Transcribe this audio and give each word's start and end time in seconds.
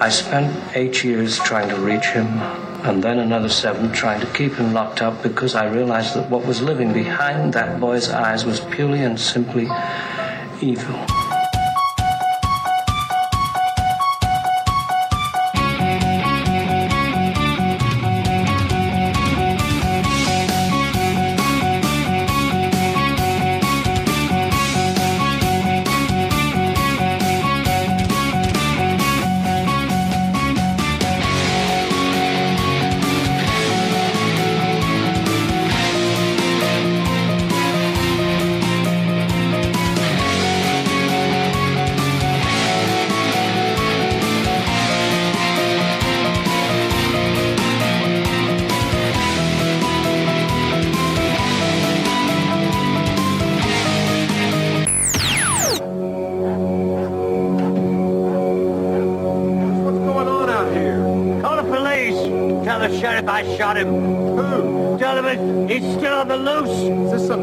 I 0.00 0.08
spent 0.08 0.50
eight 0.74 1.04
years 1.04 1.38
trying 1.40 1.68
to 1.68 1.76
reach 1.76 2.06
him, 2.06 2.26
and 2.88 3.04
then 3.04 3.18
another 3.18 3.50
seven 3.50 3.92
trying 3.92 4.22
to 4.22 4.26
keep 4.28 4.54
him 4.54 4.72
locked 4.72 5.02
up 5.02 5.22
because 5.22 5.54
I 5.54 5.66
realized 5.66 6.14
that 6.14 6.30
what 6.30 6.46
was 6.46 6.62
living 6.62 6.94
behind 6.94 7.52
that 7.52 7.78
boy's 7.78 8.08
eyes 8.08 8.46
was 8.46 8.60
purely 8.60 9.04
and 9.04 9.20
simply 9.20 9.68
evil. 10.62 11.09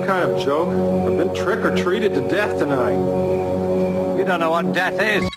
Kind 0.08 0.32
of 0.32 0.42
joke? 0.42 0.70
I've 0.70 1.18
been 1.18 1.36
trick 1.36 1.60
or 1.66 1.76
treated 1.76 2.14
to 2.14 2.22
death 2.30 2.58
tonight. 2.58 2.98
You 4.18 4.24
don't 4.24 4.40
know 4.40 4.52
what 4.52 4.72
death 4.74 5.00
is. 5.02 5.37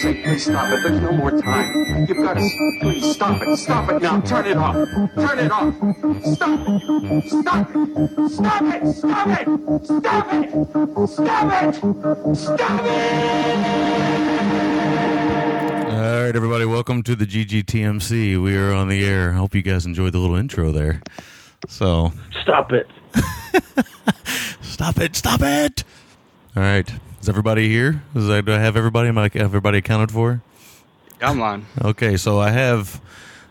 Please. 0.00 0.14
Sake, 0.14 0.24
please 0.24 0.44
stop 0.44 0.72
it. 0.72 0.82
There's 0.82 1.00
no 1.00 1.12
more 1.12 1.30
time. 1.30 2.06
You've 2.08 2.18
got 2.18 2.34
to... 2.34 2.48
Please, 2.80 3.14
stop 3.14 3.42
it. 3.42 3.56
Stop 3.56 3.90
it 3.90 4.02
now. 4.02 4.20
Turn 4.20 4.46
it 4.46 4.56
off. 4.56 4.74
Turn 5.14 5.38
it 5.38 5.50
off. 5.50 5.74
Stop 6.34 6.60
it. 6.60 7.28
Stop 7.28 7.70
it. 7.74 8.26
Stop 8.30 8.62
it. 8.62 8.94
Stop 8.94 9.28
it. 9.28 9.46
Stop 9.86 10.32
it. 10.32 10.50
Stop 11.08 11.64
it. 11.64 12.36
Stop 12.36 12.80
it. 12.84 13.48
All 15.88 16.24
right, 16.24 16.36
everybody, 16.36 16.64
welcome 16.64 17.02
to 17.02 17.16
the 17.16 17.26
GGTMC. 17.26 18.42
We 18.42 18.56
are 18.56 18.72
on 18.72 18.88
the 18.88 19.04
air. 19.04 19.30
I 19.32 19.34
hope 19.34 19.54
you 19.54 19.62
guys 19.62 19.86
enjoyed 19.86 20.12
the 20.12 20.18
little 20.18 20.36
intro 20.36 20.70
there. 20.70 21.02
So, 21.66 22.12
Stop 22.42 22.72
it. 22.72 22.86
stop 24.62 24.98
it, 24.98 25.16
stop 25.16 25.40
it. 25.42 25.82
All 26.56 26.62
right, 26.62 26.88
is 27.20 27.28
everybody 27.28 27.68
here? 27.68 28.02
Is 28.14 28.28
I, 28.28 28.40
do 28.40 28.52
I 28.52 28.58
have 28.58 28.76
everybody? 28.76 29.08
Am 29.08 29.18
I 29.18 29.30
everybody 29.34 29.78
accounted 29.78 30.10
for? 30.12 30.40
Come 31.18 31.42
on. 31.42 31.66
Okay, 31.82 32.16
so 32.16 32.38
I 32.38 32.50
have 32.50 33.00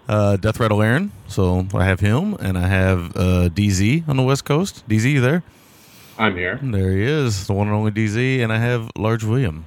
uh, 0.08 0.38
Death 0.38 0.60
Rattle 0.60 0.82
Aaron. 0.82 1.12
So 1.28 1.68
I 1.74 1.86
have 1.86 2.00
him, 2.00 2.36
and 2.36 2.58
I 2.58 2.68
have 2.68 3.16
uh, 3.16 3.50
DZ 3.50 4.08
on 4.08 4.16
the 4.18 4.24
West 4.24 4.46
Coast. 4.46 4.88
DZ, 4.88 5.12
you 5.12 5.22
there? 5.22 5.44
I'm 6.18 6.36
here. 6.36 6.60
There 6.62 6.92
he 6.92 7.04
is, 7.04 7.46
the 7.48 7.54
one 7.54 7.68
and 7.68 7.76
only 7.76 7.92
DZ, 7.92 8.42
and 8.42 8.52
I 8.52 8.58
have 8.58 8.90
Large 8.98 9.24
William. 9.24 9.66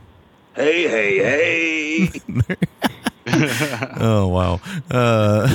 Hey, 0.55 0.89
hey, 0.89 2.09
hey. 2.09 2.21
Oh 4.01 4.27
wow. 4.29 4.61
Uh, 4.91 5.47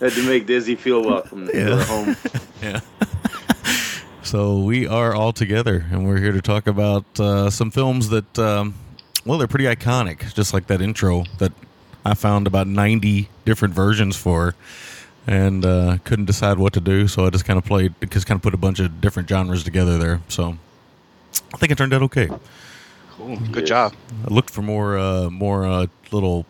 Had 0.00 0.12
to 0.12 0.22
make 0.26 0.46
Dizzy 0.46 0.74
feel 0.74 1.02
welcome 1.02 1.50
Yeah. 1.52 1.76
her 1.76 1.84
home. 1.84 2.16
Yeah. 2.62 2.80
So 4.26 4.58
we 4.58 4.88
are 4.88 5.14
all 5.14 5.32
together, 5.32 5.86
and 5.92 6.04
we're 6.04 6.18
here 6.18 6.32
to 6.32 6.42
talk 6.42 6.66
about 6.66 7.04
uh, 7.20 7.48
some 7.48 7.70
films 7.70 8.08
that, 8.08 8.38
um, 8.38 8.74
well, 9.24 9.38
they're 9.38 9.46
pretty 9.46 9.66
iconic, 9.66 10.34
just 10.34 10.52
like 10.52 10.66
that 10.66 10.82
intro 10.82 11.24
that 11.38 11.52
I 12.04 12.14
found 12.14 12.48
about 12.48 12.66
90 12.66 13.28
different 13.44 13.72
versions 13.72 14.16
for, 14.16 14.56
and 15.28 15.64
uh, 15.64 15.98
couldn't 16.02 16.24
decide 16.24 16.58
what 16.58 16.72
to 16.72 16.80
do. 16.80 17.06
So 17.06 17.24
I 17.24 17.30
just 17.30 17.44
kind 17.44 17.56
of 17.56 17.64
played, 17.64 17.94
just 18.10 18.26
kind 18.26 18.36
of 18.36 18.42
put 18.42 18.52
a 18.52 18.56
bunch 18.56 18.80
of 18.80 19.00
different 19.00 19.28
genres 19.28 19.62
together 19.62 19.96
there. 19.96 20.20
So 20.28 20.58
I 21.54 21.56
think 21.58 21.70
it 21.70 21.78
turned 21.78 21.94
out 21.94 22.02
okay. 22.02 22.28
Cool. 23.12 23.36
Good 23.52 23.66
job. 23.66 23.94
I 24.28 24.34
looked 24.34 24.50
for 24.50 24.62
more, 24.62 24.98
uh, 24.98 25.30
more 25.30 25.64
uh, 25.64 25.86
little 26.10 26.46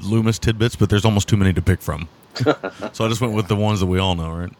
Loomis 0.00 0.38
tidbits, 0.38 0.76
but 0.76 0.88
there's 0.88 1.04
almost 1.04 1.28
too 1.28 1.36
many 1.36 1.52
to 1.52 1.60
pick 1.60 1.82
from. 1.82 2.08
so 2.94 3.04
I 3.04 3.08
just 3.08 3.20
went 3.20 3.34
with 3.34 3.48
the 3.48 3.56
ones 3.56 3.80
that 3.80 3.86
we 3.86 3.98
all 3.98 4.14
know, 4.14 4.32
right? 4.32 4.52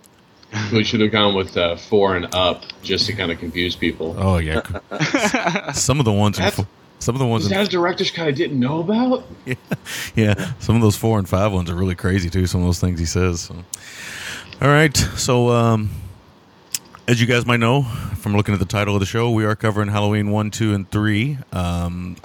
We 0.73 0.83
should 0.85 1.01
have 1.01 1.13
gone 1.13 1.35
with 1.35 1.57
uh, 1.57 1.77
four 1.77 2.17
and 2.17 2.35
up 2.35 2.63
just 2.83 3.07
to 3.07 3.13
kind 3.13 3.31
of 3.31 3.39
confuse 3.39 3.77
people. 3.77 4.15
Oh 4.19 4.39
yeah. 4.39 4.63
some 5.73 5.99
of 5.99 6.05
the 6.05 6.13
ones 6.13 6.39
in 6.39 6.45
That's- 6.45 6.65
fo- 6.65 6.71
some 7.01 7.15
of 7.15 7.21
the 7.21 7.27
ones 7.27 7.45
Is 7.45 7.51
that 7.51 7.67
a 7.67 7.71
director's 7.71 8.11
cut 8.11 8.27
I 8.27 8.33
didn't 8.33 8.59
know 8.59 8.81
about? 8.81 9.25
yeah, 9.47 9.55
yeah. 10.17 10.53
some 10.59 10.75
of 10.75 10.83
those 10.83 10.97
four 10.97 11.19
and 11.19 11.29
five 11.29 11.53
ones 11.53 11.71
are 11.71 11.75
really 11.77 11.95
crazy 11.95 12.29
too. 12.29 12.47
Some 12.47 12.61
of 12.63 12.67
those 12.67 12.81
things 12.81 12.99
he 12.99 13.07
says. 13.07 13.43
So. 13.43 13.55
All 14.61 14.69
right, 14.69 14.97
so 14.97 15.51
um, 15.51 15.91
as 17.07 17.21
you 17.21 17.29
guys 17.29 17.47
might 17.47 17.61
know 17.61 17.83
from 18.17 18.37
looking 18.37 18.53
at 18.53 18.59
the 18.59 18.67
title 18.67 18.95
of 18.95 19.01
the 19.01 19.07
show, 19.07 19.31
we 19.31 19.45
are 19.45 19.55
covering 19.55 19.89
Halloween 19.89 20.31
one, 20.33 20.51
two, 20.51 20.75
and 20.75 20.91
three. 20.91 21.39
Um, 21.53 22.17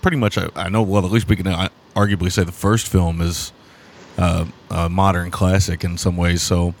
pretty 0.00 0.16
much, 0.16 0.38
I, 0.38 0.48
I 0.56 0.70
know. 0.70 0.80
Well, 0.82 1.04
at 1.04 1.12
least 1.12 1.28
we 1.28 1.36
can 1.36 1.46
uh, 1.46 1.68
arguably 1.94 2.32
say 2.32 2.44
the 2.44 2.52
first 2.52 2.88
film 2.88 3.20
is 3.20 3.52
uh, 4.16 4.46
a 4.70 4.88
modern 4.88 5.30
classic 5.30 5.84
in 5.84 5.98
some 5.98 6.16
ways. 6.16 6.40
So, 6.40 6.74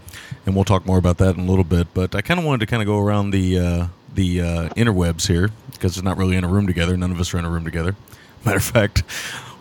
and 0.48 0.56
we'll 0.56 0.64
talk 0.64 0.86
more 0.86 0.96
about 0.96 1.18
that 1.18 1.36
in 1.36 1.42
a 1.42 1.46
little 1.46 1.62
bit. 1.62 1.92
But 1.92 2.14
I 2.14 2.22
kind 2.22 2.40
of 2.40 2.46
wanted 2.46 2.60
to 2.60 2.66
kind 2.66 2.80
of 2.82 2.86
go 2.86 2.98
around 2.98 3.30
the 3.30 3.58
uh, 3.58 3.86
the 4.14 4.40
uh, 4.40 4.68
interwebs 4.70 5.28
here 5.28 5.50
because 5.72 5.96
it's 5.96 6.02
not 6.04 6.16
really 6.16 6.36
in 6.36 6.42
a 6.42 6.48
room 6.48 6.66
together. 6.66 6.96
None 6.96 7.12
of 7.12 7.20
us 7.20 7.32
are 7.34 7.38
in 7.38 7.44
a 7.44 7.50
room 7.50 7.64
together. 7.64 7.94
Matter 8.44 8.56
of 8.56 8.64
fact, 8.64 9.02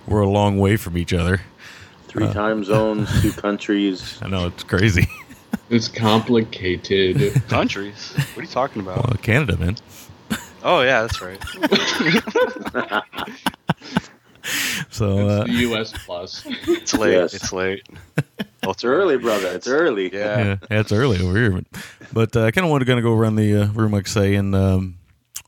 we're 0.07 0.21
a 0.21 0.29
long 0.29 0.57
way 0.57 0.77
from 0.77 0.97
each 0.97 1.13
other. 1.13 1.41
Three 2.07 2.31
time 2.31 2.63
zones, 2.63 3.21
two 3.21 3.31
countries. 3.41 4.17
I 4.21 4.29
know 4.29 4.47
it's 4.47 4.63
crazy. 4.63 5.07
It's 5.69 5.87
complicated. 5.87 7.41
Countries. 7.49 8.13
What 8.15 8.37
are 8.37 8.41
you 8.41 8.47
talking 8.47 8.81
about? 8.81 9.07
well, 9.07 9.17
Canada, 9.21 9.57
man. 9.57 9.75
Oh 10.63 10.81
yeah, 10.81 11.01
that's 11.01 11.21
right. 11.21 11.41
So 14.89 15.27
uh, 15.27 15.43
the 15.43 15.51
U.S. 15.53 15.93
plus. 16.05 16.45
It's 16.67 16.93
late. 16.93 17.13
Yes. 17.13 17.33
It's 17.33 17.53
late. 17.53 17.87
Well, 18.63 18.71
It's 18.73 18.83
early, 18.83 19.17
brother. 19.17 19.47
It's 19.49 19.67
early. 19.67 20.13
Yeah. 20.13 20.37
yeah, 20.39 20.55
yeah, 20.69 20.79
it's 20.81 20.91
early 20.91 21.21
over 21.21 21.37
here, 21.37 21.51
but, 21.51 21.65
but 22.11 22.35
uh, 22.35 22.43
I 22.45 22.51
kind 22.51 22.65
of 22.65 22.71
wanted 22.71 22.85
to 22.85 22.91
kind 22.91 22.99
of 22.99 23.03
go 23.03 23.13
around 23.13 23.35
the 23.35 23.61
uh, 23.63 23.67
room, 23.67 23.93
like 23.93 24.07
I 24.07 24.11
say, 24.11 24.35
and 24.35 24.53
um, 24.55 24.97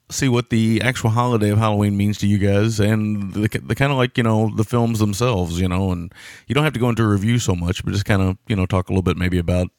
see 0.10 0.30
what 0.30 0.50
the 0.52 0.82
actual 0.84 1.10
holiday 1.10 1.50
of 1.50 1.58
Halloween 1.58 1.98
means 1.98 2.18
to 2.20 2.28
you 2.28 2.38
guys, 2.38 2.80
and 2.80 3.34
the, 3.34 3.48
the 3.48 3.76
kind 3.76 3.92
of 3.92 3.98
like 3.98 4.18
you 4.18 4.24
know 4.24 4.52
the 4.56 4.64
films 4.64 5.00
themselves, 5.00 5.60
you 5.60 5.68
know, 5.68 5.92
and 5.92 6.14
you 6.48 6.56
don't 6.56 6.64
have 6.64 6.74
to 6.74 6.80
go 6.80 6.88
into 6.88 7.04
a 7.04 7.08
review 7.08 7.40
so 7.40 7.56
much, 7.56 7.84
but 7.84 7.92
just 7.92 8.06
kind 8.06 8.22
of 8.22 8.38
you 8.48 8.56
know 8.56 8.66
talk 8.66 8.90
a 8.90 8.92
little 8.94 9.02
bit 9.04 9.18
maybe 9.18 9.38
about 9.38 9.68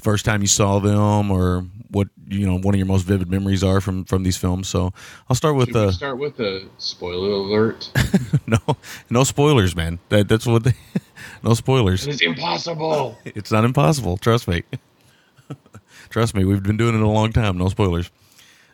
first 0.00 0.24
time 0.24 0.40
you 0.40 0.46
saw 0.48 0.78
them 0.78 1.30
or 1.30 1.64
what 1.90 2.08
you 2.26 2.46
know 2.46 2.58
one 2.58 2.74
of 2.74 2.78
your 2.78 2.86
most 2.86 3.04
vivid 3.04 3.30
memories 3.30 3.64
are 3.64 3.80
from 3.80 4.04
from 4.04 4.22
these 4.22 4.36
films. 4.36 4.68
So 4.68 4.92
I'll 5.28 5.36
start 5.36 5.56
with 5.56 5.68
Should 5.68 5.76
we 5.76 5.86
uh, 5.86 5.92
start 5.92 6.18
with 6.18 6.40
a 6.40 6.66
spoiler 6.78 7.30
alert? 7.30 7.90
no 8.46 8.58
no 9.10 9.24
spoilers, 9.24 9.74
man. 9.74 9.98
That 10.08 10.28
that's 10.28 10.46
what 10.46 10.64
they, 10.64 10.74
no 11.42 11.54
spoilers. 11.54 12.06
It's 12.06 12.22
impossible. 12.22 13.18
It's 13.24 13.50
not 13.50 13.64
impossible. 13.64 14.16
Trust 14.16 14.48
me. 14.48 14.62
Trust 16.10 16.34
me. 16.34 16.44
We've 16.44 16.62
been 16.62 16.76
doing 16.76 16.94
it 16.94 17.02
a 17.02 17.08
long 17.08 17.32
time. 17.32 17.58
No 17.58 17.68
spoilers. 17.68 18.10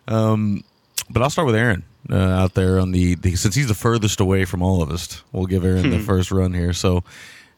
Um, 0.07 0.65
but 1.11 1.23
I'll 1.23 1.31
start 1.31 1.47
with 1.47 1.57
Aaron 1.57 1.85
uh, 2.11 2.17
out 2.17 2.55
there 2.55 2.79
on 2.79 2.93
the, 2.93 3.15
the 3.15 3.35
since 3.37 3.55
he's 3.55 3.69
the 3.69 3.75
furthest 3.75 4.21
away 4.21 4.45
from 4.45 4.63
all 4.63 4.83
of 4.83 4.91
us. 4.91 5.23
We'll 5.33 5.47
give 5.47 5.65
Aaron 5.65 5.91
the 5.91 5.99
first 6.01 6.31
run 6.31 6.55
here. 6.55 6.73
So, 6.73 7.05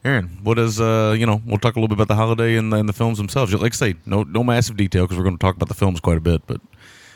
Aaron, 0.05 0.39
what 0.43 0.57
is 0.59 0.79
uh 0.79 1.15
you 1.17 1.25
know 1.25 1.41
we'll 1.45 1.57
talk 1.57 1.75
a 1.75 1.79
little 1.79 1.87
bit 1.89 1.95
about 2.01 2.07
the 2.07 2.15
holiday 2.15 2.55
and, 2.55 2.73
and 2.73 2.87
the 2.87 2.93
films 2.93 3.17
themselves. 3.17 3.53
Like 3.53 3.73
I 3.73 3.75
say, 3.75 3.95
no 4.05 4.23
no 4.23 4.43
massive 4.43 4.77
detail 4.77 5.03
because 5.05 5.17
we're 5.17 5.23
going 5.23 5.37
to 5.37 5.41
talk 5.41 5.55
about 5.55 5.67
the 5.69 5.75
films 5.75 5.99
quite 5.99 6.17
a 6.17 6.21
bit. 6.21 6.41
But 6.47 6.61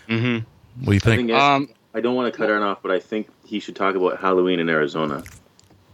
Mm-hmm. 0.10 0.46
what 0.84 0.86
do 0.86 0.92
you 0.92 0.96
I 0.98 1.00
think? 1.00 1.30
think 1.30 1.32
Um. 1.32 1.70
I 1.94 2.00
don't 2.00 2.16
want 2.16 2.34
to 2.34 2.38
cut 2.38 2.50
Aaron 2.50 2.64
off, 2.64 2.82
but 2.82 2.92
I 2.92 3.00
think 3.02 3.28
he 3.46 3.60
should 3.60 3.76
talk 3.76 3.96
about 3.96 4.18
Halloween 4.20 4.60
in 4.60 4.70
Arizona. 4.70 5.24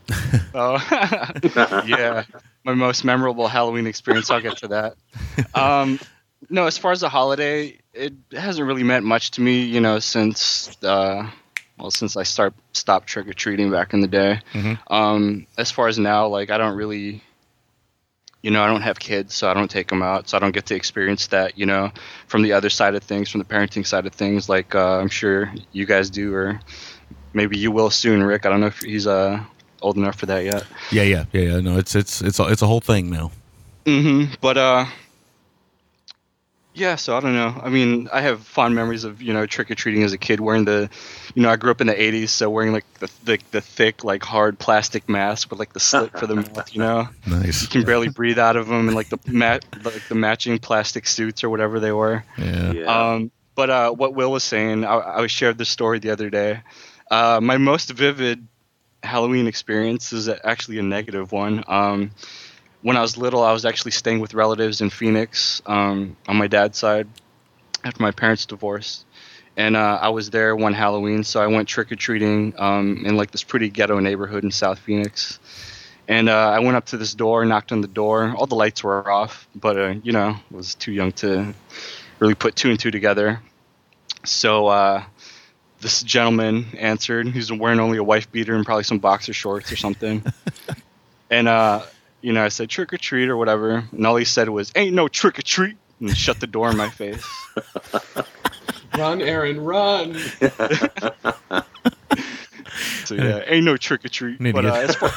Oh. 0.53 0.77
yeah. 1.85 2.23
My 2.63 2.73
most 2.73 3.03
memorable 3.03 3.47
Halloween 3.47 3.85
experience. 3.87 4.29
I'll 4.31 4.41
get 4.41 4.57
to 4.57 4.67
that. 4.69 4.95
Um, 5.53 5.99
no, 6.49 6.65
as 6.65 6.77
far 6.77 6.91
as 6.91 7.01
the 7.01 7.09
holiday, 7.09 7.77
it 7.93 8.13
hasn't 8.31 8.65
really 8.67 8.83
meant 8.83 9.05
much 9.05 9.31
to 9.31 9.41
me. 9.41 9.63
You 9.63 9.81
know, 9.81 9.99
since 9.99 10.77
uh, 10.83 11.29
well, 11.77 11.91
since 11.91 12.17
I 12.17 12.23
start 12.23 12.53
stopped 12.73 13.07
trick 13.07 13.27
or 13.27 13.33
treating 13.33 13.71
back 13.71 13.93
in 13.93 14.01
the 14.01 14.07
day. 14.07 14.41
Mhm. 14.53 14.79
Um, 14.89 15.47
as 15.57 15.71
far 15.71 15.87
as 15.87 15.97
now, 15.99 16.27
like 16.27 16.49
I 16.49 16.57
don't 16.57 16.75
really. 16.75 17.21
You 18.43 18.51
know, 18.51 18.63
I 18.63 18.67
don't 18.67 18.83
have 18.83 18.99
kids, 18.99 19.33
so 19.33 19.49
I 19.49 19.53
don't 19.55 19.69
take 19.69 19.87
them 19.87 20.01
out, 20.03 20.29
so 20.29 20.37
I 20.37 20.39
don't 20.39 20.53
get 20.53 20.67
to 20.67 20.75
experience 20.75 21.27
that. 21.27 21.57
You 21.57 21.65
know, 21.65 21.91
from 22.27 22.43
the 22.43 22.53
other 22.53 22.69
side 22.69 22.93
of 22.95 23.03
things, 23.03 23.29
from 23.29 23.39
the 23.39 23.45
parenting 23.45 23.85
side 23.85 24.05
of 24.05 24.13
things, 24.13 24.47
like 24.47 24.75
uh, 24.75 24.99
I'm 24.99 25.09
sure 25.09 25.51
you 25.73 25.85
guys 25.85 26.09
do, 26.09 26.33
or 26.33 26.59
maybe 27.33 27.57
you 27.57 27.71
will 27.71 27.89
soon, 27.89 28.23
Rick. 28.23 28.45
I 28.45 28.49
don't 28.49 28.61
know 28.61 28.67
if 28.67 28.79
he's 28.79 29.07
uh, 29.07 29.43
old 29.81 29.97
enough 29.97 30.17
for 30.19 30.27
that 30.27 30.45
yet. 30.45 30.65
yeah, 30.91 31.03
yeah, 31.03 31.25
yeah, 31.33 31.41
yeah. 31.41 31.59
No, 31.59 31.77
it's 31.77 31.95
it's 31.95 32.21
it's 32.21 32.39
a, 32.39 32.43
it's 32.45 32.61
a 32.61 32.67
whole 32.67 32.79
thing 32.79 33.09
now. 33.09 33.31
Mm-hmm. 33.85 34.35
But 34.39 34.57
uh, 34.57 34.85
yeah. 36.77 36.95
So 36.95 37.17
I 37.17 37.19
don't 37.19 37.33
know. 37.33 37.59
I 37.61 37.69
mean, 37.69 38.07
I 38.13 38.21
have 38.21 38.41
fond 38.41 38.75
memories 38.75 39.03
of 39.03 39.21
you 39.21 39.33
know 39.33 39.45
trick 39.45 39.69
or 39.71 39.75
treating 39.75 40.03
as 40.03 40.13
a 40.13 40.17
kid, 40.17 40.39
wearing 40.39 40.65
the, 40.65 40.89
you 41.35 41.41
know, 41.41 41.49
I 41.49 41.55
grew 41.55 41.71
up 41.71 41.81
in 41.81 41.87
the 41.87 41.93
'80s, 41.93 42.29
so 42.29 42.49
wearing 42.49 42.71
like 42.71 42.85
the 42.99 43.09
the, 43.23 43.39
the 43.51 43.61
thick 43.61 44.03
like 44.03 44.23
hard 44.23 44.59
plastic 44.59 45.09
mask 45.09 45.49
with 45.49 45.59
like 45.59 45.73
the 45.73 45.79
slit 45.79 46.17
for 46.17 46.27
the 46.27 46.35
mouth. 46.35 46.73
You 46.73 46.79
know, 46.79 47.09
Nice. 47.27 47.63
you 47.63 47.67
can 47.67 47.83
barely 47.83 48.09
breathe 48.09 48.39
out 48.39 48.55
of 48.55 48.67
them, 48.67 48.87
and 48.87 48.95
like 48.95 49.09
the 49.09 49.19
mat 49.27 49.65
like 49.83 50.07
the 50.07 50.15
matching 50.15 50.59
plastic 50.59 51.07
suits 51.07 51.43
or 51.43 51.49
whatever 51.49 51.79
they 51.79 51.91
were. 51.91 52.23
Yeah. 52.37 52.71
Yeah. 52.71 53.11
Um, 53.13 53.31
but 53.55 53.69
uh, 53.71 53.91
what 53.91 54.13
Will 54.13 54.31
was 54.31 54.43
saying, 54.43 54.85
I, 54.85 55.21
I 55.21 55.27
shared 55.27 55.57
this 55.57 55.69
story 55.69 55.97
the 55.97 56.11
other 56.11 56.29
day. 56.29 56.61
Uh, 57.09 57.39
my 57.41 57.57
most 57.57 57.89
vivid 57.89 58.47
Halloween 59.01 59.47
experience 59.47 60.13
is 60.13 60.29
actually 60.29 60.77
a 60.77 60.83
negative 60.83 61.31
one. 61.31 61.63
Um, 61.67 62.11
when 62.87 62.95
I 62.95 63.01
was 63.01 63.17
little, 63.17 63.43
I 63.43 63.51
was 63.51 63.65
actually 63.65 63.91
staying 63.91 64.21
with 64.21 64.33
relatives 64.33 64.79
in 64.79 64.89
Phoenix 64.89 65.61
um, 65.65 66.15
on 66.25 66.37
my 66.37 66.47
dad's 66.47 66.77
side 66.77 67.05
after 67.83 68.01
my 68.01 68.11
parents 68.11 68.45
divorced. 68.45 69.05
And 69.57 69.75
uh, 69.75 69.99
I 70.01 70.07
was 70.07 70.29
there 70.29 70.55
one 70.55 70.71
Halloween, 70.71 71.25
so 71.25 71.41
I 71.41 71.47
went 71.47 71.67
trick 71.67 71.91
or 71.91 71.97
treating 71.97 72.53
um, 72.57 73.03
in 73.05 73.17
like 73.17 73.31
this 73.31 73.43
pretty 73.43 73.67
ghetto 73.67 73.99
neighborhood 73.99 74.45
in 74.45 74.51
South 74.51 74.79
Phoenix. 74.79 75.37
And 76.07 76.29
uh, 76.29 76.51
I 76.51 76.59
went 76.59 76.77
up 76.77 76.85
to 76.85 76.97
this 76.97 77.13
door, 77.13 77.43
knocked 77.43 77.73
on 77.73 77.81
the 77.81 77.89
door. 77.89 78.33
All 78.37 78.47
the 78.47 78.55
lights 78.55 78.85
were 78.85 79.11
off, 79.11 79.49
but 79.53 79.77
uh, 79.77 79.95
you 80.01 80.13
know, 80.13 80.37
was 80.49 80.73
too 80.73 80.93
young 80.93 81.11
to 81.23 81.53
really 82.19 82.35
put 82.35 82.55
two 82.55 82.69
and 82.69 82.79
two 82.79 82.91
together. 82.91 83.41
So 84.23 84.67
uh, 84.67 85.03
this 85.81 86.03
gentleman 86.03 86.67
answered. 86.77 87.27
He's 87.27 87.51
wearing 87.51 87.81
only 87.81 87.97
a 87.97 88.03
wife 88.03 88.31
beater 88.31 88.55
and 88.55 88.65
probably 88.65 88.85
some 88.85 88.99
boxer 88.99 89.33
shorts 89.33 89.73
or 89.73 89.75
something. 89.75 90.23
and 91.29 91.49
uh, 91.49 91.81
you 92.21 92.33
know, 92.33 92.43
I 92.43 92.49
said 92.49 92.69
trick 92.69 92.93
or 92.93 92.97
treat 92.97 93.29
or 93.29 93.37
whatever, 93.37 93.83
and 93.91 94.05
all 94.07 94.15
he 94.15 94.25
said 94.25 94.49
was, 94.49 94.71
"Ain't 94.75 94.93
no 94.95 95.07
trick 95.07 95.39
or 95.39 95.43
treat," 95.43 95.77
and 95.99 96.15
shut 96.17 96.39
the 96.39 96.47
door 96.47 96.69
in 96.71 96.77
my 96.77 96.89
face. 96.89 97.25
Run, 98.97 99.21
Aaron, 99.21 99.59
run! 99.61 100.17
So 103.05 103.15
yeah, 103.15 103.41
ain't 103.47 103.63
no 103.65 103.77
trick 103.77 104.03
or 104.05 104.09
treat. 104.09 104.39
Need 104.41 104.53
to 104.53 104.61
But 104.61 104.65
uh, 104.65 104.73
get- 104.73 104.89
as 104.89 104.95
far, 104.95 105.09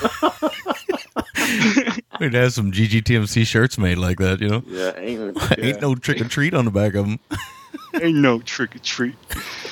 We'd 2.20 2.34
have 2.34 2.52
some 2.52 2.70
GGTMC 2.72 3.44
shirts 3.46 3.76
made 3.78 3.98
like 3.98 4.18
that, 4.18 4.40
you 4.40 4.48
know. 4.48 4.62
Yeah, 4.66 4.92
ain't, 4.96 5.36
Ain't 5.58 5.80
no 5.80 5.94
trick 5.96 6.20
or 6.20 6.28
treat 6.28 6.54
on 6.54 6.64
the 6.66 6.70
back 6.70 6.94
of 6.94 7.06
them. 7.06 7.18
ain't 8.00 8.14
no 8.16 8.38
trick 8.40 8.76
or 8.76 8.78
treat. 8.78 9.16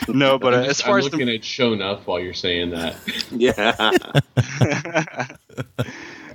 No, 0.08 0.38
but 0.38 0.52
uh, 0.52 0.56
I'm, 0.58 0.64
as 0.64 0.80
far 0.80 0.94
I'm 0.94 0.98
as 0.98 1.04
looking 1.04 1.26
the 1.28 1.36
at 1.36 1.44
show 1.44 1.72
enough 1.72 2.06
while 2.06 2.18
you're 2.20 2.34
saying 2.34 2.70
that. 2.70 2.96
yeah. 3.30 5.28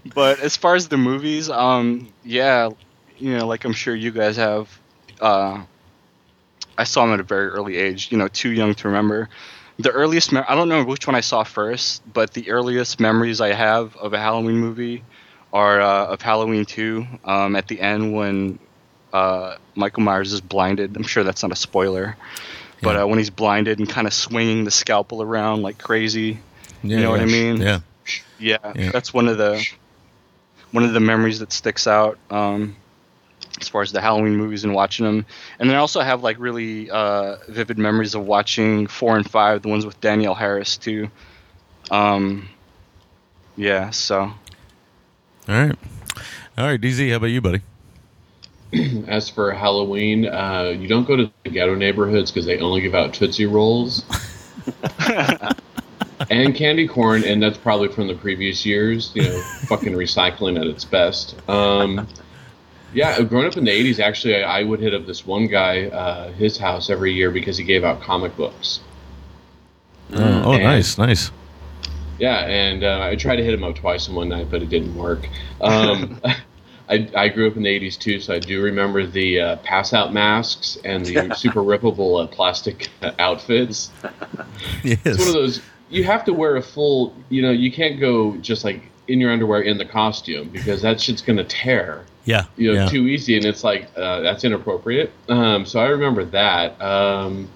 but 0.16 0.40
as 0.40 0.56
far 0.58 0.76
as 0.76 0.88
the 0.88 0.98
movies, 0.98 1.50
um, 1.50 2.10
yeah, 2.24 2.70
you 3.18 3.38
know, 3.38 3.48
like 3.48 3.66
I'm 3.66 3.74
sure 3.74 3.96
you 3.96 4.12
guys 4.12 4.38
have. 4.38 4.70
Uh, 5.22 5.64
I 6.78 6.84
saw 6.86 7.06
them 7.06 7.14
at 7.14 7.20
a 7.20 7.24
very 7.24 7.48
early 7.50 7.78
age. 7.78 8.12
You 8.12 8.18
know, 8.18 8.28
too 8.28 8.52
young 8.52 8.74
to 8.76 8.88
remember. 8.88 9.30
The 9.78 9.92
earliest, 9.92 10.32
me- 10.32 10.42
I 10.48 10.56
don't 10.56 10.70
know 10.70 10.84
which 10.84 11.08
one 11.08 11.16
I 11.16 11.22
saw 11.22 11.44
first, 11.44 12.02
but 12.14 12.34
the 12.34 12.50
earliest 12.52 13.00
memories 13.00 13.42
I 13.42 13.54
have 13.54 13.96
of 13.98 14.14
a 14.14 14.20
Halloween 14.20 14.58
movie 14.58 15.04
are 15.52 15.82
uh, 15.82 16.06
of 16.08 16.22
Halloween 16.22 16.66
2. 16.66 17.06
Um, 17.26 17.56
at 17.56 17.68
the 17.68 17.80
end, 17.80 18.14
when 18.14 18.60
uh, 19.14 19.58
Michael 19.76 20.04
Myers 20.04 20.34
is 20.34 20.42
blinded. 20.42 20.96
I'm 20.96 21.04
sure 21.04 21.24
that's 21.24 21.44
not 21.44 21.52
a 21.52 21.56
spoiler, 21.56 22.16
but 22.82 22.96
Yeah. 22.96 23.04
uh, 23.04 23.08
when 23.08 23.20
he's 23.20 23.30
blinded 23.30 23.80
and 23.80 23.88
kind 23.88 24.08
of 24.08 24.14
swinging 24.14 24.64
the 24.64 24.72
scalpel 24.72 25.22
around 25.22 25.62
like 25.62 25.78
crazy. 25.78 26.40
Yeah, 26.84 26.98
you 26.98 27.04
know 27.04 27.12
what 27.12 27.20
I 27.22 27.26
mean? 27.26 27.58
Yeah. 27.62 27.80
Yeah, 28.40 28.58
Yeah. 28.76 28.92
that's 28.92 29.14
one 29.14 29.28
of 29.28 29.38
the 29.38 29.66
one 30.74 30.84
of 30.84 30.94
the 30.94 31.00
memories 31.00 31.40
that 31.40 31.54
sticks 31.54 31.86
out 31.88 32.18
um, 32.32 32.76
as 33.62 33.70
far 33.70 33.84
as 33.84 33.92
the 33.92 34.02
Halloween 34.02 34.36
movies 34.36 34.64
and 34.64 34.74
watching 34.74 35.06
them. 35.06 35.26
And 35.60 35.70
then 35.70 35.78
I 35.78 35.80
also 35.80 36.02
have 36.02 36.24
like 36.24 36.38
really 36.40 36.90
uh, 36.90 37.38
vivid 37.48 37.78
memories 37.78 38.16
of 38.16 38.26
watching 38.26 38.88
four 38.88 39.16
and 39.16 39.30
five, 39.30 39.62
the 39.62 39.70
ones 39.70 39.86
with 39.86 40.02
Danielle 40.02 40.34
Harris 40.34 40.78
too. 40.78 41.10
Um, 41.92 42.50
yeah, 43.56 43.92
so 43.92 44.20
All 44.20 44.36
right. 45.48 45.76
All 46.58 46.66
right, 46.66 46.82
DZ, 46.82 47.10
how 47.12 47.18
about 47.18 47.28
you, 47.28 47.42
buddy? 47.42 47.62
As 49.08 49.30
for 49.30 49.52
Halloween, 49.52 50.26
uh, 50.26 50.74
you 50.76 50.88
don't 50.88 51.06
go 51.08 51.16
to 51.16 51.32
the 51.44 51.50
ghetto 51.52 51.76
neighborhoods 51.76 52.32
because 52.32 52.48
they 52.48 52.58
only 52.60 52.82
give 52.82 52.96
out 52.96 53.14
Tootsie 53.14 53.46
Rolls 53.46 54.04
and 56.30 56.56
candy 56.56 56.88
corn, 56.88 57.24
and 57.24 57.42
that's 57.42 57.58
probably 57.58 57.88
from 57.90 58.08
the 58.08 58.16
previous 58.16 58.66
years. 58.66 59.12
You 59.16 59.24
know, 59.24 59.42
fucking 59.68 59.94
recycling 59.94 60.60
at 60.60 60.68
its 60.68 60.86
best. 60.86 61.36
Um, 61.50 62.08
yeah, 62.94 63.22
growing 63.24 63.48
up 63.48 63.58
in 63.58 63.66
the 63.66 63.72
'80s, 63.72 64.00
actually, 64.00 64.44
I, 64.44 64.60
I 64.60 64.64
would 64.64 64.80
hit 64.80 64.94
up 64.94 65.06
this 65.06 65.26
one 65.26 65.48
guy, 65.48 65.86
uh, 65.88 66.32
his 66.34 66.58
house 66.58 66.90
every 66.90 67.14
year 67.14 67.32
because 67.32 67.58
he 67.58 67.64
gave 67.64 67.84
out 67.84 68.02
comic 68.02 68.36
books. 68.38 68.82
Oh, 70.14 70.44
oh, 70.46 70.52
And- 70.54 70.64
nice, 70.64 70.98
nice. 70.98 71.32
Yeah, 72.20 72.46
and 72.46 72.84
uh, 72.84 73.02
I 73.02 73.16
tried 73.16 73.38
to 73.38 73.44
hit 73.44 73.54
him 73.56 73.64
up 73.64 73.76
twice 73.76 74.08
in 74.08 74.14
one 74.14 74.30
night, 74.30 74.50
but 74.52 74.62
it 74.62 74.70
didn't 74.70 74.96
work. 74.96 75.28
Um, 75.62 76.22
I, 76.90 77.10
I 77.16 77.28
grew 77.30 77.48
up 77.48 77.56
in 77.58 77.64
the 77.64 77.80
80s 77.80 77.98
too, 77.98 78.20
so 78.20 78.36
I 78.36 78.40
do 78.40 78.62
remember 78.62 79.06
the 79.08 79.40
uh, 79.40 79.56
pass 79.58 79.94
out 79.94 80.14
masks 80.14 80.78
and 80.86 81.04
the 81.06 81.34
super 81.38 81.62
rippable 81.62 82.24
uh, 82.24 82.28
plastic 82.28 82.90
uh, 83.02 83.12
outfits. 83.20 83.90
Yes. 84.84 85.00
It's 85.06 85.18
one 85.20 85.28
of 85.30 85.34
those, 85.34 85.62
you 85.94 86.04
have 86.04 86.26
to 86.26 86.34
wear 86.34 86.56
a 86.56 86.62
full, 86.62 87.16
you 87.30 87.42
know, 87.42 87.52
you 87.52 87.72
can't 87.72 88.00
go 88.00 88.36
just 88.38 88.64
like 88.64 88.82
in 89.08 89.20
your 89.20 89.32
underwear 89.32 89.62
in 89.62 89.78
the 89.78 89.86
costume 89.86 90.50
because 90.50 90.82
that 90.82 91.00
shit's 91.00 91.22
going 91.22 91.38
to 91.38 91.44
tear 91.44 92.06
yeah. 92.26 92.46
you 92.56 92.72
know, 92.72 92.84
yeah. 92.84 92.90
too 92.90 93.08
easy, 93.08 93.36
and 93.36 93.46
it's 93.46 93.64
like 93.64 93.90
uh, 93.98 94.22
that's 94.22 94.44
inappropriate. 94.44 95.12
Um, 95.30 95.66
so 95.66 95.80
I 95.80 95.88
remember 95.88 96.26
that. 96.26 96.82
Um, 96.82 97.50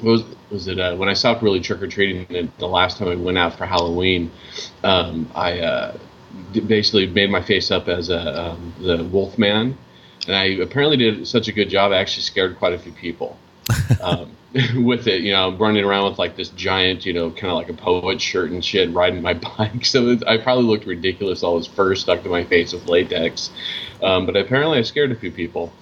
what 0.00 0.12
was 0.12 0.24
was 0.50 0.68
it 0.68 0.78
uh, 0.78 0.96
when 0.96 1.08
I 1.08 1.14
stopped 1.14 1.42
really 1.42 1.60
trick 1.60 1.82
or 1.82 1.88
treating? 1.88 2.52
The 2.58 2.68
last 2.68 2.98
time 2.98 3.08
I 3.08 3.16
went 3.16 3.38
out 3.38 3.58
for 3.58 3.66
Halloween, 3.66 4.30
um, 4.84 5.30
I 5.34 5.58
uh, 5.58 5.96
d- 6.52 6.60
basically 6.60 7.06
made 7.06 7.30
my 7.30 7.42
face 7.42 7.70
up 7.70 7.88
as 7.88 8.08
a 8.08 8.50
um, 8.50 8.74
the 8.80 9.04
Wolf 9.04 9.38
Man, 9.38 9.76
and 10.26 10.36
I 10.36 10.44
apparently 10.62 10.96
did 10.96 11.26
such 11.26 11.48
a 11.48 11.52
good 11.52 11.68
job. 11.68 11.92
I 11.92 11.96
actually 11.96 12.22
scared 12.22 12.56
quite 12.58 12.72
a 12.72 12.78
few 12.78 12.92
people. 12.92 13.36
Um, 14.00 14.30
with 14.84 15.06
it, 15.06 15.22
you 15.22 15.32
know, 15.32 15.54
running 15.56 15.84
around 15.84 16.08
with 16.08 16.18
like 16.18 16.36
this 16.36 16.48
giant, 16.50 17.04
you 17.04 17.12
know, 17.12 17.30
kind 17.30 17.50
of 17.50 17.56
like 17.56 17.68
a 17.68 17.74
poet 17.74 18.20
shirt 18.20 18.50
and 18.50 18.64
shit, 18.64 18.90
riding 18.92 19.22
my 19.22 19.34
bike. 19.58 19.84
So 19.84 20.08
it, 20.08 20.26
I 20.26 20.38
probably 20.38 20.64
looked 20.64 20.86
ridiculous. 20.86 21.42
All 21.42 21.58
this 21.58 21.66
fur 21.66 21.94
stuck 21.94 22.22
to 22.22 22.28
my 22.28 22.44
face 22.44 22.72
with 22.72 22.86
latex. 22.86 23.50
Um, 24.02 24.26
but 24.26 24.36
apparently, 24.36 24.78
I 24.78 24.82
scared 24.82 25.12
a 25.12 25.16
few 25.16 25.30
people. 25.30 25.72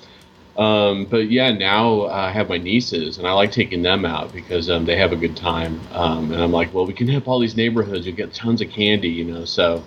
Um, 0.57 1.05
but 1.05 1.31
yeah, 1.31 1.53
now 1.53 2.07
I 2.07 2.31
have 2.31 2.49
my 2.49 2.57
nieces, 2.57 3.19
and 3.19 3.27
I 3.27 3.33
like 3.33 3.53
taking 3.53 3.83
them 3.83 4.05
out 4.05 4.33
because 4.33 4.71
um, 4.71 4.87
they 4.87 4.97
have 4.97 5.13
a 5.13 5.17
good 5.17 5.37
time. 5.37 5.81
Um, 5.93 6.33
and 6.33 6.43
I'm 6.43 6.53
like, 6.53 6.73
well, 6.73 6.87
we 6.87 6.95
can 6.95 7.15
up 7.15 7.29
all 7.29 7.39
these 7.39 7.57
neighborhoods. 7.57 8.07
You 8.07 8.13
get 8.13 8.33
tons 8.33 8.63
of 8.63 8.71
candy, 8.71 9.11
you 9.11 9.25
know. 9.25 9.45
So 9.45 9.85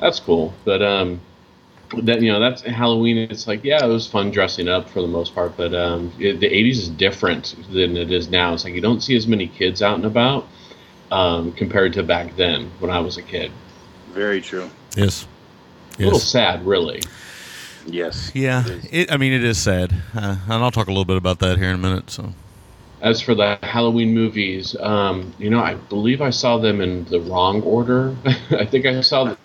that's 0.00 0.18
cool. 0.18 0.52
But 0.64 0.82
um, 0.82 1.20
that 2.02 2.20
you 2.20 2.32
know, 2.32 2.40
that's 2.40 2.62
Halloween. 2.62 3.16
It's 3.16 3.46
like, 3.46 3.64
yeah, 3.64 3.84
it 3.84 3.88
was 3.88 4.06
fun 4.06 4.30
dressing 4.30 4.68
up 4.68 4.88
for 4.90 5.00
the 5.00 5.08
most 5.08 5.34
part. 5.34 5.56
But 5.56 5.74
um, 5.74 6.12
it, 6.18 6.40
the 6.40 6.48
'80s 6.48 6.72
is 6.72 6.88
different 6.88 7.56
than 7.72 7.96
it 7.96 8.10
is 8.10 8.28
now. 8.28 8.54
It's 8.54 8.64
like 8.64 8.74
you 8.74 8.80
don't 8.80 9.02
see 9.02 9.16
as 9.16 9.26
many 9.26 9.46
kids 9.46 9.82
out 9.82 9.96
and 9.96 10.04
about 10.04 10.46
um, 11.10 11.52
compared 11.52 11.92
to 11.94 12.02
back 12.02 12.36
then 12.36 12.70
when 12.80 12.90
I 12.90 12.98
was 12.98 13.16
a 13.16 13.22
kid. 13.22 13.52
Very 14.12 14.40
true. 14.40 14.70
Yes. 14.96 15.26
A 15.98 16.02
little 16.02 16.18
sad, 16.18 16.66
really. 16.66 17.02
Yes. 17.86 18.32
Yeah. 18.34 18.64
it 18.66 18.70
is. 18.70 18.88
It, 18.90 19.12
I 19.12 19.16
mean, 19.16 19.32
it 19.32 19.44
is 19.44 19.58
sad, 19.58 19.92
uh, 20.14 20.36
and 20.44 20.52
I'll 20.52 20.70
talk 20.70 20.88
a 20.88 20.90
little 20.90 21.04
bit 21.04 21.16
about 21.16 21.38
that 21.40 21.58
here 21.58 21.68
in 21.68 21.76
a 21.76 21.78
minute. 21.78 22.10
So. 22.10 22.32
As 23.00 23.20
for 23.20 23.34
the 23.34 23.58
Halloween 23.62 24.14
movies, 24.14 24.74
um, 24.80 25.34
you 25.38 25.50
know, 25.50 25.60
I 25.60 25.74
believe 25.74 26.20
I 26.22 26.30
saw 26.30 26.58
them 26.58 26.80
in 26.80 27.04
the 27.04 27.20
wrong 27.20 27.62
order. 27.62 28.16
I 28.50 28.64
think 28.64 28.86
I 28.86 29.00
saw 29.02 29.24
the, 29.24 29.38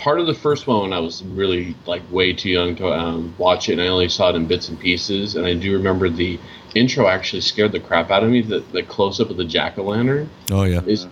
part 0.00 0.18
of 0.18 0.26
the 0.26 0.34
first 0.34 0.66
one 0.66 0.80
when 0.82 0.92
I 0.92 0.98
was 0.98 1.22
really 1.22 1.76
like 1.86 2.02
way 2.10 2.32
too 2.32 2.48
young 2.48 2.74
to 2.76 2.88
um, 2.88 3.34
watch 3.38 3.68
it, 3.68 3.72
and 3.74 3.82
I 3.82 3.88
only 3.88 4.08
saw 4.08 4.30
it 4.30 4.36
in 4.36 4.46
bits 4.46 4.68
and 4.68 4.80
pieces. 4.80 5.36
And 5.36 5.46
I 5.46 5.54
do 5.54 5.72
remember 5.74 6.08
the 6.08 6.38
intro 6.74 7.06
actually 7.06 7.42
scared 7.42 7.72
the 7.72 7.80
crap 7.80 8.10
out 8.10 8.24
of 8.24 8.30
me. 8.30 8.40
The, 8.40 8.60
the 8.60 8.82
close 8.82 9.20
up 9.20 9.30
of 9.30 9.36
the 9.36 9.44
jack 9.44 9.78
o' 9.78 9.84
lantern 9.84 10.28
Oh 10.50 10.64
yeah. 10.64 10.80
is, 10.86 11.06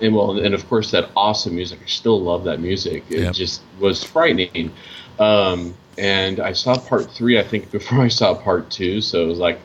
and 0.00 0.14
well, 0.14 0.38
and 0.38 0.54
of 0.54 0.68
course 0.68 0.92
that 0.92 1.10
awesome 1.16 1.56
music. 1.56 1.80
I 1.82 1.86
still 1.86 2.20
love 2.20 2.44
that 2.44 2.60
music. 2.60 3.04
It 3.10 3.22
Yep. 3.22 3.34
just 3.34 3.62
was 3.80 4.04
frightening. 4.04 4.72
Um, 5.18 5.74
and 5.98 6.38
I 6.38 6.52
saw 6.52 6.78
part 6.78 7.10
three, 7.10 7.40
I 7.40 7.42
think, 7.42 7.70
before 7.72 8.00
I 8.00 8.08
saw 8.08 8.34
part 8.34 8.70
two. 8.70 9.00
So 9.00 9.24
it 9.24 9.26
was 9.26 9.38
like 9.38 9.58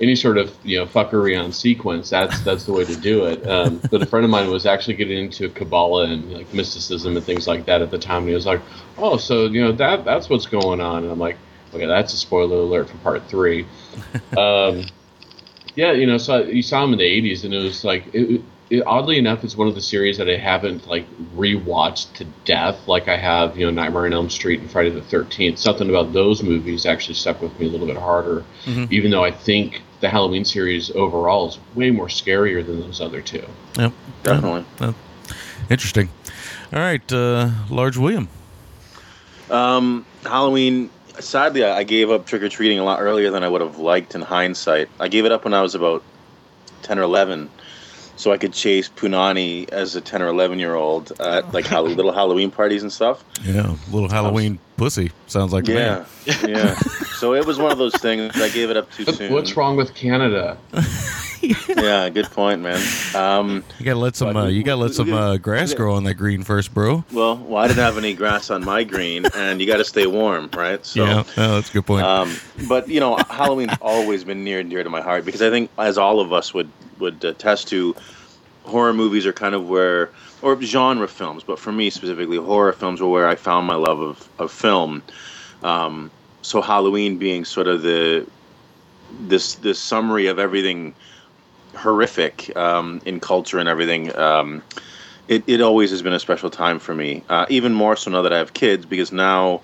any 0.00 0.14
sort 0.14 0.38
of 0.38 0.54
you 0.62 0.78
know 0.78 0.86
fuckery 0.86 1.40
on 1.42 1.52
sequence. 1.52 2.10
That's 2.10 2.40
that's 2.40 2.64
the 2.64 2.72
way 2.72 2.84
to 2.84 2.96
do 2.96 3.24
it. 3.26 3.46
Um, 3.46 3.80
but 3.90 4.02
a 4.02 4.06
friend 4.06 4.24
of 4.24 4.30
mine 4.30 4.50
was 4.50 4.66
actually 4.66 4.94
getting 4.94 5.18
into 5.18 5.48
Kabbalah 5.48 6.10
and 6.10 6.32
like 6.32 6.52
mysticism 6.52 7.16
and 7.16 7.24
things 7.24 7.46
like 7.46 7.66
that 7.66 7.82
at 7.82 7.90
the 7.90 7.98
time. 7.98 8.22
And 8.22 8.28
he 8.28 8.34
was 8.34 8.46
like, 8.46 8.60
"Oh, 8.98 9.16
so 9.16 9.46
you 9.46 9.62
know 9.62 9.72
that 9.72 10.04
that's 10.04 10.28
what's 10.28 10.46
going 10.46 10.80
on." 10.80 11.04
And 11.04 11.12
I'm 11.12 11.18
like, 11.18 11.38
"Okay, 11.72 11.86
that's 11.86 12.12
a 12.12 12.16
spoiler 12.16 12.56
alert 12.56 12.88
for 12.88 12.96
part 12.98 13.26
three. 13.28 13.66
um, 14.36 14.84
yeah, 15.74 15.92
you 15.92 16.06
know, 16.06 16.18
so 16.18 16.42
you 16.42 16.62
saw 16.62 16.84
him 16.84 16.92
in 16.92 16.98
the 16.98 17.04
'80s, 17.04 17.44
and 17.44 17.54
it 17.54 17.62
was 17.62 17.84
like, 17.84 18.06
it, 18.14 18.42
it, 18.70 18.82
oddly 18.86 19.18
enough, 19.18 19.44
it's 19.44 19.56
one 19.56 19.68
of 19.68 19.74
the 19.74 19.80
series 19.80 20.18
that 20.18 20.28
I 20.28 20.36
haven't 20.36 20.88
like 20.88 21.06
rewatched 21.36 22.14
to 22.14 22.24
death, 22.44 22.88
like 22.88 23.08
I 23.08 23.16
have, 23.16 23.56
you 23.56 23.66
know, 23.66 23.70
Nightmare 23.70 24.06
on 24.06 24.12
Elm 24.12 24.30
Street 24.30 24.60
and 24.60 24.70
Friday 24.70 24.90
the 24.90 25.02
Thirteenth. 25.02 25.58
Something 25.58 25.88
about 25.88 26.12
those 26.12 26.42
movies 26.42 26.86
actually 26.86 27.14
stuck 27.14 27.40
with 27.40 27.58
me 27.60 27.66
a 27.66 27.70
little 27.70 27.86
bit 27.86 27.96
harder, 27.96 28.44
even 28.90 29.10
though 29.10 29.22
I 29.22 29.30
think 29.30 29.82
the 30.00 30.08
Halloween 30.08 30.44
series 30.44 30.90
overall 30.90 31.48
is 31.48 31.58
way 31.74 31.90
more 31.90 32.08
scarier 32.08 32.64
than 32.64 32.80
those 32.80 33.00
other 33.00 33.20
two. 33.20 33.44
Yep. 33.78 33.92
Definitely. 34.22 34.64
Uh, 34.80 34.92
interesting. 35.70 36.08
All 36.72 36.80
right, 36.80 37.12
uh, 37.12 37.50
Large 37.70 37.96
William. 37.96 38.28
Um, 39.50 40.04
Halloween. 40.24 40.90
Sadly, 41.18 41.64
I 41.64 41.78
I 41.78 41.82
gave 41.84 42.10
up 42.10 42.26
trick 42.26 42.42
or 42.42 42.48
treating 42.48 42.78
a 42.78 42.84
lot 42.84 43.00
earlier 43.00 43.30
than 43.30 43.42
I 43.42 43.48
would 43.48 43.62
have 43.62 43.78
liked 43.78 44.14
in 44.14 44.20
hindsight. 44.20 44.88
I 45.00 45.08
gave 45.08 45.24
it 45.24 45.32
up 45.32 45.44
when 45.44 45.54
I 45.54 45.62
was 45.62 45.74
about 45.74 46.02
ten 46.82 46.98
or 46.98 47.02
eleven, 47.02 47.50
so 48.16 48.32
I 48.32 48.38
could 48.38 48.52
chase 48.52 48.88
punani 48.88 49.68
as 49.70 49.94
a 49.96 50.00
ten 50.00 50.22
or 50.22 50.28
eleven 50.28 50.58
year 50.58 50.74
old 50.74 51.12
at 51.20 51.44
oh. 51.44 51.50
like 51.52 51.66
hall- 51.66 51.84
little 51.84 52.12
Halloween 52.12 52.50
parties 52.50 52.82
and 52.82 52.92
stuff. 52.92 53.24
Yeah, 53.42 53.76
little 53.90 54.08
Halloween 54.08 54.58
pussy 54.76 55.10
sounds 55.26 55.52
like 55.52 55.66
Yeah, 55.68 56.04
man. 56.26 56.36
yeah. 56.48 56.78
So 57.16 57.32
it 57.32 57.46
was 57.46 57.58
one 57.58 57.72
of 57.72 57.78
those 57.78 57.94
things. 57.94 58.36
I 58.36 58.50
gave 58.50 58.68
it 58.68 58.76
up 58.76 58.90
too 58.92 59.04
What- 59.04 59.14
soon. 59.14 59.32
What's 59.32 59.56
wrong 59.56 59.76
with 59.76 59.94
Canada? 59.94 60.58
Yeah, 61.76 62.08
good 62.08 62.26
point, 62.26 62.62
man. 62.62 62.80
Um, 63.14 63.62
You 63.78 63.84
gotta 63.86 63.98
let 63.98 64.16
some. 64.16 64.36
Uh, 64.36 64.46
you 64.46 64.62
gotta 64.62 64.80
let 64.80 64.94
some 64.94 65.12
uh, 65.12 65.36
grass 65.36 65.74
grow 65.74 65.94
on 65.94 66.04
that 66.04 66.14
green 66.14 66.42
first, 66.42 66.72
bro. 66.74 67.04
well, 67.12 67.36
well, 67.36 67.62
I 67.62 67.68
didn't 67.68 67.82
have 67.82 67.98
any 67.98 68.14
grass 68.14 68.50
on 68.50 68.64
my 68.64 68.82
green, 68.84 69.26
and 69.34 69.60
you 69.60 69.66
got 69.66 69.76
to 69.76 69.84
stay 69.84 70.06
warm, 70.06 70.48
right? 70.54 70.84
So, 70.84 71.04
yeah, 71.04 71.24
oh, 71.36 71.54
that's 71.56 71.70
a 71.70 71.72
good 71.72 71.86
point. 71.86 72.04
Um, 72.04 72.34
but 72.68 72.88
you 72.88 73.00
know, 73.00 73.16
Halloween's 73.28 73.76
always 73.80 74.24
been 74.24 74.42
near 74.44 74.60
and 74.60 74.70
dear 74.70 74.82
to 74.82 74.90
my 74.90 75.00
heart 75.00 75.24
because 75.24 75.42
I 75.42 75.50
think, 75.50 75.70
as 75.78 75.98
all 75.98 76.20
of 76.20 76.32
us 76.32 76.52
would 76.54 76.70
would 76.98 77.22
attest 77.24 77.68
to, 77.68 77.94
horror 78.64 78.94
movies 78.94 79.26
are 79.26 79.32
kind 79.32 79.54
of 79.54 79.68
where, 79.68 80.10
or 80.42 80.60
genre 80.62 81.06
films, 81.08 81.42
but 81.44 81.58
for 81.58 81.72
me 81.72 81.90
specifically, 81.90 82.38
horror 82.38 82.72
films 82.72 83.00
were 83.00 83.08
where 83.08 83.28
I 83.28 83.34
found 83.34 83.66
my 83.66 83.76
love 83.76 84.00
of 84.00 84.28
of 84.38 84.50
film. 84.50 85.02
Um, 85.62 86.10
so 86.42 86.60
Halloween 86.62 87.18
being 87.18 87.44
sort 87.44 87.66
of 87.66 87.82
the 87.82 88.26
this 89.20 89.54
this 89.56 89.78
summary 89.78 90.26
of 90.26 90.38
everything 90.38 90.94
horrific 91.76 92.56
um, 92.56 93.00
in 93.04 93.20
culture 93.20 93.58
and 93.58 93.68
everything. 93.68 94.16
Um, 94.16 94.62
it, 95.28 95.44
it 95.46 95.60
always 95.60 95.90
has 95.90 96.02
been 96.02 96.12
a 96.12 96.20
special 96.20 96.50
time 96.50 96.78
for 96.78 96.94
me. 96.94 97.24
Uh, 97.28 97.46
even 97.48 97.74
more 97.74 97.96
so 97.96 98.10
now 98.10 98.22
that 98.22 98.32
I 98.32 98.38
have 98.38 98.54
kids, 98.54 98.86
because 98.86 99.12
now 99.12 99.62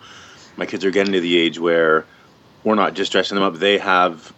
my 0.57 0.66
kids 0.66 0.85
are 0.85 0.90
getting 0.90 1.12
to 1.12 1.21
the 1.21 1.38
age 1.38 1.59
where 1.59 2.07
we're 2.64 2.75
not 2.75 2.95
just 2.95 3.12
dressing 3.12 3.37
them 3.37 3.45
up; 3.45 3.54
they 3.54 3.78
have 3.78 4.33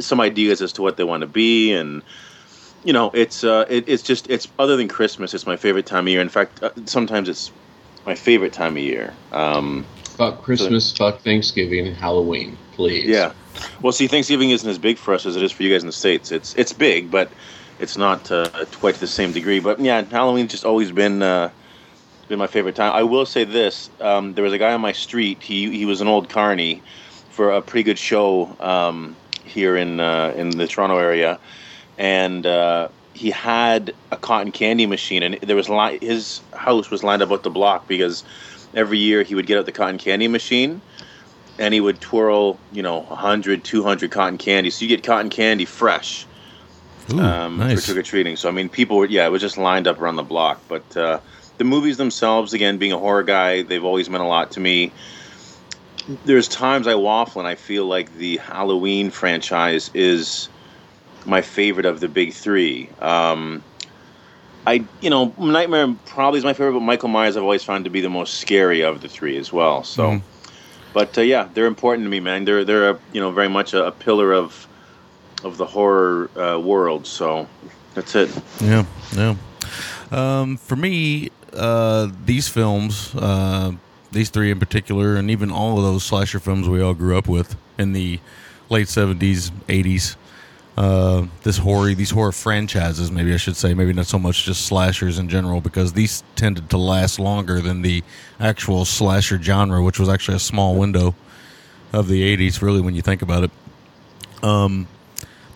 some 0.00 0.20
ideas 0.20 0.62
as 0.62 0.72
to 0.74 0.82
what 0.82 0.96
they 0.96 1.04
want 1.04 1.22
to 1.22 1.26
be, 1.26 1.72
and 1.72 2.02
you 2.84 2.92
know, 2.92 3.10
it's 3.14 3.44
uh, 3.44 3.64
it, 3.68 3.88
it's 3.88 4.02
just 4.02 4.28
it's 4.30 4.48
other 4.58 4.76
than 4.76 4.88
Christmas, 4.88 5.34
it's 5.34 5.46
my 5.46 5.56
favorite 5.56 5.86
time 5.86 6.04
of 6.06 6.08
year. 6.08 6.20
In 6.20 6.28
fact, 6.28 6.62
uh, 6.62 6.70
sometimes 6.86 7.28
it's 7.28 7.50
my 8.04 8.14
favorite 8.14 8.52
time 8.52 8.76
of 8.76 8.82
year. 8.82 9.14
Um, 9.30 9.86
Fuck 10.16 10.42
Christmas, 10.42 10.94
fuck 10.96 11.20
Thanksgiving, 11.20 11.86
and 11.86 11.96
Halloween, 11.96 12.58
please. 12.72 13.06
yeah. 13.06 13.32
Well, 13.80 13.92
see, 13.92 14.06
Thanksgiving 14.06 14.50
isn't 14.50 14.68
as 14.68 14.78
big 14.78 14.98
for 14.98 15.14
us 15.14 15.26
as 15.26 15.36
it 15.36 15.42
is 15.42 15.52
for 15.52 15.62
you 15.62 15.72
guys 15.72 15.82
in 15.82 15.86
the 15.86 15.92
states. 15.92 16.30
It's 16.32 16.54
it's 16.54 16.72
big, 16.72 17.10
but 17.10 17.30
it's 17.78 17.96
not 17.96 18.30
uh, 18.30 18.48
quite 18.78 18.94
to 18.94 19.00
the 19.00 19.06
same 19.06 19.32
degree. 19.32 19.60
But 19.60 19.80
yeah, 19.80 20.02
Halloween's 20.02 20.50
just 20.50 20.64
always 20.64 20.92
been 20.92 21.22
uh, 21.22 21.50
been 22.28 22.38
my 22.38 22.46
favorite 22.46 22.76
time. 22.76 22.92
I 22.92 23.02
will 23.02 23.26
say 23.26 23.44
this: 23.44 23.90
um, 24.00 24.34
there 24.34 24.44
was 24.44 24.52
a 24.52 24.58
guy 24.58 24.72
on 24.72 24.80
my 24.80 24.92
street. 24.92 25.42
He 25.42 25.70
he 25.76 25.84
was 25.84 26.00
an 26.00 26.08
old 26.08 26.28
carny 26.28 26.82
for 27.30 27.50
a 27.50 27.62
pretty 27.62 27.82
good 27.82 27.98
show 27.98 28.56
um, 28.60 29.16
here 29.44 29.76
in 29.76 30.00
uh, 30.00 30.32
in 30.36 30.50
the 30.50 30.66
Toronto 30.66 30.98
area, 30.98 31.38
and 31.98 32.46
uh, 32.46 32.88
he 33.14 33.30
had 33.30 33.94
a 34.10 34.16
cotton 34.16 34.52
candy 34.52 34.86
machine, 34.86 35.22
and 35.22 35.34
there 35.42 35.56
was 35.56 35.68
li- 35.68 35.98
his 36.00 36.40
house 36.52 36.90
was 36.90 37.02
lined 37.02 37.22
up 37.22 37.30
out 37.30 37.42
the 37.42 37.50
block 37.50 37.88
because 37.88 38.24
every 38.74 38.98
year 38.98 39.22
he 39.22 39.34
would 39.34 39.46
get 39.46 39.58
out 39.58 39.66
the 39.66 39.72
cotton 39.72 39.98
candy 39.98 40.28
machine 40.28 40.80
and 41.62 41.72
he 41.72 41.80
would 41.80 42.00
twirl, 42.00 42.58
you 42.72 42.82
know, 42.82 43.02
100, 43.02 43.62
200 43.62 44.10
cotton 44.10 44.36
candy. 44.36 44.68
So 44.68 44.82
you 44.82 44.88
get 44.88 45.04
cotton 45.04 45.30
candy 45.30 45.64
fresh 45.64 46.26
Ooh, 47.12 47.20
um, 47.20 47.58
nice. 47.58 47.78
for 47.78 47.86
trick 47.86 47.98
or 47.98 48.02
treating. 48.02 48.36
So 48.36 48.48
I 48.48 48.52
mean, 48.52 48.68
people 48.68 48.96
were 48.96 49.06
yeah, 49.06 49.26
it 49.26 49.30
was 49.30 49.40
just 49.40 49.56
lined 49.56 49.86
up 49.86 50.00
around 50.00 50.16
the 50.16 50.24
block. 50.24 50.60
But 50.66 50.96
uh, 50.96 51.20
the 51.58 51.64
movies 51.64 51.98
themselves, 51.98 52.52
again, 52.52 52.78
being 52.78 52.90
a 52.90 52.98
horror 52.98 53.22
guy, 53.22 53.62
they've 53.62 53.84
always 53.84 54.10
meant 54.10 54.24
a 54.24 54.26
lot 54.26 54.50
to 54.52 54.60
me. 54.60 54.90
There's 56.24 56.48
times 56.48 56.88
I 56.88 56.96
waffle 56.96 57.40
and 57.40 57.46
I 57.46 57.54
feel 57.54 57.86
like 57.86 58.12
the 58.16 58.38
Halloween 58.38 59.10
franchise 59.10 59.88
is 59.94 60.48
my 61.24 61.42
favorite 61.42 61.86
of 61.86 62.00
the 62.00 62.08
big 62.08 62.32
three. 62.32 62.88
Um, 63.00 63.62
I, 64.66 64.84
you 65.00 65.10
know, 65.10 65.32
Nightmare 65.38 65.94
probably 66.06 66.38
is 66.38 66.44
my 66.44 66.54
favorite, 66.54 66.72
but 66.72 66.80
Michael 66.80 67.08
Myers 67.08 67.36
I've 67.36 67.44
always 67.44 67.62
found 67.62 67.84
to 67.84 67.90
be 67.90 68.00
the 68.00 68.10
most 68.10 68.40
scary 68.40 68.80
of 68.82 69.00
the 69.00 69.08
three 69.08 69.36
as 69.36 69.52
well. 69.52 69.84
So. 69.84 70.10
Mhm. 70.10 70.22
But 70.92 71.16
uh, 71.16 71.22
yeah, 71.22 71.48
they're 71.54 71.66
important 71.66 72.04
to 72.06 72.10
me, 72.10 72.20
man. 72.20 72.44
They're 72.44 72.64
they're 72.64 72.90
a, 72.90 72.98
you 73.12 73.20
know 73.20 73.30
very 73.30 73.48
much 73.48 73.74
a, 73.74 73.86
a 73.86 73.92
pillar 73.92 74.32
of 74.32 74.66
of 75.44 75.56
the 75.56 75.66
horror 75.66 76.30
uh, 76.38 76.58
world. 76.58 77.06
So 77.06 77.48
that's 77.94 78.14
it. 78.14 78.30
Yeah, 78.60 78.84
yeah. 79.14 79.36
Um, 80.10 80.56
for 80.56 80.76
me, 80.76 81.30
uh, 81.52 82.10
these 82.24 82.48
films, 82.48 83.14
uh, 83.14 83.72
these 84.10 84.30
three 84.30 84.50
in 84.50 84.58
particular, 84.58 85.16
and 85.16 85.30
even 85.30 85.50
all 85.50 85.78
of 85.78 85.84
those 85.84 86.04
slasher 86.04 86.38
films 86.38 86.68
we 86.68 86.82
all 86.82 86.94
grew 86.94 87.16
up 87.16 87.28
with 87.28 87.56
in 87.78 87.92
the 87.92 88.20
late 88.68 88.88
seventies, 88.88 89.50
eighties. 89.68 90.16
Uh, 90.76 91.26
this 91.42 91.58
horror, 91.58 91.92
these 91.94 92.10
horror 92.10 92.32
franchises, 92.32 93.10
maybe 93.10 93.34
I 93.34 93.36
should 93.36 93.56
say, 93.56 93.74
maybe 93.74 93.92
not 93.92 94.06
so 94.06 94.18
much 94.18 94.44
just 94.44 94.64
slashers 94.64 95.18
in 95.18 95.28
general, 95.28 95.60
because 95.60 95.92
these 95.92 96.24
tended 96.34 96.70
to 96.70 96.78
last 96.78 97.18
longer 97.18 97.60
than 97.60 97.82
the 97.82 98.02
actual 98.40 98.86
slasher 98.86 99.40
genre, 99.40 99.82
which 99.82 99.98
was 99.98 100.08
actually 100.08 100.36
a 100.36 100.40
small 100.40 100.76
window 100.76 101.14
of 101.92 102.08
the 102.08 102.36
'80s. 102.36 102.62
Really, 102.62 102.80
when 102.80 102.94
you 102.94 103.02
think 103.02 103.20
about 103.20 103.44
it. 103.44 103.50
Um, 104.42 104.88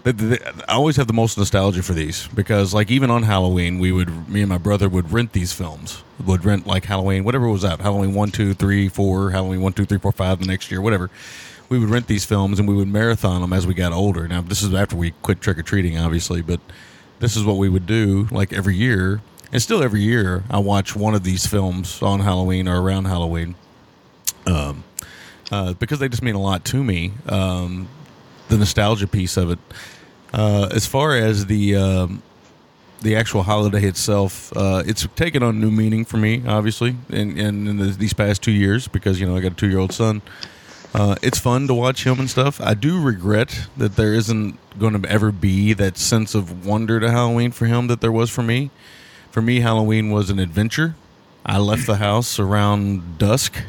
the, 0.06 0.12
the, 0.12 0.64
I 0.70 0.74
always 0.74 0.96
have 0.96 1.08
the 1.08 1.12
most 1.12 1.36
nostalgia 1.36 1.82
for 1.82 1.92
these 1.92 2.28
because, 2.28 2.72
like, 2.72 2.92
even 2.92 3.10
on 3.10 3.24
Halloween, 3.24 3.80
we 3.80 3.90
would, 3.90 4.28
me 4.28 4.40
and 4.40 4.48
my 4.48 4.58
brother 4.58 4.88
would 4.88 5.10
rent 5.10 5.32
these 5.32 5.52
films. 5.52 6.04
Would 6.24 6.44
rent 6.44 6.64
like 6.64 6.84
Halloween, 6.84 7.24
whatever 7.24 7.48
was 7.48 7.64
out, 7.64 7.80
Halloween 7.80 8.14
one, 8.14 8.30
two, 8.30 8.54
three, 8.54 8.88
four, 8.88 9.30
Halloween 9.30 9.62
one, 9.62 9.72
two, 9.72 9.84
three, 9.84 9.98
four, 9.98 10.12
five, 10.12 10.38
the 10.38 10.46
next 10.46 10.70
year, 10.70 10.80
whatever. 10.80 11.10
We 11.68 11.78
would 11.78 11.88
rent 11.88 12.06
these 12.06 12.24
films 12.24 12.58
and 12.58 12.68
we 12.68 12.74
would 12.74 12.88
marathon 12.88 13.40
them 13.40 13.52
as 13.52 13.66
we 13.66 13.74
got 13.74 13.92
older. 13.92 14.28
Now, 14.28 14.40
this 14.40 14.62
is 14.62 14.72
after 14.72 14.96
we 14.96 15.12
quit 15.22 15.40
trick 15.40 15.58
or 15.58 15.62
treating, 15.62 15.98
obviously, 15.98 16.42
but 16.42 16.60
this 17.18 17.36
is 17.36 17.44
what 17.44 17.56
we 17.56 17.68
would 17.68 17.86
do, 17.86 18.28
like 18.30 18.52
every 18.52 18.76
year, 18.76 19.20
and 19.52 19.60
still 19.60 19.82
every 19.82 20.02
year. 20.02 20.44
I 20.50 20.58
watch 20.58 20.94
one 20.94 21.14
of 21.14 21.24
these 21.24 21.46
films 21.46 22.02
on 22.02 22.20
Halloween 22.20 22.68
or 22.68 22.80
around 22.80 23.06
Halloween, 23.06 23.54
um, 24.46 24.84
uh, 25.50 25.72
because 25.74 25.98
they 25.98 26.08
just 26.08 26.22
mean 26.22 26.34
a 26.34 26.40
lot 26.40 26.64
to 26.66 26.84
me. 26.84 27.12
Um, 27.28 27.88
the 28.48 28.56
nostalgia 28.56 29.06
piece 29.06 29.36
of 29.36 29.50
it. 29.50 29.58
Uh, 30.32 30.68
as 30.72 30.86
far 30.86 31.16
as 31.16 31.46
the 31.46 31.76
um, 31.76 32.22
the 33.02 33.16
actual 33.16 33.42
holiday 33.42 33.84
itself, 33.84 34.54
uh, 34.56 34.82
it's 34.86 35.06
taken 35.16 35.42
on 35.42 35.60
new 35.60 35.70
meaning 35.70 36.04
for 36.04 36.16
me, 36.16 36.42
obviously, 36.46 36.96
in, 37.08 37.38
in, 37.38 37.66
in 37.66 37.76
the, 37.76 37.84
these 37.86 38.12
past 38.12 38.42
two 38.42 38.52
years 38.52 38.88
because 38.88 39.20
you 39.20 39.26
know 39.26 39.36
I 39.36 39.40
got 39.40 39.52
a 39.52 39.54
two 39.54 39.68
year 39.68 39.78
old 39.78 39.92
son. 39.92 40.22
Uh, 40.96 41.14
it's 41.20 41.38
fun 41.38 41.66
to 41.66 41.74
watch 41.74 42.06
him 42.06 42.18
and 42.18 42.30
stuff. 42.30 42.58
I 42.58 42.72
do 42.72 42.98
regret 42.98 43.68
that 43.76 43.96
there 43.96 44.14
isn't 44.14 44.58
going 44.78 44.98
to 45.02 45.06
ever 45.10 45.30
be 45.30 45.74
that 45.74 45.98
sense 45.98 46.34
of 46.34 46.64
wonder 46.64 46.98
to 46.98 47.10
Halloween 47.10 47.50
for 47.50 47.66
him 47.66 47.88
that 47.88 48.00
there 48.00 48.10
was 48.10 48.30
for 48.30 48.42
me. 48.42 48.70
For 49.30 49.42
me, 49.42 49.60
Halloween 49.60 50.10
was 50.10 50.30
an 50.30 50.38
adventure. 50.38 50.96
I 51.44 51.58
left 51.58 51.86
the 51.86 51.96
house 51.96 52.38
around 52.38 53.18
dusk 53.18 53.62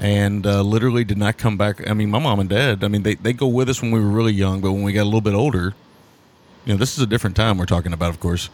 and 0.00 0.44
uh, 0.44 0.62
literally 0.62 1.04
did 1.04 1.18
not 1.18 1.38
come 1.38 1.56
back. 1.56 1.88
I 1.88 1.94
mean, 1.94 2.10
my 2.10 2.18
mom 2.18 2.40
and 2.40 2.50
dad, 2.50 2.82
I 2.82 2.88
mean, 2.88 3.04
they, 3.04 3.14
they 3.14 3.32
go 3.32 3.46
with 3.46 3.68
us 3.68 3.80
when 3.80 3.92
we 3.92 4.00
were 4.00 4.10
really 4.10 4.32
young, 4.32 4.60
but 4.60 4.72
when 4.72 4.82
we 4.82 4.92
got 4.92 5.02
a 5.02 5.04
little 5.04 5.20
bit 5.20 5.34
older, 5.34 5.72
you 6.64 6.72
know, 6.74 6.78
this 6.78 6.98
is 6.98 7.04
a 7.04 7.06
different 7.06 7.36
time 7.36 7.58
we're 7.58 7.66
talking 7.66 7.92
about, 7.92 8.10
of 8.10 8.18
course. 8.18 8.50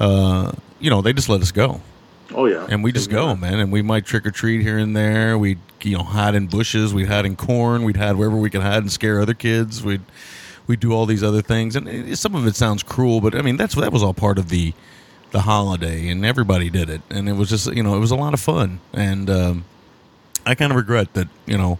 Uh, 0.00 0.50
you 0.80 0.90
know, 0.90 1.00
they 1.00 1.12
just 1.12 1.28
let 1.28 1.42
us 1.42 1.52
go. 1.52 1.80
Oh 2.34 2.46
yeah, 2.46 2.66
And 2.68 2.84
we 2.84 2.92
just 2.92 3.08
go, 3.08 3.34
man. 3.34 3.58
And 3.58 3.72
we 3.72 3.80
might 3.80 4.04
trick 4.04 4.26
or 4.26 4.30
treat 4.30 4.60
here 4.60 4.76
and 4.76 4.94
there. 4.94 5.38
We'd, 5.38 5.58
you 5.82 5.96
know, 5.96 6.04
hide 6.04 6.34
in 6.34 6.46
bushes. 6.46 6.92
We'd 6.92 7.08
hide 7.08 7.24
in 7.24 7.36
corn. 7.36 7.84
We'd 7.84 7.96
hide 7.96 8.16
wherever 8.16 8.36
we 8.36 8.50
could 8.50 8.60
hide 8.60 8.82
and 8.82 8.92
scare 8.92 9.20
other 9.20 9.34
kids. 9.34 9.82
We'd, 9.82 10.02
we'd 10.66 10.80
do 10.80 10.92
all 10.92 11.06
these 11.06 11.22
other 11.22 11.40
things. 11.40 11.74
And 11.74 12.18
some 12.18 12.34
of 12.34 12.46
it 12.46 12.54
sounds 12.54 12.82
cruel, 12.82 13.20
but 13.20 13.34
I 13.34 13.40
mean, 13.42 13.56
that's, 13.56 13.74
that 13.76 13.92
was 13.92 14.02
all 14.02 14.14
part 14.14 14.38
of 14.38 14.50
the, 14.50 14.74
the 15.30 15.40
holiday 15.40 16.08
and 16.08 16.24
everybody 16.24 16.68
did 16.68 16.90
it. 16.90 17.00
And 17.08 17.28
it 17.28 17.34
was 17.34 17.48
just, 17.48 17.72
you 17.74 17.82
know, 17.82 17.96
it 17.96 18.00
was 18.00 18.10
a 18.10 18.16
lot 18.16 18.34
of 18.34 18.40
fun. 18.40 18.80
And, 18.92 19.30
um, 19.30 19.64
I 20.44 20.54
kind 20.54 20.70
of 20.70 20.76
regret 20.76 21.14
that, 21.14 21.28
you 21.46 21.58
know, 21.58 21.78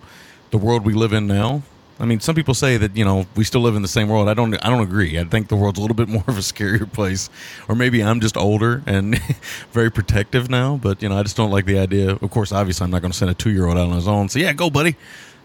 the 0.50 0.58
world 0.58 0.84
we 0.84 0.94
live 0.94 1.12
in 1.12 1.26
now. 1.26 1.62
I 2.00 2.04
mean, 2.04 2.20
some 2.20 2.34
people 2.34 2.54
say 2.54 2.76
that 2.76 2.96
you 2.96 3.04
know 3.04 3.26
we 3.34 3.44
still 3.44 3.60
live 3.60 3.74
in 3.74 3.82
the 3.82 3.88
same 3.88 4.08
world. 4.08 4.28
I 4.28 4.34
don't. 4.34 4.54
I 4.64 4.70
don't 4.70 4.82
agree. 4.82 5.18
I 5.18 5.24
think 5.24 5.48
the 5.48 5.56
world's 5.56 5.78
a 5.78 5.82
little 5.82 5.96
bit 5.96 6.08
more 6.16 6.24
of 6.26 6.36
a 6.38 6.42
scarier 6.42 6.90
place, 6.92 7.28
or 7.68 7.74
maybe 7.74 8.02
I'm 8.02 8.20
just 8.20 8.36
older 8.36 8.82
and 8.86 9.18
very 9.72 9.90
protective 9.90 10.48
now. 10.48 10.76
But 10.76 11.02
you 11.02 11.08
know, 11.08 11.18
I 11.18 11.22
just 11.22 11.36
don't 11.36 11.50
like 11.50 11.64
the 11.64 11.78
idea. 11.78 12.12
Of 12.12 12.30
course, 12.30 12.52
obviously, 12.52 12.84
I'm 12.84 12.90
not 12.90 13.02
going 13.02 13.12
to 13.12 13.18
send 13.18 13.30
a 13.30 13.34
two 13.34 13.50
year 13.50 13.66
old 13.66 13.76
out 13.78 13.88
on 13.88 13.94
his 13.96 14.06
own. 14.08 14.28
So 14.28 14.38
yeah, 14.38 14.52
go, 14.52 14.70
buddy, 14.70 14.96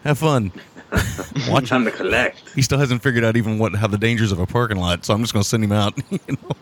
have 0.03 0.19
fun. 0.19 0.51
Watch 1.49 1.69
Time 1.69 1.85
to 1.85 1.91
collect. 1.91 2.47
He 2.53 2.61
still 2.61 2.77
hasn't 2.77 3.01
figured 3.01 3.23
out 3.23 3.35
even 3.35 3.57
what 3.57 3.75
how 3.75 3.87
the 3.87 3.97
dangers 3.97 4.31
of 4.31 4.39
a 4.39 4.45
parking 4.45 4.77
lot. 4.77 5.05
So 5.05 5.13
I'm 5.15 5.21
just 5.21 5.33
going 5.33 5.41
to 5.43 5.49
send 5.49 5.63
him 5.63 5.71
out. 5.71 5.97
you 6.11 6.19
know? 6.29 6.55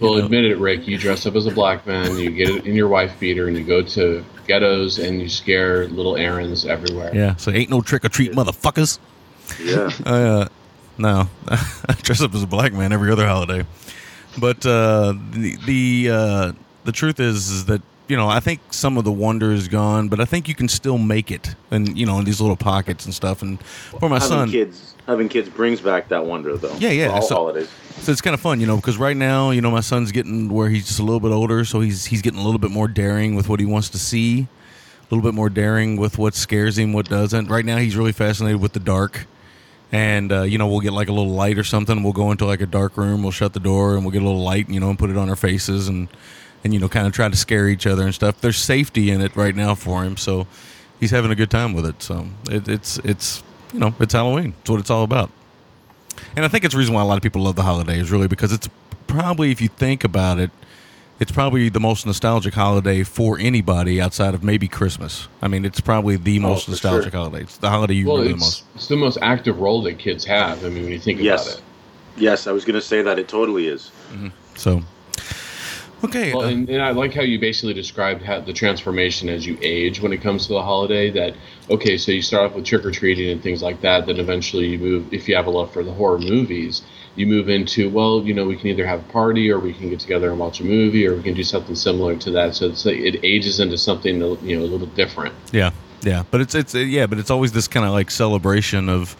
Well, 0.00 0.12
You 0.14 0.18
know. 0.20 0.24
admit 0.24 0.44
it, 0.46 0.56
Rick. 0.58 0.88
You 0.88 0.96
dress 0.96 1.26
up 1.26 1.34
as 1.36 1.44
a 1.46 1.50
black 1.50 1.86
man, 1.86 2.16
you 2.16 2.30
get 2.30 2.48
it 2.48 2.66
in 2.66 2.74
your 2.74 2.88
wife 2.88 3.12
beater, 3.20 3.46
and 3.46 3.56
you 3.56 3.62
go 3.62 3.82
to 3.82 4.24
ghettos 4.46 4.98
and 4.98 5.20
you 5.20 5.28
scare 5.28 5.88
little 5.88 6.16
Aarons 6.16 6.64
everywhere. 6.66 7.14
Yeah. 7.14 7.36
So 7.36 7.50
ain't 7.50 7.70
no 7.70 7.80
trick 7.80 8.04
or 8.04 8.08
treat, 8.08 8.32
motherfuckers. 8.32 8.98
Yeah. 9.62 9.90
Uh, 10.06 10.48
no, 10.98 11.28
I 11.48 11.96
dress 12.02 12.20
up 12.20 12.34
as 12.34 12.42
a 12.42 12.46
black 12.46 12.72
man 12.72 12.92
every 12.92 13.10
other 13.10 13.26
holiday. 13.26 13.64
But 14.38 14.64
uh, 14.64 15.14
the 15.30 15.56
the 15.64 16.10
uh, 16.10 16.52
the 16.84 16.92
truth 16.92 17.18
is, 17.18 17.48
is 17.48 17.64
that 17.66 17.82
you 18.08 18.16
know, 18.16 18.28
I 18.28 18.40
think 18.40 18.60
some 18.70 18.98
of 18.98 19.04
the 19.04 19.12
wonder 19.12 19.52
is 19.52 19.68
gone, 19.68 20.08
but 20.08 20.20
I 20.20 20.24
think 20.24 20.48
you 20.48 20.54
can 20.54 20.68
still 20.68 20.98
make 20.98 21.30
it, 21.30 21.54
and 21.70 21.96
you 21.96 22.04
know, 22.06 22.18
in 22.18 22.24
these 22.24 22.40
little 22.40 22.56
pockets 22.56 23.04
and 23.04 23.14
stuff. 23.14 23.42
And 23.42 23.60
for 23.62 24.08
my 24.08 24.16
having 24.16 24.28
son, 24.28 24.50
kids, 24.50 24.94
having 25.06 25.28
kids 25.28 25.48
brings 25.48 25.80
back 25.80 26.08
that 26.08 26.26
wonder, 26.26 26.56
though. 26.56 26.74
Yeah, 26.76 26.90
yeah, 26.90 27.08
all 27.08 27.22
so- 27.22 27.34
holidays. 27.36 27.70
So 27.98 28.10
it's 28.10 28.20
kind 28.20 28.34
of 28.34 28.40
fun, 28.40 28.58
you 28.60 28.66
know, 28.66 28.76
because 28.76 28.96
right 28.96 29.16
now, 29.16 29.50
you 29.50 29.60
know, 29.60 29.70
my 29.70 29.80
son's 29.80 30.10
getting 30.10 30.48
where 30.48 30.68
he's 30.68 30.86
just 30.86 30.98
a 30.98 31.02
little 31.04 31.20
bit 31.20 31.30
older, 31.30 31.64
so 31.64 31.80
he's 31.80 32.06
he's 32.06 32.20
getting 32.22 32.40
a 32.40 32.44
little 32.44 32.58
bit 32.58 32.70
more 32.70 32.88
daring 32.88 33.36
with 33.36 33.48
what 33.48 33.60
he 33.60 33.66
wants 33.66 33.88
to 33.90 33.98
see, 33.98 34.40
a 34.40 35.14
little 35.14 35.22
bit 35.22 35.34
more 35.34 35.48
daring 35.48 35.96
with 35.96 36.18
what 36.18 36.34
scares 36.34 36.78
him, 36.78 36.92
what 36.92 37.08
doesn't. 37.08 37.48
Right 37.48 37.64
now, 37.64 37.76
he's 37.76 37.96
really 37.96 38.12
fascinated 38.12 38.60
with 38.60 38.72
the 38.72 38.80
dark, 38.80 39.26
and 39.92 40.32
uh, 40.32 40.42
you 40.42 40.58
know, 40.58 40.66
we'll 40.66 40.80
get 40.80 40.92
like 40.92 41.08
a 41.08 41.12
little 41.12 41.32
light 41.32 41.58
or 41.58 41.64
something. 41.64 42.02
We'll 42.02 42.12
go 42.12 42.32
into 42.32 42.44
like 42.44 42.60
a 42.60 42.66
dark 42.66 42.96
room, 42.96 43.22
we'll 43.22 43.30
shut 43.30 43.52
the 43.52 43.60
door, 43.60 43.94
and 43.94 44.04
we'll 44.04 44.10
get 44.10 44.22
a 44.22 44.26
little 44.26 44.42
light, 44.42 44.68
you 44.68 44.80
know, 44.80 44.90
and 44.90 44.98
put 44.98 45.10
it 45.10 45.16
on 45.16 45.28
our 45.28 45.36
faces, 45.36 45.86
and 45.86 46.08
and 46.64 46.72
you 46.72 46.80
know, 46.80 46.88
kind 46.88 47.06
of 47.06 47.12
try 47.12 47.28
to 47.28 47.36
scare 47.36 47.68
each 47.68 47.86
other 47.86 48.04
and 48.04 48.14
stuff. 48.14 48.40
There's 48.40 48.58
safety 48.58 49.10
in 49.10 49.20
it 49.20 49.34
right 49.36 49.54
now 49.54 49.74
for 49.74 50.04
him, 50.04 50.16
so 50.16 50.46
he's 51.00 51.10
having 51.10 51.30
a 51.30 51.34
good 51.34 51.50
time 51.50 51.72
with 51.72 51.86
it. 51.86 52.02
So 52.02 52.28
it, 52.50 52.68
it's 52.68 52.98
it's 52.98 53.42
you 53.72 53.80
know, 53.80 53.94
it's 54.00 54.12
Halloween. 54.12 54.54
It's 54.60 54.70
what 54.70 54.80
it's 54.80 54.90
all 54.90 55.04
about. 55.04 55.30
And 56.36 56.44
I 56.44 56.48
think 56.48 56.64
it's 56.64 56.74
the 56.74 56.78
reason 56.78 56.94
why 56.94 57.02
a 57.02 57.04
lot 57.04 57.16
of 57.16 57.22
people 57.22 57.42
love 57.42 57.56
the 57.56 57.62
holidays, 57.62 58.10
really, 58.10 58.28
because 58.28 58.52
it's 58.52 58.68
probably, 59.06 59.50
if 59.50 59.60
you 59.60 59.68
think 59.68 60.04
about 60.04 60.38
it, 60.38 60.50
it's 61.20 61.32
probably 61.32 61.68
the 61.68 61.80
most 61.80 62.04
nostalgic 62.04 62.54
holiday 62.54 63.02
for 63.02 63.38
anybody 63.38 64.00
outside 64.00 64.34
of 64.34 64.42
maybe 64.42 64.66
Christmas. 64.68 65.28
I 65.40 65.48
mean, 65.48 65.64
it's 65.64 65.80
probably 65.80 66.16
the 66.16 66.38
oh, 66.38 66.42
most 66.42 66.64
for 66.64 66.72
nostalgic 66.72 67.12
sure. 67.12 67.20
holiday. 67.20 67.42
It's 67.42 67.56
the 67.58 67.70
holiday 67.70 67.94
you 67.94 68.08
well, 68.08 68.16
remember 68.18 68.36
it's, 68.38 68.60
the 68.60 68.64
most. 68.64 68.74
it's 68.74 68.88
the 68.88 68.96
most 68.96 69.18
active 69.22 69.58
role 69.60 69.82
that 69.82 69.98
kids 69.98 70.24
have. 70.24 70.64
I 70.64 70.68
mean, 70.68 70.84
when 70.84 70.92
you 70.92 70.98
think 70.98 71.20
Yes. 71.20 71.46
about 71.46 71.58
it. 71.58 71.64
Yes, 72.16 72.46
I 72.46 72.52
was 72.52 72.64
going 72.64 72.74
to 72.74 72.82
say 72.82 73.02
that 73.02 73.18
it 73.18 73.28
totally 73.28 73.68
is. 73.68 73.90
Mm-hmm. 74.10 74.28
So, 74.56 74.82
okay. 76.04 76.32
Well, 76.32 76.44
uh, 76.44 76.50
and, 76.50 76.68
and 76.68 76.82
I 76.82 76.90
like 76.90 77.14
how 77.14 77.22
you 77.22 77.38
basically 77.38 77.74
described 77.74 78.22
how 78.22 78.40
the 78.40 78.52
transformation 78.52 79.28
as 79.28 79.46
you 79.46 79.58
age 79.62 80.00
when 80.00 80.12
it 80.12 80.22
comes 80.22 80.46
to 80.46 80.54
the 80.54 80.62
holiday. 80.62 81.10
That 81.10 81.34
okay, 81.70 81.96
so 81.96 82.12
you 82.12 82.22
start 82.22 82.50
off 82.50 82.56
with 82.56 82.64
trick 82.64 82.84
or 82.84 82.90
treating 82.90 83.30
and 83.30 83.42
things 83.42 83.62
like 83.62 83.80
that. 83.82 84.06
Then 84.06 84.18
eventually 84.18 84.66
you 84.66 84.78
move, 84.78 85.12
if 85.12 85.28
you 85.28 85.36
have 85.36 85.46
a 85.46 85.50
love 85.50 85.72
for 85.72 85.82
the 85.82 85.92
horror 85.92 86.18
movies, 86.18 86.82
you 87.16 87.26
move 87.26 87.48
into 87.48 87.90
well, 87.90 88.22
you 88.22 88.34
know, 88.34 88.44
we 88.44 88.56
can 88.56 88.68
either 88.68 88.86
have 88.86 89.00
a 89.00 89.12
party 89.12 89.50
or 89.50 89.58
we 89.58 89.72
can 89.72 89.90
get 89.90 90.00
together 90.00 90.30
and 90.30 90.38
watch 90.38 90.60
a 90.60 90.64
movie 90.64 91.06
or 91.06 91.14
we 91.14 91.22
can 91.22 91.34
do 91.34 91.44
something 91.44 91.74
similar 91.74 92.16
to 92.16 92.30
that. 92.32 92.54
So 92.54 92.66
it's 92.68 92.84
like, 92.84 92.96
it 92.96 93.20
ages 93.24 93.60
into 93.60 93.78
something 93.78 94.16
you 94.16 94.58
know 94.58 94.64
a 94.64 94.70
little 94.70 94.86
different. 94.88 95.34
Yeah, 95.52 95.70
yeah, 96.02 96.24
but 96.30 96.40
it's 96.40 96.54
it's 96.54 96.74
yeah, 96.74 97.06
but 97.06 97.18
it's 97.18 97.30
always 97.30 97.52
this 97.52 97.68
kind 97.68 97.86
of 97.86 97.92
like 97.92 98.10
celebration 98.10 98.88
of 98.88 99.16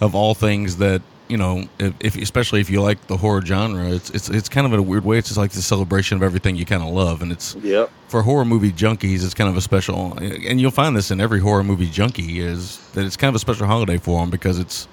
of 0.00 0.14
all 0.14 0.34
things 0.34 0.76
that 0.78 1.02
you 1.28 1.36
know, 1.36 1.64
if, 1.78 1.94
if 2.00 2.16
especially 2.16 2.60
if 2.60 2.70
you 2.70 2.80
like 2.82 3.06
the 3.08 3.16
horror 3.16 3.42
genre, 3.44 3.88
it's 3.90 4.10
it's 4.10 4.28
it's 4.28 4.48
kind 4.48 4.66
of 4.66 4.72
in 4.72 4.78
a 4.78 4.82
weird 4.82 5.04
way. 5.04 5.18
It's 5.18 5.28
just 5.28 5.38
like 5.38 5.50
the 5.52 5.62
celebration 5.62 6.16
of 6.16 6.22
everything 6.22 6.56
you 6.56 6.64
kind 6.64 6.82
of 6.82 6.88
love, 6.90 7.22
and 7.22 7.32
it's 7.32 7.54
Yep. 7.62 7.90
for 8.08 8.22
horror 8.22 8.44
movie 8.44 8.72
junkies. 8.72 9.24
It's 9.24 9.34
kind 9.34 9.50
of 9.50 9.56
a 9.56 9.60
special, 9.60 10.16
and 10.18 10.60
you'll 10.60 10.70
find 10.70 10.96
this 10.96 11.10
in 11.10 11.20
every 11.20 11.40
horror 11.40 11.64
movie 11.64 11.90
junkie 11.90 12.40
is 12.40 12.78
that 12.94 13.04
it's 13.04 13.16
kind 13.16 13.28
of 13.28 13.34
a 13.34 13.38
special 13.40 13.66
holiday 13.66 13.98
for 13.98 14.20
them 14.20 14.30
because 14.30 14.58
it's 14.58 14.88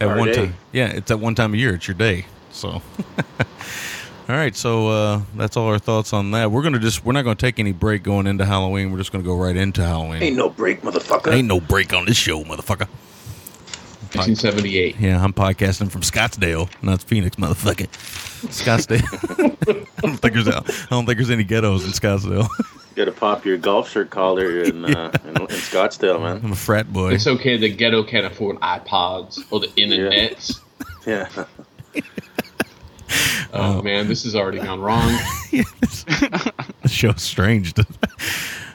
at 0.00 0.08
Our 0.08 0.18
one 0.18 0.28
day. 0.28 0.34
time. 0.34 0.54
Yeah, 0.72 0.86
it's 0.88 1.10
at 1.10 1.18
one 1.20 1.34
time 1.34 1.54
a 1.54 1.56
year. 1.56 1.74
It's 1.74 1.86
your 1.88 1.96
day. 1.96 2.26
So. 2.52 2.80
All 4.28 4.36
right, 4.38 4.54
so 4.54 4.88
uh, 4.88 5.20
that's 5.36 5.56
all 5.56 5.66
our 5.66 5.80
thoughts 5.80 6.12
on 6.12 6.30
that. 6.30 6.50
We're 6.50 6.62
gonna 6.62 6.78
just 6.78 7.04
we're 7.04 7.12
not 7.12 7.22
gonna 7.22 7.34
take 7.34 7.58
any 7.58 7.72
break 7.72 8.02
going 8.04 8.26
into 8.28 8.44
Halloween. 8.46 8.92
We're 8.92 8.98
just 8.98 9.10
gonna 9.12 9.24
go 9.24 9.36
right 9.36 9.56
into 9.56 9.82
Halloween. 9.82 10.22
Ain't 10.22 10.36
no 10.36 10.48
break, 10.48 10.80
motherfucker. 10.82 11.32
Ain't 11.32 11.48
no 11.48 11.60
break 11.60 11.92
on 11.92 12.06
this 12.06 12.16
show, 12.16 12.42
motherfucker. 12.44 12.88
1978. 14.14 14.96
Yeah, 15.00 15.22
I'm 15.22 15.32
podcasting 15.32 15.90
from 15.90 16.02
Scottsdale, 16.02 16.68
not 16.82 17.02
Phoenix, 17.02 17.36
motherfucker. 17.36 17.88
Scottsdale. 18.48 19.02
I 19.98 20.00
don't 20.02 20.16
think 20.16 20.34
there's 20.34 20.48
I 20.48 20.60
don't 20.90 21.06
think 21.06 21.18
there's 21.18 21.30
any 21.30 21.44
ghettos 21.44 21.84
in 21.84 21.92
Scottsdale. 21.92 22.48
You 22.58 22.96
Got 22.96 23.04
to 23.06 23.12
pop 23.12 23.46
your 23.46 23.56
golf 23.56 23.88
shirt 23.88 24.10
collar 24.10 24.62
in, 24.62 24.84
uh, 24.96 25.10
in, 25.24 25.30
in 25.30 25.46
Scottsdale, 25.46 26.20
man. 26.20 26.40
I'm 26.44 26.52
a 26.52 26.56
frat 26.56 26.92
boy. 26.92 27.14
It's 27.14 27.26
okay. 27.26 27.56
The 27.56 27.70
ghetto 27.70 28.02
can't 28.02 28.26
afford 28.26 28.56
iPods 28.60 29.38
or 29.50 29.60
the 29.60 29.72
internet. 29.76 30.50
Yeah. 31.04 31.28
Oh 33.52 33.82
man, 33.82 34.06
this 34.06 34.22
has 34.22 34.36
already 34.36 34.60
gone 34.60 34.80
wrong. 34.80 35.08
the 35.50 36.88
show's 36.88 37.22
strange. 37.22 37.74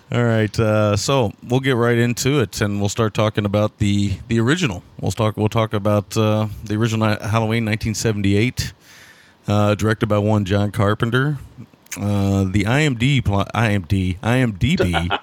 All 0.10 0.24
right, 0.24 0.58
uh, 0.58 0.96
so 0.96 1.34
we'll 1.44 1.60
get 1.60 1.76
right 1.76 1.98
into 1.98 2.40
it, 2.40 2.62
and 2.62 2.80
we'll 2.80 2.88
start 2.88 3.14
talking 3.14 3.44
about 3.44 3.80
the 3.80 4.14
the 4.30 4.40
original. 4.40 4.82
We'll 5.02 5.12
talk. 5.12 5.36
We'll 5.36 5.50
talk 5.50 5.74
about 5.74 6.16
uh, 6.16 6.48
the 6.64 6.76
original 6.76 7.10
Halloween, 7.10 7.66
1978, 7.66 8.72
uh, 9.50 9.76
directed 9.76 10.08
by 10.08 10.20
one 10.20 10.46
John 10.46 10.72
Carpenter. 10.72 11.40
Uh, 11.98 12.46
the 12.46 12.64
IMD 12.64 13.26
plot, 13.26 13.52
IMD, 13.54 14.18
IMDb 14.20 15.20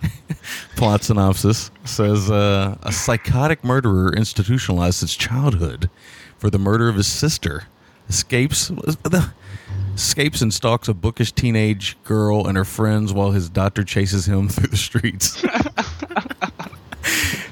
plot 0.77 1.03
synopsis 1.03 1.71
says 1.85 2.31
uh, 2.31 2.77
a 2.83 2.93
psychotic 2.93 3.65
murderer 3.65 4.13
institutionalized 4.15 4.97
since 4.99 5.15
childhood 5.15 5.89
for 6.37 6.51
the 6.51 6.59
murder 6.59 6.91
of 6.91 6.97
his 6.97 7.07
sister 7.07 7.65
escapes 8.09 8.71
escapes 9.95 10.41
and 10.43 10.53
stalks 10.53 10.89
a 10.89 10.95
bookish 10.95 11.33
teenage 11.33 11.97
girl 12.05 12.47
and 12.47 12.57
her 12.57 12.65
friends 12.65 13.13
while 13.13 13.31
his 13.31 13.49
doctor 13.49 13.85
chases 13.85 14.27
him 14.27 14.49
through 14.51 14.69
the 14.69 14.77
streets. 14.77 15.43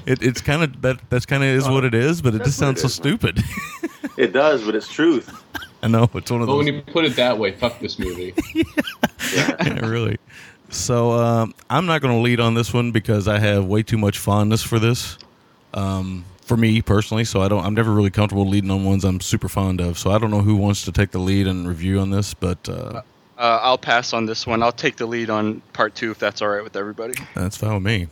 it, 0.05 0.21
it's 0.21 0.41
kind 0.41 0.63
of 0.63 0.81
that. 0.81 0.99
That's 1.09 1.25
kind 1.25 1.43
of 1.43 1.49
is 1.49 1.67
what 1.67 1.83
it 1.85 1.93
is, 1.93 2.21
but 2.21 2.35
it 2.35 2.39
just 2.43 2.59
That's 2.59 2.61
what 2.61 2.65
sounds 2.65 2.79
it 2.79 2.81
so 2.81 2.87
is, 2.87 2.93
stupid. 2.93 3.43
It 4.15 4.31
does, 4.31 4.63
but 4.63 4.75
it's 4.75 4.87
truth. 4.87 5.27
I 5.81 5.87
know 5.87 6.03
it's 6.13 6.29
one 6.29 6.41
of 6.41 6.47
But 6.47 6.53
those. 6.53 6.65
when 6.65 6.73
you 6.75 6.81
put 6.83 7.03
it 7.03 7.15
that 7.15 7.39
way, 7.39 7.51
fuck 7.51 7.79
this 7.79 7.97
movie. 7.97 8.31
yeah, 9.33 9.79
really. 9.87 10.17
So 10.69 11.13
um, 11.13 11.55
I'm 11.71 11.87
not 11.87 12.01
going 12.03 12.13
to 12.15 12.21
lead 12.21 12.39
on 12.39 12.53
this 12.53 12.71
one 12.71 12.91
because 12.91 13.27
I 13.27 13.39
have 13.39 13.65
way 13.65 13.81
too 13.81 13.97
much 13.97 14.19
fondness 14.19 14.61
for 14.61 14.77
this. 14.77 15.17
Um, 15.73 16.25
for 16.43 16.57
me 16.57 16.81
personally, 16.81 17.23
so 17.23 17.41
I 17.41 17.47
don't. 17.47 17.65
I'm 17.65 17.73
never 17.73 17.91
really 17.91 18.09
comfortable 18.11 18.47
leading 18.47 18.69
on 18.71 18.83
ones 18.85 19.03
I'm 19.03 19.19
super 19.21 19.49
fond 19.49 19.81
of. 19.81 19.97
So 19.97 20.11
I 20.11 20.17
don't 20.17 20.31
know 20.31 20.41
who 20.41 20.55
wants 20.55 20.83
to 20.85 20.91
take 20.91 21.11
the 21.11 21.19
lead 21.19 21.47
and 21.47 21.67
review 21.67 21.99
on 21.99 22.09
this, 22.11 22.33
but 22.33 22.67
uh, 22.69 23.01
Uh, 23.37 23.59
I'll 23.61 23.77
pass 23.77 24.13
on 24.13 24.25
this 24.25 24.45
one. 24.45 24.61
I'll 24.61 24.71
take 24.71 24.95
the 24.97 25.05
lead 25.05 25.29
on 25.29 25.61
part 25.73 25.95
two 25.95 26.11
if 26.11 26.19
that's 26.19 26.41
all 26.41 26.49
right 26.49 26.63
with 26.63 26.75
everybody. 26.75 27.13
that's 27.33 27.57
fine 27.57 27.73
with 27.75 27.83
me. 27.83 28.07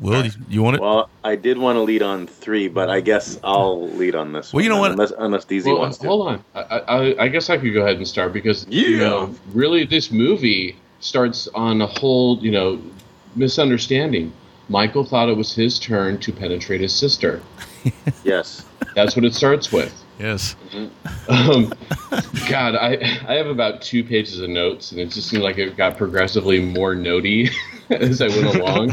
Will 0.00 0.24
you, 0.24 0.32
you 0.48 0.62
want 0.62 0.76
it? 0.76 0.80
Well, 0.80 1.10
I 1.22 1.36
did 1.36 1.58
want 1.58 1.76
to 1.76 1.80
lead 1.82 2.00
on 2.02 2.26
three, 2.26 2.66
but 2.68 2.88
I 2.88 3.00
guess 3.02 3.38
I'll 3.44 3.90
lead 3.90 4.14
on 4.14 4.32
this. 4.32 4.50
Well, 4.52 4.64
you 4.64 4.70
know 4.70 4.78
what? 4.80 4.92
Unless, 4.92 5.12
unless 5.18 5.44
DZ 5.44 5.66
Well, 5.66 5.80
wants 5.80 5.98
to. 5.98 6.06
hold 6.06 6.28
on. 6.28 6.44
I, 6.54 6.60
I, 6.62 7.24
I 7.24 7.28
guess 7.28 7.50
I 7.50 7.58
could 7.58 7.74
go 7.74 7.82
ahead 7.82 7.96
and 7.96 8.08
start 8.08 8.32
because 8.32 8.66
you 8.70 8.96
know, 8.96 9.34
really, 9.52 9.84
this 9.84 10.10
movie 10.10 10.76
starts 11.00 11.46
on 11.54 11.82
a 11.82 11.86
whole 11.86 12.38
you 12.38 12.50
know 12.50 12.80
misunderstanding. 13.36 14.32
Michael 14.68 15.04
thought 15.04 15.28
it 15.28 15.36
was 15.36 15.52
his 15.54 15.78
turn 15.78 16.18
to 16.20 16.32
penetrate 16.32 16.80
his 16.80 16.94
sister. 16.94 17.42
Yes. 18.24 18.64
That's 18.94 19.16
what 19.16 19.24
it 19.24 19.34
starts 19.34 19.72
with. 19.72 19.92
yes. 20.18 20.54
Um, 21.28 21.72
God, 22.48 22.74
I 22.76 22.94
I 23.26 23.34
have 23.34 23.46
about 23.46 23.80
two 23.82 24.04
pages 24.04 24.40
of 24.40 24.50
notes, 24.50 24.92
and 24.92 25.00
it 25.00 25.10
just 25.10 25.28
seemed 25.28 25.42
like 25.42 25.58
it 25.58 25.76
got 25.76 25.96
progressively 25.96 26.60
more 26.60 26.94
notey 26.94 27.50
as 27.90 28.20
I 28.20 28.28
went 28.28 28.54
along. 28.56 28.90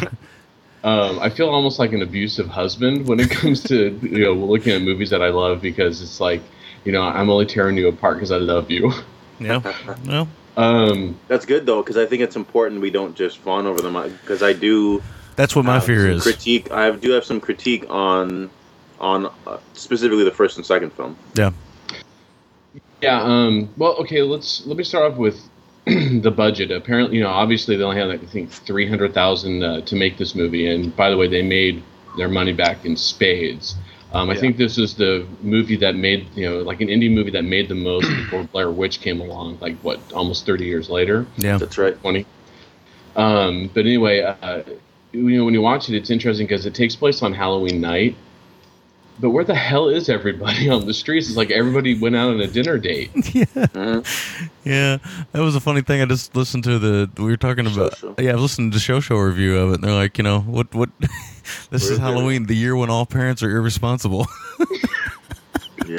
Um, 0.84 1.20
I 1.20 1.30
feel 1.30 1.50
almost 1.50 1.78
like 1.80 1.92
an 1.92 2.02
abusive 2.02 2.48
husband 2.48 3.08
when 3.08 3.20
it 3.20 3.30
comes 3.30 3.62
to 3.64 3.90
you 4.02 4.20
know 4.26 4.34
looking 4.34 4.74
at 4.74 4.82
movies 4.82 5.10
that 5.10 5.22
I 5.22 5.30
love 5.30 5.62
because 5.62 6.02
it's 6.02 6.20
like 6.22 6.42
you 6.86 6.92
know 6.94 7.02
I'm 7.04 7.30
only 7.30 7.46
tearing 7.46 7.76
you 7.78 7.88
apart 7.90 8.16
because 8.18 8.32
I 8.32 8.38
love 8.38 8.70
you. 8.72 8.92
Yeah. 9.42 9.62
Well, 10.06 10.28
Um, 10.58 11.18
That's 11.30 11.46
good, 11.46 11.66
though, 11.66 11.82
because 11.82 11.96
I 11.96 12.06
think 12.06 12.22
it's 12.22 12.36
important 12.36 12.82
we 12.82 12.90
don't 12.92 13.16
just 13.16 13.38
fawn 13.38 13.66
over 13.66 13.82
them. 13.82 13.94
Because 14.20 14.44
I 14.44 14.52
do. 14.52 15.02
that's 15.38 15.56
what 15.56 15.64
my 15.64 15.80
fear 15.80 16.10
is. 16.10 16.24
Critique. 16.24 16.70
I 16.72 16.92
do 16.92 17.12
have 17.12 17.24
some 17.24 17.40
critique 17.40 17.86
on, 17.90 18.50
on 19.00 19.28
uh, 19.48 19.58
specifically 19.74 20.24
the 20.24 20.32
first 20.32 20.58
and 20.58 20.66
second 20.66 20.92
film. 20.94 21.16
Yeah. 21.36 21.52
Yeah. 23.02 23.22
Um, 23.22 23.70
well, 23.78 23.94
okay. 23.98 24.22
Let's 24.22 24.66
let 24.66 24.78
me 24.78 24.84
start 24.84 25.12
off 25.12 25.18
with 25.18 25.40
the 25.86 26.32
budget. 26.36 26.72
Apparently, 26.72 27.18
you 27.18 27.24
know, 27.24 27.30
obviously 27.30 27.76
they 27.78 27.84
only 27.84 27.98
had 27.98 28.08
like, 28.10 28.24
I 28.24 28.26
think 28.28 28.50
three 28.52 28.88
hundred 28.88 29.14
thousand 29.14 29.64
uh, 29.64 29.82
to 29.82 29.96
make 29.96 30.18
this 30.18 30.36
movie, 30.36 30.68
and 30.68 30.96
by 30.96 31.10
the 31.10 31.18
way, 31.18 31.28
they 31.28 31.42
made 31.42 31.82
their 32.18 32.30
money 32.30 32.54
back 32.54 32.86
in 32.86 32.96
spades. 32.98 33.76
Um, 34.12 34.30
I 34.30 34.34
Yeah. 34.34 34.40
think 34.40 34.58
this 34.58 34.78
is 34.80 34.96
the 34.96 35.26
movie 35.44 35.78
that 35.78 35.96
made 35.96 36.28
you 36.36 36.50
know 36.50 36.58
like 36.60 36.82
an 36.82 36.88
indie 36.88 37.12
movie 37.12 37.32
that 37.32 37.44
made 37.46 37.70
the 37.70 37.76
most 37.76 38.08
before 38.18 38.44
Blair 38.44 38.70
Witch 38.72 39.00
came 39.02 39.22
along. 39.22 39.60
Like 39.62 39.78
what, 39.78 40.00
almost 40.14 40.46
thirty 40.46 40.66
years 40.66 40.90
later. 40.90 41.26
Yeah. 41.38 41.58
That's 41.58 41.78
right. 41.78 42.00
20. 42.02 42.26
Um, 43.16 43.70
but 43.74 43.82
anyway, 43.86 44.22
uh, 44.22 44.64
you 45.12 45.38
know, 45.38 45.46
when 45.46 45.54
you 45.54 45.62
watch 45.62 45.90
it, 45.90 45.96
it's 45.96 46.10
interesting 46.10 46.46
because 46.48 46.66
it 46.66 46.76
takes 46.76 46.96
place 46.96 47.22
on 47.24 47.34
Halloween 47.34 47.82
night. 47.82 48.16
But 49.20 49.32
where 49.32 49.44
the 49.44 49.56
hell 49.56 49.90
is 49.90 50.10
everybody 50.10 50.70
on 50.70 50.86
the 50.86 50.94
streets? 50.94 51.28
It's 51.28 51.38
like 51.38 51.52
everybody 51.52 52.00
went 52.00 52.16
out 52.16 52.30
on 52.30 52.40
a 52.42 52.48
dinner 52.48 52.78
date. 52.78 53.12
Yeah, 53.34 54.02
yeah, 54.64 54.98
that 55.32 55.42
was 55.42 55.56
a 55.56 55.60
funny 55.60 55.82
thing. 55.82 56.02
I 56.02 56.06
just 56.06 56.36
listened 56.36 56.64
to 56.66 56.78
the 56.78 57.10
we 57.18 57.26
were 57.26 57.38
talking 57.38 57.66
about. 57.66 57.98
Show 57.98 58.14
Show. 58.18 58.22
Yeah, 58.22 58.32
I 58.32 58.34
was 58.34 58.44
listening 58.44 58.72
to 58.72 58.76
the 58.76 58.82
show 58.82 59.00
show 59.00 59.18
review 59.18 59.58
of 59.58 59.72
it, 59.72 59.76
and 59.76 59.84
they're 59.84 59.94
like, 59.94 60.18
you 60.18 60.24
know, 60.24 60.42
what 60.42 60.74
what. 60.76 60.90
this 61.70 61.84
is 61.84 61.90
Where's 61.90 62.00
Halloween, 62.00 62.46
the 62.46 62.56
year 62.56 62.76
when 62.76 62.90
all 62.90 63.06
parents 63.06 63.42
are 63.42 63.50
irresponsible. 63.50 64.28
Yeah. 65.90 65.98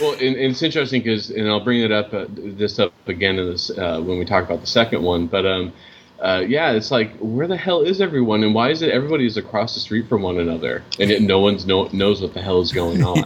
well, 0.00 0.12
and, 0.12 0.36
and 0.36 0.52
it's 0.52 0.62
interesting 0.62 1.02
because, 1.02 1.30
and 1.30 1.48
I'll 1.48 1.64
bring 1.64 1.80
it 1.80 1.90
up 1.90 2.14
uh, 2.14 2.26
this 2.28 2.78
up 2.78 2.92
again 3.08 3.36
in 3.38 3.50
this 3.50 3.70
uh, 3.70 4.00
when 4.00 4.18
we 4.18 4.24
talk 4.24 4.44
about 4.44 4.60
the 4.60 4.66
second 4.66 5.02
one. 5.02 5.26
But 5.26 5.44
um, 5.44 5.72
uh, 6.22 6.44
yeah, 6.46 6.70
it's 6.70 6.90
like 6.92 7.16
where 7.18 7.48
the 7.48 7.56
hell 7.56 7.82
is 7.82 8.00
everyone, 8.00 8.44
and 8.44 8.54
why 8.54 8.70
is 8.70 8.80
it 8.80 8.90
everybody 8.90 9.26
is 9.26 9.36
across 9.36 9.74
the 9.74 9.80
street 9.80 10.08
from 10.08 10.22
one 10.22 10.38
another, 10.38 10.82
and 11.00 11.10
yet 11.10 11.20
no 11.20 11.40
one's 11.40 11.66
no, 11.66 11.88
knows 11.92 12.22
what 12.22 12.32
the 12.32 12.40
hell 12.40 12.60
is 12.60 12.70
going 12.72 13.02
on. 13.12 13.24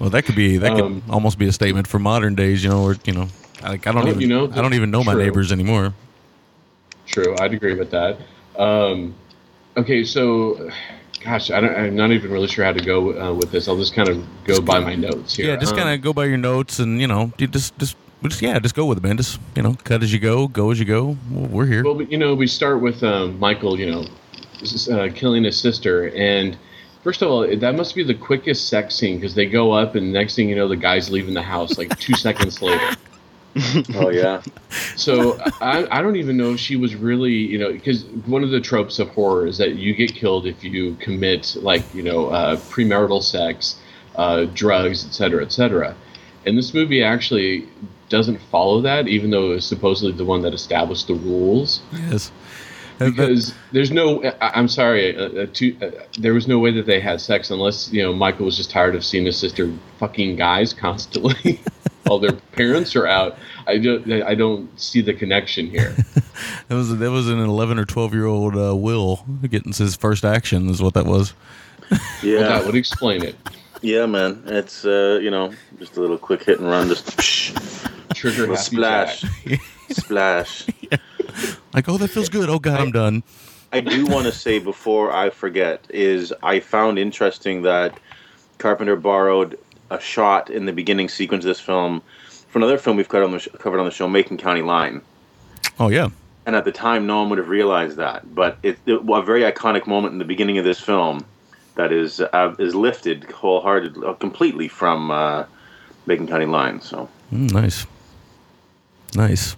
Well, 0.00 0.10
that 0.10 0.24
could 0.24 0.34
be 0.34 0.58
that 0.58 0.72
Um, 0.72 1.00
could 1.02 1.10
almost 1.10 1.38
be 1.38 1.46
a 1.46 1.52
statement 1.52 1.86
for 1.86 1.98
modern 2.00 2.34
days, 2.34 2.64
you 2.64 2.70
know, 2.70 2.82
or 2.82 2.96
you 3.04 3.12
know, 3.12 3.28
like 3.62 3.86
I 3.86 3.92
don't 3.92 4.08
even 4.08 4.20
you 4.20 4.26
know, 4.26 4.50
I 4.50 4.60
don't 4.60 4.74
even 4.74 4.90
know 4.90 5.04
my 5.04 5.14
neighbors 5.14 5.52
anymore. 5.52 5.94
True, 7.06 7.36
I'd 7.38 7.54
agree 7.54 7.74
with 7.74 7.90
that. 7.92 8.18
Um, 8.58 9.14
okay, 9.76 10.04
so, 10.04 10.70
gosh, 11.22 11.50
I 11.50 11.60
don't, 11.60 11.74
I'm 11.74 11.94
not 11.94 12.10
even 12.10 12.30
really 12.32 12.48
sure 12.48 12.64
how 12.64 12.72
to 12.72 12.84
go 12.84 13.12
uh, 13.20 13.32
with 13.32 13.52
this. 13.52 13.68
I'll 13.68 13.76
just 13.76 13.94
kind 13.94 14.08
of 14.08 14.26
go 14.44 14.60
by 14.60 14.80
my 14.80 14.94
notes 14.96 15.36
here. 15.36 15.46
Yeah, 15.46 15.56
just 15.56 15.72
Um, 15.72 15.78
kind 15.78 15.90
of 15.90 16.00
go 16.02 16.12
by 16.12 16.24
your 16.24 16.38
notes, 16.38 16.78
and 16.80 17.00
you 17.00 17.06
know, 17.06 17.32
you 17.38 17.46
just 17.46 17.78
just 17.78 17.96
just 18.28 18.42
yeah, 18.42 18.58
just 18.58 18.74
go 18.74 18.86
with 18.86 18.98
it, 18.98 19.04
man. 19.04 19.16
Just 19.16 19.40
you 19.54 19.62
know, 19.62 19.76
cut 19.84 20.02
as 20.02 20.12
you 20.12 20.18
go, 20.18 20.48
go 20.48 20.70
as 20.70 20.78
you 20.78 20.84
go. 20.84 21.16
We're 21.30 21.66
here. 21.66 21.84
Well, 21.84 22.02
you 22.02 22.18
know, 22.18 22.34
we 22.34 22.46
start 22.46 22.80
with 22.80 23.02
um, 23.02 23.38
Michael, 23.38 23.78
you 23.78 23.90
know, 23.90 24.06
uh, 24.92 25.08
killing 25.14 25.44
his 25.44 25.58
sister, 25.58 26.10
and 26.10 26.56
first 27.02 27.22
of 27.22 27.30
all, 27.30 27.46
that 27.56 27.74
must 27.74 27.94
be 27.94 28.02
the 28.02 28.14
quickest 28.14 28.68
sex 28.68 28.94
scene 28.94 29.16
because 29.16 29.34
they 29.34 29.46
go 29.46 29.72
up, 29.72 29.94
and 29.94 30.12
next 30.12 30.36
thing 30.36 30.48
you 30.48 30.56
know, 30.56 30.68
the 30.68 30.76
guy's 30.76 31.10
leaving 31.10 31.34
the 31.34 31.42
house 31.42 31.78
like 31.78 31.98
two 31.98 32.14
seconds 32.14 32.60
later. 32.62 32.96
Oh 33.94 34.10
yeah. 34.10 34.42
So 34.96 35.38
I, 35.60 35.86
I 35.90 36.02
don't 36.02 36.16
even 36.16 36.36
know 36.36 36.54
if 36.54 36.58
she 36.58 36.74
was 36.74 36.96
really, 36.96 37.32
you 37.32 37.56
know, 37.56 37.72
because 37.72 38.04
one 38.26 38.42
of 38.42 38.50
the 38.50 38.60
tropes 38.60 38.98
of 38.98 39.08
horror 39.10 39.46
is 39.46 39.58
that 39.58 39.76
you 39.76 39.94
get 39.94 40.12
killed 40.12 40.46
if 40.46 40.64
you 40.64 40.96
commit 40.96 41.56
like, 41.60 41.82
you 41.94 42.02
know, 42.02 42.30
uh, 42.30 42.56
premarital 42.56 43.22
sex, 43.22 43.78
uh, 44.16 44.46
drugs, 44.54 45.06
et 45.06 45.12
cetera, 45.12 45.44
et 45.44 45.52
cetera. 45.52 45.94
And 46.46 46.58
this 46.58 46.74
movie 46.74 47.02
actually 47.02 47.68
doesn't 48.16 48.40
follow 48.50 48.80
that, 48.82 49.08
even 49.08 49.30
though 49.30 49.50
it 49.50 49.54
was 49.56 49.64
supposedly 49.66 50.12
the 50.12 50.24
one 50.24 50.42
that 50.42 50.54
established 50.54 51.08
the 51.08 51.14
rules. 51.14 51.82
yes. 51.92 52.30
That- 52.98 53.10
Because 53.10 53.52
there's 53.72 53.90
no, 53.90 54.22
I, 54.40 54.50
I'm 54.54 54.68
sorry, 54.68 55.16
uh, 55.16 55.22
uh, 55.42 55.46
to, 55.52 55.76
uh, 55.82 55.90
there 56.20 56.32
was 56.32 56.46
no 56.46 56.60
way 56.60 56.70
that 56.70 56.86
they 56.86 57.00
had 57.00 57.20
sex 57.20 57.50
unless 57.50 57.92
you 57.92 58.00
know 58.04 58.12
Michael 58.12 58.44
was 58.46 58.56
just 58.56 58.70
tired 58.70 58.94
of 58.94 59.04
seeing 59.04 59.26
his 59.26 59.36
sister 59.36 59.72
fucking 59.98 60.36
guys 60.36 60.72
constantly 60.72 61.60
while 62.04 62.20
their 62.20 62.34
parents 62.52 62.94
are 62.94 63.08
out. 63.08 63.36
I 63.66 63.78
don't, 63.78 64.22
I 64.22 64.36
don't 64.36 64.68
see 64.78 65.00
the 65.00 65.12
connection 65.12 65.66
here. 65.68 65.90
that 66.68 66.74
was 66.76 66.96
that 66.96 67.10
was 67.10 67.28
an 67.28 67.40
eleven 67.40 67.80
or 67.80 67.84
twelve 67.84 68.14
year 68.14 68.26
old 68.26 68.54
uh, 68.56 68.76
Will 68.76 69.24
getting 69.50 69.72
his 69.72 69.96
first 69.96 70.24
action 70.24 70.68
is 70.70 70.80
what 70.80 70.94
that 70.94 71.04
was. 71.06 71.34
Yeah. 72.22 72.38
Well, 72.42 72.48
that 72.50 72.64
would 72.66 72.76
explain 72.76 73.24
it. 73.24 73.34
Yeah, 73.84 74.06
man. 74.06 74.42
It's 74.46 74.86
uh, 74.86 75.18
you 75.22 75.30
know, 75.30 75.52
just 75.78 75.98
a 75.98 76.00
little 76.00 76.16
quick 76.16 76.42
hit 76.42 76.58
and 76.58 76.66
run, 76.66 76.88
just 76.88 77.06
Trigger 78.14 78.46
little 78.46 78.56
happy 78.56 78.64
splash, 78.64 79.24
splash. 79.90 80.66
Like, 81.74 81.86
oh, 81.86 81.98
that 81.98 82.08
feels 82.08 82.30
good. 82.30 82.48
Oh 82.48 82.58
God, 82.58 82.80
I'm 82.80 82.92
done. 82.92 83.22
I 83.74 83.80
do 83.80 84.06
want 84.06 84.24
to 84.24 84.32
say 84.32 84.58
before 84.58 85.12
I 85.12 85.28
forget 85.28 85.84
is 85.90 86.32
I 86.42 86.60
found 86.60 86.98
interesting 86.98 87.60
that 87.62 88.00
Carpenter 88.56 88.96
borrowed 88.96 89.58
a 89.90 90.00
shot 90.00 90.48
in 90.48 90.64
the 90.64 90.72
beginning 90.72 91.10
sequence 91.10 91.44
of 91.44 91.48
this 91.48 91.60
film 91.60 92.00
from 92.48 92.62
another 92.62 92.78
film 92.78 92.96
we've 92.96 93.10
covered 93.10 93.24
on 93.24 93.32
the, 93.32 93.38
sh- 93.38 93.48
covered 93.58 93.80
on 93.80 93.84
the 93.84 93.90
show, 93.90 94.08
Macon 94.08 94.38
County 94.38 94.62
Line. 94.62 95.02
Oh 95.78 95.90
yeah, 95.90 96.08
And 96.46 96.56
at 96.56 96.64
the 96.64 96.72
time, 96.72 97.06
no 97.06 97.18
one 97.18 97.28
would 97.28 97.38
have 97.38 97.50
realized 97.50 97.98
that. 97.98 98.34
But 98.34 98.56
it, 98.62 98.78
it 98.86 99.02
a 99.06 99.22
very 99.22 99.42
iconic 99.42 99.86
moment 99.86 100.14
in 100.14 100.18
the 100.18 100.24
beginning 100.24 100.56
of 100.56 100.64
this 100.64 100.80
film 100.80 101.26
that 101.76 101.92
is 101.92 102.20
uh, 102.20 102.54
is 102.58 102.74
lifted 102.74 103.24
wholeheartedly, 103.24 104.06
uh, 104.06 104.14
completely 104.14 104.68
from 104.68 105.10
uh, 105.10 105.44
Macon 106.06 106.26
County 106.26 106.46
Line. 106.46 106.80
So 106.80 107.08
Mm, 107.34 107.52
nice, 107.52 107.86
nice. 109.16 109.56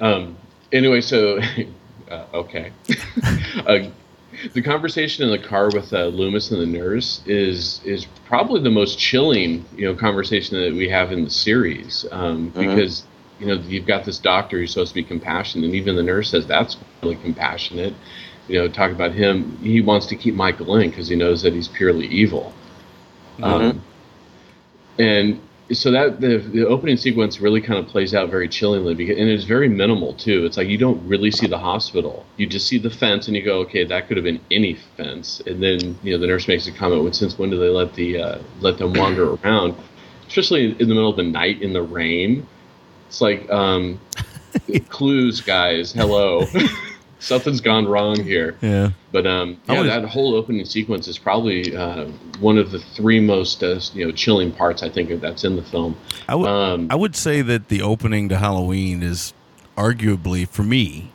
Um, 0.00 0.36
anyway, 0.70 1.00
so 1.00 1.40
uh, 2.10 2.24
okay, 2.34 2.72
uh, 3.66 3.78
the 4.52 4.60
conversation 4.62 5.24
in 5.24 5.30
the 5.30 5.46
car 5.46 5.70
with 5.70 5.94
uh, 5.94 6.06
Loomis 6.06 6.50
and 6.50 6.60
the 6.60 6.66
nurse 6.66 7.22
is 7.26 7.80
is 7.84 8.06
probably 8.26 8.60
the 8.60 8.70
most 8.70 8.98
chilling, 8.98 9.64
you 9.76 9.86
know, 9.86 9.94
conversation 9.94 10.60
that 10.60 10.74
we 10.74 10.88
have 10.88 11.10
in 11.10 11.24
the 11.24 11.30
series 11.30 12.04
um, 12.12 12.50
because 12.50 13.04
you 13.38 13.46
know 13.46 13.54
you've 13.54 13.86
got 13.86 14.04
this 14.04 14.18
doctor 14.18 14.58
who's 14.58 14.72
supposed 14.72 14.90
to 14.90 14.94
be 14.94 15.04
compassionate, 15.04 15.64
and 15.64 15.74
even 15.74 15.96
the 15.96 16.02
nurse 16.02 16.30
says 16.30 16.46
that's 16.46 16.76
really 17.02 17.16
compassionate. 17.16 17.94
You 18.48 18.60
know, 18.60 18.68
talk 18.68 18.90
about 18.90 19.12
him. 19.12 19.56
He 19.58 19.80
wants 19.80 20.06
to 20.06 20.16
keep 20.16 20.34
Michael 20.34 20.76
in 20.76 20.90
because 20.90 21.08
he 21.08 21.16
knows 21.16 21.42
that 21.42 21.54
he's 21.54 21.68
purely 21.68 22.06
evil. 22.06 22.52
Um, 23.42 23.82
and 24.98 25.40
so 25.72 25.90
that 25.90 26.20
the, 26.20 26.38
the 26.38 26.66
opening 26.66 26.96
sequence 26.96 27.40
really 27.40 27.60
kind 27.60 27.78
of 27.78 27.86
plays 27.86 28.14
out 28.14 28.28
very 28.28 28.48
chillingly 28.48 28.94
because, 28.94 29.18
and 29.18 29.28
it's 29.28 29.44
very 29.44 29.68
minimal 29.68 30.12
too. 30.12 30.44
It's 30.44 30.56
like 30.56 30.68
you 30.68 30.76
don't 30.76 31.06
really 31.08 31.30
see 31.30 31.46
the 31.46 31.58
hospital. 31.58 32.26
You 32.36 32.46
just 32.46 32.66
see 32.66 32.78
the 32.78 32.90
fence 32.90 33.28
and 33.28 33.36
you 33.36 33.42
go 33.42 33.60
okay 33.60 33.84
that 33.84 34.06
could 34.06 34.18
have 34.18 34.24
been 34.24 34.40
any 34.50 34.74
fence. 34.96 35.40
And 35.46 35.62
then 35.62 35.98
you 36.02 36.12
know 36.12 36.18
the 36.18 36.26
nurse 36.26 36.48
makes 36.48 36.66
a 36.66 36.72
comment 36.72 37.02
well, 37.02 37.12
since 37.12 37.38
when 37.38 37.50
do 37.50 37.58
they 37.58 37.68
let 37.68 37.94
the 37.94 38.20
uh, 38.20 38.38
let 38.60 38.76
them 38.76 38.92
wander 38.92 39.34
around? 39.34 39.74
Especially 40.28 40.72
in 40.72 40.88
the 40.88 40.94
middle 40.94 41.10
of 41.10 41.16
the 41.16 41.22
night 41.22 41.62
in 41.62 41.72
the 41.72 41.82
rain. 41.82 42.46
It's 43.08 43.22
like 43.22 43.50
um 43.50 43.98
clues 44.90 45.40
guys. 45.40 45.92
Hello 45.92 46.46
something's 47.24 47.60
gone 47.60 47.86
wrong 47.86 48.22
here 48.22 48.56
Yeah. 48.60 48.90
but 49.12 49.26
um, 49.26 49.58
yeah, 49.68 49.80
was- 49.80 49.88
that 49.88 50.04
whole 50.04 50.34
opening 50.34 50.64
sequence 50.66 51.08
is 51.08 51.18
probably 51.18 51.74
uh, 51.76 52.04
one 52.40 52.58
of 52.58 52.70
the 52.70 52.78
three 52.78 53.20
most 53.20 53.62
uh, 53.62 53.80
you 53.94 54.04
know 54.06 54.12
chilling 54.12 54.52
parts 54.52 54.82
I 54.82 54.88
think 54.88 55.20
that's 55.20 55.44
in 55.44 55.56
the 55.56 55.62
film. 55.62 55.96
I 56.28 56.34
would 56.34 56.48
Um, 56.48 56.88
I 56.90 56.94
would 56.96 57.16
say 57.16 57.42
that 57.42 57.68
the 57.68 57.82
opening 57.82 58.28
to 58.28 58.36
Halloween 58.38 59.02
is 59.02 59.32
arguably 59.76 60.46
for 60.48 60.62
me 60.62 61.10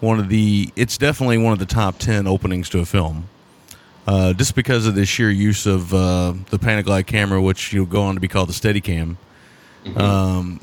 one 0.00 0.18
of 0.20 0.28
the 0.28 0.70
it's 0.76 0.98
definitely 0.98 1.38
one 1.38 1.52
of 1.52 1.58
the 1.58 1.66
top 1.66 1.98
10 1.98 2.26
openings 2.26 2.68
to 2.70 2.78
a 2.80 2.84
film. 2.84 3.28
Uh, 4.04 4.32
just 4.32 4.56
because 4.56 4.84
of 4.84 4.96
the 4.96 5.06
sheer 5.06 5.30
use 5.30 5.64
of 5.64 5.94
uh, 5.94 6.34
the 6.50 6.58
Panaglide 6.58 7.06
camera, 7.06 7.40
which 7.40 7.72
you'll 7.72 7.86
go 7.86 8.02
on 8.02 8.14
to 8.16 8.20
be 8.20 8.26
called 8.26 8.48
the 8.48 8.52
Steadicam, 8.52 9.16
um, 9.96 10.60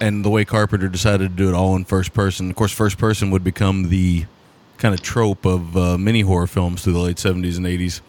and 0.00 0.24
the 0.24 0.30
way 0.30 0.44
Carpenter 0.44 0.88
decided 0.88 1.30
to 1.30 1.36
do 1.36 1.48
it 1.48 1.54
all 1.54 1.74
in 1.76 1.84
first 1.84 2.12
person. 2.12 2.50
Of 2.50 2.56
course, 2.56 2.72
first 2.72 2.98
person 2.98 3.30
would 3.30 3.44
become 3.44 3.88
the 3.88 4.26
kind 4.78 4.94
of 4.94 5.02
trope 5.02 5.44
of 5.44 5.76
uh, 5.76 5.98
mini 5.98 6.20
horror 6.20 6.46
films 6.46 6.82
through 6.82 6.92
the 6.94 7.00
late 7.00 7.18
seventies 7.18 7.56
and 7.56 7.66
eighties. 7.66 8.00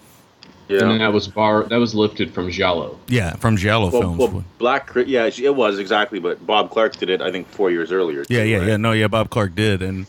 And 0.69 0.81
then 0.81 0.91
yeah. 0.91 0.97
that 0.99 1.13
was 1.13 1.27
bar 1.27 1.63
that 1.63 1.77
was 1.77 1.95
lifted 1.95 2.31
from 2.31 2.51
Giallo. 2.51 2.99
Yeah, 3.07 3.35
from 3.37 3.57
Giallo 3.57 3.89
Well, 3.89 4.01
films. 4.01 4.19
well, 4.19 4.43
Black, 4.59 4.91
yeah, 5.07 5.25
it 5.25 5.55
was 5.55 5.79
exactly, 5.79 6.19
but 6.19 6.45
Bob 6.45 6.69
Clark 6.69 6.97
did 6.97 7.09
it, 7.09 7.21
I 7.21 7.31
think, 7.31 7.47
four 7.47 7.71
years 7.71 7.91
earlier. 7.91 8.23
Yeah, 8.29 8.43
yeah, 8.43 8.57
right? 8.57 8.67
yeah. 8.67 8.77
No, 8.77 8.91
yeah. 8.91 9.07
Bob 9.07 9.31
Clark 9.31 9.55
did, 9.55 9.81
and 9.81 10.05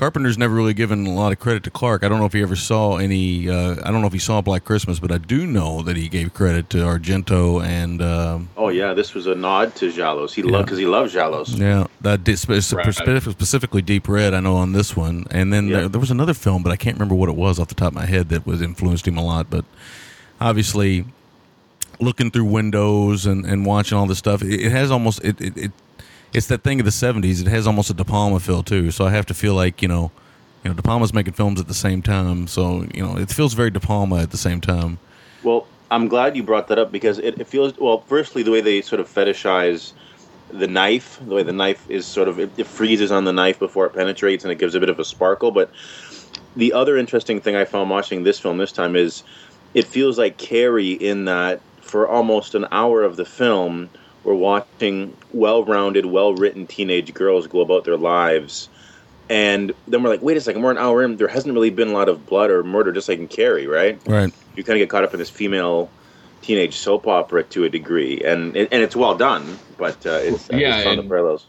Carpenter's 0.00 0.38
never 0.38 0.54
really 0.54 0.72
given 0.72 1.06
a 1.06 1.12
lot 1.12 1.30
of 1.30 1.38
credit 1.38 1.62
to 1.64 1.70
Clark. 1.70 2.02
I 2.02 2.08
don't 2.08 2.18
know 2.20 2.24
if 2.24 2.32
he 2.32 2.40
ever 2.40 2.56
saw 2.56 2.96
any. 2.96 3.50
Uh, 3.50 3.72
I 3.84 3.90
don't 3.90 4.00
know 4.00 4.06
if 4.06 4.14
he 4.14 4.18
saw 4.18 4.40
Black 4.40 4.64
Christmas, 4.64 4.98
but 4.98 5.12
I 5.12 5.18
do 5.18 5.46
know 5.46 5.82
that 5.82 5.94
he 5.94 6.08
gave 6.08 6.32
credit 6.32 6.70
to 6.70 6.78
Argento 6.78 7.62
and 7.62 8.00
um, 8.00 8.48
Oh 8.56 8.70
yeah, 8.70 8.94
this 8.94 9.12
was 9.12 9.26
a 9.26 9.34
nod 9.34 9.74
to 9.76 9.92
Giallos. 9.92 10.32
He 10.32 10.42
loved 10.42 10.64
because 10.64 10.78
he 10.78 10.86
loves 10.86 11.14
Giallos. 11.14 11.58
yeah, 11.58 11.86
that 12.00 12.24
did 12.24 12.38
spe- 12.38 12.60
spe- 12.62 12.76
Right. 12.76 13.22
specifically 13.22 13.82
Deep 13.82 14.08
Red. 14.08 14.32
I 14.32 14.40
know 14.40 14.56
on 14.56 14.72
this 14.72 14.96
one, 14.96 15.26
and 15.30 15.52
then 15.52 15.68
Yeah. 15.68 15.80
there, 15.80 15.88
there 15.90 16.00
was 16.00 16.10
another 16.10 16.32
film, 16.32 16.62
but 16.62 16.72
I 16.72 16.76
can't 16.76 16.96
remember 16.96 17.14
what 17.14 17.28
it 17.28 17.36
was 17.36 17.58
off 17.60 17.68
the 17.68 17.74
top 17.74 17.88
of 17.88 17.94
my 17.94 18.06
head 18.06 18.30
that 18.30 18.46
was 18.46 18.62
influenced 18.62 19.06
him 19.06 19.18
a 19.18 19.22
lot. 19.22 19.50
But 19.50 19.66
obviously, 20.40 21.04
looking 22.00 22.30
through 22.30 22.44
windows 22.46 23.26
and, 23.26 23.44
and 23.44 23.66
watching 23.66 23.98
all 23.98 24.06
this 24.06 24.16
stuff, 24.16 24.42
it, 24.42 24.60
it 24.62 24.72
has 24.72 24.90
almost 24.90 25.22
it, 25.22 25.38
it, 25.42 25.56
it 25.58 25.72
it's 26.32 26.46
that 26.48 26.62
thing 26.62 26.80
of 26.80 26.84
the 26.84 26.92
'70s. 26.92 27.40
It 27.40 27.48
has 27.48 27.66
almost 27.66 27.90
a 27.90 27.94
De 27.94 28.04
Palma 28.04 28.40
feel 28.40 28.62
too. 28.62 28.90
So 28.90 29.06
I 29.06 29.10
have 29.10 29.26
to 29.26 29.34
feel 29.34 29.54
like 29.54 29.82
you 29.82 29.88
know, 29.88 30.10
you 30.62 30.70
know, 30.70 30.74
De 30.74 30.82
Palma's 30.82 31.12
making 31.12 31.34
films 31.34 31.60
at 31.60 31.68
the 31.68 31.74
same 31.74 32.02
time. 32.02 32.46
So 32.46 32.86
you 32.94 33.02
know, 33.02 33.16
it 33.16 33.30
feels 33.30 33.54
very 33.54 33.70
De 33.70 33.80
Palma 33.80 34.20
at 34.20 34.30
the 34.30 34.38
same 34.38 34.60
time. 34.60 34.98
Well, 35.42 35.66
I'm 35.90 36.08
glad 36.08 36.36
you 36.36 36.42
brought 36.42 36.68
that 36.68 36.78
up 36.78 36.92
because 36.92 37.18
it, 37.18 37.40
it 37.40 37.46
feels 37.46 37.76
well. 37.78 38.00
Firstly, 38.06 38.42
the 38.42 38.50
way 38.50 38.60
they 38.60 38.82
sort 38.82 39.00
of 39.00 39.08
fetishize 39.08 39.92
the 40.52 40.66
knife, 40.66 41.18
the 41.24 41.34
way 41.34 41.42
the 41.42 41.52
knife 41.52 41.88
is 41.88 42.06
sort 42.06 42.28
of 42.28 42.38
it, 42.38 42.50
it 42.56 42.66
freezes 42.66 43.10
on 43.10 43.24
the 43.24 43.32
knife 43.32 43.58
before 43.58 43.86
it 43.86 43.94
penetrates, 43.94 44.44
and 44.44 44.52
it 44.52 44.58
gives 44.58 44.74
a 44.74 44.80
bit 44.80 44.88
of 44.88 44.98
a 44.98 45.04
sparkle. 45.04 45.50
But 45.50 45.70
the 46.56 46.72
other 46.72 46.96
interesting 46.96 47.40
thing 47.40 47.56
I 47.56 47.64
found 47.64 47.90
watching 47.90 48.22
this 48.22 48.38
film 48.38 48.58
this 48.58 48.72
time 48.72 48.96
is 48.96 49.22
it 49.74 49.86
feels 49.86 50.18
like 50.18 50.36
Carrie 50.36 50.92
in 50.92 51.24
that 51.26 51.60
for 51.80 52.08
almost 52.08 52.54
an 52.54 52.66
hour 52.70 53.02
of 53.02 53.16
the 53.16 53.24
film, 53.24 53.88
we're 54.24 54.34
watching 54.34 55.16
well-rounded, 55.32 56.06
well-written 56.06 56.66
teenage 56.66 57.14
girls 57.14 57.46
go 57.46 57.60
about 57.60 57.84
their 57.84 57.96
lives. 57.96 58.68
And 59.28 59.72
then 59.86 60.02
we're 60.02 60.10
like, 60.10 60.22
wait 60.22 60.36
a 60.36 60.40
second, 60.40 60.62
we're 60.62 60.72
an 60.72 60.78
hour 60.78 61.02
in. 61.02 61.16
There 61.16 61.28
hasn't 61.28 61.54
really 61.54 61.70
been 61.70 61.88
a 61.88 61.92
lot 61.92 62.08
of 62.08 62.26
blood 62.26 62.50
or 62.50 62.64
murder, 62.64 62.92
just 62.92 63.08
like 63.08 63.18
in 63.18 63.28
Carrie, 63.28 63.66
right? 63.66 64.00
Right. 64.06 64.32
you 64.56 64.64
kind 64.64 64.76
of 64.76 64.82
get 64.82 64.90
caught 64.90 65.04
up 65.04 65.12
in 65.12 65.18
this 65.18 65.30
female 65.30 65.88
teenage 66.42 66.76
soap 66.76 67.06
opera 67.06 67.44
to 67.44 67.64
a 67.64 67.68
degree, 67.68 68.20
and 68.24 68.56
and 68.56 68.82
it's 68.82 68.96
well 68.96 69.14
done, 69.14 69.58
but 69.78 70.04
uh, 70.06 70.18
it's 70.22 70.50
I 70.50 70.58
Yeah, 70.58 70.70
just 70.72 70.82
saw 70.82 70.96
the 70.96 71.08
parallels. 71.08 71.46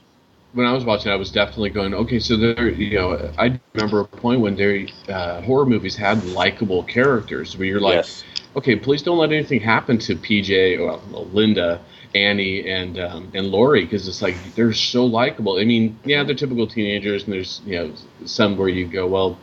When 0.54 0.68
I 0.68 0.74
was 0.74 0.84
watching, 0.84 1.12
I 1.12 1.16
was 1.16 1.32
definitely 1.32 1.70
going, 1.70 1.94
okay, 1.94 2.20
so 2.20 2.36
there, 2.36 2.70
you 2.70 2.96
know, 2.96 3.32
I 3.40 3.58
remember 3.74 4.02
a 4.02 4.06
point 4.06 4.42
when 4.42 4.56
there, 4.56 4.86
uh, 5.08 5.42
horror 5.42 5.66
movies 5.66 5.96
had 5.96 6.24
likable 6.26 6.84
characters 6.84 7.58
where 7.58 7.68
you're 7.68 7.80
like, 7.80 7.96
yes, 7.96 8.24
okay, 8.58 8.76
please 8.76 9.02
don't 9.02 9.18
let 9.18 9.32
anything 9.32 9.62
happen 9.62 9.98
to 10.00 10.16
PJ 10.16 10.78
or 10.78 11.00
well, 11.10 11.26
Linda 11.32 11.82
Annie 12.16 12.70
and 12.70 13.00
um, 13.00 13.32
and 13.34 13.48
Laurie 13.48 13.84
because 13.86 14.08
it's 14.08 14.22
like 14.22 14.36
they're 14.56 14.74
so 14.74 15.06
likable. 15.06 15.58
I 15.60 15.66
mean, 15.66 15.98
yeah, 16.04 16.24
they're 16.24 16.36
typical 16.36 16.68
teenagers, 16.68 17.24
and 17.24 17.34
there's 17.34 17.62
you 17.66 17.76
know 17.78 17.94
some 18.26 18.58
where 18.58 18.70
you 18.70 18.86
go, 18.88 19.08
well, 19.08 19.38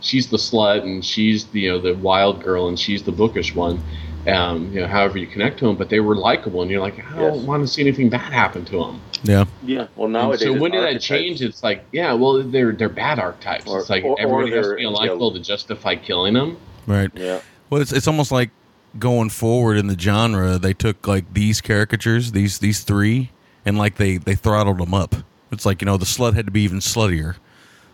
she's 0.00 0.28
the 0.28 0.36
slut 0.36 0.82
and 0.82 1.04
she's 1.04 1.46
the 1.46 1.60
you 1.60 1.70
know 1.72 1.78
the 1.80 1.94
wild 1.94 2.42
girl 2.42 2.68
and 2.68 2.78
she's 2.78 3.02
the 3.02 3.12
bookish 3.12 3.54
one. 3.54 3.80
Um, 4.28 4.70
you 4.70 4.80
know, 4.80 4.86
however 4.86 5.16
you 5.16 5.26
connect 5.26 5.58
to 5.60 5.64
them, 5.66 5.76
but 5.76 5.88
they 5.88 6.00
were 6.00 6.14
likable, 6.14 6.60
and 6.60 6.70
you're 6.70 6.80
like, 6.82 6.98
I 7.10 7.16
don't 7.16 7.36
Yes. 7.36 7.44
want 7.46 7.62
to 7.62 7.66
see 7.66 7.80
anything 7.80 8.10
bad 8.10 8.30
happen 8.34 8.66
to 8.66 8.72
them. 8.78 9.00
Yeah. 9.22 9.46
Yeah. 9.64 9.86
Well, 9.96 10.04
And 10.04 10.12
nowadays. 10.12 10.42
so 10.42 10.52
when 10.60 10.72
did 10.72 10.82
that 10.84 11.00
change? 11.00 11.40
It's 11.40 11.62
like, 11.62 11.84
yeah, 11.90 12.12
well, 12.12 12.42
they're 12.42 12.72
they're 12.72 12.90
bad 12.90 13.18
archetypes. 13.18 13.66
Or- 13.66 13.80
it's 13.80 13.88
like 13.88 14.04
or- 14.04 14.10
or 14.10 14.20
everybody 14.20 14.54
has 14.56 14.66
to 14.66 14.68
they're- 14.70 14.76
be 14.76 14.84
unlikable 14.84 15.32
to 15.32 15.40
justify 15.40 15.94
killing 15.96 16.34
them. 16.34 16.58
Right. 16.86 17.10
Yeah. 17.14 17.40
Well, 17.70 17.80
it's 17.80 17.92
it's 17.92 18.06
almost 18.06 18.30
like 18.30 18.50
going 18.98 19.30
forward 19.30 19.76
in 19.76 19.86
the 19.86 19.98
genre. 19.98 20.58
They 20.58 20.74
took 20.74 21.06
like 21.06 21.32
these 21.34 21.60
caricatures, 21.60 22.32
these 22.32 22.58
these 22.58 22.80
three, 22.80 23.30
and 23.64 23.78
like 23.78 23.96
they 23.96 24.16
they 24.16 24.34
throttled 24.34 24.78
them 24.78 24.94
up. 24.94 25.14
It's 25.52 25.66
like 25.66 25.80
you 25.82 25.86
know 25.86 25.96
the 25.96 26.04
slut 26.06 26.34
had 26.34 26.46
to 26.46 26.52
be 26.52 26.62
even 26.62 26.78
sluttier. 26.78 27.36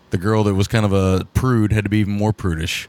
The 0.09 0.17
girl 0.17 0.43
that 0.45 0.53
was 0.53 0.67
kind 0.67 0.85
of 0.85 0.93
a 0.93 1.25
prude 1.33 1.71
had 1.73 1.83
to 1.83 1.89
be 1.89 1.99
even 1.99 2.13
more 2.13 2.31
prudish. 2.33 2.87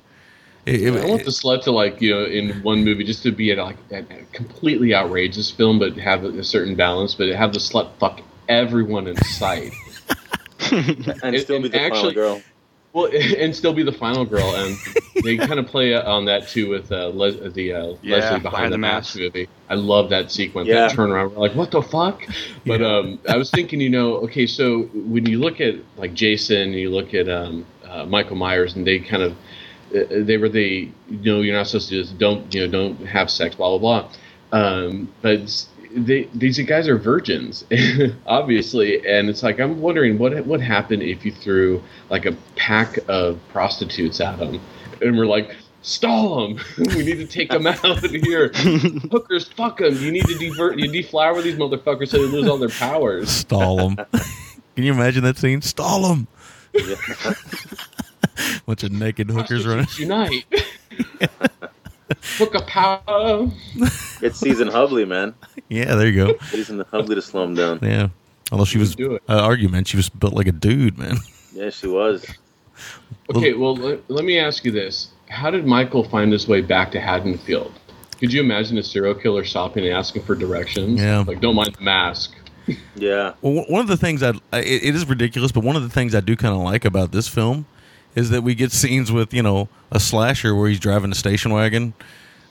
It, 0.66 0.82
it- 0.82 1.02
I 1.02 1.06
want 1.06 1.24
the 1.24 1.30
slut 1.30 1.62
to 1.64 1.70
like 1.72 2.00
you 2.00 2.10
know 2.14 2.24
in 2.24 2.62
one 2.62 2.84
movie 2.84 3.04
just 3.04 3.22
to 3.24 3.32
be 3.32 3.50
at 3.52 3.58
like 3.58 3.76
a 3.90 3.98
a 3.98 4.24
completely 4.32 4.94
outrageous 4.94 5.50
film, 5.50 5.78
but 5.78 5.96
have 5.96 6.24
a, 6.24 6.28
a 6.38 6.44
certain 6.44 6.74
balance, 6.74 7.14
but 7.14 7.28
have 7.30 7.52
the 7.52 7.58
slut 7.58 7.90
fuck 7.98 8.20
everyone 8.48 9.06
in 9.06 9.16
sight. 9.24 9.72
And 10.70 11.34
It- 11.34 11.42
still 11.42 11.60
be 11.60 11.66
and 11.66 11.72
the 11.74 11.78
final 11.78 11.96
actually- 11.96 12.14
girl. 12.14 12.42
Well, 12.92 13.10
and 13.38 13.54
still 13.54 13.72
be 13.72 13.82
the 13.82 13.92
final 13.92 14.24
girl, 14.24 14.54
and 14.56 14.76
they 15.22 15.36
kind 15.36 15.58
of 15.60 15.66
play 15.66 15.94
on 15.94 16.24
that 16.26 16.48
too 16.48 16.68
with 16.70 16.90
uh, 16.90 17.08
Les- 17.10 17.52
the 17.52 17.72
uh, 17.72 17.94
Yeah, 18.02 18.16
Leslie 18.16 18.40
behind, 18.40 18.72
the 18.72 18.78
mask 18.78 19.16
movie. 19.16 19.48
I 19.68 19.74
love 19.74 20.10
that 20.10 20.30
sequence, 20.30 20.68
Yeah. 20.68 20.88
that 20.88 20.96
turnaround. 20.96 21.32
We're 21.32 21.48
like, 21.48 21.54
what 21.54 21.70
the 21.70 21.82
fuck? 21.82 22.22
But 22.66 22.82
um, 22.82 23.20
I 23.28 23.36
was 23.36 23.50
thinking, 23.50 23.80
you 23.80 23.90
know, 23.90 24.14
okay, 24.24 24.46
so 24.46 24.82
when 24.94 25.26
you 25.26 25.38
look 25.38 25.60
at 25.60 25.74
like 25.96 26.14
Jason, 26.14 26.72
you 26.72 26.90
look 26.90 27.14
at 27.14 27.28
um, 27.28 27.66
uh, 27.86 28.06
Michael 28.06 28.36
Myers, 28.36 28.76
and 28.76 28.86
they 28.86 28.98
kind 28.98 29.22
of 29.22 29.32
uh, 29.94 30.04
they 30.10 30.36
were 30.36 30.48
the 30.48 30.90
you 31.10 31.18
know 31.32 31.40
you're 31.40 31.56
not 31.56 31.66
supposed 31.66 31.88
to 31.90 32.02
just 32.02 32.18
don't 32.18 32.52
you 32.54 32.66
know 32.66 32.70
don't 32.70 33.06
have 33.06 33.30
sex, 33.30 33.54
blah 33.54 33.76
blah 33.76 34.00
blah. 34.00 34.10
Um, 34.50 35.12
but 35.20 35.66
they 35.94 36.28
these 36.34 36.58
guys 36.60 36.88
are 36.88 36.98
virgins, 36.98 37.64
obviously, 38.26 39.06
and 39.06 39.28
it's 39.28 39.42
like 39.42 39.60
I'm 39.60 39.80
wondering 39.80 40.18
what 40.18 40.46
what 40.46 40.60
happened 40.60 41.02
if 41.02 41.24
you 41.24 41.32
threw 41.32 41.82
like 42.10 42.26
a 42.26 42.32
pack 42.56 42.98
of 43.08 43.38
prostitutes 43.50 44.20
at 44.20 44.38
them, 44.38 44.60
and 45.00 45.16
we're 45.16 45.26
like. 45.26 45.54
Stall 45.80 46.48
them! 46.48 46.58
we 46.78 47.04
need 47.04 47.18
to 47.18 47.26
take 47.26 47.50
them 47.50 47.64
out 47.64 48.04
of 48.04 48.10
here. 48.10 48.48
Hookers, 49.12 49.46
fuck 49.48 49.78
them! 49.78 49.94
You 49.94 50.10
need 50.10 50.24
to 50.24 50.34
divert, 50.34 50.76
you 50.76 50.90
deflower 50.90 51.40
these 51.40 51.54
motherfuckers 51.54 52.08
so 52.08 52.18
they 52.18 52.24
lose 52.24 52.48
all 52.48 52.58
their 52.58 52.68
powers. 52.68 53.30
stall 53.30 53.76
them. 53.76 54.06
Can 54.74 54.84
you 54.84 54.92
imagine 54.92 55.22
that 55.22 55.38
scene? 55.38 55.62
Stall 55.62 56.08
them. 56.08 56.26
Bunch 58.66 58.82
of 58.82 58.90
naked 58.92 59.30
hookers 59.30 59.66
running. 59.66 59.86
Prostitutes 59.86 60.44
Unite! 62.08 62.24
Hooker 62.38 62.60
power! 62.62 63.50
It's 64.22 64.38
season 64.38 64.68
Hubley, 64.68 65.06
man. 65.06 65.34
Yeah, 65.68 65.94
there 65.94 66.06
you 66.08 66.26
go. 66.26 66.38
Season 66.46 66.78
the 66.78 66.84
Hubley 66.86 67.14
to 67.14 67.22
slow 67.22 67.44
him 67.44 67.54
down. 67.54 67.78
Yeah. 67.82 68.08
Although 68.50 68.64
she 68.64 68.78
was 68.78 68.94
do 68.94 69.14
it. 69.14 69.22
uh, 69.28 69.40
argument, 69.40 69.86
she 69.88 69.96
was 69.96 70.08
built 70.08 70.32
like 70.32 70.46
a 70.46 70.52
dude, 70.52 70.96
man. 70.98 71.16
Yeah, 71.52 71.70
she 71.70 71.86
was. 71.86 72.24
Okay, 73.34 73.52
well, 73.54 73.74
let, 73.76 74.08
let 74.10 74.24
me 74.24 74.38
ask 74.38 74.64
you 74.64 74.70
this. 74.70 75.08
How 75.28 75.50
did 75.50 75.66
Michael 75.66 76.04
find 76.08 76.32
his 76.32 76.48
way 76.48 76.60
back 76.62 76.90
to 76.92 77.00
Haddonfield? 77.00 77.72
Could 78.18 78.32
you 78.32 78.40
imagine 78.40 78.78
a 78.78 78.82
serial 78.82 79.14
killer 79.14 79.44
stopping 79.44 79.84
and 79.86 79.94
asking 79.94 80.22
for 80.22 80.34
directions? 80.34 81.00
Yeah. 81.00 81.24
Like, 81.26 81.40
don't 81.40 81.54
mind 81.56 81.74
the 81.74 81.82
mask. 81.84 82.34
Yeah. 82.96 83.32
Well, 83.40 83.54
one- 83.54 83.64
one 83.68 83.80
of 83.80 83.88
the 83.88 83.96
things 83.96 84.22
I 84.22 84.30
I- 84.52 84.58
it, 84.60 84.82
it 84.84 84.94
is 84.94 85.06
ridiculous, 85.08 85.52
but 85.52 85.64
one 85.64 85.74
of 85.76 85.82
the 85.82 85.88
things 85.88 86.14
I 86.14 86.20
do 86.20 86.36
kind 86.36 86.54
of 86.54 86.60
like 86.60 86.84
about 86.84 87.12
this 87.12 87.26
film 87.26 87.64
is 88.18 88.30
that 88.30 88.42
we 88.42 88.54
get 88.54 88.72
scenes 88.72 89.10
with 89.12 89.32
you 89.32 89.42
know 89.42 89.68
a 89.90 90.00
slasher 90.00 90.54
where 90.54 90.68
he's 90.68 90.80
driving 90.80 91.12
a 91.12 91.14
station 91.14 91.52
wagon. 91.52 91.94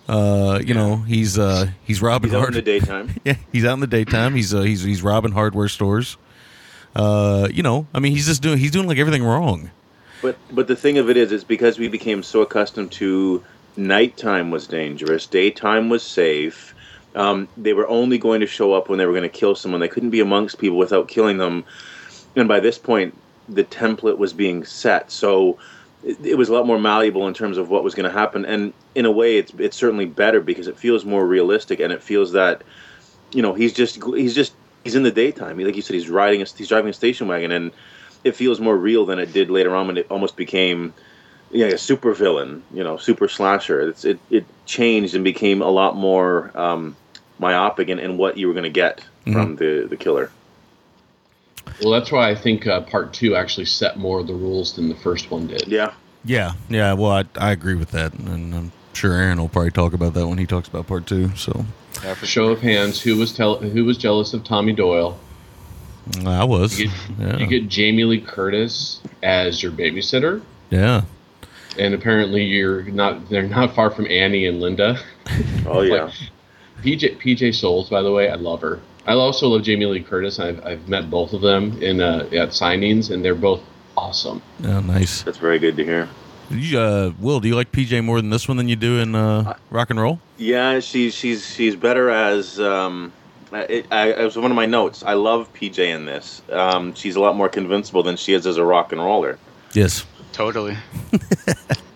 Uh, 0.07 0.61
you 0.63 0.73
know 0.73 0.97
he's 0.97 1.37
uh 1.37 1.67
he's 1.83 2.01
robbing 2.01 2.29
He's 2.29 2.39
out 2.39 2.47
in 2.47 2.53
the 2.53 2.61
daytime. 2.61 3.13
yeah, 3.25 3.35
he's 3.51 3.65
out 3.65 3.73
in 3.73 3.81
the 3.81 3.87
daytime. 3.87 4.35
He's 4.35 4.53
uh, 4.53 4.61
he's 4.61 4.83
he's 4.83 5.03
robbing 5.03 5.33
hardware 5.33 5.67
stores. 5.67 6.17
Uh, 6.95 7.47
you 7.51 7.61
know, 7.61 7.85
I 7.93 7.99
mean, 7.99 8.13
he's 8.13 8.25
just 8.25 8.41
doing 8.41 8.57
he's 8.57 8.71
doing 8.71 8.87
like 8.87 8.97
everything 8.97 9.23
wrong. 9.23 9.69
But 10.21 10.37
but 10.51 10.67
the 10.67 10.75
thing 10.75 10.97
of 10.97 11.09
it 11.09 11.17
is, 11.17 11.31
it's 11.31 11.43
because 11.43 11.77
we 11.77 11.89
became 11.89 12.23
so 12.23 12.41
accustomed 12.41 12.91
to 12.93 13.43
nighttime 13.75 14.49
was 14.49 14.65
dangerous, 14.67 15.27
daytime 15.27 15.89
was 15.89 16.03
safe. 16.03 16.73
Um, 17.15 17.47
they 17.57 17.73
were 17.73 17.87
only 17.87 18.17
going 18.17 18.41
to 18.41 18.47
show 18.47 18.73
up 18.73 18.89
when 18.89 18.99
they 18.99 19.05
were 19.05 19.13
going 19.13 19.23
to 19.23 19.29
kill 19.29 19.55
someone. 19.55 19.81
They 19.81 19.87
couldn't 19.87 20.11
be 20.11 20.19
amongst 20.19 20.59
people 20.59 20.77
without 20.77 21.07
killing 21.07 21.37
them. 21.37 21.65
And 22.35 22.47
by 22.47 22.59
this 22.59 22.77
point, 22.77 23.17
the 23.49 23.63
template 23.63 24.17
was 24.17 24.33
being 24.33 24.65
set, 24.65 25.11
so 25.11 25.57
it, 26.03 26.17
it 26.23 26.35
was 26.35 26.49
a 26.49 26.53
lot 26.53 26.65
more 26.65 26.79
malleable 26.79 27.27
in 27.27 27.33
terms 27.33 27.57
of 27.57 27.69
what 27.69 27.83
was 27.83 27.95
going 27.95 28.09
to 28.09 28.17
happen. 28.17 28.45
And 28.45 28.73
in 28.95 29.05
a 29.05 29.11
way, 29.11 29.37
it's 29.37 29.53
it's 29.57 29.77
certainly 29.77 30.05
better 30.05 30.41
because 30.41 30.67
it 30.67 30.77
feels 30.77 31.05
more 31.05 31.25
realistic, 31.25 31.79
and 31.79 31.91
it 31.93 32.03
feels 32.03 32.31
that 32.33 32.63
you 33.31 33.41
know 33.41 33.53
he's 33.53 33.73
just 33.73 34.03
he's 34.03 34.35
just 34.35 34.53
he's 34.83 34.95
in 34.95 35.03
the 35.03 35.11
daytime. 35.11 35.59
Like 35.59 35.75
you 35.75 35.81
said, 35.81 35.95
he's 35.95 36.09
riding 36.09 36.41
a, 36.41 36.45
he's 36.45 36.69
driving 36.69 36.89
a 36.89 36.93
station 36.93 37.27
wagon, 37.27 37.51
and 37.51 37.71
it 38.23 38.35
feels 38.35 38.59
more 38.59 38.75
real 38.75 39.05
than 39.05 39.19
it 39.19 39.33
did 39.33 39.49
later 39.49 39.75
on 39.75 39.87
when 39.87 39.97
it 39.97 40.07
almost 40.09 40.35
became 40.35 40.93
yeah 41.51 41.67
a 41.67 41.77
super 41.77 42.13
villain, 42.13 42.63
you 42.73 42.83
know, 42.83 42.97
super 42.97 43.27
slasher. 43.27 43.89
It's 43.89 44.05
it 44.05 44.19
it 44.29 44.45
changed 44.65 45.15
and 45.15 45.23
became 45.23 45.61
a 45.61 45.69
lot 45.69 45.95
more 45.95 46.51
um, 46.55 46.95
myopic 47.39 47.89
in, 47.89 47.99
in 47.99 48.17
what 48.17 48.37
you 48.37 48.47
were 48.47 48.53
going 48.53 48.63
to 48.63 48.69
get 48.69 49.03
from 49.23 49.55
the 49.55 49.87
the 49.89 49.97
killer. 49.97 50.31
Well, 51.81 51.91
that's 51.91 52.11
why 52.11 52.29
I 52.29 52.35
think 52.35 52.65
uh, 52.67 52.81
part 52.81 53.13
two 53.13 53.35
actually 53.35 53.65
set 53.65 53.97
more 53.97 54.19
of 54.19 54.27
the 54.27 54.33
rules 54.33 54.75
than 54.75 54.89
the 54.89 54.95
first 54.95 55.29
one 55.31 55.47
did. 55.47 55.67
Yeah, 55.67 55.93
Yeah, 56.25 56.53
yeah. 56.69 56.93
Well, 56.93 57.11
I 57.11 57.25
I 57.37 57.51
agree 57.51 57.75
with 57.75 57.91
that, 57.91 58.13
and 58.13 58.53
I'm 58.55 58.71
sure 58.93 59.13
Aaron 59.13 59.39
will 59.39 59.49
probably 59.49 59.71
talk 59.71 59.93
about 59.93 60.13
that 60.15 60.27
when 60.27 60.37
he 60.37 60.45
talks 60.45 60.67
about 60.67 60.87
part 60.87 61.05
two. 61.07 61.35
So 61.35 61.65
Uh, 62.05 62.13
for 62.15 62.25
show 62.25 62.49
of 62.49 62.61
hands, 62.61 63.01
who 63.01 63.15
was 63.17 63.33
tell- 63.33 63.57
who 63.57 63.85
was 63.85 63.97
jealous 63.97 64.33
of 64.33 64.43
Tommy 64.43 64.73
Doyle? 64.73 65.17
I 66.25 66.43
was. 66.45 66.79
You 66.79 66.87
get, 66.87 66.95
Yeah. 67.19 67.37
you 67.37 67.47
get 67.47 67.67
Jamie 67.69 68.05
Lee 68.05 68.21
Curtis 68.21 69.01
as 69.23 69.61
your 69.61 69.71
babysitter, 69.73 70.41
yeah. 70.69 71.01
and 71.77 71.93
apparently 71.93 72.43
you're 72.45 72.83
not. 72.83 73.29
They're 73.29 73.43
not 73.43 73.75
far 73.75 73.89
from 73.91 74.07
Annie 74.09 74.45
and 74.45 74.61
Linda. 74.61 74.99
oh 75.65 75.81
yeah, 75.81 76.03
Like, 76.05 76.13
PJ 76.83 77.17
PJ 77.19 77.55
Soles, 77.55 77.89
by 77.89 78.01
the 78.01 78.11
way, 78.11 78.29
I 78.29 78.35
love 78.35 78.61
her. 78.61 78.79
I 79.07 79.13
also 79.13 79.47
love 79.47 79.63
Jamie 79.63 79.85
Lee 79.85 80.03
Curtis. 80.03 80.37
I've, 80.37 80.63
I've 80.65 80.87
met 80.89 81.09
both 81.09 81.31
of 81.31 81.41
them 81.41 81.81
in 81.81 82.01
uh, 82.01 82.27
at 82.33 82.49
signings, 82.49 83.09
and 83.09 83.23
they're 83.23 83.35
both 83.35 83.61
awesome. 83.95 84.41
Yeah, 84.59 84.81
nice. 84.81 85.23
that's 85.23 85.37
very 85.37 85.59
good 85.59 85.77
to 85.77 85.85
hear. 85.85 86.09
You, 86.49 86.79
uh, 86.79 87.13
Will, 87.19 87.39
do 87.39 87.47
you 87.47 87.55
like 87.55 87.71
PJ 87.71 88.03
more 88.03 88.21
than 88.21 88.29
this 88.29 88.47
one 88.47 88.57
than 88.57 88.67
you 88.67 88.75
do 88.75 88.99
in 88.99 89.15
uh, 89.15 89.57
Rock 89.69 89.89
and 89.89 89.99
Roll? 89.99 90.19
Yeah, 90.37 90.79
she's 90.81 91.13
she's 91.13 91.45
she's 91.45 91.75
better 91.75 92.09
as. 92.09 92.59
Um, 92.59 93.13
it, 93.53 93.85
I, 93.91 94.11
it 94.11 94.23
was 94.23 94.37
one 94.37 94.51
of 94.51 94.55
my 94.55 94.65
notes. 94.65 95.03
I 95.03 95.13
love 95.13 95.51
PJ 95.53 95.79
in 95.79 96.05
this. 96.05 96.41
Um, 96.51 96.93
she's 96.93 97.15
a 97.15 97.21
lot 97.21 97.35
more 97.35 97.47
convincible 97.47 98.03
than 98.03 98.17
she 98.17 98.33
is 98.33 98.45
as 98.45 98.57
a 98.57 98.63
rock 98.63 98.91
and 98.91 98.99
roller. 98.99 99.39
Yes. 99.73 100.05
Totally. 100.33 100.77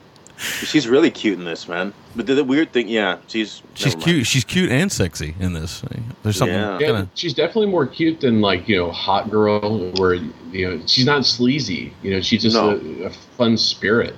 She's 0.41 0.87
really 0.87 1.11
cute 1.11 1.37
in 1.37 1.45
this, 1.45 1.67
man. 1.67 1.93
But 2.15 2.25
the, 2.25 2.33
the 2.33 2.43
weird 2.43 2.73
thing, 2.73 2.87
yeah, 2.87 3.17
she's 3.27 3.61
She's 3.75 3.93
cute. 3.95 4.25
She's 4.25 4.43
cute 4.43 4.71
and 4.71 4.91
sexy 4.91 5.35
in 5.39 5.53
this. 5.53 5.83
There's 6.23 6.35
something 6.35 6.57
Yeah. 6.57 6.79
Yeah, 6.79 6.87
kind 6.87 6.97
of. 7.03 7.09
she's 7.13 7.33
definitely 7.35 7.67
more 7.67 7.85
cute 7.85 8.21
than 8.21 8.41
like 8.41 8.67
you 8.67 8.77
know 8.77 8.91
hot 8.91 9.29
girl, 9.29 9.91
where 9.97 10.15
you 10.15 10.31
know 10.67 10.81
she's 10.87 11.05
not 11.05 11.25
sleazy. 11.25 11.93
You 12.01 12.15
know, 12.15 12.21
she's 12.21 12.41
just 12.41 12.55
No. 12.55 12.71
a, 12.71 13.03
a 13.05 13.09
fun 13.37 13.55
spirit. 13.55 14.15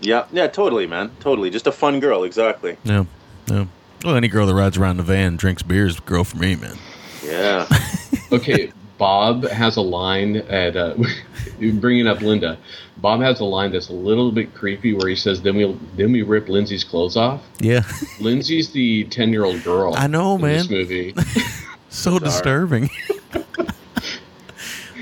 Yeah, 0.00 0.26
yeah, 0.32 0.46
totally, 0.46 0.86
man, 0.86 1.10
totally. 1.20 1.50
Just 1.50 1.66
a 1.66 1.72
fun 1.72 1.98
girl, 2.00 2.22
exactly. 2.24 2.76
Yeah. 2.84 3.04
Yeah. 3.48 3.66
Well, 4.04 4.14
any 4.14 4.28
girl 4.28 4.46
that 4.46 4.54
rides 4.54 4.76
around 4.76 4.96
in 4.96 5.00
a 5.00 5.04
van 5.04 5.36
drinks 5.36 5.62
beer 5.62 5.86
is 5.86 5.98
a 5.98 6.02
girl 6.02 6.22
for 6.22 6.36
me, 6.36 6.54
man. 6.56 6.76
Yeah, 7.24 7.66
Okay, 8.32 8.70
Bob 8.98 9.44
has 9.48 9.76
a 9.76 9.80
line 9.80 10.36
at 10.36 10.76
uh, 10.76 10.94
bringing 11.58 12.06
up 12.06 12.20
Linda. 12.20 12.58
Bob 12.98 13.20
has 13.20 13.40
a 13.40 13.44
line 13.44 13.72
that's 13.72 13.88
a 13.88 13.92
little 13.94 14.32
bit 14.32 14.54
creepy 14.54 14.94
where 14.94 15.08
he 15.08 15.16
says, 15.16 15.42
"Then 15.42 15.56
we 15.56 15.78
then 15.96 16.12
we 16.12 16.22
rip 16.22 16.48
Lindsay's 16.48 16.84
clothes 16.84 17.16
off." 17.16 17.42
Yeah. 17.60 17.82
Lindsay's 18.20 18.72
the 18.72 19.04
ten 19.04 19.30
year 19.32 19.44
old 19.44 19.62
girl. 19.62 19.94
I 19.94 20.06
know, 20.06 20.36
in 20.36 20.42
man. 20.42 20.58
This 20.58 20.70
movie, 20.70 21.14
so 21.88 22.18
disturbing. 22.18 22.90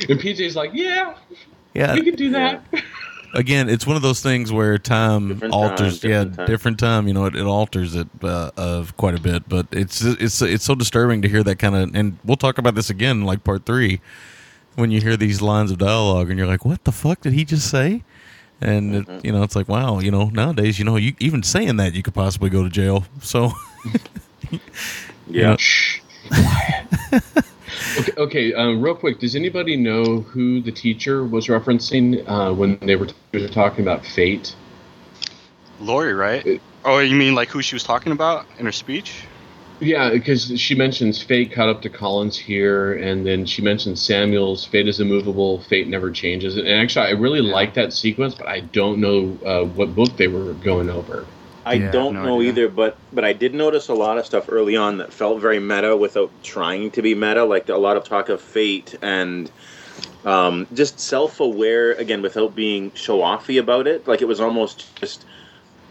and 0.08 0.20
PJ's 0.20 0.56
like, 0.56 0.70
"Yeah, 0.74 1.14
yeah. 1.72 1.94
we 1.94 2.02
can 2.02 2.16
do 2.16 2.30
that." 2.30 2.64
Again, 3.34 3.68
it's 3.68 3.84
one 3.84 3.96
of 3.96 4.02
those 4.02 4.20
things 4.20 4.52
where 4.52 4.78
time 4.78 5.28
Different 5.28 5.52
time, 5.52 5.60
alters. 5.60 5.98
different 5.98 6.30
yeah, 6.30 6.36
time. 6.36 6.46
different 6.46 6.78
time. 6.78 7.08
You 7.08 7.14
know, 7.14 7.24
it, 7.24 7.34
it 7.34 7.44
alters 7.44 7.96
it 7.96 8.06
uh, 8.22 8.52
of 8.56 8.96
quite 8.96 9.16
a 9.16 9.20
bit. 9.20 9.48
But 9.48 9.66
it's 9.72 10.02
it's 10.02 10.40
it's 10.40 10.64
so 10.64 10.74
disturbing 10.76 11.22
to 11.22 11.28
hear 11.28 11.42
that 11.42 11.58
kind 11.58 11.74
of. 11.74 11.94
And 11.94 12.18
we'll 12.24 12.36
talk 12.36 12.58
about 12.58 12.76
this 12.76 12.90
again, 12.90 13.22
like 13.22 13.42
part 13.42 13.66
three, 13.66 14.00
when 14.76 14.90
you 14.90 15.00
hear 15.00 15.16
these 15.16 15.40
lines 15.40 15.70
of 15.70 15.78
dialogue, 15.78 16.30
and 16.30 16.38
you're 16.38 16.48
like, 16.48 16.64
"What 16.64 16.84
the 16.84 16.92
fuck 16.92 17.20
did 17.20 17.32
he 17.32 17.44
just 17.44 17.70
say?" 17.70 18.02
And 18.60 18.94
Mm-hmm. 18.94 19.10
it, 19.10 19.24
you 19.24 19.32
know, 19.32 19.42
it's 19.42 19.56
like, 19.56 19.68
wow, 19.68 19.98
you 19.98 20.10
know, 20.10 20.26
nowadays, 20.26 20.78
you 20.78 20.84
know, 20.84 20.96
you 20.96 21.14
even 21.18 21.42
saying 21.42 21.76
that, 21.76 21.94
you 21.94 22.02
could 22.02 22.14
possibly 22.14 22.48
go 22.50 22.62
to 22.62 22.70
jail. 22.70 23.04
So, 23.20 23.52
yeah. 25.26 25.56
Shh. 25.56 26.00
Okay, 27.98 28.12
okay 28.16 28.54
um, 28.54 28.80
real 28.80 28.94
quick, 28.94 29.18
does 29.18 29.36
anybody 29.36 29.76
know 29.76 30.20
who 30.20 30.60
the 30.60 30.72
teacher 30.72 31.24
was 31.24 31.46
referencing 31.46 32.26
uh, 32.28 32.52
when 32.52 32.78
they 32.80 32.96
were, 32.96 33.08
they 33.32 33.42
were 33.42 33.48
talking 33.48 33.84
about 33.84 34.04
fate? 34.04 34.54
Laurie, 35.80 36.14
right? 36.14 36.60
Oh, 36.84 36.98
you 36.98 37.16
mean 37.16 37.34
like 37.34 37.48
who 37.48 37.62
she 37.62 37.74
was 37.74 37.82
talking 37.82 38.12
about 38.12 38.46
in 38.58 38.66
her 38.66 38.72
speech? 38.72 39.24
Yeah, 39.84 40.10
because 40.10 40.58
she 40.58 40.74
mentions 40.74 41.22
fate 41.22 41.52
caught 41.52 41.68
up 41.68 41.82
to 41.82 41.90
Collins 41.90 42.38
here, 42.38 42.94
and 42.94 43.26
then 43.26 43.44
she 43.44 43.62
mentions 43.62 44.00
Samuel's 44.00 44.64
fate 44.64 44.88
is 44.88 44.98
immovable, 44.98 45.60
fate 45.62 45.88
never 45.88 46.10
changes. 46.10 46.56
And 46.56 46.68
actually, 46.68 47.06
I 47.06 47.10
really 47.10 47.42
like 47.42 47.74
that 47.74 47.92
sequence, 47.92 48.34
but 48.34 48.48
I 48.48 48.60
don't 48.60 48.98
know 48.98 49.38
uh, 49.44 49.64
what 49.64 49.94
book 49.94 50.16
they 50.16 50.28
were 50.28 50.54
going 50.54 50.88
over. 50.90 51.26
I 51.66 51.78
don't 51.78 52.14
know 52.22 52.42
either, 52.42 52.68
but 52.68 52.96
but 53.12 53.24
I 53.24 53.32
did 53.32 53.54
notice 53.54 53.88
a 53.88 53.94
lot 53.94 54.18
of 54.18 54.26
stuff 54.26 54.46
early 54.48 54.76
on 54.76 54.98
that 54.98 55.12
felt 55.12 55.40
very 55.40 55.60
meta 55.60 55.96
without 55.96 56.30
trying 56.42 56.90
to 56.92 57.02
be 57.02 57.14
meta, 57.14 57.44
like 57.44 57.68
a 57.68 57.76
lot 57.76 57.96
of 57.96 58.04
talk 58.04 58.28
of 58.28 58.40
fate 58.40 58.94
and 59.00 59.50
um, 60.24 60.66
just 60.74 61.00
self-aware 61.00 61.92
again 61.92 62.22
without 62.22 62.54
being 62.54 62.90
show-offy 62.92 63.58
about 63.58 63.86
it. 63.86 64.06
Like 64.06 64.20
it 64.20 64.26
was 64.26 64.40
almost 64.40 64.94
just, 64.96 65.24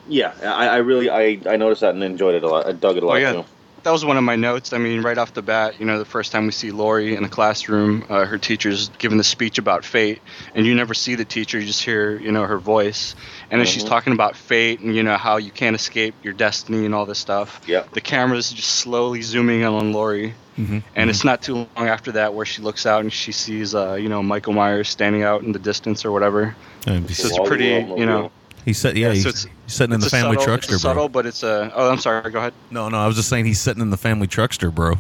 yeah. 0.07 0.33
I, 0.43 0.67
I 0.67 0.77
really 0.77 1.09
I, 1.09 1.39
I 1.49 1.57
noticed 1.57 1.81
that 1.81 1.95
and 1.95 2.03
enjoyed 2.03 2.35
it 2.35 2.43
a 2.43 2.49
lot. 2.49 2.67
I 2.67 2.73
dug 2.73 2.97
it 2.97 3.03
a 3.03 3.05
Oh 3.05 3.09
lot 3.09 3.21
yeah, 3.21 3.33
too. 3.33 3.45
That 3.83 3.91
was 3.91 4.05
one 4.05 4.15
of 4.15 4.23
my 4.23 4.37
notes. 4.37 4.71
I 4.71 4.77
mean, 4.77 5.01
right 5.01 5.17
off 5.17 5.33
the 5.33 5.41
bat, 5.41 5.79
you 5.79 5.85
know, 5.85 5.99
the 5.99 6.05
first 6.05 6.31
time 6.31 6.45
we 6.45 6.51
see 6.53 6.71
Laurie 6.71 7.15
in 7.15 7.23
the 7.23 7.29
classroom, 7.29 8.05
uh, 8.09 8.25
her 8.25 8.37
teacher's 8.37 8.89
giving 8.97 9.17
the 9.17 9.23
speech 9.25 9.57
about 9.57 9.83
fate, 9.83 10.21
and 10.55 10.65
you 10.65 10.73
never 10.73 10.93
see 10.93 11.15
the 11.15 11.25
teacher; 11.25 11.59
you 11.59 11.65
just 11.65 11.83
hear, 11.83 12.17
you 12.17 12.31
know, 12.31 12.45
her 12.45 12.57
voice, 12.57 13.15
and 13.51 13.59
then 13.59 13.67
she's 13.67 13.83
talking 13.83 14.13
about 14.13 14.37
fate 14.37 14.79
and 14.79 14.95
you 14.95 15.03
know 15.03 15.17
how 15.17 15.37
you 15.37 15.51
can't 15.51 15.75
escape 15.75 16.15
your 16.23 16.33
destiny 16.33 16.85
and 16.85 16.95
all 16.95 17.05
this 17.05 17.19
stuff. 17.19 17.59
Yeah. 17.67 17.83
The 17.91 18.01
camera's 18.01 18.51
just 18.51 18.69
slowly 18.69 19.21
zooming 19.21 19.61
in 19.61 19.67
on 19.67 19.91
Laurie, 19.91 20.33
Mm-hmm. 20.57 20.79
and 20.95 21.09
it's 21.09 21.23
not 21.23 21.41
too 21.41 21.55
long 21.55 21.87
after 21.87 22.11
that 22.11 22.35
where 22.35 22.45
she 22.45 22.61
looks 22.61 22.85
out 22.85 23.01
and 23.01 23.11
she 23.11 23.31
sees, 23.31 23.73
uh, 23.73 23.95
you 23.95 24.07
know, 24.07 24.21
Michael 24.21 24.53
Myers 24.53 24.87
standing 24.87 25.23
out 25.23 25.41
in 25.41 25.51
the 25.51 25.57
distance 25.57 26.05
or 26.05 26.11
whatever. 26.11 26.55
So 26.85 26.93
it's 26.93 27.39
pretty, 27.47 27.69
you 27.69 28.05
know. 28.05 28.31
He's 28.65 28.77
set, 28.77 28.95
yeah, 28.95 29.11
he's, 29.11 29.23
so 29.23 29.29
it's- 29.29 29.47
he's 29.65 29.73
sitting 29.73 29.93
in 29.93 29.99
the 29.99 30.09
family 30.09 30.37
subtle- 30.37 30.55
truckster, 30.57 30.73
it's 30.73 30.83
a 30.83 30.85
bro. 30.87 30.93
subtle, 30.93 31.09
but 31.09 31.25
it's 31.25 31.43
a. 31.43 31.71
Oh, 31.75 31.91
I'm 31.91 31.97
sorry. 31.99 32.29
Go 32.31 32.39
ahead. 32.39 32.53
No, 32.71 32.89
no, 32.89 32.97
I 32.97 33.07
was 33.07 33.15
just 33.15 33.29
saying 33.29 33.45
he's 33.45 33.59
sitting 33.59 33.81
in 33.81 33.89
the 33.89 33.97
family 33.97 34.27
truckster, 34.27 34.73
bro. 34.73 34.95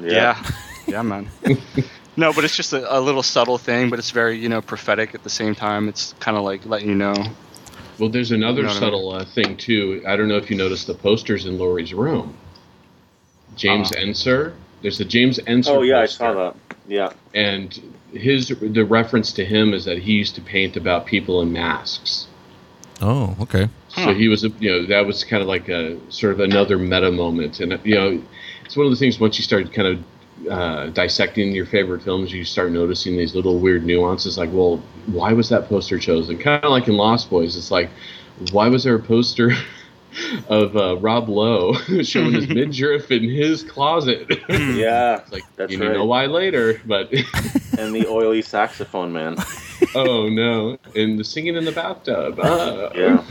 Yeah. 0.00 0.42
Yeah, 0.86 1.02
man. 1.02 1.28
no, 2.16 2.32
but 2.32 2.44
it's 2.44 2.56
just 2.56 2.72
a, 2.72 2.96
a 2.96 2.98
little 3.00 3.22
subtle 3.22 3.58
thing, 3.58 3.90
but 3.90 3.98
it's 3.98 4.10
very, 4.10 4.38
you 4.38 4.48
know, 4.48 4.60
prophetic 4.60 5.14
at 5.14 5.22
the 5.22 5.30
same 5.30 5.54
time. 5.54 5.88
It's 5.88 6.14
kind 6.20 6.36
of 6.36 6.42
like 6.42 6.64
letting 6.66 6.88
you 6.88 6.94
know. 6.96 7.14
Well, 7.98 8.08
there's 8.08 8.32
another 8.32 8.62
You 8.62 8.62
know 8.62 8.68
what 8.68 8.76
I 8.76 8.80
subtle 8.80 9.12
uh, 9.12 9.24
thing 9.26 9.56
too. 9.56 10.02
I 10.06 10.16
don't 10.16 10.26
know 10.28 10.36
if 10.38 10.50
you 10.50 10.56
noticed 10.56 10.86
the 10.86 10.94
posters 10.94 11.44
in 11.46 11.58
Laurie's 11.58 11.92
room. 11.94 12.34
James 13.56 13.92
Ensor. 13.92 14.54
There's 14.82 14.98
the 14.98 15.04
James 15.04 15.38
Ensor. 15.40 15.72
Oh 15.72 15.82
yeah, 15.82 16.00
I 16.00 16.06
saw 16.06 16.32
that. 16.32 16.56
Yeah. 16.88 17.12
And 17.34 17.94
his 18.12 18.48
the 18.48 18.84
reference 18.84 19.32
to 19.34 19.44
him 19.44 19.74
is 19.74 19.84
that 19.84 19.98
he 19.98 20.12
used 20.12 20.34
to 20.36 20.40
paint 20.40 20.76
about 20.76 21.04
people 21.06 21.42
in 21.42 21.52
masks. 21.52 22.26
Oh, 23.00 23.36
okay. 23.40 23.68
So 23.88 24.14
he 24.14 24.28
was, 24.28 24.42
you 24.42 24.70
know, 24.70 24.86
that 24.86 25.06
was 25.06 25.24
kind 25.24 25.42
of 25.42 25.48
like 25.48 25.68
a 25.68 25.98
sort 26.10 26.32
of 26.34 26.40
another 26.40 26.78
meta 26.78 27.10
moment, 27.10 27.60
and 27.60 27.78
you 27.84 27.94
know, 27.94 28.22
it's 28.64 28.76
one 28.76 28.86
of 28.86 28.92
the 28.92 28.96
things 28.96 29.18
once 29.18 29.38
you 29.38 29.44
start 29.44 29.72
kind 29.72 29.88
of 29.88 30.50
uh, 30.50 30.86
dissecting 30.88 31.52
your 31.52 31.66
favorite 31.66 32.02
films, 32.02 32.32
you 32.32 32.44
start 32.44 32.72
noticing 32.72 33.16
these 33.16 33.34
little 33.34 33.58
weird 33.58 33.84
nuances. 33.84 34.38
Like, 34.38 34.50
well, 34.52 34.82
why 35.06 35.32
was 35.32 35.48
that 35.48 35.68
poster 35.68 35.98
chosen? 35.98 36.38
Kind 36.38 36.64
of 36.64 36.70
like 36.70 36.88
in 36.88 36.96
Lost 36.96 37.30
Boys, 37.30 37.56
it's 37.56 37.70
like, 37.70 37.90
why 38.52 38.68
was 38.68 38.84
there 38.84 38.94
a 38.94 39.02
poster 39.02 39.52
of 40.48 40.76
uh, 40.76 40.96
Rob 40.98 41.28
Lowe 41.28 41.72
showing 42.02 42.32
his 42.32 42.48
midriff 42.58 43.10
in 43.10 43.22
his 43.22 43.62
closet? 43.62 44.28
Yeah, 44.50 45.22
like 45.30 45.42
that's 45.56 45.72
you 45.72 45.80
right. 45.82 45.92
know 45.92 46.04
why 46.04 46.26
later, 46.26 46.80
but 46.86 47.12
and 47.78 47.94
the 47.94 48.06
oily 48.08 48.42
saxophone 48.42 49.12
man. 49.12 49.36
oh 49.94 50.28
no, 50.28 50.78
and 50.96 51.18
the 51.18 51.24
singing 51.24 51.56
in 51.56 51.64
the 51.64 51.72
bathtub. 51.72 52.38
Ah. 52.42 52.90
Yeah. 52.94 53.24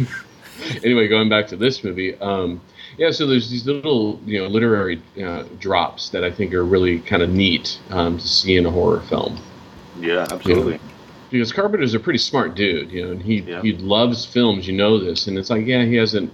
anyway, 0.84 1.08
going 1.08 1.30
back 1.30 1.48
to 1.48 1.56
this 1.56 1.84
movie, 1.84 2.16
um, 2.20 2.60
yeah. 2.98 3.12
So 3.12 3.26
there's 3.28 3.50
these 3.50 3.66
little, 3.66 4.20
you 4.26 4.40
know, 4.42 4.48
literary 4.48 5.02
uh, 5.24 5.44
drops 5.60 6.10
that 6.10 6.24
I 6.24 6.32
think 6.32 6.54
are 6.54 6.66
really 6.66 7.00
kind 7.00 7.22
of 7.24 7.30
neat 7.30 7.80
um, 7.90 8.18
to 8.18 8.28
see 8.28 8.58
in 8.58 8.66
a 8.66 8.72
horror 8.72 9.02
film. 9.02 9.40
Yeah, 10.00 10.28
absolutely. 10.30 10.80
Because 11.32 11.52
Carpenter's 11.54 11.94
a 11.94 12.00
pretty 12.00 12.20
smart 12.20 12.56
dude, 12.56 12.92
you 12.92 13.06
know, 13.06 13.12
and 13.12 13.22
he 13.22 13.40
Yeah. 13.42 13.62
he 13.62 13.74
loves 13.74 14.26
films. 14.26 14.68
You 14.68 14.74
know 14.76 15.00
this, 15.00 15.28
and 15.28 15.38
it's 15.38 15.50
like, 15.50 15.66
yeah, 15.66 15.86
he 15.86 15.96
hasn't 15.96 16.34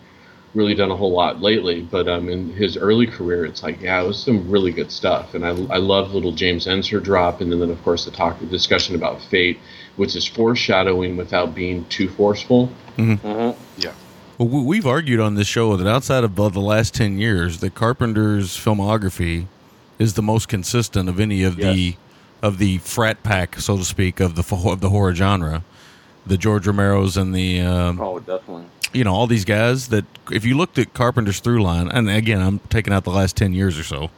really 0.56 0.74
done 0.74 0.90
a 0.90 0.96
whole 0.96 1.12
lot 1.12 1.42
lately, 1.42 1.82
but 1.82 2.08
um, 2.08 2.30
in 2.30 2.50
his 2.54 2.78
early 2.78 3.06
career, 3.06 3.46
it's 3.46 3.62
like, 3.62 3.82
yeah, 3.82 4.02
it 4.02 4.08
was 4.08 4.22
some 4.22 4.50
really 4.50 4.72
good 4.72 4.92
stuff, 4.92 5.34
and 5.34 5.46
I 5.46 5.50
I 5.50 5.78
love 5.78 6.14
little 6.14 6.32
James 6.32 6.66
Ensor 6.66 7.00
drop, 7.00 7.42
and 7.42 7.52
then, 7.52 7.60
then 7.60 7.70
of 7.70 7.84
course 7.84 8.06
the 8.06 8.12
talk 8.12 8.40
the 8.40 8.46
discussion 8.46 8.96
about 8.96 9.22
fate, 9.22 9.60
which 9.98 10.16
is 10.16 10.26
foreshadowing 10.26 11.18
without 11.18 11.54
being 11.54 11.86
too 11.86 12.10
forceful. 12.10 12.70
Mm-hmm. 12.98 13.60
Yeah. 13.82 13.92
Well, 14.38 14.48
we- 14.50 14.64
we've 14.64 14.88
argued 14.88 15.20
on 15.20 15.36
this 15.36 15.48
show 15.48 15.76
that 15.78 15.88
outside 15.88 16.24
of 16.24 16.36
the 16.36 16.50
the 16.50 16.60
last 16.62 16.94
10 16.96 17.18
years, 17.20 17.60
that 17.60 17.76
Carpenter's 17.76 18.58
filmography 18.58 19.48
is 20.00 20.14
the 20.16 20.22
most 20.22 20.48
consistent 20.48 21.08
of 21.10 21.20
any 21.20 21.44
of 21.44 21.56
the 21.58 21.96
of 22.42 22.58
the 22.58 22.78
frat 22.80 23.24
pack, 23.24 23.60
so 23.60 23.78
to 23.78 23.84
speak, 23.86 24.20
of 24.20 24.36
the 24.36 24.56
of 24.70 24.80
the 24.82 24.90
horror 24.90 25.16
genre. 25.16 25.64
The 26.28 26.38
George 26.38 26.66
Romero's 26.68 27.18
and 27.18 27.34
the 27.36 27.62
um, 27.62 28.00
Oh, 28.02 28.20
definitely. 28.20 28.66
You 28.96 29.04
know 29.04 29.14
all 29.14 29.28
these 29.28 29.46
guys 29.46 29.90
that 29.90 30.06
if 30.32 30.46
you 30.46 30.56
looked 30.58 30.78
at 30.80 30.94
Carpenter's 30.94 31.40
through 31.40 31.62
line, 31.62 31.88
and 31.90 32.10
again 32.10 32.42
I'm 32.42 32.60
taking 32.70 32.94
out 32.94 33.04
the 33.04 33.12
last 33.12 33.36
ten 33.38 33.54
years 33.54 33.78
or 33.78 33.84
so, 33.84 34.10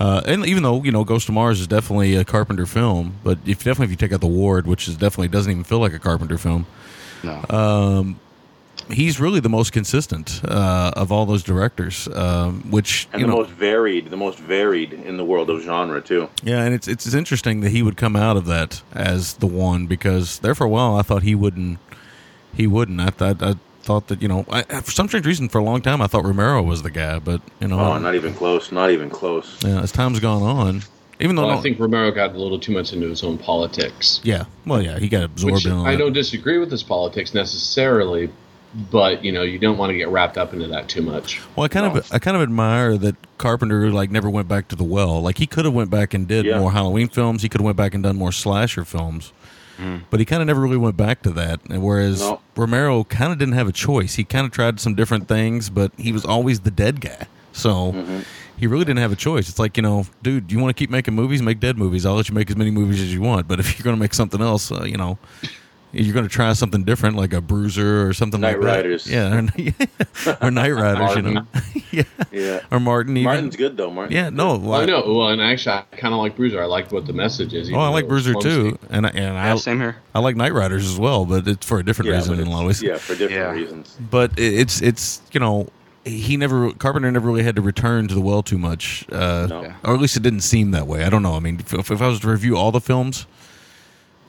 uh, 0.00 0.22
and 0.26 0.44
even 0.46 0.62
though 0.62 0.82
you 0.82 0.90
know 0.92 1.04
Ghost 1.04 1.28
of 1.28 1.34
Mars 1.34 1.60
is 1.60 1.66
definitely 1.66 2.16
a 2.16 2.24
Carpenter 2.24 2.66
film, 2.66 3.16
but 3.22 3.38
if 3.46 3.58
definitely 3.58 3.84
if 3.86 3.90
you 3.92 3.96
take 3.96 4.12
out 4.12 4.20
the 4.20 4.26
Ward, 4.26 4.66
which 4.66 4.88
is 4.88 4.96
definitely 4.96 5.28
doesn't 5.28 5.50
even 5.52 5.64
feel 5.64 5.78
like 5.78 5.92
a 5.92 5.98
Carpenter 5.98 6.38
film, 6.38 6.66
No. 7.22 7.44
um, 7.50 8.18
he's 8.90 9.20
really 9.20 9.38
the 9.38 9.48
most 9.48 9.72
consistent 9.72 10.40
uh, 10.44 10.90
of 10.96 11.12
all 11.12 11.24
those 11.26 11.42
directors. 11.44 12.08
Um, 12.08 12.62
which 12.70 13.06
And 13.12 13.20
you 13.20 13.26
the 13.26 13.32
know, 13.32 13.38
most 13.40 13.50
varied, 13.50 14.10
the 14.10 14.16
most 14.16 14.38
varied 14.38 14.92
in 14.92 15.16
the 15.18 15.24
world 15.24 15.50
of 15.50 15.62
genre 15.62 16.00
too. 16.00 16.28
yeah, 16.42 16.62
and 16.64 16.74
it's 16.74 16.88
it's 16.88 17.12
interesting 17.14 17.60
that 17.60 17.70
he 17.70 17.82
would 17.82 17.96
come 17.96 18.16
out 18.16 18.36
of 18.36 18.46
that 18.46 18.82
as 18.92 19.34
the 19.34 19.46
one 19.46 19.86
because 19.86 20.38
there 20.40 20.54
for 20.54 20.64
a 20.64 20.68
while 20.70 20.96
I 20.96 21.02
thought 21.02 21.22
he 21.22 21.34
wouldn't. 21.34 21.78
He 22.54 22.66
wouldn't. 22.66 23.00
I 23.00 23.10
thought 23.10 23.42
I 23.42 23.54
thought 23.82 24.06
that 24.08 24.22
you 24.22 24.28
know 24.28 24.44
I, 24.50 24.62
for 24.62 24.90
some 24.90 25.08
strange 25.08 25.26
reason 25.26 25.48
for 25.48 25.58
a 25.58 25.64
long 25.64 25.80
time 25.82 26.00
I 26.00 26.06
thought 26.06 26.24
Romero 26.24 26.62
was 26.62 26.82
the 26.82 26.90
guy, 26.90 27.18
but 27.18 27.40
you 27.60 27.68
know 27.68 27.78
Oh, 27.78 27.98
not 27.98 28.14
even 28.14 28.34
close. 28.34 28.70
Not 28.72 28.90
even 28.90 29.10
close. 29.10 29.58
yeah, 29.64 29.80
as 29.82 29.90
time's 29.92 30.20
gone 30.20 30.42
on, 30.42 30.82
even 31.20 31.36
though 31.36 31.42
Well, 31.42 31.52
no- 31.52 31.58
I 31.58 31.62
think 31.62 31.78
Romero 31.78 32.10
got 32.10 32.34
a 32.34 32.38
little 32.38 32.58
too 32.58 32.72
much 32.72 32.92
into 32.92 33.08
his 33.08 33.22
own 33.24 33.38
politics. 33.38 34.20
yeah, 34.22 34.44
well 34.66 34.80
yeah, 34.82 34.98
he 34.98 35.08
got 35.08 35.24
absorbed 35.24 35.54
Which 35.56 35.66
in 35.66 35.72
all 35.72 35.86
I 35.86 35.92
that. 35.92 35.98
don't 35.98 36.12
disagree 36.12 36.58
with 36.58 36.70
his 36.70 36.82
politics 36.82 37.34
necessarily, 37.34 38.30
but 38.90 39.24
you 39.24 39.32
know 39.32 39.42
you 39.42 39.58
don't 39.58 39.76
want 39.78 39.90
to 39.90 39.96
get 39.96 40.08
wrapped 40.08 40.38
up 40.38 40.52
into 40.52 40.68
that 40.68 40.88
too 40.88 41.02
much. 41.02 41.40
Well, 41.56 41.64
I 41.64 41.68
kind 41.68 41.86
of 41.96 42.12
I 42.12 42.18
kind 42.18 42.36
of 42.36 42.42
admire 42.42 42.96
that 42.98 43.16
Carpenter 43.38 43.90
like 43.90 44.10
never 44.10 44.30
went 44.30 44.48
back 44.48 44.68
to 44.68 44.76
the 44.76 44.84
well. 44.84 45.20
Like 45.20 45.38
he 45.38 45.46
could 45.46 45.64
have 45.64 45.74
went 45.74 45.90
back 45.90 46.14
and 46.14 46.26
did 46.28 46.44
Yeah. 46.46 46.58
more 46.60 46.72
Halloween 46.72 47.08
films. 47.08 47.42
He 47.42 47.48
could 47.48 47.60
have 47.60 47.66
went 47.66 47.76
back 47.76 47.94
and 47.94 48.02
done 48.04 48.16
more 48.16 48.32
slasher 48.32 48.84
films. 48.84 49.32
But 50.10 50.20
he 50.20 50.26
kind 50.26 50.40
of 50.42 50.46
never 50.46 50.60
really 50.60 50.76
went 50.76 50.96
back 50.96 51.22
to 51.22 51.30
that. 51.30 51.60
And 51.68 51.82
whereas 51.82 52.20
No. 52.20 52.40
Romero 52.56 53.04
kind 53.04 53.32
of 53.32 53.38
didn't 53.38 53.54
have 53.54 53.68
a 53.68 53.72
choice. 53.72 54.14
He 54.14 54.24
kind 54.24 54.46
of 54.46 54.52
tried 54.52 54.78
some 54.80 54.94
different 54.94 55.26
things, 55.28 55.70
but 55.70 55.92
he 55.96 56.12
was 56.12 56.24
always 56.24 56.60
the 56.60 56.70
dead 56.70 57.00
guy. 57.00 57.26
So 57.52 57.92
he 58.56 58.66
really 58.66 58.84
didn't 58.84 59.00
have 59.00 59.12
a 59.12 59.16
choice. 59.16 59.48
It's 59.48 59.58
like 59.58 59.76
you 59.76 59.82
know, 59.82 60.06
dude, 60.22 60.50
you 60.52 60.58
want 60.58 60.74
to 60.74 60.78
keep 60.80 60.88
making 60.90 61.14
movies, 61.14 61.42
make 61.42 61.60
dead 61.60 61.76
movies. 61.76 62.06
I'll 62.06 62.14
let 62.14 62.28
you 62.28 62.34
make 62.34 62.48
as 62.48 62.56
many 62.56 62.70
movies 62.70 63.00
as 63.00 63.12
you 63.12 63.20
want. 63.20 63.48
But 63.48 63.60
if 63.60 63.76
you're 63.78 63.84
going 63.84 63.96
to 63.96 64.00
make 64.00 64.14
something 64.14 64.40
else, 64.40 64.70
uh, 64.70 64.84
you 64.84 64.96
know. 64.96 65.18
You're 65.94 66.14
going 66.14 66.24
to 66.26 66.30
try 66.32 66.52
something 66.54 66.84
different, 66.84 67.16
like 67.16 67.34
a 67.34 67.40
Bruiser 67.42 68.06
or 68.08 68.14
something 68.14 68.40
Knight 68.40 68.54
like 68.58 68.60
that. 68.62 68.76
Riders. 68.76 69.06
yeah, 69.10 69.46
or 70.40 70.50
Night 70.50 70.70
Riders, 70.72 71.16
you 71.16 71.22
know, 71.22 71.46
yeah, 71.90 72.02
Yeah. 72.32 72.60
or 72.70 72.80
Martin. 72.80 73.16
Even. 73.16 73.24
Martin's 73.24 73.56
good 73.56 73.76
though. 73.76 73.90
Martin. 73.90 74.14
Yeah, 74.14 74.30
no. 74.30 74.56
Well, 74.56 74.80
I 74.80 74.84
know. 74.86 75.02
Well, 75.06 75.28
and 75.28 75.42
actually, 75.42 75.74
I 75.76 75.82
kind 75.96 76.14
of 76.14 76.20
like 76.20 76.34
Bruiser. 76.34 76.62
I 76.62 76.64
like 76.66 76.90
what 76.92 77.06
the 77.06 77.12
message 77.12 77.52
is. 77.52 77.68
Oh, 77.68 77.72
even 77.72 77.80
I 77.80 77.84
though 77.86 77.90
like 77.92 78.04
it 78.04 78.10
was 78.10 78.24
Bruiser 78.24 78.40
too, 78.40 78.78
and 78.90 79.06
I, 79.06 79.10
and 79.10 79.18
Yeah, 79.34 79.52
I 79.52 79.56
same 79.56 79.80
here. 79.80 79.96
I 80.14 80.20
like 80.20 80.36
Knightriders 80.36 80.78
as 80.80 80.98
well, 80.98 81.26
but 81.26 81.46
it's 81.46 81.66
for 81.66 81.78
a 81.78 81.84
different 81.84 82.10
Yeah, 82.10 82.16
reason 82.16 82.36
but 82.36 82.40
in 82.42 82.48
a 82.48 82.50
lot 82.50 82.60
of 82.62 82.66
ways. 82.68 82.82
Yeah, 82.82 82.96
for 82.96 83.12
different 83.14 83.32
Yeah. 83.32 83.50
reasons. 83.52 83.96
But 84.10 84.32
it's 84.38 84.80
it's 84.80 85.20
you 85.32 85.40
know 85.40 85.68
he 86.04 86.36
never 86.38 86.72
Carpenter 86.72 87.10
never 87.12 87.28
really 87.28 87.42
had 87.44 87.54
to 87.56 87.62
return 87.62 88.08
to 88.08 88.14
the 88.14 88.20
well 88.20 88.42
too 88.42 88.58
much, 88.58 89.04
uh, 89.12 89.46
No. 89.48 89.74
Or 89.84 89.94
at 89.94 90.00
least 90.00 90.16
it 90.16 90.22
didn't 90.22 90.40
seem 90.40 90.70
that 90.70 90.86
way. 90.86 91.04
I 91.04 91.10
don't 91.10 91.22
know. 91.22 91.34
I 91.36 91.38
mean, 91.40 91.60
if, 91.60 91.72
if 91.90 92.00
I 92.02 92.08
was 92.08 92.20
to 92.20 92.28
review 92.28 92.56
all 92.56 92.72
the 92.72 92.80
films. 92.80 93.26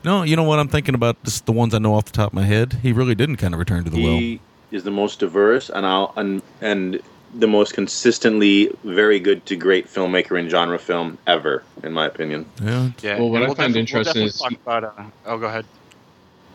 No, 0.04 0.22
you 0.22 0.36
know 0.36 0.42
what 0.42 0.58
I'm 0.58 0.68
thinking 0.68 0.94
about. 0.94 1.22
Just 1.24 1.46
the 1.46 1.52
ones 1.52 1.74
I 1.74 1.78
know 1.78 1.94
off 1.94 2.04
the 2.04 2.12
top 2.12 2.28
of 2.28 2.34
my 2.34 2.42
head. 2.44 2.74
He 2.82 2.92
really 2.92 3.14
didn't 3.14 3.36
kind 3.36 3.54
of 3.54 3.58
return 3.60 3.84
to 3.84 3.90
the 3.90 4.02
well. 4.02 4.18
He 4.18 4.40
is 4.70 4.84
the 4.84 4.90
most 4.90 5.18
diverse 5.20 5.70
and 5.70 5.86
I'll, 5.86 6.12
and 6.16 6.42
and 6.60 7.00
the 7.36 7.46
most 7.48 7.74
consistently 7.74 8.70
very 8.84 9.18
good 9.18 9.44
to 9.46 9.56
great 9.56 9.88
filmmaker 9.88 10.38
in 10.38 10.48
genre 10.48 10.78
film 10.78 11.18
ever, 11.26 11.62
in 11.82 11.92
my 11.92 12.06
opinion. 12.06 12.46
Yeah, 12.62 12.90
Yeah. 13.02 13.18
Well, 13.18 13.30
what 13.30 13.42
and 13.42 13.50
I 13.52 13.54
find 13.54 13.76
interesting 13.76 14.20
we'll 14.22 14.26
is- 14.28 14.38
definitely 14.38 14.56
talk 14.64 14.82
about. 14.82 14.98
Uh, 14.98 15.10
oh, 15.26 15.38
go 15.38 15.46
ahead. 15.46 15.64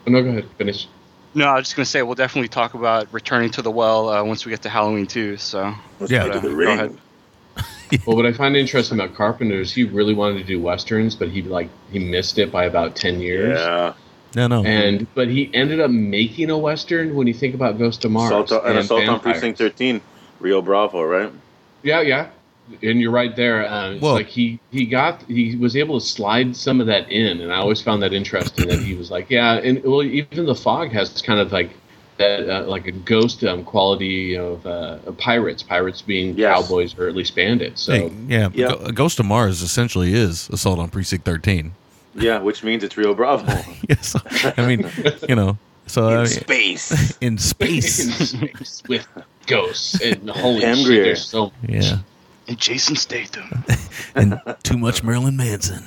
Oh, 0.07 0.11
no, 0.11 0.21
go 0.23 0.29
ahead. 0.29 0.45
Finish. 0.57 0.87
No, 1.33 1.47
I 1.47 1.55
was 1.55 1.65
just 1.65 1.75
gonna 1.75 1.85
say 1.85 2.01
we'll 2.01 2.15
definitely 2.15 2.47
talk 2.49 2.73
about 2.75 3.11
returning 3.13 3.49
to 3.51 3.61
the 3.61 3.69
well 3.71 4.09
uh, 4.09 4.23
once 4.23 4.45
we 4.45 4.51
get 4.51 4.61
to 4.63 4.69
Halloween 4.69 5.05
too. 5.07 5.37
So 5.37 5.73
Let's 5.99 6.11
Yeah. 6.11 6.27
go 6.27 6.33
to 6.33 6.39
the 6.39 6.49
Go 6.49 6.55
ring. 6.55 6.69
ahead. 6.69 6.97
well, 8.05 8.15
what 8.15 8.25
I 8.25 8.33
find 8.33 8.55
interesting 8.55 8.99
about 8.99 9.15
Carpenter 9.15 9.59
is 9.59 9.73
he 9.73 9.83
really 9.83 10.13
wanted 10.13 10.39
to 10.39 10.43
do 10.43 10.61
westerns, 10.61 11.15
but 11.15 11.29
he 11.29 11.41
like 11.41 11.69
he 11.91 11.99
missed 11.99 12.37
it 12.37 12.51
by 12.51 12.65
about 12.65 12.95
ten 12.95 13.19
years. 13.19 13.59
Yeah. 13.59 13.93
No, 14.35 14.47
no. 14.47 14.63
And 14.63 15.07
but 15.15 15.27
he 15.27 15.49
ended 15.53 15.79
up 15.79 15.89
making 15.89 16.49
a 16.51 16.57
western 16.57 17.15
when 17.15 17.27
you 17.27 17.33
think 17.33 17.55
about 17.55 17.79
Ghost 17.79 18.05
of 18.05 18.11
Mars 18.11 18.31
Assault, 18.31 18.63
and 18.65 18.77
Assault 18.77 19.01
on 19.01 19.07
Vampires. 19.07 19.39
Precinct 19.39 19.57
13. 19.57 20.01
Rio 20.39 20.61
Bravo, 20.61 21.03
right? 21.03 21.31
Yeah, 21.81 22.01
yeah, 22.01 22.29
and 22.83 23.01
you're 23.01 23.11
right 23.11 23.35
there. 23.35 23.67
Uh, 23.67 23.91
it's 23.91 24.01
Well- 24.01 24.13
like 24.13 24.27
he 24.27 24.59
he 24.71 24.85
got 24.85 25.23
he 25.23 25.55
was 25.55 25.75
able 25.75 25.99
to 25.99 26.05
slide 26.05 26.55
some 26.55 26.79
of 26.79 26.87
that 26.87 27.11
in, 27.11 27.41
and 27.41 27.51
I 27.51 27.57
always 27.57 27.81
found 27.81 28.03
that 28.03 28.13
interesting 28.13 28.67
that 28.67 28.79
he 28.79 28.93
was 28.95 29.09
like, 29.09 29.29
yeah, 29.29 29.53
and 29.55 29.83
well, 29.83 30.03
even 30.03 30.45
the 30.45 30.55
fog 30.55 30.91
has 30.91 31.21
kind 31.21 31.39
of 31.39 31.51
like 31.51 31.71
that 32.19 32.47
uh, 32.49 32.63
like 32.67 32.85
a 32.85 32.91
ghost 32.91 33.43
um, 33.45 33.63
quality 33.63 34.35
of, 34.37 34.65
uh, 34.67 34.97
pirates, 35.17 35.63
pirates 35.63 36.01
being 36.01 36.37
Yes. 36.37 36.61
cowboys 36.61 36.97
or 36.99 37.07
at 37.07 37.15
least 37.15 37.33
bandits. 37.33 37.81
So 37.83 37.93
Hey, 37.93 38.11
yeah, 38.27 38.49
Yeah. 38.53 38.67
Go- 38.67 38.91
Ghost 38.91 39.19
of 39.19 39.25
Mars 39.25 39.61
essentially 39.61 40.13
is 40.13 40.49
Assault 40.49 40.79
on 40.79 40.89
Precinct 40.89 41.25
13. 41.25 41.71
Yeah, 42.15 42.39
which 42.39 42.61
means 42.63 42.83
it's 42.83 42.97
Rio 42.97 43.13
Bravo. 43.13 43.45
yes, 43.89 44.15
I 44.57 44.65
mean, 44.67 44.85
you 45.29 45.35
know, 45.35 45.57
so 45.87 46.07
I 46.09 46.11
In 46.11 46.17
mean, 46.17 46.27
space. 46.27 47.17
in 47.21 47.27
in 47.33 47.37
space. 47.37 48.29
space 48.29 48.83
with 48.89 49.07
ghosts 49.47 50.01
and 50.01 50.29
holy 50.43 50.61
Pam 50.61 50.75
shit, 50.77 50.85
Grier. 50.87 51.03
there's 51.05 51.25
so 51.25 51.53
yeah, 51.67 51.99
And 52.49 52.57
Jason 52.59 52.95
Statham. 52.97 53.63
and 54.15 54.41
too 54.63 54.77
much 54.77 55.03
Marilyn 55.03 55.37
Manson. 55.37 55.83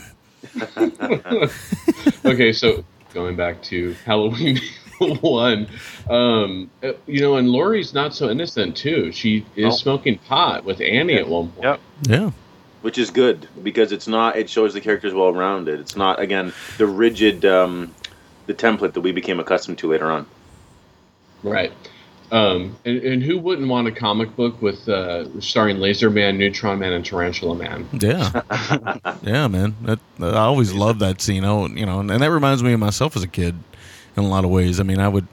okay, 2.24 2.52
so 2.52 2.84
going 3.12 3.36
back 3.36 3.62
to 3.64 3.94
Halloween 4.06 4.58
one, 5.20 5.68
um, 6.10 6.70
you 7.06 7.20
know, 7.20 7.36
and 7.36 7.48
Laurie's 7.50 7.92
not 7.94 8.14
so 8.14 8.28
innocent 8.30 8.76
too. 8.76 9.12
She 9.12 9.44
is 9.56 9.74
Oh. 9.74 9.76
smoking 9.76 10.18
pot 10.18 10.64
with 10.64 10.80
Annie 10.80 11.14
at 11.14 11.28
one 11.28 11.48
point. 11.50 11.64
Yep. 11.64 11.80
Yeah, 12.08 12.30
which 12.82 12.98
is 12.98 13.10
good 13.10 13.48
because 13.62 13.92
it's 13.92 14.08
not. 14.08 14.36
It 14.36 14.48
shows 14.50 14.74
the 14.74 14.80
characters 14.80 15.14
well 15.14 15.32
rounded. 15.32 15.80
It's 15.80 15.96
not 15.96 16.20
again 16.20 16.52
the 16.78 16.86
rigid, 16.86 17.44
um, 17.44 17.94
the 18.46 18.54
template 18.54 18.92
that 18.94 19.00
we 19.02 19.12
became 19.12 19.38
accustomed 19.40 19.78
to 19.78 19.90
later 19.90 20.10
on. 20.10 20.26
Right. 21.42 21.72
Um, 22.30 22.76
and, 22.86 22.98
and 23.02 23.22
who 23.22 23.38
wouldn't 23.38 23.68
want 23.68 23.88
a 23.88 23.92
comic 23.92 24.34
book 24.36 24.62
with 24.62 24.88
uh, 24.88 25.38
starring 25.40 25.80
Laser 25.80 26.08
Man, 26.08 26.38
Neutron 26.38 26.78
Man, 26.78 26.94
and 26.94 27.04
Tarantula 27.04 27.54
Man? 27.54 27.86
yeah, 28.00 28.40
yeah, 29.22 29.48
man. 29.48 29.74
That, 29.82 29.98
I 30.18 30.38
always 30.38 30.72
loved 30.72 31.00
that 31.00 31.20
scene. 31.20 31.44
Oh, 31.44 31.66
you 31.66 31.84
know, 31.84 32.00
and, 32.00 32.10
and 32.10 32.22
that 32.22 32.30
reminds 32.30 32.62
me 32.62 32.72
of 32.72 32.80
myself 32.80 33.16
as 33.16 33.22
a 33.22 33.28
kid 33.28 33.56
in 34.16 34.24
a 34.24 34.28
lot 34.28 34.44
of 34.44 34.50
ways. 34.50 34.78
I 34.80 34.82
mean, 34.82 34.98
I 35.00 35.08
would, 35.08 35.26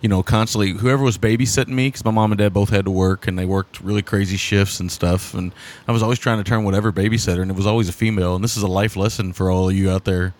you 0.00 0.08
know, 0.08 0.22
constantly 0.22 0.70
whoever 0.72 1.02
was 1.02 1.18
babysitting 1.18 1.68
me 1.68 1.88
because 1.88 2.04
my 2.04 2.10
mom 2.10 2.32
and 2.32 2.38
dad 2.38 2.52
both 2.52 2.70
had 2.70 2.84
to 2.86 2.90
work 2.90 3.26
and 3.26 3.38
they 3.38 3.44
worked 3.44 3.80
really 3.80 4.02
crazy 4.02 4.36
shifts 4.36 4.80
and 4.80 4.90
stuff. 4.90 5.34
And 5.34 5.52
I 5.88 5.92
was 5.92 6.02
always 6.02 6.18
trying 6.18 6.38
to 6.38 6.44
turn 6.44 6.64
whatever 6.64 6.92
babysitter, 6.92 7.42
and 7.42 7.50
it 7.50 7.56
was 7.56 7.66
always 7.66 7.88
a 7.88 7.92
female. 7.92 8.34
And 8.34 8.42
this 8.44 8.56
is 8.56 8.62
a 8.62 8.68
life 8.68 8.96
lesson 8.96 9.32
for 9.32 9.50
all 9.50 9.68
of 9.68 9.76
you 9.76 9.90
out 9.90 10.04
there 10.04 10.34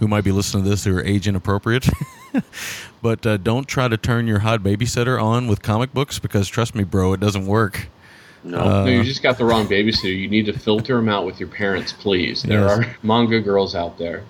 who 0.00 0.08
might 0.08 0.24
be 0.24 0.32
listening 0.32 0.64
to 0.64 0.70
this 0.70 0.82
who 0.84 0.96
are 0.96 1.04
age 1.04 1.28
inappropriate. 1.28 1.88
but 3.02 3.24
uh, 3.26 3.36
don't 3.36 3.68
try 3.68 3.86
to 3.86 3.96
turn 3.96 4.26
your 4.26 4.40
hot 4.40 4.60
babysitter 4.62 5.22
on 5.22 5.46
with 5.46 5.62
comic 5.62 5.92
books 5.94 6.18
because 6.18 6.48
trust 6.48 6.74
me, 6.74 6.82
bro, 6.84 7.12
it 7.12 7.20
doesn't 7.20 7.46
work. 7.46 7.88
No, 8.42 8.58
Uh, 8.58 8.84
no, 8.84 8.90
you 8.90 9.04
just 9.04 9.22
got 9.22 9.38
the 9.38 9.44
wrong 9.44 9.66
babysitter. 9.66 10.18
You 10.18 10.28
need 10.28 10.46
to 10.46 10.52
filter 10.58 10.96
them 10.96 11.08
out 11.08 11.24
with 11.24 11.38
your 11.40 11.48
parents, 11.48 11.92
please. 11.92 12.42
There 12.42 12.60
Yes. 12.60 12.78
are 12.78 12.96
manga 13.02 13.40
girls 13.40 13.74
out 13.74 13.96
there. 13.98 14.24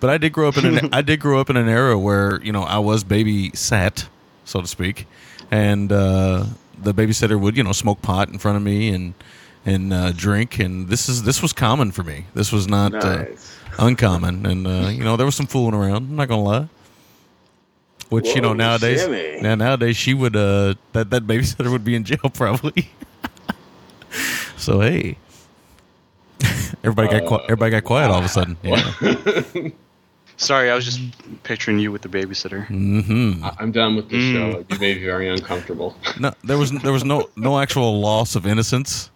But 0.00 0.10
I 0.10 0.18
did 0.18 0.32
grow 0.32 0.48
up 0.48 0.56
in 0.56 0.66
an 0.78 0.88
I 0.92 1.02
did 1.02 1.20
grow 1.20 1.40
up 1.40 1.48
in 1.50 1.56
an 1.56 1.68
era 1.68 1.98
where 1.98 2.40
you 2.42 2.52
know 2.52 2.62
I 2.62 2.78
was 2.78 3.04
babysat, 3.04 4.06
so 4.44 4.60
to 4.60 4.66
speak, 4.66 5.06
and 5.50 5.90
uh, 5.90 6.46
the 6.78 6.92
babysitter 6.92 7.40
would 7.40 7.56
you 7.56 7.62
know 7.62 7.72
smoke 7.72 8.02
pot 8.02 8.28
in 8.28 8.38
front 8.38 8.56
of 8.56 8.62
me 8.62 8.90
and 8.90 9.14
and 9.64 9.92
uh, 9.92 10.12
drink, 10.12 10.58
and 10.58 10.88
this 10.88 11.08
is 11.08 11.22
this 11.22 11.40
was 11.40 11.52
common 11.52 11.92
for 11.92 12.02
me. 12.02 12.26
This 12.34 12.52
was 12.52 12.68
not 12.68 12.94
uh, 12.94 13.26
uncommon, 13.78 14.44
and 14.46 14.66
uh, 14.66 14.90
you 14.92 15.04
know 15.04 15.16
there 15.16 15.26
was 15.26 15.34
some 15.36 15.46
fooling 15.46 15.74
around. 15.74 16.08
I'm 16.10 16.16
not 16.16 16.28
gonna 16.28 16.42
lie. 16.42 16.68
Which 18.08 18.34
you 18.34 18.42
know 18.42 18.52
nowadays, 18.52 19.04
Jimmy. 19.04 19.40
now 19.40 19.54
nowadays 19.54 19.96
she 19.96 20.12
would 20.12 20.36
uh 20.36 20.74
that 20.92 21.08
that 21.10 21.26
babysitter 21.26 21.70
would 21.70 21.84
be 21.84 21.94
in 21.94 22.04
jail 22.04 22.18
probably. 22.34 22.90
so 24.58 24.80
hey, 24.80 25.16
everybody 26.84 27.08
got 27.08 27.26
qui- 27.26 27.44
everybody 27.44 27.70
got 27.70 27.84
quiet 27.84 28.10
all 28.10 28.18
of 28.18 28.24
a 28.24 28.28
sudden. 28.28 28.56
Yeah. 28.62 28.92
Sorry, 30.38 30.70
I 30.70 30.74
was 30.74 30.84
just 30.84 31.00
picturing 31.44 31.78
you 31.78 31.92
with 31.92 32.02
the 32.02 32.08
babysitter. 32.08 32.66
hmm 32.66 33.44
I- 33.44 33.54
I'm 33.58 33.70
done 33.72 33.96
with 33.96 34.08
the 34.08 34.16
Mm. 34.16 34.32
show. 34.32 34.64
You 34.70 34.78
made 34.80 34.96
me 34.98 35.04
very 35.04 35.28
uncomfortable. 35.28 35.96
No, 36.18 36.32
there 36.44 36.58
was 36.58 36.70
there 36.82 36.92
was 36.92 37.04
no 37.04 37.28
no 37.36 37.58
actual 37.60 38.00
loss 38.00 38.34
of 38.34 38.46
innocence. 38.46 39.10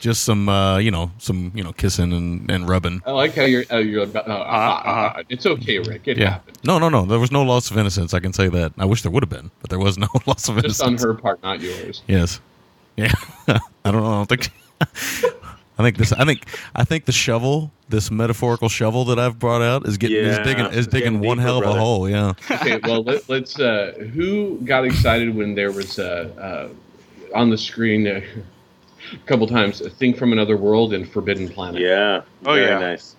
Just 0.00 0.24
some 0.24 0.48
uh, 0.48 0.78
you 0.78 0.90
know 0.90 1.10
some 1.18 1.52
you 1.54 1.62
know 1.62 1.72
kissing 1.72 2.12
and, 2.12 2.50
and 2.50 2.68
rubbing. 2.68 3.02
I 3.06 3.10
like 3.12 3.34
how 3.34 3.42
you're. 3.44 3.64
Uh, 3.70 3.78
you're 3.78 4.04
about, 4.04 4.26
uh, 4.26 4.32
uh, 4.32 4.90
uh, 5.18 5.22
it's 5.28 5.44
okay, 5.44 5.78
Rick. 5.80 6.02
It 6.06 6.16
Yeah. 6.18 6.30
happened. 6.30 6.58
No, 6.64 6.78
no, 6.78 6.88
no. 6.88 7.04
There 7.04 7.18
was 7.18 7.30
no 7.30 7.42
loss 7.42 7.70
of 7.70 7.76
innocence. 7.76 8.14
I 8.14 8.20
can 8.20 8.32
say 8.32 8.48
that. 8.48 8.72
I 8.78 8.86
wish 8.86 9.02
there 9.02 9.10
would 9.12 9.22
have 9.22 9.28
been, 9.30 9.50
but 9.60 9.68
there 9.70 9.78
was 9.80 9.98
no 9.98 10.08
loss 10.26 10.48
of 10.48 10.62
Just 10.62 10.82
on 10.82 10.96
her 10.98 11.14
part, 11.14 11.42
not 11.42 11.60
yours. 11.60 12.02
Yes. 12.08 12.40
Yeah. 12.96 13.12
I 13.48 13.90
don't 13.90 14.02
know. 14.02 14.22
I 14.22 14.24
don't 14.24 14.28
think. 14.28 14.50
I 15.82 15.86
think 15.86 15.98
this. 15.98 16.12
I 16.12 16.24
think. 16.24 16.46
I 16.74 16.84
think 16.84 17.04
the 17.04 17.12
shovel, 17.12 17.70
this 17.88 18.10
metaphorical 18.10 18.68
shovel 18.68 19.04
that 19.06 19.18
I've 19.18 19.38
brought 19.38 19.62
out, 19.62 19.86
is 19.86 19.98
getting 19.98 20.18
is 20.18 20.38
digging 20.38 20.66
is 20.66 20.86
digging 20.86 21.14
getting 21.14 21.28
one 21.28 21.38
deeper, 21.38 21.48
hell 21.48 21.58
of 21.58 21.64
a 21.64 21.78
hole. 21.78 22.08
Yeah. 22.08 22.32
Okay, 22.50 22.78
well 22.82 23.02
let, 23.02 23.28
let's. 23.28 23.58
Uh, 23.58 23.92
who 24.14 24.58
got 24.64 24.84
excited 24.84 25.34
when 25.34 25.54
there 25.54 25.72
was 25.72 25.98
uh, 25.98 26.70
uh, 27.34 27.36
on 27.38 27.50
the 27.50 27.58
screen 27.58 28.06
uh, 28.06 28.20
a 29.12 29.26
couple 29.26 29.46
times 29.46 29.80
a 29.80 29.90
thing 29.90 30.14
from 30.14 30.32
another 30.32 30.56
world 30.56 30.94
and 30.94 31.10
Forbidden 31.10 31.48
Planet? 31.48 31.80
Yeah. 31.80 32.22
Oh, 32.46 32.54
very 32.54 32.66
yeah. 32.66 32.78
nice. 32.78 33.16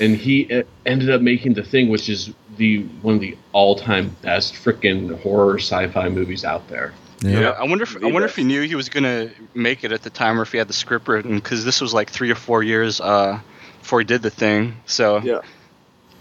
and 0.00 0.16
he 0.16 0.52
uh, 0.52 0.62
ended 0.86 1.10
up 1.10 1.20
making 1.20 1.54
the 1.54 1.62
thing, 1.62 1.88
which 1.88 2.08
is 2.08 2.32
the 2.56 2.82
one 3.02 3.14
of 3.14 3.20
the 3.20 3.36
all-time 3.52 4.14
best 4.22 4.54
freaking 4.54 5.20
horror 5.20 5.58
sci-fi 5.58 6.08
movies 6.08 6.44
out 6.44 6.66
there. 6.68 6.92
Yeah. 7.20 7.40
Yeah. 7.40 7.50
I 7.50 7.64
wonder 7.64 7.84
if 7.84 7.96
I 8.02 8.06
wonder 8.06 8.26
if 8.26 8.36
he 8.36 8.44
knew 8.44 8.62
he 8.62 8.74
was 8.74 8.88
gonna 8.88 9.30
make 9.54 9.84
it 9.84 9.92
at 9.92 10.02
the 10.02 10.10
time, 10.10 10.38
or 10.38 10.42
if 10.42 10.52
he 10.52 10.58
had 10.58 10.68
the 10.68 10.72
script 10.72 11.08
written, 11.08 11.34
because 11.36 11.64
this 11.64 11.80
was 11.80 11.92
like 11.92 12.10
three 12.10 12.30
or 12.30 12.34
four 12.36 12.62
years 12.62 13.00
uh, 13.00 13.40
before 13.80 13.98
he 14.00 14.04
did 14.04 14.22
the 14.22 14.30
thing. 14.30 14.76
So 14.86 15.18
Yeah. 15.18 15.40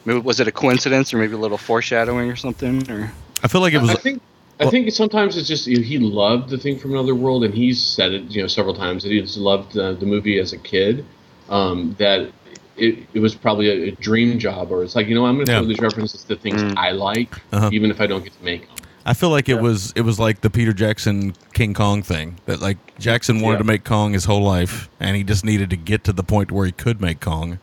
maybe 0.06 0.20
was 0.20 0.40
it 0.40 0.48
a 0.48 0.52
coincidence, 0.52 1.14
or 1.14 1.18
maybe 1.18 1.34
a 1.34 1.38
little 1.38 1.58
foreshadowing 1.58 2.32
or 2.32 2.36
something? 2.36 2.90
Or 2.90 3.12
I 3.44 3.48
feel 3.48 3.62
like 3.62 3.74
it 3.74 3.82
was. 3.82 3.92
I 3.92 3.96
think. 3.96 4.22
I 4.60 4.66
think 4.72 4.92
sometimes 4.92 5.38
it's 5.38 5.48
just 5.48 5.68
you 5.68 5.78
know, 5.78 5.84
he 5.84 6.00
loved 6.00 6.50
the 6.50 6.58
thing 6.58 6.80
from 6.80 6.94
another 6.94 7.14
world, 7.14 7.44
and 7.44 7.54
he's 7.54 7.80
said 7.80 8.12
it 8.12 8.24
you 8.24 8.42
know 8.42 8.48
several 8.48 8.74
times 8.74 9.04
that 9.04 9.12
he 9.12 9.22
just 9.22 9.38
loved 9.38 9.78
uh, 9.78 9.94
the 9.94 10.06
movie 10.08 10.40
as 10.40 10.52
a 10.52 10.58
kid. 10.58 11.06
Um, 11.48 11.96
that 12.00 12.32
it, 12.76 13.08
it 13.14 13.20
was 13.20 13.36
probably 13.36 13.70
a, 13.70 13.90
a 13.90 13.92
dream 13.92 14.40
job, 14.40 14.72
or 14.72 14.84
it's 14.84 14.96
like 14.96 15.06
you 15.08 15.14
know 15.14 15.28
I'm 15.28 15.36
going 15.36 15.46
to 15.46 15.52
Yeah. 15.54 15.60
throw 15.60 15.68
these 15.68 15.80
references 15.80 16.24
to 16.24 16.36
things 16.36 16.60
Mm. 16.60 16.74
I 16.76 16.90
like, 16.92 17.36
Uh-huh. 17.54 17.70
even 17.72 17.92
if 17.92 18.02
I 18.02 18.08
don't 18.08 18.24
get 18.24 18.34
to 18.36 18.44
make 18.44 18.68
them. 18.68 18.76
I 19.10 19.14
feel 19.14 19.30
like 19.30 19.48
it 19.48 19.62
was 19.62 19.94
it 19.96 20.02
was 20.02 20.20
like 20.20 20.42
the 20.42 20.50
Peter 20.50 20.74
Jackson 20.74 21.34
King 21.54 21.74
Kong 21.74 22.04
thing 22.04 22.40
that 22.46 22.60
like 22.62 22.78
Jackson 23.00 23.40
wanted 23.40 23.54
Yeah. 23.56 23.60
to 23.60 23.64
make 23.64 23.84
Kong 23.86 24.12
his 24.12 24.26
whole 24.26 24.44
life 24.44 24.90
and 25.00 25.16
he 25.16 25.24
just 25.24 25.46
needed 25.46 25.70
to 25.70 25.78
get 25.78 26.04
to 26.04 26.14
the 26.14 26.24
point 26.24 26.52
where 26.52 26.66
he 26.66 26.74
could 26.74 27.00
make 27.00 27.22
Kong 27.22 27.58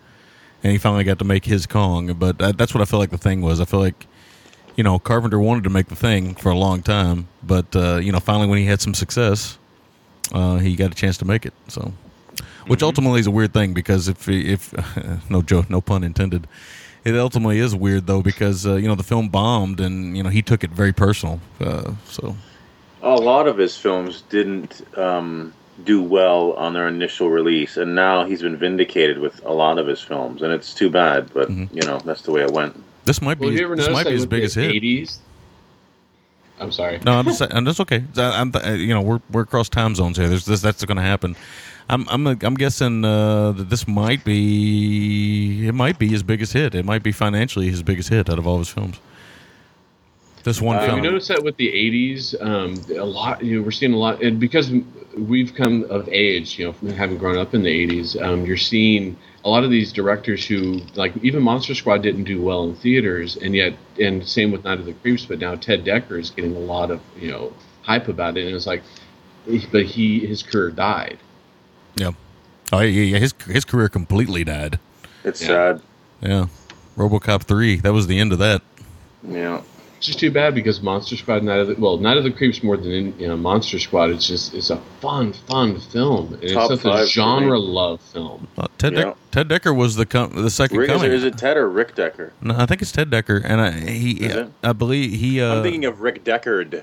and 0.63 0.73
he 0.73 0.79
finally 0.79 1.05
got 1.05 1.19
to 1.19 1.25
make 1.27 1.45
his 1.45 1.67
Kong 1.67 2.15
but 2.15 2.39
that, 2.39 2.57
that's 2.57 2.73
what 2.75 2.81
I 2.81 2.87
feel 2.87 2.99
like 2.99 3.11
the 3.11 3.19
thing 3.19 3.43
was. 3.43 3.61
I 3.61 3.67
feel 3.67 3.81
like 3.81 4.07
you 4.75 4.83
know 4.83 4.99
Carpenter 4.99 5.39
wanted 5.39 5.65
to 5.65 5.71
make 5.71 5.89
the 5.89 5.97
thing 5.97 6.35
for 6.35 6.49
a 6.51 6.57
long 6.57 6.83
time 6.83 7.29
but 7.43 7.77
uh, 7.77 7.97
you 7.97 8.11
know 8.11 8.21
finally 8.21 8.47
when 8.49 8.59
he 8.59 8.65
had 8.65 8.81
some 8.81 8.95
success 8.95 9.59
uh, 10.33 10.57
he 10.57 10.75
got 10.77 10.91
a 10.93 10.95
chance 10.95 11.19
to 11.19 11.27
make 11.27 11.45
it 11.45 11.53
so. 11.69 11.93
Which 12.67 12.83
ultimately 12.83 13.21
is 13.21 13.27
a 13.27 13.31
weird 13.31 13.53
thing 13.53 13.75
because 13.75 14.09
if 14.09 14.27
if 14.27 14.73
no 15.31 15.43
joke 15.43 15.69
no 15.69 15.83
pun 15.83 16.03
intended 16.03 16.47
it 17.05 17.15
ultimately 17.17 17.59
is 17.59 17.75
weird 17.75 18.07
though 18.07 18.23
because 18.23 18.67
uh, 18.67 18.75
you 18.75 18.89
know 18.89 18.95
the 18.95 19.03
film 19.03 19.29
bombed 19.29 19.81
and 19.81 20.17
you 20.17 20.23
know 20.23 20.31
he 20.31 20.43
took 20.43 20.65
it 20.65 20.71
very 20.71 20.93
personal 20.93 21.41
uh, 21.61 21.93
so 22.07 22.35
A 23.03 23.15
lot 23.17 23.47
of 23.47 23.59
his 23.59 23.77
films 23.77 24.23
didn't 24.31 24.83
um, 24.97 25.53
do 25.85 26.03
well 26.03 26.53
on 26.55 26.73
their 26.73 26.89
initial 26.89 27.29
release, 27.31 27.77
and 27.77 27.95
now 27.95 28.25
he's 28.25 28.41
been 28.43 28.57
vindicated 28.57 29.19
with 29.19 29.45
a 29.45 29.53
lot 29.53 29.79
of 29.79 29.87
his 29.87 30.01
films, 30.01 30.41
and 30.43 30.53
it's 30.53 30.73
too 30.73 30.89
bad. 30.91 31.33
But 31.35 31.49
Mm-hmm. 31.49 31.77
you 31.77 31.83
know, 31.87 31.99
that's 31.99 32.23
the 32.23 32.33
way 32.33 32.43
it 32.43 32.51
went. 32.53 32.75
this 33.05 33.21
might 33.21 33.39
Well, 33.39 33.51
be 33.51 33.57
have 33.57 33.61
you 33.61 33.65
ever 33.67 33.77
this 33.77 33.87
noticed 33.89 34.05
might 34.05 34.07
be 34.07 34.13
his 34.13 34.27
biggest 34.27 34.55
hit 34.55 34.71
80s? 34.83 35.19
I'm 36.61 36.71
sorry. 36.71 37.01
no 37.05 37.13
I'm 37.19 37.25
just 37.25 37.39
saying, 37.39 37.51
and 37.53 37.67
that's 37.67 37.81
okay 37.81 38.05
I'm 38.17 38.53
uh, 38.55 38.71
you 38.73 38.95
know 38.95 39.03
we're 39.03 39.21
we're 39.31 39.43
across 39.43 39.69
time 39.69 39.95
zones 39.97 40.17
here 40.17 40.29
there's 40.29 40.45
this 40.45 40.61
that's 40.63 40.85
going 40.85 40.97
to 40.97 41.03
happen 41.03 41.35
I'm 41.89 42.09
I'm 42.09 42.27
I'm 42.27 42.55
guessing 42.55 43.05
uh, 43.05 43.53
that 43.53 43.71
this 43.71 43.87
might 43.87 44.25
be 44.25 45.67
it 45.67 45.75
might 45.75 45.99
be 45.99 46.09
his 46.09 46.23
biggest 46.23 46.53
hit 46.53 46.75
it 46.75 46.85
might 46.85 47.03
be 47.03 47.13
financially 47.13 47.69
his 47.69 47.83
biggest 47.83 48.09
hit 48.09 48.31
out 48.31 48.39
of 48.39 48.47
all 48.47 48.59
his 48.59 48.69
films 48.69 48.99
this 50.45 50.61
one 50.61 50.77
Uh, 50.77 50.87
film 50.87 51.01
we 51.01 51.09
noticed 51.09 51.29
that 51.29 51.43
with 51.43 51.57
the 51.57 51.69
'80s, 51.69 52.35
um, 52.41 52.75
a 52.97 53.05
lot. 53.05 53.43
You 53.43 53.57
know, 53.57 53.63
we're 53.63 53.71
seeing 53.71 53.95
a 53.95 53.97
lot, 53.97 54.23
and 54.23 54.39
because 54.39 54.71
we've 55.17 55.55
come 55.55 55.85
of 55.89 56.07
age, 56.11 56.59
you 56.59 56.67
know, 56.67 56.73
from 56.75 56.91
having 56.91 57.17
grown 57.17 57.39
up 57.39 57.55
in 57.55 57.63
the 57.63 57.71
'80s, 57.71 58.23
um, 58.23 58.45
you're 58.45 58.59
seeing 58.59 59.17
a 59.45 59.49
lot 59.49 59.65
of 59.65 59.71
these 59.71 59.91
directors 59.91 60.47
who, 60.47 60.81
like, 60.97 61.17
even 61.23 61.43
Monster 61.43 61.75
Squad 61.75 62.03
didn't 62.03 62.25
do 62.25 62.43
well 62.43 62.65
in 62.65 62.75
theaters, 62.77 63.37
and 63.37 63.55
yet, 63.55 63.75
and 63.99 64.27
same 64.27 64.53
with 64.53 64.65
Night 64.65 64.79
of 64.79 64.85
the 64.85 64.93
Creeps, 64.93 65.25
but 65.25 65.39
now 65.39 65.55
Ted 65.55 65.83
Dekker 65.85 66.19
is 66.19 66.31
getting 66.31 66.55
a 66.55 66.59
lot 66.59 66.91
of, 66.91 67.01
you 67.19 67.31
know, 67.31 67.53
hype 67.83 68.09
about 68.09 68.37
it, 68.37 68.47
and 68.47 68.55
it's 68.55 68.67
like, 68.67 68.83
but 69.73 69.85
he 69.87 70.27
his 70.27 70.43
career 70.43 70.71
died. 70.71 71.19
Oh, 71.97 72.03
yeah 72.03 72.11
Oh 72.73 72.81
yeah, 72.81 73.03
yeah. 73.03 73.19
His 73.19 73.35
his 73.47 73.65
career 73.65 73.89
completely 73.89 74.43
died. 74.45 74.79
It's 75.23 75.41
Yeah. 75.43 75.47
sad. 75.49 75.81
Yeah, 76.21 76.47
RoboCop 76.97 77.43
three. 77.43 77.77
That 77.77 77.93
was 77.93 78.07
the 78.07 78.19
end 78.19 78.33
of 78.33 78.39
that. 78.39 78.63
Yeah. 79.29 79.61
It's 80.05 80.09
just 80.11 80.19
too 80.21 80.31
bad 80.31 80.55
because 80.55 80.83
Monster 80.83 81.17
Squad, 81.17 81.43
Night 81.43 81.61
of 81.61 81.69
the 81.69 81.77
well, 81.77 81.97
Night 81.97 82.19
of 82.19 82.25
the 82.25 82.31
Creeps 82.31 82.63
more 82.63 82.77
than 82.77 83.19
you 83.19 83.27
know 83.27 83.39
Monster 83.39 83.79
Squad. 83.79 84.11
It's 84.11 84.27
just 84.29 84.53
it's 84.53 84.69
a 84.69 84.77
fun, 85.01 85.33
fun 85.33 85.81
film. 85.81 86.35
And 86.43 86.51
Top 86.53 86.71
it's 86.73 86.83
such 86.83 87.05
a 87.05 87.07
genre 87.07 87.59
love 87.59 88.03
film. 88.03 88.47
Uh, 88.59 88.67
Ted 88.77 88.93
Yeah. 88.93 89.03
Deck, 89.05 89.17
Ted 89.31 89.49
Dekker 89.49 89.75
was 89.75 89.97
the 89.97 90.05
com- 90.05 90.35
the 90.35 90.51
second 90.51 90.77
Rick, 90.77 90.91
is, 90.91 90.97
coming. 90.97 91.11
it, 91.11 91.15
is 91.15 91.25
it 91.25 91.39
Ted 91.39 91.57
or 91.57 91.71
Rick 91.71 91.95
Dekker? 91.97 92.33
no, 92.43 92.55
I 92.55 92.67
think 92.67 92.83
it's 92.83 92.93
Ted 92.93 93.09
Dekker, 93.09 93.41
and 93.47 93.63
I, 93.63 93.71
he 93.71 94.11
Is? 94.27 94.51
I 94.63 94.75
believe 94.75 95.19
he. 95.19 95.41
Uh, 95.41 95.55
I'm 95.55 95.63
thinking 95.63 95.87
of 95.87 96.03
Rick 96.03 96.23
Deckard. 96.23 96.83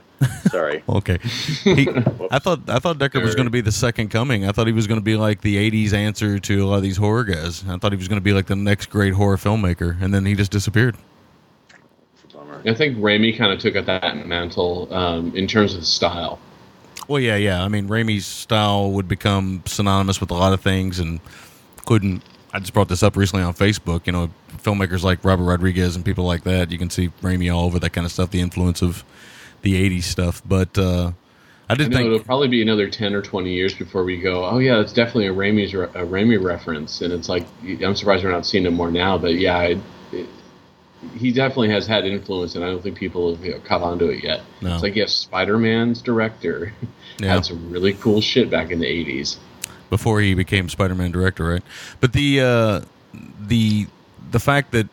Sorry. 0.49 0.81
Okay. 0.89 1.19
He, 1.63 1.87
I 2.31 2.39
thought 2.39 2.67
I 2.67 2.79
thought 2.79 2.97
Dekker 2.97 3.21
was 3.21 3.35
going 3.35 3.45
to 3.45 3.51
be 3.51 3.61
the 3.61 3.71
second 3.71 4.09
coming. 4.09 4.47
I 4.47 4.51
thought 4.51 4.65
he 4.65 4.73
was 4.73 4.87
going 4.87 4.99
to 4.99 5.03
be 5.05 5.15
like 5.15 5.41
the 5.41 5.57
'80s 5.69 5.93
answer 5.93 6.39
to 6.39 6.63
a 6.63 6.65
lot 6.65 6.77
of 6.77 6.81
these 6.81 6.97
horror 6.97 7.23
guys. 7.23 7.63
I 7.67 7.77
thought 7.77 7.91
he 7.91 7.97
was 7.99 8.07
going 8.07 8.17
to 8.17 8.23
be 8.23 8.33
like 8.33 8.47
the 8.47 8.55
next 8.55 8.87
great 8.87 9.13
horror 9.13 9.37
filmmaker, 9.37 10.01
and 10.01 10.11
then 10.11 10.25
he 10.25 10.33
just 10.33 10.49
disappeared. 10.49 10.97
I 12.65 12.73
think 12.73 12.97
Raimi 12.97 13.37
kind 13.37 13.51
of 13.51 13.59
took 13.59 13.75
up 13.75 13.85
that 13.85 14.25
mantle 14.27 14.93
um, 14.93 15.35
in 15.35 15.47
terms 15.47 15.75
of 15.75 15.85
style. 15.85 16.39
Well, 17.07 17.19
yeah, 17.19 17.35
yeah. 17.35 17.63
I 17.63 17.67
mean, 17.67 17.87
Raimi's 17.87 18.25
style 18.25 18.91
would 18.91 19.07
become 19.07 19.63
synonymous 19.65 20.21
with 20.21 20.31
a 20.31 20.35
lot 20.35 20.53
of 20.53 20.61
things, 20.61 20.99
and 20.99 21.19
couldn't. 21.85 22.23
I 22.53 22.59
just 22.59 22.73
brought 22.73 22.89
this 22.89 23.03
up 23.03 23.15
recently 23.15 23.43
on 23.43 23.53
Facebook. 23.53 24.05
You 24.05 24.13
know, 24.13 24.29
filmmakers 24.57 25.03
like 25.03 25.23
Robert 25.23 25.43
Rodriguez 25.43 25.95
and 25.95 26.05
people 26.05 26.25
like 26.25 26.43
that. 26.43 26.71
You 26.71 26.77
can 26.77 26.89
see 26.89 27.09
Raimi 27.21 27.53
all 27.53 27.65
over 27.65 27.79
that 27.79 27.91
kind 27.91 28.05
of 28.05 28.11
stuff. 28.11 28.31
The 28.31 28.41
influence 28.41 28.81
of 28.81 29.03
the 29.61 29.89
'80s 29.89 30.03
stuff, 30.03 30.41
but 30.45 30.77
uh, 30.77 31.11
I 31.69 31.73
I 31.73 31.75
did 31.75 31.91
know 31.91 31.99
it'll 31.99 32.19
probably 32.19 32.49
be 32.49 32.61
another 32.61 32.89
ten 32.89 33.13
or 33.13 33.21
twenty 33.21 33.53
years 33.53 33.73
before 33.73 34.03
we 34.03 34.17
go. 34.17 34.45
Oh 34.45 34.59
yeah, 34.59 34.81
it's 34.81 34.93
definitely 34.93 35.27
a 35.27 35.33
Raimi's 35.33 35.73
re- 35.73 35.85
a 35.85 36.05
Raimi 36.05 36.41
reference, 36.41 37.01
and 37.01 37.13
it's 37.13 37.29
like 37.29 37.45
I'm 37.83 37.95
surprised 37.95 38.23
we're 38.23 38.31
not 38.31 38.45
seeing 38.45 38.65
it 38.65 38.71
more 38.71 38.91
now. 38.91 39.17
But 39.17 39.35
yeah, 39.35 39.61
it, 39.63 39.77
he 41.17 41.31
definitely 41.31 41.69
has 41.71 41.87
had 41.87 42.05
influence, 42.05 42.55
and 42.55 42.63
I 42.63 42.67
don't 42.67 42.81
think 42.83 42.97
people 42.97 43.35
have 43.35 43.43
you 43.43 43.51
know, 43.53 43.59
caught 43.59 43.81
on 43.81 43.97
to 43.99 44.09
it 44.09 44.23
yet. 44.23 44.41
No. 44.61 44.73
It's 44.73 44.83
like 44.83 44.95
yes, 44.95 45.13
Spider 45.13 45.57
Man's 45.57 46.01
director 46.01 46.73
Yeah. 47.19 47.33
had 47.35 47.45
some 47.45 47.69
really 47.71 47.93
cool 47.93 48.21
shit 48.21 48.49
back 48.49 48.71
in 48.71 48.79
the 48.79 48.85
'80s. 48.85 49.37
before 49.89 50.21
he 50.21 50.33
became 50.33 50.69
Spider-Man 50.69 51.11
director, 51.11 51.43
right? 51.49 51.63
But 51.99 52.13
the 52.13 52.41
uh, 52.41 52.81
the 53.47 53.87
the 54.31 54.39
fact 54.39 54.71
that 54.71 54.87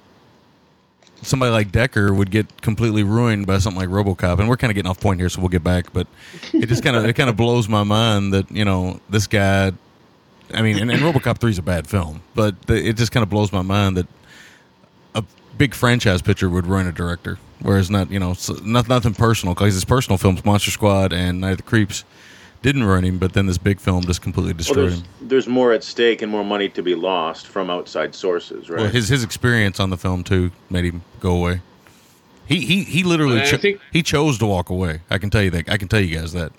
somebody 1.22 1.50
like 1.50 1.70
Dekker 1.72 2.14
would 2.16 2.30
get 2.30 2.60
completely 2.62 3.02
ruined 3.02 3.46
by 3.46 3.58
something 3.58 3.80
like 3.80 3.88
RoboCop, 3.88 4.38
and 4.38 4.48
we're 4.48 4.56
kind 4.56 4.70
of 4.70 4.74
getting 4.74 4.90
off 4.90 5.00
point 5.00 5.20
here, 5.20 5.28
so 5.28 5.40
we'll 5.40 5.48
get 5.48 5.64
back. 5.64 5.92
But 5.92 6.06
it 6.52 6.66
just 6.66 6.82
kind 6.82 6.96
of 6.96 7.04
it 7.04 7.14
kind 7.14 7.30
of 7.30 7.36
blows 7.36 7.68
my 7.68 7.82
mind 7.84 8.32
that 8.34 8.50
you 8.50 8.64
know 8.64 9.00
this 9.08 9.26
guy. 9.26 9.72
I 10.52 10.62
mean, 10.62 10.78
and, 10.78 10.90
and 10.90 11.00
RoboCop 11.00 11.38
three 11.38 11.50
is 11.50 11.58
a 11.58 11.62
bad 11.62 11.86
film, 11.86 12.22
but 12.34 12.60
the, 12.62 12.74
it 12.88 12.96
just 12.96 13.12
kind 13.12 13.22
of 13.22 13.28
blows 13.30 13.52
my 13.52 13.62
mind 13.62 13.96
that 13.98 14.06
big 15.58 15.74
franchise 15.74 16.22
picture 16.22 16.48
would 16.48 16.66
ruin 16.66 16.86
a 16.86 16.92
director, 16.92 17.38
whereas 17.60 17.90
not 17.90 18.10
you 18.10 18.18
know 18.18 18.34
not, 18.62 18.88
nothing 18.88 19.14
personal 19.14 19.54
because 19.54 19.74
his 19.74 19.84
personal 19.84 20.16
films, 20.16 20.44
Monster 20.44 20.70
Squad 20.70 21.12
and 21.12 21.40
Night 21.40 21.50
of 21.52 21.56
the 21.58 21.62
Creeps, 21.64 22.04
didn't 22.62 22.84
ruin 22.84 23.04
him, 23.04 23.18
but 23.18 23.32
then 23.34 23.46
this 23.46 23.58
big 23.58 23.80
film 23.80 24.04
just 24.04 24.22
completely 24.22 24.52
Well, 24.52 24.58
destroyed 24.58 24.78
there's, 24.90 25.00
him. 25.00 25.06
there's 25.22 25.46
more 25.48 25.72
at 25.72 25.84
stake 25.84 26.22
and 26.22 26.30
more 26.32 26.44
money 26.44 26.68
to 26.70 26.82
be 26.82 26.94
lost 26.94 27.46
from 27.48 27.68
outside 27.70 28.14
sources, 28.14 28.70
right? 28.70 28.80
Well, 28.80 28.90
his 28.90 29.08
his 29.08 29.22
experience 29.24 29.78
on 29.80 29.90
the 29.90 29.96
film 29.98 30.24
too 30.24 30.50
made 30.70 30.84
him 30.84 31.02
go 31.20 31.36
away. 31.36 31.60
He 32.46 32.60
he 32.64 32.84
he 32.84 33.02
literally 33.02 33.40
I 33.40 33.44
cho- 33.44 33.56
think- 33.58 33.80
he 33.92 34.02
chose 34.02 34.38
to 34.38 34.46
walk 34.46 34.70
away. 34.70 35.00
I 35.10 35.18
can 35.18 35.28
tell 35.30 35.42
you 35.42 35.50
that. 35.50 35.68
I 35.68 35.76
can 35.76 35.88
tell 35.88 36.00
you 36.00 36.16
guys 36.18 36.32
that. 36.32 36.52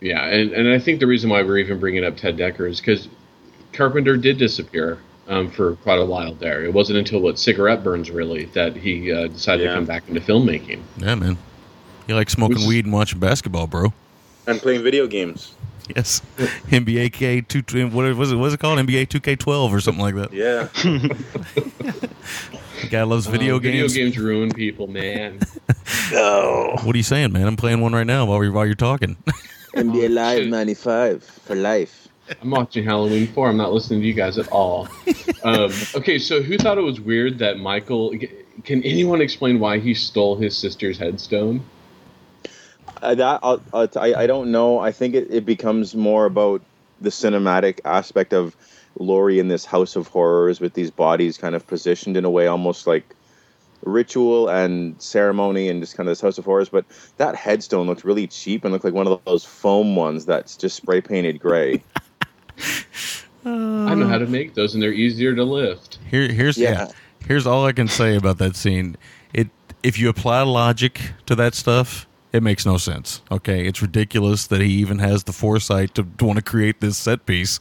Yeah, 0.00 0.24
and, 0.24 0.52
and 0.52 0.66
I 0.68 0.78
think 0.78 0.98
the 1.00 1.06
reason 1.06 1.28
why 1.28 1.42
we're 1.42 1.58
even 1.58 1.78
bringing 1.78 2.04
up 2.06 2.16
Ted 2.16 2.38
Dekker 2.38 2.66
is 2.68 2.80
because 2.80 3.06
Carpenter 3.74 4.16
did 4.16 4.38
disappear 4.38 4.98
um, 5.30 5.50
for 5.50 5.76
quite 5.76 5.98
a 5.98 6.04
while 6.04 6.34
there. 6.34 6.62
It 6.64 6.74
wasn't 6.74 6.98
until 6.98 7.20
what 7.20 7.38
cigarette 7.38 7.82
burns 7.82 8.10
really 8.10 8.44
that 8.46 8.76
he 8.76 9.10
uh, 9.10 9.28
decided 9.28 9.64
Yeah. 9.64 9.70
to 9.70 9.74
come 9.76 9.86
back 9.86 10.02
into 10.08 10.20
filmmaking. 10.20 10.80
Yeah, 10.98 11.14
man. 11.14 11.38
You 12.06 12.16
like 12.16 12.28
smoking 12.28 12.58
Which 12.58 12.66
weed 12.66 12.84
and 12.84 12.92
watching 12.92 13.20
basketball, 13.20 13.66
bro? 13.66 13.92
and 14.46 14.58
playing 14.60 14.82
video 14.82 15.06
games. 15.06 15.54
Yes. 15.94 16.22
NBA 16.70 17.12
K 17.12 17.40
two 17.40 17.62
what 17.88 18.14
was 18.16 18.32
it? 18.32 18.36
What 18.36 18.46
is 18.46 18.54
it 18.54 18.60
called? 18.60 18.78
NBA 18.78 19.08
two 19.08 19.20
K 19.20 19.36
twelve 19.36 19.72
or 19.72 19.80
something 19.80 20.02
like 20.02 20.14
that. 20.16 20.32
Yeah. 20.32 20.68
The 20.82 22.10
guy 22.90 23.02
loves 23.02 23.26
video 23.26 23.56
Uh, 23.56 23.60
games. 23.60 23.92
Video 23.92 24.06
games 24.06 24.18
ruin 24.18 24.50
people, 24.50 24.86
man. 24.86 25.40
What 26.12 26.94
are 26.94 26.96
you 26.96 27.02
saying, 27.04 27.32
man? 27.32 27.46
I'm 27.46 27.56
playing 27.56 27.80
one 27.80 27.92
right 27.92 28.06
now 28.06 28.24
while 28.26 28.42
you're 28.42 28.52
while 28.52 28.66
you're 28.66 28.74
talking. 28.74 29.16
NBA 29.76 30.12
Live 30.12 30.46
95 30.48 31.22
for 31.22 31.54
life. 31.54 31.99
I'm 32.40 32.50
watching 32.50 32.84
Halloween 32.84 33.26
4. 33.26 33.48
I'm 33.48 33.56
not 33.56 33.72
listening 33.72 34.00
to 34.00 34.06
you 34.06 34.14
guys 34.14 34.38
at 34.38 34.48
all. 34.48 34.88
Um, 35.42 35.72
okay, 35.94 36.18
so 36.18 36.42
who 36.42 36.58
thought 36.58 36.78
it 36.78 36.82
was 36.82 37.00
weird 37.00 37.38
that 37.38 37.58
Michael. 37.58 38.14
Can 38.64 38.82
anyone 38.82 39.20
explain 39.20 39.58
why 39.58 39.78
he 39.78 39.94
stole 39.94 40.36
his 40.36 40.56
sister's 40.56 40.98
headstone? 40.98 41.64
Uh, 43.02 43.14
that 43.14 43.40
I'll, 43.42 43.62
I'll 43.72 43.88
t- 43.88 43.98
I, 43.98 44.22
I 44.22 44.26
don't 44.26 44.52
know. 44.52 44.78
I 44.78 44.92
think 44.92 45.14
it, 45.14 45.28
it 45.30 45.46
becomes 45.46 45.94
more 45.94 46.26
about 46.26 46.60
the 47.00 47.08
cinematic 47.08 47.80
aspect 47.84 48.34
of 48.34 48.54
Laurie 48.98 49.38
in 49.38 49.48
this 49.48 49.64
house 49.64 49.96
of 49.96 50.08
horrors 50.08 50.60
with 50.60 50.74
these 50.74 50.90
bodies 50.90 51.38
kind 51.38 51.54
of 51.54 51.66
positioned 51.66 52.16
in 52.16 52.24
a 52.24 52.30
way 52.30 52.46
almost 52.46 52.86
like 52.86 53.16
ritual 53.82 54.48
and 54.48 55.00
ceremony 55.00 55.70
and 55.70 55.80
just 55.80 55.96
kind 55.96 56.06
of 56.08 56.12
this 56.12 56.20
house 56.20 56.36
of 56.36 56.44
horrors. 56.44 56.68
But 56.68 56.84
that 57.16 57.34
headstone 57.34 57.86
looked 57.86 58.04
really 58.04 58.26
cheap 58.26 58.64
and 58.64 58.72
looked 58.72 58.84
like 58.84 58.94
one 58.94 59.06
of 59.06 59.20
those 59.24 59.44
foam 59.44 59.96
ones 59.96 60.26
that's 60.26 60.56
just 60.56 60.76
spray 60.76 61.00
painted 61.00 61.40
gray. 61.40 61.82
I 63.44 63.94
know 63.94 64.06
how 64.06 64.18
to 64.18 64.26
make 64.26 64.54
those, 64.54 64.74
and 64.74 64.82
they're 64.82 64.92
easier 64.92 65.34
to 65.34 65.44
lift. 65.44 65.98
Here, 66.10 66.30
here's 66.30 66.58
yeah. 66.58 66.70
Yeah. 66.70 66.92
Here's 67.26 67.46
all 67.46 67.64
I 67.66 67.72
can 67.72 67.88
say 67.88 68.16
about 68.16 68.38
that 68.38 68.56
scene. 68.56 68.96
It 69.32 69.48
if 69.82 69.98
you 69.98 70.08
apply 70.08 70.42
logic 70.42 71.00
to 71.26 71.34
that 71.36 71.54
stuff, 71.54 72.06
it 72.32 72.42
makes 72.42 72.66
no 72.66 72.76
sense. 72.76 73.22
Okay, 73.30 73.66
it's 73.66 73.80
ridiculous 73.82 74.46
that 74.46 74.60
he 74.60 74.68
even 74.74 74.98
has 74.98 75.24
the 75.24 75.32
foresight 75.32 75.94
to, 75.94 76.06
to 76.18 76.24
want 76.24 76.36
to 76.38 76.42
create 76.44 76.80
this 76.80 76.96
set 76.98 77.26
piece. 77.26 77.60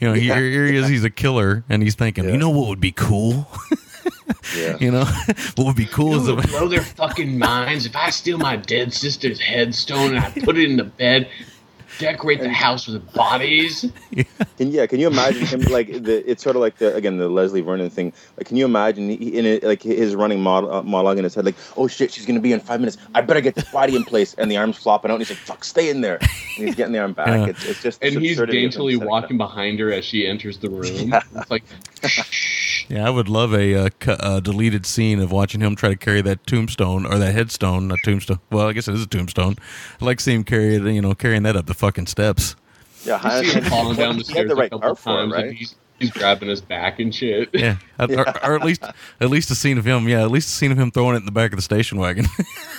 You 0.00 0.08
know, 0.08 0.14
Yeah. 0.14 0.34
here, 0.34 0.50
here 0.50 0.66
he 0.66 0.76
is. 0.76 0.88
He's 0.88 1.04
a 1.04 1.10
killer, 1.10 1.64
and 1.68 1.82
he's 1.82 1.94
thinking, 1.94 2.24
Yeah. 2.24 2.30
you 2.32 2.38
know 2.38 2.50
what 2.50 2.68
would 2.68 2.80
be 2.80 2.92
cool? 2.92 3.48
Yeah. 4.56 4.76
you 4.80 4.90
know, 4.90 5.04
what 5.54 5.66
would 5.66 5.76
be 5.76 5.86
cool 5.86 6.16
is 6.16 6.26
It 6.28 6.34
would 6.34 6.44
if, 6.44 6.50
blow 6.50 6.68
their 6.68 6.82
fucking 6.82 7.38
minds 7.38 7.86
if 7.86 7.94
I 7.94 8.10
steal 8.10 8.38
my 8.38 8.56
dead 8.56 8.92
sister's 8.92 9.40
headstone 9.40 10.16
and 10.16 10.18
I 10.18 10.30
put 10.30 10.58
it 10.58 10.68
in 10.68 10.76
the 10.76 10.84
bed, 10.84 11.28
decorate 11.98 12.40
the 12.40 12.48
house 12.48 12.86
with 12.86 13.12
bodies. 13.12 13.90
Can 14.56 14.70
yeah? 14.70 14.86
Can 14.86 15.00
you 15.00 15.06
imagine 15.06 15.46
him 15.46 15.60
like 15.72 15.88
the? 15.88 16.28
It's 16.30 16.42
sort 16.42 16.56
of 16.56 16.62
like 16.62 16.78
the 16.78 16.94
again 16.94 17.18
the 17.18 17.28
Leslie 17.28 17.60
Vernon 17.60 17.90
thing. 17.90 18.12
Like, 18.36 18.46
can 18.46 18.56
you 18.56 18.64
imagine 18.64 19.08
he, 19.08 19.38
in 19.38 19.46
it 19.46 19.62
like 19.62 19.82
his 19.82 20.14
running 20.14 20.40
mod, 20.40 20.64
uh, 20.64 20.82
monologue 20.82 21.18
in 21.18 21.24
his 21.24 21.34
head? 21.34 21.44
Like, 21.44 21.56
oh 21.76 21.88
shit, 21.88 22.12
she's 22.12 22.26
gonna 22.26 22.40
be 22.40 22.52
in 22.52 22.60
five 22.60 22.80
minutes. 22.80 22.98
I 23.14 23.20
better 23.22 23.40
get 23.40 23.54
this 23.54 23.70
body 23.70 23.96
in 23.96 24.04
place. 24.04 24.34
And 24.34 24.50
the 24.50 24.56
arms 24.56 24.76
flopping 24.76 25.10
out. 25.10 25.14
And 25.14 25.20
he's 25.26 25.30
like, 25.30 25.38
fuck, 25.38 25.64
stay 25.64 25.88
in 25.88 26.00
there. 26.00 26.18
And 26.20 26.66
he's 26.66 26.74
getting 26.74 26.92
the 26.92 26.98
arm 26.98 27.12
back. 27.12 27.28
Yeah. 27.28 27.46
It's, 27.46 27.64
it's 27.64 27.82
just 27.82 28.02
And 28.02 28.20
he's 28.20 28.32
absurdity 28.32 28.58
of 28.58 28.62
him 28.62 28.70
daintily 28.70 28.96
walking 28.96 29.38
behind 29.38 29.78
her 29.80 29.92
as 29.92 30.04
she 30.04 30.26
enters 30.26 30.58
the 30.58 30.70
room. 30.70 31.08
Yeah. 31.08 31.22
It's 31.36 31.50
like, 31.50 31.64
yeah, 32.88 33.06
I 33.06 33.10
would 33.10 33.28
love 33.28 33.52
a 33.54 33.74
uh, 33.74 33.88
cu- 34.00 34.12
uh, 34.12 34.40
deleted 34.40 34.86
scene 34.86 35.20
of 35.20 35.30
watching 35.32 35.60
him 35.60 35.74
try 35.76 35.88
to 35.88 35.96
carry 35.96 36.20
that 36.22 36.46
tombstone 36.46 37.06
or 37.06 37.18
that 37.18 37.32
headstone, 37.34 37.88
not 37.88 37.98
tombstone. 38.04 38.38
Well, 38.50 38.68
I 38.68 38.72
guess 38.72 38.88
it 38.88 38.94
is 38.94 39.02
a 39.02 39.06
tombstone. 39.06 39.56
I'd 39.96 40.02
like 40.02 40.18
to 40.18 40.24
see 40.24 40.34
him 40.34 40.44
carry 40.44 40.76
it, 40.76 40.82
you 40.82 41.02
know, 41.02 41.14
carrying 41.14 41.42
that 41.44 41.56
up 41.56 41.66
the 41.66 41.74
fucking 41.74 42.06
steps. 42.06 42.56
Yeah, 43.04 43.20
I 43.22 43.42
see 43.42 43.52
him 43.58 43.64
falling 43.64 43.96
down 43.96 44.16
the 44.18 44.24
He 44.24 44.32
stairs 44.32 44.48
the 44.50 44.56
a 44.56 44.62
couple 44.68 44.80
car 44.80 44.94
for 44.94 45.10
it, 45.10 45.16
times, 45.22 45.32
right? 45.32 45.52
he's, 45.52 45.74
he's 45.98 46.10
grabbing 46.12 46.48
his 46.48 46.60
back 46.60 47.00
and 47.00 47.12
shit. 47.14 47.48
Yeah, 47.52 47.76
Or, 47.98 48.28
or 48.44 48.54
at 48.54 48.64
least 48.64 48.84
at 49.20 49.28
least 49.30 49.50
a 49.50 49.54
scene 49.56 49.76
of 49.78 49.84
him. 49.84 50.08
Yeah, 50.08 50.22
at 50.22 50.30
least 50.30 50.48
a 50.48 50.52
scene 50.52 50.70
of 50.70 50.78
him 50.78 50.90
throwing 50.92 51.14
it 51.14 51.18
in 51.18 51.24
the 51.26 51.32
back 51.32 51.52
of 51.52 51.56
the 51.56 51.62
station 51.62 51.98
wagon. 51.98 52.26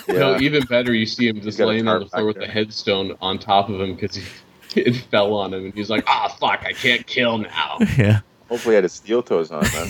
No, 0.10 0.38
even 0.38 0.66
better, 0.66 0.94
you 0.94 1.06
see 1.06 1.30
him 1.30 1.40
just 1.40 1.60
laying 1.60 1.88
on 1.88 2.02
the 2.02 2.06
floor 2.08 2.26
with 2.26 2.36
there. 2.36 2.46
the 2.46 2.52
headstone 2.52 3.16
on 3.22 3.40
top 3.40 3.70
of 3.70 3.80
him 3.80 3.96
because 3.96 4.18
it 4.76 4.96
fell 5.12 5.34
on 5.34 5.54
him, 5.54 5.64
and 5.64 5.74
he's 5.74 5.90
like, 5.90 6.04
"Ah, 6.08 6.28
fuck, 6.40 6.62
I 6.66 6.74
can't 6.74 7.08
kill 7.08 7.38
now." 7.38 7.78
yeah. 7.98 8.20
Hopefully, 8.54 8.74
he 8.74 8.76
had 8.76 8.84
his 8.84 8.94
steel 8.94 9.24
toes 9.24 9.50
on, 9.50 9.64
man. 9.64 9.88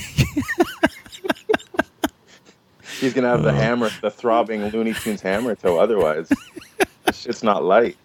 He's 3.01 3.13
gonna 3.13 3.27
have 3.27 3.43
the 3.43 3.49
oh. 3.49 3.53
hammer, 3.53 3.89
the 4.01 4.09
throbbing 4.09 4.65
Looney 4.67 4.93
Tunes 4.93 5.19
hammer 5.19 5.53
toe. 5.53 5.77
Otherwise, 5.77 6.31
this 7.03 7.17
shit's 7.17 7.43
not 7.43 7.61
light. 7.61 7.97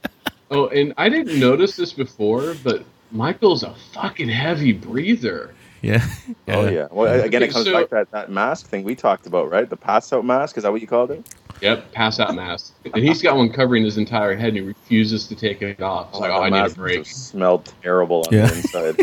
Oh, 0.50 0.66
and 0.66 0.94
I 0.96 1.10
didn't 1.10 1.38
notice 1.38 1.76
this 1.76 1.92
before, 1.92 2.56
but 2.64 2.82
Michael's 3.12 3.62
a 3.62 3.72
fucking 3.92 4.30
heavy 4.30 4.72
breather. 4.72 5.54
Yeah. 5.80 6.04
Oh 6.48 6.68
yeah. 6.68 6.88
Well, 6.90 7.06
again, 7.20 7.40
Okay, 7.40 7.50
it 7.50 7.52
comes 7.52 7.66
so- 7.66 7.72
back 7.72 7.90
to 7.90 7.94
that, 7.94 8.10
that 8.10 8.32
mask 8.32 8.66
thing 8.66 8.82
we 8.82 8.96
talked 8.96 9.28
about, 9.28 9.52
right? 9.52 9.70
The 9.70 9.76
pass 9.76 10.12
out 10.12 10.24
mask. 10.24 10.56
Is 10.56 10.64
that 10.64 10.72
what 10.72 10.80
you 10.80 10.88
called 10.88 11.12
it? 11.12 11.24
Yep, 11.60 11.92
pass 11.92 12.20
out 12.20 12.34
mask, 12.34 12.74
and 12.84 13.02
he's 13.04 13.22
got 13.22 13.36
one 13.36 13.50
covering 13.50 13.84
his 13.84 13.98
entire 13.98 14.34
head, 14.36 14.48
and 14.48 14.56
he 14.58 14.62
refuses 14.62 15.26
to 15.28 15.34
take 15.34 15.62
it 15.62 15.80
off. 15.82 16.08
It's 16.10 16.18
oh, 16.18 16.20
like, 16.20 16.30
oh, 16.30 16.38
the 16.48 16.56
I 16.56 16.62
need 16.62 16.72
a 16.72 16.74
break. 16.74 17.06
Smelled 17.06 17.72
terrible 17.82 18.24
on 18.28 18.34
Yeah. 18.34 18.46
the 18.46 18.56
inside. 18.56 19.00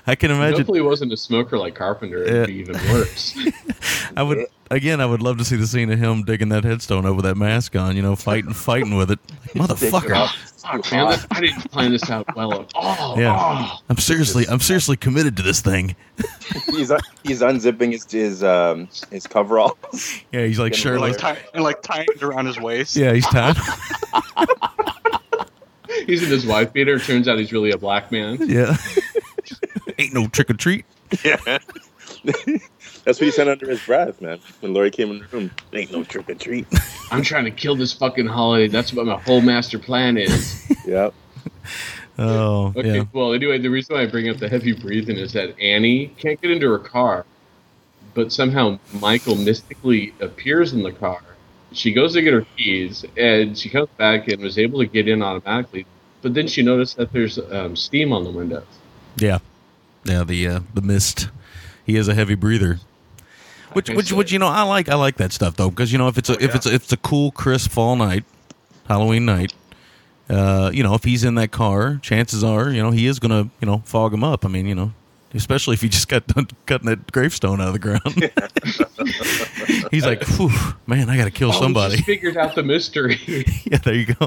I 0.06 0.14
can 0.14 0.30
imagine. 0.30 0.58
Hopefully, 0.58 0.78
he 0.78 0.84
wasn't 0.84 1.12
a 1.12 1.16
smoker 1.16 1.58
like 1.58 1.74
Carpenter. 1.74 2.22
It'd 2.22 2.34
Yeah. 2.36 2.46
be 2.46 2.54
even 2.54 2.74
worse. 2.92 3.36
I 4.16 4.22
would 4.22 4.46
again. 4.70 5.00
I 5.00 5.06
would 5.06 5.22
love 5.22 5.38
to 5.38 5.44
see 5.44 5.56
the 5.56 5.66
scene 5.66 5.90
of 5.90 5.98
him 5.98 6.22
digging 6.22 6.48
that 6.50 6.64
headstone 6.64 7.06
over 7.06 7.22
that 7.22 7.36
mask 7.36 7.74
on. 7.74 7.96
You 7.96 8.02
know, 8.02 8.14
fighting, 8.16 8.52
fighting 8.52 8.96
with 8.96 9.10
it, 9.10 9.18
motherfucker. 9.54 10.55
Fuck, 10.66 10.90
man, 10.92 11.10
that- 11.10 11.26
I 11.30 11.40
didn't 11.40 11.70
plan 11.70 11.92
this 11.92 12.10
out 12.10 12.26
well 12.36 12.52
at 12.62 12.70
all. 12.74 13.18
Yeah, 13.20 13.36
Oh. 13.38 13.78
I'm 13.88 13.98
seriously, 13.98 14.46
I'm 14.48 14.60
seriously 14.60 14.96
committed 14.96 15.36
to 15.36 15.42
this 15.42 15.60
thing. 15.60 15.94
he's 16.66 16.90
un- 16.90 17.00
he's 17.22 17.40
unzipping 17.40 17.92
his 17.92 18.04
his 18.10 18.42
um 18.44 18.88
his 19.10 19.26
coveralls. 19.26 19.76
Yeah, 20.32 20.44
he's 20.46 20.58
like 20.58 20.72
Getting 20.72 20.82
Shirley. 20.82 21.06
really 21.10 21.18
Tie, 21.18 21.38
and 21.54 21.62
like 21.64 21.82
tying 21.82 22.06
it 22.14 22.22
around 22.22 22.46
his 22.46 22.58
waist. 22.58 22.96
Yeah, 22.96 23.12
he's 23.12 23.26
tied. 23.26 23.56
He's 26.06 26.22
in 26.22 26.30
his 26.30 26.44
wife 26.46 26.72
beater. 26.72 26.98
Turns 26.98 27.26
out 27.28 27.38
he's 27.38 27.52
really 27.52 27.70
a 27.70 27.78
black 27.78 28.12
man. 28.12 28.38
yeah, 28.48 28.76
ain't 29.98 30.12
no 30.14 30.26
trick 30.28 30.50
or 30.50 30.54
treat. 30.54 30.84
Yeah. 31.24 31.58
That's 33.06 33.20
what 33.20 33.26
he 33.26 33.30
said 33.30 33.46
under 33.46 33.70
his 33.70 33.80
breath, 33.86 34.20
man. 34.20 34.40
When 34.58 34.74
Laurie 34.74 34.90
came 34.90 35.12
in 35.12 35.20
the 35.20 35.26
room, 35.28 35.52
ain't 35.72 35.92
no 35.92 36.02
trick 36.02 36.28
or 36.28 36.34
treat. 36.34 36.66
I'm 37.12 37.22
trying 37.22 37.44
to 37.44 37.52
kill 37.52 37.76
this 37.76 37.92
fucking 37.92 38.26
holiday. 38.26 38.66
That's 38.66 38.92
what 38.92 39.06
my 39.06 39.16
whole 39.20 39.40
master 39.40 39.78
plan 39.78 40.18
is. 40.18 40.62
Yep. 40.86 41.14
Oh, 42.18 42.72
Okay, 42.76 42.96
yeah. 42.98 43.04
well, 43.12 43.32
anyway, 43.32 43.58
the 43.58 43.68
reason 43.68 43.96
why 43.96 44.02
I 44.02 44.06
bring 44.06 44.28
up 44.28 44.36
the 44.38 44.48
heavy 44.48 44.72
breathing 44.72 45.16
is 45.16 45.32
that 45.32 45.58
Annie 45.60 46.08
can't 46.16 46.40
get 46.40 46.50
into 46.52 46.68
her 46.70 46.78
car, 46.78 47.26
but 48.14 48.32
somehow 48.32 48.78
Michael 49.00 49.34
mystically 49.34 50.14
appears 50.20 50.72
in 50.72 50.82
the 50.84 50.92
car. 50.92 51.20
She 51.72 51.92
goes 51.92 52.14
to 52.14 52.22
get 52.22 52.32
her 52.32 52.46
keys, 52.56 53.04
and 53.16 53.58
she 53.58 53.68
comes 53.68 53.88
back 53.98 54.28
and 54.28 54.40
was 54.40 54.58
able 54.58 54.78
to 54.78 54.86
get 54.86 55.08
in 55.08 55.22
automatically. 55.22 55.86
But 56.22 56.34
then 56.34 56.46
she 56.46 56.62
noticed 56.62 56.96
that 56.98 57.12
there's 57.12 57.38
um, 57.38 57.74
steam 57.76 58.12
on 58.12 58.22
the 58.24 58.30
windows. 58.30 58.64
Yeah, 59.16 59.38
yeah. 60.04 60.22
The 60.24 60.46
uh, 60.48 60.60
the 60.72 60.82
mist. 60.82 61.28
He 61.84 61.96
is 61.96 62.06
a 62.08 62.14
heavy 62.14 62.34
breather. 62.36 62.78
Which, 63.76 63.90
which, 63.90 64.10
which, 64.10 64.32
you 64.32 64.38
know, 64.38 64.46
I 64.46 64.62
like. 64.62 64.88
I 64.88 64.94
like 64.94 65.16
that 65.18 65.32
stuff 65.32 65.56
though, 65.56 65.68
because 65.68 65.92
you 65.92 65.98
know, 65.98 66.08
if 66.08 66.16
it's 66.16 66.30
a 66.30 66.42
if 66.42 66.54
it's 66.54 66.64
a, 66.64 66.72
if 66.72 66.84
it's 66.84 66.92
a 66.92 66.96
cool, 66.96 67.30
crisp 67.30 67.70
fall 67.70 67.94
night, 67.94 68.24
Halloween 68.88 69.26
night, 69.26 69.52
uh, 70.30 70.70
you 70.72 70.82
know, 70.82 70.94
if 70.94 71.04
he's 71.04 71.24
in 71.24 71.34
that 71.34 71.50
car, 71.50 71.98
chances 72.00 72.42
are, 72.42 72.70
you 72.70 72.82
know, 72.82 72.90
he 72.90 73.06
is 73.06 73.18
gonna, 73.18 73.50
you 73.60 73.66
know, 73.66 73.82
fog 73.84 74.14
him 74.14 74.24
up. 74.24 74.46
I 74.46 74.48
mean, 74.48 74.64
you 74.66 74.74
know, 74.74 74.92
especially 75.34 75.74
if 75.74 75.82
he 75.82 75.90
just 75.90 76.08
got 76.08 76.26
done 76.26 76.48
cutting 76.66 76.86
that 76.86 77.12
gravestone 77.12 77.60
out 77.60 77.68
of 77.68 77.72
the 77.74 77.78
ground. 77.78 78.00
he's 79.90 80.06
like, 80.06 80.22
man, 80.86 81.10
I 81.10 81.16
got 81.18 81.24
to 81.26 81.30
kill 81.30 81.50
Oh, 81.50 81.60
somebody. 81.60 81.98
figured 81.98 82.38
out 82.38 82.54
the 82.54 82.62
mystery. 82.62 83.20
yeah, 83.70 83.76
there 83.78 83.94
you 83.94 84.06
go. 84.06 84.26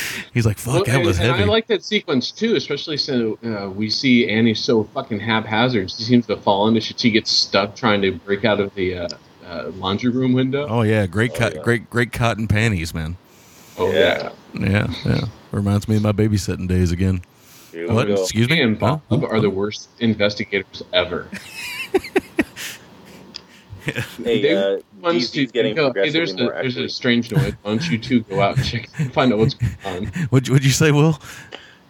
he's 0.34 0.46
like, 0.46 0.58
fuck, 0.58 0.74
Well, 0.74 0.84
that 0.84 0.96
and, 0.96 1.04
was 1.06 1.18
and 1.18 1.28
heavy. 1.28 1.42
I 1.42 1.46
like 1.46 1.66
that 1.68 1.84
sequence 1.84 2.30
too, 2.30 2.54
especially 2.56 2.96
since 2.96 3.36
uh, 3.44 3.70
we 3.74 3.88
see 3.90 4.28
Annie 4.28 4.54
so 4.54 4.84
fucking 4.84 5.20
haphazard. 5.20 5.90
She 5.90 6.02
seems 6.04 6.26
to 6.26 6.36
fall 6.36 6.68
into 6.68 6.80
shit. 6.80 6.98
She 7.00 7.10
gets 7.10 7.30
stuck 7.30 7.76
trying 7.76 8.02
to 8.02 8.12
break 8.12 8.44
out 8.44 8.60
of 8.60 8.74
the 8.74 8.98
uh, 8.98 9.08
uh, 9.46 9.70
laundry 9.76 10.10
room 10.10 10.32
window. 10.32 10.66
oh 10.68 10.82
yeah, 10.82 11.06
great, 11.06 11.34
co- 11.34 11.50
great, 11.62 11.88
great 11.90 12.12
cotton 12.12 12.48
panties, 12.48 12.94
man. 12.94 13.16
Oh, 13.78 13.90
yeah. 13.90 14.32
Yeah, 14.54 14.92
yeah. 15.04 15.24
Reminds 15.50 15.88
me 15.88 15.96
of 15.96 16.02
my 16.02 16.12
babysitting 16.12 16.68
days 16.68 16.92
again. 16.92 17.22
What? 17.74 18.10
Excuse 18.10 18.50
me? 18.50 18.60
and 18.60 18.78
Huh? 18.78 18.98
Bob 19.08 19.24
are 19.24 19.40
the 19.40 19.48
worst 19.48 19.88
investigators 19.98 20.82
ever. 20.92 21.28
Hey, 24.24 24.54
uh, 24.54 24.78
ones 25.00 25.30
DZ's 25.32 25.52
getting 25.52 25.74
go, 25.74 25.86
hey, 25.88 26.10
progressively 26.10 26.12
there's 26.12 26.32
a, 26.34 26.36
there's 26.62 26.76
a 26.76 26.88
strange 26.88 27.30
noise. 27.32 27.52
Why 27.62 27.70
don't 27.72 27.90
you 27.90 27.98
two 27.98 28.20
go 28.22 28.40
out 28.40 28.56
and 28.56 28.64
check 28.66 28.88
find 29.12 29.32
out 29.32 29.38
what's 29.38 29.54
going 29.54 29.76
on? 29.84 30.06
What'd, 30.30 30.48
you- 30.48 30.54
what'd 30.54 30.64
you 30.64 30.70
say, 30.72 30.92
Will? 30.92 31.20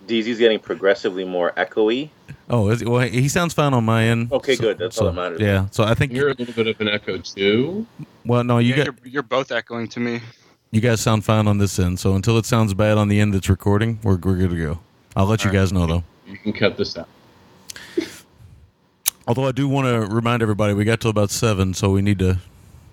DZ's 0.08 0.38
getting 0.38 0.58
progressively 0.58 1.24
more 1.24 1.52
echoey. 1.56 2.10
Oh, 2.50 2.68
is, 2.70 2.82
well, 2.84 3.00
he 3.00 3.28
sounds 3.28 3.54
fine 3.54 3.72
on 3.72 3.84
my 3.84 4.04
end. 4.04 4.32
Okay, 4.32 4.56
So- 4.56 4.62
good. 4.62 4.78
That's 4.78 4.96
so, 4.96 5.06
all 5.06 5.12
that 5.12 5.20
matters. 5.20 5.40
Yeah. 5.40 5.68
So 5.70 5.84
I 5.84 5.94
think. 5.94 6.12
You're 6.12 6.30
a 6.30 6.34
little 6.34 6.54
bit 6.54 6.66
of 6.66 6.80
an 6.80 6.88
echo 6.88 7.18
too. 7.18 7.86
Well, 8.24 8.42
no, 8.44 8.58
you 8.58 8.70
Yeah, 8.70 8.76
got 8.76 8.86
you're, 8.86 8.96
you're 9.04 9.22
both 9.22 9.52
echoing 9.52 9.88
to 9.88 10.00
me. 10.00 10.20
you 10.70 10.80
guys 10.80 11.00
sound 11.00 11.24
fine 11.24 11.46
on 11.46 11.58
this 11.58 11.78
end. 11.78 12.00
So 12.00 12.14
until 12.14 12.36
it 12.38 12.46
sounds 12.46 12.74
bad 12.74 12.98
on 12.98 13.08
the 13.08 13.20
end 13.20 13.32
that's 13.34 13.48
recording, 13.48 13.98
we're 14.02 14.12
we're 14.16 14.36
good 14.36 14.50
to 14.50 14.56
go. 14.56 14.78
I'll 15.14 15.26
let 15.26 15.44
you 15.44 15.50
guys 15.50 15.72
know 15.72 15.86
though. 15.86 16.04
You 16.26 16.36
can 16.38 16.52
cut 16.52 16.76
this 16.76 16.96
out. 16.96 17.08
Although 19.26 19.46
I 19.46 19.52
do 19.52 19.68
want 19.68 19.86
to 19.86 20.12
remind 20.14 20.42
everybody, 20.42 20.74
we 20.74 20.84
got 20.84 21.00
till 21.00 21.10
about 21.10 21.30
seven, 21.30 21.74
so 21.74 21.90
we 21.90 22.02
need 22.02 22.18
to, 22.20 22.38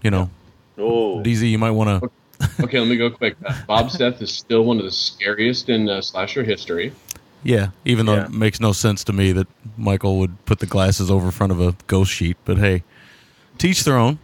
you 0.04 0.12
know, 0.12 0.30
Oh, 0.78 1.22
DZ, 1.22 1.50
you 1.50 1.58
might 1.58 1.72
want 1.72 2.02
to. 2.02 2.10
Okay, 2.64 2.80
let 2.80 2.88
me 2.88 2.96
go 2.96 3.10
quick. 3.10 3.36
Uh, 3.46 3.54
Bob's 3.68 3.98
death 3.98 4.22
is 4.22 4.32
still 4.32 4.64
one 4.64 4.78
of 4.78 4.86
the 4.86 4.92
scariest 4.92 5.68
in 5.68 5.90
uh, 5.90 6.00
slasher 6.02 6.42
history. 6.44 6.94
Yeah, 7.44 7.72
even 7.84 8.06
though 8.06 8.16
Yeah. 8.16 8.26
it 8.26 8.32
makes 8.32 8.62
no 8.62 8.72
sense 8.72 9.04
to 9.06 9.14
me 9.14 9.34
that 9.34 9.48
Michael 9.78 10.20
would 10.20 10.46
put 10.46 10.60
the 10.60 10.66
glasses 10.66 11.12
over 11.12 11.32
front 11.32 11.52
of 11.52 11.60
a 11.60 11.76
ghost 11.88 12.12
sheet, 12.12 12.38
but 12.46 12.58
hey, 12.58 12.84
teach 13.58 13.84
their 13.84 13.98
own. 13.98 14.20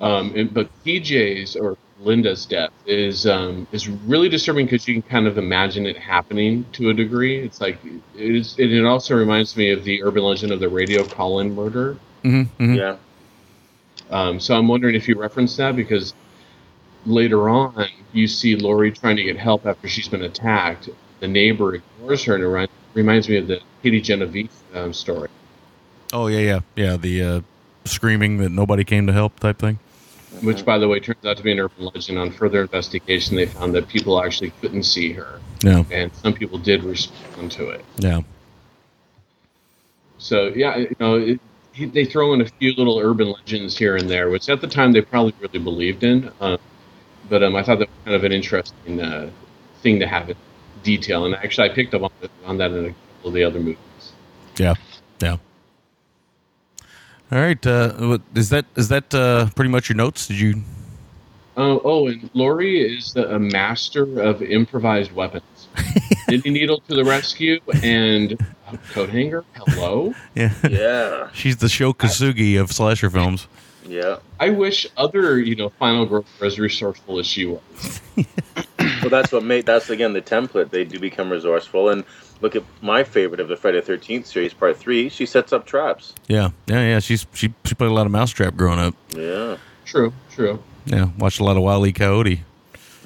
Um, 0.00 0.32
and, 0.34 0.52
but 0.52 0.68
TJ's 0.84 1.54
or 1.56 1.76
Linda's 2.00 2.44
death 2.44 2.72
is 2.84 3.26
um, 3.26 3.66
is 3.72 3.88
really 3.88 4.28
disturbing 4.28 4.66
because 4.66 4.86
you 4.86 4.94
can 4.94 5.02
kind 5.02 5.26
of 5.26 5.38
imagine 5.38 5.86
it 5.86 5.96
happening 5.96 6.66
to 6.72 6.90
a 6.90 6.94
degree. 6.94 7.38
It's 7.38 7.60
like 7.60 7.78
it 7.84 8.36
is. 8.36 8.58
It, 8.58 8.72
it 8.72 8.84
also 8.84 9.16
reminds 9.16 9.56
me 9.56 9.70
of 9.70 9.84
the 9.84 10.02
urban 10.02 10.22
legend 10.22 10.52
of 10.52 10.60
the 10.60 10.68
radio 10.68 11.04
call-in 11.04 11.54
murder. 11.54 11.96
Mm-hmm, 12.22 12.74
yeah. 12.74 12.96
Um, 14.10 14.38
so 14.40 14.56
I'm 14.56 14.68
wondering 14.68 14.94
if 14.94 15.08
you 15.08 15.18
referenced 15.18 15.56
that 15.56 15.74
because 15.74 16.14
later 17.06 17.48
on 17.48 17.88
you 18.12 18.26
see 18.26 18.56
Laurie 18.56 18.92
trying 18.92 19.16
to 19.16 19.22
get 19.22 19.36
help 19.36 19.66
after 19.66 19.88
she's 19.88 20.08
been 20.08 20.22
attacked. 20.22 20.88
The 21.20 21.28
neighbor 21.28 21.76
ignores 21.76 22.24
her 22.24 22.34
and 22.34 22.44
it 22.44 22.48
ri- 22.48 22.68
reminds 22.94 23.28
me 23.28 23.38
of 23.38 23.46
the 23.46 23.60
Kitty 23.82 24.00
Genovese 24.00 24.50
um, 24.74 24.92
story. 24.92 25.28
Oh 26.12 26.26
yeah, 26.26 26.38
yeah, 26.38 26.60
yeah. 26.76 26.96
The 26.96 27.22
uh, 27.22 27.40
screaming 27.84 28.38
that 28.38 28.50
nobody 28.50 28.84
came 28.84 29.06
to 29.06 29.12
help 29.12 29.40
type 29.40 29.58
thing. 29.58 29.78
Which, 30.42 30.64
by 30.64 30.78
the 30.78 30.86
way, 30.88 31.00
turns 31.00 31.24
out 31.24 31.36
to 31.38 31.42
be 31.42 31.52
an 31.52 31.58
urban 31.60 31.90
legend. 31.94 32.18
On 32.18 32.30
further 32.30 32.60
investigation, 32.62 33.36
they 33.36 33.46
found 33.46 33.74
that 33.74 33.88
people 33.88 34.22
actually 34.22 34.50
couldn't 34.60 34.82
see 34.84 35.12
her, 35.12 35.40
Yeah, 35.62 35.84
and 35.90 36.14
some 36.16 36.34
people 36.34 36.58
did 36.58 36.84
respond 36.84 37.50
to 37.52 37.70
it. 37.70 37.84
yeah. 37.98 38.20
So, 40.18 40.48
yeah, 40.54 40.76
you 40.76 40.96
know, 40.98 41.16
it, 41.16 41.40
they 41.92 42.04
throw 42.04 42.32
in 42.32 42.40
a 42.40 42.46
few 42.46 42.72
little 42.74 42.98
urban 42.98 43.30
legends 43.32 43.76
here 43.76 43.96
and 43.96 44.08
there, 44.08 44.30
which 44.30 44.48
at 44.48 44.60
the 44.60 44.66
time 44.66 44.92
they 44.92 45.02
probably 45.02 45.34
really 45.40 45.58
believed 45.58 46.04
in. 46.04 46.30
Um, 46.40 46.58
but 47.28 47.42
um, 47.42 47.54
I 47.56 47.62
thought 47.62 47.78
that 47.80 47.88
was 47.88 47.98
kind 48.04 48.14
of 48.16 48.24
an 48.24 48.32
interesting 48.32 49.00
uh, 49.00 49.30
thing 49.82 50.00
to 50.00 50.06
have 50.06 50.30
in 50.30 50.36
detail. 50.82 51.26
And 51.26 51.34
actually, 51.34 51.70
I 51.70 51.74
picked 51.74 51.94
up 51.94 52.02
on, 52.02 52.10
on 52.44 52.56
that 52.58 52.70
in 52.70 52.86
a 52.86 52.88
couple 52.88 53.28
of 53.28 53.34
the 53.34 53.44
other 53.44 53.58
movies. 53.58 53.76
Yeah, 54.56 54.74
yeah. 55.20 55.36
All 57.32 57.38
right, 57.40 57.64
uh, 57.66 57.92
what- 57.94 58.22
is 58.34 58.50
that 58.50 58.66
is 58.76 58.88
that 58.88 59.12
uh, 59.14 59.48
pretty 59.56 59.70
much 59.70 59.88
your 59.88 59.96
notes? 59.96 60.26
Did 60.28 60.38
you? 60.40 60.62
Oh, 61.58 61.80
oh, 61.84 62.06
and 62.08 62.28
Laurie 62.34 62.80
is 62.96 63.14
the, 63.14 63.34
a 63.34 63.38
master 63.38 64.20
of 64.20 64.42
improvised 64.42 65.10
weapons. 65.12 65.68
Nindy 66.28 66.52
Needle 66.52 66.80
to 66.88 66.94
the 66.94 67.02
rescue, 67.04 67.58
and 67.82 68.36
oh, 68.70 68.78
coat 68.92 69.08
hanger. 69.08 69.42
Hello. 69.54 70.14
Yeah, 70.34 70.52
Yeah. 70.68 71.30
she's 71.32 71.56
the 71.56 71.68
Sho 71.70 71.94
Kosugi 71.94 72.60
of 72.60 72.70
slasher 72.72 73.08
films. 73.08 73.48
Yeah. 73.88 74.18
I 74.38 74.50
wish 74.50 74.86
other, 74.98 75.38
you 75.40 75.56
know, 75.56 75.70
final 75.70 76.04
girls 76.04 76.26
were 76.38 76.46
as 76.46 76.58
resourceful 76.58 77.18
as 77.20 77.26
she 77.26 77.46
was. 77.46 78.00
Well, 79.06 79.22
that's 79.22 79.30
what 79.30 79.44
made 79.44 79.66
that's 79.66 79.88
again 79.88 80.14
the 80.14 80.20
template. 80.20 80.70
They 80.70 80.84
do 80.84 80.98
become 80.98 81.30
resourceful. 81.30 81.90
And 81.90 82.02
look 82.40 82.56
at 82.56 82.64
my 82.82 83.04
favorite 83.04 83.38
of 83.38 83.46
the 83.46 83.56
Friday 83.56 83.80
Thirteenth 83.80 84.26
series, 84.26 84.52
Part 84.52 84.76
Three. 84.76 85.08
She 85.08 85.26
sets 85.26 85.52
up 85.52 85.64
traps. 85.64 86.12
Yeah, 86.26 86.50
yeah, 86.66 86.80
yeah. 86.80 86.98
She's 86.98 87.24
she 87.32 87.54
she 87.64 87.76
played 87.76 87.92
a 87.92 87.94
lot 87.94 88.06
of 88.06 88.12
Mousetrap 88.12 88.56
growing 88.56 88.80
up. 88.80 88.96
Yeah. 89.10 89.58
True, 89.84 90.12
true. 90.32 90.60
Yeah, 90.86 91.10
watched 91.18 91.38
a 91.38 91.44
lot 91.44 91.56
of 91.56 91.62
Wile 91.62 91.86
E. 91.86 91.92
Coyote. 91.92 92.42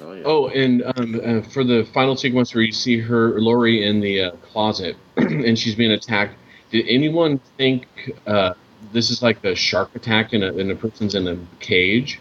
Oh 0.01 0.13
yeah. 0.13 0.23
Oh, 0.25 0.47
and 0.47 0.81
um, 0.95 1.21
uh, 1.23 1.41
for 1.49 1.63
the 1.63 1.87
final 1.93 2.15
sequence 2.15 2.55
where 2.55 2.63
you 2.63 2.71
see 2.71 2.97
her, 2.97 3.39
Laurie, 3.39 3.85
in 3.85 3.99
the 3.99 4.21
uh, 4.21 4.31
closet, 4.37 4.97
and 5.17 5.57
she's 5.57 5.75
being 5.75 5.91
attacked. 5.91 6.33
Did 6.71 6.87
anyone 6.87 7.39
think 7.57 7.85
uh, 8.25 8.55
this 8.91 9.11
is 9.11 9.21
like 9.21 9.43
the 9.43 9.53
shark 9.55 9.95
attack 9.95 10.33
in 10.33 10.41
a, 10.41 10.51
in 10.53 10.71
a 10.71 10.75
person's 10.75 11.13
in 11.13 11.27
a 11.27 11.37
cage? 11.59 12.19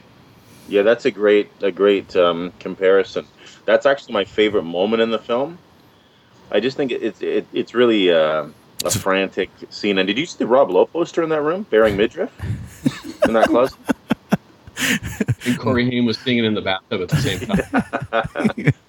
Yeah, 0.69 0.83
that's 0.83 1.07
a 1.07 1.11
great 1.11 1.51
a 1.63 1.73
great 1.73 2.15
um, 2.15 2.53
comparison. 2.61 3.27
That's 3.65 3.87
actually 3.87 4.15
my 4.15 4.25
favorite 4.25 4.63
moment 4.65 5.03
in 5.03 5.11
the 5.11 5.19
film. 5.19 5.59
I 6.51 6.61
just 6.61 6.77
think 6.77 6.91
it's 6.93 7.23
it, 7.23 7.47
it's 7.53 7.75
really 7.75 8.11
uh, 8.11 8.47
a 8.85 8.91
frantic 8.91 9.51
scene. 9.71 9.99
And 9.99 10.07
did 10.07 10.19
you 10.19 10.27
see 10.27 10.39
the 10.39 10.47
Rob 10.47 10.71
Lowe 10.71 10.87
poster 10.87 11.23
in 11.23 11.29
that 11.31 11.43
room, 11.43 11.65
bearing 11.71 11.97
midriff 11.97 12.31
in 13.25 13.33
that 13.35 13.49
closet? 13.49 13.79
And 15.47 15.59
Corey 15.59 15.85
Haim 15.91 16.07
was 16.07 16.19
singing 16.19 16.45
in 16.47 16.55
the 16.55 16.63
bathtub 16.63 17.03
at 17.03 17.09
the 17.11 17.17
same 17.17 17.41
time. 17.41 18.73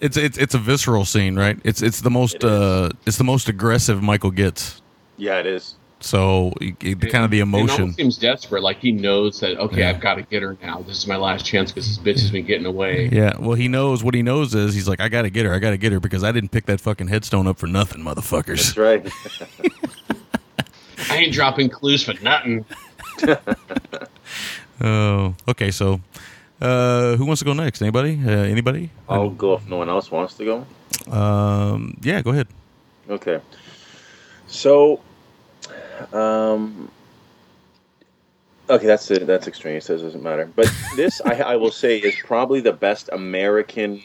It's 0.00 0.16
it's 0.16 0.36
it's 0.38 0.54
a 0.54 0.58
visceral 0.58 1.04
scene, 1.04 1.36
right? 1.36 1.58
It's 1.64 1.82
it's 1.82 2.00
the 2.00 2.10
most 2.10 2.36
It 2.36 2.44
is. 2.44 2.50
uh 2.50 2.90
it's 3.06 3.16
the 3.16 3.24
most 3.24 3.48
aggressive 3.48 4.02
Michael 4.02 4.30
gets. 4.32 4.82
Yeah, 5.16 5.38
it 5.38 5.46
is. 5.46 5.76
So 6.00 6.52
he- 6.60 6.76
he- 6.80 6.94
the 6.94 7.08
kind 7.10 7.24
of 7.24 7.30
the 7.32 7.40
emotion. 7.40 7.80
almost 7.80 7.96
seems 7.96 8.16
desperate, 8.18 8.62
like 8.62 8.78
he 8.78 8.92
knows 8.92 9.40
that 9.40 9.58
okay, 9.58 9.80
Yeah. 9.80 9.90
I've 9.90 10.00
got 10.00 10.14
to 10.14 10.22
get 10.22 10.42
her 10.42 10.56
now. 10.62 10.82
This 10.86 10.98
is 10.98 11.06
my 11.08 11.16
last 11.16 11.44
chance 11.44 11.72
because 11.72 11.88
this 11.88 11.98
bitch 11.98 12.20
has 12.20 12.30
been 12.30 12.46
getting 12.46 12.66
away. 12.66 13.08
Yeah, 13.12 13.36
well, 13.38 13.54
he 13.56 13.66
knows 13.66 14.04
what 14.04 14.14
he 14.14 14.22
knows 14.22 14.54
is 14.54 14.74
he's 14.74 14.86
like, 14.88 15.00
I 15.00 15.08
got 15.08 15.22
to 15.22 15.30
get 15.30 15.44
her, 15.44 15.52
I 15.52 15.58
got 15.58 15.70
to 15.70 15.76
get 15.76 15.90
her 15.92 15.98
because 15.98 16.22
I 16.22 16.30
didn't 16.30 16.50
pick 16.50 16.66
that 16.66 16.80
fucking 16.80 17.08
headstone 17.08 17.46
up 17.48 17.58
for 17.58 17.66
nothing, 17.66 18.02
motherfuckers. 18.02 18.74
That's 18.74 18.76
right. 18.76 19.12
I 21.10 21.16
ain't 21.16 21.32
dropping 21.32 21.68
clues 21.70 22.02
for 22.04 22.14
nothing. 22.22 22.64
Oh, 24.80 25.34
okay. 25.48 25.70
So, 25.72 26.00
uh, 26.60 27.16
who 27.16 27.24
wants 27.24 27.40
to 27.40 27.44
go 27.44 27.52
next? 27.52 27.82
Anybody? 27.82 28.20
Uh, 28.24 28.30
anybody? 28.30 28.90
I'll 29.08 29.30
go 29.30 29.54
if 29.54 29.66
no 29.68 29.76
one 29.78 29.88
else 29.88 30.10
wants 30.10 30.34
to 30.34 30.44
go. 30.44 31.12
Um, 31.12 31.96
yeah, 32.02 32.22
go 32.22 32.30
ahead. 32.30 32.46
Okay. 33.10 33.40
So, 34.46 35.00
um, 36.12 36.90
okay, 38.70 38.86
that's 38.86 39.10
it. 39.10 39.26
That's 39.26 39.46
extreme. 39.46 39.80
So 39.80 39.94
it 39.94 39.98
doesn't 40.02 40.22
matter. 40.22 40.50
But 40.54 40.72
this, 40.96 41.20
I, 41.24 41.34
I 41.40 41.56
will 41.56 41.70
say, 41.70 41.98
is 41.98 42.14
probably 42.24 42.60
the 42.60 42.72
best 42.72 43.08
American 43.12 44.02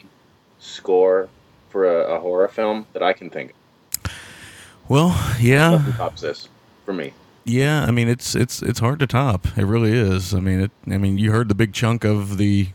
score 0.59 1.29
for 1.69 1.85
a, 1.85 2.15
a 2.15 2.19
horror 2.19 2.47
film 2.47 2.85
that 2.93 3.03
I 3.03 3.13
can 3.13 3.29
think. 3.29 3.51
of. 3.51 4.11
Well, 4.89 5.17
yeah, 5.39 5.71
Nothing 5.71 5.93
tops 5.93 6.21
this 6.21 6.49
for 6.85 6.93
me. 6.93 7.13
yeah. 7.45 7.85
I 7.85 7.91
mean, 7.91 8.09
it's 8.09 8.35
it's 8.35 8.61
it's 8.61 8.79
hard 8.79 8.99
to 8.99 9.07
top. 9.07 9.47
It 9.57 9.65
really 9.65 9.93
is. 9.93 10.33
I 10.33 10.39
mean, 10.41 10.59
it. 10.59 10.71
I 10.87 10.97
mean, 10.97 11.17
you 11.17 11.31
heard 11.31 11.47
the 11.47 11.55
big 11.55 11.73
chunk 11.73 12.03
of 12.03 12.37
the 12.37 12.67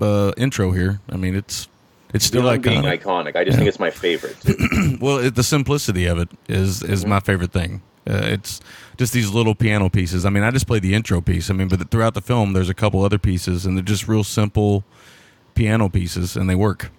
uh, 0.00 0.32
intro 0.36 0.72
here. 0.72 1.00
I 1.10 1.16
mean, 1.16 1.34
it's 1.34 1.66
it's 2.12 2.26
still 2.26 2.42
Beyond 2.42 2.62
being 2.62 2.82
iconic. 2.82 3.02
iconic, 3.02 3.36
I 3.36 3.44
just 3.44 3.56
think 3.56 3.68
it's 3.68 3.80
my 3.80 3.90
favorite. 3.90 4.36
well, 5.00 5.18
it, 5.18 5.34
the 5.34 5.42
simplicity 5.42 6.04
of 6.06 6.18
it 6.18 6.28
is 6.46 6.82
is 6.82 7.06
my 7.06 7.20
favorite 7.20 7.52
thing. 7.52 7.80
Uh, 8.08 8.20
it's 8.24 8.60
just 8.96 9.12
these 9.12 9.30
little 9.30 9.54
piano 9.54 9.88
pieces. 9.88 10.24
I 10.24 10.30
mean, 10.30 10.42
I 10.42 10.50
just 10.50 10.66
played 10.66 10.82
the 10.82 10.94
intro 10.94 11.20
piece. 11.20 11.50
I 11.50 11.54
mean, 11.54 11.68
but 11.68 11.90
throughout 11.90 12.14
the 12.14 12.20
film, 12.20 12.52
there's 12.52 12.68
a 12.68 12.74
couple 12.74 13.02
other 13.02 13.18
pieces, 13.18 13.66
and 13.66 13.76
they're 13.76 13.84
just 13.84 14.06
real 14.06 14.24
simple 14.24 14.84
piano 15.54 15.88
pieces, 15.88 16.36
and 16.36 16.48
they 16.48 16.54
work. 16.54 16.90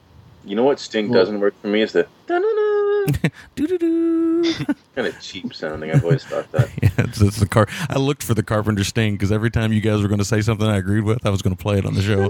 You 0.45 0.55
know 0.55 0.63
what 0.63 0.79
Sting 0.79 1.11
doesn't 1.11 1.39
work 1.39 1.59
for 1.61 1.67
me 1.67 1.81
is 1.81 1.91
the 1.91 2.07
Doo-doo-doo. 3.55 4.43
kind 4.95 5.07
of 5.07 5.19
cheap 5.21 5.53
sounding. 5.53 5.91
I've 5.91 6.03
always 6.03 6.23
thought 6.23 6.51
that. 6.51 6.69
Yeah, 6.81 6.89
it's, 6.97 7.21
it's 7.21 7.39
the 7.39 7.47
car. 7.47 7.67
I 7.89 7.97
looked 7.97 8.23
for 8.23 8.33
the 8.33 8.43
Carpenter 8.43 8.83
Sting 8.83 9.13
because 9.13 9.31
every 9.31 9.51
time 9.51 9.71
you 9.71 9.81
guys 9.81 10.01
were 10.01 10.07
going 10.07 10.19
to 10.19 10.25
say 10.25 10.41
something 10.41 10.67
I 10.67 10.77
agreed 10.77 11.03
with, 11.03 11.25
I 11.25 11.29
was 11.29 11.41
going 11.41 11.55
to 11.55 11.61
play 11.61 11.77
it 11.77 11.85
on 11.85 11.93
the 11.93 12.01
show. 12.01 12.27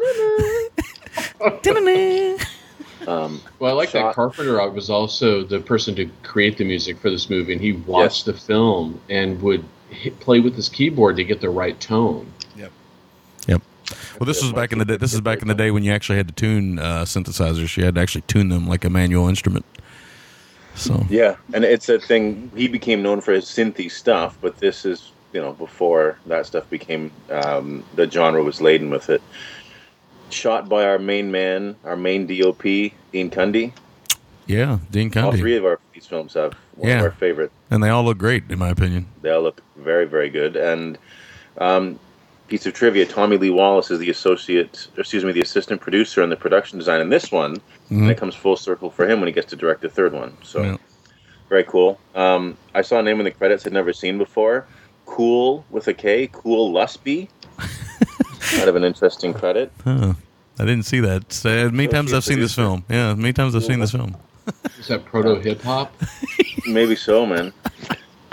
Um, 3.07 3.41
Well, 3.59 3.71
I 3.71 3.73
like 3.73 3.91
that 3.91 4.13
Carpenter 4.13 4.69
was 4.69 4.89
also 4.89 5.43
the 5.43 5.59
person 5.59 5.95
to 5.95 6.09
create 6.23 6.57
the 6.57 6.65
music 6.65 6.99
for 6.99 7.09
this 7.09 7.29
movie, 7.29 7.53
and 7.53 7.61
he 7.61 7.71
watched 7.71 8.25
the 8.25 8.33
film 8.33 8.99
and 9.09 9.41
would 9.41 9.63
hit, 9.89 10.19
play 10.19 10.39
with 10.39 10.55
his 10.55 10.69
keyboard 10.69 11.15
to 11.15 11.23
get 11.23 11.39
the 11.39 11.49
right 11.49 11.79
tone. 11.79 12.31
Yep. 12.57 12.71
Yep. 13.47 13.61
Well, 14.19 14.25
this 14.25 14.41
was 14.41 14.51
back 14.51 14.73
in 14.73 14.79
the 14.79 14.85
day. 14.85 14.97
This 14.97 15.13
is 15.13 15.21
back 15.21 15.41
in 15.41 15.47
the 15.47 15.55
day 15.55 15.71
when 15.71 15.83
you 15.83 15.93
actually 15.93 16.17
had 16.17 16.27
to 16.27 16.33
tune 16.33 16.79
uh, 16.79 17.03
synthesizers. 17.03 17.77
You 17.77 17.85
had 17.85 17.95
to 17.95 18.01
actually 18.01 18.23
tune 18.23 18.49
them 18.49 18.67
like 18.67 18.83
a 18.83 18.89
manual 18.89 19.29
instrument. 19.29 19.65
So 20.75 21.05
Yeah, 21.09 21.37
and 21.53 21.63
it's 21.63 21.89
a 21.89 21.99
thing. 21.99 22.51
He 22.55 22.67
became 22.67 23.01
known 23.01 23.21
for 23.21 23.31
his 23.31 23.45
synthy 23.45 23.89
stuff, 23.89 24.37
but 24.41 24.57
this 24.57 24.85
is 24.85 25.11
you 25.33 25.41
know 25.41 25.53
before 25.53 26.19
that 26.27 26.45
stuff 26.45 26.69
became 26.69 27.11
um, 27.29 27.83
the 27.95 28.09
genre 28.09 28.43
was 28.43 28.61
laden 28.61 28.89
with 28.89 29.09
it. 29.09 29.21
Shot 30.29 30.67
by 30.69 30.85
our 30.85 30.99
main 30.99 31.31
man, 31.31 31.75
our 31.85 31.95
main 31.95 32.27
DOP, 32.27 32.61
Dean 32.61 33.29
Cundey. 33.31 33.71
yeah, 34.45 34.79
Dean 34.91 35.15
All 35.17 35.31
three 35.31 35.55
of 35.55 35.65
our 35.65 35.79
these 35.93 36.05
films 36.05 36.33
have 36.35 36.53
one 36.75 36.89
Yeah. 36.89 36.97
of 36.99 37.03
our 37.05 37.11
favorite. 37.11 37.51
and 37.71 37.81
they 37.83 37.89
all 37.89 38.03
look 38.03 38.17
great 38.17 38.43
in 38.49 38.59
my 38.59 38.69
opinion. 38.69 39.05
They 39.21 39.31
all 39.31 39.41
look 39.41 39.61
very, 39.77 40.05
very 40.05 40.29
good. 40.29 40.55
And 40.55 40.97
um, 41.57 41.99
piece 42.47 42.65
of 42.65 42.73
trivia: 42.73 43.05
Tommy 43.05 43.37
Lee 43.37 43.49
Wallace 43.49 43.89
is 43.89 43.99
the 43.99 44.09
associate, 44.09 44.87
or 44.97 45.01
excuse 45.01 45.23
me, 45.23 45.31
the 45.31 45.41
assistant 45.41 45.81
producer 45.81 46.21
and 46.21 46.31
the 46.31 46.35
production 46.35 46.77
design 46.77 47.01
in 47.01 47.09
this 47.09 47.31
one. 47.31 47.61
And 47.89 48.11
it 48.11 48.17
comes 48.17 48.35
full 48.35 48.57
circle 48.57 48.89
for 48.91 49.09
him 49.09 49.19
when 49.21 49.27
he 49.27 49.33
gets 49.33 49.49
to 49.51 49.55
direct 49.55 49.81
the 49.81 49.89
third 49.89 50.11
one. 50.13 50.35
So 50.43 50.61
Yeah. 50.61 50.77
very 51.49 51.63
cool. 51.63 51.99
Um, 52.15 52.57
I 52.75 52.81
saw 52.81 52.99
a 52.99 53.03
name 53.03 53.19
in 53.19 53.23
the 53.23 53.31
credits 53.31 53.65
I'd 53.65 53.71
never 53.73 53.93
seen 53.93 54.17
before. 54.17 54.65
Cool 55.05 55.65
with 55.69 55.87
a 55.87 55.93
K. 55.93 56.27
Kool 56.27 56.73
Lusby. 56.73 57.29
Kind 58.49 58.69
of 58.69 58.75
an 58.75 58.83
interesting 58.83 59.33
credit. 59.33 59.71
Huh. 59.83 60.13
I 60.59 60.65
didn't 60.65 60.83
see 60.85 60.99
that. 61.01 61.31
So, 61.31 61.67
uh, 61.67 61.69
many 61.69 61.87
times 61.87 62.13
I've 62.13 62.23
seen 62.23 62.39
this 62.39 62.55
film. 62.55 62.83
Yeah, 62.89 63.13
many 63.13 63.33
times 63.33 63.55
I've 63.55 63.63
seen 63.63 63.79
this 63.79 63.91
film. 63.91 64.15
Is 64.79 64.87
that 64.87 65.05
proto 65.05 65.35
hip 65.35 65.61
hop? 65.61 65.93
Maybe 66.67 66.95
so, 66.95 67.25
man. 67.25 67.53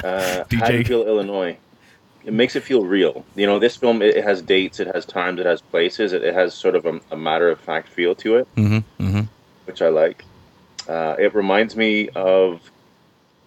Uh, 0.02 0.44
DJ. 0.48 0.58
Haddonfield, 0.60 1.06
Illinois. 1.06 1.56
It 2.24 2.32
makes 2.32 2.56
it 2.56 2.62
feel 2.62 2.84
real. 2.86 3.24
You 3.36 3.46
know, 3.46 3.58
this 3.58 3.76
film 3.76 4.00
it, 4.00 4.16
it 4.16 4.24
has 4.24 4.40
dates, 4.40 4.80
it 4.80 4.86
has 4.94 5.04
times, 5.04 5.38
it 5.40 5.44
has 5.46 5.60
places, 5.60 6.14
it, 6.14 6.22
it 6.24 6.32
has 6.32 6.54
sort 6.54 6.74
of 6.74 6.86
a, 6.86 6.98
a 7.10 7.16
matter 7.16 7.50
of 7.50 7.60
fact 7.60 7.88
feel 7.88 8.14
to 8.16 8.36
it, 8.36 8.48
Mm-hmm. 8.56 9.04
Mm-hmm. 9.04 9.20
which 9.66 9.82
I 9.82 9.88
like. 9.88 10.24
Uh, 10.88 11.16
it 11.18 11.34
reminds 11.34 11.76
me 11.76 12.08
of 12.10 12.60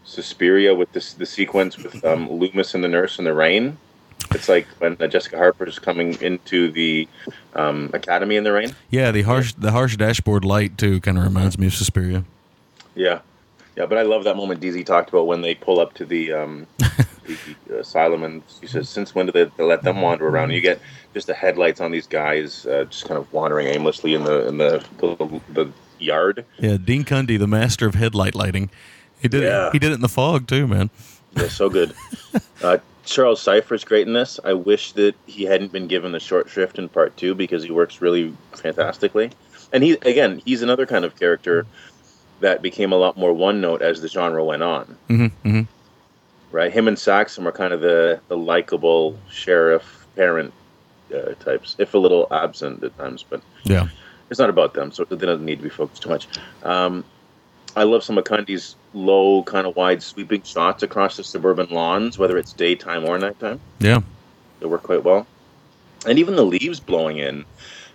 Suspiria 0.04 0.76
with 0.76 0.92
this 0.94 1.14
the 1.14 1.26
sequence 1.26 1.78
with 1.78 2.04
um, 2.06 2.30
Loomis 2.30 2.76
and 2.76 2.84
the 2.84 2.88
nurse 2.88 3.18
in 3.20 3.26
the 3.26 3.34
rain. 3.34 3.78
It's 4.32 4.50
like 4.50 4.68
when 4.80 4.98
uh, 5.00 5.08
Jessica 5.08 5.38
Harper 5.38 5.66
is 5.68 5.80
coming 5.80 6.20
into 6.22 6.72
the 6.72 7.08
um, 7.56 7.90
academy 7.94 8.36
in 8.36 8.44
the 8.44 8.52
rain. 8.52 8.76
Yeah, 8.90 9.12
the 9.12 9.22
harsh 9.24 9.54
the 9.58 9.72
harsh 9.72 9.96
dashboard 9.98 10.44
light 10.46 10.78
too 10.78 11.00
kind 11.02 11.18
of 11.18 11.24
reminds 11.24 11.58
me 11.58 11.68
of 11.68 11.74
Suspiria. 11.74 12.24
Yeah, 12.96 13.20
yeah, 13.76 13.86
but 13.86 13.98
I 13.98 14.02
love 14.02 14.24
that 14.26 14.36
moment 14.36 14.60
DZ 14.62 14.86
talked 14.86 15.10
about 15.10 15.28
when 15.28 15.42
they 15.42 15.54
pull 15.56 15.80
up 15.80 15.94
to 15.96 16.06
the, 16.06 16.34
um, 16.34 16.68
the 17.68 17.80
asylum, 17.80 18.24
and 18.24 18.42
she 18.60 18.68
says, 18.68 18.90
"Since 18.90 19.14
when 19.14 19.28
do 19.28 19.32
they, 19.32 19.46
they 19.56 19.64
let 19.64 19.84
them 19.84 20.02
wander 20.02 20.28
around?" 20.28 20.46
And 20.46 20.54
you 20.54 20.62
get 20.62 20.80
just 21.14 21.28
the 21.28 21.34
headlights 21.34 21.80
on 21.80 21.92
these 21.92 22.08
guys 22.08 22.66
uh, 22.66 22.86
just 22.86 23.06
kind 23.06 23.18
of 23.18 23.32
wandering 23.32 23.68
aimlessly 23.68 24.14
in 24.14 24.24
the 24.24 24.48
in 24.48 24.58
the 24.58 24.84
the, 25.00 25.42
the 25.54 25.72
yard. 26.00 26.44
Yeah, 26.60 26.78
Dean 26.78 27.04
Cundey, 27.06 27.38
the 27.40 27.48
master 27.48 27.88
of 27.88 27.96
headlight 27.96 28.36
lighting. 28.36 28.70
He 29.22 29.28
did 29.28 29.44
Yeah. 29.44 29.68
it. 29.68 29.74
He 29.74 29.80
did 29.80 29.92
it 29.92 29.96
in 29.96 30.02
the 30.02 30.10
fog 30.10 30.48
too, 30.48 30.68
man. 30.68 30.90
They're 31.34 31.50
so 31.50 31.70
good. 31.70 31.94
uh, 32.64 32.78
Charles 33.08 33.42
Cypher's 33.42 33.84
great 33.84 34.06
in 34.08 34.14
this. 34.14 34.40
I 34.44 34.54
wish 34.54 34.92
that 34.94 35.16
he 35.26 35.44
hadn't 35.44 35.72
been 35.72 35.88
given 35.88 36.12
the 36.12 36.20
short 36.20 36.50
shrift 36.50 36.78
in 36.78 36.90
part 36.90 37.16
two 37.18 37.34
because 37.36 37.64
he 37.64 37.72
works 37.72 38.02
really 38.02 38.36
fantastically. 38.54 39.32
And 39.74 39.84
he 39.84 39.94
again, 39.94 40.42
he's 40.46 40.62
another 40.62 40.86
kind 40.86 41.06
of 41.06 41.18
character 41.18 41.66
that 42.42 42.62
became 42.62 42.92
a 42.94 42.96
lot 42.98 43.18
more 43.18 43.34
one 43.34 43.60
note 43.62 43.82
as 43.82 44.02
the 44.02 44.08
genre 44.08 44.44
went 44.44 44.62
on. 44.64 44.98
Mm-hmm. 45.10 45.48
Mm-hmm. 45.48 45.62
right? 46.56 46.72
Him 46.72 46.88
and 46.88 46.98
Saxon 47.00 47.44
were 47.46 47.52
kind 47.52 47.74
of 47.74 47.82
the, 47.82 48.20
the 48.28 48.38
likable 48.38 49.18
sheriff 49.30 50.06
parent 50.16 50.54
uh, 51.14 51.34
types, 51.40 51.76
if 51.80 51.94
a 51.94 51.98
little 51.98 52.28
absent 52.32 52.84
at 52.84 52.96
times, 52.98 53.24
but 53.28 53.42
Yeah. 53.64 53.88
it's 54.30 54.40
not 54.40 54.50
about 54.50 54.74
them, 54.74 54.92
so 54.92 55.04
they 55.06 55.26
don't 55.26 55.44
need 55.46 55.58
to 55.58 55.64
be 55.64 55.70
focused 55.70 56.04
too 56.04 56.10
much. 56.10 56.28
Um, 56.64 57.04
I 57.78 57.84
love 57.84 58.04
some 58.04 58.18
of 58.18 58.24
Cundey's 58.24 58.76
low, 58.96 59.44
kind 59.44 59.68
of 59.68 59.76
wide, 59.76 60.02
sweeping 60.02 60.42
shots 60.42 60.82
across 60.82 61.16
the 61.18 61.24
suburban 61.24 61.68
lawns, 61.70 62.18
whether 62.18 62.38
it's 62.38 62.52
daytime 62.52 63.06
or 63.06 63.18
nighttime. 63.20 63.60
Yeah. 63.80 64.02
They 64.60 64.66
work 64.66 64.82
quite 64.82 65.04
well. 65.04 65.28
And 66.08 66.18
even 66.18 66.36
the 66.36 66.44
leaves 66.44 66.80
blowing 66.80 67.18
in. 67.18 67.46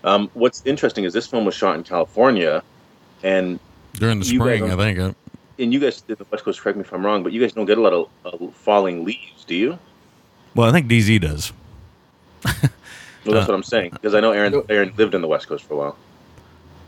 Um, 0.05 0.31
what's 0.35 0.63
interesting 0.65 1.03
is 1.05 1.13
this 1.13 1.27
film 1.27 1.45
was 1.45 1.55
shot 1.57 1.75
in 1.77 1.83
California, 1.83 2.63
and 3.25 3.59
During 3.95 4.21
the 4.21 4.25
spring, 4.25 4.71
I 4.71 4.77
think. 4.77 5.17
And 5.59 5.73
you 5.73 5.81
guys 5.81 6.01
did 6.01 6.19
the 6.19 6.27
West 6.31 6.45
Coast. 6.45 6.61
Correct 6.61 6.77
me 6.79 6.83
if 6.83 6.93
I'm 6.93 7.05
wrong, 7.05 7.23
but 7.25 7.33
you 7.33 7.41
guys 7.41 7.53
don't 7.53 7.67
get 7.67 7.79
a 7.79 7.81
lot 7.81 7.93
of 7.93 8.09
uh, 8.25 8.47
falling 8.53 9.05
leaves, 9.05 9.45
do 9.47 9.55
you? 9.55 9.79
well, 10.55 10.69
I 10.69 10.73
think 10.73 10.87
DZ 10.89 11.21
does. 11.21 11.53
Well, 12.45 12.55
that's 13.35 13.49
Uh, 13.49 13.53
what 13.53 13.55
I'm 13.55 13.63
saying 13.63 13.91
because 13.93 14.15
I 14.15 14.21
know 14.21 14.33
Aaron 14.33 14.63
Aaron 14.69 14.93
lived 14.97 15.15
in 15.15 15.23
the 15.23 15.29
West 15.29 15.47
Coast 15.47 15.65
for 15.65 15.75
a 15.75 15.77
while. 15.77 15.97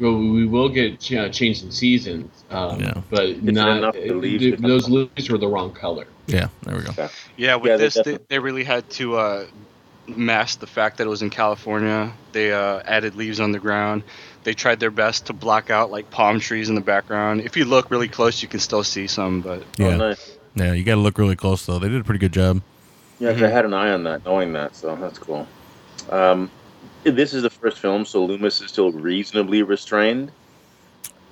Well, 0.00 0.16
we 0.18 0.44
will 0.46 0.68
get 0.68 0.98
ch- 1.00 1.12
uh, 1.14 1.28
change 1.28 1.62
in 1.62 1.70
seasons, 1.70 2.30
um, 2.50 2.80
Yeah. 2.80 2.94
but 3.10 3.42
not 3.42 3.76
enough 3.78 3.94
to 3.94 4.10
uh, 4.10 4.14
leave 4.14 4.40
the- 4.40 4.56
those 4.68 4.88
leaves 4.88 5.30
were 5.30 5.38
the 5.38 5.46
wrong 5.48 5.72
color. 5.72 6.06
Yeah. 6.26 6.48
There 6.62 6.76
we 6.76 6.82
go. 6.82 7.08
Yeah, 7.36 7.56
with 7.56 7.70
Yeah, 7.70 7.76
they 7.76 7.84
this, 7.84 7.94
they, 8.04 8.18
they 8.28 8.38
really 8.38 8.64
had 8.64 8.88
to 8.90 9.16
uh, 9.16 9.46
mask 10.08 10.60
the 10.60 10.66
fact 10.66 10.98
that 10.98 11.06
it 11.06 11.10
was 11.10 11.22
in 11.22 11.30
California. 11.30 12.12
They 12.32 12.52
uh, 12.52 12.80
added 12.84 13.14
leaves 13.14 13.40
on 13.40 13.52
the 13.52 13.58
ground. 13.60 14.02
They 14.42 14.52
tried 14.54 14.80
their 14.80 14.90
best 14.90 15.26
to 15.26 15.32
block 15.32 15.70
out 15.70 15.90
like 15.90 16.10
palm 16.10 16.40
trees 16.40 16.68
in 16.68 16.74
the 16.74 16.80
background. 16.80 17.40
If 17.42 17.56
you 17.56 17.64
look 17.64 17.90
really 17.90 18.08
close, 18.08 18.42
you 18.42 18.48
can 18.48 18.60
still 18.60 18.82
see 18.84 19.06
some, 19.06 19.40
but 19.42 19.62
Yeah. 19.78 19.86
Oh, 19.88 19.96
nice. 19.96 20.36
Yeah. 20.56 20.72
You 20.72 20.82
got 20.84 20.96
to 20.96 21.00
look 21.00 21.18
really 21.18 21.36
close 21.36 21.64
though. 21.66 21.78
They 21.78 21.88
did 21.88 22.00
a 22.00 22.04
pretty 22.04 22.18
good 22.20 22.32
job. 22.32 22.60
Yeah, 23.20 23.32
'cause 23.32 23.42
I 23.42 23.48
had 23.48 23.64
an 23.64 23.72
eye 23.72 23.90
on 23.92 24.02
that, 24.04 24.24
knowing 24.24 24.52
that, 24.54 24.74
so 24.74 24.96
that's 25.00 25.18
cool. 25.20 25.46
Um, 26.10 26.50
this 27.04 27.34
is 27.34 27.42
the 27.42 27.50
first 27.50 27.78
film, 27.78 28.04
so 28.04 28.24
Loomis 28.24 28.60
is 28.60 28.68
still 28.70 28.92
reasonably 28.92 29.62
restrained. 29.62 30.30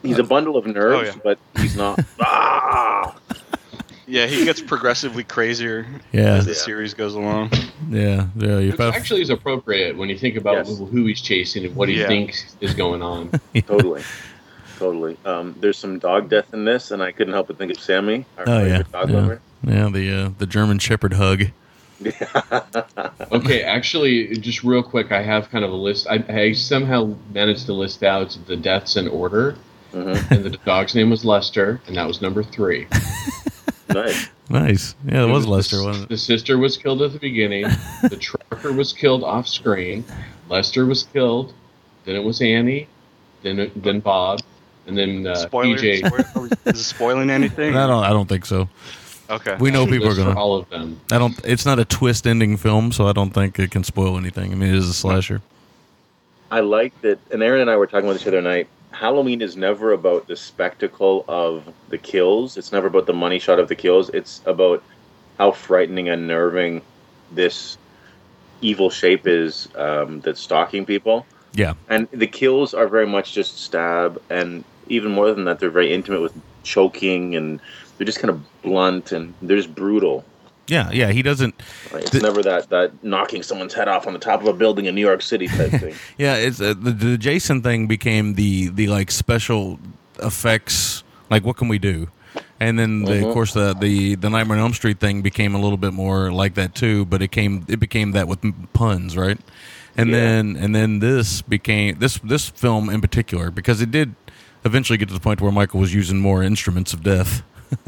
He's 0.02 0.18
a 0.18 0.24
bundle 0.24 0.56
of 0.56 0.66
nerves, 0.66 1.10
Oh, 1.10 1.12
yeah. 1.14 1.20
but 1.22 1.38
he's 1.60 1.76
not. 1.76 2.00
ah! 2.20 3.14
yeah, 4.06 4.26
he 4.26 4.44
gets 4.44 4.60
progressively 4.60 5.22
crazier 5.22 5.86
Yeah. 6.12 6.34
as 6.34 6.44
the 6.44 6.50
Yeah. 6.52 6.56
series 6.58 6.92
goes 6.94 7.14
along. 7.14 7.50
Yeah. 7.88 8.26
Yeah. 8.36 8.58
You 8.58 8.72
Which 8.72 8.80
actually 8.80 9.22
is 9.22 9.30
appropriate 9.30 9.96
when 9.96 10.08
you 10.08 10.18
think 10.18 10.36
about 10.36 10.66
Yes. 10.66 10.76
who 10.78 11.06
he's 11.06 11.20
chasing 11.20 11.64
and 11.64 11.76
what 11.76 11.88
he 11.88 12.00
Yeah. 12.00 12.08
thinks 12.08 12.56
is 12.60 12.74
going 12.74 13.00
on. 13.00 13.30
totally, 13.66 14.02
totally. 14.78 15.16
Um, 15.24 15.54
there's 15.60 15.78
some 15.78 15.98
dog 16.00 16.28
death 16.28 16.52
in 16.52 16.64
this, 16.64 16.90
and 16.90 17.00
I 17.02 17.12
couldn't 17.12 17.32
help 17.32 17.46
but 17.46 17.58
think 17.58 17.70
of 17.70 17.78
Sammy, 17.80 18.24
our 18.38 18.44
Oh, 18.48 18.58
yeah. 18.58 18.78
favorite 18.78 18.92
dog 18.92 19.10
Yeah. 19.10 19.16
lover. 19.16 19.40
Yeah, 19.64 19.88
the 19.92 20.12
uh, 20.24 20.30
the 20.38 20.46
German 20.46 20.80
Shepherd 20.80 21.12
hug. 21.14 21.44
okay, 23.32 23.62
actually, 23.62 24.36
just 24.36 24.62
real 24.64 24.82
quick, 24.82 25.12
I 25.12 25.22
have 25.22 25.50
kind 25.50 25.64
of 25.64 25.70
a 25.72 25.76
list. 25.76 26.06
I, 26.08 26.24
I 26.28 26.52
somehow 26.52 27.14
managed 27.32 27.66
to 27.66 27.72
list 27.72 28.02
out 28.02 28.36
the 28.46 28.56
deaths 28.56 28.96
in 28.96 29.08
order, 29.08 29.56
Mm-hmm. 29.92 30.32
and 30.32 30.42
the 30.42 30.50
dog's 30.64 30.94
name 30.94 31.10
was 31.10 31.22
Lester, 31.22 31.78
and 31.86 31.96
that 31.98 32.06
was 32.06 32.22
number 32.22 32.42
three. 32.42 32.86
Nice. 33.88 34.28
Nice. 34.48 34.94
Yeah, 35.04 35.24
it 35.24 35.26
was 35.26 35.44
the- 35.44 35.50
Lester, 35.50 35.82
wasn't 35.84 36.04
it? 36.06 36.08
The 36.08 36.16
sister 36.16 36.56
was 36.56 36.78
killed 36.78 37.02
at 37.02 37.12
the 37.12 37.18
beginning. 37.18 37.64
the 38.08 38.16
trucker 38.18 38.72
was 38.72 38.90
killed 38.94 39.22
off 39.22 39.46
screen. 39.46 40.02
Lester 40.48 40.86
was 40.86 41.02
killed. 41.02 41.52
Then 42.06 42.16
it 42.16 42.24
was 42.24 42.40
Annie. 42.40 42.88
Then 43.42 43.70
then 43.76 44.00
Bob, 44.00 44.40
and 44.86 44.96
then 44.96 45.26
uh, 45.26 45.34
Spoiler? 45.34 45.76
PJ. 45.76 46.06
Spoiler- 46.06 46.48
Is 46.64 46.80
it 46.80 46.84
spoiling 46.84 47.28
anything? 47.28 47.76
I 47.76 47.86
don't. 47.86 48.02
I 48.04 48.10
don't 48.10 48.26
think 48.28 48.46
so. 48.46 48.66
Okay. 49.32 49.56
We 49.58 49.70
know 49.70 49.86
people 49.86 50.08
are 50.08 50.14
gonna. 50.14 50.38
all 50.38 50.56
of 50.56 50.68
them. 50.68 51.00
I 51.10 51.18
don't. 51.18 51.38
It's 51.44 51.64
not 51.64 51.78
a 51.78 51.86
twist 51.86 52.26
ending 52.26 52.58
film, 52.58 52.92
so 52.92 53.08
I 53.08 53.12
don't 53.12 53.30
think 53.30 53.58
it 53.58 53.70
can 53.70 53.82
spoil 53.82 54.18
anything. 54.18 54.52
I 54.52 54.54
mean, 54.54 54.68
it 54.68 54.76
is 54.76 54.88
a 54.88 54.94
slasher. 54.94 55.40
I 56.50 56.60
like 56.60 56.98
that, 57.00 57.18
and 57.30 57.42
Aaron 57.42 57.62
and 57.62 57.70
I 57.70 57.76
were 57.78 57.86
talking 57.86 58.04
about 58.04 58.12
this 58.12 58.24
the 58.24 58.28
other 58.28 58.42
night. 58.42 58.68
Halloween 58.90 59.40
is 59.40 59.56
never 59.56 59.92
about 59.92 60.26
the 60.26 60.36
spectacle 60.36 61.24
of 61.26 61.72
the 61.88 61.96
kills. 61.96 62.58
It's 62.58 62.72
never 62.72 62.88
about 62.88 63.06
the 63.06 63.14
money 63.14 63.38
shot 63.38 63.58
of 63.58 63.68
the 63.68 63.74
kills. 63.74 64.10
It's 64.10 64.42
about 64.44 64.82
how 65.38 65.52
frightening 65.52 66.10
and 66.10 66.28
nerving 66.28 66.82
this 67.32 67.78
evil 68.60 68.90
shape 68.90 69.26
is 69.26 69.66
um, 69.76 70.20
that's 70.20 70.40
stalking 70.40 70.84
people. 70.84 71.24
Yeah. 71.54 71.72
And 71.88 72.06
the 72.10 72.26
kills 72.26 72.74
are 72.74 72.86
very 72.86 73.06
much 73.06 73.32
just 73.32 73.62
stab, 73.62 74.20
and 74.28 74.62
even 74.88 75.10
more 75.10 75.32
than 75.32 75.46
that, 75.46 75.58
they're 75.58 75.70
very 75.70 75.92
intimate 75.92 76.20
with 76.20 76.38
choking, 76.62 77.34
and 77.34 77.60
they're 78.02 78.06
just 78.06 78.18
kind 78.18 78.30
of 78.30 78.42
blunt 78.62 79.12
and 79.12 79.32
they're 79.42 79.56
just 79.56 79.72
brutal. 79.76 80.24
Yeah. 80.66 80.90
Yeah. 80.92 81.12
He 81.12 81.22
doesn't. 81.22 81.54
Right? 81.92 82.02
It's 82.02 82.10
The- 82.10 82.18
never 82.20 82.42
that 82.42 82.68
that 82.70 83.04
knocking 83.04 83.44
someone's 83.44 83.74
head 83.74 83.86
off 83.86 84.08
on 84.08 84.12
the 84.12 84.18
top 84.18 84.40
of 84.40 84.48
a 84.48 84.52
building 84.52 84.86
in 84.86 84.94
New 84.96 85.00
York 85.00 85.22
City 85.22 85.46
type 85.46 85.70
thing. 85.80 85.94
Yeah. 86.18 86.34
It's 86.34 86.60
uh, 86.60 86.74
the, 86.76 86.90
the 86.90 87.16
Jason 87.16 87.62
thing 87.62 87.86
became 87.86 88.34
the 88.34 88.68
the 88.68 88.88
like 88.88 89.12
special 89.12 89.78
effects. 90.20 91.04
Like, 91.30 91.44
what 91.44 91.56
can 91.56 91.68
we 91.68 91.78
do? 91.78 92.08
And 92.58 92.78
then, 92.78 93.02
the, 93.04 93.12
Mhm. 93.12 93.28
of 93.28 93.34
course, 93.34 93.52
the, 93.54 93.74
the 93.74 94.14
the 94.16 94.28
Nightmare 94.30 94.58
on 94.58 94.62
Elm 94.64 94.72
Street 94.74 94.98
thing 94.98 95.22
became 95.22 95.54
a 95.54 95.60
little 95.60 95.76
bit 95.78 95.92
more 95.92 96.32
like 96.32 96.54
that 96.54 96.74
too. 96.74 97.04
But 97.04 97.22
it 97.22 97.28
came 97.30 97.64
it 97.68 97.78
became 97.78 98.12
that 98.12 98.26
with 98.26 98.40
puns, 98.72 99.16
right? 99.16 99.38
And 99.96 100.10
Yeah. 100.10 100.16
then 100.18 100.56
and 100.56 100.74
then 100.74 100.98
this 100.98 101.42
became 101.42 101.98
this 102.00 102.18
this 102.18 102.48
film 102.48 102.88
in 102.90 103.00
particular 103.00 103.50
because 103.52 103.80
it 103.80 103.90
did 103.92 104.14
eventually 104.64 104.96
get 104.96 105.08
to 105.08 105.14
the 105.14 105.20
point 105.20 105.40
where 105.40 105.52
Michael 105.52 105.80
was 105.80 105.92
using 105.94 106.18
more 106.20 106.42
instruments 106.42 106.92
of 106.92 107.02
death. 107.02 107.42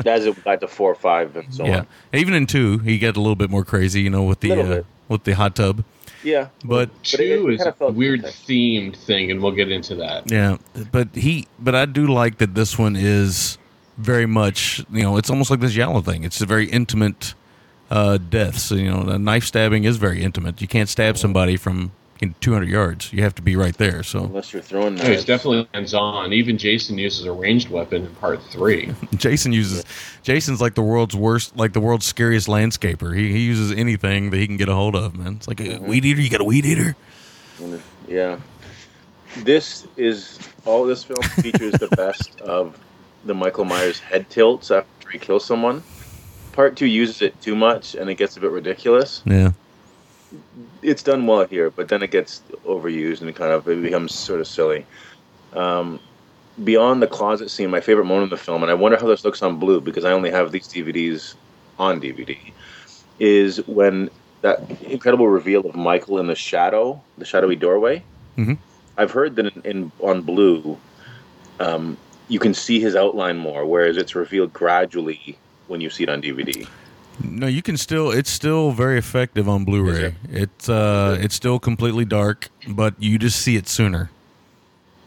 As 0.06 0.26
it 0.26 0.42
got 0.44 0.60
to 0.60 0.68
four 0.68 0.90
or 0.90 0.94
five 0.94 1.36
and 1.36 1.52
so 1.54 1.64
yeah, 1.64 1.78
on. 1.80 1.86
even 2.12 2.34
in 2.34 2.46
two, 2.46 2.78
he 2.78 2.98
got 2.98 3.16
a 3.16 3.20
little 3.20 3.36
bit 3.36 3.50
more 3.50 3.64
crazy, 3.64 4.00
you 4.02 4.10
know, 4.10 4.22
with 4.22 4.40
the 4.40 4.52
uh, 4.52 4.82
with 5.08 5.24
the 5.24 5.32
hot 5.32 5.54
tub. 5.56 5.84
Yeah. 6.22 6.48
But 6.64 6.88
But 7.12 7.20
it- 7.20 7.38
Two 7.38 7.48
it 7.50 7.54
is 7.54 7.62
kinda 7.62 7.74
a 7.80 7.90
weird 7.92 8.20
okay. 8.24 8.30
themed 8.32 8.96
thing, 8.96 9.30
and 9.30 9.42
we'll 9.42 9.52
get 9.52 9.70
into 9.70 9.94
that. 9.96 10.30
Yeah, 10.30 10.56
but 10.90 11.08
he, 11.14 11.46
but 11.58 11.74
I 11.74 11.84
do 11.84 12.06
like 12.06 12.38
that 12.38 12.54
this 12.54 12.78
one 12.78 12.96
is 12.96 13.58
very 13.98 14.26
much, 14.26 14.82
you 14.90 15.02
know, 15.02 15.16
it's 15.18 15.28
almost 15.30 15.50
like 15.50 15.60
this 15.60 15.72
Giallo 15.72 16.00
thing. 16.00 16.24
It's 16.24 16.40
a 16.40 16.46
very 16.46 16.66
intimate 16.70 17.34
uh, 17.90 18.16
death. 18.18 18.58
So 18.58 18.74
you 18.74 18.90
know, 18.90 19.02
a 19.02 19.18
knife 19.18 19.44
stabbing 19.44 19.84
is 19.84 19.98
very 19.98 20.22
intimate. 20.22 20.60
You 20.62 20.66
can't 20.68 20.88
stab 20.88 21.18
somebody 21.18 21.56
from 21.58 21.92
you 22.24 22.30
know, 22.30 22.34
200 22.40 22.68
yards. 22.68 23.12
You 23.12 23.22
have 23.22 23.34
to 23.36 23.42
be 23.42 23.56
right 23.56 23.76
there. 23.76 24.02
So 24.02 24.24
Unless 24.24 24.52
you're 24.52 24.62
throwing 24.62 24.94
No, 24.94 25.02
he's 25.02 25.08
knives. 25.10 25.24
definitely 25.24 25.68
hands 25.74 25.94
on. 25.94 26.32
Even 26.32 26.58
Jason 26.58 26.98
uses 26.98 27.24
a 27.26 27.32
ranged 27.32 27.70
weapon 27.70 28.06
in 28.06 28.14
part 28.16 28.42
three. 28.50 28.92
Jason 29.16 29.52
uses, 29.52 29.84
Jason's 30.22 30.60
like 30.60 30.74
the 30.74 30.82
world's 30.82 31.14
worst, 31.14 31.56
like 31.56 31.72
the 31.72 31.80
world's 31.80 32.06
scariest 32.06 32.48
landscaper. 32.48 33.16
He 33.16 33.32
he 33.32 33.40
uses 33.40 33.72
anything 33.72 34.30
that 34.30 34.36
he 34.36 34.46
can 34.46 34.56
get 34.56 34.68
a 34.68 34.74
hold 34.74 34.96
of. 34.96 35.16
Man, 35.16 35.34
it's 35.34 35.48
like 35.48 35.60
a 35.60 35.64
mm-hmm. 35.64 35.86
weed 35.86 36.04
eater. 36.04 36.20
You 36.20 36.30
got 36.30 36.40
a 36.40 36.44
weed 36.44 36.64
eater. 36.66 36.96
Yeah. 38.08 38.38
This 39.38 39.86
is 39.96 40.38
all 40.64 40.84
this 40.84 41.04
film 41.04 41.22
features 41.42 41.72
the 41.72 41.88
best 41.88 42.40
of 42.40 42.78
the 43.24 43.34
Michael 43.34 43.64
Myers 43.64 43.98
head 43.98 44.28
tilts 44.30 44.70
after 44.70 45.10
he 45.10 45.18
kills 45.18 45.44
someone. 45.44 45.82
Part 46.52 46.76
two 46.76 46.86
uses 46.86 47.22
it 47.22 47.40
too 47.40 47.56
much 47.56 47.94
and 47.94 48.08
it 48.08 48.14
gets 48.14 48.36
a 48.36 48.40
bit 48.40 48.50
ridiculous. 48.50 49.22
Yeah, 49.24 49.52
It's 50.82 51.02
done 51.02 51.26
well 51.26 51.46
here, 51.46 51.70
but 51.70 51.88
then 51.88 52.02
it 52.02 52.10
gets 52.10 52.42
overused 52.66 53.20
and 53.20 53.30
it 53.30 53.36
kind 53.36 53.52
of 53.52 53.68
it 53.68 53.82
becomes 53.82 54.14
sort 54.14 54.40
of 54.40 54.46
silly. 54.46 54.86
Um, 55.54 56.00
beyond 56.62 57.02
the 57.02 57.06
closet 57.06 57.50
scene, 57.50 57.70
my 57.70 57.80
favorite 57.80 58.04
moment 58.04 58.24
of 58.32 58.38
the 58.38 58.44
film, 58.44 58.62
and 58.62 58.70
I 58.70 58.74
wonder 58.74 58.98
how 58.98 59.06
this 59.06 59.24
looks 59.24 59.42
on 59.42 59.58
blue 59.58 59.80
because 59.80 60.04
I 60.04 60.12
only 60.12 60.30
have 60.30 60.52
these 60.52 60.68
DVDs 60.68 61.34
on 61.78 62.00
DVD, 62.00 62.36
is 63.18 63.66
when 63.66 64.10
that 64.42 64.60
incredible 64.82 65.28
reveal 65.28 65.66
of 65.66 65.74
Michael 65.74 66.18
in 66.18 66.26
the 66.26 66.34
shadow, 66.34 67.00
the 67.18 67.24
shadowy 67.24 67.56
doorway. 67.56 68.02
Mhm. 68.36 68.58
I've 68.96 69.10
heard 69.10 69.36
that 69.36 69.46
in, 69.56 69.62
in 69.64 69.92
on 70.00 70.22
blue, 70.22 70.76
um, 71.60 71.96
you 72.28 72.38
can 72.38 72.54
see 72.54 72.78
his 72.80 72.94
outline 72.94 73.38
more, 73.38 73.64
whereas 73.64 73.96
it's 73.96 74.14
revealed 74.14 74.52
gradually 74.52 75.38
when 75.66 75.80
you 75.80 75.90
see 75.90 76.02
it 76.04 76.08
on 76.08 76.20
DVD. 76.20 76.66
No, 77.22 77.46
you 77.46 77.62
can 77.62 77.76
still. 77.76 78.10
It's 78.10 78.30
still 78.30 78.72
very 78.72 78.98
effective 78.98 79.48
on 79.48 79.64
Blu-ray. 79.64 80.14
It's 80.30 80.68
uh, 80.68 81.16
it's 81.20 81.34
still 81.34 81.58
completely 81.58 82.04
dark, 82.04 82.48
but 82.68 82.94
you 82.98 83.18
just 83.18 83.40
see 83.40 83.56
it 83.56 83.68
sooner 83.68 84.10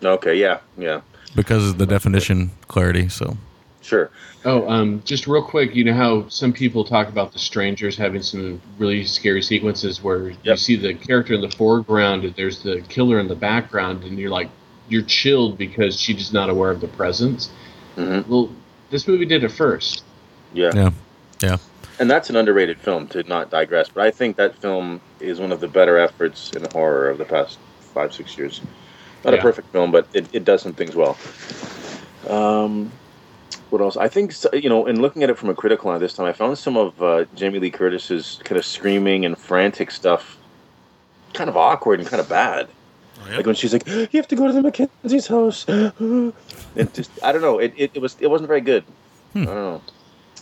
Okay, 0.03 0.35
yeah, 0.35 0.59
yeah, 0.77 1.01
because 1.35 1.69
of 1.69 1.77
the 1.77 1.85
definition 1.85 2.51
clarity. 2.67 3.09
So 3.09 3.35
sure. 3.81 4.11
Oh, 4.45 4.69
um, 4.69 5.01
just 5.05 5.27
real 5.27 5.43
quick, 5.43 5.75
you 5.75 5.83
know 5.83 5.93
how 5.93 6.27
some 6.29 6.53
people 6.53 6.83
talk 6.83 7.09
about 7.09 7.33
the 7.33 7.39
strangers 7.39 7.97
having 7.97 8.21
some 8.21 8.61
really 8.77 9.03
scary 9.05 9.41
sequences 9.41 10.03
where 10.03 10.29
you 10.43 10.57
see 10.57 10.75
the 10.75 10.93
character 10.93 11.33
in 11.33 11.41
the 11.41 11.49
foreground 11.49 12.23
and 12.23 12.35
there's 12.35 12.61
the 12.61 12.81
killer 12.81 13.19
in 13.19 13.27
the 13.27 13.35
background, 13.35 14.03
and 14.03 14.19
you're 14.19 14.29
like, 14.29 14.49
you're 14.87 15.03
chilled 15.03 15.57
because 15.57 15.99
she's 15.99 16.17
just 16.17 16.33
not 16.33 16.49
aware 16.49 16.69
of 16.69 16.79
the 16.79 16.87
presence. 16.87 17.49
Mhm. 17.97 18.27
Well, 18.27 18.51
this 18.89 19.07
movie 19.07 19.25
did 19.25 19.43
it 19.43 19.51
first. 19.51 20.03
Yeah. 20.53 20.71
yeah, 20.73 20.91
yeah, 21.41 21.57
and 21.99 22.09
that's 22.09 22.29
an 22.29 22.35
underrated 22.35 22.79
film 22.79 23.07
to 23.07 23.23
not 23.23 23.49
digress 23.49 23.89
but 23.89 24.03
i 24.05 24.11
think 24.11 24.35
that 24.35 24.55
film 24.55 25.01
is 25.19 25.39
one 25.39 25.51
of 25.51 25.59
the 25.59 25.67
better 25.67 25.97
efforts 25.97 26.51
in 26.51 26.65
horror 26.71 27.09
of 27.09 27.17
the 27.17 27.25
past 27.25 27.57
five 27.93 28.13
six 28.13 28.37
years. 28.37 28.61
Not 29.25 29.33
a 29.33 29.37
perfect 29.39 29.69
film 29.71 29.91
but 29.91 30.07
it, 30.13 30.27
it 30.31 30.45
does 30.45 30.61
some 30.61 30.73
things 30.73 30.95
well. 30.95 31.17
Um, 32.29 32.91
what 33.71 33.81
else? 33.81 33.97
I 33.97 34.07
think 34.07 34.33
you 34.53 34.69
know 34.69 34.85
in 34.85 35.01
looking 35.01 35.23
at 35.23 35.29
it 35.29 35.37
from 35.37 35.49
a 35.49 35.55
critical 35.55 35.89
eye 35.89 35.97
this 35.97 36.13
time 36.13 36.25
i 36.25 36.33
found 36.33 36.57
some 36.57 36.77
of 36.77 37.01
uh, 37.01 37.25
jamie 37.35 37.59
lee 37.59 37.71
curtis's 37.71 38.39
kind 38.43 38.57
of 38.57 38.65
screaming 38.65 39.25
and 39.25 39.37
frantic 39.37 39.91
stuff 39.91 40.37
kind 41.33 41.49
of 41.49 41.57
awkward 41.57 41.99
and 41.99 42.07
kind 42.07 42.21
of 42.21 42.29
bad 42.29 42.67
like 43.35 43.45
when 43.45 43.55
she's 43.55 43.73
like 43.73 43.87
you 43.87 44.07
have 44.13 44.27
to 44.27 44.35
go 44.35 44.47
to 44.47 44.53
the 44.53 44.61
mackenzie's 44.61 45.27
house. 45.27 45.65
It 46.75 46.93
just 46.93 47.11
i 47.23 47.31
don't 47.31 47.41
know 47.41 47.57
it, 47.57 47.73
it, 47.75 47.91
it 47.95 48.01
was 48.01 48.15
it 48.19 48.27
wasn't 48.27 48.47
very 48.47 48.61
good. 48.61 48.83
I 49.35 49.45
don't 49.45 49.45
know 49.45 49.81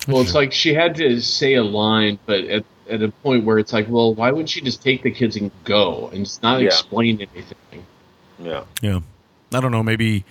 Well, 0.07 0.21
it's 0.21 0.33
like 0.35 0.51
she 0.53 0.73
had 0.73 0.95
to 0.95 1.19
say 1.21 1.55
a 1.55 1.63
line, 1.63 2.19
but 2.25 2.43
at, 2.45 2.65
at 2.89 3.01
a 3.01 3.09
point 3.09 3.43
where 3.45 3.57
it's 3.57 3.73
like, 3.73 3.87
well, 3.89 4.13
why 4.13 4.31
wouldn't 4.31 4.49
she 4.49 4.61
just 4.61 4.81
take 4.83 5.01
the 5.03 5.11
kids 5.11 5.35
and 5.35 5.49
go 5.63 6.09
and 6.13 6.25
just 6.25 6.43
not 6.43 6.61
Yeah. 6.61 6.67
explain 6.67 7.21
anything? 7.21 7.85
yeah 8.39 8.63
yeah. 8.81 8.99
I 9.53 9.59
don't 9.61 9.71
know. 9.71 9.81
Maybe 9.83 10.25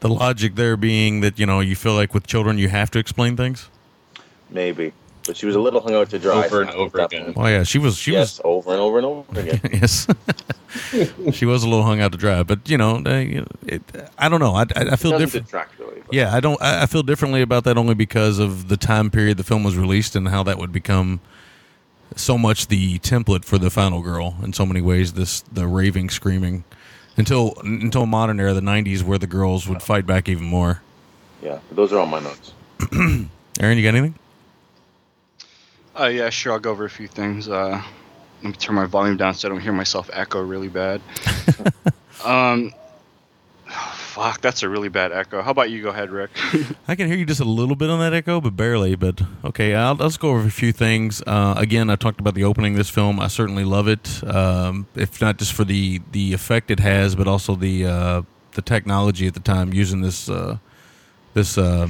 the 0.00 0.08
logic 0.08 0.54
there 0.56 0.76
being 0.76 1.20
that 1.22 1.38
you 1.38 1.46
know 1.46 1.60
you 1.60 1.74
feel 1.74 1.94
like 1.94 2.12
with 2.14 2.26
children 2.26 2.58
you 2.58 2.68
have 2.68 2.90
to 2.92 2.98
explain 2.98 3.36
things. 3.36 3.68
Maybe, 4.50 4.92
but 5.26 5.36
she 5.36 5.46
was 5.46 5.54
a 5.54 5.60
little 5.60 5.80
hung 5.80 5.94
out 5.94 6.10
to 6.10 6.18
dry. 6.18 6.44
Over 6.46 6.60
and 6.62 6.70
at 6.70 6.76
over 6.76 7.00
again. 7.00 7.34
Oh 7.36 7.46
yeah, 7.46 7.62
she 7.64 7.78
was. 7.78 7.96
She 7.96 8.12
yes, 8.12 8.40
over 8.44 8.70
and 8.72 8.80
over 8.80 8.98
and 8.98 9.06
over 9.06 9.40
again. 9.40 9.60
yes, 9.72 10.06
she 11.32 11.44
was 11.46 11.62
a 11.62 11.68
little 11.68 11.82
hung 11.84 12.00
out 12.00 12.12
to 12.12 12.18
dry, 12.18 12.42
but 12.42 12.68
you 12.68 12.78
know, 12.78 12.96
uh, 13.04 13.44
it, 13.66 13.82
I 14.18 14.28
don't 14.28 14.40
know. 14.40 14.54
I, 14.54 14.62
I, 14.76 14.92
I 14.92 14.96
feel 14.96 15.12
Doesn't 15.12 15.44
different. 15.44 15.68
really. 15.78 16.02
Yeah, 16.10 16.34
I 16.34 16.40
don't. 16.40 16.60
I 16.62 16.82
I 16.82 16.86
feel 16.86 17.02
differently 17.02 17.42
about 17.42 17.64
that 17.64 17.76
only 17.76 17.94
because 17.94 18.38
of 18.38 18.68
the 18.68 18.76
time 18.76 19.10
period 19.10 19.36
the 19.36 19.44
film 19.44 19.64
was 19.64 19.76
released 19.76 20.14
and 20.16 20.28
how 20.28 20.42
that 20.44 20.58
would 20.58 20.72
become 20.72 21.20
so 22.14 22.38
much 22.38 22.68
the 22.68 22.98
template 23.00 23.44
for 23.44 23.58
the 23.58 23.70
final 23.70 24.00
girl 24.02 24.36
in 24.42 24.52
so 24.52 24.64
many 24.64 24.80
ways. 24.80 25.14
This 25.14 25.40
the 25.52 25.66
raving, 25.66 26.10
screaming 26.10 26.64
until 27.16 27.54
until 27.62 28.06
modern 28.06 28.38
era, 28.38 28.52
the 28.54 28.60
'90s, 28.60 29.02
where 29.02 29.18
the 29.18 29.26
girls 29.26 29.68
would 29.68 29.82
fight 29.82 30.06
back 30.06 30.28
even 30.28 30.44
more. 30.44 30.82
yeah. 31.42 31.58
Those 31.72 31.92
are 31.92 31.98
all 31.98 32.06
my 32.06 32.20
notes. 32.20 32.52
Aaron, 33.60 33.78
you 33.78 33.82
got 33.82 33.94
anything? 33.96 34.14
Uh, 35.98 36.06
yeah, 36.06 36.30
sure. 36.30 36.52
I'll 36.52 36.58
go 36.58 36.70
over 36.70 36.84
a 36.84 36.90
few 36.90 37.08
things. 37.08 37.48
Uh, 37.48 37.82
let 38.42 38.44
me 38.44 38.52
turn 38.52 38.74
my 38.74 38.86
volume 38.86 39.16
down 39.16 39.34
so 39.34 39.48
I 39.48 39.50
don't 39.50 39.60
hear 39.60 39.72
myself 39.72 40.10
echo 40.12 40.42
really 40.42 40.68
bad. 40.68 41.00
um, 42.24 42.72
fuck, 44.16 44.40
that's 44.40 44.62
a 44.62 44.68
really 44.68 44.88
bad 44.88 45.12
echo. 45.12 45.42
How 45.42 45.50
about 45.50 45.70
you 45.70 45.82
go 45.82 45.88
ahead, 45.88 46.10
Rick? 46.10 46.30
I 46.88 46.94
can 46.94 47.06
hear 47.06 47.16
you 47.16 47.24
just 47.24 47.40
a 47.40 47.44
little 47.44 47.76
bit 47.76 47.88
on 47.88 47.98
that 48.00 48.12
echo, 48.12 48.40
but 48.40 48.56
barely. 48.56 48.94
But 48.94 49.20
okay, 49.44 49.74
I'll, 49.74 49.94
let's 49.94 50.16
go 50.16 50.30
over 50.30 50.46
a 50.46 50.50
few 50.50 50.72
things. 50.72 51.22
Uh, 51.26 51.54
again, 51.56 51.88
I 51.88 51.96
talked 51.96 52.20
about 52.20 52.34
the 52.34 52.44
opening 52.44 52.74
of 52.74 52.78
this 52.78 52.90
film. 52.90 53.18
I 53.18 53.28
certainly 53.28 53.64
love 53.64 53.88
it, 53.88 54.22
um, 54.26 54.86
if 54.94 55.20
not 55.20 55.38
just 55.38 55.52
for 55.52 55.64
the 55.64 56.00
the 56.12 56.32
effect 56.32 56.70
it 56.70 56.80
has, 56.80 57.14
but 57.14 57.26
also 57.26 57.54
the 57.54 57.86
uh, 57.86 58.22
the 58.52 58.62
technology 58.62 59.26
at 59.26 59.34
the 59.34 59.40
time 59.40 59.72
using 59.72 60.02
this 60.02 60.28
uh, 60.28 60.58
this 61.34 61.58
uh, 61.58 61.88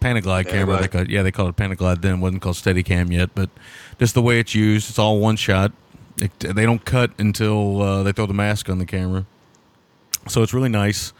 Panaglide 0.00 0.48
camera. 0.48 0.80
They 0.80 0.88
called, 0.88 1.08
yeah, 1.08 1.22
they 1.22 1.30
called 1.30 1.50
it 1.50 1.56
Panaglide 1.56 2.02
then. 2.02 2.16
It 2.16 2.18
wasn't 2.18 2.42
called 2.42 2.56
Steadicam 2.56 3.12
yet, 3.12 3.30
but 3.34 3.50
just 3.98 4.14
the 4.14 4.22
way 4.22 4.40
it's 4.40 4.54
used, 4.54 4.90
it's 4.90 4.98
all 4.98 5.18
one 5.18 5.36
shot. 5.36 5.72
It, 6.20 6.38
they 6.40 6.66
don't 6.66 6.84
cut 6.84 7.12
until 7.18 7.80
uh, 7.80 8.02
they 8.02 8.12
throw 8.12 8.26
the 8.26 8.34
mask 8.34 8.68
on 8.68 8.78
the 8.78 8.86
camera, 8.86 9.24
so 10.28 10.42
it's 10.42 10.52
really 10.52 10.68
nice. 10.68 11.12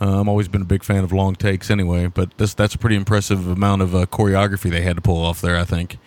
Uh, 0.00 0.20
I'm 0.20 0.28
always 0.28 0.48
been 0.48 0.62
a 0.62 0.66
big 0.66 0.82
fan 0.82 1.04
of 1.04 1.12
long 1.12 1.34
takes 1.34 1.70
anyway, 1.70 2.08
but 2.08 2.36
this 2.36 2.52
that's 2.52 2.74
a 2.74 2.78
pretty 2.78 2.96
impressive 2.96 3.46
amount 3.46 3.80
of 3.80 3.94
uh, 3.94 4.06
choreography 4.06 4.70
they 4.70 4.82
had 4.82 4.96
to 4.96 5.02
pull 5.02 5.24
off 5.24 5.40
there, 5.40 5.56
I 5.56 5.64
think. 5.64 5.98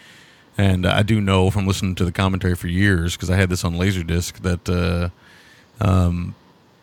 And 0.57 0.85
I 0.85 1.03
do 1.03 1.21
know 1.21 1.49
from 1.51 1.67
listening 1.67 1.95
to 1.95 2.05
the 2.05 2.11
commentary 2.11 2.55
for 2.55 2.67
years 2.67 3.15
because 3.15 3.29
I 3.29 3.35
had 3.35 3.49
this 3.49 3.63
on 3.63 3.75
Laserdisc 3.75 4.41
that 4.41 4.67
uh, 4.69 5.09
um, 5.83 6.35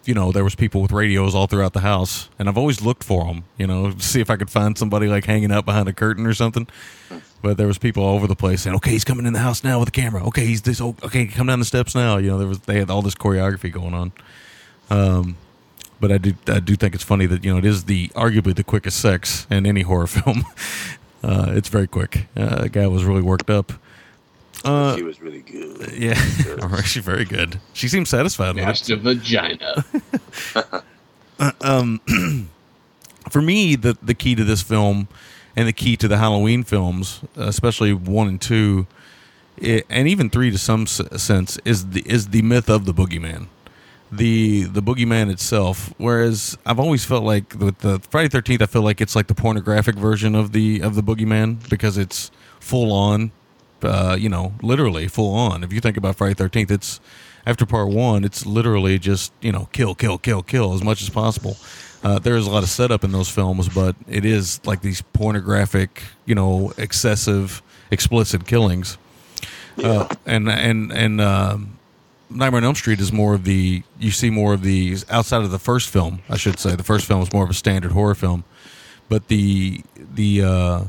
you 0.08 0.14
know, 0.14 0.32
there 0.32 0.44
was 0.44 0.54
people 0.54 0.82
with 0.82 0.92
radios 0.92 1.34
all 1.34 1.46
throughout 1.46 1.72
the 1.72 1.80
house, 1.80 2.28
and 2.38 2.48
I've 2.48 2.58
always 2.58 2.82
looked 2.82 3.04
for 3.04 3.24
them, 3.24 3.44
you 3.58 3.66
know, 3.66 3.92
to 3.92 4.00
see 4.02 4.20
if 4.20 4.30
I 4.30 4.36
could 4.36 4.50
find 4.50 4.76
somebody 4.76 5.06
like 5.06 5.24
hanging 5.24 5.52
out 5.52 5.64
behind 5.64 5.88
a 5.88 5.92
curtain 5.92 6.26
or 6.26 6.34
something. 6.34 6.66
But 7.42 7.56
there 7.56 7.66
was 7.66 7.76
people 7.78 8.02
all 8.02 8.14
over 8.14 8.26
the 8.26 8.36
place 8.36 8.62
saying, 8.62 8.76
"Okay, 8.76 8.90
he's 8.92 9.04
coming 9.04 9.26
in 9.26 9.32
the 9.32 9.38
house 9.38 9.62
now 9.62 9.78
with 9.78 9.88
a 9.88 9.92
camera. 9.92 10.24
Okay, 10.28 10.46
he's 10.46 10.62
this. 10.62 10.80
Okay, 10.80 11.26
come 11.26 11.46
down 11.46 11.58
the 11.58 11.64
steps 11.66 11.94
now." 11.94 12.16
You 12.16 12.30
know, 12.30 12.38
there 12.38 12.48
was 12.48 12.60
they 12.60 12.78
had 12.78 12.90
all 12.90 13.02
this 13.02 13.14
choreography 13.14 13.70
going 13.70 13.92
on. 13.92 14.12
Um, 14.90 15.36
but 16.00 16.10
I 16.12 16.18
do 16.18 16.34
I 16.48 16.60
do 16.60 16.76
think 16.76 16.94
it's 16.94 17.04
funny 17.04 17.26
that 17.26 17.44
you 17.44 17.52
know 17.52 17.58
it 17.58 17.64
is 17.64 17.84
the 17.84 18.08
arguably 18.08 18.54
the 18.54 18.64
quickest 18.64 18.98
sex 19.00 19.46
in 19.50 19.66
any 19.66 19.82
horror 19.82 20.06
film. 20.16 20.44
uh, 21.22 21.52
it's 21.54 21.68
very 21.68 21.86
quick. 21.86 22.26
Uh, 22.36 22.62
the 22.62 22.68
guy 22.68 22.86
was 22.86 23.04
really 23.04 23.22
worked 23.22 23.50
up. 23.50 23.72
Uh, 24.64 24.96
she 24.96 25.02
was 25.02 25.20
really 25.20 25.40
good. 25.40 25.92
yeah, 25.92 26.14
she's 26.82 27.04
very 27.04 27.24
good. 27.24 27.60
She 27.72 27.88
seems 27.88 28.08
satisfied 28.08 28.54
with 28.54 28.64
it. 28.64 28.66
Master 28.66 28.96
vagina. 28.96 29.84
um, 31.60 32.00
for 33.30 33.42
me, 33.42 33.76
the 33.76 33.96
the 34.02 34.14
key 34.14 34.34
to 34.34 34.44
this 34.44 34.62
film 34.62 35.08
and 35.56 35.68
the 35.68 35.72
key 35.72 35.96
to 35.96 36.08
the 36.08 36.16
Halloween 36.16 36.62
films, 36.62 37.20
especially 37.36 37.92
one 37.92 38.28
and 38.28 38.40
two, 38.40 38.86
i 39.62 39.82
and 39.88 40.08
even 40.08 40.30
three 40.30 40.50
to 40.50 40.58
some 40.58 40.86
sense, 40.86 41.58
is 41.64 41.90
the 41.90 42.02
is 42.06 42.28
the 42.28 42.42
myth 42.42 42.68
of 42.68 42.86
the 42.86 42.94
boogeyman, 42.94 43.46
the 44.10 44.64
the 44.64 44.82
boogeyman 44.82 45.30
itself. 45.30 45.92
Whereas 45.98 46.56
I've 46.66 46.80
always 46.80 47.04
felt 47.04 47.24
like 47.24 47.54
with 47.58 47.78
the 47.78 48.00
Friday 48.10 48.28
Thirteenth, 48.28 48.62
I 48.62 48.66
feel 48.66 48.82
like 48.82 49.00
it's 49.00 49.14
like 49.14 49.26
the 49.28 49.34
pornographic 49.34 49.96
version 49.96 50.34
of 50.34 50.52
the 50.52 50.80
of 50.80 50.94
the 50.94 51.02
boogeyman 51.02 51.68
because 51.68 51.98
it's 51.98 52.30
full 52.58 52.92
on, 52.92 53.30
uh, 53.84 54.16
you 54.18 54.28
know, 54.28 54.54
literally 54.62 55.08
full 55.08 55.34
on. 55.34 55.64
If 55.64 55.72
you 55.72 55.80
think 55.80 55.96
about 55.96 56.16
Friday 56.16 56.34
Thirteenth, 56.34 56.70
it's 56.70 57.00
after 57.46 57.66
part 57.66 57.88
one, 57.88 58.24
it's 58.24 58.46
literally 58.46 58.98
just 58.98 59.32
you 59.40 59.52
know 59.52 59.68
kill, 59.72 59.94
kill, 59.94 60.18
kill, 60.18 60.42
kill 60.42 60.74
as 60.74 60.82
much 60.82 61.02
as 61.02 61.10
possible. 61.10 61.56
Uh, 62.02 62.18
there's 62.18 62.46
a 62.46 62.50
lot 62.50 62.62
of 62.62 62.68
setup 62.68 63.02
in 63.02 63.12
those 63.12 63.30
films, 63.30 63.68
but 63.68 63.96
it 64.06 64.26
is 64.26 64.60
like 64.66 64.82
these 64.82 65.00
pornographic, 65.00 66.02
you 66.26 66.34
know, 66.34 66.70
excessive, 66.76 67.62
explicit 67.90 68.46
killings. 68.46 68.98
Uh, 69.82 70.06
and 70.26 70.48
and 70.48 70.92
and 70.92 71.20
um, 71.20 71.78
Nightmare 72.30 72.58
on 72.58 72.64
Elm 72.64 72.74
Street 72.74 73.00
is 73.00 73.12
more 73.12 73.34
of 73.34 73.44
the 73.44 73.82
you 73.98 74.10
see 74.10 74.30
more 74.30 74.54
of 74.54 74.62
the 74.62 74.96
outside 75.10 75.42
of 75.42 75.50
the 75.50 75.58
first 75.58 75.88
film, 75.88 76.20
I 76.28 76.36
should 76.36 76.58
say. 76.58 76.76
The 76.76 76.84
first 76.84 77.06
film 77.06 77.22
is 77.22 77.32
more 77.32 77.44
of 77.44 77.50
a 77.50 77.54
standard 77.54 77.92
horror 77.92 78.14
film, 78.14 78.44
but 79.08 79.28
the 79.28 79.82
the 79.96 80.42
uh, 80.42 80.84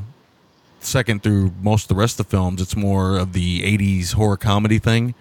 second 0.85 1.23
through 1.23 1.53
most 1.61 1.83
of 1.83 1.87
the 1.89 1.95
rest 1.95 2.19
of 2.19 2.25
the 2.27 2.29
films, 2.31 2.61
it's 2.61 2.75
more 2.75 3.17
of 3.17 3.33
the 3.33 3.61
'80s 3.61 4.13
horror 4.13 4.37
comedy 4.37 4.79
thing. 4.79 5.15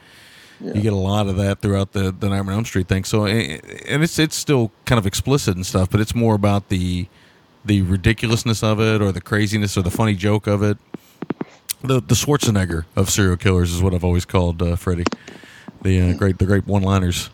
You 0.60 0.80
get 0.80 0.92
a 0.92 0.96
lot 0.96 1.26
of 1.26 1.36
that 1.36 1.60
throughout 1.60 1.92
the 1.92 2.12
the 2.12 2.28
Nightmare 2.28 2.52
on 2.52 2.58
Elm 2.58 2.64
Street 2.64 2.88
thing. 2.88 3.04
So 3.04 3.24
eh, 3.24 3.58
and 3.86 4.02
it's 4.02 4.18
it's 4.18 4.36
still 4.36 4.70
kind 4.84 4.98
of 4.98 5.06
explicit 5.06 5.56
and 5.56 5.66
stuff, 5.66 5.90
but 5.90 6.00
it's 6.00 6.14
more 6.14 6.34
about 6.34 6.68
the 6.68 7.06
the 7.64 7.82
ridiculousness 7.82 8.62
of 8.62 8.80
it 8.80 9.02
or 9.02 9.12
the 9.12 9.20
craziness 9.20 9.76
or 9.76 9.82
the 9.82 9.90
funny 9.90 10.14
joke 10.14 10.46
of 10.46 10.62
it. 10.62 10.78
The 11.82 12.00
the 12.00 12.14
Schwarzenegger 12.14 12.84
of 12.96 13.10
serial 13.10 13.36
killers 13.36 13.72
is 13.72 13.82
what 13.82 13.94
I've 13.94 14.04
always 14.04 14.24
called 14.24 14.62
uh, 14.62 14.76
Freddy. 14.76 15.04
The 15.82 16.00
uh, 16.00 16.12
great 16.14 16.38
the 16.38 16.46
great 16.46 16.66
one 16.66 16.82
liners. 16.82 17.30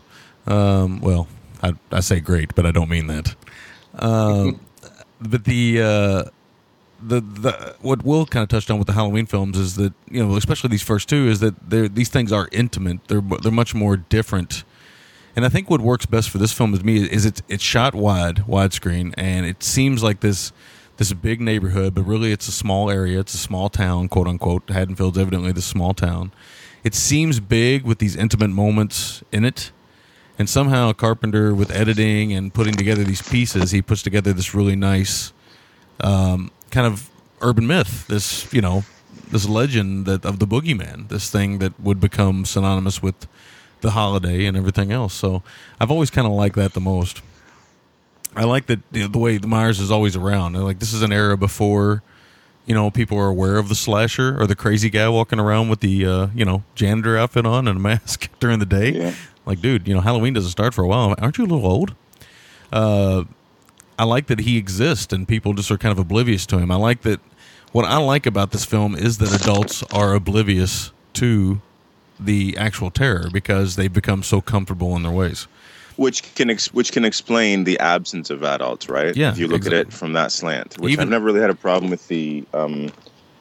Um, 0.47 1.01
well, 1.01 1.29
I, 1.63 1.75
I 1.93 2.01
say 2.01 2.21
great, 2.21 2.55
but 2.55 2.67
I 2.67 2.73
don't 2.73 2.89
mean 2.89 3.07
that. 3.09 3.35
Um, 3.95 4.61
but 5.21 5.45
the 5.45 5.83
uh, 5.83 6.25
the 7.03 7.21
the 7.21 7.77
what 7.81 8.05
Will 8.05 8.27
kind 8.27 8.43
of 8.43 8.49
touched 8.49 8.71
on 8.71 8.79
with 8.79 8.87
the 8.87 8.93
Halloween 8.93 9.27
films 9.27 9.59
is 9.59 9.77
that 9.77 9.93
you 10.11 10.25
know, 10.25 10.37
especially 10.37 10.69
these 10.69 10.83
first 10.83 11.09
two, 11.09 11.29
is 11.29 11.41
that 11.41 11.55
these 11.71 12.09
things 12.09 12.33
are 12.33 12.49
intimate. 12.53 13.01
They're 13.09 13.23
they're 13.43 13.53
much 13.53 13.75
more 13.75 13.97
different. 13.97 14.65
And 15.37 15.47
I 15.47 15.49
think 15.49 15.71
what 15.71 15.81
works 15.81 16.07
best 16.07 16.29
for 16.29 16.39
this 16.39 16.53
film 16.53 16.73
with 16.73 16.85
me 16.85 17.03
is 17.03 17.25
it's 17.25 17.43
it's 17.49 17.63
shot 17.63 17.95
wide, 17.95 18.47
widescreen, 18.47 19.15
and 19.17 19.47
it 19.47 19.63
seems 19.63 20.03
like 20.03 20.21
this 20.21 20.53
this 20.97 21.13
big 21.15 21.41
neighborhood, 21.41 21.95
but 21.95 22.03
really 22.03 22.31
it's 22.31 22.47
a 22.47 22.53
small 22.53 22.91
area. 22.91 23.21
It's 23.21 23.33
a 23.33 23.39
small 23.39 23.71
town, 23.71 24.09
quote 24.09 24.27
unquote. 24.27 24.69
Haddonfield's 24.69 25.17
evidently 25.17 25.53
the 25.53 25.63
small 25.63 25.95
town. 25.95 26.31
It 26.85 26.95
seems 26.95 27.41
big 27.41 27.85
with 27.85 27.99
these 27.99 28.17
intimate 28.17 28.51
moments 28.51 29.23
in 29.33 29.45
it. 29.45 29.73
And 30.39 30.49
somehow 30.49 30.93
Carpenter, 30.93 31.55
with 31.55 31.71
editing 31.71 32.33
and 32.33 32.53
putting 32.53 32.75
together 32.75 33.05
these 33.05 33.23
pieces, 33.23 33.71
he 33.71 33.83
puts 33.83 34.03
together 34.03 34.33
this 34.33 34.55
really 34.55 34.77
nice 34.77 35.33
um, 36.01 36.51
kind 36.71 36.87
of 36.87 37.11
urban 37.41 37.67
myth. 37.67 38.07
This, 38.07 38.53
you 38.53 38.61
know, 38.61 38.85
this 39.31 39.49
legend 39.49 40.07
that 40.07 40.25
of 40.25 40.39
the 40.39 40.47
boogeyman, 40.47 41.09
this 41.09 41.31
thing 41.31 41.59
that 41.59 41.79
would 41.81 42.01
become 42.01 42.45
synonymous 42.45 43.03
with 43.03 43.27
the 43.81 43.93
holiday 43.93 44.47
and 44.47 44.57
everything 44.57 44.93
else. 44.93 45.15
So 45.15 45.43
I've 45.81 45.91
always 45.91 46.11
kind 46.11 46.27
of 46.27 46.33
liked 46.33 46.57
that 46.57 46.75
the 46.75 46.81
most. 46.81 47.23
I 48.37 48.45
like 48.45 48.67
that 48.67 48.81
you 48.93 49.03
know, 49.03 49.09
the 49.09 49.19
way 49.19 49.39
the 49.39 49.49
Myers 49.49 49.81
is 49.81 49.91
always 49.91 50.17
around. 50.17 50.55
Like 50.55 50.79
this 50.79 50.93
is 50.93 51.03
an 51.03 51.13
era 51.13 51.37
before, 51.37 52.03
you 52.67 52.75
know, 52.75 52.91
people 52.91 53.19
are 53.19 53.27
aware 53.27 53.57
of 53.57 53.69
the 53.69 53.75
slasher 53.75 54.41
or 54.41 54.47
the 54.47 54.55
crazy 54.55 54.91
guy 54.91 55.09
walking 55.09 55.41
around 55.41 55.69
with 55.69 55.81
the 55.81 56.07
uh, 56.07 56.27
you 56.35 56.45
know 56.45 56.63
janitor 56.75 57.17
outfit 57.17 57.47
on 57.47 57.67
and 57.67 57.79
a 57.79 57.81
mask 57.81 58.29
during 58.41 58.59
the 58.59 58.67
day. 58.67 59.15
Like, 59.47 59.61
dude, 59.61 59.89
you 59.89 59.95
know, 59.95 60.01
Halloween 60.01 60.35
doesn't 60.35 60.51
start 60.51 60.75
for 60.75 60.85
a 60.85 60.87
while. 60.87 61.15
Aren't 61.19 61.39
you 61.39 61.45
a 61.45 61.47
little 61.47 61.67
old? 61.67 61.95
Uh, 62.73 63.25
I 64.01 64.05
like 64.05 64.29
that 64.29 64.41
he 64.41 64.57
exists 64.57 65.13
and 65.13 65.29
people 65.29 65.53
just 65.53 65.71
are 65.71 65.77
kind 65.77 65.93
of 65.93 65.99
oblivious 65.99 66.47
to 66.47 66.59
him. 66.59 66.71
I 66.71 66.77
like 66.77 67.03
that. 67.03 67.21
What 67.73 67.85
I 67.85 67.99
like 67.99 68.25
about 68.25 68.51
this 68.51 68.65
film 68.65 68.95
is 68.97 69.19
that 69.19 69.31
adults 69.43 69.83
are 69.93 70.15
oblivious 70.15 70.91
to 71.15 71.61
the 72.19 72.57
actual 72.57 72.91
terror 72.91 73.29
because 73.31 73.77
they've 73.77 73.93
become 73.93 74.23
so 74.23 74.41
comfortable 74.41 74.97
in 74.97 75.03
their 75.03 75.13
ways. 75.13 75.47
which 75.97 76.35
can 76.35 76.49
ex- 76.49 76.73
which 76.73 76.93
can 76.93 77.05
explain 77.05 77.65
the 77.65 77.79
absence 77.79 78.31
of 78.31 78.43
adults, 78.43 78.89
right? 78.89 79.15
Yeah, 79.15 79.33
if 79.33 79.39
you 79.39 79.47
look 79.47 79.67
at 79.67 79.75
it 79.75 79.93
from 79.93 80.15
that 80.15 80.33
slant, 80.33 80.79
which 80.79 80.93
Even- 80.95 81.03
I've 81.03 81.11
never 81.11 81.27
really 81.27 81.43
had 81.43 81.51
a 81.51 81.55
problem 81.55 81.91
with 81.91 82.09
the 82.09 82.43
um, 82.55 82.91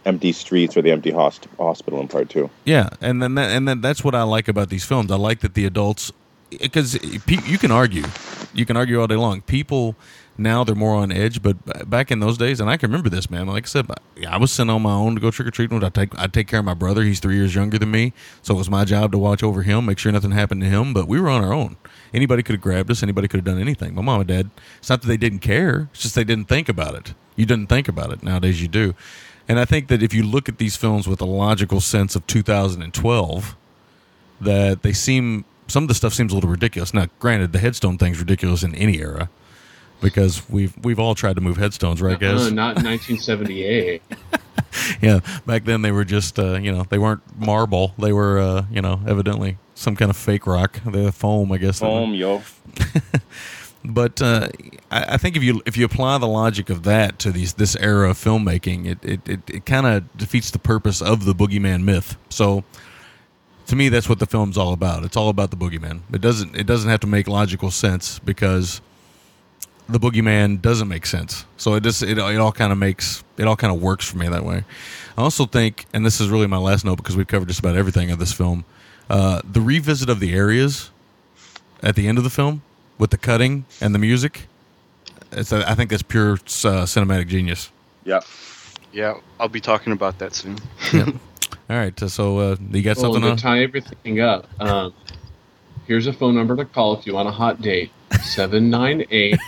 empty 0.06 0.34
streets 0.34 0.76
or 0.76 0.82
the 0.82 0.92
empty 0.92 1.12
host- 1.12 1.48
hospital 1.58 2.02
in 2.02 2.10
part 2.10 2.28
two. 2.30 2.50
Yeah, 2.66 2.90
and 3.00 3.22
then 3.24 3.36
that, 3.36 3.50
and 3.56 3.66
then 3.66 3.80
that's 3.80 4.04
what 4.04 4.14
I 4.14 4.24
like 4.24 4.50
about 4.50 4.68
these 4.70 4.84
films. 4.84 5.10
I 5.10 5.16
like 5.16 5.40
that 5.40 5.54
the 5.54 5.66
adults 5.66 6.12
because 6.50 7.00
you 7.50 7.58
can 7.58 7.72
argue, 7.72 8.04
you 8.54 8.66
can 8.66 8.76
argue 8.76 9.00
all 9.00 9.08
day 9.08 9.16
long. 9.16 9.40
People 9.42 9.96
now 10.40 10.64
they're 10.64 10.76
more 10.76 10.96
on 10.96 11.12
edge, 11.12 11.42
but 11.42 11.90
back 11.90 12.12
in 12.12 12.20
those 12.20 12.38
days, 12.38 12.60
and 12.60 12.70
I 12.70 12.78
can 12.78 12.90
remember 12.90 13.10
this, 13.10 13.30
man. 13.30 13.48
Like 13.48 13.66
I 13.66 13.68
said, 13.68 13.88
I 14.28 14.38
was 14.38 14.52
sent 14.52 14.70
on 14.70 14.82
my 14.82 14.94
own 14.94 15.16
to 15.16 15.22
go 15.22 15.32
trick 15.32 15.48
or 15.48 15.52
treating. 15.52 15.84
I 15.84 15.90
take 15.90 16.18
I 16.18 16.28
take 16.28 16.48
care 16.48 16.60
of 16.60 16.66
my 16.66 16.74
brother. 16.74 17.04
He's 17.04 17.20
three 17.20 17.36
years 17.36 17.56
younger 17.56 17.78
than 17.78 17.92
me, 17.92 18.14
so 18.42 18.56
it 18.56 18.58
was 18.58 18.70
my 18.70 18.86
job 18.86 19.12
to 19.12 19.18
watch 19.18 19.44
over 19.44 19.64
him, 19.64 19.86
make 19.86 20.00
sure 20.00 20.12
nothing 20.12 20.32
happened 20.32 20.62
to 20.62 20.68
him. 20.68 20.94
But 20.94 21.08
we 21.08 21.20
were 21.20 21.30
on 21.30 21.44
our 21.44 21.54
own. 21.54 21.78
Anybody 22.14 22.44
could 22.44 22.56
have 22.56 22.62
grabbed 22.62 22.90
us. 22.90 23.04
Anybody 23.04 23.28
could 23.28 23.40
have 23.40 23.46
done 23.46 23.62
anything. 23.62 23.96
My 23.96 24.02
mom 24.02 24.22
and 24.22 24.28
dad. 24.28 24.50
It's 24.80 24.90
not 24.90 25.02
that 25.02 25.08
they 25.08 25.18
didn't 25.18 25.40
care. 25.40 25.90
It's 25.94 26.04
just 26.04 26.16
they 26.16 26.24
didn't 26.24 26.48
think 26.48 26.70
about 26.70 26.96
it. 26.96 27.14
You 27.36 27.46
didn't 27.46 27.68
think 27.68 27.88
about 27.88 28.12
it. 28.12 28.24
Nowadays, 28.24 28.62
you 28.62 28.68
do. 28.68 28.96
And 29.48 29.60
I 29.60 29.66
think 29.66 29.88
that 29.88 30.04
if 30.04 30.14
you 30.14 30.24
look 30.24 30.48
at 30.48 30.58
these 30.58 30.76
films 30.76 31.08
with 31.08 31.22
a 31.22 31.26
logical 31.26 31.82
sense 31.82 32.16
of 32.16 32.26
2012, 32.28 33.56
that 34.42 34.84
they 34.84 34.94
seem 34.94 35.46
some 35.68 35.84
of 35.84 35.88
the 35.88 35.96
stuff 35.96 36.14
seems 36.14 36.32
a 36.32 36.36
little 36.36 36.50
ridiculous. 36.50 36.94
Now, 36.94 37.08
granted, 37.20 37.54
the 37.54 37.60
headstone 37.60 37.98
thing's 37.98 38.20
ridiculous 38.20 38.64
in 38.64 38.76
any 38.76 39.00
era 39.00 39.30
because 40.02 40.48
we've 40.50 40.74
we've 40.84 41.00
all 41.00 41.16
tried 41.16 41.36
to 41.36 41.42
move 41.42 41.58
headstones, 41.58 42.02
right, 42.02 42.20
guys? 42.20 42.48
Uh, 42.48 42.50
not 42.50 42.78
in 42.78 42.86
1978. 42.86 44.02
yeah, 45.02 45.20
back 45.46 45.66
then 45.66 45.82
they 45.82 45.92
were 45.92 46.06
just 46.06 46.38
uh, 46.40 46.56
you 46.56 46.72
know 46.72 46.84
they 46.90 46.98
weren't 46.98 47.22
marble. 47.40 47.94
They 47.98 48.14
were 48.14 48.40
uh, 48.40 48.66
you 48.72 48.82
know 48.82 49.02
evidently 49.08 49.58
some 49.76 49.96
kind 49.96 50.10
of 50.10 50.18
fake 50.18 50.46
rock. 50.46 50.80
The 50.86 51.12
foam, 51.12 51.52
I 51.52 51.58
guess. 51.58 51.80
Foam, 51.80 52.14
yo. 52.14 52.42
But 53.82 54.22
uh, 54.22 54.50
I, 54.92 55.14
I 55.14 55.18
think 55.18 55.38
if 55.38 55.44
you 55.44 55.62
if 55.66 55.78
you 55.78 55.86
apply 55.86 56.18
the 56.18 56.28
logic 56.28 56.70
of 56.70 56.84
that 56.84 57.18
to 57.20 57.32
these 57.32 57.54
this 57.54 57.78
era 57.78 58.10
of 58.10 58.18
filmmaking, 58.18 58.86
it 58.86 58.98
it, 59.02 59.30
it, 59.30 59.50
it 59.50 59.66
kind 59.66 59.88
of 59.88 60.18
defeats 60.18 60.52
the 60.52 60.60
purpose 60.60 61.02
of 61.02 61.24
the 61.24 61.34
boogeyman 61.34 61.84
myth. 61.84 62.18
So 62.30 62.66
to 63.68 63.76
me, 63.78 63.88
that's 63.88 64.10
what 64.10 64.20
the 64.20 64.26
film's 64.26 64.58
all 64.58 64.74
about. 64.74 65.06
It's 65.06 65.16
all 65.16 65.30
about 65.30 65.52
the 65.52 65.58
boogeyman. 65.58 66.02
It 66.12 66.20
doesn't 66.20 66.58
it 66.58 66.68
doesn't 66.68 66.90
have 66.90 67.00
to 67.02 67.08
make 67.08 67.30
logical 67.30 67.72
sense 67.72 68.20
because 68.20 68.82
the 69.90 70.00
boogeyman 70.00 70.62
doesn't 70.62 70.88
make 70.88 71.06
sense. 71.06 71.46
So 71.58 71.74
it 71.76 71.84
just 71.84 72.04
it, 72.04 72.18
it 72.18 72.38
all 72.38 72.52
kind 72.52 72.72
of 72.72 72.78
makes 72.78 73.24
it 73.38 73.46
all 73.48 73.56
kind 73.56 73.74
of 73.74 73.82
works 73.82 74.10
for 74.10 74.18
me 74.18 74.28
that 74.30 74.46
way. 74.46 74.64
I 75.18 75.22
also 75.22 75.46
think, 75.46 75.86
and 75.94 76.06
this 76.06 76.22
is 76.22 76.30
really 76.30 76.48
my 76.48 76.58
last 76.58 76.86
note 76.86 76.96
because 76.98 77.18
we've 77.18 77.28
covered 77.28 77.48
just 77.48 77.60
about 77.60 77.76
everything 77.76 78.12
of 78.12 78.20
this 78.20 78.32
film. 78.32 78.66
Uh, 79.10 79.42
the 79.50 79.62
revisit 79.62 80.10
of 80.10 80.20
the 80.20 80.34
areas 80.34 80.92
at 81.82 81.96
the 81.96 82.08
end 82.08 82.18
of 82.18 82.24
the 82.24 82.30
film 82.30 82.62
with 82.98 83.10
the 83.10 83.18
cutting 83.18 83.66
and 83.82 83.94
the 83.96 84.00
music. 84.00 84.48
It's 85.32 85.52
a, 85.52 85.70
I 85.70 85.76
think 85.76 85.90
that's 85.90 86.04
pure 86.04 86.34
uh, 86.34 86.38
cinematic 86.86 87.28
genius. 87.28 87.72
Yeah. 88.06 88.22
Yeah, 88.92 89.20
I'll 89.40 89.50
be 89.50 89.62
talking 89.62 89.94
about 89.94 90.18
that 90.20 90.34
soon. 90.34 90.58
All 90.94 91.06
right. 91.70 91.98
So 92.00 92.40
uh, 92.40 92.56
you 92.72 92.82
got 92.82 92.98
Well, 92.98 93.14
something 93.14 93.22
to 93.22 93.32
on? 93.32 93.38
tie 93.38 93.62
everything 93.64 94.20
up, 94.20 94.48
um, 94.60 94.94
here's 95.86 96.08
a 96.08 96.14
phone 96.14 96.36
number 96.36 96.56
to 96.56 96.66
call 96.66 96.98
if 96.98 97.06
you 97.06 97.14
want 97.14 97.28
a 97.28 97.32
hot 97.32 97.62
date 97.62 97.92
798 98.24 99.40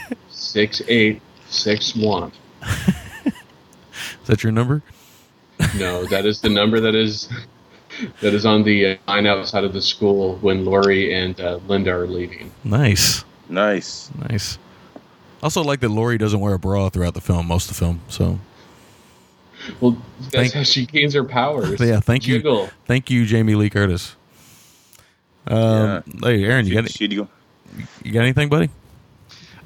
6861. 0.52 2.32
Is 2.64 4.28
that 4.28 4.44
your 4.44 4.52
number? 4.52 4.82
No, 5.78 6.06
that 6.06 6.26
is 6.26 6.42
the 6.42 6.50
number 6.50 6.80
that 6.80 6.96
is 6.96 7.30
that 8.22 8.34
is 8.34 8.46
on 8.46 8.64
the 8.64 8.86
uh, 8.86 8.96
line 9.08 9.28
outside 9.28 9.64
of 9.64 9.74
the 9.74 9.82
school 9.82 10.38
when 10.38 10.66
Laurie 10.66 11.14
and 11.14 11.40
uh, 11.40 11.60
Linda 11.68 11.92
are 11.92 12.08
leaving. 12.08 12.52
Nice. 12.64 13.24
Nice. 13.50 14.10
Nice. 14.30 14.58
Also, 15.44 15.64
like 15.64 15.80
that 15.82 15.90
Laurie 15.90 16.18
doesn't 16.18 16.40
wear 16.40 16.54
a 16.54 16.60
bra 16.60 16.90
throughout 16.90 17.14
the 17.14 17.22
film, 17.22 17.48
most 17.48 17.70
of 17.70 17.76
the 17.76 17.80
film. 17.80 18.02
So, 18.08 18.40
Well, 19.80 20.02
that's 20.20 20.34
Thank- 20.34 20.54
how 20.54 20.64
she 20.64 20.86
gains 20.86 21.14
her 21.14 21.24
powers. 21.24 21.80
yeah, 21.84 22.00
thank 22.00 22.28
you, 22.28 22.68
thank 22.86 23.10
you, 23.10 23.26
Jamie 23.26 23.56
Lee 23.56 23.70
Curtis. 23.70 24.16
Um, 25.48 26.04
Hey, 26.24 26.44
Aaron, 26.44 26.66
you 26.66 26.72
She- 26.72 26.82
got 26.82 26.92
she'd 26.92 27.14
you 27.14 27.28
got 28.12 28.22
anything, 28.22 28.50
buddy? 28.50 28.70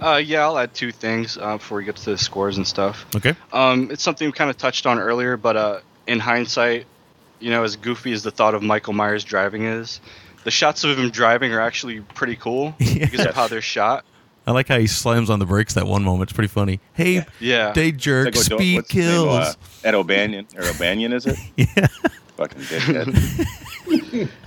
Uh, 0.01 0.21
yeah, 0.23 0.43
I'll 0.43 0.57
add 0.57 0.73
two 0.73 0.91
things 0.91 1.37
uh, 1.37 1.57
before 1.57 1.77
we 1.77 1.85
get 1.85 1.95
to 1.97 2.11
the 2.11 2.17
scores 2.17 2.57
and 2.57 2.67
stuff. 2.67 3.05
Okay. 3.15 3.33
Um, 3.53 3.89
it's 3.91 4.03
something 4.03 4.27
we 4.27 4.31
kind 4.31 4.49
of 4.49 4.57
touched 4.57 4.85
on 4.85 4.99
earlier, 4.99 5.37
but 5.37 5.55
uh, 5.55 5.79
in 6.07 6.19
hindsight, 6.19 6.85
you 7.39 7.49
know, 7.51 7.63
as 7.63 7.75
goofy 7.75 8.11
as 8.11 8.23
the 8.23 8.31
thought 8.31 8.55
of 8.55 8.63
Michael 8.63 8.93
Myers 8.93 9.23
driving 9.23 9.63
is, 9.63 10.01
the 10.43 10.51
shots 10.51 10.83
of 10.83 10.97
him 10.99 11.09
driving 11.09 11.51
are 11.53 11.61
actually 11.61 12.01
pretty 12.01 12.35
cool 12.35 12.75
because 12.79 13.25
of 13.25 13.33
how 13.35 13.47
they're 13.47 13.61
shot. 13.61 14.05
I 14.47 14.51
like 14.51 14.67
how 14.67 14.77
he 14.77 14.85
slams 14.85 15.31
on 15.31 15.39
the 15.39 15.45
brakes 15.47 15.73
that 15.73 15.87
one 15.87 16.03
moment. 16.03 16.29
It's 16.29 16.35
pretty 16.35 16.49
funny. 16.49 16.79
Hey, 16.93 17.25
Yeah. 17.39 17.73
day 17.73 17.91
jerk, 17.91 18.25
like, 18.27 18.35
speed 18.35 18.75
what's 18.75 18.91
his 18.91 19.05
name? 19.05 19.11
kills. 19.15 19.29
Uh, 19.37 19.53
Ed 19.83 19.95
O'Banion. 19.95 20.45
Or 20.55 20.65
O'Banion, 20.67 21.13
is 21.13 21.25
it? 21.25 21.37
yeah. 21.57 21.87
Fucking 22.37 22.61
dickhead. 22.61 24.29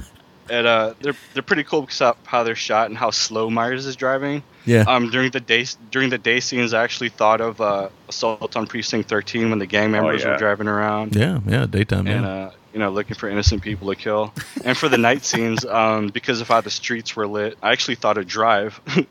And 0.50 0.66
uh, 0.66 0.94
they're 1.00 1.14
they're 1.34 1.42
pretty 1.42 1.64
cool 1.64 1.82
because 1.82 2.00
of 2.00 2.16
how 2.24 2.42
they're 2.42 2.54
shot 2.54 2.88
and 2.88 2.96
how 2.96 3.10
slow 3.10 3.50
Myers 3.50 3.86
is 3.86 3.96
driving. 3.96 4.42
Yeah. 4.64 4.84
Um, 4.86 5.10
during 5.10 5.30
the 5.30 5.40
day 5.40 5.66
during 5.90 6.10
the 6.10 6.18
day 6.18 6.40
scenes, 6.40 6.74
I 6.74 6.82
actually 6.84 7.08
thought 7.10 7.40
of 7.40 7.60
uh, 7.60 7.88
Assault 8.08 8.56
on 8.56 8.66
Precinct 8.66 9.08
13 9.08 9.50
when 9.50 9.58
the 9.58 9.66
gang 9.66 9.90
members 9.90 10.22
yeah. 10.22 10.32
were 10.32 10.38
driving 10.38 10.68
around. 10.68 11.16
Yeah, 11.16 11.40
yeah, 11.46 11.66
daytime, 11.66 12.06
and 12.06 12.24
yeah. 12.24 12.30
uh, 12.30 12.50
you 12.72 12.78
know 12.78 12.90
looking 12.90 13.14
for 13.14 13.28
innocent 13.28 13.62
people 13.62 13.88
to 13.88 13.96
kill. 13.96 14.32
and 14.64 14.76
for 14.76 14.88
the 14.88 14.98
night 14.98 15.24
scenes, 15.30 15.64
um, 15.64 16.08
because 16.08 16.40
of 16.40 16.48
how 16.48 16.60
the 16.60 16.70
streets 16.70 17.16
were 17.16 17.26
lit, 17.26 17.56
I 17.62 17.72
actually 17.72 17.96
thought 17.96 18.18
of 18.18 18.26
Drive, 18.26 18.80
the 18.94 19.06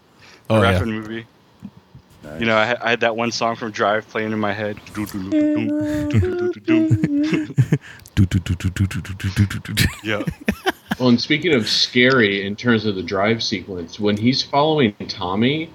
Oh, 0.49 0.61
yeah. 0.61 0.71
rapping 0.71 0.91
movie. 0.91 1.25
You 2.39 2.45
know, 2.45 2.57
I, 2.57 2.75
I 2.85 2.89
had 2.89 2.99
that 3.01 3.15
one 3.15 3.31
song 3.31 3.55
from 3.55 3.71
Drive 3.71 4.05
playing 4.09 4.33
in 4.33 4.39
my 4.39 4.51
head. 4.51 4.77
Yeah. 10.03 10.23
Well, 10.99 11.09
and 11.09 11.19
speaking 11.21 11.53
of 11.53 11.67
scary 11.67 12.45
in 12.45 12.55
terms 12.55 12.85
of 12.85 12.95
the 12.95 13.03
drive 13.03 13.43
sequence, 13.43 13.99
when 13.99 14.17
he's 14.17 14.41
following 14.41 14.93
Tommy, 15.07 15.69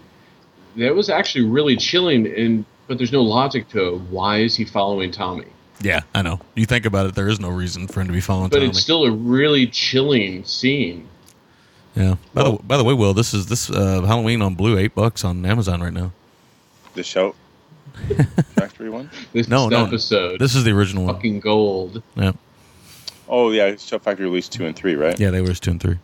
that 0.77 0.95
was 0.95 1.09
actually 1.11 1.45
really 1.45 1.77
chilling. 1.77 2.27
And 2.27 2.65
but 2.89 2.99
there's 2.99 3.13
no 3.13 3.23
logic 3.23 3.69
to. 3.71 3.99
Why 4.11 4.39
is 4.39 4.57
he 4.57 4.65
following 4.65 5.11
Tommy? 5.13 5.47
Yeah, 5.81 6.01
I 6.15 6.23
know. 6.23 6.41
You 6.55 6.67
think 6.67 6.87
about 6.87 7.07
it, 7.07 7.15
there 7.15 7.29
is 7.29 7.41
no 7.41 7.49
reason 7.51 7.87
for 7.89 8.01
him 8.01 8.07
to 8.09 8.13
be 8.13 8.21
following 8.21 8.49
But 8.49 8.59
Tommy. 8.59 8.69
it's 8.71 8.81
still 8.81 9.05
a 9.05 9.11
really 9.11 9.67
chilling 9.67 10.45
scene. 10.45 11.09
yeah. 11.95 12.17
By 12.35 12.43
the 12.45 12.53
by 12.65 12.77
the 12.77 12.85
way, 12.85 12.95
Will, 12.95 13.15
this 13.15 13.33
is 13.35 13.47
this 13.47 13.69
uh, 13.71 14.03
Halloween 14.03 14.43
on 14.43 14.55
Blue, 14.55 14.77
eight 14.79 14.95
bucks 14.95 15.25
on 15.25 15.45
Amazon 15.47 15.81
right 15.83 15.93
now. 15.93 16.13
The 16.95 17.03
Shout 17.03 17.35
factory 18.55 18.91
one. 18.91 19.11
This 19.33 19.49
No, 19.49 19.69
no, 19.69 19.87
episode. 19.87 20.41
This 20.41 20.55
is 20.55 20.65
the 20.65 20.71
original 20.73 21.05
one. 21.05 21.15
fucking 21.15 21.41
gold. 21.41 22.03
Yeah, 22.17 22.33
Oh 23.29 23.51
yeah, 23.51 23.77
Shout 23.77 24.03
Factory 24.03 24.27
released 24.27 24.53
two 24.53 24.67
and 24.67 24.77
three, 24.77 24.95
right? 24.95 25.19
yeah, 25.19 25.31
they 25.31 25.41
were 25.41 25.53
two 25.55 25.71
and 25.71 25.81
three. 25.81 25.99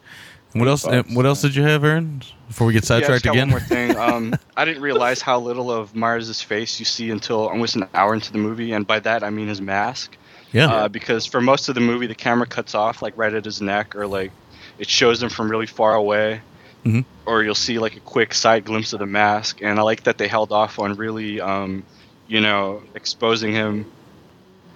And 0.54 0.62
what 0.62 0.68
else? 0.68 0.86
uh, 0.86 1.02
what 1.12 1.26
else 1.26 1.42
did 1.42 1.54
you 1.54 1.62
have, 1.62 1.84
Aaron? 1.84 2.22
Before 2.46 2.66
we 2.66 2.72
get 2.72 2.88
Yeah, 2.88 2.96
I 2.96 3.00
just 3.00 3.06
sidetracked 3.08 3.24
got 3.24 3.32
again. 3.32 3.50
One 3.50 3.60
more 3.60 3.60
thing. 3.60 3.96
Um, 3.98 4.34
I 4.56 4.64
didn't 4.64 4.82
realize 4.82 5.20
how 5.20 5.38
little 5.38 5.70
of 5.70 5.94
Myers' 5.94 6.40
face 6.40 6.78
you 6.78 6.86
see 6.86 7.10
until 7.10 7.48
almost 7.48 7.76
an 7.76 7.86
hour 7.92 8.14
into 8.14 8.32
the 8.32 8.38
movie, 8.38 8.72
and 8.72 8.86
by 8.86 9.00
that 9.00 9.22
I 9.22 9.30
mean 9.30 9.48
his 9.48 9.60
mask. 9.60 10.16
Yeah. 10.52 10.68
Uh, 10.72 10.88
because 10.88 11.26
for 11.26 11.42
most 11.42 11.68
of 11.68 11.74
the 11.74 11.80
movie, 11.82 12.06
the 12.06 12.14
camera 12.14 12.46
cuts 12.46 12.74
off 12.74 13.02
like 13.02 13.12
right 13.18 13.34
at 13.34 13.44
his 13.44 13.60
neck, 13.60 13.94
or 13.94 14.06
like 14.06 14.32
it 14.78 14.88
shows 14.88 15.22
him 15.22 15.28
from 15.28 15.50
really 15.50 15.66
far 15.66 15.94
away, 15.94 16.40
Mhm. 16.84 17.04
or 17.26 17.42
you'll 17.42 17.54
see 17.54 17.78
like 17.78 17.96
a 17.96 18.00
quick 18.00 18.32
side 18.32 18.64
glimpse 18.64 18.92
of 18.92 19.00
the 19.00 19.06
mask. 19.06 19.58
And 19.62 19.78
I 19.78 19.82
like 19.82 20.04
that 20.04 20.16
they 20.18 20.28
held 20.28 20.52
off 20.52 20.78
on 20.78 20.94
really, 20.94 21.40
um, 21.40 21.82
you 22.28 22.40
know, 22.40 22.82
exposing 22.94 23.52
him, 23.52 23.84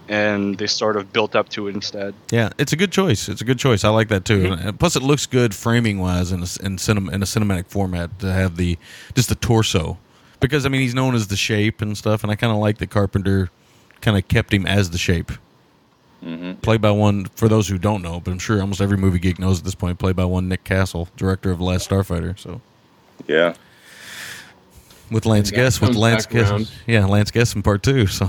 and 0.08 0.58
they 0.58 0.66
sort 0.66 0.96
of 0.96 1.12
built 1.12 1.34
up 1.36 1.48
to 1.50 1.68
it 1.68 1.74
instead. 1.74 2.14
Yeah, 2.30 2.50
it's 2.58 2.72
a 2.72 2.76
good 2.76 2.92
choice. 2.92 3.28
It's 3.28 3.40
a 3.40 3.44
good 3.44 3.58
choice. 3.58 3.84
I 3.84 3.88
like 3.90 4.08
that 4.08 4.24
too. 4.24 4.42
Mm-hmm. 4.50 4.70
Plus, 4.76 4.96
it 4.96 5.02
looks 5.02 5.26
good 5.26 5.54
framing 5.54 5.98
wise 6.00 6.32
in 6.32 6.40
a, 6.40 6.48
in, 6.64 6.76
cinem- 6.76 7.12
in 7.12 7.22
a 7.22 7.26
cinematic 7.26 7.66
format 7.68 8.18
to 8.20 8.32
have 8.32 8.56
the 8.56 8.78
just 9.14 9.28
the 9.28 9.34
torso 9.36 9.98
because 10.40 10.66
I 10.66 10.68
mean 10.68 10.80
he's 10.80 10.94
known 10.94 11.14
as 11.14 11.28
the 11.28 11.36
shape 11.36 11.80
and 11.80 11.96
stuff, 11.96 12.22
and 12.24 12.30
I 12.32 12.34
kind 12.34 12.52
of 12.52 12.58
like 12.58 12.78
that 12.78 12.90
Carpenter 12.90 13.48
kind 14.00 14.18
of 14.18 14.26
kept 14.28 14.52
him 14.52 14.66
as 14.66 14.90
the 14.90 14.98
shape. 14.98 15.30
Mm-hmm. 16.22 16.52
Played 16.60 16.80
by 16.80 16.90
one 16.92 17.24
for 17.34 17.48
those 17.48 17.66
who 17.68 17.78
don't 17.78 18.00
know, 18.02 18.20
but 18.20 18.30
I'm 18.30 18.38
sure 18.38 18.60
almost 18.60 18.80
every 18.80 18.96
movie 18.96 19.18
geek 19.18 19.38
knows 19.40 19.58
at 19.58 19.64
this 19.64 19.74
point. 19.74 19.98
Played 19.98 20.14
by 20.16 20.24
one 20.24 20.48
Nick 20.48 20.62
Castle, 20.64 21.08
director 21.16 21.50
of 21.50 21.60
Last 21.60 21.88
Starfighter. 21.90 22.38
So 22.38 22.60
Yeah. 23.26 23.54
with 25.10 25.26
Lance 25.26 25.50
that 25.50 25.56
Guest, 25.56 25.80
with 25.80 25.96
Lance 25.96 26.26
back. 26.26 26.32
Guest, 26.58 26.72
yeah, 26.86 27.06
Lance 27.06 27.30
Guest 27.32 27.56
in 27.56 27.62
part 27.62 27.82
two. 27.82 28.06
So 28.06 28.26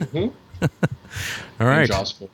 Mhm. 0.00 0.32
all 0.62 1.66
right. 1.66 1.80
And 1.80 1.88
Jaws 1.88 2.12
four. 2.12 2.28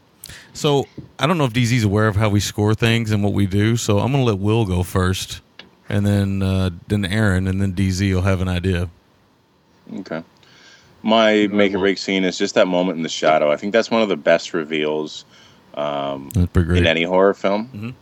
So 0.54 0.86
I 1.18 1.26
don't 1.26 1.38
know 1.38 1.44
if 1.46 1.52
DZ's 1.52 1.84
aware 1.84 2.06
of 2.08 2.16
how 2.16 2.28
we 2.28 2.38
score 2.40 2.74
things 2.74 3.10
and 3.10 3.24
what 3.24 3.32
we 3.32 3.46
do. 3.46 3.76
So 3.76 3.98
I'm 3.98 4.12
going 4.12 4.24
to 4.24 4.30
let 4.30 4.38
Will 4.38 4.64
go 4.66 4.82
first, 4.82 5.40
and 5.88 6.06
then 6.06 6.42
uh, 6.42 6.70
then 6.88 7.04
Aaron, 7.04 7.46
and 7.48 7.60
then 7.60 7.72
DZ 7.74 8.14
will 8.14 8.22
have 8.22 8.40
an 8.40 8.48
idea. 8.48 8.88
Okay. 9.94 10.22
My 11.02 11.48
make 11.50 11.74
or 11.74 11.78
break 11.78 11.98
scene 11.98 12.24
is 12.24 12.38
just 12.38 12.54
that 12.54 12.68
moment 12.68 12.96
in 12.96 13.02
the 13.02 13.08
shadow. 13.08 13.50
I 13.50 13.56
think 13.56 13.72
that's 13.72 13.90
one 13.90 14.02
of 14.02 14.08
the 14.08 14.16
best 14.16 14.54
reveals 14.54 15.24
um, 15.74 16.30
That's 16.34 16.50
pretty 16.52 16.66
great. 16.68 16.78
in 16.78 16.86
any 16.86 17.02
horror 17.02 17.34
film. 17.34 17.68
Mhm. 17.74 17.94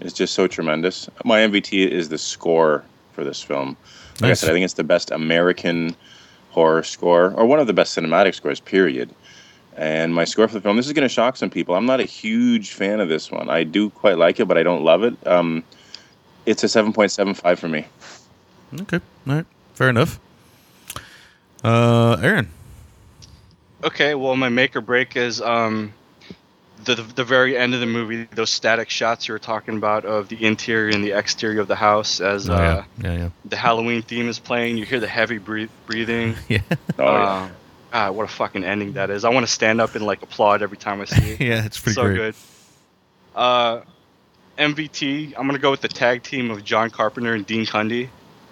It's 0.00 0.12
just 0.12 0.34
so 0.34 0.46
tremendous. 0.46 1.08
My 1.24 1.40
MVT 1.40 1.86
is 1.90 2.08
the 2.10 2.18
score 2.18 2.84
for 3.12 3.24
this 3.24 3.42
film. 3.42 3.76
Like 4.20 4.30
I 4.32 4.34
said, 4.34 4.50
I 4.50 4.52
think 4.52 4.64
it's 4.64 4.74
the 4.74 4.84
best 4.84 5.10
American 5.10 5.96
horror 6.50 6.82
score, 6.82 7.32
or 7.36 7.46
one 7.46 7.58
of 7.60 7.66
the 7.66 7.72
best 7.72 7.96
cinematic 7.96 8.34
scores, 8.34 8.60
period. 8.60 9.10
And 9.76 10.14
my 10.14 10.24
score 10.24 10.46
for 10.48 10.54
the 10.54 10.60
film, 10.60 10.76
this 10.76 10.86
is 10.86 10.92
going 10.92 11.08
to 11.08 11.12
shock 11.12 11.36
some 11.36 11.48
people. 11.48 11.74
I'm 11.74 11.86
not 11.86 11.98
a 12.00 12.04
huge 12.04 12.72
fan 12.72 13.00
of 13.00 13.08
this 13.08 13.30
one. 13.30 13.48
I 13.48 13.64
do 13.64 13.88
quite 13.90 14.18
like 14.18 14.38
it, 14.38 14.46
but 14.46 14.58
I 14.58 14.62
don't 14.62 14.84
love 14.84 15.02
it. 15.02 15.14
Um, 15.26 15.64
it's 16.44 16.62
a 16.62 16.66
7.75 16.66 17.58
for 17.58 17.68
me. 17.68 17.86
Okay, 18.82 19.00
all 19.26 19.34
right, 19.36 19.46
fair 19.74 19.88
enough. 19.88 20.20
Uh, 21.64 22.16
Aaron, 22.22 22.48
Okay, 23.84 24.14
well, 24.14 24.36
my 24.36 24.48
make 24.48 24.76
or 24.76 24.80
break 24.80 25.16
is 25.16 25.40
um, 25.40 25.92
the 26.84 26.94
the 26.96 27.24
very 27.24 27.56
end 27.56 27.74
of 27.74 27.80
the 27.80 27.86
movie. 27.86 28.28
Those 28.32 28.50
static 28.50 28.90
shots 28.90 29.26
you 29.26 29.32
were 29.34 29.38
talking 29.40 29.76
about 29.76 30.04
of 30.04 30.28
the 30.28 30.44
interior 30.44 30.94
and 30.94 31.02
the 31.04 31.12
exterior 31.12 31.60
of 31.60 31.68
the 31.68 31.74
house 31.76 32.20
as 32.20 32.48
Oh, 32.48 32.54
uh, 32.54 32.58
yeah, 32.58 32.84
yeah, 33.12 33.16
yeah. 33.18 33.28
the 33.44 33.56
Halloween 33.56 34.02
theme 34.02 34.28
is 34.28 34.38
playing. 34.38 34.76
You 34.78 34.84
hear 34.84 35.00
the 35.00 35.08
heavy 35.08 35.38
breath- 35.38 35.70
breathing. 35.86 36.34
Yeah. 36.48 36.60
Oh, 36.98 37.04
yeah. 37.04 37.22
Uh, 37.24 37.48
ah, 37.92 38.10
what 38.12 38.24
a 38.24 38.28
fucking 38.32 38.62
ending 38.64 38.92
that 38.92 39.10
is! 39.10 39.24
I 39.24 39.30
want 39.30 39.46
to 39.46 39.52
stand 39.52 39.80
up 39.80 39.94
and 39.96 40.04
like 40.06 40.22
applaud 40.22 40.62
every 40.62 40.78
time 40.78 41.00
I 41.00 41.04
see 41.06 41.32
it. 41.32 41.40
Yeah, 41.48 41.64
it's 41.64 41.78
pretty 41.80 41.94
so 41.94 42.02
great. 42.04 42.16
good. 42.16 42.34
Uh, 43.34 43.80
MVT. 44.58 45.34
I'm 45.36 45.46
gonna 45.46 45.58
go 45.58 45.70
with 45.72 45.80
the 45.80 45.88
tag 45.88 46.22
team 46.22 46.50
of 46.52 46.62
John 46.62 46.90
Carpenter 46.90 47.34
and 47.34 47.44
Dean 47.46 47.66
Cundey. 47.66 48.08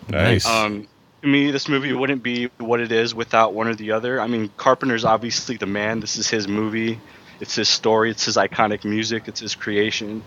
Nice. 0.08 0.44
Um, 0.46 0.88
to 1.22 1.28
me, 1.28 1.50
this 1.50 1.68
movie 1.68 1.92
wouldn't 1.92 2.22
be 2.22 2.46
what 2.58 2.80
it 2.80 2.92
is 2.92 3.14
without 3.14 3.52
one 3.52 3.68
or 3.68 3.74
the 3.74 3.92
other. 3.92 4.20
I 4.20 4.26
mean, 4.26 4.50
Carpenter's 4.56 5.04
obviously 5.04 5.56
the 5.56 5.66
man. 5.66 6.00
This 6.00 6.16
is 6.16 6.28
his 6.28 6.48
movie. 6.48 7.00
It's 7.40 7.54
his 7.54 7.68
story. 7.68 8.10
It's 8.10 8.24
his 8.24 8.36
iconic 8.36 8.84
music. 8.84 9.28
It's 9.28 9.40
his 9.40 9.54
creation. 9.54 10.22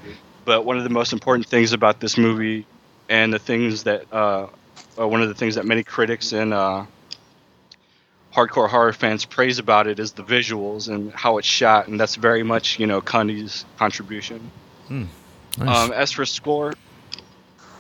But 0.45 0.65
one 0.65 0.78
of 0.78 0.84
the 0.84 0.90
most 0.90 1.14
important 1.14 1.48
things 1.48 1.74
about 1.74 1.99
this 1.99 2.18
movie, 2.18 2.65
and 3.10 3.34
the 3.34 3.40
things 3.40 3.84
that, 3.84 4.06
uh, 4.11 4.48
uh, 4.99 5.07
one 5.07 5.22
of 5.22 5.30
the 5.30 5.36
things 5.36 5.56
that 5.56 5.65
many 5.65 5.84
critics 5.84 6.32
and 6.32 6.53
uh, 6.53 6.86
hardcore 8.34 8.70
horror 8.70 8.94
fans 8.94 9.26
praise 9.26 9.60
about 9.60 9.88
it 9.88 9.99
is 9.99 10.14
the 10.14 10.24
visuals 10.24 10.90
and 10.90 11.11
how 11.14 11.38
it's 11.38 11.48
shot, 11.48 11.88
and 11.88 11.99
that's 11.99 12.15
very 12.15 12.44
much 12.44 12.80
you 12.80 12.88
know 12.88 13.02
Cundey's 13.02 13.65
contribution. 13.78 14.52
Hmm. 14.88 15.06
Nice. 15.57 15.78
Um, 15.78 15.91
as 15.91 16.11
for 16.11 16.26
score, 16.26 16.74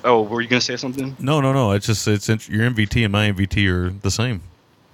oh, 0.03 0.21
were 0.23 0.41
you 0.41 0.47
gonna 0.47 0.61
say 0.61 0.77
something? 0.77 1.15
no, 1.19 1.41
no, 1.41 1.53
no. 1.53 1.71
It's 1.71 1.85
just 1.85 2.07
it's 2.07 2.27
your 2.27 2.69
MVT 2.69 3.03
and 3.03 3.11
my 3.11 3.31
MVT 3.31 3.67
are 3.69 3.89
the 3.89 4.11
same. 4.11 4.41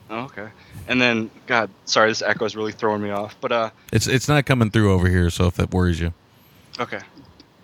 Oh, 0.09 0.21
okay. 0.21 0.47
And 0.87 0.99
then, 0.99 1.29
God, 1.45 1.69
sorry, 1.85 2.09
this 2.09 2.23
echo 2.23 2.45
is 2.45 2.55
really 2.55 2.71
throwing 2.71 3.03
me 3.03 3.11
off. 3.11 3.35
But 3.39 3.51
uh, 3.51 3.69
It's 3.93 4.07
it's 4.07 4.27
not 4.27 4.45
coming 4.45 4.71
through 4.71 4.91
over 4.91 5.07
here, 5.07 5.29
so 5.29 5.45
if 5.47 5.55
that 5.55 5.71
worries 5.71 5.99
you, 5.99 6.13
okay. 6.79 6.99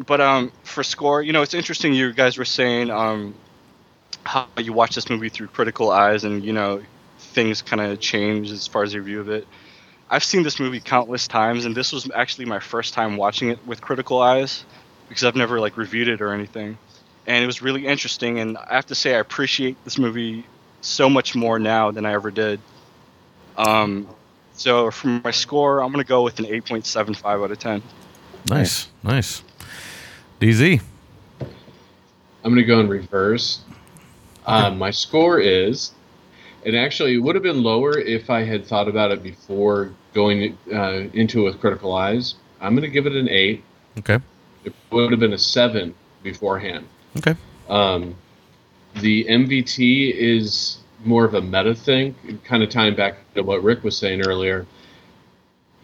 But 0.05 0.21
um, 0.21 0.51
for 0.63 0.83
score, 0.83 1.21
you 1.21 1.33
know, 1.33 1.41
it's 1.41 1.53
interesting. 1.53 1.93
You 1.93 2.13
guys 2.13 2.37
were 2.37 2.45
saying 2.45 2.91
um, 2.91 3.33
how 4.25 4.47
you 4.57 4.73
watch 4.73 4.93
this 4.95 5.09
movie 5.09 5.29
through 5.29 5.47
critical 5.47 5.89
eyes, 5.89 6.23
and 6.23 6.43
you 6.43 6.53
know, 6.53 6.81
things 7.17 7.61
kind 7.61 7.81
of 7.81 7.99
change 7.99 8.51
as 8.51 8.67
far 8.67 8.83
as 8.83 8.93
your 8.93 9.03
view 9.03 9.19
of 9.19 9.29
it. 9.29 9.47
I've 10.09 10.23
seen 10.23 10.43
this 10.43 10.59
movie 10.59 10.79
countless 10.79 11.27
times, 11.27 11.65
and 11.65 11.75
this 11.75 11.91
was 11.91 12.09
actually 12.13 12.45
my 12.45 12.59
first 12.59 12.93
time 12.93 13.17
watching 13.17 13.49
it 13.49 13.65
with 13.65 13.81
critical 13.81 14.21
eyes 14.21 14.63
because 15.09 15.23
I've 15.23 15.35
never 15.35 15.59
like 15.59 15.77
reviewed 15.77 16.07
it 16.07 16.21
or 16.21 16.31
anything, 16.31 16.77
and 17.27 17.43
it 17.43 17.47
was 17.47 17.61
really 17.61 17.85
interesting. 17.85 18.39
And 18.39 18.57
I 18.57 18.75
have 18.75 18.85
to 18.87 18.95
say, 18.95 19.15
I 19.15 19.19
appreciate 19.19 19.83
this 19.83 19.97
movie 19.97 20.45
so 20.81 21.09
much 21.09 21.35
more 21.35 21.59
now 21.59 21.91
than 21.91 22.05
I 22.05 22.13
ever 22.13 22.31
did. 22.31 22.59
Um, 23.57 24.07
so 24.53 24.91
for 24.91 25.07
my 25.07 25.31
score, 25.31 25.81
I'm 25.81 25.91
gonna 25.91 26.03
go 26.03 26.23
with 26.23 26.39
an 26.39 26.45
8.75 26.45 27.43
out 27.43 27.51
of 27.51 27.59
10. 27.59 27.81
Nice, 28.49 28.87
nice. 29.03 29.41
DZ. 30.39 30.81
I'm 31.41 32.51
going 32.51 32.57
to 32.57 32.63
go 32.63 32.79
in 32.79 32.87
reverse. 32.87 33.61
Um, 34.45 34.77
my 34.77 34.91
score 34.91 35.39
is, 35.39 35.93
and 36.63 36.75
actually 36.75 37.15
it 37.15 37.17
would 37.17 37.33
have 37.33 37.43
been 37.43 37.63
lower 37.63 37.97
if 37.97 38.29
I 38.29 38.43
had 38.43 38.67
thought 38.67 38.87
about 38.87 39.09
it 39.09 39.23
before 39.23 39.93
going 40.13 40.55
uh, 40.71 41.07
into 41.13 41.41
it 41.41 41.43
with 41.45 41.59
critical 41.59 41.95
eyes. 41.95 42.35
I'm 42.61 42.75
going 42.75 42.83
to 42.83 42.93
give 42.93 43.07
it 43.07 43.13
an 43.13 43.27
eight. 43.29 43.63
Okay. 43.97 44.19
It 44.63 44.73
would 44.91 45.09
have 45.09 45.19
been 45.19 45.33
a 45.33 45.39
seven 45.39 45.95
beforehand. 46.21 46.87
Okay. 47.17 47.35
Um, 47.69 48.15
the 49.01 49.25
MVT 49.25 50.13
is 50.15 50.77
more 51.03 51.25
of 51.25 51.33
a 51.33 51.41
meta 51.41 51.75
thing, 51.75 52.15
kind 52.43 52.63
of 52.63 52.69
tying 52.69 52.95
back 52.95 53.17
to 53.35 53.41
what 53.43 53.63
Rick 53.63 53.83
was 53.83 53.97
saying 53.97 54.21
earlier. 54.25 54.65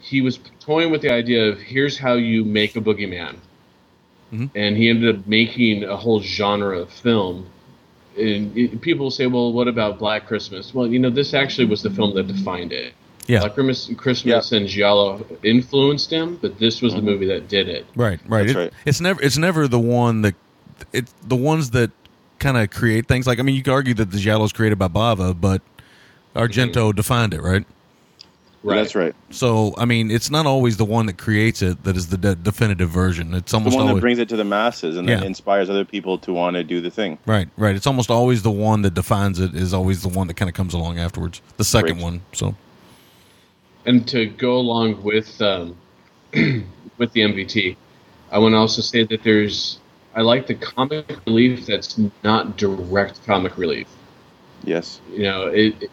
He 0.00 0.20
was 0.20 0.38
toying 0.60 0.90
with 0.90 1.02
the 1.02 1.12
idea 1.12 1.48
of 1.48 1.60
here's 1.60 1.98
how 1.98 2.14
you 2.14 2.44
make 2.44 2.74
a 2.76 2.80
boogeyman. 2.80 3.36
Mhm. 4.32 4.50
And 4.54 4.76
he 4.76 4.88
ended 4.88 5.16
up 5.16 5.26
making 5.26 5.84
a 5.84 5.96
whole 5.96 6.20
genre 6.20 6.78
of 6.80 6.90
film. 6.90 7.46
And 8.18 8.56
it- 8.56 8.80
people 8.80 9.10
say, 9.10 9.26
well, 9.26 9.52
what 9.52 9.68
about 9.68 9.98
Black 9.98 10.26
Christmas? 10.26 10.74
Well, 10.74 10.86
you 10.86 10.98
know, 10.98 11.10
this 11.10 11.34
actually 11.34 11.66
was 11.66 11.82
the 11.82 11.90
film 11.90 12.14
that 12.14 12.26
defined 12.26 12.72
it. 12.72 12.94
Yeah. 13.28 13.40
Black 13.40 13.54
Christmas, 13.54 13.90
Christmas 13.96 14.52
and 14.52 14.66
Giallo 14.66 15.24
influenced 15.44 16.10
him, 16.10 16.38
but 16.42 16.58
this 16.58 16.82
was 16.82 16.94
the 16.94 17.02
movie 17.02 17.26
that 17.26 17.48
did 17.48 17.68
it. 17.68 17.86
Right, 17.94 18.18
right. 18.26 18.42
That's 18.46 18.56
It- 18.56 18.58
right. 18.58 18.72
It's 18.84 19.00
never 19.00 19.22
it's 19.22 19.38
never 19.38 19.68
the 19.68 19.78
one 19.78 20.22
that 20.22 20.34
it's 20.92 21.12
the 21.22 21.36
ones 21.36 21.70
that 21.70 21.90
kind 22.38 22.56
of 22.56 22.70
create 22.70 23.06
things. 23.08 23.26
Like 23.26 23.38
I 23.38 23.42
mean, 23.42 23.54
you 23.54 23.62
could 23.62 23.72
argue 23.72 23.94
that 23.94 24.10
the 24.10 24.18
giallo 24.18 24.44
is 24.44 24.52
created 24.52 24.78
by 24.78 24.88
Bava, 24.88 25.38
but 25.38 25.62
Argento 26.34 26.94
defined 26.94 27.34
it, 27.34 27.42
right? 27.42 27.64
Right. 28.64 28.76
That's 28.76 28.94
right. 28.94 29.12
So 29.30 29.74
I 29.76 29.84
mean, 29.86 30.10
it's 30.10 30.30
not 30.30 30.46
always 30.46 30.76
the 30.76 30.84
one 30.84 31.06
that 31.06 31.18
creates 31.18 31.62
it 31.62 31.82
that 31.82 31.96
is 31.96 32.08
the 32.08 32.16
de- 32.16 32.36
definitive 32.36 32.90
version. 32.90 33.34
It's 33.34 33.52
almost 33.52 33.74
The 33.74 33.80
almost 33.80 33.86
one 33.92 33.94
that 33.96 34.00
brings 34.00 34.18
it 34.20 34.28
to 34.28 34.36
the 34.36 34.44
masses 34.44 34.96
and 34.96 35.08
then 35.08 35.20
Yeah. 35.20 35.26
inspires 35.26 35.68
other 35.68 35.84
people 35.84 36.16
to 36.18 36.32
want 36.32 36.54
to 36.54 36.62
do 36.62 36.80
the 36.80 36.90
thing. 36.90 37.18
right, 37.26 37.48
right. 37.56 37.74
It's 37.74 37.88
almost 37.88 38.08
always 38.10 38.42
the 38.42 38.52
one 38.52 38.82
that 38.82 38.94
defines 38.94 39.40
it 39.40 39.54
is 39.56 39.74
always 39.74 40.02
the 40.02 40.08
one 40.08 40.28
that 40.28 40.34
kind 40.34 40.48
of 40.48 40.54
comes 40.54 40.74
along 40.74 40.98
afterwards. 41.00 41.40
The 41.56 41.64
second 41.64 41.94
Great. 41.94 42.02
one. 42.04 42.20
So 42.32 42.54
and 43.84 44.06
to 44.08 44.26
go 44.26 44.56
along 44.58 45.02
with 45.02 45.42
um, 45.42 45.76
with 46.32 47.12
the 47.12 47.20
MVT, 47.22 47.76
I 48.30 48.38
want 48.38 48.52
to 48.52 48.58
also 48.58 48.80
say 48.80 49.02
that 49.04 49.24
there's 49.24 49.80
I 50.14 50.20
like 50.22 50.46
the 50.46 50.54
comic 50.54 51.18
relief 51.26 51.66
that's 51.66 51.98
not 52.22 52.56
direct 52.56 53.24
comic 53.26 53.56
relief. 53.56 53.88
Yes. 54.64 55.00
You 55.10 55.22
know, 55.22 55.46
it, 55.46 55.74
it- 55.82 55.90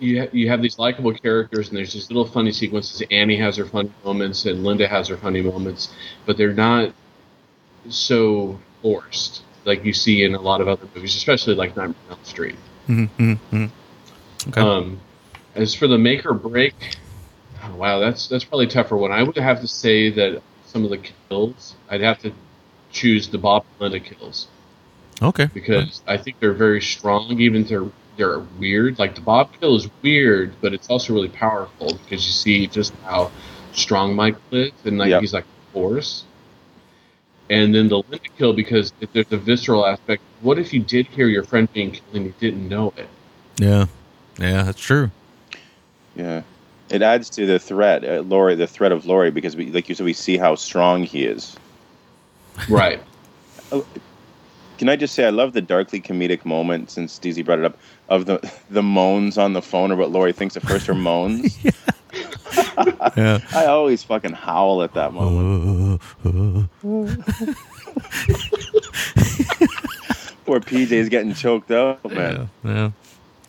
you 0.00 0.22
ha- 0.22 0.28
you 0.32 0.48
have 0.48 0.62
these 0.62 0.78
likable 0.78 1.12
characters, 1.12 1.68
and 1.68 1.76
there's 1.76 1.92
these 1.92 2.08
little 2.08 2.24
funny 2.24 2.52
sequences. 2.52 3.02
Annie 3.10 3.36
has 3.36 3.58
her 3.58 3.66
funny 3.66 3.92
moments, 4.02 4.46
and 4.46 4.64
Linda 4.64 4.88
has 4.88 5.08
her 5.08 5.16
funny 5.18 5.42
moments, 5.42 5.92
but 6.24 6.38
they're 6.38 6.54
not 6.54 6.94
so 7.90 8.58
forced 8.82 9.42
like 9.66 9.84
you 9.84 9.92
see 9.92 10.22
in 10.24 10.34
a 10.34 10.40
lot 10.40 10.62
of 10.62 10.68
other 10.68 10.88
movies, 10.94 11.14
especially 11.14 11.54
like 11.54 11.76
Nightmare 11.76 11.96
on 12.08 12.16
Elm 12.16 12.24
Street. 12.24 12.56
Mhm, 12.88 13.08
mhm, 13.18 13.38
mhm. 13.52 13.70
okay. 14.48 14.60
Um, 14.62 14.98
as 15.54 15.74
for 15.74 15.86
the 15.86 15.98
make 15.98 16.24
or 16.24 16.32
break, 16.32 16.74
oh, 17.64 17.74
wow, 17.76 17.98
that's 18.00 18.26
that's 18.26 18.44
probably 18.44 18.66
a 18.66 18.70
tougher 18.70 18.96
one. 18.96 19.12
I 19.12 19.22
would 19.22 19.36
have 19.36 19.60
to 19.60 19.68
say 19.68 20.08
that 20.10 20.42
some 20.64 20.82
of 20.84 20.90
the 20.90 20.98
kills, 21.28 21.76
I'd 21.90 22.00
have 22.00 22.20
to 22.20 22.32
choose 22.92 23.28
the 23.28 23.38
Bob 23.38 23.64
and 23.80 23.92
Linda 23.92 24.00
kills 24.00 24.48
okay. 25.22 25.48
because 25.52 26.02
I 26.06 26.16
think 26.16 26.40
they're 26.40 26.52
very 26.52 26.80
strong, 26.80 27.40
even 27.40 27.62
if 27.62 27.68
they're 27.68 27.86
they're 28.16 28.40
weird. 28.58 28.98
Like 28.98 29.14
the 29.14 29.20
Bob 29.20 29.50
kill 29.60 29.76
is 29.76 29.88
weird, 30.02 30.54
but 30.60 30.74
it's 30.74 30.90
also 30.90 31.14
really 31.14 31.28
powerful 31.28 31.94
because 31.94 32.26
you 32.26 32.32
see 32.32 32.66
just 32.66 32.92
how 33.04 33.30
strong 33.72 34.14
Michael 34.14 34.40
is, 34.52 34.72
and 34.84 34.98
like 34.98 35.10
Yep. 35.10 35.20
he's 35.20 35.32
like 35.32 35.44
a 35.44 35.72
force. 35.72 36.24
And 37.48 37.74
then 37.74 37.88
the 37.88 37.96
Linda 37.96 38.28
kill 38.38 38.52
because 38.52 38.92
if 39.00 39.12
there's 39.12 39.32
a 39.32 39.36
visceral 39.36 39.84
aspect. 39.86 40.22
What 40.40 40.58
if 40.58 40.72
you 40.72 40.80
did 40.80 41.06
hear 41.06 41.28
your 41.28 41.44
friend 41.44 41.70
being 41.72 41.90
killed 41.90 42.14
and 42.14 42.24
you 42.26 42.34
didn't 42.38 42.68
know 42.68 42.94
it? 42.96 43.08
Yeah, 43.58 43.86
yeah, 44.38 44.62
that's 44.62 44.80
true. 44.80 45.10
Yeah. 46.14 46.42
It 46.90 47.02
adds 47.02 47.30
to 47.30 47.46
the 47.46 47.58
threat, 47.58 48.04
uh, 48.04 48.22
Laurie, 48.22 48.56
the 48.56 48.66
threat 48.66 48.90
of 48.90 49.06
Laurie, 49.06 49.30
because 49.30 49.54
we, 49.54 49.66
like 49.66 49.88
you 49.88 49.94
said, 49.94 50.04
we 50.04 50.12
see 50.12 50.36
how 50.36 50.54
strong 50.56 51.04
he 51.04 51.24
is. 51.24 51.56
Right. 52.68 53.02
Can 54.78 54.88
I 54.88 54.96
just 54.96 55.14
say 55.14 55.26
I 55.26 55.30
love 55.30 55.52
the 55.52 55.60
darkly 55.60 56.00
comedic 56.00 56.44
moment 56.46 56.90
since 56.90 57.18
DZ 57.18 57.44
brought 57.44 57.58
it 57.58 57.66
up 57.66 57.76
of 58.08 58.24
the 58.24 58.40
the 58.70 58.82
moans 58.82 59.36
on 59.36 59.52
the 59.52 59.60
phone 59.60 59.92
or 59.92 59.96
what 59.96 60.10
Laurie 60.10 60.32
thinks 60.32 60.56
at 60.56 60.62
first 60.62 60.88
are 60.88 60.94
moans. 60.94 61.58
Yeah. 63.16 63.38
I 63.54 63.66
always 63.66 64.02
fucking 64.02 64.32
howl 64.32 64.82
at 64.82 64.94
that 64.94 65.12
moment. 65.12 66.00
Poor 70.44 70.60
PJ's 70.60 71.08
getting 71.08 71.34
choked 71.34 71.70
up, 71.70 72.04
man. 72.10 72.50
yeah, 72.64 72.70
yeah, 72.70 72.90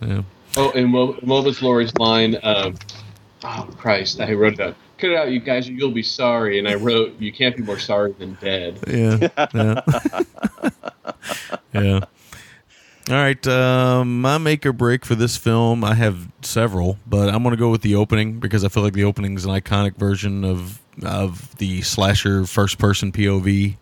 yeah. 0.07 0.21
Oh, 0.57 0.71
and 0.71 0.93
what, 0.93 1.23
what 1.23 1.43
was 1.45 1.61
Laurie's 1.61 1.95
line? 1.97 2.37
Um, 2.43 2.75
oh 3.43 3.67
Christ! 3.77 4.19
I 4.19 4.33
wrote 4.33 4.53
it 4.53 4.57
down. 4.57 4.75
Cut 5.01 5.09
it 5.09 5.17
out, 5.17 5.31
you 5.31 5.39
guys. 5.39 5.67
You'll 5.67 5.89
be 5.89 6.03
sorry. 6.03 6.59
And 6.59 6.67
I 6.67 6.75
wrote, 6.75 7.19
"You 7.19 7.31
can't 7.31 7.57
be 7.57 7.63
more 7.63 7.79
sorry 7.79 8.11
than 8.13 8.37
dead." 8.39 8.79
Yeah. 8.87 9.29
Yeah. 9.53 9.81
yeah. 11.73 11.99
All 13.09 13.15
right. 13.15 13.47
Um, 13.47 14.21
my 14.21 14.37
make 14.37 14.63
or 14.63 14.73
break 14.73 15.03
for 15.05 15.15
this 15.15 15.37
film, 15.37 15.83
I 15.83 15.95
have 15.95 16.31
several, 16.43 16.99
but 17.07 17.29
I'm 17.29 17.41
going 17.41 17.55
to 17.55 17.59
go 17.59 17.71
with 17.71 17.81
the 17.81 17.95
opening 17.95 18.39
because 18.39 18.63
I 18.63 18.67
feel 18.67 18.83
like 18.83 18.93
the 18.93 19.05
opening 19.05 19.35
is 19.35 19.43
an 19.43 19.51
iconic 19.51 19.95
version 19.95 20.45
of 20.45 20.79
of 21.03 21.55
the 21.57 21.81
slasher 21.81 22.45
first 22.45 22.77
person 22.77 23.11
POV 23.11 23.77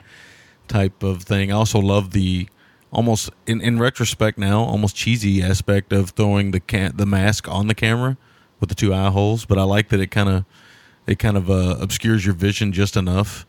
type 0.69 1.03
of 1.03 1.23
thing. 1.23 1.51
I 1.51 1.55
also 1.55 1.79
love 1.79 2.11
the 2.11 2.47
almost 2.93 3.29
in, 3.45 3.59
in 3.59 3.77
retrospect 3.77 4.37
now 4.37 4.61
almost 4.61 4.95
cheesy 4.95 5.43
aspect 5.43 5.91
of 5.91 6.11
throwing 6.11 6.51
the 6.51 6.91
the 6.95 7.05
mask 7.05 7.49
on 7.49 7.67
the 7.67 7.75
camera 7.75 8.17
with 8.61 8.69
the 8.69 8.75
two 8.75 8.93
eye 8.93 9.09
holes, 9.09 9.43
but 9.43 9.57
I 9.57 9.63
like 9.63 9.89
that 9.89 9.99
it 9.99 10.11
kind 10.11 10.29
of 10.29 10.45
it 11.09 11.19
kind 11.19 11.37
of 11.37 11.49
uh, 11.49 11.77
obscures 11.79 12.25
your 12.25 12.35
vision 12.35 12.71
just 12.71 12.95
enough 12.95 13.45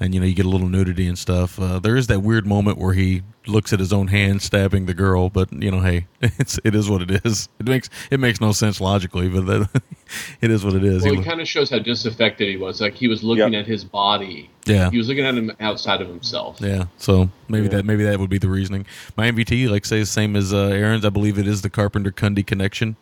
and 0.00 0.14
you 0.14 0.20
know 0.20 0.26
you 0.26 0.34
get 0.34 0.46
a 0.46 0.48
little 0.48 0.68
nudity 0.68 1.08
and 1.08 1.18
stuff. 1.18 1.58
Uh, 1.58 1.78
there 1.78 1.96
is 1.96 2.06
that 2.06 2.20
weird 2.20 2.46
moment 2.46 2.78
where 2.78 2.92
he 2.94 3.22
looks 3.46 3.72
at 3.72 3.80
his 3.80 3.92
own 3.92 4.08
hand 4.08 4.42
stabbing 4.42 4.86
the 4.86 4.94
girl, 4.94 5.28
but 5.30 5.52
you 5.52 5.70
know, 5.70 5.80
hey, 5.80 6.06
it's 6.20 6.58
it 6.64 6.74
is 6.74 6.88
what 6.88 7.02
it 7.02 7.24
is. 7.24 7.48
It 7.58 7.66
makes 7.66 7.90
it 8.10 8.20
makes 8.20 8.40
no 8.40 8.52
sense 8.52 8.80
logically, 8.80 9.28
but 9.28 9.46
that, 9.46 9.82
it 10.40 10.50
is 10.50 10.64
what 10.64 10.74
it 10.74 10.84
is. 10.84 11.02
Well, 11.02 11.14
He 11.14 11.20
it 11.20 11.24
kind 11.24 11.40
of 11.40 11.48
shows 11.48 11.70
how 11.70 11.78
disaffected 11.80 12.48
he 12.48 12.56
was. 12.56 12.80
Like 12.80 12.94
he 12.94 13.08
was 13.08 13.22
looking 13.24 13.52
Yep. 13.54 13.62
at 13.62 13.66
his 13.66 13.84
body. 13.84 14.50
Yeah. 14.66 14.90
He 14.90 14.98
was 14.98 15.08
looking 15.08 15.24
at 15.24 15.34
him 15.34 15.50
outside 15.60 16.00
of 16.00 16.08
himself. 16.08 16.58
yeah, 16.60 16.84
so 16.98 17.30
maybe 17.48 17.68
that 17.68 17.84
maybe 17.84 18.04
that 18.04 18.20
would 18.20 18.30
be 18.30 18.38
the 18.38 18.48
reasoning. 18.48 18.86
My 19.16 19.30
MVT, 19.30 19.68
like 19.68 19.84
say, 19.84 20.00
the 20.00 20.06
same 20.06 20.36
as 20.36 20.52
uh, 20.52 20.66
Aaron's. 20.68 21.04
I 21.04 21.10
believe 21.10 21.38
it 21.38 21.48
is 21.48 21.62
the 21.62 21.70
Carpenter 21.70 22.12
Cundey 22.12 22.46
connection. 22.46 22.96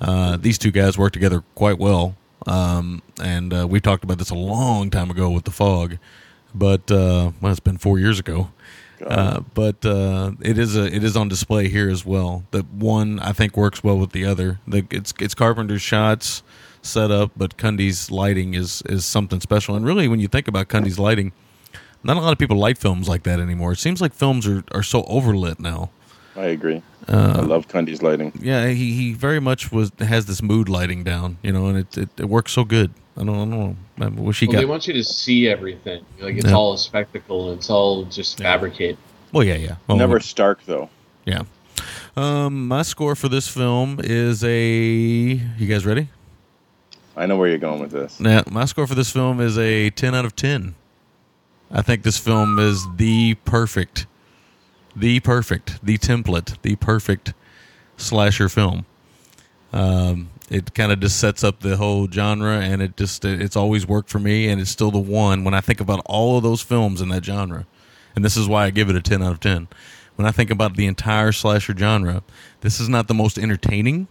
Uh, 0.00 0.36
these 0.36 0.58
two 0.58 0.70
guys 0.70 0.98
work 0.98 1.12
together 1.14 1.42
quite 1.54 1.78
well, 1.78 2.16
um, 2.46 3.02
and 3.22 3.52
uh, 3.52 3.66
we 3.68 3.80
talked 3.80 4.04
about 4.04 4.18
this 4.18 4.30
a 4.30 4.34
long 4.34 4.90
time 4.90 5.10
ago 5.10 5.30
with 5.30 5.44
the 5.44 5.50
fog, 5.50 5.98
but 6.54 6.90
uh, 6.90 7.32
well, 7.40 7.50
it's 7.52 7.60
been 7.60 7.78
four 7.78 7.98
years 7.98 8.18
ago. 8.18 8.50
Uh, 9.04 9.40
but 9.52 9.84
uh, 9.84 10.32
it 10.40 10.56
is 10.56 10.74
a 10.74 10.86
it 10.86 11.04
is 11.04 11.16
on 11.16 11.28
display 11.28 11.68
here 11.68 11.90
as 11.90 12.06
well. 12.06 12.44
That 12.52 12.66
one 12.72 13.18
I 13.18 13.32
think 13.32 13.56
works 13.56 13.84
well 13.84 13.98
with 13.98 14.12
the 14.12 14.24
other. 14.24 14.58
The, 14.66 14.86
it's 14.90 15.12
it's 15.20 15.34
Carpenter's 15.34 15.82
shots 15.82 16.42
set 16.80 17.10
up, 17.10 17.32
but 17.36 17.58
Cundey's 17.58 18.10
lighting 18.10 18.54
is 18.54 18.82
is 18.86 19.04
something 19.04 19.40
special. 19.40 19.74
And 19.76 19.84
really, 19.84 20.08
when 20.08 20.20
you 20.20 20.28
think 20.28 20.48
about 20.48 20.68
Cundey's 20.68 20.98
lighting, 20.98 21.32
not 22.02 22.16
a 22.16 22.20
lot 22.20 22.32
of 22.32 22.38
people 22.38 22.56
light 22.56 22.78
films 22.78 23.08
like 23.08 23.24
that 23.24 23.38
anymore. 23.38 23.72
It 23.72 23.78
seems 23.78 24.00
like 24.00 24.14
films 24.14 24.46
are, 24.46 24.64
are 24.72 24.82
so 24.82 25.02
overlit 25.02 25.60
now. 25.60 25.90
I 26.34 26.46
agree. 26.46 26.82
Uh, 27.08 27.34
I 27.38 27.40
love 27.42 27.68
Cundey's 27.68 28.02
lighting. 28.02 28.32
Yeah, 28.40 28.68
he, 28.68 28.92
he 28.92 29.12
very 29.12 29.40
much 29.40 29.70
was 29.70 29.92
has 30.00 30.26
this 30.26 30.42
mood 30.42 30.68
lighting 30.68 31.04
down, 31.04 31.38
you 31.42 31.52
know, 31.52 31.66
and 31.66 31.78
it 31.78 31.96
it, 31.96 32.08
it 32.18 32.28
works 32.28 32.52
so 32.52 32.64
good. 32.64 32.92
I 33.16 33.24
don't, 33.24 33.30
I 33.34 33.38
don't 33.38 33.50
know. 33.50 33.76
I 34.00 34.08
wish 34.08 34.40
he 34.40 34.46
Well, 34.46 34.56
they 34.58 34.64
want 34.66 34.86
you 34.86 34.92
to 34.94 35.04
see 35.04 35.48
everything. 35.48 36.04
Like 36.20 36.36
it's 36.36 36.46
Yeah. 36.46 36.52
all 36.54 36.74
a 36.74 36.78
spectacle. 36.78 37.50
and 37.50 37.58
It's 37.58 37.70
all 37.70 38.04
just 38.04 38.38
fabricated. 38.38 38.98
Well, 39.32 39.44
yeah, 39.44 39.54
yeah. 39.54 39.76
Well, 39.86 39.96
Never 39.96 40.20
stark 40.20 40.64
though. 40.66 40.90
Yeah. 41.24 41.42
Um, 42.16 42.68
my 42.68 42.82
score 42.82 43.14
for 43.14 43.28
this 43.28 43.48
film 43.48 44.00
is 44.02 44.42
a. 44.44 44.60
You 45.58 45.66
guys 45.66 45.86
ready? 45.86 46.08
I 47.16 47.26
know 47.26 47.36
where 47.38 47.48
you're 47.48 47.58
going 47.58 47.80
with 47.80 47.92
this. 47.92 48.20
Now, 48.20 48.42
my 48.50 48.64
score 48.66 48.86
for 48.86 48.94
this 48.94 49.10
film 49.10 49.40
is 49.40 49.56
a 49.56 49.88
10 49.90 50.14
out 50.14 50.26
of 50.26 50.36
10. 50.36 50.74
I 51.70 51.80
think 51.82 52.02
this 52.02 52.18
film 52.18 52.58
is 52.58 52.86
the 52.96 53.34
perfect, 53.46 54.06
the 54.96 55.20
perfect, 55.20 55.84
the 55.84 55.98
template, 55.98 56.60
the 56.62 56.74
perfect 56.76 57.34
slasher 57.96 58.48
film. 58.48 58.86
Um, 59.72 60.30
it 60.48 60.74
kind 60.74 60.90
of 60.90 61.00
just 61.00 61.18
sets 61.18 61.44
up 61.44 61.60
the 61.60 61.76
whole 61.76 62.08
genre, 62.10 62.60
and 62.60 62.80
it 62.80 62.96
just 62.96 63.24
it's 63.24 63.56
always 63.56 63.86
worked 63.86 64.08
for 64.08 64.18
me, 64.18 64.48
and 64.48 64.60
it's 64.60 64.70
still 64.70 64.90
the 64.90 64.98
one 64.98 65.44
when 65.44 65.54
I 65.54 65.60
think 65.60 65.80
about 65.80 66.00
all 66.06 66.36
of 66.36 66.42
those 66.42 66.62
films 66.62 67.00
in 67.00 67.10
that 67.10 67.24
genre, 67.24 67.66
and 68.14 68.24
this 68.24 68.36
is 68.36 68.48
why 68.48 68.64
I 68.64 68.70
give 68.70 68.88
it 68.88 68.96
a 68.96 69.02
ten 69.02 69.22
out 69.22 69.32
of 69.32 69.40
ten. 69.40 69.68
When 70.14 70.26
I 70.26 70.30
think 70.30 70.50
about 70.50 70.76
the 70.76 70.86
entire 70.86 71.32
slasher 71.32 71.76
genre, 71.76 72.22
this 72.62 72.80
is 72.80 72.88
not 72.88 73.06
the 73.06 73.14
most 73.14 73.38
entertaining, 73.38 74.08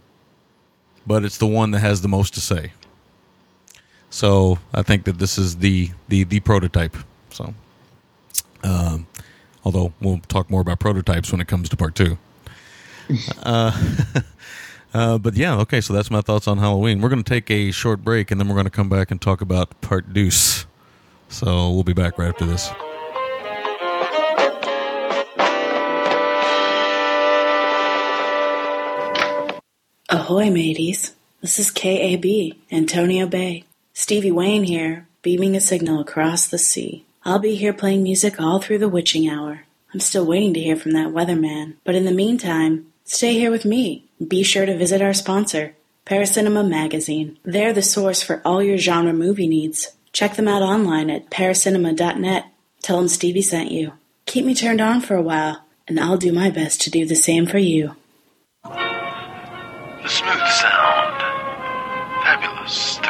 but 1.06 1.24
it's 1.24 1.38
the 1.38 1.46
one 1.46 1.72
that 1.72 1.80
has 1.80 2.02
the 2.02 2.08
most 2.08 2.32
to 2.34 2.40
say. 2.40 2.72
So 4.10 4.58
I 4.72 4.82
think 4.82 5.04
that 5.04 5.18
this 5.18 5.36
is 5.36 5.56
the 5.56 5.90
the 6.08 6.24
the 6.24 6.40
prototype. 6.40 6.96
So, 7.30 7.54
um, 8.62 9.06
although 9.66 9.92
we'll 10.00 10.20
talk 10.28 10.48
more 10.48 10.60
about 10.60 10.78
prototypes 10.78 11.32
when 11.32 11.40
it 11.40 11.48
comes 11.48 11.68
to 11.68 11.76
part 11.76 11.96
two. 11.96 12.16
uh, 13.42 13.72
uh, 14.94 15.18
but 15.18 15.34
yeah, 15.34 15.58
okay. 15.58 15.80
So 15.80 15.92
that's 15.92 16.08
my 16.08 16.20
thoughts 16.20 16.46
on 16.46 16.58
Halloween. 16.58 17.00
We're 17.00 17.08
going 17.08 17.24
to 17.24 17.28
take 17.28 17.50
a 17.50 17.72
short 17.72 18.04
break, 18.04 18.30
and 18.30 18.40
then 18.40 18.46
we're 18.46 18.54
going 18.54 18.66
to 18.66 18.70
come 18.70 18.88
back 18.88 19.10
and 19.10 19.20
talk 19.20 19.40
about 19.40 19.80
part 19.80 20.12
deuce. 20.12 20.66
So 21.28 21.72
we'll 21.72 21.82
be 21.82 21.92
back 21.92 22.16
right 22.16 22.28
after 22.28 22.46
this. 22.46 22.70
Ahoy, 30.08 30.50
mateys. 30.50 31.12
This 31.40 31.58
is 31.58 31.72
KAB, 31.72 32.56
Antonio 32.70 33.26
Bay. 33.26 33.64
Stevie 33.92 34.30
Wayne 34.30 34.62
here, 34.62 35.08
beaming 35.22 35.56
a 35.56 35.60
signal 35.60 35.98
across 35.98 36.46
the 36.46 36.58
sea. 36.58 37.05
I'll 37.26 37.40
be 37.40 37.56
here 37.56 37.72
playing 37.72 38.04
music 38.04 38.40
all 38.40 38.60
through 38.60 38.78
the 38.78 38.88
witching 38.88 39.28
hour. 39.28 39.64
I'm 39.92 39.98
still 39.98 40.24
waiting 40.24 40.54
to 40.54 40.60
hear 40.60 40.76
from 40.76 40.92
that 40.92 41.08
weatherman, 41.08 41.74
but 41.82 41.96
in 41.96 42.04
the 42.04 42.12
meantime, 42.12 42.86
stay 43.02 43.32
here 43.32 43.50
with 43.50 43.64
me. 43.64 44.04
Be 44.24 44.44
sure 44.44 44.64
to 44.64 44.78
visit 44.78 45.02
our 45.02 45.12
sponsor, 45.12 45.74
Paracinema 46.06 46.68
Magazine. 46.68 47.36
They're 47.44 47.72
the 47.72 47.82
source 47.82 48.22
for 48.22 48.40
all 48.44 48.62
your 48.62 48.78
genre 48.78 49.12
movie 49.12 49.48
needs. 49.48 49.88
Check 50.12 50.36
them 50.36 50.46
out 50.46 50.62
online 50.62 51.10
at 51.10 51.28
paracinema.net. 51.28 52.44
Tell 52.82 52.98
them 52.98 53.08
Stevie 53.08 53.42
sent 53.42 53.72
you. 53.72 53.94
Keep 54.26 54.44
me 54.44 54.54
turned 54.54 54.80
on 54.80 55.00
for 55.00 55.16
a 55.16 55.22
while, 55.22 55.64
and 55.88 55.98
I'll 55.98 56.18
do 56.18 56.32
my 56.32 56.50
best 56.50 56.80
to 56.82 56.90
do 56.92 57.04
the 57.04 57.16
same 57.16 57.46
for 57.46 57.58
you. 57.58 57.96
The 58.62 60.08
smooth 60.08 60.46
sound. 60.46 61.20
Fabulous 62.22 63.00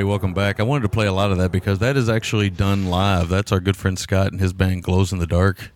everybody, 0.00 0.12
welcome 0.12 0.32
back. 0.32 0.60
I 0.60 0.62
wanted 0.62 0.84
to 0.84 0.88
play 0.88 1.06
a 1.06 1.12
lot 1.12 1.30
of 1.30 1.36
that 1.36 1.52
because 1.52 1.78
that 1.80 1.94
is 1.94 2.08
actually 2.08 2.48
done 2.48 2.88
live. 2.88 3.28
That's 3.28 3.52
our 3.52 3.60
good 3.60 3.76
friend 3.76 3.98
Scott 3.98 4.32
and 4.32 4.40
his 4.40 4.54
band 4.54 4.82
Glows 4.82 5.12
in 5.12 5.18
the 5.18 5.26
Dark. 5.26 5.72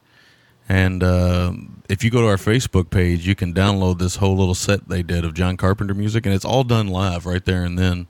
And 0.67 1.03
uh, 1.03 1.53
if 1.91 2.03
you 2.03 2.11
go 2.11 2.23
to 2.23 2.29
our 2.29 2.39
Facebook 2.39 2.89
page, 2.89 3.27
you 3.27 3.35
can 3.35 3.53
download 3.53 3.99
this 3.99 4.17
whole 4.17 4.35
little 4.35 4.55
set 4.55 4.89
they 4.89 5.03
did 5.03 5.27
of 5.27 5.35
John 5.35 5.59
Carpenter 5.59 5.93
music, 5.93 6.25
and 6.25 6.35
it's 6.35 6.45
all 6.45 6.65
done 6.65 6.87
live 6.89 7.27
right 7.27 7.45
there 7.45 7.65
and 7.65 7.79
then. 7.79 8.07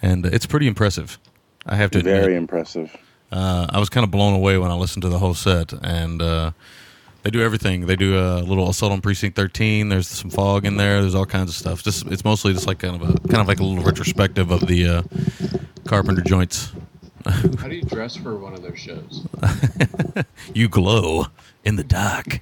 And 0.00 0.24
it's 0.24 0.46
pretty 0.46 0.66
impressive. 0.66 1.18
I 1.66 1.76
have 1.76 1.90
to 1.90 1.98
admit. 1.98 2.22
Very 2.22 2.36
impressive. 2.36 2.96
Uh, 3.30 3.66
I 3.68 3.78
was 3.78 3.90
kind 3.90 4.04
of 4.04 4.10
blown 4.10 4.32
away 4.32 4.56
when 4.56 4.70
I 4.70 4.74
listened 4.74 5.02
to 5.02 5.10
the 5.10 5.18
whole 5.18 5.34
set, 5.34 5.74
and 5.74 6.22
uh, 6.22 6.52
they 7.24 7.30
do 7.30 7.42
everything. 7.42 7.86
They 7.86 7.96
do 7.96 8.18
a 8.18 8.40
little 8.40 8.68
assault 8.68 8.92
on 8.92 9.00
precinct 9.00 9.34
thirteen. 9.36 9.88
There's 9.88 10.06
some 10.08 10.30
fog 10.30 10.64
in 10.64 10.76
there. 10.76 11.00
There's 11.00 11.14
all 11.14 11.26
kinds 11.26 11.50
of 11.50 11.56
stuff. 11.56 11.82
Just 11.82 12.06
it's 12.06 12.24
mostly 12.24 12.52
just 12.52 12.66
like 12.66 12.78
kind 12.78 12.94
of 12.94 13.02
a 13.02 13.18
kind 13.28 13.40
of 13.40 13.48
like 13.48 13.58
a 13.60 13.64
little 13.64 13.82
retrospective 13.82 14.50
of 14.50 14.66
the 14.66 14.86
uh, 14.86 15.02
Carpenter 15.86 16.22
joints. 16.22 16.72
How 17.26 17.68
do 17.68 17.74
you 17.74 17.82
dress 17.82 18.14
for 18.16 18.36
one 18.36 18.52
of 18.52 18.62
those 18.62 18.78
shows? 18.78 19.26
you 20.54 20.68
glow 20.68 21.26
in 21.64 21.76
the 21.76 21.84
dark. 21.84 22.40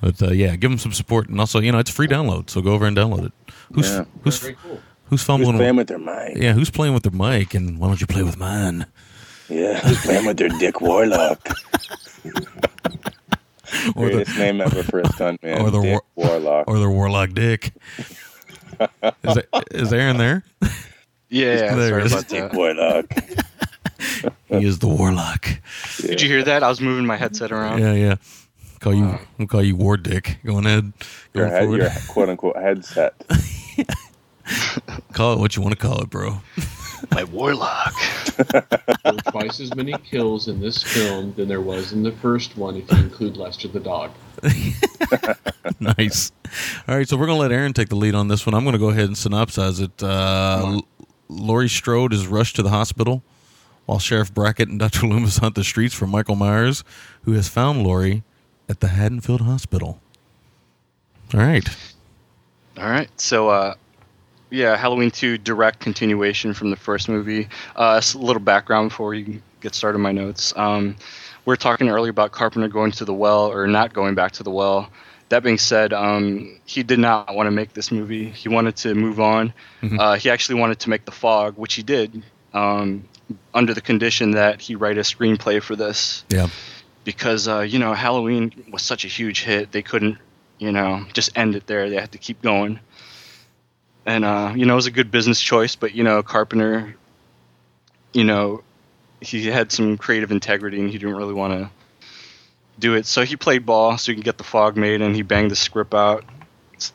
But 0.00 0.20
uh, 0.20 0.32
yeah, 0.32 0.56
give 0.56 0.72
them 0.72 0.78
some 0.78 0.92
support, 0.92 1.28
and 1.28 1.38
also 1.38 1.60
you 1.60 1.70
know 1.70 1.78
it's 1.78 1.90
a 1.90 1.94
free 1.94 2.08
download, 2.08 2.50
so 2.50 2.60
go 2.60 2.72
over 2.72 2.86
and 2.86 2.96
download 2.96 3.26
it. 3.26 3.32
Who's 3.72 3.88
Yeah. 3.88 4.04
who's 4.24 4.40
cool. 4.40 4.80
who's 5.06 5.22
fumbling 5.22 5.52
Who's 5.52 5.60
playing 5.60 5.76
with 5.76 5.86
their 5.86 5.98
mic? 6.00 6.36
Yeah, 6.36 6.54
who's 6.54 6.70
playing 6.70 6.92
with 6.94 7.04
their 7.04 7.12
mic, 7.12 7.54
and 7.54 7.78
why 7.78 7.86
don't 7.86 8.00
you 8.00 8.08
play 8.08 8.24
with 8.24 8.36
mine? 8.36 8.86
Yeah, 9.48 9.78
who's 9.78 10.00
playing 10.00 10.26
with 10.26 10.38
their 10.38 10.48
Dick 10.48 10.80
Warlock? 10.80 11.38
Or 13.96 14.06
the- 14.06 14.14
Greatest 14.16 14.38
name 14.38 14.60
ever 14.60 14.82
for 14.82 15.00
a 15.00 15.04
stuntman. 15.04 15.60
or 15.62 15.70
the 15.70 15.80
Dick 15.80 15.90
war- 15.90 16.02
Warlock. 16.30 16.68
or 16.68 16.78
the 16.78 16.88
warlock 16.90 17.30
dick. 17.32 17.72
is, 18.78 18.88
that, 19.22 19.46
is 19.70 19.92
Aaron 19.92 20.16
there? 20.18 20.44
Yeah, 21.28 21.74
There 21.74 21.88
sorry 21.88 22.02
it 22.02 22.06
is. 22.06 22.12
about 22.12 22.28
Dick 22.28 22.42
that. 22.50 22.54
Warlock. 22.54 23.06
He 24.48 24.66
is 24.66 24.78
the 24.80 24.88
warlock. 24.88 25.46
Did 25.98 26.20
you 26.20 26.28
hear 26.28 26.42
that? 26.42 26.62
I 26.62 26.68
was 26.68 26.80
moving 26.80 27.06
my 27.06 27.16
headset 27.16 27.50
around. 27.52 27.80
Yeah, 27.80 27.94
yeah. 27.94 28.16
Call 28.80 28.94
you. 28.94 29.04
Uh. 29.06 29.18
I'll 29.40 29.46
call 29.46 29.62
you 29.62 29.76
War 29.76 29.96
Dick. 29.96 30.38
Going 30.44 30.66
ahead. 30.66 30.92
Your, 31.32 31.46
head, 31.46 31.70
your 31.70 31.88
quote 32.08 32.28
unquote 32.28 32.56
headset. 32.56 33.14
Call 35.12 35.34
it 35.34 35.38
what 35.38 35.56
you 35.56 35.62
want 35.62 35.78
to 35.78 35.80
call 35.86 36.02
it, 36.02 36.10
bro. 36.10 36.40
My 37.10 37.24
warlock. 37.24 37.94
There 39.04 39.12
were 39.14 39.30
twice 39.32 39.60
as 39.60 39.74
many 39.74 39.92
kills 39.98 40.48
in 40.48 40.60
this 40.60 40.82
film 40.82 41.34
than 41.34 41.48
there 41.48 41.60
was 41.60 41.92
in 41.92 42.02
the 42.02 42.12
first 42.12 42.56
one 42.56 42.76
if 42.76 42.90
you 42.90 42.98
include 42.98 43.36
Lester 43.36 43.68
the 43.68 43.80
dog. 43.80 44.10
nice. 45.80 46.32
All 46.88 46.96
right, 46.96 47.08
so 47.08 47.16
we're 47.16 47.26
gonna 47.26 47.38
let 47.38 47.52
Aaron 47.52 47.72
take 47.72 47.88
the 47.88 47.96
lead 47.96 48.14
on 48.14 48.28
this 48.28 48.46
one. 48.46 48.54
I'm 48.54 48.64
gonna 48.64 48.78
go 48.78 48.90
ahead 48.90 49.06
and 49.06 49.16
synopsize 49.16 49.80
it. 49.80 50.02
Uh, 50.02 50.76
L- 50.76 50.86
Laurie 51.28 51.68
Strode 51.68 52.12
is 52.12 52.26
rushed 52.26 52.56
to 52.56 52.62
the 52.62 52.70
hospital 52.70 53.22
while 53.86 53.98
Sheriff 53.98 54.32
Brackett 54.32 54.68
and 54.68 54.78
Dr. 54.78 55.06
Loomis 55.06 55.38
hunt 55.38 55.54
the 55.56 55.64
streets 55.64 55.94
for 55.94 56.06
Michael 56.06 56.36
Myers, 56.36 56.84
who 57.24 57.32
has 57.32 57.48
found 57.48 57.82
Laurie 57.82 58.22
at 58.68 58.80
the 58.80 58.88
Haddonfield 58.88 59.42
Hospital. 59.42 60.00
All 61.34 61.40
right. 61.40 61.68
All 62.78 62.88
right. 62.88 63.10
So, 63.20 63.48
uh, 63.48 63.74
yeah, 64.52 64.76
Halloween 64.76 65.10
2 65.10 65.38
direct 65.38 65.80
continuation 65.80 66.54
from 66.54 66.70
the 66.70 66.76
first 66.76 67.08
movie. 67.08 67.48
Uh, 67.74 68.00
a 68.02 68.18
little 68.18 68.40
background 68.40 68.90
before 68.90 69.08
we 69.08 69.42
get 69.60 69.74
started 69.74 69.98
my 69.98 70.12
notes. 70.12 70.52
Um, 70.56 70.96
we 71.44 71.52
are 71.52 71.56
talking 71.56 71.88
earlier 71.88 72.10
about 72.10 72.30
Carpenter 72.32 72.68
going 72.68 72.92
to 72.92 73.04
the 73.04 73.14
well 73.14 73.50
or 73.50 73.66
not 73.66 73.92
going 73.92 74.14
back 74.14 74.32
to 74.32 74.42
the 74.42 74.50
well. 74.50 74.88
That 75.30 75.42
being 75.42 75.58
said, 75.58 75.92
um, 75.92 76.60
he 76.66 76.82
did 76.82 76.98
not 76.98 77.34
want 77.34 77.46
to 77.46 77.50
make 77.50 77.72
this 77.72 77.90
movie. 77.90 78.28
He 78.28 78.48
wanted 78.48 78.76
to 78.76 78.94
move 78.94 79.18
on. 79.18 79.54
Mhm. 79.82 79.98
Uh, 79.98 80.14
he 80.14 80.28
actually 80.30 80.60
wanted 80.60 80.78
to 80.80 80.90
make 80.90 81.04
The 81.06 81.10
Fog, 81.12 81.54
which 81.56 81.74
he 81.74 81.82
did, 81.82 82.22
um, 82.52 83.04
under 83.54 83.72
the 83.72 83.80
condition 83.80 84.32
that 84.32 84.60
he 84.60 84.74
write 84.74 84.98
a 84.98 85.00
screenplay 85.00 85.62
for 85.62 85.74
this 85.74 86.24
Yeah. 86.28 86.48
because 87.04 87.48
uh, 87.48 87.60
you 87.60 87.78
know 87.78 87.94
Halloween 87.94 88.52
was 88.70 88.82
such 88.82 89.04
a 89.06 89.08
huge 89.08 89.42
hit. 89.42 89.72
They 89.72 89.80
couldn't, 89.82 90.18
you 90.58 90.70
know, 90.70 91.06
just 91.14 91.30
end 91.36 91.56
it 91.56 91.66
there. 91.66 91.88
They 91.88 91.96
had 91.96 92.12
to 92.12 92.18
keep 92.18 92.42
going. 92.42 92.78
And 94.04 94.24
uh, 94.24 94.52
you 94.56 94.66
know, 94.66 94.74
it 94.74 94.76
was 94.76 94.86
a 94.86 94.90
good 94.90 95.10
business 95.10 95.40
choice, 95.40 95.76
but 95.76 95.94
you 95.94 96.02
know, 96.02 96.22
Carpenter, 96.22 96.96
you 98.12 98.24
know, 98.24 98.62
he 99.20 99.46
had 99.46 99.70
some 99.70 99.96
creative 99.96 100.30
integrity 100.32 100.80
and 100.80 100.90
he 100.90 100.98
didn't 100.98 101.16
really 101.16 101.34
want 101.34 101.52
to 101.52 101.70
do 102.78 102.94
it. 102.94 103.06
So 103.06 103.24
he 103.24 103.36
played 103.36 103.64
ball 103.64 103.96
so 103.98 104.12
he 104.12 104.16
could 104.16 104.24
get 104.24 104.38
the 104.38 104.44
fog 104.44 104.76
made, 104.76 105.00
and 105.00 105.14
he 105.14 105.22
banged 105.22 105.50
the 105.50 105.56
script 105.56 105.94
out, 105.94 106.24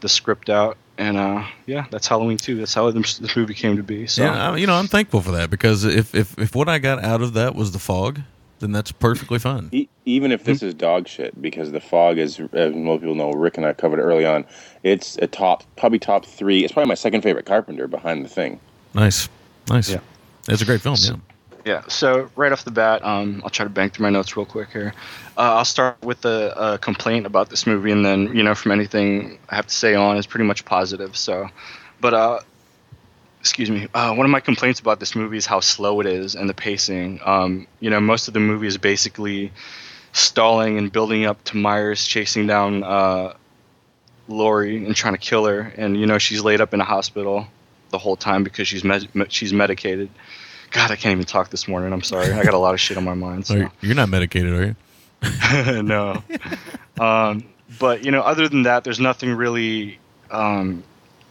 the 0.01 0.09
script 0.09 0.49
out, 0.49 0.77
and 0.97 1.17
uh, 1.17 1.45
yeah, 1.65 1.85
that's 1.91 2.07
Halloween 2.07 2.37
too. 2.37 2.55
That's 2.55 2.73
how 2.73 2.89
this 2.91 3.35
movie 3.35 3.53
came 3.53 3.77
to 3.77 3.83
be. 3.83 4.07
So 4.07 4.23
Yeah, 4.23 4.51
I, 4.51 4.57
you 4.57 4.67
know, 4.67 4.75
I'm 4.75 4.87
thankful 4.87 5.21
for 5.21 5.31
that 5.31 5.49
because 5.49 5.85
if, 5.85 6.13
if 6.13 6.37
if 6.37 6.55
what 6.55 6.67
I 6.67 6.79
got 6.79 7.03
out 7.03 7.21
of 7.21 7.33
that 7.33 7.55
was 7.55 7.71
the 7.71 7.79
fog, 7.79 8.21
then 8.59 8.71
that's 8.71 8.91
perfectly 8.91 9.39
fine. 9.39 9.69
E- 9.71 9.87
even 10.05 10.31
if 10.31 10.43
this 10.43 10.63
is 10.63 10.73
dog 10.73 11.07
shit, 11.07 11.39
because 11.41 11.71
the 11.71 11.79
fog 11.79 12.17
is, 12.17 12.39
as 12.53 12.73
most 12.73 13.01
people 13.01 13.15
know, 13.15 13.31
Rick 13.31 13.57
and 13.57 13.65
I 13.65 13.73
covered 13.73 13.99
it 13.99 14.03
early 14.03 14.25
on. 14.25 14.45
It's 14.83 15.17
a 15.17 15.27
top, 15.27 15.63
probably 15.75 15.99
top 15.99 16.25
three. 16.25 16.63
It's 16.63 16.73
probably 16.73 16.89
my 16.89 16.95
second 16.95 17.21
favorite 17.21 17.45
Carpenter 17.45 17.87
behind 17.87 18.25
the 18.25 18.29
thing. 18.29 18.59
Nice, 18.93 19.29
nice. 19.69 19.89
Yeah. 19.89 19.99
It's 20.47 20.61
a 20.61 20.65
great 20.65 20.81
film. 20.81 20.95
Yeah. 20.99 21.15
Yeah, 21.65 21.81
so 21.89 22.29
right 22.37 22.53
off 22.53 22.63
the 22.63 22.71
bat, 22.71 23.03
um, 23.03 23.41
I'll 23.43 23.49
try 23.49 23.65
to 23.65 23.69
bang 23.69 23.89
through 23.89 24.03
my 24.03 24.09
notes 24.09 24.37
real 24.37 24.45
quick 24.45 24.69
here. 24.69 24.93
Uh, 25.37 25.55
I'll 25.55 25.65
start 25.65 26.01
with 26.01 26.23
a, 26.23 26.53
a 26.55 26.77
complaint 26.77 27.25
about 27.25 27.49
this 27.49 27.67
movie, 27.67 27.91
and 27.91 28.05
then 28.05 28.33
you 28.33 28.41
know, 28.41 28.55
from 28.55 28.71
anything 28.71 29.37
I 29.49 29.57
have 29.57 29.67
to 29.67 29.73
say 29.73 29.93
on 29.93 30.15
is 30.15 30.25
pretty 30.25 30.45
much 30.45 30.63
positive. 30.63 31.17
So, 31.17 31.49
but 31.99 32.13
uh, 32.13 32.39
excuse 33.47 33.71
me, 33.71 33.87
uh, 33.93 34.13
one 34.13 34.25
of 34.25 34.29
my 34.29 34.41
complaints 34.41 34.81
about 34.81 34.99
this 34.99 35.15
movie 35.15 35.37
is 35.37 35.45
how 35.45 35.61
slow 35.61 36.01
it 36.01 36.05
is 36.05 36.35
and 36.35 36.49
the 36.49 36.53
pacing. 36.53 37.19
Um, 37.23 37.65
you 37.79 37.89
know, 37.89 38.01
most 38.01 38.27
of 38.27 38.33
the 38.33 38.41
movie 38.41 38.67
is 38.67 38.77
basically 38.77 39.53
stalling 40.11 40.77
and 40.77 40.91
building 40.91 41.25
up 41.25 41.41
to 41.45 41.57
Myers 41.57 42.05
chasing 42.05 42.45
down 42.45 42.83
uh, 42.83 43.33
Laurie 44.27 44.85
and 44.85 44.93
trying 44.93 45.13
to 45.13 45.19
kill 45.19 45.45
her, 45.45 45.61
and 45.77 45.97
you 45.97 46.05
know, 46.05 46.17
she's 46.17 46.41
laid 46.41 46.59
up 46.59 46.73
in 46.73 46.81
a 46.81 46.83
hospital 46.83 47.47
the 47.89 47.97
whole 47.97 48.17
time 48.17 48.43
because 48.43 48.67
she's 48.67 48.83
med- 48.83 49.07
she's 49.29 49.53
medicated. 49.53 50.09
God, 50.71 50.91
I 50.91 50.97
can't 50.97 51.13
even 51.13 51.23
talk 51.23 51.49
this 51.49 51.67
morning. 51.69 51.93
I'm 51.93 52.03
sorry. 52.03 52.33
I 52.33 52.43
got 52.43 52.53
a 52.53 52.57
lot 52.57 52.73
of 52.73 52.81
shit 52.81 52.97
on 52.97 53.05
my 53.05 53.13
mind. 53.13 53.47
So. 53.47 53.69
You're 53.79 53.95
not 53.95 54.09
medicated, 54.09 54.53
are 54.53 54.65
you? 54.65 55.83
no. 55.83 56.21
Um, 56.99 57.45
but 57.79 58.03
you 58.03 58.11
know, 58.11 58.21
other 58.21 58.49
than 58.49 58.63
that, 58.63 58.83
there's 58.83 58.99
nothing 58.99 59.33
really 59.33 59.99
um, 60.29 60.83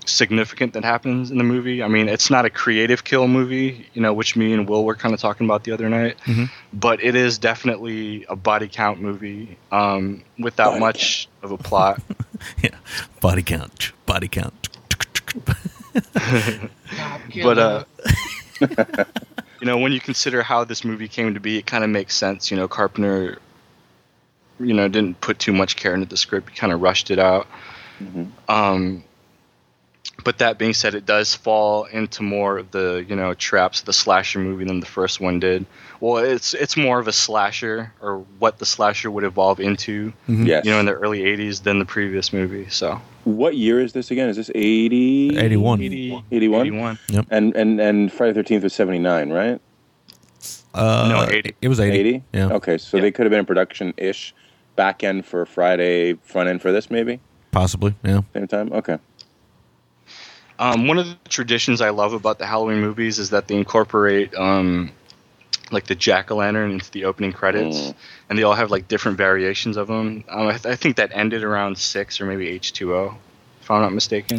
significant 0.09 0.73
that 0.75 0.85
happens 0.85 1.31
in 1.31 1.39
the 1.39 1.45
movie. 1.45 1.83
I 1.83 1.89
mean, 1.89 2.09
it's 2.09 2.31
not 2.31 2.45
a 2.45 2.51
creative 2.51 3.05
kill 3.05 3.29
movie, 3.29 3.87
you 3.95 4.03
know, 4.03 4.13
which 4.13 4.37
me 4.37 4.53
and 4.53 4.69
Will 4.69 4.85
were 4.85 4.95
kind 4.95 5.15
of 5.15 5.21
talking 5.21 5.47
about 5.47 5.65
the 5.65 5.73
other 5.73 5.89
night. 5.89 6.17
Mhm. 6.25 6.51
But 6.73 7.03
it 7.03 7.15
is 7.15 7.39
definitely 7.39 8.25
a 8.29 8.37
body 8.37 8.69
count 8.69 9.01
movie 9.01 9.57
um, 9.73 10.23
without 10.39 10.71
Body 10.71 10.81
much 10.81 11.29
of 11.43 11.53
a 11.53 11.59
plot. 11.59 12.03
yeah. 12.63 12.71
Body 13.21 13.43
count. 13.43 13.93
Body 14.07 14.29
count. 14.29 14.69
but 17.43 17.59
uh, 17.59 17.85
you 19.61 19.67
know, 19.67 19.79
when 19.79 19.93
you 19.93 20.01
consider 20.01 20.43
how 20.43 20.65
this 20.65 20.85
movie 20.85 21.09
came 21.09 21.35
to 21.35 21.41
be, 21.41 21.59
it 21.59 21.67
kind 21.67 21.85
of 21.85 21.91
makes 21.91 22.17
sense. 22.17 22.51
You 22.51 22.57
know, 22.57 22.69
Carpenter, 22.69 23.39
you 24.59 24.73
know, 24.73 24.89
didn't 24.89 25.21
put 25.21 25.39
too 25.39 25.53
much 25.53 25.77
care 25.77 25.95
into 25.95 26.07
the 26.07 26.17
script; 26.17 26.51
he 26.51 26.57
kind 26.57 26.73
of 26.73 26.81
rushed 26.81 27.11
it 27.11 27.19
out. 27.19 27.47
Um, 28.49 29.05
but 30.25 30.39
that 30.39 30.59
being 30.59 30.73
said, 30.75 30.95
it 30.95 31.07
does 31.07 31.35
fall 31.35 31.85
into 31.85 32.23
more 32.23 32.59
of 32.59 32.71
the 32.73 33.05
you 33.09 33.15
know 33.15 33.35
traps 33.35 33.81
of 33.81 33.87
the 33.87 33.93
slasher 33.93 34.39
movie 34.39 34.65
than 34.65 34.81
the 34.81 34.87
first 34.87 35.21
one 35.21 35.39
did. 35.41 35.67
Well, 36.01 36.19
it's 36.19 36.53
it's 36.55 36.77
more 36.77 36.99
of 36.99 37.07
a 37.09 37.13
slasher 37.13 37.93
or 38.01 38.19
what 38.39 38.59
the 38.59 38.67
slasher 38.67 39.11
would 39.11 39.25
evolve 39.25 39.61
into, 39.61 40.13
Mhm. 40.29 40.47
Yes. 40.47 40.65
you 40.65 40.71
know, 40.73 40.81
in 40.81 40.87
the 40.87 40.93
early 40.95 41.23
'80s 41.25 41.61
than 41.63 41.79
the 41.79 41.85
previous 41.85 42.33
movie. 42.33 42.67
So 42.71 43.01
What 43.25 43.57
year 43.57 43.81
is 43.81 43.93
this 43.93 44.11
again? 44.11 44.29
Is 44.29 44.37
this 44.37 44.51
80? 44.55 45.37
81. 45.39 45.81
80, 45.83 46.23
81? 46.31 46.67
81. 46.67 46.99
Yep. 47.09 47.27
And, 47.31 47.57
and, 47.57 47.81
and 47.81 48.13
Friday 48.13 48.41
13th 48.41 48.63
was 48.63 48.73
79, 48.73 49.31
right? 49.31 49.61
Uh, 50.75 51.09
No, 51.09 51.35
80. 51.35 51.55
It 51.61 51.69
was 51.69 51.81
80. 51.81 51.99
80? 51.99 52.23
Yeah. 52.33 52.49
Okay, 52.53 52.79
so 52.79 53.01
they 53.01 53.11
could 53.11 53.25
have 53.27 53.31
been 53.31 53.41
in 53.41 53.47
production 53.47 53.95
ish. 53.97 54.35
Back 54.77 55.03
end 55.03 55.25
for 55.25 55.45
Friday, 55.47 56.15
front 56.23 56.49
end 56.51 56.61
for 56.63 56.71
this, 56.71 56.91
maybe? 56.91 57.19
Possibly. 57.51 57.95
Yeah. 58.05 58.21
Same 58.35 58.47
time? 58.47 58.73
Okay. 58.73 58.99
Um, 60.59 60.87
one 60.87 60.99
of 60.99 61.07
the 61.07 61.17
traditions 61.29 61.81
I 61.81 61.91
love 61.91 62.13
about 62.13 62.39
the 62.39 62.47
Halloween 62.47 62.81
movies 62.81 63.19
is 63.19 63.31
that 63.31 63.47
they 63.49 63.57
incorporate 63.57 64.35
um, 64.35 64.91
like 65.71 65.87
the 65.87 65.95
jack 65.95 66.31
o' 66.31 66.37
lantern 66.37 66.71
into 66.73 66.91
the 66.93 67.05
opening 67.05 67.33
credits, 67.33 67.77
Mm. 67.77 67.95
and 68.31 68.39
they 68.39 68.43
all 68.43 68.55
have 68.55 68.71
like 68.71 68.89
different 68.89 69.19
variations 69.19 69.77
of 69.77 69.89
them. 69.89 70.25
Um, 70.29 70.47
I, 70.49 70.53
th- 70.53 70.67
I 70.67 70.77
think 70.77 70.97
that 70.97 71.11
ended 71.13 71.43
around 71.45 71.77
six 71.79 72.21
or 72.21 72.27
maybe 72.27 72.49
H 72.49 72.73
two 72.73 72.95
O, 72.95 73.15
if 73.61 73.71
I'm 73.71 73.83
not 73.83 73.93
mistaken. 73.93 74.39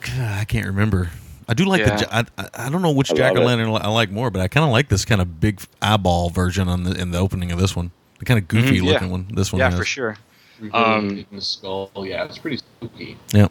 God, 0.00 0.38
I 0.40 0.44
can't 0.44 0.66
remember. 0.66 1.10
I 1.46 1.52
do 1.54 1.64
like 1.66 1.80
Yeah. 1.80 1.96
the. 1.96 2.14
I, 2.16 2.24
I 2.38 2.48
I 2.66 2.70
don't 2.70 2.80
know 2.82 2.92
which 2.92 3.08
jack 3.14 3.36
o' 3.36 3.40
lantern 3.42 3.68
I 3.70 3.88
like 3.88 4.10
more, 4.10 4.30
but 4.30 4.40
I 4.40 4.48
kind 4.48 4.64
of 4.64 4.70
like 4.70 4.88
this 4.88 5.04
kind 5.04 5.20
of 5.20 5.40
big 5.40 5.60
eyeball 5.82 6.30
version 6.30 6.68
on 6.68 6.84
the 6.84 6.98
in 6.98 7.10
the 7.10 7.18
opening 7.18 7.52
of 7.52 7.58
this 7.58 7.76
one. 7.76 7.90
The 8.18 8.24
kind 8.24 8.38
of 8.38 8.48
goofy 8.48 8.78
Mhm, 8.80 8.84
yeah. 8.84 8.92
looking 8.92 9.10
one. 9.10 9.26
This 9.34 9.52
one. 9.52 9.58
yeah, 9.60 9.68
has. 9.70 9.78
for 9.78 9.84
sure. 9.84 10.16
Um, 10.62 10.70
Um, 10.72 11.26
the 11.32 11.40
skull. 11.42 11.90
Yeah, 11.96 12.24
it's 12.24 12.38
pretty 12.38 12.56
spooky. 12.58 13.18
Yeah. 13.32 13.48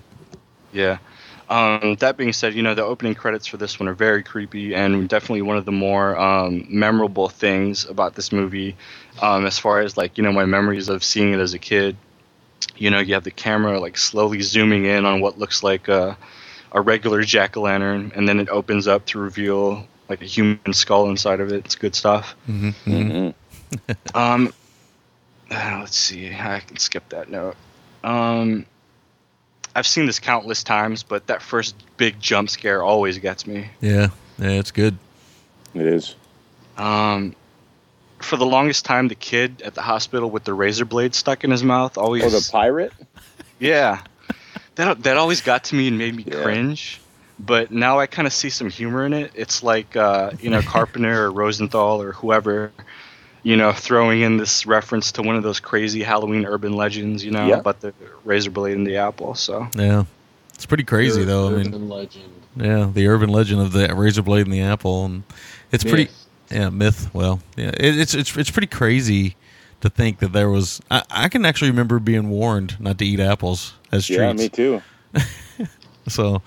Yeah. 0.72 0.98
Um, 1.49 1.95
that 1.95 2.18
being 2.18 2.34
said, 2.34 2.53
you 2.53 2.64
know 2.64 2.74
the 2.74 2.84
opening 2.84 3.15
credits 3.15 3.48
for 3.48 3.57
this 3.57 3.80
one 3.80 3.88
are 3.90 3.94
very 3.94 4.24
creepy 4.24 4.74
and 4.74 5.07
definitely 5.10 5.41
one 5.41 5.57
of 5.57 5.65
the 5.65 5.72
more 5.72 6.18
um, 6.18 6.65
memorable 6.70 7.30
things 7.30 7.86
about 7.86 8.15
this 8.15 8.32
movie. 8.32 8.76
Um, 9.22 9.45
as 9.45 9.60
far 9.60 9.82
as 9.82 9.98
like 9.98 10.18
you 10.18 10.24
know 10.24 10.32
my 10.32 10.45
memories 10.45 10.90
of 10.90 11.03
seeing 11.03 11.34
it 11.34 11.40
as 11.40 11.53
a 11.53 11.60
kid, 11.60 11.95
you 12.78 12.90
know 12.90 12.99
you 12.99 13.14
have 13.14 13.24
the 13.24 13.32
camera 13.32 13.80
like 13.80 13.98
slowly 13.98 14.41
zooming 14.41 14.86
in 14.86 15.06
on 15.06 15.22
what 15.22 15.38
looks 15.38 15.64
like 15.64 15.88
a, 15.88 16.18
a 16.72 16.82
regular 16.82 17.22
jack 17.24 17.57
o' 17.57 17.61
lantern, 17.61 18.11
and 18.15 18.28
then 18.28 18.40
it 18.40 18.49
opens 18.49 18.88
up 18.88 19.06
to 19.07 19.20
reveal 19.20 19.86
like 20.10 20.22
a 20.22 20.26
human 20.26 20.74
skull 20.74 21.10
inside 21.10 21.40
of 21.40 21.52
it. 21.52 21.65
It's 21.65 21.76
good 21.76 21.95
stuff. 21.95 22.36
hmm 22.45 22.70
hmm 22.86 23.30
Um, 24.15 24.53
uh, 25.49 25.78
let's 25.80 25.98
see. 25.98 26.34
I 26.34 26.60
can 26.60 26.78
skip 26.78 27.10
that 27.10 27.30
note. 27.30 27.56
Um, 28.03 28.65
I've 29.76 29.88
seen 29.88 30.06
this 30.06 30.20
countless 30.20 30.64
times, 30.64 31.04
but 31.04 31.28
that 31.28 31.41
first 31.41 31.76
big 31.98 32.20
jump 32.20 32.50
scare 32.50 32.84
always 32.84 33.18
gets 33.18 33.48
me. 33.48 33.68
Yeah. 33.82 34.10
Yeah. 34.38 34.50
It's 34.50 34.72
good. 34.72 34.98
It 35.74 35.86
is. 35.86 36.16
Um, 36.78 37.36
for 38.20 38.38
the 38.38 38.45
longest 38.45 38.86
time, 38.86 39.08
the 39.08 39.16
kid 39.16 39.62
at 39.64 39.74
the 39.76 39.82
hospital 39.82 40.30
with 40.30 40.44
the 40.44 40.54
razor 40.54 40.86
blade 40.86 41.14
stuck 41.16 41.44
in 41.44 41.52
his 41.52 41.64
mouth 41.64 41.98
always. 41.98 42.24
Oh, 42.24 42.30
the 42.30 42.48
pirate? 42.52 42.94
yeah, 43.60 44.02
that 44.76 45.04
that 45.04 45.18
always 45.18 45.41
got 45.41 45.66
to 45.66 45.76
me 45.76 45.88
and 45.88 45.98
made 45.98 46.16
me 46.16 46.24
Yeah. 46.28 46.41
cringe. 46.44 47.00
But 47.40 47.72
now 47.72 48.00
I 48.00 48.06
kind 48.06 48.28
of 48.28 48.34
see 48.34 48.50
some 48.52 48.70
humor 48.70 49.06
in 49.06 49.14
it. 49.14 49.32
It's 49.36 49.64
like 49.64 49.95
uh, 49.95 50.32
you 50.40 50.50
know 50.52 50.62
Carpenter 50.62 51.26
or 51.26 51.32
Rosenthal 51.32 52.02
or 52.02 52.14
whoever, 52.14 52.72
you 53.44 53.56
know, 53.57 53.72
throwing 53.74 54.22
in 54.22 54.38
this 54.38 54.65
reference 54.65 55.11
to 55.14 55.22
one 55.22 55.36
of 55.36 55.44
those 55.44 55.60
crazy 55.60 56.02
Halloween 56.02 56.45
urban 56.45 56.74
legends, 56.74 57.24
you 57.24 57.32
know, 57.32 57.45
Yeah. 57.48 57.57
about 57.57 57.82
the 57.82 57.94
razor 58.24 58.49
blade 58.52 58.76
and 58.78 58.88
the 58.88 58.98
apple. 58.98 59.36
So 59.36 59.68
Yeah. 59.76 60.06
It's 60.56 60.65
pretty 60.65 60.84
crazy 60.84 61.22
Ur- 61.22 61.26
though. 61.26 61.48
I 61.49 61.64
mean, 61.64 61.90
legend. 61.90 62.24
yeah, 62.56 62.90
the 62.94 63.07
urban 63.07 63.30
legend 63.30 63.60
of 63.61 63.72
the 63.74 63.94
razor 63.94 64.22
blade 64.22 64.45
and 64.45 64.53
the 64.53 64.61
apple, 64.61 65.03
and 65.06 65.24
it's 65.72 65.84
pretty. 65.84 66.03
Myth. 66.06 66.26
Yeah, 66.52 66.70
myth. 66.70 67.10
Well, 67.14 67.40
yeah, 67.57 67.70
it, 67.70 67.98
it's 67.99 68.14
it's 68.14 68.38
it's 68.38 68.52
pretty 68.52 68.68
crazy 68.68 69.36
to 69.82 69.90
think 69.90 70.20
that 70.20 70.32
there 70.32 70.49
was. 70.52 70.80
I, 70.91 71.02
I 71.10 71.28
can 71.30 71.44
actually 71.44 71.72
remember 71.72 71.98
being 71.99 72.30
warned 72.30 72.80
not 72.80 72.99
to 72.99 73.06
eat 73.06 73.20
apples 73.20 73.74
as 73.91 74.06
treats. 74.06 74.20
Yeah, 74.22 74.34
me 74.34 74.48
too. 74.49 74.82
So, 76.07 76.41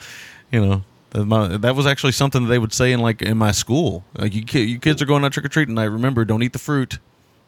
you 0.53 0.65
know, 0.65 0.83
that, 1.11 1.75
was 1.75 1.87
actually 1.87 2.13
something 2.13 2.43
that 2.45 2.49
they 2.49 2.59
would 2.59 2.73
say 2.73 2.93
in 2.93 3.01
like 3.01 3.23
in 3.23 3.39
my 3.39 3.53
school. 3.53 4.05
Like 4.15 4.35
you, 4.35 4.45
you 4.61 4.79
kids 4.79 5.01
are 5.03 5.07
going 5.07 5.25
out 5.25 5.33
trick 5.33 5.47
or 5.47 5.49
treating. 5.49 5.79
I 5.79 5.85
remember, 5.85 6.25
don't 6.25 6.43
eat 6.43 6.53
the 6.53 6.59
fruit. 6.59 6.99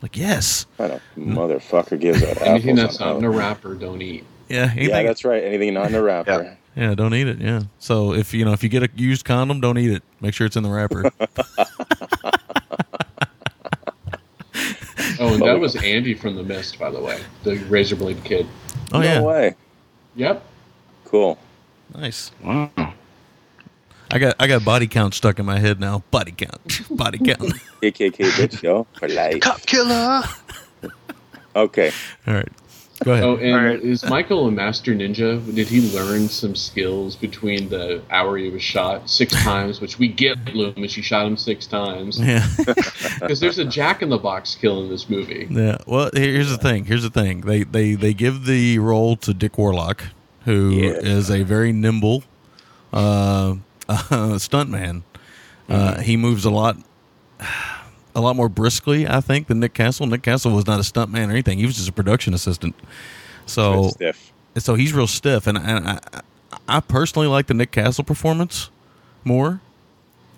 Like, 0.00 0.16
yes. 0.16 0.66
What 0.76 0.90
a 0.92 1.00
motherfucker 1.18 1.98
gives 1.98 2.22
out 2.22 2.40
Anything 2.42 2.76
that's 2.76 3.00
not 3.00 3.16
in 3.16 3.22
Halloween. 3.22 3.24
a 3.24 3.30
wrapper, 3.30 3.74
don't 3.74 4.00
eat. 4.00 4.24
Yeah, 4.48 4.70
anything, 4.70 4.88
Yeah, 4.90 5.02
that's 5.02 5.24
right. 5.24 5.42
Anything 5.42 5.74
not 5.74 5.88
in 5.88 5.94
a 5.96 6.02
wrapper. 6.02 6.56
Yeah, 6.76 6.94
don't 6.94 7.12
eat 7.14 7.26
it. 7.26 7.40
Yeah. 7.40 7.62
So 7.80 8.14
if 8.14 8.32
you 8.32 8.44
know 8.44 8.52
if 8.52 8.62
you 8.62 8.68
get 8.68 8.84
a 8.84 8.88
used 8.94 9.24
condom, 9.24 9.60
don't 9.60 9.76
eat 9.76 9.90
it. 9.90 10.02
Make 10.20 10.34
sure 10.34 10.46
it's 10.46 10.56
in 10.56 10.62
the 10.62 10.70
wrapper. 10.70 11.10
Oh, 15.20 15.34
and 15.34 15.42
that 15.42 15.58
was 15.58 15.74
Andy 15.74 16.14
from 16.14 16.36
The 16.36 16.44
Mist, 16.44 16.78
by 16.78 16.90
the 16.90 17.00
way, 17.00 17.20
the 17.42 17.56
razor 17.64 17.96
blade 17.96 18.22
kid. 18.22 18.46
Oh 18.92 19.00
no 19.00 19.04
yeah. 19.04 19.20
way. 19.20 19.54
Yep. 20.14 20.44
Cool. 21.06 21.38
Nice. 21.92 22.30
Wow. 22.42 22.70
I 24.10 24.18
got 24.18 24.36
I 24.40 24.46
got 24.46 24.64
body 24.64 24.86
count 24.86 25.14
stuck 25.14 25.38
in 25.38 25.46
my 25.46 25.58
head 25.58 25.78
now. 25.80 26.02
Body 26.10 26.32
count. 26.32 26.82
Body 26.90 27.18
count. 27.18 27.40
KKK 27.82 28.12
bitch, 28.38 28.62
yo, 28.62 28.86
for 28.98 29.08
life. 29.08 29.40
Cop 29.40 29.60
killer. 29.66 30.22
Okay. 31.54 31.90
All 32.26 32.34
right. 32.34 32.48
Go 33.04 33.12
ahead. 33.12 33.24
Oh, 33.24 33.36
and 33.36 33.54
Alright. 33.54 33.80
is 33.82 34.04
Michael 34.04 34.48
a 34.48 34.50
master 34.50 34.92
ninja? 34.92 35.38
Did 35.54 35.68
he 35.68 35.88
learn 35.96 36.26
some 36.28 36.56
skills 36.56 37.14
between 37.14 37.68
the 37.68 38.02
hour 38.10 38.36
he 38.36 38.48
was 38.50 38.62
shot 38.62 39.08
six 39.08 39.32
times, 39.44 39.80
which 39.80 40.00
we 40.00 40.08
get, 40.08 40.36
Loomis, 40.52 40.96
you 40.96 41.02
shot 41.04 41.24
him 41.26 41.36
six 41.36 41.66
times. 41.66 42.18
Yeah. 42.18 42.46
Because 43.20 43.40
there's 43.40 43.58
a 43.58 43.64
Jack 43.64 44.02
in 44.02 44.08
the 44.10 44.18
Box 44.18 44.54
kill 44.54 44.82
in 44.82 44.88
this 44.88 45.08
movie. 45.08 45.46
Yeah. 45.50 45.78
Well, 45.86 46.10
here's 46.12 46.50
the 46.50 46.58
thing. 46.58 46.84
Here's 46.86 47.02
the 47.02 47.10
thing. 47.10 47.42
They 47.42 47.62
they 47.64 47.94
they 47.94 48.14
give 48.14 48.46
the 48.46 48.78
role 48.78 49.16
to 49.16 49.34
Dick 49.34 49.58
Warlock, 49.58 50.02
who 50.44 50.70
is 50.80 51.28
Yeah. 51.30 51.36
a 51.36 51.42
very 51.44 51.72
nimble 51.72 52.22
uh, 52.92 53.56
stuntman. 54.38 55.02
Uh, 55.68 56.00
he 56.00 56.16
moves 56.16 56.44
a 56.44 56.50
lot, 56.50 56.76
a 58.14 58.20
lot 58.20 58.36
more 58.36 58.48
briskly, 58.48 59.06
I 59.06 59.20
think, 59.20 59.48
than 59.48 59.60
Nick 59.60 59.74
Castle. 59.74 60.06
Nick 60.06 60.22
Castle 60.22 60.52
was 60.52 60.66
not 60.66 60.78
a 60.78 60.82
stuntman 60.82 61.28
or 61.28 61.30
anything. 61.30 61.58
He 61.58 61.66
was 61.66 61.76
just 61.76 61.88
a 61.88 61.92
production 61.92 62.34
assistant. 62.34 62.74
So 63.46 63.88
stiff. 63.88 64.32
so 64.56 64.74
he's 64.74 64.92
real 64.92 65.06
stiff, 65.06 65.46
and, 65.46 65.58
and 65.58 65.88
I, 65.88 66.00
I 66.66 66.80
personally 66.80 67.28
like 67.28 67.46
the 67.46 67.54
Nick 67.54 67.70
Castle 67.70 68.04
performance 68.04 68.70
more. 69.24 69.60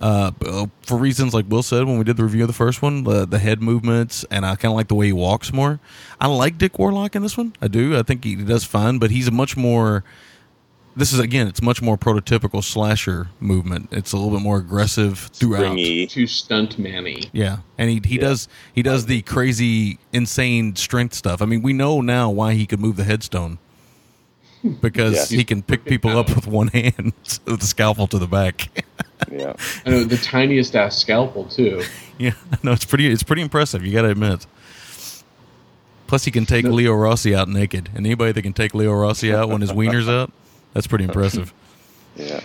Uh, 0.00 0.30
uh, 0.46 0.66
for 0.82 0.96
reasons 0.96 1.34
like 1.34 1.44
Will 1.48 1.62
said 1.62 1.84
when 1.84 1.98
we 1.98 2.04
did 2.04 2.16
the 2.16 2.24
review 2.24 2.42
of 2.42 2.48
the 2.48 2.54
first 2.54 2.80
one, 2.80 3.04
the, 3.04 3.26
the 3.26 3.38
head 3.38 3.60
movements, 3.60 4.24
and 4.30 4.46
I 4.46 4.54
kind 4.56 4.72
of 4.72 4.76
like 4.76 4.88
the 4.88 4.94
way 4.94 5.06
he 5.06 5.12
walks 5.12 5.52
more. 5.52 5.78
I 6.18 6.26
like 6.28 6.56
Dick 6.56 6.78
Warlock 6.78 7.14
in 7.14 7.22
this 7.22 7.36
one. 7.36 7.52
I 7.60 7.68
do. 7.68 7.98
I 7.98 8.02
think 8.02 8.24
he 8.24 8.36
does 8.36 8.64
fine, 8.64 8.98
but 8.98 9.10
he's 9.10 9.28
a 9.28 9.30
much 9.30 9.56
more. 9.56 10.02
This 11.00 11.14
is 11.14 11.18
again, 11.18 11.46
it's 11.48 11.62
much 11.62 11.80
more 11.80 11.96
prototypical 11.96 12.62
slasher 12.62 13.28
movement. 13.40 13.88
It's 13.90 14.12
a 14.12 14.18
little 14.18 14.30
bit 14.30 14.42
more 14.42 14.58
aggressive 14.58 15.30
throughout. 15.32 15.60
Springy. 15.60 16.06
Too 16.06 16.26
stunt 16.26 16.78
manny. 16.78 17.30
Yeah, 17.32 17.60
and 17.78 17.88
he 17.88 18.02
he 18.04 18.18
does 18.18 18.48
he 18.74 18.82
does 18.82 19.06
the 19.06 19.22
crazy, 19.22 19.98
insane 20.12 20.76
strength 20.76 21.14
stuff. 21.14 21.40
I 21.40 21.46
mean, 21.46 21.62
we 21.62 21.72
know 21.72 22.02
now 22.02 22.28
why 22.28 22.52
he 22.52 22.66
could 22.66 22.80
move 22.80 22.96
the 22.96 23.04
headstone 23.04 23.56
because 24.82 25.14
Yes. 25.14 25.30
he 25.30 25.42
can 25.42 25.62
pick 25.62 25.86
people 25.86 26.18
up 26.18 26.28
with 26.34 26.46
one 26.46 26.68
hand 26.68 27.14
with 27.46 27.60
the 27.60 27.66
scalpel 27.66 28.06
to 28.08 28.18
the 28.18 28.26
back. 28.26 28.68
Yeah. 29.32 29.54
I 29.86 29.90
know 29.90 30.04
the 30.04 30.18
tiniest 30.18 30.76
ass 30.76 30.98
scalpel 30.98 31.46
too. 31.46 31.82
yeah, 32.18 32.32
no, 32.62 32.72
it's 32.72 32.84
pretty 32.84 33.10
it's 33.10 33.22
pretty 33.22 33.40
impressive. 33.40 33.86
You 33.86 33.94
got 33.94 34.02
to 34.02 34.10
admit. 34.10 34.46
Plus, 36.08 36.26
he 36.26 36.30
can 36.30 36.44
take 36.44 36.66
Leo 36.66 36.92
Rossi 36.92 37.34
out 37.34 37.48
naked, 37.48 37.88
and 37.94 38.04
anybody 38.04 38.32
that 38.32 38.42
can 38.42 38.52
take 38.52 38.74
Leo 38.74 38.92
Rossi 38.92 39.32
out 39.32 39.48
when 39.48 39.62
his 39.62 39.72
wiener's 39.72 40.10
out, 40.10 40.30
that's 40.72 40.86
pretty 40.86 41.04
impressive. 41.04 41.52
Yeah. 42.16 42.40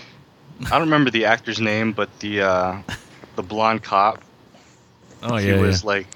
I 0.68 0.70
don't 0.70 0.82
remember 0.82 1.10
the 1.10 1.26
actor's 1.26 1.60
name, 1.60 1.92
but 1.92 2.20
the 2.20 2.42
uh, 2.42 2.82
the 3.36 3.42
blonde 3.42 3.84
cop. 3.84 4.22
Oh 5.24 5.38
yeah. 5.38 5.56
he 5.56 5.60
was 5.60 5.82
yeah. 5.82 5.88
like 5.88 6.08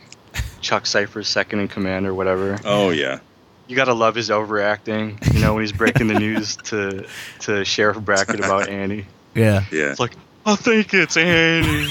Chuck 0.61 0.86
Cyphers' 0.86 1.27
second 1.27 1.60
in 1.60 1.68
command 1.68 2.06
or 2.06 2.14
whatever. 2.14 2.60
Oh 2.64 2.91
yeah. 2.91 3.19
You 3.68 3.76
gotta 3.76 3.95
love 3.95 4.14
his 4.14 4.30
overacting. 4.30 5.19
You 5.34 5.40
know 5.40 5.56
when 5.56 5.64
he's 5.64 5.72
breaking 5.72 6.07
the 6.07 6.19
news 6.19 6.56
to 6.65 7.07
to 7.40 7.65
Sheriff 7.65 7.99
Brackett 7.99 8.40
about 8.40 8.69
Annie. 8.69 9.07
yeah. 9.34 9.65
Yeah. 9.72 9.91
It's 9.91 9.99
like 9.99 10.14
I 10.45 10.55
think 10.55 10.93
it's 10.93 11.17
Annie. 11.17 11.87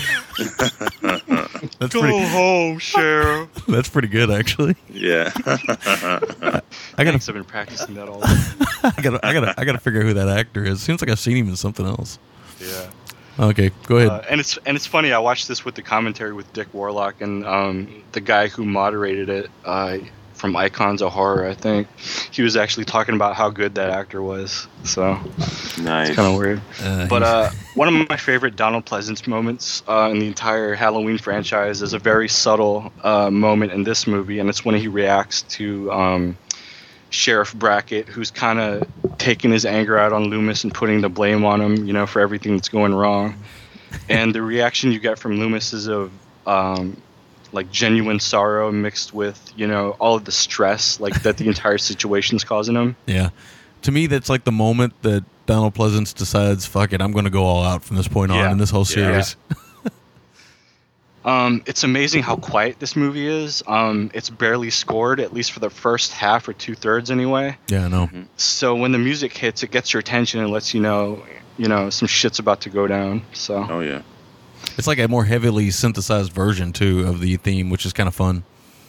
That's 1.79 1.95
Go 1.95 2.01
pretty. 2.01 2.27
home, 2.27 2.79
Sheriff. 2.79 3.49
That's 3.67 3.89
pretty 3.89 4.09
good, 4.09 4.31
actually. 4.31 4.77
Yeah. 4.89 5.31
I 5.37 5.51
gotta, 5.55 6.63
Thanks, 6.97 7.29
I've 7.29 7.35
been 7.35 7.45
practicing 7.45 7.95
that 7.95 8.09
all. 8.09 8.21
I 8.25 8.93
gotta, 9.03 9.25
I 9.25 9.33
gotta, 9.33 9.55
I 9.59 9.65
gotta 9.65 9.79
figure 9.79 10.01
out 10.01 10.07
who 10.07 10.15
that 10.15 10.29
actor 10.29 10.65
is. 10.65 10.81
Seems 10.83 11.01
like 11.01 11.11
I've 11.11 11.19
seen 11.19 11.37
him 11.37 11.49
in 11.49 11.57
something 11.57 11.87
else. 11.87 12.19
Yeah. 12.61 12.91
Okay, 13.41 13.71
go 13.87 13.99
ahead. 13.99 14.11
Uh, 14.11 14.23
and 14.29 14.41
it's 14.41 14.57
and 14.67 14.77
it's 14.77 14.87
funny. 14.87 15.13
I 15.13 15.19
watched 15.21 15.47
this 15.47 15.65
with 15.65 15.77
the 15.77 15.83
commentary 15.83 16.33
with 16.33 16.53
Dick 16.53 16.73
Warlock 16.75 17.21
and 17.21 17.45
um, 17.47 18.03
the 18.11 18.21
guy 18.21 18.49
who 18.49 18.65
moderated 18.65 19.29
it 19.29 19.51
uh, 19.65 19.99
from 20.39 20.57
Icons 20.57 21.03
of 21.03 21.13
Horror. 21.13 21.47
I 21.47 21.55
think 21.55 21.89
he 21.99 22.43
was 22.43 22.57
actually 22.57 22.85
talking 22.85 23.15
about 23.15 23.35
how 23.35 23.51
good 23.51 23.75
that 23.75 23.91
actor 23.91 24.23
was. 24.23 24.69
So 24.85 25.15
nice. 25.81 26.09
it's 26.09 26.17
kind 26.17 26.33
of 26.33 26.39
weird. 26.39 26.61
Uh, 26.81 27.07
But 27.09 27.23
uh, 27.23 27.51
one 27.75 27.89
of 27.89 28.09
my 28.09 28.17
favorite 28.17 28.57
Donald 28.57 28.87
Pleasence 28.87 29.27
moments 29.27 29.83
uh, 29.89 30.09
in 30.11 30.21
the 30.21 30.27
entire 30.27 30.75
Halloween 30.75 31.19
franchise 31.19 31.83
is 31.83 31.93
a 31.93 31.99
very 31.99 32.29
subtle 32.29 32.93
uh, 33.03 33.31
moment 33.31 33.73
in 33.73 33.83
this 33.83 34.07
movie, 34.07 34.39
and 34.39 34.49
it's 34.49 34.65
when 34.65 34.77
he 34.77 34.89
reacts 34.89 35.43
to 35.43 35.91
um, 35.93 36.39
Sheriff 37.11 37.55
Brackett, 37.55 38.09
who's 38.09 38.31
kind 38.31 38.61
of 38.61 38.89
taking 39.19 39.51
his 39.51 39.67
anger 39.67 39.99
out 39.99 40.13
on 40.13 40.25
Loomis 40.25 40.65
and 40.65 40.73
putting 40.73 41.01
the 41.01 41.09
blame 41.09 41.45
on 41.45 41.61
him, 41.61 41.87
you 41.87 41.93
know, 41.93 42.07
for 42.07 42.21
everything 42.21 42.55
that's 42.55 42.69
going 42.69 42.95
wrong. 42.95 43.35
And 44.09 44.35
the 44.35 44.43
reaction 44.43 44.93
you 44.93 45.01
get 45.01 45.19
from 45.19 45.39
Loomis 45.39 45.73
is 45.73 45.89
of 45.89 46.13
um, 46.47 47.01
like 47.53 47.71
genuine 47.71 48.21
sorrow 48.21 48.71
mixed 48.73 49.13
with, 49.15 49.53
you 49.57 49.67
know, 49.67 49.91
all 49.99 50.17
of 50.17 50.25
the 50.25 50.33
stress 50.33 51.01
like 51.01 51.23
that 51.23 51.37
the 51.39 51.47
entire 51.49 51.79
situation's 51.79 52.45
causing 52.45 52.75
him. 52.75 52.97
Yeah. 53.07 53.31
To 53.83 53.93
me, 53.93 54.07
that's 54.07 54.29
like 54.29 54.45
the 54.45 54.53
moment 54.53 54.95
that 55.03 55.25
Donald 55.47 55.75
Pleasence 55.75 56.15
decides, 56.15 56.67
fuck 56.67 56.93
it, 56.93 57.01
I'm 57.01 57.13
going 57.13 57.25
to 57.25 57.31
go 57.31 57.45
all 57.45 57.63
out 57.65 57.83
from 57.85 57.97
this 57.97 58.09
point 58.09 58.31
on 58.33 58.53
in 58.53 58.59
this 58.59 58.71
whole 58.71 58.81
Yeah. 58.89 59.21
series. 59.23 59.37
Um, 61.25 61.63
it's 61.67 61.85
amazing 61.85 62.23
how 62.23 62.37
quiet 62.37 62.79
this 62.79 62.97
movie 62.97 63.27
is. 63.27 63.63
Um, 63.67 64.11
it's 64.15 64.31
barely 64.31 64.71
scored, 64.71 65.21
at 65.21 65.35
least 65.35 65.53
for 65.53 65.61
the 65.61 65.69
first 65.69 66.13
half 66.13 66.49
or 66.49 66.55
two 66.55 66.75
thirds, 66.75 67.11
anyway. 67.11 67.59
Yeah, 67.69 67.85
I 67.85 67.89
know. 67.89 68.09
So 68.37 68.75
when 68.77 68.93
the 68.93 68.99
music 68.99 69.37
hits, 69.37 69.63
it 69.63 69.71
gets 69.71 69.93
your 69.93 70.01
attention 70.01 70.41
and 70.41 70.51
lets 70.51 70.73
you 70.73 70.81
know, 70.81 71.23
you 71.59 71.69
know, 71.69 71.91
some 71.91 72.09
shit's 72.09 72.39
about 72.39 72.63
to 72.63 72.71
go 72.71 72.87
down. 72.87 73.23
So 73.35 73.67
Oh 73.69 73.81
yeah. 73.81 74.03
It's 74.77 74.87
like 74.87 74.99
a 74.99 75.09
more 75.09 75.25
heavily 75.25 75.71
synthesized 75.71 76.33
version, 76.33 76.73
too, 76.73 77.07
of 77.07 77.21
the 77.21 77.37
theme, 77.37 77.71
which 77.71 77.85
is 77.87 77.93
kind 77.93 78.09
of 78.09 78.15
fun. 78.15 78.45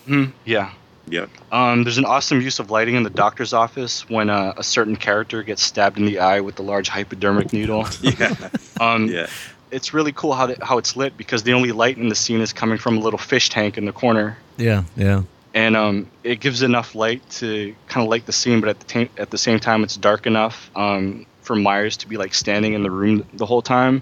Mhm, 0.07 0.31
yeah. 0.45 0.71
Yep. 1.07 1.29
Um, 1.51 1.83
there's 1.83 1.97
an 1.97 2.05
awesome 2.05 2.39
use 2.41 2.59
of 2.59 2.69
lighting 2.69 2.93
in 2.95 3.01
the 3.03 3.09
doctor's 3.09 3.51
office 3.53 4.07
when 4.09 4.29
uh, 4.29 4.53
a 4.57 4.63
certain 4.63 4.95
character 4.95 5.41
gets 5.41 5.63
stabbed 5.63 5.97
in 5.97 6.05
the 6.05 6.19
eye 6.19 6.39
with 6.41 6.59
a 6.59 6.61
large 6.61 6.87
hypodermic 6.89 7.51
needle. 7.53 7.87
Yeah. 8.01 8.35
Um, 8.79 9.07
Yeah. 9.07 9.27
It's 9.71 9.93
really 9.93 10.11
cool 10.13 10.33
how, 10.33 10.47
the, 10.47 10.57
how 10.65 10.77
it's 10.79 10.95
lit 10.95 11.15
because 11.17 11.43
the 11.43 11.53
only 11.53 11.71
light 11.71 11.97
in 11.97 12.09
the 12.09 12.15
scene 12.15 12.41
is 12.41 12.53
coming 12.53 12.77
from 12.79 12.97
a 12.97 13.01
little 13.01 13.19
fish 13.19 13.49
tank 13.49 13.77
in 13.77 13.85
the 13.85 13.91
corner. 13.91 14.35
Yeah, 14.57 14.83
yeah. 14.95 15.21
and 15.53 15.75
um, 15.75 16.07
it 16.23 16.39
gives 16.39 16.63
enough 16.63 16.95
light 16.95 17.27
to 17.31 17.75
kind 17.87 18.03
of 18.03 18.09
light 18.09 18.25
the 18.25 18.31
scene, 18.31 18.61
but 18.61 18.69
at 18.69 18.79
the 18.79 18.85
ta- 19.05 19.11
at 19.21 19.29
the 19.29 19.37
same 19.37 19.59
time, 19.59 19.83
it's 19.83 19.95
dark 19.95 20.25
enough 20.25 20.71
um, 20.75 21.25
for 21.43 21.55
Myers 21.55 21.97
to 21.97 22.07
be 22.07 22.17
like 22.17 22.33
standing 22.33 22.73
in 22.73 22.81
the 22.81 22.89
room 22.89 23.25
the 23.33 23.45
whole 23.45 23.61
time 23.61 24.01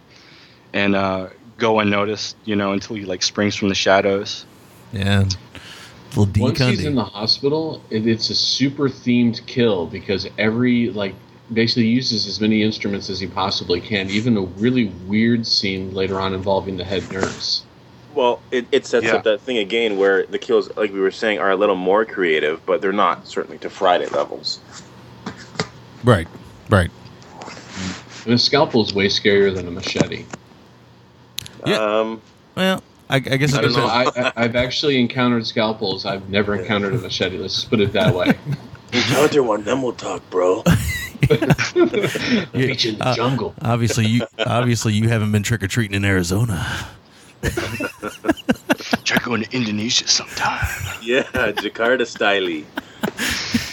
and 0.73 0.95
uh, 0.95 1.27
go 1.57 1.79
unnoticed, 1.79 2.35
you 2.45 2.55
know, 2.55 2.71
until 2.71 2.95
he 2.95 3.05
like 3.05 3.23
springs 3.23 3.55
from 3.55 3.69
the 3.69 3.75
shadows. 3.75 4.45
Yeah. 4.93 5.25
Little 6.15 6.43
Once 6.43 6.59
he's 6.59 6.85
in 6.85 6.95
the 6.95 7.03
hospital, 7.03 7.81
it, 7.89 8.07
it's 8.07 8.29
a 8.29 8.35
super 8.35 8.88
themed 8.88 9.45
kill 9.45 9.88
because 9.88 10.27
every 10.38 10.89
like 10.89 11.13
basically 11.53 11.88
uses 11.88 12.27
as 12.27 12.39
many 12.41 12.63
instruments 12.63 13.09
as 13.09 13.19
he 13.19 13.27
possibly 13.27 13.81
can. 13.81 14.09
Even 14.09 14.38
a 14.38 14.41
really 14.41 14.85
weird 15.07 15.45
scene 15.45 15.93
later 15.93 16.19
on 16.19 16.34
involving 16.34 16.77
the 16.77 16.84
head 16.84 17.09
nurse. 17.11 17.63
Well, 18.13 18.41
it, 18.51 18.65
it 18.71 18.85
sets 18.85 19.05
Yeah. 19.05 19.15
up 19.15 19.23
that 19.25 19.41
thing 19.41 19.57
again 19.57 19.97
where 19.97 20.25
the 20.25 20.39
kills, 20.39 20.75
like 20.75 20.91
we 20.91 20.99
were 20.99 21.11
saying, 21.11 21.39
are 21.39 21.51
a 21.51 21.55
little 21.55 21.75
more 21.75 22.03
creative, 22.03 22.65
but 22.65 22.81
they're 22.81 22.91
not 22.91 23.27
certainly 23.27 23.59
to 23.59 23.69
Friday 23.69 24.07
levels. 24.07 24.59
Right, 26.03 26.27
right. 26.69 26.89
And 28.25 28.34
a 28.34 28.38
scalpel 28.38 28.84
is 28.84 28.93
way 28.93 29.07
scarier 29.07 29.53
than 29.53 29.67
a 29.67 29.71
machete. 29.71 30.25
Yeah. 31.65 31.77
Um, 31.77 32.21
Well, 32.55 32.84
I, 33.09 33.15
I 33.15 33.19
guess 33.19 33.53
it 33.53 33.59
I 33.59 33.61
don't 33.61 33.73
know. 33.73 33.85
I, 33.88 34.05
I, 34.15 34.34
I've 34.35 34.55
actually 34.55 34.99
encountered 34.99 35.45
scalpels. 35.47 36.05
I've 36.05 36.29
never 36.29 36.55
encountered 36.55 36.93
a 36.93 36.97
machete. 36.97 37.38
Let's 37.38 37.63
put 37.63 37.79
it 37.79 37.93
that 37.93 38.13
way. 38.13 38.34
encounter 38.91 39.43
one, 39.43 39.63
then 39.63 39.81
we'll 39.81 39.93
talk, 39.93 40.27
bro. 40.29 40.63
Beach 41.21 42.85
in 42.85 42.97
the 42.97 42.97
uh, 43.01 43.15
jungle. 43.15 43.53
obviously, 43.61 44.05
you 44.05 44.25
obviously 44.45 44.93
you 44.93 45.09
haven't 45.09 45.31
been 45.31 45.43
trick 45.43 45.63
or 45.63 45.67
treating 45.67 45.95
in 45.95 46.05
Arizona. 46.05 46.88
Try 49.03 49.17
going 49.23 49.43
to 49.43 49.55
Indonesia 49.55 50.07
sometime. 50.07 50.67
Yeah, 51.01 51.23
Jakarta 51.53 52.05
style. 52.05 52.63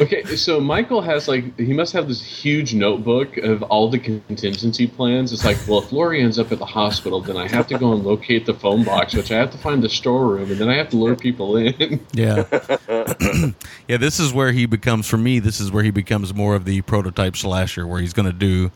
Okay, 0.00 0.24
so 0.36 0.58
Michael 0.60 1.02
has 1.02 1.28
like 1.28 1.56
he 1.58 1.72
must 1.72 1.92
have 1.92 2.08
this 2.08 2.22
huge 2.22 2.74
notebook 2.74 3.36
of 3.38 3.62
all 3.64 3.88
the 3.90 3.98
contingency 3.98 4.86
plans. 4.86 5.32
It's 5.32 5.44
like, 5.44 5.58
well, 5.68 5.80
if 5.80 5.92
Laurie 5.92 6.22
ends 6.22 6.38
up 6.38 6.50
at 6.50 6.58
the 6.58 6.66
hospital, 6.66 7.20
then 7.20 7.36
I 7.36 7.46
have 7.48 7.66
to 7.68 7.78
go 7.78 7.92
and 7.92 8.02
locate 8.04 8.46
the 8.46 8.54
phone 8.54 8.84
box, 8.84 9.14
which 9.14 9.30
I 9.30 9.36
have 9.36 9.50
to 9.52 9.58
find 9.58 9.82
the 9.82 9.88
storeroom, 9.88 10.50
and 10.50 10.58
then 10.60 10.68
I 10.68 10.76
have 10.76 10.88
to 10.90 10.96
lure 10.96 11.14
people 11.14 11.56
in. 11.56 12.04
Yeah. 12.12 12.44
yeah, 13.88 13.96
this 13.98 14.18
is 14.18 14.32
where 14.32 14.52
he 14.52 14.66
becomes 14.66 15.06
for 15.06 15.18
me, 15.18 15.38
this 15.38 15.60
is 15.60 15.70
where 15.70 15.82
he 15.82 15.90
becomes 15.90 16.32
more 16.34 16.54
of 16.54 16.64
the 16.64 16.80
prototype 16.82 17.36
slasher 17.36 17.86
where 17.86 18.00
he's 18.00 18.12
going 18.12 18.26
to 18.26 18.32
do 18.32 18.70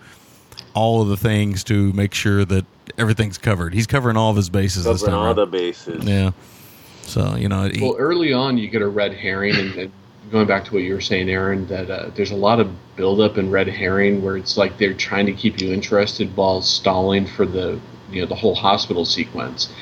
all 0.75 1.01
of 1.01 1.09
the 1.09 1.17
things 1.17 1.65
to 1.65 1.93
make 1.95 2.13
sure 2.13 2.45
that 2.45 2.67
everything's 2.99 3.39
covered. 3.39 3.73
He's 3.73 3.87
covering 3.87 4.17
all 4.17 4.31
of 4.31 4.37
his 4.37 4.51
bases 4.51 4.85
this 4.85 5.01
Covering 5.01 5.11
time. 5.13 5.19
all 5.19 5.27
around. 5.27 5.37
the 5.37 5.47
bases. 5.47 6.05
Yeah. 6.05 6.33
So, 7.03 7.37
you 7.37 7.49
know, 7.49 7.69
he, 7.69 7.81
Well, 7.81 7.97
early 7.99 8.33
on, 8.33 8.59
you 8.59 8.69
get 8.69 8.83
a 8.83 8.89
red 8.89 9.15
herring, 9.15 9.57
and, 9.57 9.75
and 9.77 9.93
going 10.31 10.47
back 10.47 10.65
to 10.65 10.75
what 10.75 10.83
you 10.83 10.95
were 10.95 11.01
saying, 11.01 11.29
Aaron, 11.29 11.67
that 11.69 11.91
uh, 11.91 12.11
there's 12.15 12.31
a 12.31 12.37
lot 12.37 12.61
of 12.61 12.71
buildup 12.97 13.37
and 13.37 13.53
red 13.53 13.69
herring 13.69 14.23
where 14.23 14.37
it's 14.37 14.57
like 14.57 14.79
they're 14.79 14.95
trying 14.95 15.27
to 15.27 15.33
keep 15.33 15.61
you 15.61 15.73
interested 15.73 16.35
while 16.37 16.63
stalling 16.63 17.27
for 17.27 17.47
the 17.47 17.81
you 18.11 18.21
know 18.21 18.27
the 18.27 18.35
whole 18.35 18.55
hospital 18.55 19.05
sequence. 19.05 19.73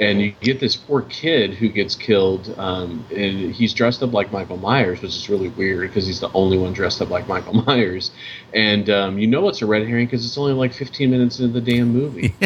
And 0.00 0.20
you 0.20 0.30
get 0.40 0.60
this 0.60 0.76
poor 0.76 1.02
kid 1.02 1.54
who 1.54 1.68
gets 1.68 1.96
killed, 1.96 2.54
um, 2.56 3.04
and 3.10 3.52
he's 3.52 3.74
dressed 3.74 4.00
up 4.00 4.12
like 4.12 4.32
Michael 4.32 4.56
Myers, 4.56 5.02
which 5.02 5.16
is 5.16 5.28
really 5.28 5.48
weird 5.48 5.88
because 5.88 6.06
he's 6.06 6.20
the 6.20 6.30
only 6.34 6.56
one 6.56 6.72
dressed 6.72 7.02
up 7.02 7.10
like 7.10 7.26
Michael 7.26 7.54
Myers. 7.66 8.12
And 8.54 8.88
um, 8.90 9.18
you 9.18 9.26
know 9.26 9.48
it's 9.48 9.60
a 9.60 9.66
red 9.66 9.86
herring 9.88 10.06
because 10.06 10.24
it's 10.24 10.38
only 10.38 10.52
like 10.52 10.72
15 10.72 11.10
minutes 11.10 11.40
into 11.40 11.60
the 11.60 11.72
damn 11.72 11.88
movie. 11.88 12.34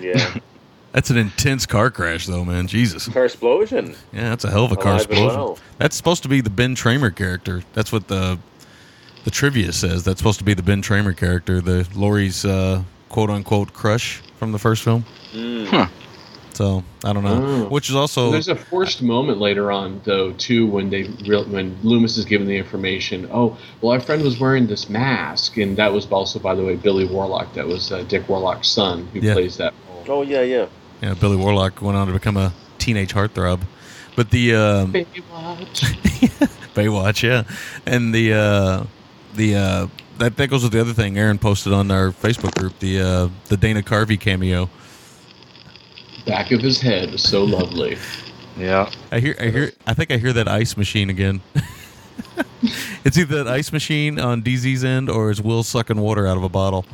Yeah. 0.00 0.34
That's 0.92 1.10
an 1.10 1.16
intense 1.16 1.66
car 1.66 1.90
crash 1.90 2.26
though, 2.26 2.44
man. 2.44 2.66
Jesus. 2.66 3.08
Car 3.08 3.24
explosion. 3.26 3.94
Yeah, 4.12 4.30
that's 4.30 4.44
a 4.44 4.50
hell 4.50 4.64
of 4.64 4.72
a 4.72 4.76
car 4.76 4.92
Alive 4.94 5.02
and 5.02 5.10
explosion. 5.10 5.38
well. 5.40 5.58
That's 5.78 5.96
supposed 5.96 6.22
to 6.24 6.28
be 6.28 6.40
the 6.40 6.50
Ben 6.50 6.74
Tramer 6.74 7.14
character. 7.14 7.62
That's 7.74 7.92
what 7.92 8.08
the 8.08 8.38
the 9.24 9.30
trivia 9.30 9.72
says. 9.72 10.04
That's 10.04 10.18
supposed 10.18 10.38
to 10.38 10.44
be 10.44 10.54
the 10.54 10.62
Ben 10.62 10.82
Tramer 10.82 11.16
character, 11.16 11.60
the 11.60 11.86
Laurie's 11.94 12.44
uh, 12.44 12.82
quote 13.08 13.30
unquote 13.30 13.72
crush 13.72 14.22
from 14.38 14.52
the 14.52 14.58
first 14.58 14.82
film. 14.82 15.04
Huh. 15.32 15.86
So 16.54 16.82
I 17.04 17.12
don't 17.12 17.22
know. 17.24 17.42
Oh. 17.64 17.68
Which 17.68 17.88
is 17.88 17.94
also 17.96 18.30
There's 18.32 18.48
a 18.48 18.56
forced 18.56 19.00
moment 19.02 19.38
later 19.38 19.70
on, 19.70 20.00
though, 20.04 20.32
too, 20.32 20.66
when 20.66 20.90
they 20.90 21.04
real 21.26 21.44
when 21.44 21.78
Loomis 21.82 22.16
is 22.18 22.24
given 22.24 22.46
the 22.46 22.56
information. 22.56 23.28
Oh, 23.32 23.56
well, 23.80 23.92
our 23.92 24.00
friend 24.00 24.22
was 24.22 24.38
wearing 24.40 24.66
this 24.66 24.90
mask, 24.90 25.56
and 25.58 25.76
that 25.78 25.92
was 25.92 26.06
also, 26.10 26.38
by 26.38 26.54
the 26.54 26.64
way, 26.64 26.76
Billy 26.76 27.06
Warlock. 27.06 27.54
That 27.54 27.66
was 27.66 27.92
uh, 27.92 28.02
Dick 28.02 28.28
Warlock's 28.28 28.68
son 28.68 29.06
who 29.12 29.20
Yeah. 29.20 29.34
plays 29.34 29.56
that 29.58 29.72
role. 29.88 30.04
Oh 30.08 30.22
yeah, 30.22 30.42
yeah. 30.42 30.66
Yeah, 31.02 31.14
Billy 31.14 31.36
Warlock 31.36 31.80
went 31.82 31.96
on 31.96 32.06
to 32.06 32.12
become 32.12 32.36
a 32.36 32.52
teenage 32.78 33.12
heartthrob. 33.14 33.60
But 34.16 34.30
the 34.30 34.54
um, 34.54 34.92
Baywatch, 36.74 37.22
yeah, 37.22 37.44
and 37.86 38.14
the 38.14 38.34
uh, 38.34 38.84
the 39.34 39.54
uh, 39.56 39.86
that 40.18 40.36
that 40.36 40.48
goes 40.48 40.62
with 40.62 40.72
the 40.72 40.80
other 40.80 40.92
thing 40.92 41.18
Aaron 41.18 41.38
posted 41.38 41.72
on 41.72 41.90
our 41.90 42.10
Facebook 42.10 42.54
group 42.58 42.78
the 42.78 43.00
uh, 43.00 43.28
the 43.48 43.56
Dana 43.56 43.82
Carvey 43.82 44.20
cameo. 44.20 44.68
Back 46.26 46.50
of 46.52 46.60
his 46.60 46.80
head 46.80 47.10
was 47.12 47.22
so 47.22 47.44
lovely. 47.44 47.96
Yeah. 48.58 48.90
I 49.10 49.20
hear 49.20 49.34
I 49.40 49.48
hear 49.48 49.72
I 49.86 49.94
think 49.94 50.10
I 50.10 50.18
hear 50.18 50.32
that 50.34 50.48
ice 50.48 50.76
machine 50.76 51.08
again. 51.08 51.40
it's 53.04 53.16
either 53.16 53.42
that 53.42 53.48
ice 53.48 53.72
machine 53.72 54.18
on 54.18 54.42
DZ's 54.42 54.84
end 54.84 55.08
or 55.08 55.30
it's 55.30 55.40
Will 55.40 55.62
sucking 55.62 55.98
water 55.98 56.26
out 56.26 56.36
of 56.36 56.42
a 56.42 56.48
bottle. 56.48 56.84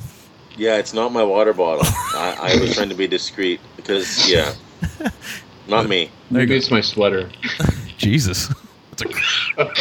Yeah, 0.57 0.77
it's 0.77 0.95
not 0.95 1.13
my 1.13 1.23
water 1.23 1.53
bottle. 1.53 1.85
I, 1.87 2.55
I 2.55 2.61
was 2.61 2.75
trying 2.75 2.89
to 2.89 2.95
be 2.95 3.07
discreet 3.07 3.61
because 3.87 4.31
yeah, 4.31 4.55
not 5.69 5.89
me. 5.89 6.11
Maybe 6.31 6.57
it's 6.57 6.71
my 6.71 6.81
sweater. 6.81 7.31
Jesus, 7.99 8.49
That's 8.91 9.03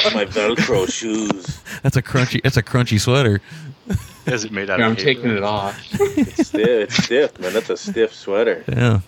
a, 0.05 0.13
My 0.15 0.25
Velcro 0.25 0.89
shoes. 0.91 1.61
that's 1.83 1.97
a 1.97 2.01
crunchy 2.01 2.41
that's 2.43 2.57
a 2.57 2.63
crunchy 2.63 2.99
sweater. 2.99 3.41
Is 4.25 4.43
it 4.43 4.51
made 4.51 4.69
out 4.69 4.79
Yeah, 4.79 4.85
of 4.87 4.91
I'm 4.91 4.95
paper? 4.95 5.05
taking 5.21 5.31
it 5.37 5.43
off. 5.43 5.79
It's 6.17 6.47
stiff, 6.47 6.67
it's 6.67 7.03
stiff, 7.03 7.39
man. 7.39 7.53
That's 7.53 7.69
a 7.69 7.77
stiff 7.77 8.13
sweater. 8.13 8.63
Yeah. 8.67 9.01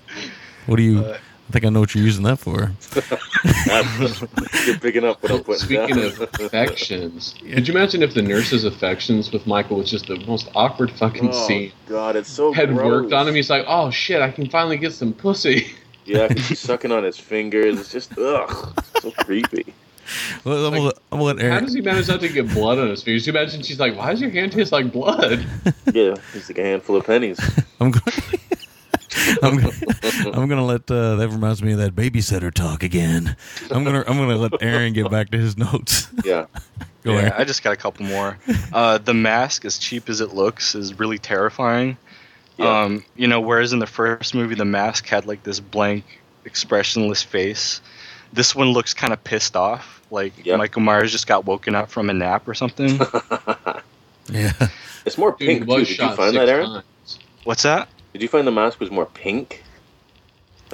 What 0.67 0.75
do 0.75 0.83
you? 0.83 0.99
Uh, 0.99 1.17
I 1.47 1.51
think 1.51 1.63
I 1.65 1.69
know 1.69 1.79
what 1.79 1.95
you're 1.95 2.03
using 2.03 2.23
that 2.25 2.39
for. 2.39 2.71
You're 4.67 4.77
picking 4.79 5.05
up 5.05 5.23
what 5.23 5.31
I'm 5.31 5.43
putting 5.43 5.61
Speaking 5.65 5.95
down. 5.95 6.05
of 6.05 6.21
affections, 6.21 7.35
could 7.39 7.65
you 7.67 7.73
imagine 7.73 8.03
if 8.03 8.13
the 8.13 8.21
nurse's 8.21 8.65
affections 8.65 9.31
with 9.31 9.47
Michael 9.47 9.77
was 9.77 9.89
just 9.89 10.07
the 10.07 10.17
most 10.25 10.49
awkward 10.55 10.91
fucking 10.91 11.29
oh 11.29 11.47
scene? 11.47 11.71
God, 11.87 12.17
it's 12.17 12.29
so 12.29 12.51
Had 12.51 12.69
gross. 12.69 12.85
worked 12.85 13.13
on 13.13 13.27
him. 13.29 13.35
He's 13.35 13.49
like, 13.49 13.63
oh 13.67 13.89
shit, 13.91 14.21
I 14.21 14.29
can 14.29 14.49
finally 14.49 14.77
get 14.77 14.91
some 14.91 15.13
pussy. 15.13 15.67
Yeah, 16.03 16.33
she's 16.33 16.59
sucking 16.67 16.91
on 16.91 17.03
his 17.05 17.17
fingers. 17.17 17.79
It's 17.79 17.91
just 17.93 18.17
ugh, 18.17 18.83
so 19.01 19.11
creepy. 19.11 19.73
Well, 20.43 20.65
I'm, 20.67 20.73
gonna, 20.73 20.91
I'm 21.13 21.19
gonna 21.19 21.49
How 21.49 21.59
does 21.61 21.73
he 21.73 21.81
manage 21.81 22.07
not 22.09 22.19
to 22.21 22.29
get 22.29 22.49
blood 22.53 22.77
on 22.77 22.89
his 22.89 23.03
fingers? 23.03 23.25
You 23.27 23.31
imagine 23.33 23.61
she's 23.61 23.79
like, 23.79 23.95
why 23.95 24.11
does 24.11 24.19
your 24.21 24.29
hand 24.31 24.51
taste 24.51 24.71
like 24.73 24.91
blood? 24.91 25.45
Yeah, 25.93 26.15
it's 26.33 26.49
like 26.49 26.57
a 26.57 26.63
handful 26.63 26.95
of 26.97 27.05
pennies. 27.05 27.39
I'm 27.79 27.91
going. 27.91 28.03
I'm 29.41 29.57
gonna, 29.57 29.71
I'm 30.33 30.47
gonna 30.49 30.65
let 30.65 30.89
uh, 30.91 31.15
that 31.15 31.29
reminds 31.29 31.63
me 31.63 31.71
of 31.73 31.79
that 31.79 31.95
babysitter 31.95 32.53
talk 32.53 32.83
again. 32.83 33.35
I'm 33.71 33.83
gonna 33.83 34.03
I'm 34.07 34.17
gonna 34.17 34.35
let 34.35 34.61
Aaron 34.61 34.93
get 34.93 35.09
back 35.09 35.29
to 35.31 35.37
his 35.37 35.57
notes. 35.57 36.09
Yeah. 36.25 36.45
Go 37.03 37.13
yeah, 37.13 37.19
Aaron. 37.19 37.33
I 37.37 37.43
just 37.45 37.63
got 37.63 37.73
a 37.73 37.77
couple 37.77 38.05
more. 38.05 38.37
Uh, 38.73 38.97
the 38.97 39.13
mask, 39.13 39.63
as 39.65 39.77
cheap 39.77 40.09
as 40.09 40.19
it 40.19 40.33
looks, 40.33 40.75
is 40.75 40.99
really 40.99 41.17
terrifying. 41.17 41.97
Yeah. 42.57 42.83
Um, 42.83 43.05
you 43.15 43.27
know, 43.27 43.39
whereas 43.39 43.71
in 43.71 43.79
the 43.79 43.87
first 43.87 44.35
movie, 44.35 44.55
the 44.55 44.65
mask 44.65 45.05
had 45.07 45.25
like 45.25 45.43
this 45.43 45.59
blank, 45.59 46.03
expressionless 46.43 47.23
face. 47.23 47.81
This 48.33 48.55
one 48.55 48.69
looks 48.71 48.93
kind 48.93 49.13
of 49.13 49.23
pissed 49.23 49.55
off, 49.55 50.01
like 50.11 50.33
Yeah. 50.45 50.57
Michael 50.57 50.81
Myers 50.81 51.11
just 51.11 51.27
got 51.27 51.45
woken 51.45 51.75
up 51.75 51.89
from 51.89 52.09
a 52.09 52.13
nap 52.13 52.47
or 52.47 52.53
something. 52.53 52.99
Yeah. 54.29 54.51
It's 55.05 55.17
more 55.17 55.31
pink 55.33 55.61
he 55.61 55.65
too. 55.65 55.85
Did 55.85 55.97
you 55.99 56.15
find 56.15 56.35
that, 56.35 56.49
Aaron? 56.49 56.65
times. 56.69 57.19
What's 57.45 57.63
that? 57.63 57.87
Did 58.17 58.23
you 58.23 58.29
find 58.29 58.47
the 58.47 58.51
mask 58.51 58.79
was 58.79 58.89
more 58.89 59.05
pink? 59.05 59.63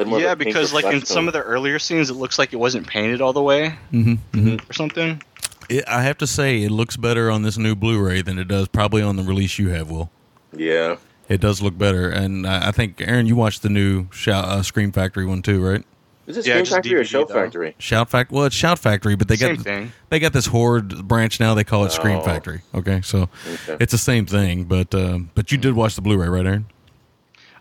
More 0.06 0.18
yeah, 0.18 0.34
because 0.34 0.72
like 0.72 0.86
in 0.86 0.92
reflection 0.92 1.06
some 1.14 1.28
of 1.28 1.34
the 1.34 1.42
earlier 1.42 1.78
scenes, 1.78 2.10
it 2.10 2.14
looks 2.14 2.40
like 2.40 2.54
it 2.54 2.56
wasn't 2.56 2.88
painted 2.88 3.20
all 3.20 3.34
the 3.34 3.44
way 3.44 3.72
hmm 3.92 4.14
hmm 4.32 4.56
or 4.70 4.74
something. 4.74 5.22
It, 5.68 5.84
I 5.88 6.04
have 6.04 6.18
to 6.20 6.28
say, 6.28 6.64
it 6.64 6.72
looks 6.72 6.96
better 6.96 7.30
on 7.30 7.42
this 7.44 7.58
new 7.58 7.76
Blu-ray 7.76 8.22
than 8.22 8.40
it 8.40 8.48
does 8.48 8.70
probably 8.70 9.02
on 9.02 9.18
the 9.18 9.24
release 9.24 9.60
you 9.60 9.70
have. 9.70 9.92
Will. 9.92 10.10
Yeah. 10.56 10.96
it 11.28 11.42
does 11.42 11.62
look 11.62 11.78
better? 11.78 12.10
And 12.10 12.48
I 12.48 12.70
I 12.70 12.72
think 12.72 13.02
Aaron, 13.02 13.28
you 13.28 13.36
watched 13.36 13.62
the 13.62 13.68
new 13.70 14.08
Shout, 14.12 14.46
uh, 14.46 14.64
Scream 14.64 14.94
Factory 14.94 15.26
one 15.26 15.42
too, 15.42 15.62
right? 15.62 15.84
Is 16.28 16.38
it 16.38 16.46
Yeah, 16.48 16.54
Scream 16.54 16.64
just 16.66 16.76
Factory 16.76 16.96
or 16.96 17.02
DVD 17.04 17.06
Show 17.08 17.26
though. 17.26 17.34
Factory? 17.34 17.76
Shout 17.78 18.10
Fact. 18.10 18.32
Well, 18.32 18.46
it's 18.46 18.56
Shout 18.56 18.80
Factory, 18.80 19.16
but 19.18 19.28
they 19.28 19.36
Same 19.36 19.58
got 19.58 19.64
thing. 19.66 19.92
they 20.08 20.20
got 20.20 20.32
this 20.32 20.46
horde 20.48 21.06
branch 21.08 21.40
now. 21.42 21.54
They 21.54 21.66
call 21.66 21.84
it 21.84 21.92
Scream 21.92 22.20
Oh. 22.20 22.22
Factory. 22.22 22.62
Okay, 22.74 23.02
so 23.04 23.30
Okay. 23.68 23.78
it's 23.82 23.92
the 23.92 23.98
same 23.98 24.26
thing. 24.26 24.64
But 24.64 24.96
um, 24.96 25.30
but 25.36 25.52
you 25.52 25.58
did 25.58 25.74
watch 25.74 25.96
the 25.96 26.02
Blu-ray, 26.02 26.30
right, 26.30 26.46
Aaron? 26.46 26.66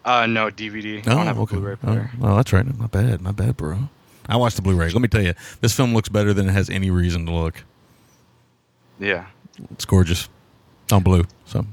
Uh, 0.04 0.26
no 0.26 0.50
DVD. 0.50 0.98
I 1.06 1.14
don't 1.14 1.26
have 1.26 1.38
a 1.38 1.46
Blu-ray 1.46 1.76
player. 1.76 2.10
Oh, 2.14 2.16
well, 2.18 2.36
that's 2.36 2.52
right. 2.52 2.66
My 2.78 2.86
bad. 2.86 3.20
My 3.20 3.32
bad, 3.32 3.56
bro. 3.56 3.88
I 4.26 4.36
watched 4.36 4.56
the 4.56 4.62
Blu-ray. 4.62 4.90
Let 4.90 5.00
me 5.02 5.08
tell 5.08 5.22
you, 5.22 5.34
this 5.60 5.74
film 5.74 5.94
looks 5.94 6.08
better 6.08 6.32
than 6.34 6.48
it 6.48 6.52
has 6.52 6.70
any 6.70 6.90
reason 6.90 7.26
to 7.26 7.32
look. 7.32 7.62
Yeah. 8.98 9.26
It's 9.72 9.84
gorgeous 9.84 10.28
on 10.90 11.02
blue. 11.02 11.24
So 11.46 11.66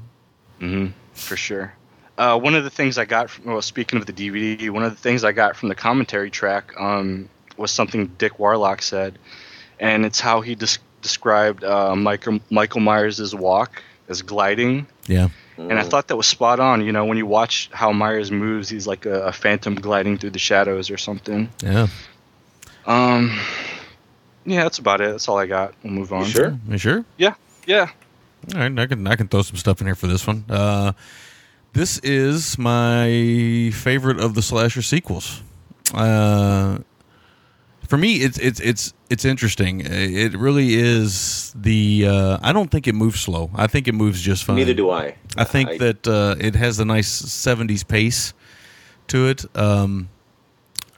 hmm 0.58 0.88
for 1.14 1.36
sure. 1.36 1.72
Uh, 2.18 2.38
one 2.38 2.54
of 2.54 2.64
the 2.64 2.70
things 2.70 2.98
I 2.98 3.04
got, 3.04 3.30
from, 3.30 3.44
well, 3.44 3.62
speaking 3.62 3.98
of 3.98 4.06
the 4.06 4.12
DVD, 4.12 4.70
one 4.70 4.82
of 4.82 4.90
the 4.90 5.00
things 5.00 5.24
I 5.24 5.32
got 5.32 5.56
from 5.56 5.68
the 5.70 5.74
commentary 5.74 6.30
track 6.30 6.72
um, 6.78 7.28
was 7.56 7.70
something 7.70 8.06
Dick 8.18 8.38
Warlock 8.38 8.82
said, 8.82 9.18
and 9.78 10.04
it's 10.04 10.20
how 10.20 10.40
he 10.42 10.54
des- 10.54 10.78
described 11.00 11.64
uh, 11.64 11.94
Michael 11.96 12.40
Michael 12.50 12.80
Myers' 12.80 13.34
walk 13.34 13.82
as 14.08 14.20
gliding, 14.20 14.86
yeah, 15.06 15.28
and 15.68 15.78
I 15.78 15.82
thought 15.82 16.08
that 16.08 16.16
was 16.16 16.26
spot 16.26 16.60
on. 16.60 16.84
You 16.84 16.92
know, 16.92 17.04
when 17.04 17.18
you 17.18 17.26
watch 17.26 17.68
how 17.72 17.92
Myers 17.92 18.30
moves, 18.30 18.68
he's 18.68 18.86
like 18.86 19.06
a, 19.06 19.26
a 19.26 19.32
phantom 19.32 19.74
gliding 19.74 20.18
through 20.18 20.30
the 20.30 20.38
shadows 20.38 20.90
or 20.90 20.96
something. 20.96 21.48
yeah. 21.62 21.88
Um, 22.86 23.38
yeah, 24.44 24.62
that's 24.62 24.78
about 24.78 25.00
it. 25.00 25.10
That's 25.10 25.28
all 25.28 25.38
I 25.38 25.46
got. 25.46 25.74
We'll 25.82 25.92
move 25.92 26.12
on. 26.12 26.24
You 26.24 26.30
sure? 26.30 26.58
You 26.68 26.78
sure? 26.78 27.04
Yeah, 27.18 27.34
yeah. 27.66 27.90
All 28.54 28.60
right, 28.60 28.78
I 28.78 28.86
can 28.86 29.06
I 29.06 29.16
can 29.16 29.28
throw 29.28 29.42
some 29.42 29.56
stuff 29.56 29.80
in 29.80 29.86
here 29.86 29.94
for 29.94 30.06
this 30.06 30.26
one. 30.26 30.44
Uh, 30.48 30.92
this 31.74 31.98
is 31.98 32.58
my 32.58 33.70
favorite 33.74 34.18
of 34.18 34.34
the 34.34 34.42
slasher 34.42 34.82
sequels. 34.82 35.42
Uh, 35.94 36.78
for 37.90 37.96
me, 37.98 38.18
it's 38.18 38.38
it's 38.38 38.60
it's 38.60 38.94
it's 39.10 39.24
interesting. 39.24 39.80
It 39.84 40.38
really 40.38 40.74
is 40.74 41.52
the. 41.56 42.06
Uh, 42.06 42.38
I 42.40 42.52
don't 42.52 42.70
think 42.70 42.86
it 42.86 42.94
moves 42.94 43.20
slow. 43.20 43.50
I 43.52 43.66
think 43.66 43.88
it 43.88 43.94
moves 43.94 44.22
just 44.22 44.44
fine. 44.44 44.54
Neither 44.56 44.74
do 44.74 44.90
I. 44.90 45.16
I 45.36 45.42
think 45.42 45.70
I- 45.70 45.78
that 45.78 46.06
uh, 46.06 46.36
it 46.38 46.54
has 46.54 46.78
a 46.78 46.84
nice 46.84 47.10
'70s 47.20 47.86
pace 47.86 48.32
to 49.08 49.26
it. 49.26 49.44
Um, 49.56 50.08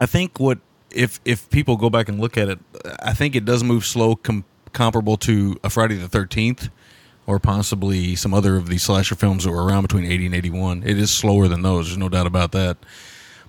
I 0.00 0.04
think 0.04 0.38
what 0.38 0.58
if 0.90 1.18
if 1.24 1.48
people 1.48 1.78
go 1.78 1.88
back 1.88 2.10
and 2.10 2.20
look 2.20 2.36
at 2.36 2.50
it, 2.50 2.58
I 3.02 3.14
think 3.14 3.34
it 3.34 3.46
does 3.46 3.64
move 3.64 3.86
slow, 3.86 4.14
com- 4.14 4.44
comparable 4.74 5.16
to 5.16 5.58
a 5.64 5.70
Friday 5.70 5.94
the 5.94 6.08
Thirteenth, 6.08 6.68
or 7.26 7.38
possibly 7.38 8.14
some 8.16 8.34
other 8.34 8.56
of 8.56 8.68
these 8.68 8.82
slasher 8.82 9.14
films 9.14 9.44
that 9.44 9.50
were 9.50 9.64
around 9.64 9.80
between 9.82 10.04
eighty 10.04 10.26
and 10.26 10.34
eighty-one. 10.34 10.82
It 10.84 10.98
is 10.98 11.10
slower 11.10 11.48
than 11.48 11.62
those. 11.62 11.86
There's 11.86 11.96
no 11.96 12.10
doubt 12.10 12.26
about 12.26 12.52
that. 12.52 12.76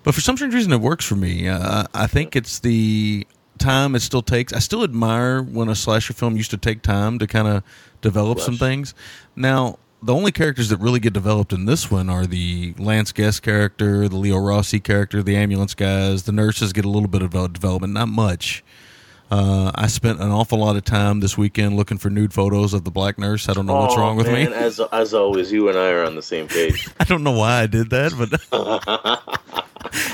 But 0.03 0.13
for 0.13 0.21
some 0.21 0.35
strange 0.35 0.53
reason, 0.53 0.73
it 0.73 0.81
works 0.81 1.05
for 1.05 1.15
me. 1.15 1.47
Uh, 1.47 1.85
I 1.93 2.07
think 2.07 2.35
it's 2.35 2.59
the 2.59 3.25
time 3.59 3.95
it 3.95 4.01
still 4.01 4.21
takes. 4.21 4.53
I 4.53 4.59
still 4.59 4.83
admire 4.83 5.41
when 5.41 5.69
a 5.69 5.75
slasher 5.75 6.13
film 6.13 6.35
used 6.37 6.51
to 6.51 6.57
take 6.57 6.81
time 6.81 7.19
to 7.19 7.27
kind 7.27 7.47
of 7.47 7.63
develop 8.01 8.39
some 8.39 8.57
things. 8.57 8.93
Now, 9.35 9.77
the 10.01 10.13
only 10.13 10.31
characters 10.33 10.67
that 10.69 10.77
really 10.77 10.99
get 10.99 11.13
developed 11.13 11.53
in 11.53 11.65
this 11.65 11.89
one 11.89 12.09
are 12.09 12.25
the 12.25 12.73
Lance 12.77 13.11
Guest 13.13 13.41
character, 13.41 14.09
the 14.09 14.17
Leo 14.17 14.37
Rossi 14.37 14.79
character, 14.81 15.23
the 15.23 15.37
ambulance 15.37 15.73
guys. 15.73 16.23
The 16.23 16.33
nurses 16.33 16.73
get 16.73 16.83
a 16.83 16.89
little 16.89 17.07
bit 17.07 17.21
of 17.21 17.31
development, 17.53 17.93
not 17.93 18.09
much. 18.09 18.63
Uh, 19.31 19.71
I 19.73 19.87
spent 19.87 20.19
an 20.19 20.29
awful 20.29 20.59
lot 20.59 20.75
of 20.75 20.83
time 20.83 21.21
this 21.21 21.37
weekend 21.37 21.75
looking 21.75 21.97
for 21.97 22.09
nude 22.11 22.33
photos 22.33 22.73
of 22.73 22.83
the 22.83 22.91
black 22.91 23.17
nurse. 23.17 23.49
I 23.49 23.53
don't 23.53 23.65
know 23.65 23.75
what's 23.79 23.95
Oh, 23.95 23.99
wrong 23.99 24.15
with 24.17 24.27
man, 24.27 24.51
me. 24.51 24.53
As 24.55 24.79
as 24.91 25.13
always, 25.15 25.51
you 25.51 25.69
and 25.69 25.77
I 25.77 25.89
are 25.91 26.03
on 26.03 26.15
the 26.15 26.21
same 26.21 26.47
page. 26.47 26.87
I 26.99 27.05
don't 27.05 27.23
know 27.23 27.31
why 27.31 27.61
I 27.61 27.67
did 27.67 27.89
that, 27.91 28.11
but 28.15 28.29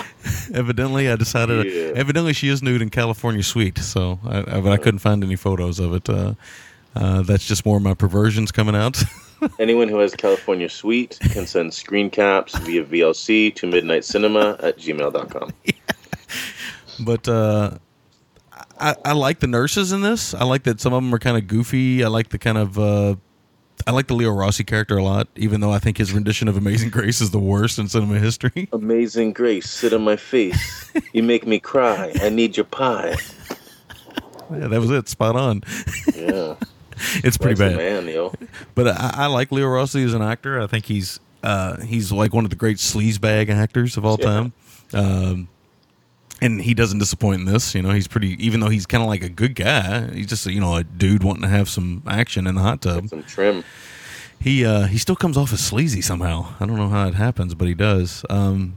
evidently 0.53 1.09
I 1.09 1.15
decided. 1.15 1.65
Yeah. 1.65 1.99
Evidently, 1.99 2.33
she 2.33 2.49
is 2.49 2.61
nude 2.61 2.81
in 2.81 2.89
California 2.89 3.43
Suite, 3.43 3.77
so 3.77 4.19
I, 4.25 4.39
I, 4.39 4.61
but 4.61 4.71
I 4.71 4.77
couldn't 4.77 4.99
find 4.99 5.23
any 5.23 5.35
photos 5.35 5.79
of 5.79 5.93
it. 5.93 6.09
Uh, 6.09 6.33
uh, 6.95 7.21
that's 7.21 7.47
just 7.47 7.65
more 7.65 7.77
of 7.77 7.83
my 7.83 7.93
perversions 7.93 8.51
coming 8.51 8.75
out. 8.75 9.01
Anyone 9.59 9.87
who 9.87 9.99
has 9.99 10.15
California 10.15 10.67
Suite 10.67 11.17
can 11.21 11.45
send 11.45 11.73
screen 11.73 12.09
caps 12.09 12.57
via 12.59 12.83
VLC 12.83 13.53
to 13.55 13.67
Midnight 13.67 14.03
Cinema 14.03 14.57
at 14.61 14.77
gmail.com. 14.77 15.53
but 17.05 17.27
uh, 17.27 17.77
I, 18.79 18.95
I 19.05 19.13
like 19.13 19.39
the 19.39 19.47
nurses 19.47 19.91
in 19.91 20.01
this. 20.01 20.33
I 20.33 20.43
like 20.43 20.63
that 20.63 20.81
some 20.81 20.93
of 20.93 21.01
them 21.03 21.13
are 21.13 21.19
kind 21.19 21.37
of 21.37 21.47
goofy. 21.47 22.03
I 22.03 22.07
like 22.07 22.29
the 22.29 22.37
kind 22.37 22.57
of. 22.57 23.19
I 23.87 23.91
like 23.91 24.07
the 24.07 24.13
Leo 24.13 24.31
Rossi 24.31 24.63
character 24.63 24.97
a 24.97 25.03
lot, 25.03 25.27
even 25.35 25.61
though 25.61 25.71
I 25.71 25.79
think 25.79 25.97
his 25.97 26.13
rendition 26.13 26.47
of 26.47 26.57
Amazing 26.57 26.89
Grace 26.91 27.21
is 27.21 27.31
the 27.31 27.39
worst 27.39 27.79
in 27.79 27.87
cinema 27.87 28.19
history. 28.19 28.67
Amazing 28.73 29.33
Grace, 29.33 29.69
sit 29.69 29.93
on 29.93 30.03
my 30.03 30.15
face. 30.15 30.91
You 31.13 31.23
make 31.23 31.47
me 31.47 31.59
cry. 31.59 32.11
I 32.21 32.29
need 32.29 32.55
your 32.57 32.65
pie. 32.65 33.15
Yeah, 34.51 34.67
that 34.67 34.79
was 34.79 34.89
it. 34.91 35.07
Spot 35.09 35.35
on. 35.35 35.61
Yeah. 36.15 36.55
it's 37.23 37.37
pretty 37.37 37.55
That's 37.55 37.75
bad. 37.75 38.03
man, 38.05 38.07
yo. 38.13 38.33
But 38.75 38.87
I, 38.89 39.11
I 39.13 39.25
like 39.27 39.51
Leo 39.51 39.67
Rossi 39.67 40.03
as 40.03 40.13
an 40.13 40.21
actor. 40.21 40.59
I 40.61 40.67
think 40.67 40.85
he's 40.85 41.19
uh, 41.43 41.79
he's 41.81 42.11
like 42.11 42.33
one 42.33 42.43
of 42.43 42.49
the 42.49 42.55
great 42.55 42.77
sleazebag 42.77 43.49
actors 43.49 43.95
of 43.95 44.05
all 44.05 44.17
Yeah. 44.19 44.25
time. 44.25 44.53
Um, 44.93 45.47
and 46.41 46.61
he 46.61 46.73
doesn't 46.73 46.99
disappoint 46.99 47.41
in 47.41 47.45
this. 47.45 47.75
You 47.75 47.81
know, 47.81 47.91
he's 47.91 48.07
pretty. 48.07 48.43
Even 48.43 48.59
though 48.59 48.69
he's 48.69 48.85
kind 48.85 49.03
of 49.03 49.09
like 49.09 49.23
a 49.23 49.29
good 49.29 49.55
guy, 49.55 50.09
he's 50.13 50.27
just 50.27 50.45
you 50.45 50.59
know 50.59 50.75
a 50.75 50.83
dude 50.83 51.23
wanting 51.23 51.43
to 51.43 51.49
have 51.49 51.69
some 51.69 52.03
action 52.07 52.47
in 52.47 52.55
the 52.55 52.61
hot 52.61 52.81
tub. 52.81 53.09
Some 53.09 53.23
trim. 53.23 53.63
He 54.41 54.65
uh, 54.65 54.83
he 54.87 54.97
still 54.97 55.15
comes 55.15 55.37
off 55.37 55.51
as 55.51 55.59
sleazy 55.59 56.01
somehow. 56.01 56.53
I 56.59 56.65
don't 56.65 56.77
know 56.77 56.89
how 56.89 57.07
it 57.07 57.15
happens, 57.15 57.55
but 57.55 57.67
he 57.67 57.73
does. 57.73 58.25
Um, 58.29 58.75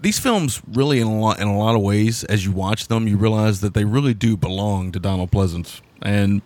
these 0.00 0.18
films 0.18 0.60
really, 0.66 1.00
in 1.00 1.06
a 1.06 1.18
lot 1.18 1.40
in 1.40 1.48
a 1.48 1.56
lot 1.56 1.74
of 1.74 1.80
ways, 1.80 2.24
as 2.24 2.44
you 2.44 2.52
watch 2.52 2.88
them, 2.88 3.08
you 3.08 3.16
realize 3.16 3.60
that 3.60 3.72
they 3.72 3.84
really 3.84 4.14
do 4.14 4.36
belong 4.36 4.92
to 4.92 5.00
Donald 5.00 5.30
Pleasence, 5.30 5.80
and 6.02 6.42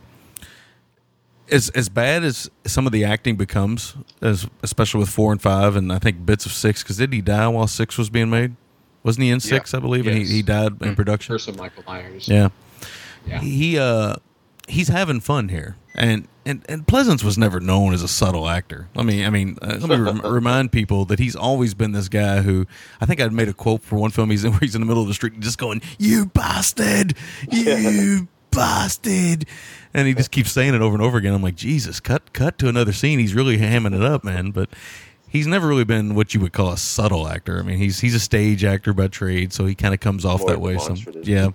as 1.51 1.71
as 1.71 1.89
bad 1.89 2.23
as 2.23 2.51
some 2.67 2.87
of 2.87 2.93
the 2.93 3.05
acting 3.05 3.37
becomes, 3.37 3.97
as 4.21 4.47
especially 4.63 5.01
with 5.01 5.09
four 5.09 5.33
and 5.33 5.43
five, 5.43 5.75
and 5.75 5.93
I 5.93 5.99
think 5.99 6.25
bits 6.25 6.47
of 6.47 6.53
six, 6.53 6.83
because 6.83 6.99
did 6.99 7.13
he 7.13 7.21
die 7.21 7.49
while 7.49 7.67
six 7.67 7.99
was 7.99 8.11
being 8.11 8.31
made? 8.31 8.55
Wasn't 9.07 9.23
he 9.23 9.31
in 9.31 9.39
six? 9.39 9.73
I 9.73 9.79
believe, 9.79 10.05
and 10.09 10.19
he, 10.19 10.25
he 10.25 10.43
died 10.43 10.83
in 10.83 10.97
production. 10.97 11.33
Curse 11.35 11.47
of 11.47 11.57
Michael 11.57 11.85
Myers. 11.87 12.27
Yeah. 12.27 12.49
Yeah. 13.25 13.41
He 13.41 13.79
uh 13.79 14.17
he's 14.67 14.89
having 14.89 15.21
fun 15.21 15.49
here. 15.49 15.77
And 15.95 16.27
and 16.45 16.65
and 16.69 16.85
Pleasence 16.89 17.23
was 17.23 17.39
never 17.39 17.61
known 17.61 17.95
as 17.95 18.03
a 18.03 18.09
subtle 18.09 18.49
actor. 18.49 18.89
Let 18.97 19.07
me 19.07 19.25
I 19.25 19.31
mean, 19.31 19.59
uh, 19.63 19.79
let 19.81 19.89
me 19.89 19.97
rem- 20.05 20.21
remind 20.25 20.73
people 20.73 21.05
that 21.05 21.21
he's 21.21 21.37
always 21.37 21.73
been 21.73 21.93
this 21.93 22.09
guy 22.09 22.43
who 22.43 22.67
I 23.01 23.07
think 23.07 23.21
I'd 23.21 23.33
made 23.33 23.49
a 23.49 23.55
quote 23.55 23.85
for 23.85 23.95
one 23.95 24.11
film 24.11 24.31
he's 24.31 24.43
in 24.43 24.51
where 24.51 24.59
he's 24.61 24.75
in 24.75 24.81
the 24.81 24.87
middle 24.89 25.03
of 25.03 25.09
the 25.09 25.15
street 25.15 25.39
just 25.39 25.59
going, 25.59 25.83
"You 26.01 26.27
bastard. 26.27 27.15
You 27.49 28.27
bastard." 28.51 29.47
And 29.95 30.09
he 30.09 30.15
just 30.15 30.33
keeps 30.33 30.51
saying 30.51 30.75
it 30.75 30.81
over 30.83 30.97
and 30.97 31.03
over 31.03 31.17
again. 31.17 31.33
I'm 31.33 31.43
like, 31.43 31.55
"Jesus, 31.55 32.01
cut 32.01 32.33
cut 32.33 32.59
to 32.59 32.69
another 32.69 32.93
scene. 32.93 33.21
He's 33.21 33.35
really 33.35 33.59
hamming 33.59 33.95
it 33.95 34.03
up, 34.03 34.25
man." 34.25 34.51
But 34.51 34.69
He's 35.29 35.47
never 35.47 35.67
really 35.67 35.85
been 35.85 36.15
what 36.15 36.35
you 36.35 36.41
would 36.41 36.53
call 36.53 36.73
a 36.73 36.77
subtle 36.77 37.29
actor. 37.29 37.59
I 37.59 37.63
mean, 37.63 37.79
he's 37.79 38.01
he's 38.01 38.15
a 38.15 38.21
stage 38.21 38.65
actor 38.65 38.95
by 38.95 39.09
trade, 39.09 39.53
so 39.53 39.67
he 39.67 39.75
kind 39.75 39.93
of 39.93 40.01
comes 40.01 40.25
off 40.25 40.41
More 40.41 40.51
that 40.51 40.61
way. 40.61 40.79
Some, 40.79 40.97
yeah, 41.23 41.49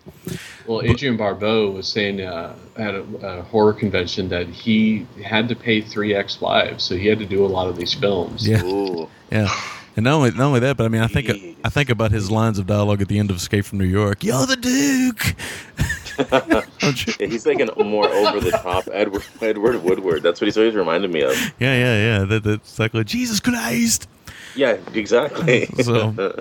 Well, 0.67 0.81
Adrienne 0.83 1.17
Barbeau 1.17 1.71
was 1.71 1.87
saying 1.87 2.21
uh, 2.21 2.55
at 2.75 2.93
a, 2.93 3.03
a 3.21 3.41
horror 3.43 3.73
convention 3.73 4.29
that 4.29 4.47
he 4.47 5.07
had 5.23 5.47
to 5.49 5.55
pay 5.55 5.81
three 5.81 6.13
ex-wives, 6.13 6.83
so 6.83 6.95
he 6.95 7.07
had 7.07 7.19
to 7.19 7.25
do 7.25 7.45
a 7.45 7.47
lot 7.47 7.69
of 7.69 7.77
these 7.77 7.93
films. 7.93 8.47
Yeah. 8.47 8.63
Ooh. 8.63 9.09
Yeah, 9.31 9.47
and 9.95 10.03
not 10.03 10.15
only 10.15 10.31
not 10.31 10.41
only 10.41 10.59
that, 10.59 10.75
but 10.75 10.83
I 10.83 10.89
mean, 10.89 11.01
I 11.01 11.07
think 11.07 11.29
I 11.63 11.69
think 11.69 11.89
about 11.89 12.11
his 12.11 12.29
lines 12.29 12.59
of 12.59 12.67
dialogue 12.67 13.01
at 13.01 13.07
the 13.07 13.17
end 13.17 13.29
of 13.29 13.37
Escape 13.37 13.63
from 13.63 13.77
New 13.77 13.85
York. 13.85 14.25
You're 14.25 14.45
the 14.45 14.57
Duke. 14.57 15.35
Don't 16.23 17.07
you- 17.07 17.13
Yeah, 17.19 17.27
he's 17.27 17.45
like 17.45 17.59
a 17.59 17.83
more 17.83 18.07
over 18.07 18.39
the 18.39 18.51
top 18.51 18.87
Edward 18.91 19.23
Edward 19.41 19.83
Woodward. 19.83 20.23
That's 20.23 20.41
what 20.41 20.45
he's 20.47 20.57
always 20.57 20.75
reminded 20.75 21.11
me 21.11 21.21
of. 21.21 21.33
Yeah, 21.59 21.75
yeah, 21.75 22.19
yeah. 22.19 22.25
That, 22.25 22.43
that's 22.43 22.69
exactly 22.71 23.03
Jesus 23.03 23.39
Christ. 23.39 24.07
Yeah, 24.55 24.77
exactly. 24.93 25.65
So- 25.83 26.39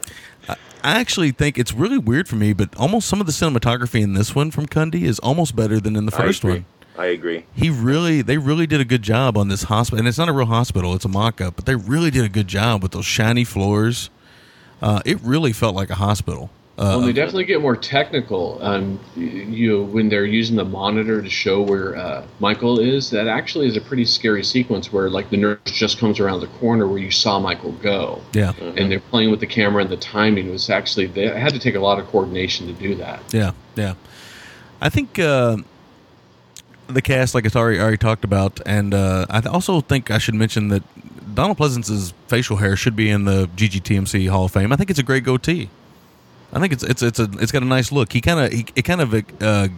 I 0.82 0.98
actually 0.98 1.30
think 1.32 1.58
it's 1.58 1.74
really 1.74 1.98
weird 1.98 2.26
for 2.26 2.36
me, 2.36 2.54
but 2.54 2.74
almost 2.76 3.06
some 3.06 3.20
of 3.20 3.26
the 3.26 3.32
cinematography 3.32 4.00
in 4.00 4.14
this 4.14 4.34
one 4.34 4.50
from 4.50 4.66
Cundey 4.66 5.02
is 5.02 5.18
almost 5.18 5.54
better 5.54 5.78
than 5.78 5.94
in 5.94 6.06
the 6.06 6.10
first 6.10 6.42
agree. 6.42 6.52
one. 6.54 6.64
I 6.96 7.06
agree. 7.06 7.44
He 7.54 7.68
really, 7.70 8.22
they 8.22 8.38
really 8.38 8.66
did 8.66 8.80
a 8.80 8.84
good 8.84 9.02
job 9.02 9.36
on 9.36 9.48
this 9.48 9.64
hospital, 9.64 9.98
and 9.98 10.08
it's 10.08 10.18
not 10.18 10.28
a 10.28 10.32
real 10.32 10.46
hospital; 10.46 10.94
it's 10.94 11.04
a 11.04 11.08
mock-up. 11.08 11.56
But 11.56 11.66
they 11.66 11.74
really 11.74 12.10
did 12.10 12.24
a 12.24 12.28
good 12.28 12.48
job 12.48 12.82
with 12.82 12.92
those 12.92 13.04
shiny 13.04 13.44
floors. 13.44 14.10
Uh, 14.82 15.00
it 15.04 15.20
really 15.20 15.52
felt 15.52 15.74
like 15.74 15.90
a 15.90 15.96
hospital. 15.96 16.50
Uh, 16.80 16.96
Well, 16.96 17.00
they 17.02 17.12
definitely 17.12 17.44
get 17.44 17.60
more 17.60 17.76
technical. 17.76 18.58
Um, 18.62 18.98
you 19.14 19.70
know, 19.70 19.82
when 19.82 20.08
they're 20.08 20.24
using 20.24 20.56
the 20.56 20.64
monitor 20.64 21.20
to 21.20 21.28
show 21.28 21.60
where 21.60 21.94
uh, 21.94 22.24
Michael 22.38 22.80
is, 22.80 23.10
that 23.10 23.26
actually 23.28 23.66
is 23.66 23.76
a 23.76 23.82
pretty 23.82 24.06
scary 24.06 24.42
sequence 24.42 24.90
where, 24.90 25.10
like, 25.10 25.28
the 25.28 25.36
nurse 25.36 25.58
just 25.66 25.98
comes 25.98 26.18
around 26.18 26.40
the 26.40 26.46
corner 26.46 26.88
where 26.88 26.96
you 26.96 27.10
saw 27.10 27.38
Michael 27.38 27.72
go, 27.72 28.22
yeah, 28.32 28.54
and 28.58 28.90
they're 28.90 28.98
playing 28.98 29.30
with 29.30 29.40
the 29.40 29.46
camera 29.46 29.82
and 29.82 29.90
the 29.90 29.98
timing 29.98 30.50
was 30.50 30.70
actually 30.70 31.04
they 31.04 31.28
had 31.28 31.52
to 31.52 31.58
take 31.58 31.74
a 31.74 31.80
lot 31.80 31.98
of 31.98 32.06
coordination 32.06 32.66
to 32.66 32.72
do 32.72 32.94
that. 32.94 33.20
Yeah, 33.30 33.52
yeah. 33.76 33.94
I 34.80 34.88
think 34.88 35.18
uh, 35.18 35.58
the 36.86 37.02
cast, 37.02 37.34
like 37.34 37.44
I 37.44 37.58
already, 37.58 37.78
already 37.78 37.98
talked 37.98 38.24
about, 38.24 38.58
and 38.64 38.94
uh, 38.94 39.26
I 39.28 39.40
also 39.40 39.82
think 39.82 40.10
I 40.10 40.16
should 40.16 40.34
mention 40.34 40.68
that 40.68 40.82
Donald 41.34 41.58
Pleasence's 41.58 42.14
facial 42.28 42.56
hair 42.56 42.74
should 42.74 42.96
be 42.96 43.10
in 43.10 43.26
the 43.26 43.50
GGTMC 43.54 44.30
Hall 44.30 44.46
of 44.46 44.52
Fame. 44.52 44.72
I 44.72 44.76
think 44.76 44.88
it's 44.88 44.98
a 44.98 45.02
great 45.02 45.24
goatee. 45.24 45.68
I 46.52 46.58
think 46.60 46.72
it's 46.72 46.82
it's 46.82 47.02
it's 47.02 47.18
a 47.18 47.28
it's 47.38 47.52
got 47.52 47.62
a 47.62 47.66
nice 47.66 47.92
look. 47.92 48.12
He 48.12 48.20
kind 48.20 48.40
of 48.40 48.52
he 48.52 48.66
it 48.74 48.82
kind 48.82 49.00
of 49.00 49.14
uh, 49.42 49.68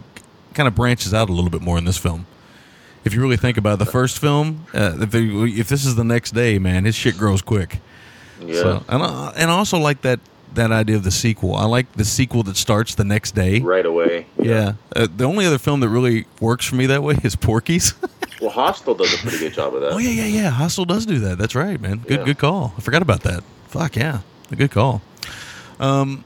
kind 0.53 0.67
of 0.67 0.75
branches 0.75 1.13
out 1.13 1.29
a 1.29 1.33
little 1.33 1.49
bit 1.51 1.61
more 1.61 1.77
in 1.77 1.85
this 1.85 1.97
film. 1.97 2.25
If 3.05 3.13
you 3.13 3.21
really 3.21 3.37
think 3.37 3.57
about 3.57 3.73
it, 3.73 3.79
the 3.85 3.91
first 3.91 4.17
film, 4.19 4.65
uh, 4.73 4.95
if, 5.01 5.11
they, 5.11 5.23
if 5.25 5.67
this 5.67 5.83
is 5.85 5.95
the 5.95 6.05
next 6.05 6.31
day, 6.31 6.57
man, 6.57 6.85
his 6.85 6.95
shit 6.95 7.17
grows 7.17 7.41
quick. 7.41 7.79
Yeah. 8.39 8.53
So, 8.61 8.85
and 8.87 9.03
I, 9.03 9.33
and 9.35 9.51
I 9.51 9.53
also 9.55 9.77
like 9.77 10.01
that 10.03 10.19
that 10.53 10.71
idea 10.71 10.95
of 10.95 11.03
the 11.03 11.11
sequel. 11.11 11.55
I 11.55 11.65
like 11.65 11.91
the 11.93 12.05
sequel 12.05 12.43
that 12.43 12.55
starts 12.57 12.95
the 12.95 13.03
next 13.03 13.35
day. 13.35 13.59
right 13.59 13.85
away. 13.85 14.27
Yeah. 14.39 14.73
Uh, 14.95 15.07
the 15.15 15.25
only 15.25 15.45
other 15.45 15.57
film 15.57 15.79
that 15.81 15.89
really 15.89 16.25
works 16.39 16.65
for 16.65 16.75
me 16.75 16.85
that 16.87 17.03
way 17.03 17.15
is 17.23 17.35
Porky's. 17.35 17.93
Well, 18.41 18.51
Hostel 18.51 18.93
does 18.93 19.13
a 19.13 19.17
pretty 19.19 19.37
good 19.39 19.53
job 19.53 19.73
of 19.73 19.79
that. 19.81 19.93
oh 19.93 19.99
yeah, 19.99 20.09
yeah, 20.09 20.25
yeah. 20.25 20.49
Hostel 20.49 20.83
does 20.83 21.05
do 21.05 21.19
that. 21.19 21.37
That's 21.37 21.55
right, 21.55 21.79
man. 21.79 21.99
Good, 21.99 22.19
Yeah. 22.19 22.25
good 22.25 22.37
call. 22.39 22.73
I 22.77 22.81
forgot 22.81 23.01
about 23.01 23.21
that. 23.21 23.41
Fuck 23.69 23.95
yeah, 23.95 24.19
a 24.51 24.55
good 24.57 24.69
call. 24.71 25.01
Um, 25.79 26.25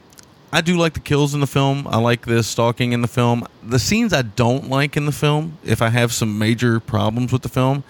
I 0.50 0.62
do 0.62 0.78
like 0.78 0.94
the 0.94 1.00
kills 1.00 1.34
in 1.34 1.40
the 1.40 1.46
film. 1.46 1.86
I 1.88 1.98
like 1.98 2.24
the 2.24 2.42
stalking 2.42 2.92
in 2.92 3.02
the 3.02 3.08
film. 3.08 3.46
The 3.62 3.78
scenes 3.78 4.12
I 4.12 4.22
don't 4.22 4.70
like 4.70 4.96
in 4.96 5.04
the 5.04 5.12
film, 5.12 5.58
if 5.62 5.82
I 5.82 5.90
have 5.90 6.12
some 6.12 6.38
major 6.38 6.80
problems 6.80 7.32
with 7.32 7.42
the 7.42 7.50
film, 7.50 7.84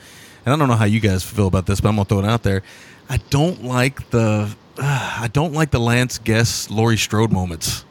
and 0.45 0.53
I 0.53 0.57
don't 0.57 0.69
know 0.69 0.75
how 0.75 0.85
you 0.85 0.99
guys 0.99 1.23
feel 1.23 1.47
about 1.47 1.67
this, 1.67 1.81
but 1.81 1.91
I'm 1.91 1.97
gonna 1.97 2.07
throw 2.07 2.19
it 2.19 2.25
out 2.25 2.43
there. 2.43 2.63
I 3.09 3.19
don't 3.31 3.63
like 3.63 4.11
the, 4.11 4.55
I 4.79 5.29
don't 5.33 5.53
like 5.53 5.71
the 5.71 5.79
Lance 5.79 6.19
Guest 6.19 6.71
Laurie 6.71 6.97
Strode 6.97 7.33
moments. 7.33 7.85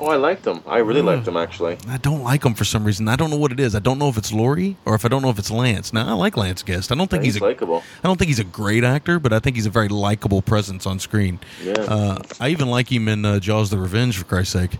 Oh, 0.00 0.06
I 0.06 0.16
liked 0.16 0.44
them. 0.44 0.62
I 0.66 0.78
really 0.78 1.02
liked 1.02 1.28
him 1.28 1.36
actually. 1.36 1.76
I 1.86 1.98
don't 1.98 2.22
like 2.22 2.42
him 2.42 2.54
for 2.54 2.64
some 2.64 2.84
reason. 2.84 3.06
I 3.06 3.16
don't 3.16 3.28
know 3.28 3.36
what 3.36 3.52
it 3.52 3.60
is. 3.60 3.74
I 3.74 3.80
don't 3.80 3.98
know 3.98 4.08
if 4.08 4.16
it's 4.16 4.32
Laurie 4.32 4.78
or 4.86 4.94
if 4.94 5.04
I 5.04 5.08
don't 5.08 5.20
know 5.20 5.28
if 5.28 5.38
it's 5.38 5.50
Lance. 5.50 5.92
Now 5.92 6.08
I 6.08 6.12
like 6.12 6.38
Lance 6.38 6.62
Guest. 6.62 6.90
I 6.90 6.94
don't 6.94 7.10
think 7.10 7.22
he's, 7.22 7.34
he's 7.34 7.42
a, 7.42 7.44
likable. 7.44 7.82
I 8.02 8.08
don't 8.08 8.16
think 8.16 8.28
he's 8.28 8.38
a 8.38 8.44
great 8.44 8.82
actor, 8.82 9.18
but 9.18 9.34
I 9.34 9.40
think 9.40 9.56
he's 9.56 9.66
a 9.66 9.70
very 9.70 9.88
likable 9.88 10.40
presence 10.40 10.86
on 10.86 10.98
screen. 11.00 11.38
Yeah. 11.62 11.74
Uh, 11.74 12.18
I 12.40 12.48
even 12.48 12.68
like 12.68 12.90
him 12.90 13.08
in 13.08 13.26
uh, 13.26 13.40
Jaws: 13.40 13.68
The 13.68 13.78
Revenge, 13.78 14.16
for 14.16 14.24
Christ's 14.24 14.54
sake. 14.54 14.78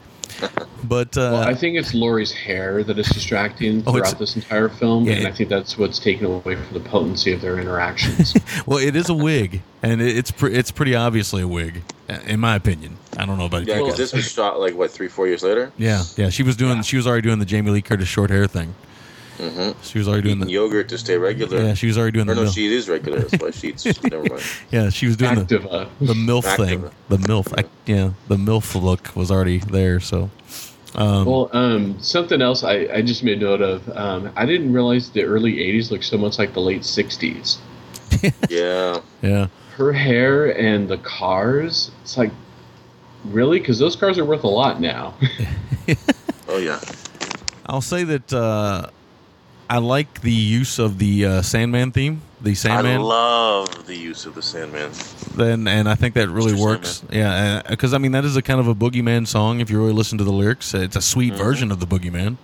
But 0.83 1.17
uh, 1.17 1.21
Well, 1.33 1.49
I 1.49 1.55
think 1.55 1.77
it's 1.77 1.95
Laurie's 1.95 2.33
hair 2.33 2.83
that 2.85 2.99
is 2.99 3.09
distracting 3.09 3.83
Oh, 3.87 3.93
throughout 3.93 4.19
this 4.19 4.37
entire 4.37 4.69
film, 4.69 5.05
Yeah, 5.05 5.15
and 5.15 5.27
I 5.27 5.33
think 5.33 5.49
that's 5.49 5.77
what's 5.79 5.99
taken 5.99 6.27
away 6.27 6.57
from 6.57 6.73
the 6.73 6.81
potency 6.81 7.33
of 7.33 7.41
their 7.41 7.59
interactions. 7.59 8.35
well, 8.67 8.79
it 8.79 8.97
is 8.97 9.09
a 9.09 9.15
wig, 9.15 9.63
and 9.83 10.01
it, 10.01 10.17
it's 10.17 10.31
pre- 10.31 10.55
it's 10.55 10.71
pretty 10.71 10.95
obviously 10.95 11.43
a 11.43 11.49
wig, 11.49 11.83
uh, 12.09 12.19
in 12.27 12.41
my 12.41 12.55
opinion. 12.57 12.97
I 13.17 13.27
don't 13.27 13.39
know 13.39 13.47
about 13.47 13.67
Yeah, 13.67 13.79
because 13.79 13.97
this 13.97 14.13
was 14.13 14.31
shot 14.31 14.59
like 14.59 14.75
what 14.75 14.91
three, 14.91 15.09
four 15.09 15.27
years 15.27 15.43
later. 15.43 15.73
Yeah, 15.77 16.05
yeah. 16.17 16.31
She 16.31 16.43
was 16.43 16.57
doing. 16.57 16.83
She 16.83 16.97
was 16.97 17.07
already 17.07 17.23
doing 17.23 17.39
the 17.39 17.45
Jamie 17.45 17.71
Lee 17.71 17.83
Curtis 17.83 18.09
short 18.09 18.31
hair 18.31 18.47
thing. 18.47 18.75
Mm-hmm. 19.41 19.81
She 19.83 19.99
was 19.99 20.07
already 20.09 20.23
doing 20.25 20.37
Eating 20.37 20.47
the. 20.47 20.53
yogurt 20.53 20.89
to 20.91 20.99
stay 20.99 21.17
regular. 21.17 21.63
Yeah, 21.63 21.75
she 21.75 21.87
was 21.87 21.97
already 21.97 22.13
doing 22.19 22.29
Or 22.29 22.35
the. 22.35 22.41
no, 22.41 22.45
mil- 22.45 22.53
she 22.53 22.75
is 22.75 22.89
regular. 22.89 23.21
That's 23.21 23.43
why 23.43 23.51
she 23.51 23.69
eats. 23.69 23.85
Never 24.05 24.29
mind. 24.29 24.43
Yeah, 24.71 24.91
she 24.91 25.07
was 25.07 25.17
doing 25.17 25.35
the 25.37 25.45
Activia. 25.45 25.89
the 26.01 26.15
milf 26.15 26.57
thing. 26.57 26.91
The 27.09 27.17
milf, 27.17 27.53
ac- 27.59 27.69
yeah, 27.87 28.11
the 28.29 28.37
milf 28.37 28.81
look 28.81 29.15
was 29.17 29.31
already 29.31 29.59
there. 29.59 29.99
So, 30.01 30.31
Um, 30.95 31.25
well, 31.25 31.49
um, 31.53 31.99
something 32.01 32.43
else 32.43 32.63
I, 32.65 32.89
I 32.93 33.03
just 33.03 33.23
made 33.25 33.41
note 33.41 33.63
of. 33.63 33.89
Um, 33.97 34.31
I 34.37 34.45
didn't 34.45 34.73
realize 34.73 35.11
the 35.11 35.23
early 35.23 35.57
'80s 35.57 35.91
looked 35.91 36.05
so 36.05 36.19
much 36.19 36.39
like 36.39 36.53
the 36.53 36.61
late 36.61 36.83
'60s. 36.83 37.59
yeah. 38.51 39.01
Yeah. 39.23 39.47
Her 39.77 39.93
hair 39.93 40.57
and 40.59 40.89
the 40.89 40.99
cars. 40.99 41.91
It's 42.03 42.19
like, 42.19 42.33
really? 43.25 43.61
Because 43.61 43.79
those 43.79 43.97
cars 43.97 44.19
are 44.19 44.25
worth 44.25 44.45
a 44.45 44.49
lot 44.49 44.81
now. 44.81 45.15
Oh 46.49 46.59
yeah. 46.59 46.81
I'll 47.67 47.81
say 47.81 48.03
that 48.03 48.33
uh, 48.33 48.91
I 49.71 49.79
like 49.79 50.23
the 50.23 50.33
use 50.33 50.79
of 50.81 50.99
the 50.99 51.25
uh, 51.25 51.43
Sandman 51.43 51.93
theme, 51.93 52.23
the 52.41 52.57
Sandman. 52.57 52.97
I 53.01 53.05
love 53.05 53.87
the 53.87 53.95
use 53.97 54.27
of 54.27 54.35
the 54.35 54.43
Sandman. 54.43 54.91
then 55.37 55.69
and 55.69 55.89
I 55.89 55.95
think 55.95 56.15
that 56.15 56.29
really 56.29 56.53
Mr. 56.55 56.61
works. 56.65 57.03
Yeah, 57.11 57.63
because 57.71 57.95
I 57.95 57.99
mean 57.99 58.11
that 58.13 58.25
is 58.25 58.37
a 58.37 58.43
kind 58.43 58.59
of 58.59 58.67
a 58.67 58.75
boogeyman 58.75 59.29
song. 59.29 59.61
If 59.61 59.71
you 59.71 59.79
really 59.79 59.93
listen 59.93 60.19
to 60.19 60.25
the 60.25 60.33
lyrics, 60.33 60.75
it's 60.75 60.97
a 60.97 61.01
sweet 61.01 61.35
Mm-hmm. 61.35 61.43
version 61.43 61.71
of 61.71 61.79
the 61.79 61.87
boogeyman. 61.87 62.37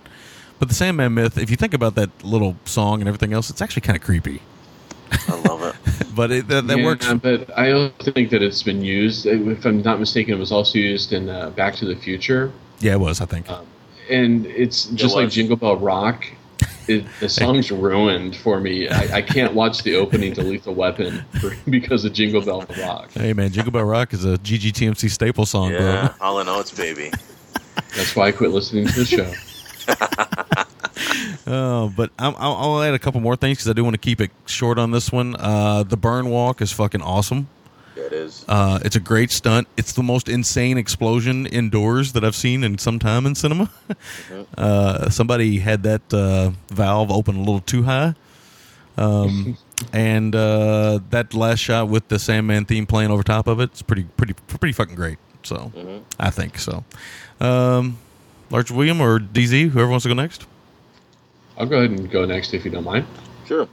But 0.59 0.69
the 0.69 0.75
Sandman 0.75 1.13
myth, 1.13 1.37
if 1.37 1.51
you 1.51 1.57
think 1.57 1.73
about 1.73 1.95
that 1.95 2.09
little 2.23 2.55
song 2.65 3.01
and 3.01 3.07
everything 3.09 3.33
else, 3.33 3.49
it's 3.49 3.61
actually 3.61 3.81
kind 3.81 3.97
of 3.97 4.03
creepy. 4.03 4.41
I 5.27 5.35
love 5.47 5.61
it. 5.63 5.75
But 6.15 6.31
it, 6.31 6.47
that, 6.47 6.65
that 6.65 6.79
Yeah, 6.79 6.85
works. 6.85 7.13
But 7.13 7.55
I 7.55 7.71
also 7.73 8.11
think 8.11 8.31
that 8.31 8.41
it's 8.41 8.63
been 8.63 8.81
used. 8.81 9.27
If 9.27 9.65
I'm 9.65 9.83
not 9.83 9.99
mistaken, 9.99 10.33
it 10.33 10.39
was 10.39 10.51
also 10.51 10.79
used 10.79 11.13
in 11.13 11.29
uh, 11.29 11.51
Back 11.51 11.75
to 11.75 11.85
the 11.85 11.95
Future. 11.95 12.51
Yeah, 12.79 12.93
it 12.93 12.99
was. 12.99 13.21
I 13.21 13.25
think. 13.25 13.45
and 14.09 14.45
it's 14.47 14.85
just 14.85 15.13
like. 15.13 15.29
Jingle 15.29 15.57
Bell 15.57 15.75
Rock. 15.77 16.25
It, 16.87 17.05
the 17.19 17.27
song's 17.29 17.71
ruined 17.71 18.35
for 18.37 18.59
me. 18.59 18.87
I, 18.87 19.17
I 19.17 19.21
can't 19.21 19.53
watch 19.53 19.83
the 19.83 19.95
opening 19.95 20.33
to 20.33 20.41
Lethal 20.41 20.73
Weapon 20.73 21.23
for, 21.41 21.53
because 21.69 22.05
of 22.05 22.13
Jingle 22.13 22.41
Bell 22.41 22.65
Rock. 22.79 23.11
hey 23.11 23.33
man, 23.33 23.51
Jingle 23.51 23.71
Bell 23.71 23.83
Rock 23.83 24.13
is 24.13 24.23
a 24.25 24.37
GGTMC 24.37 25.09
staple 25.09 25.45
song, 25.45 25.71
Yeah. 25.71 26.13
All 26.21 26.39
in 26.39 26.47
all, 26.47 26.61
it's 26.61 26.71
baby. 26.71 27.11
That's 27.95 28.15
why 28.15 28.27
I 28.27 28.31
quit 28.31 28.51
listening 28.51 28.87
to 28.87 28.99
the 28.99 29.05
show. 29.05 29.31
bro. 29.93 30.63
Oh, 31.49 31.93
but 31.95 32.11
I'm, 32.19 32.35
I'll, 32.37 32.55
I'll 32.55 32.81
add 32.83 32.93
a 32.93 32.99
couple 32.99 33.21
more 33.21 33.37
things 33.37 33.59
because 33.59 33.69
I 33.69 33.73
do 33.73 33.81
want 33.83 33.93
to 33.93 33.99
keep 33.99 34.19
it 34.19 34.31
short 34.47 34.77
on 34.77 34.91
this 34.91 35.11
one. 35.13 35.35
Uh, 35.37 35.83
the 35.83 35.95
burn 35.95 36.29
walk 36.29 36.61
is 36.61 36.73
fucking 36.73 37.01
awesome. 37.01 37.47
Yeah, 37.97 38.03
it 38.03 38.13
is. 38.13 38.45
Uh, 38.47 38.79
it's 38.83 38.95
a 38.95 38.99
great 38.99 39.31
stunt. 39.31 39.67
It's 39.75 39.93
the 39.93 40.03
most 40.03 40.29
insane 40.29 40.77
explosion 40.77 41.47
indoors 41.47 42.13
that 42.13 42.23
I've 42.23 42.35
seen 42.35 42.63
in 42.63 42.77
some 42.77 42.99
time 42.99 43.25
in 43.25 43.33
cinema. 43.33 43.71
uh, 44.57 45.09
somebody 45.09 45.57
had 45.59 45.81
that 45.83 46.13
uh, 46.13 46.51
valve 46.69 47.09
open 47.09 47.37
a 47.37 47.39
little 47.39 47.61
too 47.61 47.83
high. 47.83 48.13
Um, 48.97 49.57
and 49.93 50.35
uh, 50.35 50.99
that 51.09 51.33
last 51.33 51.59
shot 51.59 51.89
with 51.89 52.07
the 52.09 52.19
Sandman 52.19 52.65
theme 52.65 52.85
playing 52.85 53.09
over 53.09 53.23
top 53.23 53.47
of 53.47 53.59
it, 53.59 53.71
it's 53.71 53.81
pretty, 53.81 54.03
pretty, 54.15 54.33
pretty 54.45 54.73
fucking 54.73 54.95
great. 54.95 55.17
So 55.41 56.03
I 56.19 56.29
think 56.29 56.59
so. 56.59 56.83
Um, 57.39 57.97
Large 58.51 58.69
William 58.69 59.01
or 59.01 59.19
DZ, 59.19 59.69
whoever 59.69 59.89
wants 59.89 60.03
to 60.03 60.09
go 60.09 60.15
next. 60.15 60.45
I'll 61.57 61.65
go 61.65 61.77
ahead 61.79 61.97
and 61.97 62.11
go 62.11 62.25
next 62.25 62.53
if 62.53 62.63
you 62.63 62.69
don't 62.69 62.83
mind. 62.83 63.07
Sure. 63.47 63.67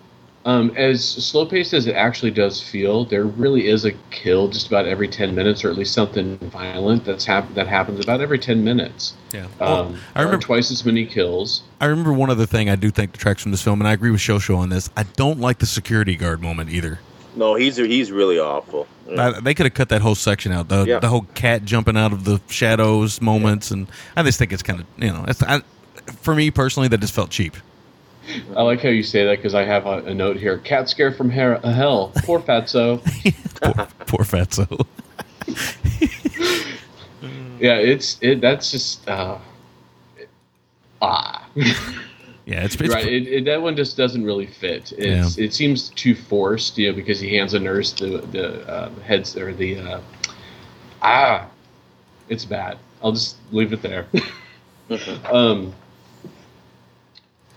Um, 0.46 0.72
as 0.76 1.02
slow 1.02 1.46
paced 1.46 1.72
as 1.72 1.86
it 1.86 1.94
actually 1.94 2.30
does 2.30 2.60
feel, 2.60 3.06
there 3.06 3.24
really 3.24 3.66
is 3.68 3.86
a 3.86 3.92
kill 4.10 4.48
just 4.48 4.66
about 4.66 4.86
every 4.86 5.08
ten 5.08 5.34
minutes, 5.34 5.64
or 5.64 5.70
at 5.70 5.76
least 5.76 5.94
something 5.94 6.36
violent 6.38 7.06
that's 7.06 7.24
hap- 7.24 7.54
that 7.54 7.66
happens 7.66 8.00
about 8.04 8.20
every 8.20 8.38
ten 8.38 8.62
minutes. 8.62 9.14
Yeah. 9.32 9.46
Um, 9.60 9.98
I 10.14 10.20
remember- 10.22 10.44
twice 10.44 10.70
as 10.70 10.84
many 10.84 11.06
kills. 11.06 11.62
I 11.80 11.86
remember 11.86 12.12
one 12.12 12.28
other 12.28 12.44
thing 12.44 12.68
I 12.68 12.76
do 12.76 12.90
think 12.90 13.12
detracts 13.12 13.42
from 13.42 13.52
this 13.52 13.62
film, 13.62 13.80
and 13.80 13.88
I 13.88 13.92
agree 13.94 14.10
with 14.10 14.20
Shosho 14.20 14.56
on 14.58 14.68
this. 14.68 14.90
I 14.96 15.04
don't 15.04 15.40
like 15.40 15.58
the 15.60 15.66
security 15.66 16.14
guard 16.14 16.42
moment 16.42 16.68
either. 16.70 17.00
No, 17.36 17.54
he's 17.54 17.76
he's 17.76 18.12
really 18.12 18.38
awful. 18.38 18.86
I, 19.18 19.40
they 19.40 19.54
could 19.54 19.64
have 19.66 19.74
cut 19.74 19.88
that 19.88 20.02
whole 20.02 20.14
section 20.14 20.52
out. 20.52 20.68
The 20.68 20.84
Yeah. 20.86 20.98
the 20.98 21.08
whole 21.08 21.26
cat 21.34 21.64
jumping 21.64 21.96
out 21.96 22.12
of 22.12 22.24
the 22.24 22.40
shadows 22.48 23.20
moments, 23.22 23.70
and 23.70 23.86
I 24.14 24.22
just 24.22 24.38
think 24.38 24.52
it's 24.52 24.62
kind 24.62 24.80
of 24.80 24.86
you 24.98 25.08
know, 25.10 25.24
it's, 25.26 25.42
I, 25.42 25.62
for 26.20 26.34
me 26.34 26.50
personally, 26.50 26.88
that 26.88 27.00
just 27.00 27.14
felt 27.14 27.30
cheap. 27.30 27.56
I 28.56 28.62
like 28.62 28.80
how 28.80 28.88
you 28.88 29.02
say 29.02 29.24
that 29.24 29.36
because 29.36 29.54
I 29.54 29.64
have 29.64 29.86
a, 29.86 29.98
a 30.04 30.14
note 30.14 30.36
here. 30.36 30.58
Cat 30.58 30.88
scare 30.88 31.12
from 31.12 31.30
her- 31.30 31.58
hell. 31.58 32.12
Poor 32.24 32.40
Fatso. 32.40 33.02
poor, 33.60 33.86
poor 34.06 34.24
Fatso. 34.24 34.86
yeah, 37.60 37.76
it's 37.76 38.18
it. 38.20 38.40
That's 38.40 38.70
just 38.70 39.08
uh, 39.08 39.38
ah. 41.02 41.48
Yeah, 42.46 42.62
it's, 42.62 42.78
You're 42.78 42.86
it's 42.86 42.94
right. 42.94 43.06
It, 43.06 43.26
it, 43.26 43.44
that 43.46 43.62
one 43.62 43.74
just 43.74 43.96
doesn't 43.96 44.22
really 44.22 44.46
fit. 44.46 44.92
It's, 44.98 45.38
It 45.38 45.54
seems 45.54 45.88
too 45.88 46.14
forced, 46.14 46.76
you 46.76 46.90
know, 46.90 46.94
because 46.94 47.18
he 47.18 47.34
hands 47.34 47.54
a 47.54 47.58
nurse 47.58 47.92
the 47.92 48.18
the 48.18 48.68
uh, 48.68 48.90
heads 49.00 49.34
or 49.36 49.54
the 49.54 49.78
uh, 49.78 50.00
ah. 51.00 51.48
It's 52.28 52.44
bad. 52.44 52.76
I'll 53.02 53.12
just 53.12 53.36
leave 53.50 53.72
it 53.72 53.80
there. 53.82 54.06
um, 55.30 55.74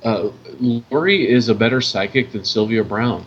uh, 0.04 0.30
Laurie 0.60 1.30
is 1.30 1.50
a 1.50 1.56
better 1.56 1.82
psychic 1.82 2.32
than 2.32 2.46
Sylvia 2.46 2.84
Browne. 2.84 3.26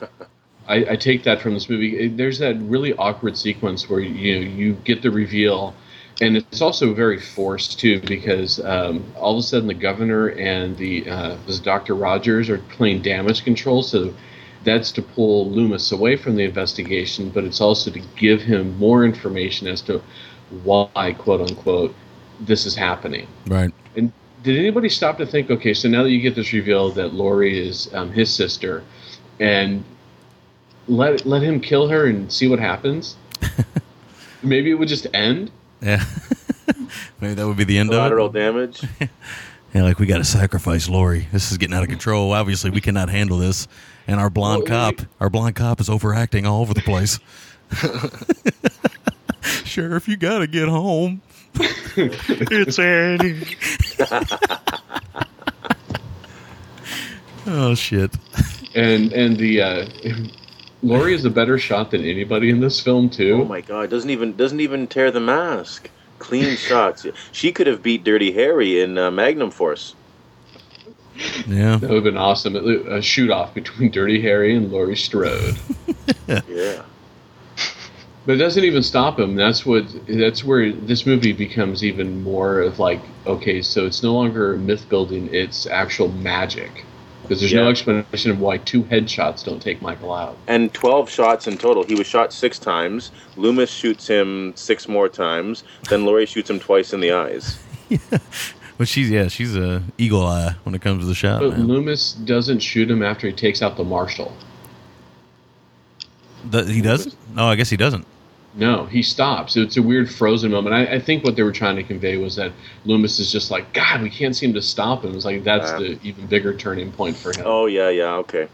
I, 0.68 0.84
I 0.90 0.96
take 0.96 1.22
that 1.24 1.40
from 1.40 1.54
this 1.54 1.68
movie. 1.68 2.08
There's 2.08 2.38
that 2.40 2.56
really 2.60 2.92
awkward 2.94 3.36
sequence 3.36 3.88
where 3.88 4.00
you 4.00 4.34
know 4.34 4.46
you 4.46 4.72
get 4.84 5.02
the 5.02 5.10
reveal, 5.10 5.74
and 6.20 6.36
it's 6.36 6.60
also 6.60 6.92
very 6.92 7.20
forced 7.20 7.78
too 7.78 8.00
because 8.00 8.58
um, 8.64 9.04
all 9.16 9.34
of 9.34 9.38
a 9.38 9.42
sudden 9.42 9.68
the 9.68 9.74
governor 9.74 10.28
and 10.30 10.76
the 10.76 11.08
uh, 11.08 11.36
this 11.46 11.60
Doctor 11.60 11.94
Rogers 11.94 12.50
are 12.50 12.58
playing 12.58 13.02
damage 13.02 13.44
control. 13.44 13.82
So 13.82 14.12
that's 14.64 14.90
to 14.92 15.02
pull 15.02 15.48
Loomis 15.50 15.92
away 15.92 16.16
from 16.16 16.34
the 16.34 16.42
investigation, 16.42 17.30
but 17.30 17.44
it's 17.44 17.60
also 17.60 17.90
to 17.92 18.00
give 18.16 18.42
him 18.42 18.76
more 18.76 19.04
information 19.04 19.68
as 19.68 19.80
to 19.82 20.02
why, 20.64 21.14
quote 21.16 21.48
unquote, 21.48 21.94
this 22.40 22.66
is 22.66 22.74
happening. 22.74 23.28
Right. 23.46 23.72
And 23.94 24.12
did 24.46 24.58
anybody 24.58 24.88
stop 24.88 25.18
to 25.18 25.26
think, 25.26 25.50
okay, 25.50 25.74
so 25.74 25.88
now 25.88 26.02
that 26.04 26.10
you 26.10 26.20
get 26.20 26.34
this 26.34 26.52
reveal 26.52 26.90
that 26.92 27.12
Laurie 27.12 27.68
is 27.68 27.92
um, 27.92 28.10
his 28.12 28.32
sister, 28.32 28.82
and 29.40 29.84
let 30.88 31.26
let 31.26 31.42
him 31.42 31.60
kill 31.60 31.88
her 31.88 32.06
and 32.06 32.32
see 32.32 32.48
what 32.48 32.58
happens? 32.58 33.16
Maybe 34.42 34.70
it 34.70 34.74
would 34.74 34.88
just 34.88 35.06
end. 35.12 35.50
Yeah, 35.82 36.02
maybe 37.20 37.34
that 37.34 37.46
would 37.46 37.56
be 37.56 37.64
the 37.64 37.76
end 37.78 37.90
Collateral 37.90 38.26
of 38.28 38.36
it. 38.36 38.38
damage. 38.38 38.82
Yeah, 39.74 39.82
like 39.82 39.98
we 39.98 40.06
got 40.06 40.18
to 40.18 40.24
sacrifice 40.24 40.88
Laurie. 40.88 41.28
This 41.32 41.52
is 41.52 41.58
getting 41.58 41.74
out 41.76 41.82
of 41.82 41.90
control. 41.90 42.32
Obviously, 42.32 42.70
we 42.70 42.80
cannot 42.80 43.10
handle 43.10 43.36
this. 43.36 43.68
And 44.06 44.18
our 44.18 44.30
blonde 44.30 44.62
Well, 44.66 44.92
cop, 44.92 45.06
our 45.20 45.28
blonde 45.28 45.54
cop, 45.54 45.80
is 45.82 45.90
overacting 45.90 46.46
all 46.46 46.62
over 46.62 46.72
the 46.72 46.80
place. 46.80 47.18
Sheriff, 49.64 50.08
you 50.08 50.16
got 50.16 50.38
to 50.38 50.46
get 50.46 50.68
home. 50.68 51.20
it's 51.96 52.78
Annie. 52.78 53.44
oh 57.46 57.74
shit. 57.74 58.12
And 58.74 59.12
and 59.12 59.36
the 59.36 59.62
uh, 59.62 59.86
Laurie 60.82 61.14
is 61.14 61.24
a 61.24 61.30
better 61.30 61.58
shot 61.58 61.90
than 61.90 62.04
anybody 62.04 62.50
in 62.50 62.60
this 62.60 62.80
film 62.80 63.10
too. 63.10 63.42
Oh 63.42 63.44
my 63.44 63.60
god! 63.60 63.90
Doesn't 63.90 64.10
even 64.10 64.36
doesn't 64.36 64.60
even 64.60 64.86
tear 64.86 65.10
the 65.10 65.20
mask. 65.20 65.90
Clean 66.18 66.56
shots. 66.56 67.06
She 67.32 67.52
could 67.52 67.66
have 67.66 67.82
beat 67.82 68.04
Dirty 68.04 68.32
Harry 68.32 68.80
in 68.80 68.98
uh, 68.98 69.10
Magnum 69.10 69.50
Force. 69.50 69.94
Yeah. 71.46 71.76
That 71.76 71.88
would 71.88 71.96
have 71.96 72.04
been 72.04 72.18
awesome. 72.18 72.56
A 72.56 73.00
shoot 73.00 73.30
off 73.30 73.54
between 73.54 73.90
Dirty 73.90 74.20
Harry 74.20 74.54
and 74.54 74.70
Laurie 74.70 74.96
Strode. 74.96 75.56
Yeah. 76.28 76.82
But 78.26 78.32
it 78.32 78.38
doesn't 78.38 78.64
even 78.64 78.82
stop 78.82 79.18
him. 79.20 79.36
That's 79.36 79.64
what. 79.64 79.86
That's 80.08 80.42
where 80.42 80.72
this 80.72 81.06
movie 81.06 81.32
becomes 81.32 81.84
even 81.84 82.22
more 82.24 82.60
of 82.60 82.80
like, 82.80 83.00
okay, 83.24 83.62
so 83.62 83.86
it's 83.86 84.02
no 84.02 84.14
longer 84.14 84.56
myth 84.56 84.88
building; 84.88 85.32
it's 85.32 85.66
actual 85.66 86.08
magic. 86.08 86.84
Because 87.22 87.40
there's 87.40 87.52
no 87.54 87.68
explanation 87.68 88.30
of 88.30 88.40
why 88.40 88.58
two 88.58 88.84
headshots 88.84 89.44
don't 89.44 89.60
take 89.60 89.82
Michael 89.82 90.12
out. 90.12 90.36
And 90.46 90.72
12 90.72 91.10
shots 91.10 91.48
in 91.48 91.58
total. 91.58 91.82
He 91.82 91.96
was 91.96 92.06
shot 92.06 92.32
six 92.32 92.56
times. 92.56 93.10
Loomis 93.36 93.68
shoots 93.68 94.06
him 94.06 94.52
six 94.54 94.86
more 94.86 95.08
times. 95.08 95.64
Then 95.88 96.04
Laurie 96.04 96.26
shoots 96.26 96.48
him 96.48 96.60
twice 96.60 96.92
in 96.92 97.00
the 97.00 97.10
eyes. 97.10 97.58
yeah. 97.88 97.98
But 98.78 98.86
she's 98.86 99.10
yeah, 99.10 99.26
she's 99.26 99.56
a 99.56 99.82
eagle 99.98 100.24
eye 100.24 100.54
when 100.64 100.74
it 100.74 100.82
comes 100.82 101.02
to 101.02 101.06
the 101.06 101.14
shot. 101.14 101.40
But 101.40 101.52
man. 101.52 101.66
Loomis 101.66 102.12
doesn't 102.12 102.60
shoot 102.60 102.88
him 102.88 103.02
after 103.02 103.26
he 103.26 103.32
takes 103.32 103.60
out 103.60 103.76
the 103.76 103.84
marshal. 103.84 104.36
The- 106.50 106.64
he 106.64 106.80
does? 106.80 107.16
No, 107.34 107.46
I 107.46 107.56
guess 107.56 107.70
he 107.70 107.76
doesn't. 107.76 108.06
No, 108.58 108.86
he 108.86 109.02
stops. 109.02 109.54
It's 109.56 109.76
a 109.76 109.82
weird 109.82 110.10
frozen 110.10 110.50
moment. 110.50 110.74
I, 110.74 110.94
I 110.94 110.98
think 110.98 111.22
what 111.24 111.36
they 111.36 111.42
were 111.42 111.52
trying 111.52 111.76
to 111.76 111.82
convey 111.82 112.16
was 112.16 112.36
that 112.36 112.52
Loomis 112.86 113.18
is 113.18 113.30
just 113.30 113.50
like, 113.50 113.74
God, 113.74 114.00
we 114.00 114.08
can't 114.08 114.34
seem 114.34 114.54
to 114.54 114.62
stop 114.62 115.04
him. 115.04 115.14
It's 115.14 115.26
like 115.26 115.44
that's 115.44 115.72
Ah. 115.72 115.78
the 115.78 115.98
even 116.02 116.26
bigger 116.26 116.54
turning 116.56 116.90
point 116.90 117.16
for 117.18 117.32
him. 117.36 117.42
Oh, 117.44 117.66
yeah, 117.66 117.90
yeah, 117.90 118.14
okay. 118.16 118.48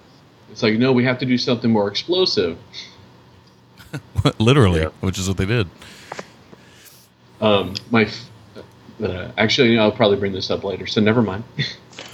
It's 0.51 0.63
like, 0.63 0.75
no, 0.75 0.93
we 0.93 1.05
have 1.05 1.19
to 1.21 1.25
do 1.27 1.39
something 1.39 1.71
more 1.71 1.87
explosive. 1.89 2.59
Literally, 4.39 4.81
Yeah. 4.81 4.89
which 5.01 5.19
is 5.21 5.29
what 5.29 5.37
they 5.37 5.47
did. 5.47 5.69
Um, 7.41 7.75
my, 7.91 8.03
f- 8.03 8.29
uh, 9.03 9.29
actually, 9.39 9.79
I'll 9.79 9.93
probably 9.93 10.17
bring 10.17 10.33
this 10.33 10.51
up 10.51 10.65
later, 10.65 10.87
so 10.87 11.01
never 11.01 11.23
mind. 11.23 11.45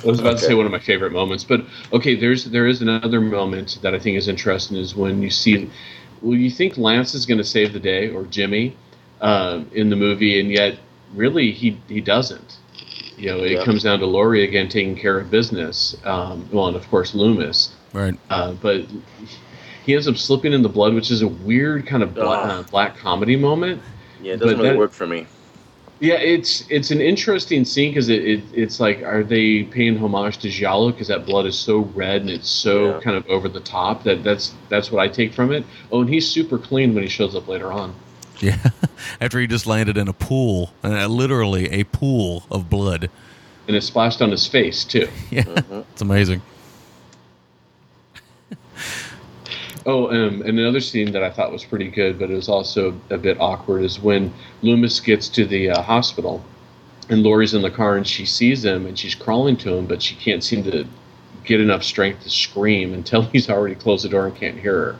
I 0.05 0.07
was 0.07 0.21
about 0.21 0.39
to 0.39 0.45
say 0.45 0.55
one 0.55 0.67
of 0.67 0.73
my 0.73 0.79
favorite 0.79 1.13
moments, 1.13 1.43
but 1.45 1.65
okay, 1.93 2.15
there's 2.15 2.45
there 2.45 2.67
is 2.67 2.81
another 2.83 3.21
moment 3.21 3.79
that 3.83 3.95
I 3.95 3.99
think 3.99 4.17
is 4.17 4.29
interesting 4.29 4.77
is 4.77 4.95
when 4.95 5.23
you 5.23 5.31
see, 5.31 5.71
well, 6.23 6.37
you 6.37 6.51
think 6.51 6.77
Lance 6.79 7.15
is 7.15 7.27
going 7.27 7.39
to 7.39 7.45
save 7.45 7.73
the 7.73 7.81
day 7.81 8.11
or 8.11 8.25
Jimmy 8.25 8.77
um, 9.21 9.69
in 9.73 9.91
the 9.91 9.97
movie, 9.97 10.41
and 10.41 10.51
yet 10.51 10.79
really 11.15 11.51
he 11.53 11.79
he 11.89 12.01
doesn't. 12.01 12.57
You 13.17 13.31
know, 13.31 13.39
it 13.43 13.53
Yeah. 13.53 13.65
comes 13.65 13.83
down 13.83 13.99
to 14.01 14.07
Laurie 14.07 14.45
again 14.45 14.69
taking 14.69 14.95
care 14.97 15.19
of 15.19 15.31
business. 15.31 15.97
Um, 16.05 16.49
well, 16.53 16.69
and 16.69 16.77
of 16.77 16.89
course 16.89 17.15
Loomis. 17.15 17.75
Right. 17.93 18.15
Uh, 18.31 18.53
but 18.53 18.83
he 19.85 19.95
ends 19.95 20.07
up 20.07 20.17
slipping 20.17 20.53
in 20.53 20.63
the 20.63 20.69
blood, 20.69 20.95
which 20.95 21.11
is 21.11 21.23
a 21.23 21.29
weird 21.29 21.87
kind 21.87 22.03
of 22.03 22.15
bla- 22.15 22.29
uh, 22.31 22.63
black 22.65 22.97
comedy 22.97 23.35
moment. 23.37 23.83
Yeah, 24.23 24.35
it 24.35 24.37
doesn't 24.41 24.57
But 24.57 24.63
really 24.63 24.69
that- 24.75 24.79
work 24.79 24.93
for 24.93 25.07
me. 25.07 25.27
Yeah, 26.01 26.15
it's 26.15 26.65
it's 26.71 26.91
an 26.93 27.01
interesting 27.01 27.65
scene 27.65 27.91
because 27.91 28.09
it, 28.09 28.25
it 28.25 28.41
it's 28.53 28.79
like 28.79 29.03
are 29.03 29.25
they 29.25 29.65
paying 29.65 29.99
homage 29.99 30.39
to 30.39 30.49
Giallo 30.49 30.93
because 30.93 31.09
that 31.09 31.27
blood 31.27 31.45
is 31.45 31.59
so 31.59 31.79
red 31.95 32.21
and 32.21 32.31
it's 32.31 32.49
so 32.49 32.95
Yeah. 32.95 33.01
kind 33.01 33.17
of 33.17 33.27
over 33.29 33.49
the 33.49 33.59
top 33.61 34.05
that 34.05 34.23
that's 34.23 34.55
that's 34.69 34.93
what 34.93 35.03
I 35.03 35.09
take 35.09 35.33
from 35.35 35.51
it. 35.53 35.65
Oh, 35.91 36.01
and 36.03 36.09
he's 36.09 36.29
super 36.29 36.57
clean 36.59 36.95
when 36.95 37.03
he 37.03 37.09
shows 37.09 37.35
up 37.35 37.49
later 37.49 37.73
on. 37.73 37.95
Yeah. 38.41 38.59
After 39.21 39.41
he 39.41 39.49
just 39.49 39.67
landed 39.67 39.97
in 39.99 40.07
a 40.07 40.13
pool, 40.13 40.73
uh, 40.85 41.07
literally 41.09 41.69
a 41.73 41.83
pool 41.83 42.45
of 42.51 42.71
blood. 42.71 43.11
And 43.67 43.77
it 43.77 43.83
splashed 43.83 44.23
on 44.23 44.31
his 44.31 44.47
face 44.47 44.85
too. 44.85 45.09
Yeah. 45.31 45.45
It's 45.93 46.01
amazing. 46.03 46.43
Oh, 49.89 50.11
um, 50.11 50.43
and 50.43 50.59
another 50.59 50.83
scene 50.83 51.13
that 51.13 51.25
I 51.25 51.31
thought 51.31 51.51
was 51.51 51.65
pretty 51.65 51.89
good, 51.89 52.19
but 52.19 52.31
it 52.31 52.35
was 52.35 52.51
also 52.51 52.95
a 53.09 53.17
bit 53.17 53.41
awkward, 53.41 53.83
is 53.83 53.99
when 53.99 54.35
Loomis 54.61 55.01
gets 55.01 55.31
to 55.31 55.47
the 55.47 55.71
uh, 55.71 55.81
hospital, 55.81 56.45
and 57.09 57.23
Laurie's 57.23 57.55
in 57.55 57.63
the 57.63 57.71
car, 57.71 57.97
and 57.97 58.07
she 58.07 58.27
sees 58.27 58.63
him, 58.63 58.85
and 58.85 58.99
she's 58.99 59.15
crawling 59.15 59.57
to 59.57 59.73
him, 59.73 59.87
but 59.87 60.03
she 60.03 60.15
can't 60.17 60.45
seem 60.45 60.63
to 60.65 60.87
get 61.45 61.63
enough 61.63 61.83
strength 61.83 62.23
to 62.25 62.29
scream 62.29 62.93
until 62.93 63.23
he's 63.33 63.49
already 63.49 63.75
closed 63.75 64.05
the 64.05 64.11
door 64.11 64.27
and 64.27 64.37
can't 64.37 64.59
hear 64.59 64.75
her. 64.75 64.97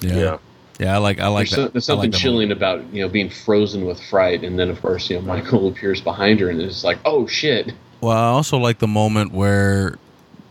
Yeah. 0.00 0.16
Yeah. 0.16 0.38
Yeah, 0.80 0.94
I 0.94 0.98
like 0.98 1.20
I 1.20 1.26
like 1.28 1.48
there's, 1.48 1.50
that. 1.50 1.56
so- 1.56 1.68
there's 1.68 1.84
something 1.86 2.10
like 2.10 2.12
that 2.12 2.18
chilling 2.18 2.52
about 2.52 2.92
you 2.92 3.02
know 3.02 3.08
being 3.08 3.30
frozen 3.30 3.84
with 3.84 4.00
fright, 4.00 4.42
and 4.42 4.58
then 4.58 4.68
of 4.68 4.80
course 4.82 5.10
you 5.10 5.16
know 5.16 5.22
Michael 5.22 5.68
appears 5.68 6.00
behind 6.00 6.40
her, 6.40 6.50
and 6.50 6.60
it's 6.60 6.82
like, 6.82 6.98
oh 7.04 7.28
shit. 7.28 7.72
Well, 8.00 8.16
I 8.16 8.28
also 8.30 8.58
like 8.58 8.78
the 8.78 8.86
moment 8.88 9.32
where, 9.32 9.96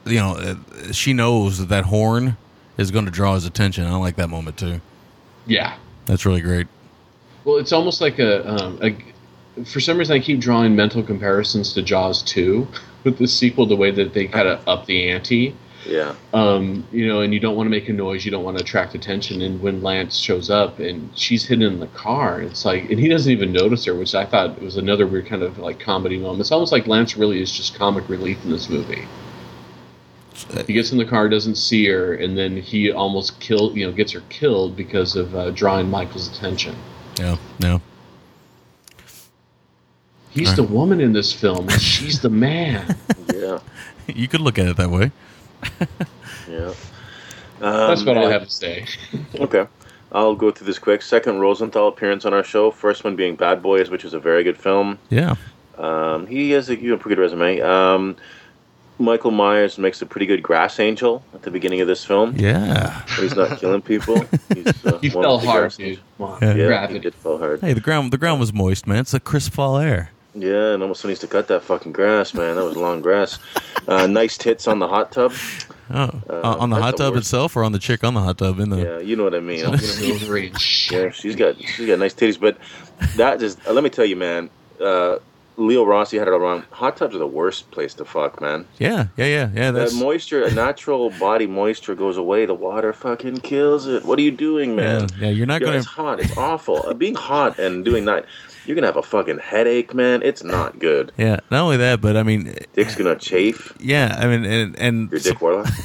you 0.05 0.19
know, 0.19 0.35
uh, 0.35 0.91
she 0.91 1.14
knows 1.14 1.59
that 1.59 1.69
that 1.69 1.85
horn 1.85 2.35
is 2.77 2.91
going 2.91 3.05
to 3.05 3.11
draw 3.11 3.35
his 3.35 3.45
attention. 3.45 3.85
I 3.85 3.95
like 3.95 4.15
that 4.17 4.29
moment 4.29 4.57
too. 4.57 4.81
Yeah. 5.45 5.77
That's 6.05 6.25
really 6.25 6.41
great. 6.41 6.67
Well, 7.43 7.57
it's 7.57 7.71
almost 7.71 8.01
like 8.01 8.19
a, 8.19 8.47
um, 8.49 8.79
a. 8.81 8.95
For 9.65 9.79
some 9.79 9.97
reason, 9.97 10.15
I 10.15 10.19
keep 10.19 10.39
drawing 10.39 10.75
mental 10.75 11.01
comparisons 11.01 11.73
to 11.73 11.81
Jaws 11.81 12.21
2 12.23 12.67
with 13.03 13.17
the 13.17 13.27
sequel, 13.27 13.65
the 13.65 13.75
way 13.75 13.91
that 13.91 14.13
they 14.13 14.27
kind 14.27 14.47
of 14.47 14.67
up 14.67 14.85
the 14.85 15.09
ante. 15.09 15.55
Yeah. 15.85 16.15
Um, 16.33 16.85
you 16.91 17.07
know, 17.07 17.21
and 17.21 17.33
you 17.33 17.39
don't 17.39 17.55
want 17.55 17.67
to 17.67 17.71
make 17.71 17.87
a 17.87 17.93
noise, 17.93 18.25
you 18.25 18.31
don't 18.31 18.43
want 18.43 18.57
to 18.57 18.63
attract 18.63 18.93
attention. 18.93 19.41
And 19.41 19.61
when 19.61 19.81
Lance 19.81 20.17
shows 20.17 20.49
up 20.49 20.79
and 20.79 21.09
she's 21.17 21.45
hidden 21.45 21.63
in 21.63 21.79
the 21.79 21.87
car, 21.87 22.41
it's 22.41 22.65
like, 22.65 22.89
and 22.89 22.99
he 22.99 23.07
doesn't 23.07 23.31
even 23.31 23.53
notice 23.53 23.85
her, 23.85 23.95
which 23.95 24.13
I 24.13 24.25
thought 24.25 24.61
was 24.61 24.75
another 24.75 25.07
weird 25.07 25.27
kind 25.27 25.43
of 25.43 25.57
like 25.59 25.79
comedy 25.79 26.17
moment. 26.17 26.41
It's 26.41 26.51
almost 26.51 26.71
like 26.71 26.87
Lance 26.87 27.15
really 27.15 27.41
is 27.41 27.51
just 27.51 27.75
comic 27.75 28.09
relief 28.09 28.43
in 28.43 28.51
this 28.51 28.69
movie. 28.69 29.07
He 30.68 30.73
gets 30.73 30.91
in 30.91 30.97
the 30.97 31.05
car, 31.05 31.27
doesn't 31.30 31.55
see 31.55 31.88
her, 31.88 32.14
and 32.14 32.38
then 32.38 32.57
he 32.57 32.91
almost 32.91 33.39
kill, 33.39 33.76
you 33.76 33.85
know, 33.85 33.91
gets 33.91 34.11
her 34.11 34.22
killed 34.30 34.76
because 34.76 35.15
of 35.15 35.35
uh, 35.35 35.49
drawing 35.51 35.89
Michael's 35.89 36.27
attention. 36.30 36.76
Yeah. 37.19 37.38
Yeah. 37.59 37.80
He's 40.30 40.55
the 40.55 40.64
woman 40.64 41.01
in 41.01 41.14
this 41.14 41.34
film, 41.34 41.68
and 41.69 41.81
she's 41.81 42.22
the 42.22 42.30
man. 42.30 42.95
Yeah. 43.34 43.59
you 44.07 44.27
could 44.27 44.41
look 44.41 44.59
at 44.59 44.68
it 44.68 44.77
that 44.77 44.89
way. 44.89 45.11
Yeah. 46.49 46.73
That's 47.59 48.05
what 48.05 48.18
I'll 48.18 48.30
have 48.30 48.45
to 48.45 48.49
say. 48.49 48.85
Okay. 49.35 49.68
I'll 50.11 50.35
go 50.35 50.51
through 50.51 50.68
this 50.68 50.80
quick. 50.80 51.01
Second 51.01 51.39
Rosenthal 51.39 51.89
appearance 51.89 52.26
on 52.26 52.34
our 52.34 52.43
show. 52.43 52.72
First 52.72 53.03
one 53.03 53.15
being 53.15 53.35
Bad 53.35 53.61
Boys, 53.61 53.89
which 53.89 54.05
is 54.05 54.14
a 54.14 54.19
very 54.19 54.43
good 54.43 54.57
film. 54.57 54.97
Yeah. 55.09 55.35
Um, 55.77 56.26
he 56.27 56.51
has 56.51 56.69
a, 56.69 56.80
you 56.80 56.89
know, 56.89 56.97
pretty 56.97 57.15
good 57.15 57.22
resume. 57.22 57.59
Um, 57.61 58.15
Michael 58.99 59.31
Myers 59.31 59.77
makes 59.77 60.01
a 60.01 60.05
pretty 60.05 60.25
good 60.25 60.41
grass 60.41 60.79
angel 60.79 61.23
at 61.33 61.43
the 61.43 61.51
beginning 61.51 61.81
of 61.81 61.87
this 61.87 62.03
film. 62.03 62.35
Yeah. 62.35 63.03
He's 63.19 63.35
not 63.35 63.59
killing 63.59 63.81
people. 63.81 64.25
He's, 64.53 64.85
uh, 64.85 64.97
He 65.01 65.09
fell 65.09 65.37
the 65.39 65.47
hard, 65.47 65.71
dude. 65.73 65.99
angels. 66.19 66.39
Yeah. 66.41 66.53
Yeah, 66.55 66.87
he 66.87 66.99
did 66.99 67.13
fall 67.15 67.37
hard. 67.37 67.61
Hey, 67.61 67.73
the 67.73 67.79
ground 67.81 68.11
the 68.11 68.17
ground 68.17 68.39
was 68.39 68.51
moist, 68.53 68.87
man. 68.87 68.99
It's 68.99 69.13
a 69.13 69.19
crisp 69.19 69.53
fall 69.53 69.77
air. 69.77 70.11
Yeah, 70.33 70.73
and 70.73 70.83
almost 70.83 71.03
needs 71.05 71.19
to 71.21 71.27
cut 71.27 71.47
that 71.47 71.63
fucking 71.63 71.93
grass, 71.93 72.33
man. 72.35 72.55
That 72.57 72.63
was 72.65 72.75
long 72.77 73.01
grass. 73.01 73.39
Uh, 73.87 74.05
nice 74.05 74.37
tits 74.37 74.67
on 74.67 74.77
the 74.79 74.87
hot 74.87 75.11
tub. 75.11 75.33
Oh, 75.89 75.95
Uh, 75.95 76.11
Uh, 76.29 76.55
on 76.59 76.69
the 76.69 76.75
hot 76.75 76.97
the 76.97 77.03
tub 77.05 77.13
worst. 77.13 77.23
itself, 77.25 77.55
or 77.55 77.63
on 77.63 77.71
the 77.71 77.79
chick 77.79 78.03
on 78.03 78.13
the 78.13 78.19
hot 78.19 78.37
tub 78.37 78.59
in 78.59 78.69
the. 78.69 78.77
Yeah, 78.77 78.99
you 78.99 79.15
know 79.15 79.23
what 79.23 79.33
I 79.33 79.39
mean. 79.39 79.65
Wolverine. 79.67 80.53
Yeah, 80.91 81.09
she's 81.11 81.35
got 81.35 81.55
she's 81.59 81.87
got 81.87 81.97
nice 81.97 82.13
titties, 82.13 82.39
but 82.39 82.57
that 83.15 83.39
just 83.39 83.57
uh, 83.67 83.73
let 83.73 83.83
me 83.83 83.89
tell 83.89 84.05
you, 84.05 84.15
man. 84.15 84.49
Uh, 84.79 85.17
Leo 85.57 85.84
Rossi 85.84 86.17
had 86.17 86.27
it 86.27 86.31
all 86.34 86.39
wrong. 86.39 86.63
Hot 86.71 86.95
tubs 86.97 87.15
are 87.15 87.19
the 87.19 87.25
worst 87.27 87.71
place 87.71 87.93
to 87.95 88.05
fuck, 88.05 88.39
man. 88.39 88.65
Yeah, 88.77 89.07
yeah, 89.17 89.25
yeah, 89.25 89.49
yeah. 89.55 89.71
That 89.71 89.93
moisture, 89.93 90.49
natural 90.51 91.09
body 91.19 91.47
moisture 91.47 91.95
goes 91.95 92.15
away. 92.15 92.45
The 92.45 92.53
water 92.53 92.93
fucking 92.93 93.38
kills 93.38 93.88
it. 93.88 94.05
What 94.05 94.19
are 94.19 94.21
you 94.21 94.31
doing, 94.31 94.75
man? 94.75 95.07
Yeah, 95.17 95.25
yeah, 95.27 95.29
you're 95.31 95.47
not 95.47 95.61
gonna- 95.61 95.77
It's 95.77 95.88
hot. 95.88 96.19
It's 96.19 96.38
awful. 96.38 96.85
Uh, 96.88 96.93
Being 96.93 97.15
hot 97.15 97.57
and 97.57 97.84
doing 97.84 98.05
that, 98.05 98.25
you're 98.65 98.75
gonna 98.75 98.88
have 98.88 98.97
a 98.97 99.01
fucking 99.03 99.39
headache, 99.39 99.93
man. 99.95 100.21
It's 100.23 100.43
not 100.43 100.77
good. 100.77 101.11
yeah. 101.17 101.39
Not 101.49 101.61
only 101.63 101.77
that, 101.77 102.01
but 102.01 102.15
I 102.17 102.23
mean, 102.23 102.53
Dick's 102.73 102.95
gonna 102.95 103.15
chafe. 103.15 103.73
yeah. 103.79 104.15
I 104.19 104.27
mean, 104.27 104.45
and, 104.45 104.77
and 104.77 105.09
Your 105.11 105.19
dick 105.19 105.41
warlock. 105.41 105.67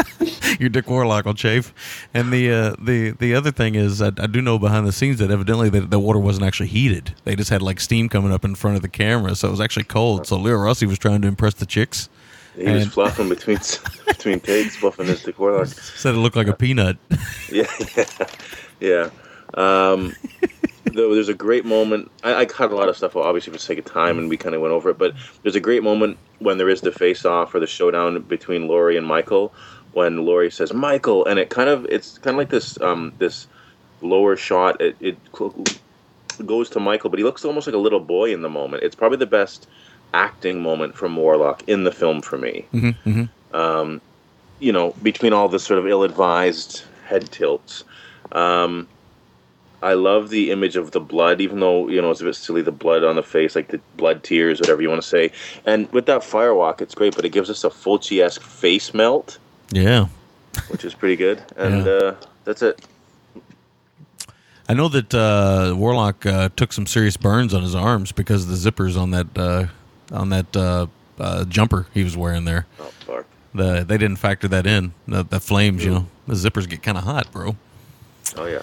your 0.60 0.68
Dick 0.68 0.88
Warlock 0.88 1.24
will 1.24 1.34
chafe. 1.34 1.72
And 2.14 2.32
the 2.32 2.50
uh, 2.52 2.74
the 2.78 3.10
the 3.10 3.34
other 3.34 3.50
thing 3.50 3.74
is, 3.74 4.00
I, 4.02 4.08
I 4.18 4.26
do 4.26 4.40
know 4.42 4.58
behind 4.58 4.86
the 4.86 4.92
scenes 4.92 5.18
that 5.18 5.30
evidently 5.30 5.68
the, 5.68 5.80
the 5.82 5.98
water 5.98 6.18
wasn't 6.18 6.46
actually 6.46 6.68
heated. 6.68 7.14
They 7.24 7.36
just 7.36 7.50
had 7.50 7.62
like 7.62 7.80
steam 7.80 8.08
coming 8.08 8.32
up 8.32 8.44
in 8.44 8.54
front 8.54 8.76
of 8.76 8.82
the 8.82 8.88
camera, 8.88 9.34
so 9.34 9.48
it 9.48 9.50
was 9.50 9.60
actually 9.60 9.84
cold. 9.84 10.26
So 10.26 10.36
Leo 10.36 10.56
Rossi 10.56 10.86
was 10.86 10.98
trying 10.98 11.22
to 11.22 11.28
impress 11.28 11.54
the 11.54 11.66
chicks. 11.66 12.08
He 12.56 12.64
was 12.64 12.82
And- 12.84 12.92
fluffing 12.92 13.28
between 13.28 13.58
between 14.06 14.40
takes, 14.40 14.76
fluffing 14.76 15.06
his 15.06 15.22
dick 15.22 15.38
warlock. 15.38 15.68
Said 15.68 16.14
it 16.14 16.18
looked 16.18 16.36
like 16.36 16.48
a 16.48 16.54
peanut. 16.56 16.96
Yeah, 17.50 17.66
yeah, 17.96 18.26
yeah. 18.80 19.10
Um, 19.54 20.14
though 20.84 21.14
there's 21.14 21.28
a 21.28 21.34
great 21.34 21.64
moment. 21.66 22.10
I, 22.24 22.34
I 22.34 22.44
cut 22.46 22.72
a 22.72 22.76
lot 22.76 22.88
of 22.88 22.96
stuff, 22.96 23.14
obviously 23.16 23.50
for 23.52 23.58
the 23.58 23.62
sake 23.62 23.78
of 23.78 23.84
time, 23.84 24.18
and 24.18 24.28
we 24.28 24.36
kind 24.38 24.54
of 24.54 24.60
went 24.62 24.72
over 24.72 24.90
it. 24.90 24.98
But 24.98 25.14
there's 25.42 25.54
a 25.56 25.60
great 25.60 25.82
moment 25.82 26.16
when 26.38 26.56
there 26.58 26.68
is 26.68 26.80
the 26.80 26.92
face-off 26.92 27.54
or 27.54 27.60
the 27.60 27.66
showdown 27.66 28.20
between 28.22 28.66
Laurie 28.68 28.96
and 28.96 29.06
Michael. 29.06 29.52
When 29.92 30.24
Laurie 30.24 30.50
says 30.50 30.72
Michael, 30.72 31.24
and 31.26 31.38
it 31.38 31.50
kind 31.50 31.68
of 31.68 31.84
it's 31.86 32.18
kind 32.18 32.34
of 32.34 32.38
like 32.38 32.50
this 32.50 32.80
um, 32.80 33.12
this 33.18 33.46
lower 34.00 34.36
shot. 34.36 34.80
It, 34.80 34.96
it 35.00 35.18
goes 36.46 36.70
to 36.70 36.80
Michael, 36.80 37.10
but 37.10 37.18
he 37.18 37.24
looks 37.24 37.44
almost 37.44 37.66
like 37.66 37.74
a 37.74 37.78
little 37.78 38.00
boy 38.00 38.32
in 38.32 38.42
the 38.42 38.48
moment. 38.48 38.82
It's 38.82 38.94
probably 38.94 39.18
the 39.18 39.26
best 39.26 39.68
acting 40.14 40.62
moment 40.62 40.94
from 40.94 41.16
Warlock 41.16 41.62
in 41.68 41.84
the 41.84 41.92
film 41.92 42.20
for 42.20 42.36
me 42.36 42.66
mm-hmm, 42.72 43.08
mm-hmm. 43.08 43.56
um, 43.56 44.00
you 44.60 44.72
know, 44.72 44.94
between 45.02 45.32
all 45.32 45.48
the 45.48 45.58
sort 45.58 45.78
of 45.78 45.88
ill-advised 45.88 46.84
head 47.06 47.30
tilts. 47.32 47.84
Um, 48.30 48.86
I 49.82 49.94
love 49.94 50.28
the 50.30 50.52
image 50.52 50.76
of 50.76 50.92
the 50.92 51.00
blood, 51.00 51.40
even 51.40 51.58
though 51.58 51.88
you 51.88 52.00
know 52.00 52.12
it's 52.12 52.20
a 52.20 52.24
bit 52.24 52.36
silly. 52.36 52.62
The 52.62 52.70
blood 52.70 53.02
on 53.02 53.16
the 53.16 53.22
face, 53.22 53.56
like 53.56 53.68
the 53.68 53.80
blood 53.96 54.22
tears, 54.22 54.60
whatever 54.60 54.80
you 54.80 54.88
want 54.88 55.02
to 55.02 55.08
say. 55.08 55.32
And 55.66 55.90
with 55.90 56.06
that 56.06 56.20
firewalk, 56.20 56.80
it's 56.80 56.94
great, 56.94 57.16
but 57.16 57.24
it 57.24 57.30
gives 57.30 57.50
us 57.50 57.64
a 57.64 57.68
Fulci-esque 57.70 58.42
face 58.42 58.94
melt, 58.94 59.38
Yeah. 59.72 60.06
which 60.68 60.84
is 60.84 60.94
pretty 60.94 61.16
good. 61.16 61.42
And 61.56 61.84
Yeah. 61.86 61.92
uh, 61.92 62.14
that's 62.44 62.62
it. 62.62 62.80
I 64.68 64.74
know 64.74 64.88
that 64.88 65.12
uh, 65.14 65.74
Warlock 65.76 66.24
uh, 66.24 66.48
took 66.56 66.72
some 66.72 66.86
serious 66.86 67.16
burns 67.16 67.52
on 67.52 67.62
his 67.62 67.74
arms 67.74 68.12
because 68.12 68.44
of 68.44 68.48
the 68.50 68.70
zippers 68.70 68.96
on 69.00 69.10
that 69.10 69.26
uh, 69.36 69.66
on 70.12 70.28
that 70.30 70.56
uh, 70.56 70.86
uh, 71.18 71.44
jumper 71.44 71.86
he 71.92 72.04
was 72.04 72.16
wearing 72.16 72.44
there. 72.44 72.66
Oh 72.80 72.84
fuck! 73.00 73.26
The 73.54 73.84
they 73.84 73.98
didn't 73.98 74.16
factor 74.16 74.46
that 74.48 74.66
in. 74.66 74.92
The, 75.08 75.24
the 75.24 75.40
flames, 75.40 75.84
you 75.84 75.90
know, 75.90 76.06
the 76.28 76.34
zippers 76.34 76.68
get 76.68 76.82
kind 76.82 76.96
of 76.96 77.04
hot, 77.04 77.30
bro. 77.32 77.56
Oh 78.36 78.46
yeah, 78.46 78.62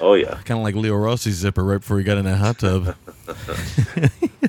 oh 0.00 0.14
yeah. 0.14 0.38
Kind 0.44 0.58
of 0.60 0.64
like 0.64 0.74
Leo 0.76 0.94
Rossi's 0.94 1.34
zipper 1.34 1.64
right 1.64 1.80
before 1.80 1.98
he 1.98 2.04
got 2.04 2.18
in 2.18 2.24
that 2.24 2.36
hot 2.38 2.58
tub. 2.60 2.94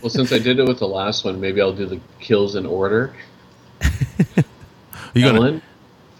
well, 0.01 0.09
since 0.09 0.31
I 0.31 0.37
did 0.39 0.59
it 0.59 0.67
with 0.67 0.79
the 0.79 0.87
last 0.87 1.25
one, 1.25 1.41
maybe 1.41 1.59
I'll 1.59 1.73
do 1.73 1.85
the 1.87 1.99
kills 2.19 2.55
in 2.55 2.65
order. 2.65 3.13
You 5.15 5.21
gonna- 5.25 5.61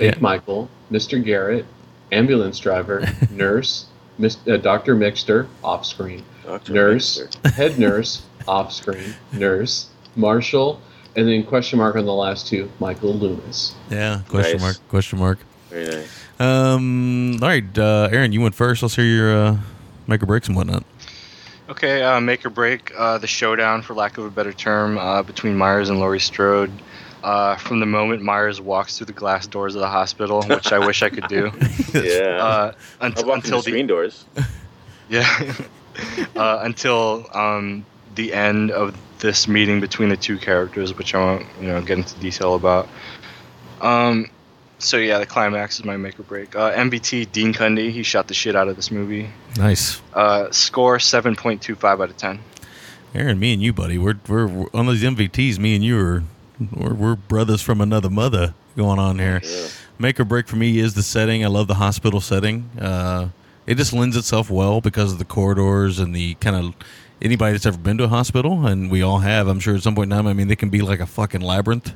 Ellen, 0.03 0.13
Fake 0.13 0.21
Yeah. 0.21 0.21
Michael, 0.21 0.69
Mr. 0.91 1.23
Garrett, 1.23 1.65
ambulance 2.11 2.59
driver, 2.59 3.03
nurse, 3.31 3.85
Mis- 4.17 4.37
uh, 4.47 4.57
Dr. 4.57 4.95
Mixter, 4.95 5.47
off 5.63 5.85
screen, 5.85 6.23
Dr. 6.45 6.73
nurse, 6.73 7.19
Mixter. 7.19 7.51
head 7.53 7.79
nurse, 7.79 8.21
off 8.47 8.71
screen, 8.71 9.15
nurse, 9.31 9.87
Marshall, 10.15 10.79
and 11.15 11.27
then 11.27 11.43
question 11.43 11.79
mark 11.79 11.95
on 11.95 12.05
the 12.05 12.13
last 12.13 12.47
two, 12.47 12.69
Michael 12.79 13.13
Loomis. 13.13 13.73
yeah, 13.89 14.21
question 14.29 14.53
Nice. 14.57 14.61
mark, 14.61 14.89
question 14.89 15.19
mark. 15.19 15.39
Very 15.69 15.85
nice. 15.87 16.19
Um, 16.39 17.39
all 17.41 17.47
right, 17.49 17.77
uh, 17.77 18.09
Aaron, 18.11 18.31
you 18.31 18.41
went 18.41 18.53
first. 18.55 18.81
Let's 18.83 18.95
hear 18.95 19.05
your 19.05 19.35
uh, 19.35 19.57
make 20.07 20.21
or 20.21 20.25
breaks 20.25 20.47
and 20.47 20.55
whatnot. 20.55 20.83
Okay, 21.69 22.03
uh, 22.03 22.19
make 22.19 22.45
or 22.45 22.49
break 22.49 22.91
uh, 22.97 23.17
the 23.17 23.25
showdown, 23.27 23.81
for 23.81 23.93
lack 23.93 24.17
of 24.17 24.25
a 24.25 24.29
better 24.29 24.51
term, 24.53 24.97
uh, 24.97 25.23
between 25.23 25.55
Myers 25.57 25.89
and 25.89 25.99
Laurie 25.99 26.19
Strode. 26.19 26.71
Uh, 27.23 27.55
from 27.55 27.79
the 27.79 27.85
moment 27.85 28.21
Myers 28.21 28.59
walks 28.59 28.97
through 28.97 29.05
the 29.05 29.13
glass 29.13 29.47
doors 29.47 29.75
of 29.75 29.81
the 29.81 29.87
hospital, 29.87 30.43
which 30.43 30.73
I 30.73 30.79
wish 30.85 31.01
I 31.01 31.09
could 31.09 31.27
do. 31.27 31.51
Yeah. 31.93 32.37
Uh, 32.43 32.73
I 32.99 33.05
until 33.05 33.27
walked 33.27 33.45
until 33.45 33.59
the 33.59 33.65
the 33.65 33.71
screen 33.71 33.87
doors. 33.87 34.25
yeah, 35.09 35.53
uh, 36.35 36.59
until 36.63 37.27
um, 37.33 37.85
the 38.15 38.33
end 38.33 38.71
of 38.71 38.97
this 39.19 39.47
meeting 39.47 39.79
between 39.79 40.09
the 40.09 40.17
two 40.17 40.37
characters, 40.37 40.97
which 40.97 41.13
I 41.13 41.19
won't, 41.19 41.45
you 41.61 41.67
know, 41.67 41.81
get 41.81 41.99
into 41.99 42.15
detail 42.19 42.55
about. 42.55 42.89
Um, 43.79 44.29
so 44.79 44.97
yeah, 44.97 45.19
the 45.19 45.25
climax 45.25 45.79
is 45.79 45.85
my 45.85 45.97
make 45.97 46.19
or 46.19 46.23
break. 46.23 46.55
Uh, 46.55 46.71
MVT 46.73 47.31
Dean 47.31 47.53
Cundey, 47.53 47.91
he 47.91 48.03
shot 48.03 48.27
the 48.27 48.33
shit 48.33 48.55
out 48.55 48.67
of 48.67 48.75
this 48.75 48.91
movie. 48.91 49.29
Nice. 49.55 50.01
Uh, 50.13 50.51
score 50.51 50.99
seven 50.99 51.35
point 51.35 51.61
two 51.61 51.75
five 51.75 52.01
out 52.01 52.09
of 52.09 52.17
ten. 52.17 52.39
Aaron, 53.13 53.39
me 53.39 53.53
and 53.53 53.61
you, 53.61 53.71
buddy, 53.71 53.97
we're 53.97 54.19
we're, 54.27 54.47
we're 54.47 54.69
on 54.73 54.87
these 54.87 55.03
MVTs. 55.03 55.59
Me 55.59 55.75
and 55.75 55.85
you 55.85 55.99
are 55.99 56.23
we're, 56.71 56.93
we're 56.93 57.15
brothers 57.15 57.61
from 57.61 57.81
another 57.81 58.09
mother 58.09 58.53
going 58.75 58.99
on 58.99 59.19
here. 59.19 59.41
Make 59.99 60.19
or 60.19 60.25
break 60.25 60.47
for 60.47 60.55
me 60.55 60.79
is 60.79 60.93
the 60.93 61.03
setting. 61.03 61.43
I 61.43 61.47
love 61.47 61.67
the 61.67 61.75
hospital 61.75 62.19
setting. 62.21 62.69
Uh, 62.79 63.29
it 63.65 63.75
just 63.75 63.93
lends 63.93 64.17
itself 64.17 64.49
well 64.49 64.81
because 64.81 65.13
of 65.13 65.19
the 65.19 65.25
corridors 65.25 65.99
and 65.99 66.15
the 66.15 66.33
kind 66.35 66.55
of 66.55 66.75
anybody 67.21 67.53
that's 67.53 67.65
ever 67.65 67.77
been 67.77 67.97
to 67.97 68.03
a 68.05 68.09
hospital, 68.09 68.65
and 68.65 68.91
we 68.91 69.01
all 69.01 69.19
have. 69.19 69.47
I'm 69.47 69.59
sure 69.59 69.75
at 69.75 69.83
some 69.83 69.95
point 69.95 70.11
in 70.11 70.17
time. 70.17 70.27
I 70.27 70.33
mean, 70.33 70.47
they 70.47 70.55
can 70.55 70.69
be 70.69 70.81
like 70.81 70.99
a 70.99 71.05
fucking 71.05 71.41
labyrinth 71.41 71.93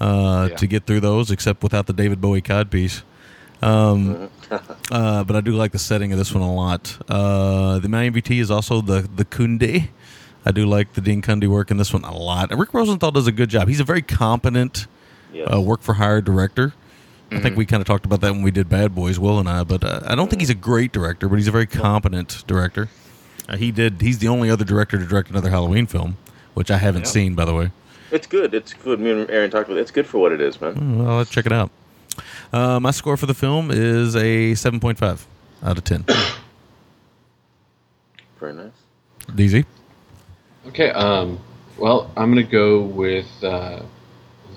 uh, 0.00 0.50
to 0.50 0.66
get 0.66 0.86
through 0.86 1.00
those, 1.00 1.30
except 1.30 1.62
without 1.62 1.86
the 1.86 1.92
David 1.92 2.20
Bowie 2.20 2.42
codpiece. 2.42 3.02
Um, 3.62 4.30
uh, 4.90 5.24
but 5.24 5.34
I 5.34 5.40
do 5.40 5.52
like 5.52 5.72
the 5.72 5.78
setting 5.78 6.12
of 6.12 6.18
this 6.18 6.32
one 6.32 6.42
a 6.42 6.54
lot. 6.54 6.98
Uh, 7.08 7.78
the 7.78 7.88
my 7.88 8.08
MVT 8.08 8.40
is 8.40 8.50
also 8.50 8.80
the 8.80 9.08
the 9.14 9.24
Cundey. 9.24 9.88
I 10.44 10.52
do 10.52 10.66
like 10.66 10.92
the 10.92 11.00
Dean 11.00 11.22
Cundey 11.22 11.48
work 11.48 11.70
in 11.70 11.76
this 11.78 11.92
one 11.92 12.04
a 12.04 12.14
lot. 12.16 12.56
Rick 12.56 12.74
Rosenthal 12.74 13.10
does 13.10 13.26
a 13.26 13.32
good 13.32 13.48
job. 13.48 13.68
He's 13.68 13.80
a 13.80 13.84
very 13.84 14.02
competent 14.02 14.86
uh, 15.52 15.60
work 15.60 15.80
for 15.82 15.94
hire 15.94 16.20
director. 16.20 16.74
I 17.32 17.40
think 17.40 17.54
Mhm. 17.54 17.58
we 17.58 17.66
kind 17.66 17.80
of 17.80 17.86
talked 17.86 18.04
about 18.04 18.20
that 18.20 18.32
when 18.32 18.42
we 18.42 18.50
did 18.52 18.68
Bad 18.68 18.94
Boys, 18.94 19.18
Will 19.18 19.38
and 19.40 19.48
I. 19.48 19.64
But 19.64 19.82
uh, 19.82 20.00
I 20.06 20.14
don't 20.14 20.28
think 20.28 20.40
he's 20.42 20.50
a 20.50 20.54
great 20.54 20.92
director, 20.92 21.28
but 21.28 21.36
he's 21.36 21.48
a 21.48 21.52
very 21.52 21.66
competent 21.66 22.44
director. 22.46 22.88
Uh, 23.48 23.56
he 23.56 23.72
did. 23.72 24.00
He's 24.00 24.18
the 24.18 24.28
only 24.28 24.48
other 24.50 24.64
director 24.64 24.96
to 24.98 25.04
direct 25.04 25.30
another 25.30 25.50
Halloween 25.50 25.86
film, 25.86 26.16
which 26.52 26.70
I 26.70 26.76
haven't 26.76 27.02
Yeah. 27.06 27.10
seen, 27.10 27.34
by 27.34 27.44
the 27.46 27.54
way. 27.54 27.72
It's 28.12 28.26
good. 28.28 28.54
It's 28.54 28.74
good. 28.74 29.00
Me 29.00 29.10
and 29.10 29.28
Aaron 29.30 29.50
talked 29.50 29.68
about 29.68 29.78
it. 29.78 29.80
It's 29.80 29.90
good 29.90 30.06
for 30.06 30.18
what 30.18 30.30
it 30.30 30.40
is, 30.40 30.60
man. 30.60 30.74
Mm, 30.74 31.04
Well, 31.04 31.16
let's 31.16 31.30
check 31.30 31.46
it 31.46 31.52
out. 31.52 31.70
Uh, 32.52 32.78
my 32.78 32.92
score 32.92 33.16
for 33.16 33.26
the 33.26 33.34
film 33.34 33.70
is 33.72 34.14
a 34.14 34.54
seven 34.54 34.78
point 34.78 34.98
five 34.98 35.26
out 35.64 35.76
of 35.78 35.82
ten. 35.84 36.04
Very 38.38 38.52
nice. 38.54 38.70
DZ. 39.34 39.64
Okay. 40.68 40.90
Um. 40.90 41.38
Well, 41.78 42.10
I'm 42.16 42.30
gonna 42.30 42.42
go 42.44 42.82
with 42.82 43.26
uh, 43.42 43.82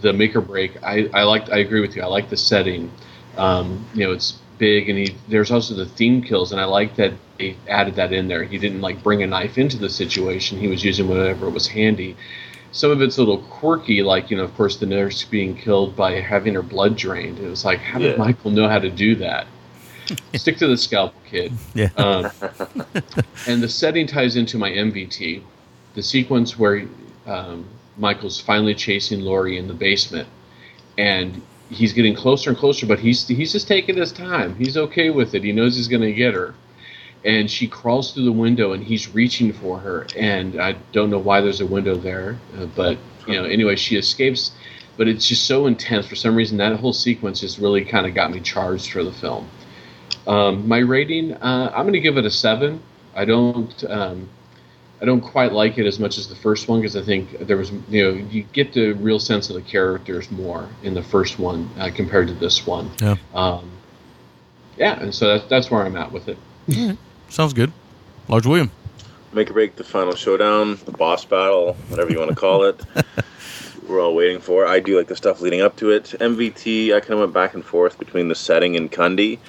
the 0.01 0.13
make 0.13 0.35
or 0.35 0.41
break. 0.41 0.81
I 0.83 1.09
I 1.13 1.23
like. 1.23 1.49
I 1.49 1.57
agree 1.59 1.81
with 1.81 1.95
you. 1.95 2.03
I 2.03 2.07
like 2.07 2.29
the 2.29 2.37
setting. 2.37 2.91
Um. 3.37 3.85
You 3.93 4.05
know, 4.05 4.11
it's 4.13 4.39
big, 4.57 4.89
and 4.89 4.97
he. 4.97 5.15
There's 5.27 5.51
also 5.51 5.73
the 5.75 5.85
theme 5.85 6.21
kills, 6.21 6.51
and 6.51 6.61
I 6.61 6.65
like 6.65 6.95
that 6.95 7.13
they 7.37 7.55
added 7.67 7.95
that 7.95 8.13
in 8.13 8.27
there. 8.27 8.43
He 8.43 8.57
didn't 8.57 8.81
like 8.81 9.03
bring 9.03 9.23
a 9.23 9.27
knife 9.27 9.57
into 9.57 9.77
the 9.77 9.89
situation. 9.89 10.57
He 10.59 10.67
was 10.67 10.83
using 10.83 11.07
whatever 11.07 11.49
was 11.49 11.67
handy. 11.67 12.15
Some 12.71 12.91
of 12.91 13.01
it's 13.01 13.17
a 13.17 13.21
little 13.21 13.39
quirky, 13.43 14.03
like 14.03 14.29
you 14.29 14.37
know, 14.37 14.43
of 14.43 14.53
course, 14.55 14.77
the 14.77 14.85
nurse 14.85 15.23
being 15.23 15.55
killed 15.55 15.95
by 15.95 16.19
having 16.19 16.53
her 16.53 16.61
blood 16.61 16.95
drained. 16.97 17.39
It 17.39 17.47
was 17.49 17.63
like, 17.65 17.79
how 17.79 17.97
did 17.99 18.11
Yeah. 18.11 18.17
Michael 18.17 18.51
know 18.51 18.67
how 18.67 18.77
to 18.79 18.89
do 18.89 19.15
that? 19.15 19.47
Stick 20.35 20.57
to 20.57 20.67
the 20.67 20.77
scalpel, 20.77 21.19
kid. 21.29 21.53
Yeah. 21.73 21.89
Um, 21.97 22.29
and 23.47 23.61
the 23.63 23.69
setting 23.69 24.05
ties 24.07 24.35
into 24.35 24.57
my 24.57 24.69
MVT. 24.69 25.41
The 25.97 26.03
sequence 26.03 26.59
where 26.59 26.85
um, 27.25 27.65
Michael's 27.97 28.39
finally 28.39 28.75
chasing 28.75 29.21
Laurie 29.21 29.57
in 29.57 29.67
the 29.67 29.73
basement, 29.73 30.27
and 30.95 31.41
he's 31.71 31.91
getting 31.91 32.13
closer 32.13 32.51
and 32.51 32.59
closer, 32.59 32.85
but 32.85 32.99
he's 32.99 33.27
he's 33.27 33.51
just 33.51 33.67
taking 33.67 33.97
his 33.97 34.11
time. 34.11 34.53
He's 34.57 34.77
okay 34.77 35.09
with 35.09 35.33
it. 35.33 35.43
He 35.43 35.51
knows 35.51 35.75
he's 35.75 35.87
going 35.87 36.03
to 36.03 36.13
get 36.13 36.35
her, 36.35 36.53
and 37.25 37.49
she 37.49 37.67
crawls 37.67 38.11
through 38.11 38.25
the 38.25 38.31
window, 38.31 38.73
and 38.73 38.83
he's 38.83 39.15
reaching 39.15 39.51
for 39.51 39.79
her. 39.79 40.05
And 40.15 40.61
I 40.61 40.73
don't 40.91 41.09
know 41.09 41.17
why 41.17 41.41
there's 41.41 41.61
a 41.61 41.65
window 41.65 41.95
there, 41.95 42.37
uh, 42.59 42.67
but 42.75 42.99
you 43.25 43.33
know, 43.33 43.45
anyway, 43.45 43.75
she 43.75 43.97
escapes. 43.97 44.51
But 44.97 45.07
it's 45.07 45.27
just 45.27 45.47
so 45.47 45.65
intense 45.65 46.05
for 46.05 46.15
some 46.15 46.35
reason. 46.35 46.57
That 46.57 46.79
whole 46.79 46.93
sequence 46.93 47.39
just 47.39 47.57
really 47.57 47.83
kind 47.83 48.05
of 48.05 48.13
got 48.13 48.29
me 48.29 48.39
charged 48.39 48.91
for 48.91 49.03
the 49.03 49.11
film. 49.11 49.49
Um, 50.27 50.67
my 50.67 50.77
rating, 50.77 51.33
uh, 51.33 51.71
I'm 51.73 51.85
going 51.85 51.93
to 51.93 51.99
give 51.99 52.17
it 52.17 52.25
a 52.25 52.29
seven. 52.29 52.83
I 53.15 53.25
don't, 53.25 53.83
um, 53.89 54.29
I 54.99 55.05
don't 55.05 55.21
quite 55.21 55.51
like 55.51 55.77
it 55.77 55.85
as 55.85 55.99
much 55.99 56.17
as 56.17 56.27
the 56.27 56.35
first 56.35 56.67
one 56.67 56.81
because 56.81 56.95
I 56.95 57.03
think 57.03 57.39
there 57.39 57.57
was, 57.57 57.71
you 57.87 58.03
know, 58.03 58.09
you 58.11 58.43
get 58.51 58.73
the 58.73 58.93
real 58.93 59.19
sense 59.19 59.49
of 59.49 59.55
the 59.55 59.61
characters 59.61 60.31
more 60.31 60.67
in 60.81 60.95
the 60.95 61.03
first 61.03 61.37
one 61.37 61.69
uh, 61.77 61.91
compared 61.93 62.27
to 62.29 62.33
this 62.33 62.65
one. 62.65 62.89
Yeah. 62.99 63.15
Um, 63.33 63.71
yeah, 64.75 64.99
and 64.99 65.13
so 65.13 65.27
that's 65.27 65.49
that's 65.49 65.71
where 65.71 65.83
I'm 65.83 65.95
at 65.95 66.11
with 66.11 66.27
it. 66.27 66.37
Sounds 67.29 67.53
good. 67.53 67.71
Large 68.27 68.45
William. 68.45 68.71
Make 69.33 69.49
or 69.49 69.53
break 69.53 69.75
the 69.75 69.83
final 69.83 70.15
showdown, 70.15 70.79
the 70.85 70.91
boss 70.91 71.25
battle, 71.25 71.73
whatever 71.89 72.11
you 72.11 72.19
want 72.19 72.29
to 72.29 72.35
call 72.35 72.63
it. 72.63 72.81
We're 73.87 74.01
all 74.01 74.15
waiting 74.15 74.39
for. 74.39 74.65
I 74.65 74.79
do 74.79 74.97
like 74.97 75.07
the 75.07 75.15
stuff 75.15 75.41
leading 75.41 75.61
up 75.61 75.75
to 75.77 75.91
it. 75.91 76.15
MVT, 76.19 76.93
I 76.93 76.99
kind 76.99 77.13
of 77.13 77.19
went 77.19 77.33
back 77.33 77.53
and 77.53 77.63
forth 77.63 77.97
between 77.97 78.27
the 78.27 78.35
setting 78.35 78.75
and 78.75 78.91
Cundey, 78.91 79.39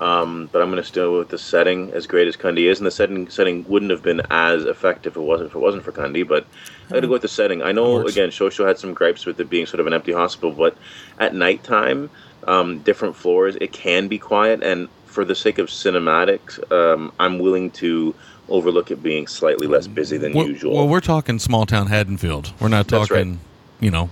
um, 0.00 0.48
but 0.52 0.62
I'm 0.62 0.70
going 0.70 0.82
to 0.82 0.86
still 0.88 1.18
with 1.18 1.28
the 1.28 1.38
setting. 1.38 1.92
As 1.92 2.06
great 2.06 2.28
as 2.28 2.36
Cundey 2.36 2.70
is, 2.70 2.78
and 2.78 2.86
the 2.86 2.90
setting 2.90 3.28
setting 3.28 3.64
wouldn't 3.68 3.90
have 3.90 4.02
been 4.02 4.22
as 4.30 4.64
effective 4.64 5.14
if 5.14 5.16
it 5.16 5.20
wasn't 5.20 5.50
if 5.50 5.56
it 5.56 5.58
wasn't 5.58 5.84
for 5.84 5.92
Cundey. 5.92 6.26
But 6.26 6.46
I 6.88 6.94
got 6.94 7.00
to 7.00 7.06
go 7.06 7.12
with 7.14 7.22
the 7.22 7.28
setting. 7.28 7.62
I 7.62 7.72
know 7.72 8.06
again, 8.06 8.30
Shosho 8.30 8.66
had 8.66 8.78
some 8.78 8.94
gripes 8.94 9.26
with 9.26 9.40
it 9.40 9.48
being 9.50 9.66
sort 9.66 9.80
of 9.80 9.86
an 9.86 9.92
empty 9.94 10.12
hospital, 10.12 10.52
but 10.52 10.76
at 11.18 11.34
nighttime, 11.34 12.10
um, 12.46 12.80
different 12.80 13.16
floors, 13.16 13.56
it 13.60 13.72
can 13.72 14.08
be 14.08 14.18
quiet, 14.18 14.62
and 14.62 14.88
for 15.06 15.24
the 15.24 15.34
sake 15.34 15.58
of 15.58 15.68
cinematics, 15.68 16.60
um, 16.70 17.10
I'm 17.18 17.38
willing 17.38 17.70
to 17.72 18.14
overlook 18.48 18.90
it 18.90 19.02
being 19.02 19.26
slightly 19.26 19.66
less 19.66 19.86
busy 19.86 20.18
than 20.18 20.32
Well, 20.34 20.46
usual. 20.46 20.74
well, 20.74 20.88
we're 20.88 21.00
talking 21.00 21.38
small 21.38 21.66
town 21.66 21.86
Haddonfield. 21.88 22.52
We're 22.60 22.68
not 22.68 22.86
That's 22.86 23.10
right. 23.10 23.18
talking, 23.18 23.40
you 23.80 23.90
know. 23.90 24.10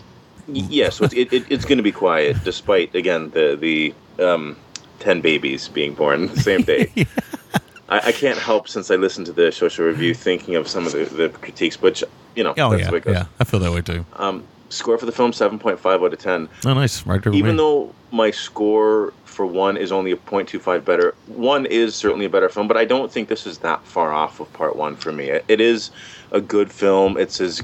Yes, 0.48 0.70
yeah, 0.70 0.88
so 0.90 1.04
it's, 1.04 1.14
it, 1.14 1.32
it, 1.32 1.44
it's 1.50 1.64
going 1.64 1.76
to 1.78 1.82
be 1.84 1.92
quiet, 1.92 2.36
despite 2.44 2.94
again 2.94 3.30
the 3.30 3.56
the 3.60 3.94
um, 4.22 4.56
ten 5.04 5.20
babies 5.20 5.68
being 5.68 5.94
born 5.94 6.26
the 6.28 6.40
same 6.40 6.62
day. 6.62 6.90
I, 7.88 7.98
I 8.08 8.12
can't 8.12 8.38
help 8.38 8.66
since 8.68 8.90
I 8.90 8.96
listened 8.96 9.26
to 9.26 9.32
the 9.32 9.52
social 9.52 9.84
review 9.86 10.14
thinking 10.14 10.54
of 10.56 10.66
some 10.66 10.86
of 10.86 10.92
the, 10.92 11.04
the 11.04 11.28
critiques, 11.28 11.80
which 11.82 12.02
you 12.34 12.42
know 12.42 12.54
Oh 12.58 12.70
that's 12.70 12.80
yeah, 12.80 12.86
the 12.86 12.92
way 12.92 12.98
it 12.98 13.04
goes. 13.04 13.14
yeah. 13.14 13.26
I 13.38 13.44
feel 13.44 13.60
that 13.60 13.72
way 13.72 13.82
too. 13.82 14.04
Um, 14.14 14.44
score 14.70 14.96
for 14.98 15.06
the 15.06 15.12
film 15.12 15.32
seven 15.32 15.58
point 15.58 15.78
five 15.78 16.02
out 16.02 16.12
of 16.12 16.18
ten. 16.18 16.48
Oh, 16.64 16.74
nice. 16.74 17.06
Right 17.06 17.24
Even 17.26 17.52
me. 17.52 17.56
though 17.58 17.94
my 18.10 18.30
score 18.30 19.12
for 19.24 19.44
one 19.46 19.76
is 19.76 19.90
only 19.90 20.12
a 20.12 20.16
0.25 20.16 20.84
better, 20.84 21.12
one 21.26 21.66
is 21.66 21.96
certainly 21.96 22.24
a 22.24 22.28
better 22.28 22.48
film, 22.48 22.68
but 22.68 22.76
I 22.76 22.84
don't 22.84 23.10
think 23.10 23.28
this 23.28 23.48
is 23.48 23.58
that 23.58 23.84
far 23.84 24.12
off 24.12 24.38
of 24.38 24.52
part 24.52 24.76
one 24.76 24.94
for 24.94 25.10
me. 25.10 25.24
It, 25.28 25.44
it 25.48 25.60
is 25.60 25.90
a 26.30 26.40
good 26.40 26.70
film. 26.70 27.18
It's 27.18 27.40
as 27.40 27.60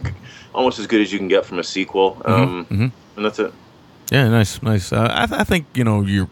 almost 0.53 0.81
as 0.81 0.89
good 0.89 1.01
as 1.01 1.13
you 1.13 1.19
can 1.21 1.29
get 1.29 1.47
from 1.47 1.61
a 1.61 1.65
sequel, 1.65 2.21
um, 2.25 2.67
mhm. 2.67 2.91
and 3.17 3.25
that's 3.25 3.39
it. 3.39 3.53
Yeah, 4.11 4.27
nice, 4.29 4.61
nice. 4.63 4.93
Uh, 4.93 5.07
I, 5.13 5.27
th- 5.27 5.41
I 5.41 5.45
think 5.45 5.67
you 5.75 5.85
know 5.85 6.03
you're 6.03 6.29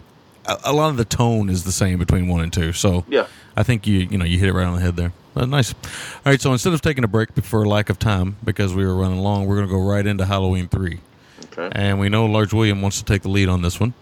a, 0.65 0.73
lot 0.73 0.91
of 0.91 0.97
the 0.97 1.05
tone 1.05 1.49
is 1.49 1.65
the 1.65 1.73
same 1.73 1.99
between 1.99 2.29
one 2.29 2.41
and 2.41 2.53
two. 2.53 2.73
So 2.73 3.05
Yeah. 3.09 3.27
I 3.57 3.63
think 3.63 3.87
you 3.87 4.01
you 4.11 4.19
know 4.19 4.25
you 4.25 4.39
hit 4.39 4.49
it 4.49 4.53
right 4.53 4.67
on 4.67 4.75
the 4.75 4.81
head 4.81 4.97
there. 4.97 5.13
Uh, 5.37 5.47
nice. 5.47 5.75
All 5.75 6.33
right, 6.33 6.41
so 6.41 6.53
instead 6.53 6.73
of 6.73 6.81
taking 6.81 7.05
a 7.05 7.09
break 7.09 7.29
for 7.43 7.67
lack 7.67 7.91
of 7.91 7.99
time 7.99 8.37
because 8.43 8.75
we 8.75 8.85
were 8.85 8.95
running 8.95 9.19
long, 9.19 9.47
we're 9.47 9.57
going 9.57 9.69
to 9.69 9.73
go 9.73 9.81
right 9.81 10.07
into 10.07 10.25
Halloween 10.25 10.69
three. 10.69 11.01
Okay. 11.53 11.69
And 11.73 12.01
we 12.01 12.09
know 12.09 12.27
Large 12.27 12.53
William 12.53 12.83
wants 12.83 12.99
to 12.99 13.05
take 13.05 13.23
the 13.23 13.29
lead 13.29 13.49
on 13.49 13.63
this 13.63 13.79
one. 13.79 13.95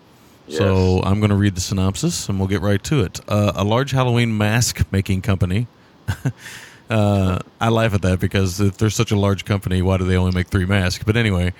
So 0.48 1.02
I'm 1.02 1.18
going 1.18 1.30
to 1.30 1.36
read 1.36 1.56
the 1.56 1.60
synopsis 1.60 2.28
and 2.28 2.38
we'll 2.38 2.48
get 2.48 2.60
right 2.60 2.82
to 2.84 3.02
it. 3.02 3.20
Uh, 3.28 3.52
a 3.56 3.64
large 3.64 3.90
Halloween 3.90 4.36
mask 4.38 4.84
making 4.92 5.22
company. 5.22 5.66
uh, 6.90 7.38
I 7.60 7.68
laugh 7.68 7.94
at 7.94 8.02
that 8.02 8.20
because 8.20 8.60
if 8.60 8.76
they're 8.78 8.90
such 8.90 9.10
a 9.10 9.16
large 9.16 9.44
company, 9.44 9.82
why 9.82 9.96
do 9.96 10.04
they 10.04 10.16
only 10.16 10.32
make 10.32 10.46
three 10.46 10.64
masks? 10.66 11.02
But 11.04 11.16
anyway, 11.16 11.52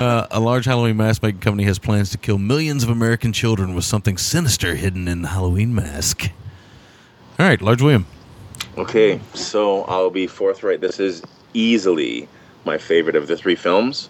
uh, 0.00 0.26
a 0.30 0.40
large 0.40 0.64
Halloween 0.64 0.96
mask 0.96 1.22
making 1.22 1.40
company 1.40 1.64
has 1.64 1.78
plans 1.78 2.10
to 2.10 2.18
kill 2.18 2.38
millions 2.38 2.82
of 2.82 2.90
American 2.90 3.32
children 3.32 3.74
with 3.74 3.84
something 3.84 4.18
sinister 4.18 4.74
hidden 4.74 5.08
in 5.08 5.22
the 5.22 5.28
Halloween 5.28 5.74
mask. 5.74 6.30
All 7.38 7.46
right, 7.46 7.60
Large 7.60 7.82
William. 7.82 8.06
Okay, 8.76 9.20
so 9.34 9.82
I'll 9.84 10.10
be 10.10 10.26
forthright. 10.26 10.80
This 10.80 11.00
is 11.00 11.22
easily 11.52 12.28
my 12.64 12.78
favorite 12.78 13.16
of 13.16 13.26
the 13.26 13.36
three 13.36 13.54
films 13.54 14.08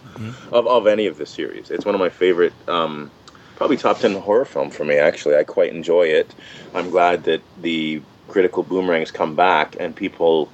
of, 0.51 0.67
of 0.67 0.87
any 0.87 1.05
of 1.07 1.17
the 1.17 1.25
series. 1.25 1.69
It's 1.69 1.85
one 1.85 1.93
of 1.93 1.99
my 1.99 2.09
favorite, 2.09 2.53
um, 2.67 3.11
probably 3.55 3.77
top 3.77 3.99
10 3.99 4.15
horror 4.15 4.45
film 4.45 4.69
for 4.69 4.85
me, 4.85 4.95
actually. 4.95 5.35
I 5.35 5.43
quite 5.43 5.73
enjoy 5.73 6.03
it. 6.03 6.33
I'm 6.73 6.89
glad 6.89 7.23
that 7.25 7.41
the 7.61 8.01
critical 8.27 8.63
boomerangs 8.63 9.11
come 9.11 9.35
back 9.35 9.75
and 9.79 9.95
people 9.95 10.49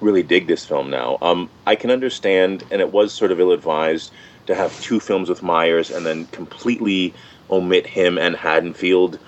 really 0.00 0.22
dig 0.22 0.46
this 0.46 0.64
film 0.64 0.90
now. 0.90 1.18
Um, 1.22 1.48
I 1.66 1.76
can 1.76 1.90
understand, 1.90 2.64
and 2.70 2.80
it 2.80 2.92
was 2.92 3.12
sort 3.12 3.32
of 3.32 3.40
ill 3.40 3.52
advised 3.52 4.12
to 4.46 4.54
have 4.54 4.78
two 4.80 5.00
films 5.00 5.28
with 5.28 5.42
Myers 5.42 5.90
and 5.90 6.06
then 6.06 6.26
completely 6.26 7.14
omit 7.50 7.86
him 7.86 8.18
and 8.18 8.36
Haddonfield 8.36 9.18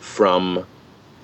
from 0.00 0.66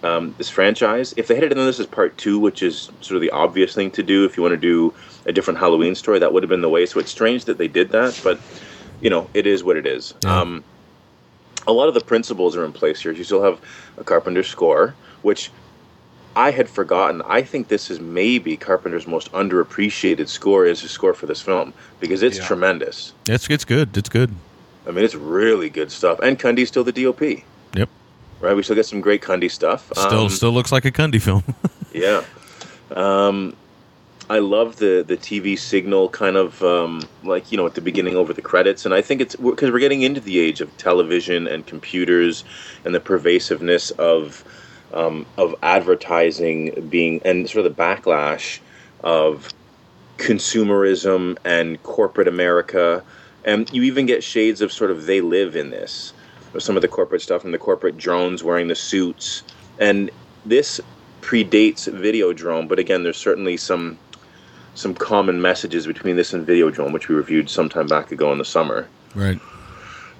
um, 0.02 0.34
this 0.38 0.48
franchise. 0.48 1.14
If 1.16 1.28
they 1.28 1.36
had 1.36 1.48
done 1.50 1.66
this 1.66 1.80
as 1.80 1.86
part 1.86 2.16
two, 2.18 2.38
which 2.38 2.62
is 2.62 2.90
sort 3.00 3.16
of 3.16 3.20
the 3.20 3.30
obvious 3.30 3.74
thing 3.74 3.90
to 3.92 4.02
do, 4.02 4.24
if 4.24 4.36
you 4.36 4.42
want 4.42 4.52
to 4.52 4.60
do 4.60 4.92
a 5.26 5.32
different 5.32 5.58
Halloween 5.58 5.94
story, 5.94 6.18
that 6.18 6.32
would 6.32 6.42
have 6.42 6.50
been 6.50 6.60
the 6.60 6.68
way. 6.68 6.86
So 6.86 6.98
it's 6.98 7.10
strange 7.10 7.44
that 7.44 7.58
they 7.58 7.68
did 7.68 7.90
that, 7.90 8.20
but 8.24 8.40
you 9.00 9.10
know, 9.10 9.28
it 9.34 9.46
is 9.46 9.64
what 9.64 9.76
it 9.76 9.86
is. 9.86 10.14
Um, 10.24 10.64
a 11.66 11.72
lot 11.72 11.88
of 11.88 11.94
the 11.94 12.00
principles 12.00 12.56
are 12.56 12.64
in 12.64 12.72
place 12.72 13.00
here. 13.00 13.12
You 13.12 13.24
still 13.24 13.42
have 13.42 13.60
a 13.96 14.04
Carpenter 14.04 14.42
score, 14.42 14.94
which 15.22 15.50
I 16.34 16.50
had 16.50 16.68
forgotten. 16.68 17.22
I 17.26 17.42
think 17.42 17.68
this 17.68 17.90
is 17.90 18.00
maybe 18.00 18.56
Carpenter's 18.56 19.06
most 19.06 19.30
underappreciated 19.32 20.28
score 20.28 20.64
is 20.64 20.80
his 20.80 20.90
score 20.90 21.12
for 21.14 21.26
this 21.26 21.40
film 21.42 21.74
because 22.00 22.22
it's 22.22 22.38
Yeah. 22.38 22.46
tremendous. 22.46 23.12
It's 23.28 23.48
it's 23.50 23.64
good. 23.64 23.96
It's 23.96 24.08
good. 24.08 24.34
I 24.86 24.90
mean, 24.92 25.04
it's 25.04 25.14
really 25.14 25.68
good 25.68 25.92
stuff. 25.92 26.18
And 26.20 26.38
Cundey's 26.38 26.68
still 26.68 26.84
the 26.84 26.92
DOP, 26.92 27.44
Yep. 27.74 27.88
right? 28.40 28.56
We 28.56 28.62
still 28.62 28.74
get 28.76 28.86
some 28.86 29.00
great 29.00 29.20
Cundey 29.22 29.50
stuff. 29.50 29.92
Still 29.94 30.22
Um, 30.22 30.28
still 30.30 30.52
looks 30.52 30.72
like 30.72 30.84
a 30.84 30.90
Cundey 30.90 31.20
film. 31.20 31.44
yeah. 31.92 32.22
Um, 32.94 33.54
I 34.30 34.38
love 34.38 34.76
the 34.76 35.04
the 35.06 35.16
TV 35.16 35.58
signal 35.58 36.08
kind 36.08 36.36
of 36.36 36.62
um, 36.62 37.02
like 37.24 37.50
you 37.52 37.58
know 37.58 37.66
at 37.66 37.74
the 37.74 37.80
beginning 37.80 38.16
over 38.16 38.32
the 38.32 38.40
credits, 38.42 38.86
and 38.86 38.94
I 38.94 39.02
think 39.02 39.20
it's 39.20 39.36
because 39.36 39.70
we're 39.70 39.78
getting 39.80 40.02
into 40.02 40.20
the 40.20 40.38
age 40.38 40.60
of 40.62 40.74
television 40.78 41.46
and 41.46 41.66
computers 41.66 42.44
and 42.84 42.94
the 42.94 43.00
pervasiveness 43.00 43.90
of 43.92 44.44
um, 44.92 45.26
of 45.38 45.54
advertising 45.62 46.88
being 46.88 47.20
and 47.24 47.48
sort 47.48 47.66
of 47.66 47.76
the 47.76 47.82
backlash 47.82 48.60
of 49.02 49.48
consumerism 50.18 51.36
and 51.44 51.82
corporate 51.82 52.28
America, 52.28 53.02
and 53.44 53.72
you 53.72 53.82
even 53.82 54.06
get 54.06 54.22
shades 54.22 54.60
of 54.60 54.72
sort 54.72 54.90
of 54.90 55.06
they 55.06 55.20
live 55.20 55.56
in 55.56 55.70
this, 55.70 56.12
some 56.58 56.76
of 56.76 56.82
the 56.82 56.88
corporate 56.88 57.22
stuff 57.22 57.44
and 57.44 57.52
the 57.52 57.58
corporate 57.58 57.96
drones 57.96 58.44
wearing 58.44 58.68
the 58.68 58.74
suits, 58.74 59.42
and 59.78 60.10
this 60.44 60.80
predates 61.22 61.88
Videodrome, 61.88 62.68
but 62.68 62.78
again, 62.78 63.02
there's 63.02 63.16
certainly 63.16 63.56
some 63.56 63.98
some 64.74 64.94
common 64.94 65.40
messages 65.40 65.86
between 65.86 66.16
this 66.16 66.32
and 66.32 66.46
Videodrome, 66.46 66.92
which 66.92 67.08
we 67.08 67.14
reviewed 67.14 67.50
sometime 67.50 67.86
back 67.86 68.10
ago 68.10 68.32
in 68.32 68.38
the 68.38 68.44
summer. 68.44 68.88
right. 69.14 69.38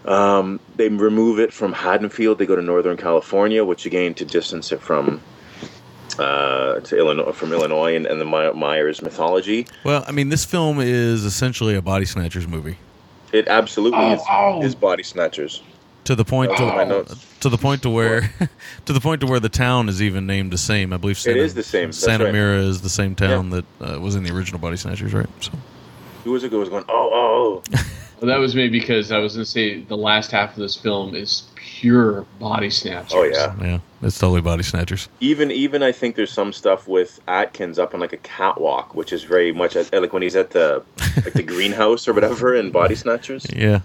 Um, 0.05 0.59
they 0.77 0.89
remove 0.89 1.39
it 1.39 1.53
from 1.53 1.73
Haddonfield. 1.73 2.39
They 2.39 2.47
go 2.47 2.57
to 2.57 2.63
Northern 2.63 2.97
California, 2.97 3.65
which 3.65 3.87
again 3.87 4.15
to 4.15 4.25
distance 4.25 4.73
it 4.73 4.81
from 4.81 5.21
uh, 6.19 6.81
to 6.81 6.97
Illinois, 6.99 7.33
from 7.33 7.53
Illinois 7.53 7.95
and, 7.97 8.07
and 8.07 8.21
the 8.21 8.25
My- 8.25 8.53
Myers 8.53 9.01
mythology. 9.01 9.67
Well, 9.85 10.05
I 10.07 10.13
mean, 10.13 10.29
this 10.29 10.45
film 10.45 10.81
is 10.81 11.25
essentially 11.25 11.75
a 11.75 11.83
body 11.83 12.05
snatchers 12.05 12.47
movie 12.47 12.77
It 13.33 13.49
absolutely 13.49 13.99
Oh, 14.01 14.13
is, 14.15 14.21
oh. 14.29 14.63
is 14.63 14.75
body 14.75 15.03
snatchers. 15.05 15.63
to 16.05 16.15
the 16.15 16.25
point 16.25 16.51
Oh, 16.59 16.79
to, 16.79 16.85
notes. 16.85 17.27
to 17.41 17.49
the 17.49 17.57
point 17.57 17.83
to 17.83 17.91
where 17.91 18.31
to 18.87 18.93
the 18.93 19.01
point 19.01 19.21
to 19.23 19.27
where 19.27 19.41
the 19.41 19.49
town 19.49 19.89
is 19.89 20.03
even 20.03 20.27
named 20.27 20.53
the 20.53 20.59
same. 20.59 20.93
I 20.93 20.97
believe 20.99 21.17
Santa, 21.19 21.39
is 21.41 21.55
the 21.55 21.63
same, 21.63 21.89
that's 21.89 21.99
Santa 21.99 22.25
right. 22.25 22.33
Mira 22.33 22.59
is 22.59 22.83
the 22.83 22.91
same 22.91 23.15
town 23.15 23.51
that 23.51 23.65
uh, 23.81 23.99
was 24.01 24.15
in 24.17 24.25
the 24.25 24.35
original 24.35 24.59
Body 24.61 24.77
Snatchers, 24.77 25.15
right? 25.15 25.29
So 25.41 25.53
Who 26.25 26.33
was 26.33 26.43
it? 26.45 26.51
who 26.51 26.59
was 26.59 26.69
going? 26.69 26.85
Oh, 26.89 27.11
oh, 27.13 27.63
oh. 27.75 27.83
Well, 28.23 28.31
that 28.31 28.39
was 28.39 28.55
maybe 28.55 28.79
because 28.79 29.11
I 29.11 29.19
was 29.19 29.35
going 29.35 29.45
to 29.45 29.51
say 29.51 29.81
the 29.83 29.97
last 29.97 30.31
half 30.31 30.51
of 30.53 30.57
this 30.57 30.77
film 30.77 31.17
is 31.17 31.43
pure 31.63 32.23
body 32.41 32.71
snatchers. 32.71 33.13
Oh 33.15 33.23
yeah. 33.23 33.55
yeah, 33.61 33.79
it's 34.03 34.19
totally 34.19 34.41
Body 34.41 34.63
Snatchers. 34.65 35.09
Even 35.21 35.51
even 35.53 35.83
I 35.83 35.93
think 35.93 36.17
there's 36.17 36.33
some 36.33 36.53
stuff 36.53 36.89
with 36.89 37.21
Atkins 37.29 37.79
up 37.79 37.95
on 37.95 38.01
like 38.01 38.13
a 38.13 38.17
catwalk, 38.19 38.95
which 38.97 39.13
is 39.13 39.23
very 39.23 39.53
much 39.53 39.77
at, 39.77 39.93
like 39.93 40.13
when 40.13 40.23
he's 40.23 40.35
at 40.37 40.51
the 40.51 40.83
like 41.25 41.33
the 41.35 41.43
greenhouse 41.55 42.09
or 42.09 42.13
whatever 42.13 42.55
in 42.55 42.71
Body 42.73 42.95
Snatchers. 42.97 43.47
Yeah, 43.55 43.81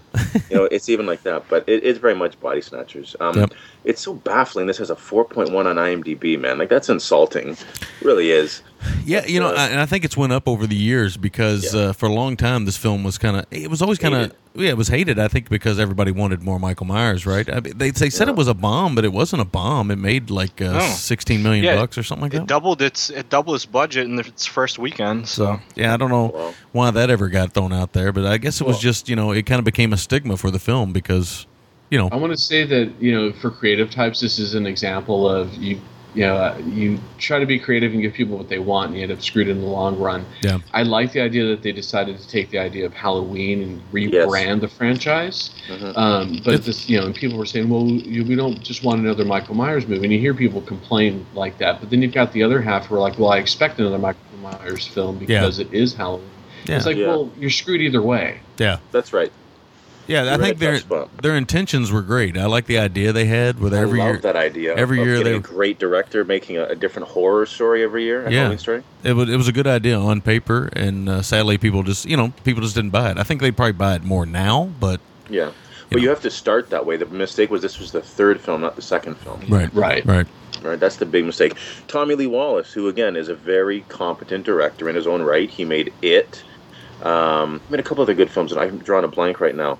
you 0.50 0.56
know, 0.56 0.64
it's 0.64 0.88
even 0.88 1.06
like 1.06 1.22
that, 1.22 1.44
but 1.48 1.68
it, 1.68 1.84
it's 1.84 1.98
very 2.00 2.14
much 2.14 2.38
Body 2.40 2.60
Snatchers. 2.60 3.14
Um, 3.20 3.38
Yep. 3.38 3.52
It's 3.84 4.02
so 4.02 4.12
baffling. 4.14 4.66
This 4.66 4.76
has 4.78 4.90
a 4.90 4.96
4.1 4.96 5.48
on 5.54 5.76
IMDb, 5.76 6.38
man. 6.38 6.58
Like 6.58 6.68
that's 6.68 6.88
insulting. 6.90 7.50
It 7.50 7.64
really 8.02 8.30
is. 8.32 8.60
yeah, 9.04 9.24
you 9.24 9.38
know, 9.40 9.48
Uh, 9.48 9.54
I- 9.56 9.68
and 9.68 9.80
I 9.80 9.86
think 9.86 10.04
it's 10.04 10.16
went 10.16 10.32
up 10.32 10.46
over 10.48 10.66
the 10.66 10.76
years 10.76 11.16
because 11.16 11.74
uh, 11.74 11.92
for 11.94 12.06
a 12.06 12.12
long 12.12 12.36
time 12.36 12.64
this 12.64 12.76
film 12.76 13.02
was 13.04 13.16
kind 13.18 13.36
of 13.36 13.46
it 13.50 13.70
was 13.70 13.80
always 13.80 13.98
kind 13.98 14.14
of 14.14 14.20
Hated. 14.22 14.36
Yeah 14.58 14.70
it 14.70 14.76
was 14.76 14.88
hated. 14.88 15.18
I 15.18 15.28
think 15.28 15.48
because 15.48 15.78
everybody 15.78 16.10
wanted 16.10 16.42
more 16.42 16.58
Michael 16.58 16.86
Myers, 16.86 17.24
right? 17.24 17.48
I 17.50 17.60
mean, 17.60 17.78
they 17.78 17.90
they 17.90 18.10
said 18.10 18.28
it 18.28 18.36
was 18.36 18.48
a 18.48 18.54
bomb, 18.54 18.94
but 18.94 19.04
it 19.04 19.12
wasn't 19.12 19.42
a 19.42 19.44
bomb. 19.44 19.90
It 19.90 19.96
made 19.96 20.30
like 20.30 20.60
uh, 20.60 20.72
No. 20.72 20.80
sixteen 20.80 21.42
million 21.42 21.64
Yeah, 21.64 21.76
bucks 21.76 21.96
or 21.96 22.02
something 22.02 22.22
like 22.24 22.34
It 22.34 22.38
that. 22.40 22.46
doubled 22.48 22.82
its 22.82 23.10
it 23.10 23.30
doubled 23.30 23.56
its 23.56 23.66
budget 23.66 24.06
in 24.06 24.18
its 24.18 24.44
first 24.46 24.78
weekend. 24.78 25.28
So 25.28 25.60
Yeah, 25.74 25.94
I 25.94 25.96
don't 25.96 26.10
know 26.10 26.32
Wow. 26.34 26.54
why 26.72 26.90
that 26.90 27.08
ever 27.10 27.28
got 27.28 27.52
thrown 27.54 27.72
out 27.72 27.92
there, 27.92 28.12
but 28.12 28.26
I 28.26 28.38
guess 28.38 28.60
it 28.60 28.66
was 28.66 28.74
Well- 28.74 28.80
just 28.82 29.08
you 29.08 29.16
know 29.16 29.30
it 29.32 29.46
kind 29.46 29.58
of 29.58 29.64
became 29.64 29.92
a 29.92 29.96
stigma 29.96 30.36
for 30.36 30.50
the 30.50 30.58
film 30.58 30.92
because 30.92 31.46
you 31.90 31.98
know 31.98 32.08
I 32.12 32.16
want 32.16 32.32
to 32.32 32.38
say 32.38 32.64
that 32.64 32.90
you 33.00 33.12
know 33.12 33.32
for 33.32 33.50
creative 33.50 33.90
types, 33.90 34.20
this 34.20 34.38
is 34.38 34.54
an 34.54 34.66
example 34.66 35.28
of 35.28 35.54
you. 35.54 35.80
You 36.14 36.22
know, 36.26 36.36
uh, 36.36 36.58
you 36.66 36.98
try 37.18 37.38
to 37.38 37.44
be 37.46 37.58
creative 37.58 37.92
and 37.92 38.00
give 38.00 38.14
people 38.14 38.38
what 38.38 38.48
they 38.48 38.58
want, 38.58 38.88
and 38.88 38.96
you 38.96 39.02
end 39.02 39.12
up 39.12 39.22
screwed 39.22 39.46
in 39.48 39.60
the 39.60 39.66
long 39.66 39.98
run. 39.98 40.24
Yeah. 40.42 40.58
I 40.72 40.82
like 40.82 41.12
the 41.12 41.20
idea 41.20 41.46
that 41.48 41.62
they 41.62 41.70
decided 41.70 42.18
to 42.18 42.26
take 42.28 42.50
the 42.50 42.58
idea 42.58 42.86
of 42.86 42.94
Halloween 42.94 43.62
and 43.62 43.82
rebrand 43.92 44.60
the 44.62 44.68
franchise. 44.68 45.50
Mhm. 45.68 45.96
Um, 45.96 46.40
but 46.44 46.64
this, 46.64 46.88
you 46.88 46.98
know, 46.98 47.06
and 47.06 47.14
people 47.14 47.36
were 47.38 47.46
saying, 47.46 47.68
well, 47.68 47.84
you, 47.86 48.24
we 48.24 48.34
don't 48.36 48.60
just 48.62 48.82
want 48.82 49.00
another 49.00 49.24
Michael 49.24 49.54
Myers 49.54 49.86
movie. 49.86 50.04
And 50.04 50.12
you 50.12 50.18
hear 50.18 50.34
people 50.34 50.60
complain 50.62 51.26
like 51.34 51.58
that. 51.58 51.78
But 51.80 51.90
then 51.90 52.00
you've 52.02 52.14
got 52.14 52.32
the 52.32 52.42
other 52.42 52.60
half 52.62 52.86
who 52.86 52.96
are 52.96 53.00
like, 53.00 53.18
well, 53.18 53.30
I 53.30 53.38
expect 53.38 53.78
another 53.78 53.98
Michael 53.98 54.22
Myers 54.42 54.86
film 54.86 55.18
because 55.18 55.58
it 55.58 55.72
is 55.72 55.94
Halloween. 55.94 56.26
Yeah. 56.64 56.76
It's 56.78 56.86
like, 56.86 56.96
Yeah. 56.96 57.08
well, 57.08 57.30
you're 57.38 57.50
screwed 57.50 57.80
either 57.82 58.02
way. 58.02 58.40
yeah 58.58 58.78
That's 58.92 59.12
right. 59.12 59.30
Yeah 60.08 60.34
I 60.34 60.38
think 60.38 60.58
their 60.58 60.80
their 61.22 61.36
intentions 61.36 61.92
were 61.92 62.02
great. 62.02 62.36
I 62.36 62.46
like 62.46 62.66
the 62.66 62.78
idea 62.78 63.12
they 63.12 63.26
had 63.26 63.60
with 63.60 63.72
I 63.72 63.78
every 63.78 63.98
love 64.00 64.08
year. 64.08 64.18
that 64.18 64.34
idea. 64.36 64.74
every 64.74 65.00
of 65.00 65.06
year 65.06 65.18
getting 65.18 65.32
they- 65.34 65.38
a 65.38 65.42
great 65.42 65.78
director 65.78 66.24
making 66.24 66.56
a, 66.56 66.64
a 66.64 66.74
different 66.74 67.08
horror 67.08 67.46
story 67.46 67.84
every 67.84 68.02
year. 68.04 68.26
A 68.26 68.30
Yeah. 68.32 68.38
Halloween 68.40 68.58
story. 68.58 68.82
It 69.04 69.12
was 69.12 69.28
it 69.28 69.36
was 69.36 69.46
a 69.48 69.52
good 69.52 69.66
idea 69.68 69.98
on 69.98 70.20
paper, 70.20 70.68
and 70.74 71.08
uh, 71.08 71.22
sadly 71.22 71.58
people 71.58 71.82
just 71.84 72.04
you 72.06 72.16
know 72.16 72.32
people 72.44 72.62
just 72.62 72.74
didn't 72.74 72.90
buy 72.90 73.10
it. 73.12 73.18
I 73.18 73.22
think 73.22 73.40
they 73.40 73.50
probably 73.52 73.72
buy 73.72 73.94
it 73.94 74.02
more 74.02 74.26
now, 74.26 74.70
but 74.80 75.00
Yeah. 75.28 75.50
But 75.90 76.02
you 76.02 76.10
have 76.10 76.20
to 76.22 76.30
start 76.30 76.68
that 76.70 76.84
way. 76.84 76.98
The 76.98 77.06
mistake 77.06 77.50
was 77.50 77.62
this 77.62 77.78
was 77.78 77.92
the 77.92 78.02
third 78.02 78.40
film, 78.42 78.60
not 78.60 78.76
the 78.76 78.82
second 78.82 79.14
film. 79.16 79.40
right, 79.48 79.72
Right. 79.72 80.04
right. 80.04 80.26
Right, 80.60 80.78
that's 80.80 80.96
the 80.96 81.06
big 81.06 81.24
mistake. 81.24 81.54
Tommy 81.86 82.14
Lee 82.16 82.26
Wallace, 82.26 82.72
who 82.72 82.88
again 82.88 83.14
is 83.16 83.28
a 83.28 83.34
very 83.34 83.82
competent 83.88 84.44
director 84.44 84.88
in 84.88 84.96
his 84.96 85.06
own 85.06 85.22
right, 85.22 85.48
he 85.48 85.64
made 85.64 85.92
It. 86.02 86.42
Um, 87.02 87.60
made 87.70 87.78
a 87.78 87.82
couple 87.84 88.02
other 88.02 88.12
good 88.14 88.28
films, 88.30 88.50
and 88.52 88.60
I'm 88.60 88.78
drawing 88.78 89.04
a 89.04 89.08
blank 89.08 89.40
right 89.40 89.54
now. 89.54 89.78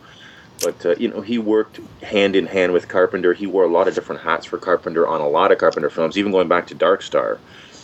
But 0.63 0.85
uh, 0.85 0.95
you 0.99 1.09
know, 1.09 1.21
he 1.21 1.39
worked 1.39 1.81
hand 2.03 2.35
in 2.37 2.47
hand 2.47 2.73
with 2.73 2.89
Carpenter. 2.89 3.33
He 3.33 3.47
wore 3.47 3.65
a 3.65 3.69
lot 3.69 3.87
of 3.89 3.95
different 3.95 4.23
hats 4.23 4.45
for 4.47 4.59
Carpenter 4.59 5.07
on 5.07 5.21
a 5.21 5.29
lot 5.29 5.53
of 5.53 5.59
Carpenter 5.59 5.91
films, 5.91 6.19
even 6.19 6.33
going 6.33 6.49
back 6.49 6.67
to 6.69 6.75
Dark 6.75 7.03
Star. 7.03 7.39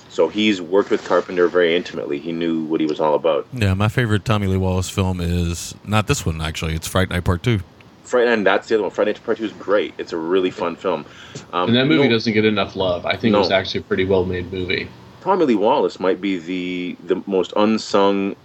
So 0.08 0.28
he's 0.28 0.60
worked 0.60 0.90
with 0.90 1.04
Carpenter 1.04 1.48
very 1.48 1.74
intimately. 1.74 2.18
He 2.20 2.30
knew 2.32 2.62
what 2.64 2.80
he 2.80 2.86
was 2.86 3.00
all 3.00 3.14
about. 3.14 3.46
Yeah, 3.52 3.74
my 3.74 3.88
favorite 3.88 4.24
Tommy 4.24 4.46
Lee 4.46 4.56
Wallace 4.56 4.88
film 4.90 5.20
is 5.20 5.74
not 5.84 6.06
this 6.06 6.24
one 6.24 6.40
actually. 6.40 6.74
It's 6.74 6.86
Fright 6.88 7.10
Night 7.10 7.24
Part 7.24 7.42
Two. 7.42 7.60
Fright 8.04 8.26
Night, 8.26 8.44
that's 8.44 8.68
the 8.68 8.74
other 8.74 8.82
one. 8.82 8.90
Fright 8.92 9.06
Night 9.08 9.24
Part 9.24 9.38
Two 9.38 9.44
is 9.44 9.52
great. 9.52 9.94
It's 9.98 10.12
a 10.12 10.16
really 10.16 10.50
fun 10.50 10.76
film. 10.76 11.04
Um, 11.52 11.68
And 11.68 11.76
that 11.76 11.86
movie 11.86 12.04
no- 12.04 12.10
doesn't 12.14 12.32
get 12.32 12.44
enough 12.44 12.76
love. 12.76 13.06
I 13.06 13.16
think 13.16 13.32
No. 13.32 13.38
it 13.38 13.42
was 13.42 13.50
actually 13.50 13.80
a 13.80 13.84
pretty 13.84 14.04
well 14.04 14.24
made 14.24 14.52
movie. 14.52 14.88
Tommy 15.20 15.46
Lee 15.46 15.54
Wallace 15.54 15.98
might 15.98 16.20
be 16.20 16.38
the 16.38 16.96
the 17.06 17.22
most 17.26 17.52
unsung, 17.56 18.36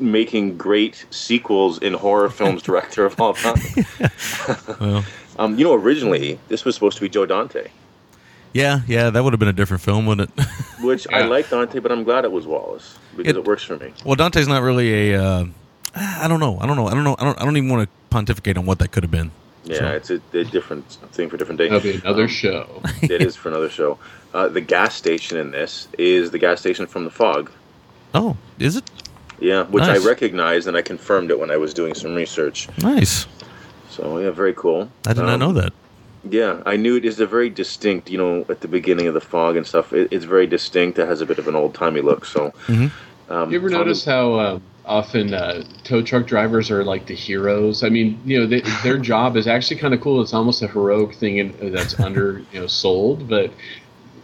making 0.00 0.56
great 0.56 1.04
sequels 1.10 1.78
in 1.78 1.94
horror 1.94 2.30
films 2.30 2.62
director 2.68 3.04
of 3.06 3.20
all 3.20 3.34
time. 3.34 3.60
Well, 4.80 5.04
Um, 5.36 5.58
you 5.58 5.64
know, 5.64 5.74
originally 5.74 6.38
this 6.46 6.64
was 6.64 6.76
supposed 6.76 6.96
to 6.98 7.00
be 7.00 7.08
Joe 7.08 7.26
Dante, 7.26 7.66
yeah, 8.52 8.82
yeah, 8.86 9.10
that 9.10 9.24
would 9.24 9.32
have 9.32 9.40
been 9.40 9.48
a 9.48 9.52
different 9.52 9.82
film, 9.82 10.06
wouldn't 10.06 10.30
it? 10.38 10.46
which 10.84 11.08
I 11.12 11.20
Yeah. 11.20 11.26
like 11.26 11.50
Dante, 11.50 11.80
but 11.80 11.90
I'm 11.90 12.04
glad 12.04 12.24
it 12.24 12.30
was 12.30 12.46
Wallace 12.46 12.96
because 13.16 13.30
It- 13.32 13.36
it, 13.38 13.44
works 13.44 13.64
for 13.64 13.76
me. 13.76 13.92
well, 14.04 14.14
Dante's 14.14 14.46
not 14.46 14.62
really 14.62 15.10
a. 15.12 15.20
Uh, 15.20 15.44
I 15.96 16.28
don't 16.28 16.38
know. 16.38 16.58
I 16.60 16.66
don't 16.66 16.76
know. 16.76 16.86
I 16.86 16.94
don't 16.94 17.02
know. 17.02 17.16
I 17.18 17.24
don't. 17.24 17.40
I 17.40 17.44
don't 17.44 17.56
even 17.56 17.68
want 17.68 17.82
to 17.82 17.88
pontificate 18.10 18.56
on 18.56 18.64
what 18.64 18.78
that 18.78 18.92
could 18.92 19.02
have 19.02 19.10
been. 19.10 19.32
Yeah, 19.64 19.78
So- 19.78 19.86
it's 19.88 20.10
a, 20.10 20.20
a 20.38 20.44
different 20.44 20.88
thing 21.10 21.28
for 21.28 21.34
a 21.34 21.38
different 21.40 21.58
day. 21.58 21.64
That'll 21.68 21.80
be 21.82 21.96
another 21.96 22.22
Um, 22.24 22.28
show. 22.28 22.80
it 23.02 23.20
is 23.20 23.34
for 23.34 23.48
another 23.48 23.68
show. 23.70 23.98
Uh, 24.32 24.46
the 24.46 24.60
gas 24.60 24.94
station 24.94 25.36
in 25.36 25.50
this 25.50 25.88
is 25.98 26.30
the 26.30 26.38
gas 26.38 26.60
station 26.60 26.86
from 26.86 27.02
The 27.02 27.10
Fog. 27.10 27.50
Oh, 28.14 28.36
is 28.60 28.76
it 28.76 28.84
Yeah, 29.44 29.64
which 29.64 29.84
Nice. 29.84 30.02
I 30.02 30.08
recognized 30.08 30.66
and 30.68 30.74
I 30.76 30.80
confirmed 30.82 31.30
it 31.30 31.38
when 31.38 31.50
I 31.50 31.58
was 31.58 31.74
doing 31.74 31.92
some 31.94 32.14
research. 32.14 32.66
nice? 32.82 33.26
So 33.90 34.18
yeah, 34.18 34.30
very 34.30 34.54
cool. 34.54 34.88
I 35.06 35.12
did 35.12 35.20
not 35.22 35.34
Um, 35.34 35.40
know 35.40 35.52
that. 35.52 35.72
Yeah, 36.28 36.62
I 36.64 36.76
knew 36.76 36.96
it 36.96 37.04
is 37.04 37.20
a 37.20 37.26
very 37.26 37.50
distinct. 37.50 38.10
You 38.10 38.16
know, 38.18 38.46
at 38.48 38.62
the 38.62 38.68
beginning 38.68 39.06
of 39.06 39.12
the 39.14 39.20
fog 39.20 39.56
and 39.56 39.66
stuff, 39.66 39.92
it, 39.92 40.08
it's 40.10 40.24
very 40.24 40.46
distinct. 40.46 40.98
It 40.98 41.06
has 41.06 41.20
a 41.20 41.26
bit 41.26 41.38
of 41.38 41.46
an 41.46 41.54
old 41.54 41.74
timey 41.74 42.00
look. 42.00 42.24
So, 42.24 42.52
Mhm. 42.68 42.90
um, 43.28 43.50
You 43.52 43.58
ever 43.58 43.68
Tommy- 43.68 43.84
notice 43.84 44.04
how 44.06 44.32
uh, 44.34 44.58
often 44.86 45.34
uh, 45.34 45.62
tow 45.84 46.00
truck 46.00 46.26
drivers 46.26 46.70
are 46.70 46.82
like 46.82 47.04
the 47.06 47.14
heroes? 47.14 47.84
I 47.84 47.90
mean, 47.90 48.18
you 48.24 48.40
know, 48.40 48.46
they, 48.46 48.62
their 48.82 48.96
job 49.12 49.36
is 49.36 49.46
actually 49.46 49.76
kind 49.76 49.92
of 49.92 50.00
cool. 50.00 50.22
It's 50.22 50.32
almost 50.32 50.62
a 50.62 50.66
heroic 50.68 51.14
thing 51.16 51.36
in, 51.36 51.52
that's 51.72 52.00
under 52.00 52.40
you 52.52 52.60
know 52.60 52.66
sold, 52.66 53.28
but 53.28 53.50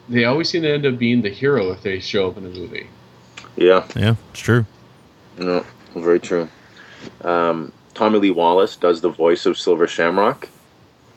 they 0.09 0.24
always 0.24 0.48
seem 0.48 0.62
to 0.62 0.72
end 0.72 0.86
up 0.86 0.97
being 0.98 1.20
the 1.20 1.28
hero 1.30 1.70
if 1.72 1.82
they 1.82 2.01
show 2.01 2.28
up 2.28 2.38
in 2.38 2.47
a 2.47 2.48
movie. 2.48 2.86
Yeah, 3.56 3.84
Yeah, 3.94 4.14
it's 4.30 4.40
true. 4.40 4.64
No, 5.41 5.65
very 5.97 6.21
true. 6.21 6.49
Um, 7.23 7.73
Tommy 7.95 8.19
Lee 8.19 8.31
Wallace 8.31 8.77
does 8.77 9.01
the 9.01 9.09
voice 9.11 9.47
of 9.47 9.59
Silver 9.59 9.87
Shamrock, 9.87 10.49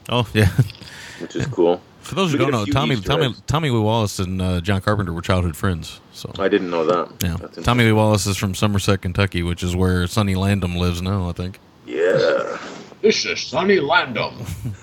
Oh 0.10 0.28
yeah. 0.34 0.50
which 1.20 1.36
is 1.36 1.46
cool. 1.48 1.82
For 2.02 2.16
those 2.16 2.32
who 2.32 2.38
We 2.38 2.44
don't 2.44 2.52
know, 2.52 2.66
Tommy 2.66 2.96
Easter 2.96 3.08
Tommy 3.08 3.26
eggs. 3.28 3.42
Tommy 3.48 3.70
Lee 3.70 3.80
Wallace 3.80 4.20
and 4.20 4.42
uh, 4.42 4.60
John 4.60 4.82
Carpenter 4.82 5.14
were 5.14 5.22
childhood 5.22 5.56
friends. 5.56 6.02
So 6.12 6.32
I 6.38 6.50
didn't 6.50 6.70
know 6.70 6.86
that. 6.86 7.24
yeah, 7.24 7.64
Tommy 7.64 7.86
Lee 7.86 7.92
Wallace 7.94 8.26
is 8.28 8.36
from 8.38 8.56
Somerset, 8.56 9.02
Kentucky, 9.02 9.42
which 9.44 9.64
is 9.64 9.76
where 9.76 10.06
Sonny 10.08 10.36
Landham 10.36 10.78
lives 10.78 11.02
now. 11.02 11.30
I 11.30 11.32
think. 11.32 11.60
Yeah, 11.86 12.58
This 13.02 13.26
is 13.26 13.42
Sonny 13.42 13.78
Landham. 13.78 14.34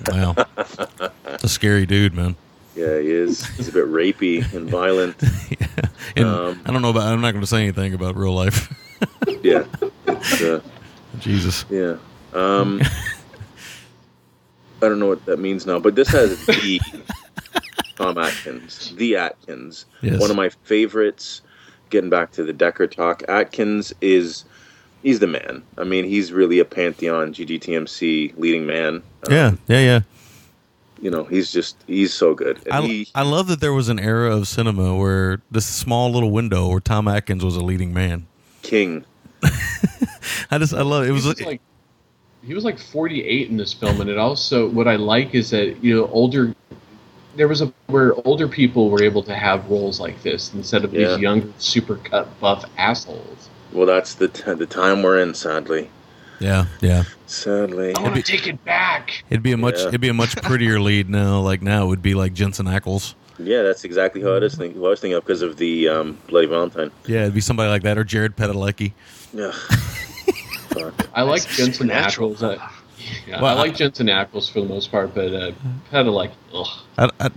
Wow, 0.11 0.35
a 1.25 1.49
scary 1.49 1.85
dude, 1.87 2.15
man. 2.15 2.35
Yeah, 2.75 2.99
he 2.99 3.11
is. 3.11 3.45
He's 3.57 3.69
a 3.69 3.73
bit 3.73 3.85
rapey 3.87 4.51
and 4.55 4.69
violent. 4.71 5.17
And 6.17 6.25
Um, 6.27 6.61
I 6.65 6.73
don't 6.73 6.83
know 6.83 6.91
about. 6.91 7.03
I'm 7.03 7.21
not 7.21 7.31
going 7.33 7.43
to 7.43 7.47
say 7.47 7.59
anything 7.63 7.95
about 7.95 8.17
real 8.17 8.35
life. 8.35 8.73
Yeah. 9.43 9.65
Uh, 10.07 10.61
Jesus. 11.19 11.65
Yeah. 11.71 11.97
Um, 12.35 12.81
I 14.83 14.89
don't 14.89 14.99
know 14.99 15.07
what 15.09 15.25
that 15.27 15.39
means 15.39 15.67
now, 15.67 15.79
but 15.79 15.95
this 15.95 16.09
has 16.09 16.45
the 16.47 16.81
Tom 17.97 18.19
Atkins, 18.19 18.95
the 18.97 19.17
Atkins, 19.17 19.85
Yes. 20.03 20.21
one 20.21 20.31
of 20.31 20.37
my 20.37 20.49
favorites. 20.65 21.43
Getting 21.91 22.09
back 22.11 22.31
to 22.33 22.45
the 22.45 22.55
Dekker 22.55 22.89
talk, 22.91 23.23
Atkins 23.29 23.93
is 24.01 24.45
he's 25.03 25.19
the 25.19 25.27
man. 25.27 25.63
I 25.77 25.83
mean, 25.85 26.05
he's 26.05 26.33
really 26.33 26.61
a 26.61 26.65
pantheon 26.65 27.35
GGtMC 27.35 28.35
leading 28.39 28.65
man. 28.65 29.03
Yeah, 29.29 29.53
yeah, 29.67 29.81
yeah. 29.81 30.01
You 31.03 31.11
know, 31.11 31.25
he's 31.25 31.51
just 31.51 31.77
he's 31.89 32.13
so 32.15 32.33
good. 32.35 32.61
I, 32.71 32.83
he, 32.83 33.09
I 33.15 33.23
love 33.23 33.49
that 33.49 33.61
there 33.61 33.73
was 33.73 33.89
an 33.89 33.99
era 33.99 34.35
of 34.37 34.47
cinema 34.47 34.95
where 34.97 35.41
this 35.51 35.67
small 35.67 36.13
little 36.13 36.31
window 36.31 36.69
where 36.69 36.79
Tom 36.81 37.09
Atkins 37.09 37.45
was 37.45 37.57
a 37.57 37.61
leading 37.65 37.93
man. 37.93 38.27
King. 38.63 39.05
I 40.51 40.59
just 40.59 40.75
I 40.75 40.83
love 40.83 41.05
it. 41.05 41.09
It 41.11 41.13
was 41.13 41.25
He 41.25 41.29
was 41.31 41.41
like 41.43 41.61
he 42.47 42.55
was 42.55 42.65
like 42.65 42.79
48 42.79 43.51
in 43.51 43.57
this 43.57 43.73
film, 43.73 44.01
and 44.01 44.09
it 44.09 44.17
also 44.19 44.69
what 44.69 44.89
I 44.89 44.97
like 44.97 45.35
is 45.35 45.51
that 45.51 45.83
you 45.83 45.95
know 45.97 46.07
older. 46.09 46.55
There 47.37 47.47
was 47.49 47.61
a 47.63 47.73
where 47.87 48.13
older 48.27 48.49
people 48.49 48.91
were 48.91 49.03
able 49.03 49.23
to 49.23 49.35
have 49.35 49.69
roles 49.71 50.01
like 50.01 50.21
this 50.23 50.53
instead 50.53 50.85
of 50.85 50.93
Yeah. 50.93 51.11
these 51.11 51.19
young 51.19 51.55
super 51.59 51.97
cut 51.97 52.29
buff 52.41 52.65
assholes. 52.77 53.49
well, 53.73 53.87
that's 53.87 54.15
the 54.15 54.27
t- 54.29 54.53
the 54.55 54.67
time 54.67 55.03
we're 55.03 55.21
in. 55.21 55.33
Sadly, 55.35 55.89
yeah, 56.41 56.67
yeah. 56.81 57.05
sadly. 57.27 57.95
I 57.95 58.03
want 58.03 58.17
to 58.17 58.23
take 58.23 58.49
it 58.49 58.63
back. 58.65 59.23
It'd 59.31 59.45
be 59.45 59.53
a 59.53 59.57
much 59.57 59.79
Yeah. 59.79 59.89
it'd 59.89 60.01
be 60.01 60.09
a 60.09 60.15
much 60.15 60.35
prettier 60.43 60.81
lead 60.89 61.09
now. 61.09 61.39
Like 61.41 61.63
now 61.63 61.85
it 61.85 61.87
would 61.87 62.03
be 62.03 62.15
like 62.15 62.33
Jensen 62.35 62.67
Ackles. 62.67 63.15
Yeah, 63.47 63.63
that's 63.63 63.85
exactly 63.85 64.21
how 64.23 64.35
I 64.35 64.39
was 64.39 64.55
thinking. 64.55 64.81
What 64.81 64.89
I 64.89 64.91
was 64.91 65.01
thinking 65.01 65.17
of 65.17 65.25
because 65.25 65.43
of 65.43 65.57
the 65.57 65.89
um, 65.89 66.19
Bloody 66.29 66.47
Valentine. 66.47 66.91
Yeah, 67.07 67.23
it'd 67.23 67.35
be 67.35 67.41
somebody 67.41 67.69
like 67.71 67.83
that 67.83 67.99
or 67.99 68.05
Jared 68.05 68.37
Padalecki. 68.37 68.93
Yeah. 69.33 69.53
I 71.15 71.23
like 71.23 71.43
Nice. 71.43 71.57
Jensen 71.57 71.73
Supernatural. 71.75 72.35
Ackles. 72.35 72.43
Uh, 72.61 72.69
yeah, 73.27 73.41
Well, 73.43 73.57
I 73.59 73.61
like 73.61 73.75
Jensen 73.75 74.07
Ackles 74.07 74.51
for 74.53 74.61
the 74.61 74.67
most 74.69 74.91
part, 74.91 75.15
but 75.15 75.35
uh, 75.35 75.53
Padalecki, 75.91 76.33
ugh. 76.55 76.67
I, 76.97 77.09
I, 77.19 77.31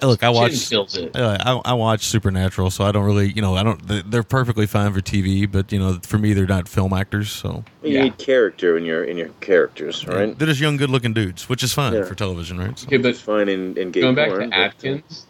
I, 0.00 0.06
look, 0.06 0.22
I 0.22 0.28
watch. 0.28 0.68
kills 0.68 0.96
it. 0.96 1.16
uh, 1.16 1.36
I, 1.64 1.70
I 1.70 1.74
watch 1.74 2.04
Supernatural, 2.06 2.70
so 2.70 2.84
I 2.84 2.92
don't 2.92 3.04
really, 3.04 3.32
you 3.32 3.42
know, 3.42 3.54
I 3.56 3.62
don't. 3.62 3.84
they- 3.88 4.02
They're 4.02 4.22
perfectly 4.22 4.66
fine 4.66 4.92
for 4.92 5.00
TV, 5.00 5.50
but 5.50 5.72
you 5.72 5.78
know, 5.78 5.98
for 6.02 6.18
me, 6.18 6.32
they're 6.32 6.46
not 6.46 6.68
film 6.68 6.92
actors. 6.92 7.30
So 7.30 7.64
You 7.82 7.94
Yeah. 7.94 8.02
need 8.04 8.18
character 8.18 8.76
in 8.76 8.84
your 8.84 9.02
in 9.04 9.16
your 9.16 9.28
characters, 9.40 10.06
right? 10.06 10.38
they're 10.38 10.48
just 10.48 10.60
young, 10.60 10.76
good-looking 10.76 11.14
dudes, 11.14 11.48
which 11.48 11.62
is 11.64 11.72
fine 11.72 11.94
Yeah. 11.94 12.04
for 12.04 12.14
television, 12.14 12.58
right? 12.58 12.78
So, 12.78 12.86
Okay, 12.86 12.98
but 12.98 13.08
It's 13.10 13.20
fine 13.20 13.48
in, 13.48 13.76
in 13.78 13.90
gay 13.90 14.02
going 14.02 14.14
back 14.14 14.28
porn, 14.28 14.50
to 14.50 14.56
uh, 14.56 14.60
Atkins, 14.60 15.26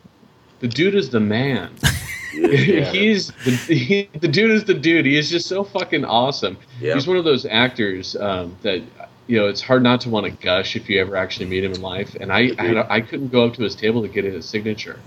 the 0.61 0.69
dude 0.69 0.95
is 0.95 1.11
the 1.11 1.21
man. 1.21 1.71
yeah. 2.35 2.85
He's 2.93 3.29
the 3.45 3.51
he, 3.53 4.09
the 4.21 4.29
dude 4.29 4.51
is 4.51 4.65
the 4.65 4.75
dude. 4.75 5.07
He 5.07 5.17
is 5.17 5.31
just 5.31 5.47
so 5.49 5.65
fucking 5.65 6.05
awesome. 6.05 6.57
Yeah. 6.81 6.95
He's 6.95 7.07
one 7.07 7.17
of 7.17 7.25
those 7.25 7.47
actors 7.47 8.17
um, 8.17 8.57
that 8.63 8.83
you 9.27 9.39
know 9.39 9.47
it's 9.49 9.61
hard 9.63 9.83
not 9.83 10.01
to 10.03 10.11
want 10.11 10.27
to 10.27 10.33
gush 10.45 10.77
if 10.77 10.89
you 10.89 11.01
ever 11.01 11.17
actually 11.17 11.47
meet 11.47 11.65
him 11.65 11.73
in 11.73 11.81
life. 11.83 12.15
And 12.21 12.33
I 12.33 12.51
I, 12.59 12.67
had 12.67 12.77
a- 12.77 12.93
I 12.93 13.01
couldn't 13.01 13.29
go 13.29 13.45
up 13.47 13.55
to 13.55 13.63
his 13.63 13.75
table 13.75 14.03
to 14.03 14.09
get 14.09 14.25
his 14.25 14.47
signature 14.47 14.99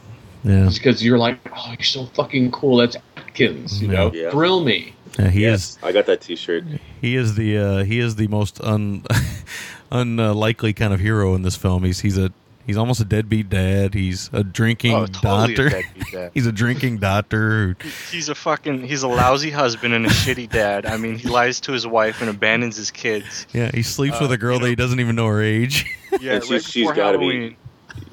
yeah, 0.44 0.66
just 0.66 0.78
because 0.80 1.04
you're 1.04 1.18
like, 1.18 1.38
oh, 1.54 1.68
you're 1.78 1.84
so 1.84 2.06
fucking 2.08 2.52
cool. 2.52 2.78
That's 2.78 2.96
Atkins. 3.18 3.82
You 3.82 3.90
know, 3.90 4.12
Yeah. 4.14 4.32
thrill 4.32 4.64
me. 4.64 4.94
yeah 5.18 5.30
he 5.30 5.42
yes, 5.42 5.72
is. 5.72 5.80
I 5.84 5.92
got 5.92 6.06
that 6.06 6.22
T-shirt. 6.22 6.64
He 7.02 7.16
is 7.16 7.36
the 7.36 7.58
uh, 7.58 7.84
he 7.84 8.00
is 8.00 8.16
the 8.16 8.28
most 8.28 8.62
un 8.62 9.04
unlikely 9.92 10.74
kind 10.74 10.94
of 10.94 11.00
hero 11.00 11.36
in 11.36 11.42
this 11.42 11.56
film. 11.56 11.84
He's 11.84 12.00
he's 12.00 12.18
a 12.18 12.32
he's 12.70 12.78
almost 12.78 13.02
a 13.02 13.06
deadbeat 13.06 13.50
dad. 13.50 13.96
He's 13.96 14.30
a 14.32 14.44
drinking 14.44 14.94
Oh, 14.94 15.08
totally 15.08 15.56
doctor. 15.56 15.70
deadbeat 15.70 16.04
dad. 16.12 16.32
he's 16.36 16.46
a 16.46 16.52
drinking 16.52 17.00
doctor. 17.00 17.76
He's 18.12 18.30
a 18.30 18.36
fucking 18.36 18.84
he's 18.88 19.02
a 19.02 19.08
lousy 19.08 19.50
husband 19.50 19.96
and 19.96 20.06
a 20.06 20.10
shitty 20.10 20.50
dad. 20.52 20.86
I 20.86 20.98
mean, 20.98 21.18
he 21.18 21.28
lies 21.28 21.60
to 21.62 21.72
his 21.72 21.88
wife 21.88 22.22
and 22.22 22.30
abandons 22.30 22.78
his 22.78 22.92
kids. 22.92 23.48
Yeah, 23.54 23.72
he 23.74 23.82
sleeps 23.82 24.18
Uh, 24.18 24.20
with 24.22 24.32
a 24.34 24.38
girl 24.38 24.56
you 24.58 24.62
that 24.62 24.70
he 24.70 24.76
doesn't 24.76 25.00
even 25.00 25.16
know 25.16 25.26
her 25.28 25.42
age. 25.42 25.86
Yeah, 26.22 26.34
And 26.36 26.44
she's- 26.44 26.52
right 26.52 26.64
she's 26.64 26.74
before 26.84 26.94
gotta 26.96 27.18
be- 27.18 27.56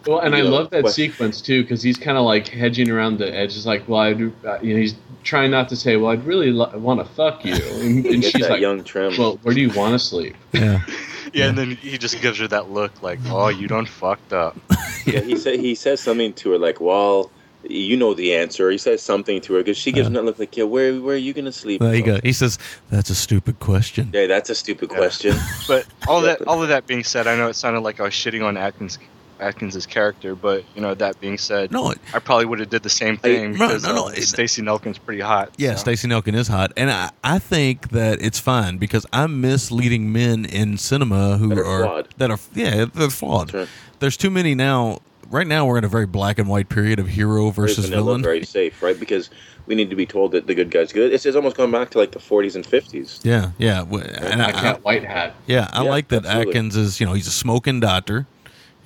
Well, 0.06 0.20
and 0.20 0.34
I 0.34 0.38
Yeah, 0.42 0.48
love 0.50 0.70
that 0.70 0.84
but- 0.84 0.92
sequence 0.94 1.40
too 1.42 1.62
because 1.62 1.82
he's 1.82 1.96
kind 1.98 2.16
of 2.16 2.24
like 2.24 2.48
hedging 2.48 2.90
around 2.90 3.18
the 3.18 3.26
edge. 3.28 3.50
edges, 3.50 3.66
like, 3.66 3.86
well, 3.88 4.00
I 4.00 4.12
do, 4.14 4.32
uh, 4.46 4.58
you 4.62 4.74
know, 4.74 4.80
he's 4.80 4.94
trying 5.24 5.50
not 5.50 5.68
to 5.70 5.76
say, 5.76 5.96
well, 5.96 6.12
I'd 6.12 6.24
really 6.24 6.50
lo- 6.50 6.70
want 6.76 7.00
to 7.00 7.06
fuck 7.14 7.44
you, 7.44 7.54
and, 7.54 8.06
and 8.06 8.22
she's 8.24 8.32
that 8.34 8.50
like, 8.50 8.60
young 8.60 8.84
trim. 8.84 9.14
well, 9.18 9.38
where 9.42 9.54
do 9.54 9.60
you 9.60 9.70
want 9.70 9.92
to 9.94 9.98
sleep? 9.98 10.36
Yeah, 10.52 10.80
Yeah, 11.36 11.48
and 11.48 11.58
then 11.58 11.70
he 11.76 11.98
just 11.98 12.20
gives 12.22 12.38
her 12.38 12.48
that 12.48 12.70
look 12.70 13.02
like, 13.02 13.18
"Oh, 13.26 13.48
you 13.48 13.68
done 13.68 13.84
fucked 13.86 14.32
up." 14.32 14.56
yeah, 15.06 15.20
he 15.20 15.36
said 15.36 15.60
he 15.60 15.74
says 15.74 16.00
something 16.00 16.32
to 16.34 16.52
her 16.52 16.58
like, 16.58 16.80
"Well, 16.80 17.30
you 17.62 17.96
know 17.96 18.14
the 18.14 18.34
answer." 18.34 18.70
He 18.70 18.78
says 18.78 19.02
something 19.02 19.40
to 19.42 19.52
her 19.54 19.60
because 19.60 19.76
she 19.76 19.92
gives 19.92 20.06
him 20.06 20.14
that 20.14 20.24
look 20.24 20.38
like, 20.38 20.56
"Yeah, 20.56 20.64
where 20.64 20.98
where 21.00 21.14
are 21.14 21.18
you 21.18 21.34
gonna 21.34 21.52
sleep?" 21.52 21.80
there 21.82 21.94
you 21.94 22.02
go. 22.02 22.18
He 22.22 22.32
says 22.32 22.58
that's 22.90 23.10
a 23.10 23.14
stupid 23.14 23.60
question. 23.60 24.10
Yeah, 24.14 24.26
that's 24.26 24.48
a 24.48 24.54
stupid 24.54 24.90
Yeah. 24.90 24.96
question. 24.96 25.36
But 25.68 25.84
all 26.08 26.22
that 26.22 26.40
all 26.48 26.62
of 26.62 26.68
that 26.70 26.86
being 26.86 27.04
said, 27.04 27.26
I 27.26 27.36
know 27.36 27.48
it 27.48 27.54
sounded 27.54 27.80
like 27.80 28.00
I 28.00 28.04
was 28.04 28.14
shitting 28.14 28.42
on 28.42 28.56
Atkins 28.56 28.98
Atkins's 29.40 29.86
character, 29.86 30.34
but 30.34 30.64
you 30.74 30.80
know 30.82 30.94
that 30.94 31.20
being 31.20 31.38
said, 31.38 31.70
No, 31.72 31.92
I 32.14 32.18
probably 32.18 32.46
would 32.46 32.60
have 32.60 32.70
did 32.70 32.82
the 32.82 32.88
same 32.90 33.16
thing 33.16 33.52
no, 33.52 33.66
because 33.68 33.82
no, 33.84 33.94
no, 33.94 34.04
uh, 34.06 34.10
it- 34.10 34.22
Stacey 34.22 34.62
Nelkin's 34.62 34.98
pretty 34.98 35.20
hot. 35.20 35.54
Yeah, 35.58 35.72
so. 35.74 35.78
Stacey 35.82 36.08
Nelkin 36.08 36.34
is 36.34 36.48
hot, 36.48 36.72
and 36.76 36.90
I, 36.90 37.10
I 37.24 37.38
think 37.38 37.90
that 37.90 38.20
it's 38.22 38.38
fine 38.38 38.78
because 38.78 39.06
I 39.12 39.26
miss 39.26 39.70
leading 39.70 40.12
men 40.12 40.44
in 40.44 40.78
cinema 40.78 41.36
who 41.38 41.48
That 41.48 41.58
are 41.58 41.64
are 41.64 41.82
flawed. 41.84 42.08
that 42.18 42.30
are 42.30 42.38
yeah 42.54 42.84
they're 42.92 43.10
flawed. 43.10 43.48
That's 43.48 43.54
right. 43.54 43.68
There's 44.00 44.16
too 44.16 44.30
many 44.30 44.54
now. 44.54 45.00
Right 45.28 45.46
now, 45.46 45.66
we're 45.66 45.76
in 45.78 45.82
a 45.82 45.88
very 45.88 46.06
black 46.06 46.38
and 46.38 46.48
white 46.48 46.68
period 46.68 47.00
of 47.00 47.08
hero 47.08 47.50
versus 47.50 47.86
vanilla, 47.86 48.04
villain. 48.04 48.22
very 48.22 48.44
safe, 48.44 48.80
right? 48.80 48.98
Because 48.98 49.28
we 49.66 49.74
need 49.74 49.90
to 49.90 49.96
be 49.96 50.06
told 50.06 50.30
that 50.32 50.46
the 50.46 50.54
good 50.54 50.70
guy's 50.70 50.92
good. 50.92 51.12
It's, 51.12 51.26
it's 51.26 51.34
almost 51.34 51.56
going 51.56 51.72
back 51.72 51.90
to 51.90 51.98
like 51.98 52.12
the 52.12 52.20
40s 52.20 52.54
and 52.54 52.64
50s. 52.64 53.24
Yeah, 53.24 53.50
yeah, 53.58 53.80
and 53.80 53.90
like 53.90 54.54
I, 54.54 54.62
that 54.62 54.84
white 54.84 55.04
hat. 55.04 55.34
yeah, 55.48 55.68
I 55.72 55.82
Yeah, 55.82 55.90
like 55.90 56.06
that 56.08 56.24
absolutely. 56.26 56.52
Atkins 56.52 56.76
is 56.76 57.00
you 57.00 57.06
know 57.06 57.12
he's 57.14 57.26
a 57.26 57.32
smoking 57.32 57.80
doctor, 57.80 58.24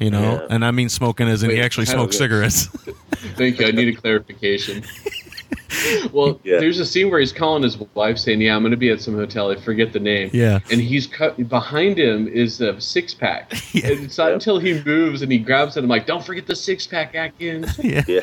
you 0.01 0.10
know, 0.10 0.20
Yeah. 0.40 0.47
and 0.51 0.64
I 0.64 0.70
mean 0.72 0.89
smoking 0.89 1.28
as 1.28 1.43
in 1.44 1.51
he 1.51 1.60
actually 1.60 1.86
kind 1.86 1.98
smokes 1.98 2.18
cigarettes. 2.18 2.66
Thank 3.36 3.60
you. 3.60 3.66
I 3.66 3.70
need 3.70 3.89
a 3.89 4.01
clarification. 4.01 4.82
well, 6.12 6.40
Yeah. 6.43 6.59
there's 6.59 6.78
a 6.81 6.86
scene 6.86 7.10
where 7.10 7.20
he's 7.20 7.32
calling 7.32 7.62
his 7.62 7.77
wife 7.94 8.18
saying, 8.18 8.40
"Yeah, 8.40 8.56
I'm 8.56 8.62
going 8.62 8.70
to 8.70 8.77
be 8.77 8.90
at 8.90 9.01
some 9.01 9.14
hotel. 9.14 9.51
I 9.51 9.56
forget 9.56 9.93
the 9.93 10.01
name." 10.01 10.31
Yeah. 10.32 10.60
And 10.70 10.81
he's 10.81 11.06
cut 11.06 11.48
behind 11.48 11.98
him 11.98 12.27
is 12.28 12.60
a 12.60 12.81
six 12.81 13.14
pack. 13.14 13.52
Yeah. 13.74 13.89
And 13.89 14.05
it's 14.05 14.18
not 14.18 14.28
Yeah. 14.28 14.35
until 14.35 14.59
he 14.59 14.82
moves 14.82 15.22
and 15.22 15.31
he 15.31 15.39
grabs 15.39 15.77
it. 15.77 15.85
I'm 15.85 15.89
like, 15.89 16.06
"Don't 16.06 16.24
forget 16.24 16.47
the 16.47 16.56
six 16.56 16.86
pack, 16.86 17.14
Atkins." 17.14 17.78
yeah, 17.82 18.02
Yeah. 18.09 18.20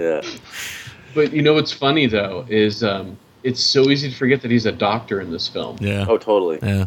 yeah. 0.00 0.20
But 1.14 1.32
you 1.32 1.42
know 1.42 1.54
what's 1.54 1.72
funny 1.72 2.06
though 2.06 2.44
is 2.48 2.82
um, 2.82 3.16
it's 3.42 3.62
so 3.62 3.90
easy 3.90 4.10
to 4.10 4.16
forget 4.16 4.42
that 4.42 4.50
he's 4.50 4.66
a 4.66 4.72
doctor 4.72 5.20
in 5.20 5.30
this 5.30 5.46
film. 5.48 5.76
yeah, 5.80 6.06
Oh, 6.08 6.16
totally. 6.18 6.58
yeah. 6.62 6.86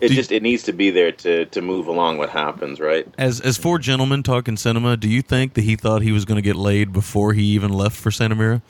It 0.00 0.08
Do- 0.08 0.14
just 0.14 0.30
it 0.30 0.42
needs 0.42 0.62
to 0.64 0.72
be 0.72 0.90
there 0.90 1.10
to 1.12 1.46
to 1.46 1.62
move 1.62 1.86
along 1.86 2.18
what 2.18 2.28
happens, 2.30 2.80
right? 2.80 3.06
As 3.16 3.40
as 3.40 3.56
four 3.56 3.78
gentlemen 3.78 4.22
talking 4.22 4.56
cinema, 4.56 4.96
do 4.96 5.08
you 5.08 5.22
think 5.22 5.54
that 5.54 5.62
he 5.64 5.74
thought 5.76 6.02
he 6.02 6.12
was 6.12 6.24
going 6.24 6.36
to 6.36 6.42
get 6.42 6.56
laid 6.56 6.92
before 6.92 7.32
he 7.32 7.42
even 7.44 7.72
left 7.72 7.96
for 7.96 8.10
Santa 8.10 8.34
Mira? 8.34 8.60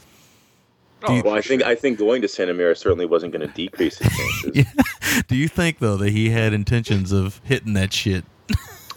Oh, 1.02 1.16
you- 1.16 1.22
Well, 1.24 1.34
I 1.34 1.40
think 1.40 1.62
sure. 1.62 1.70
I 1.70 1.74
think 1.74 1.98
going 1.98 2.22
to 2.22 2.28
Santa 2.28 2.54
Mira 2.54 2.76
certainly 2.76 3.06
wasn't 3.06 3.32
going 3.32 3.46
to 3.46 3.52
decrease 3.54 3.98
his 3.98 4.12
chances. 4.16 4.52
Yeah. 4.54 5.22
Do 5.28 5.34
you 5.36 5.48
think 5.48 5.78
though 5.80 5.96
that 5.96 6.10
he 6.10 6.30
had 6.30 6.52
intentions 6.52 7.10
of 7.12 7.40
hitting 7.44 7.72
that 7.74 7.92
shit? 7.92 8.24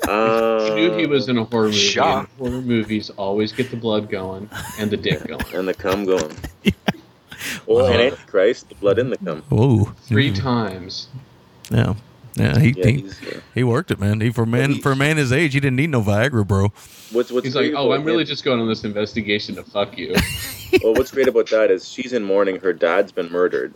Uh, 0.08 0.66
He 0.66 0.76
knew 0.76 0.98
he 0.98 1.06
was 1.08 1.28
in 1.30 1.38
a 1.38 1.44
horror 1.44 1.66
movie. 1.66 1.78
Shock. 1.78 2.30
horror 2.38 2.62
movies 2.62 3.10
always 3.12 3.52
get 3.52 3.70
the 3.70 3.76
blood 3.78 4.10
going 4.10 4.50
and 4.80 4.90
the 4.92 4.98
dick 4.98 5.26
going. 5.28 5.44
and 5.54 5.68
the 5.68 5.74
cum 5.74 6.06
going. 6.06 6.32
Well, 7.66 7.86
and 7.86 8.02
Antichrist, 8.02 8.68
the 8.70 8.76
blood 8.76 9.00
in 9.00 9.10
the 9.12 9.18
cum. 9.18 9.42
Whoa, 9.50 9.86
Three 10.04 10.32
Mhm. 10.32 10.42
times. 10.42 11.08
Yeah, 11.72 11.94
yeah. 12.40 12.57
He 12.60 12.70
Yeah, 12.78 12.86
he, 12.88 13.06
uh, 13.07 13.40
he 13.53 13.64
worked 13.64 13.91
it, 13.91 13.99
man. 13.99 14.22
He 14.22 14.30
for 14.32 14.45
man 14.45 14.72
he- 14.74 14.82
for 14.82 14.91
a 14.91 14.95
man 14.95 15.18
his 15.18 15.32
age, 15.32 15.53
he 15.53 15.60
didn't 15.60 15.76
need 15.78 15.90
no 15.90 16.02
Viagra, 16.02 16.48
bro. 16.48 16.72
what's 17.11 17.32
what's 17.32 17.45
He's 17.45 17.56
like, 17.56 17.74
"Oh, 17.76 17.91
I'm 17.91 18.03
really 18.03 18.22
him- 18.24 18.28
just 18.28 18.44
going 18.44 18.60
on 18.60 18.68
this 18.68 18.84
investigation 18.84 19.56
to 19.56 19.64
fuck 19.64 19.98
you." 19.98 20.14
well, 20.84 20.94
what's 20.94 21.11
great 21.11 21.28
about 21.28 21.49
that 21.49 21.72
is 21.72 21.88
she's 21.90 22.14
in 22.14 22.24
mourning. 22.24 22.60
Her 22.60 22.74
dad's 22.74 23.11
been 23.11 23.32
murdered. 23.32 23.76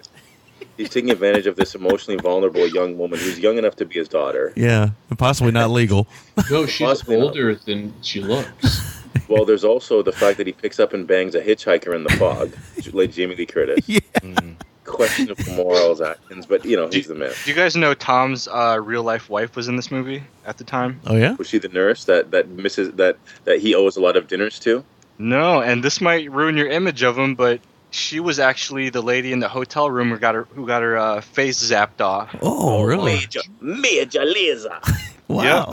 He's 0.77 0.90
taking 0.90 1.11
advantage 1.11 1.45
of 1.45 1.56
this 1.56 1.76
emotionally 1.76 2.19
vulnerable 2.19 2.65
young 2.68 2.98
woman 2.98 3.19
who's 3.19 3.38
young 3.38 3.57
enough 3.60 3.76
to 3.76 3.85
be 3.85 3.95
his 3.99 4.07
daughter. 4.07 4.53
Yeah, 4.56 4.90
and 5.10 5.19
possibly 5.19 5.52
not 5.52 5.69
legal. 5.69 6.07
No, 6.49 6.65
she's 6.65 6.88
Possibly 6.88 7.18
not. 7.18 7.26
older 7.27 7.53
than 7.56 7.94
she 8.02 8.22
looks. 8.22 8.90
Well, 9.30 9.45
there's 9.45 9.64
also 9.64 10.02
the 10.03 10.11
fact 10.11 10.38
that 10.38 10.48
he 10.48 10.53
picks 10.53 10.80
up 10.80 10.91
and 10.94 11.07
bangs 11.07 11.34
a 11.34 11.41
hitchhiker 11.41 11.95
in 11.95 12.03
the 12.03 12.10
fog, 12.18 12.52
like 12.91 13.11
Jamie 13.11 13.35
Lee 13.35 13.45
Curtis. 13.45 13.88
Yeah. 13.88 13.99
Mm. 14.19 14.56
Questionable 14.85 15.43
morals, 15.53 16.01
Atkins, 16.01 16.45
but 16.45 16.65
you 16.65 16.76
know 16.76 16.88
he's 16.89 17.07
the 17.07 17.15
man. 17.15 17.31
Do 17.43 17.49
you 17.49 17.55
guys 17.55 17.76
know 17.76 17.93
Tom's 17.93 18.47
uh, 18.47 18.80
real 18.84 19.03
life 19.03 19.30
wife 19.30 19.55
was 19.55 19.68
in 19.68 19.76
this 19.76 19.89
movie 19.91 20.23
at 20.45 20.57
the 20.57 20.64
time? 20.64 20.99
Oh 21.05 21.15
yeah. 21.15 21.35
Was 21.35 21.47
she 21.47 21.57
the 21.57 21.69
nurse 21.69 22.05
that 22.05 22.31
that 22.31 22.49
misses 22.49 22.91
that 22.93 23.18
that 23.45 23.60
he 23.60 23.73
owes 23.76 23.95
a 23.97 24.01
lot 24.01 24.18
of 24.18 24.27
dinners 24.27 24.60
to? 24.60 24.84
No, 25.18 25.61
and 25.61 25.84
this 25.84 26.01
might 26.01 26.30
ruin 26.31 26.57
your 26.57 26.68
image 26.68 27.01
of 27.03 27.18
him, 27.18 27.35
but 27.35 27.61
she 27.91 28.19
was 28.19 28.39
actually 28.39 28.89
the 28.89 29.01
lady 29.01 29.31
in 29.31 29.39
the 29.39 29.47
hotel 29.47 29.89
room 29.89 30.10
who 30.10 30.18
got 30.18 30.35
her 30.35 30.43
who 30.55 30.68
got 30.68 30.81
her 30.81 30.97
uh, 30.97 31.22
face 31.22 31.64
zapped 31.64 32.01
off. 32.01 32.35
Oh 32.41 32.84
really? 32.84 33.15
Major, 33.15 33.41
Major 33.61 34.26
Laser. 34.26 34.80
Wow. 35.30 35.72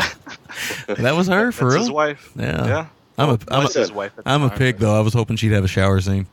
that 0.86 1.14
was 1.14 1.26
her 1.26 1.52
for 1.52 1.64
That's 1.64 1.74
real. 1.74 1.80
his 1.82 1.90
wife. 1.90 2.30
Yeah. 2.36 2.66
Yeah. 2.66 2.86
I'm 3.18 3.28
a 3.30 3.32
I'm 3.32 3.38
Plus 3.62 3.76
a, 3.76 3.80
his 3.80 3.92
wife 3.92 4.12
at 4.16 4.24
the 4.24 4.30
I'm 4.30 4.42
a 4.42 4.48
pig 4.50 4.78
though. 4.78 4.96
I 4.96 5.00
was 5.00 5.12
hoping 5.12 5.36
she'd 5.36 5.52
have 5.52 5.64
a 5.64 5.68
shower 5.68 6.00
scene. 6.00 6.26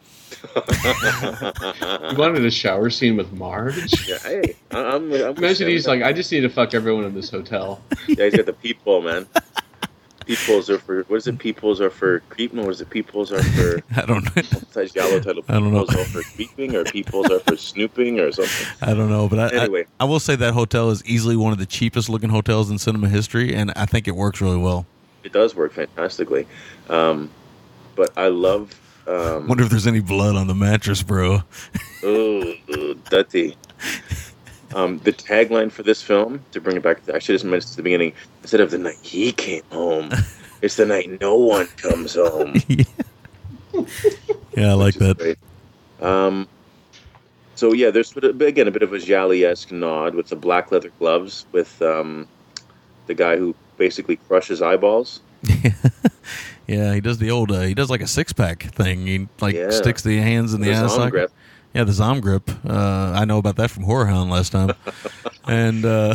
You 2.11 2.18
wanted 2.18 2.45
a 2.45 2.51
shower 2.51 2.89
scene 2.89 3.18
with 3.18 3.31
Marge? 3.34 4.07
Yeah, 4.07 4.18
hey, 4.19 4.55
I- 4.72 4.95
I'm, 4.95 5.11
I'm 5.11 5.35
Imagine 5.38 5.68
he's 5.69 5.88
like, 5.88 6.01
I 6.03 6.14
just 6.14 6.31
need 6.31 6.41
to 6.41 6.49
fuck 6.49 6.73
everyone 6.73 7.03
in 7.05 7.14
this 7.14 7.30
hotel. 7.30 7.81
yeah, 8.07 8.26
he's 8.26 8.35
got 8.35 8.45
the 8.45 8.53
peephole, 8.53 9.01
man. 9.01 9.27
Peepholes 10.26 10.69
are 10.69 10.77
for 10.80 11.03
what 11.03 11.15
is 11.18 11.27
it? 11.27 11.39
Peepholes 11.39 11.80
are 11.80 11.89
for 11.89 12.19
creeping. 12.30 12.59
What 12.61 12.72
is 12.72 12.81
it? 12.81 12.89
Peepholes 12.89 13.31
are 13.31 13.41
for 13.41 13.81
I 13.95 14.05
don't 14.05 14.26
know. 14.26 14.31
besides 14.35 14.93
yellow 14.93 15.19
title. 15.22 15.43
I 15.47 15.53
don't 15.53 15.72
know. 15.72 15.85
Peepholes 15.85 16.05
are 16.07 16.22
for 16.22 16.23
creeping, 16.35 16.76
or 16.76 16.84
peepholes 16.84 17.31
are 17.31 17.39
for 17.39 17.55
snooping, 17.55 18.19
or 18.19 18.31
something. 18.34 18.68
I 18.81 18.93
don't 18.93 19.09
know, 19.09 19.30
but 19.30 19.39
I, 19.53 19.57
Anyway. 19.64 19.85
I, 19.99 20.03
I 20.03 20.07
will 20.07 20.19
say 20.19 20.35
that 20.35 20.53
hotel 20.53 20.89
is 20.89 21.01
easily 21.05 21.38
one 21.38 21.53
of 21.53 21.59
the 21.59 21.65
cheapest 21.65 22.09
looking 22.09 22.30
hotels 22.30 22.69
in 22.69 22.77
cinema 22.77 23.07
history, 23.07 23.55
and 23.55 23.72
I 23.77 23.85
think 23.85 24.05
it 24.07 24.15
works 24.18 24.41
really 24.41 24.57
well. 24.57 24.85
It 25.23 25.31
does 25.31 25.55
work 25.55 25.72
fantastically, 25.73 26.45
um, 26.89 27.30
but 27.95 28.11
I 28.18 28.27
love. 28.27 28.77
Um, 29.07 29.47
Wonder 29.47 29.63
if 29.63 29.69
there's 29.69 29.88
any 29.88 30.01
blood 30.01 30.35
on 30.35 30.47
the 30.47 30.55
mattress, 30.55 31.01
bro. 31.01 31.41
oh, 32.03 32.53
dirty. 33.09 33.55
Um, 34.75 34.99
the 34.99 35.13
tagline 35.13 35.71
for 35.71 35.84
this 35.84 36.01
film, 36.01 36.43
to 36.51 36.59
bring 36.59 36.75
it 36.75 36.84
back, 36.84 37.07
I 37.09 37.19
should 37.19 37.39
have 37.39 37.49
mentioned 37.49 37.71
at 37.71 37.77
the 37.77 37.84
beginning. 37.84 38.13
Instead 38.41 38.59
of 38.59 38.71
the 38.71 38.77
night 38.77 38.97
he 39.01 39.31
came 39.31 39.63
home, 39.71 40.11
it's 40.61 40.75
the 40.75 40.85
night 40.85 41.21
no 41.21 41.35
one 41.35 41.67
comes 41.77 42.15
home. 42.15 42.55
Yeah, 44.57 44.71
I 44.71 44.73
like 44.73 44.95
that. 44.95 45.19
Great. 45.19 45.38
Um, 46.01 46.47
so 47.53 47.73
yeah, 47.73 47.91
there's 47.91 48.15
again 48.17 48.67
a 48.67 48.71
bit 48.71 48.81
of 48.81 48.91
a 48.91 48.97
Giallo-esque 48.97 49.71
nod 49.71 50.15
with 50.15 50.29
the 50.29 50.35
black 50.35 50.71
leather 50.71 50.91
gloves 50.97 51.45
with 51.51 51.79
um, 51.84 52.27
the 53.05 53.13
guy 53.13 53.38
who 53.38 53.53
basically 53.77 54.15
crushes 54.15 54.63
eyeballs. 54.63 55.21
Yeah, 56.68 56.94
he 56.94 56.99
does 56.99 57.18
the 57.18 57.32
old. 57.32 57.49
Uh, 57.49 57.61
he 57.61 57.74
does 57.74 57.90
like 57.90 58.02
a 58.02 58.07
six 58.07 58.34
pack 58.34 58.64
thing. 58.74 59.07
He 59.07 59.28
like 59.40 59.56
Yeah. 59.56 59.69
sticks 59.69 60.02
the 60.02 60.18
hands 60.18 60.53
in 60.53 60.60
the, 60.60 60.68
The 60.68 60.74
ass. 60.74 61.10
Grip. 61.10 61.32
Yeah, 61.74 61.86
the 61.86 61.94
Zom 61.94 62.19
grip. 62.19 62.49
Uh, 62.68 63.14
I 63.15 63.24
know 63.24 63.38
about 63.38 63.56
that 63.57 63.69
from 63.72 63.84
Horror 63.84 64.07
Hound 64.07 64.30
last 64.30 64.52
time, 64.52 64.72
and 65.48 65.86
uh, 65.86 66.14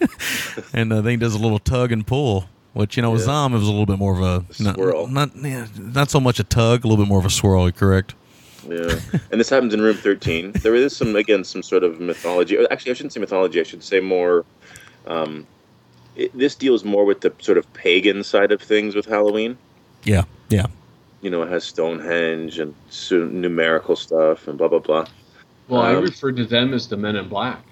and 0.74 0.92
uh, 0.92 1.00
then 1.00 1.10
he 1.12 1.16
does 1.16 1.34
a 1.34 1.38
little 1.38 1.58
tug 1.58 1.92
and 1.92 2.06
pull. 2.06 2.46
Which 2.74 2.96
you 2.96 3.02
know, 3.02 3.10
with 3.12 3.20
Yeah. 3.22 3.26
Zom, 3.26 3.54
it 3.54 3.58
was 3.58 3.66
a 3.66 3.70
little 3.70 3.86
bit 3.86 3.98
more 3.98 4.12
of 4.14 4.20
a 4.20 4.62
not, 4.62 4.74
swirl. 4.74 5.06
Not 5.06 5.30
yeah, 5.36 5.66
not 5.78 6.10
so 6.10 6.20
much 6.20 6.38
a 6.38 6.44
tug, 6.44 6.84
a 6.84 6.88
little 6.88 7.02
bit 7.02 7.08
more 7.08 7.18
of 7.18 7.24
a 7.24 7.30
swirl. 7.30 7.70
Correct. 7.72 8.14
Yeah, 8.68 9.00
and 9.30 9.40
this 9.40 9.48
happens 9.48 9.72
in 9.72 9.80
room 9.80 9.96
thirteen. 9.96 10.52
There 10.52 10.74
is 10.74 10.94
some 10.96 11.16
again 11.16 11.44
some 11.44 11.62
sort 11.62 11.82
of 11.82 11.98
mythology. 12.00 12.58
Actually, 12.70 12.90
I 12.90 12.94
shouldn't 12.94 13.12
say 13.14 13.20
mythology. 13.20 13.60
I 13.60 13.62
should 13.62 13.82
say 13.82 14.00
more. 14.00 14.44
Um, 15.06 15.46
it, 16.18 16.36
this 16.36 16.54
deals 16.54 16.84
more 16.84 17.04
with 17.04 17.20
the 17.22 17.32
sort 17.38 17.56
of 17.58 17.72
pagan 17.72 18.22
side 18.24 18.52
of 18.52 18.60
things 18.60 18.94
with 18.94 19.06
Halloween. 19.06 19.56
Yeah, 20.04 20.24
yeah. 20.50 20.66
You 21.22 21.30
know, 21.30 21.42
it 21.42 21.48
has 21.50 21.64
Stonehenge 21.64 22.58
and 22.58 22.74
numerical 23.10 23.96
stuff 23.96 24.46
and 24.48 24.58
blah 24.58 24.68
blah 24.68 24.78
blah. 24.80 25.06
Well, 25.68 25.82
I 25.82 25.94
Um, 25.94 26.02
referred 26.04 26.36
to 26.36 26.44
them 26.44 26.74
as 26.74 26.88
the 26.88 26.96
Men 26.96 27.16
in 27.16 27.28
Black. 27.28 27.62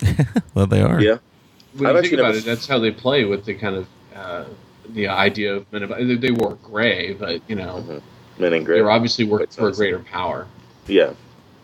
Well, 0.54 0.66
they 0.66 0.82
are. 0.82 1.00
Yeah, 1.00 1.18
When 1.76 1.86
I've 1.90 1.96
you 1.96 2.02
think 2.02 2.12
about 2.14 2.26
never 2.34 2.38
it, 2.38 2.44
that's 2.44 2.66
how 2.66 2.78
they 2.78 2.90
play 2.92 3.24
with 3.24 3.44
the 3.44 3.54
kind 3.54 3.76
of 3.76 3.86
uh, 4.14 4.44
the 4.90 5.08
idea 5.08 5.54
of 5.56 5.72
Men 5.72 5.82
in 5.82 5.88
Black. 5.88 6.00
They- 6.00 6.14
They 6.16 6.30
wore 6.30 6.56
gray, 6.62 7.12
but 7.14 7.40
you 7.48 7.56
know, 7.56 7.84
Mhm. 7.86 8.02
Men 8.38 8.52
in 8.54 8.64
Gray. 8.64 8.76
they're 8.78 8.90
obviously 8.90 9.24
working 9.24 9.46
for 9.48 9.68
a 9.68 9.72
greater 9.72 9.98
power. 10.00 10.46
Yeah, 10.86 11.12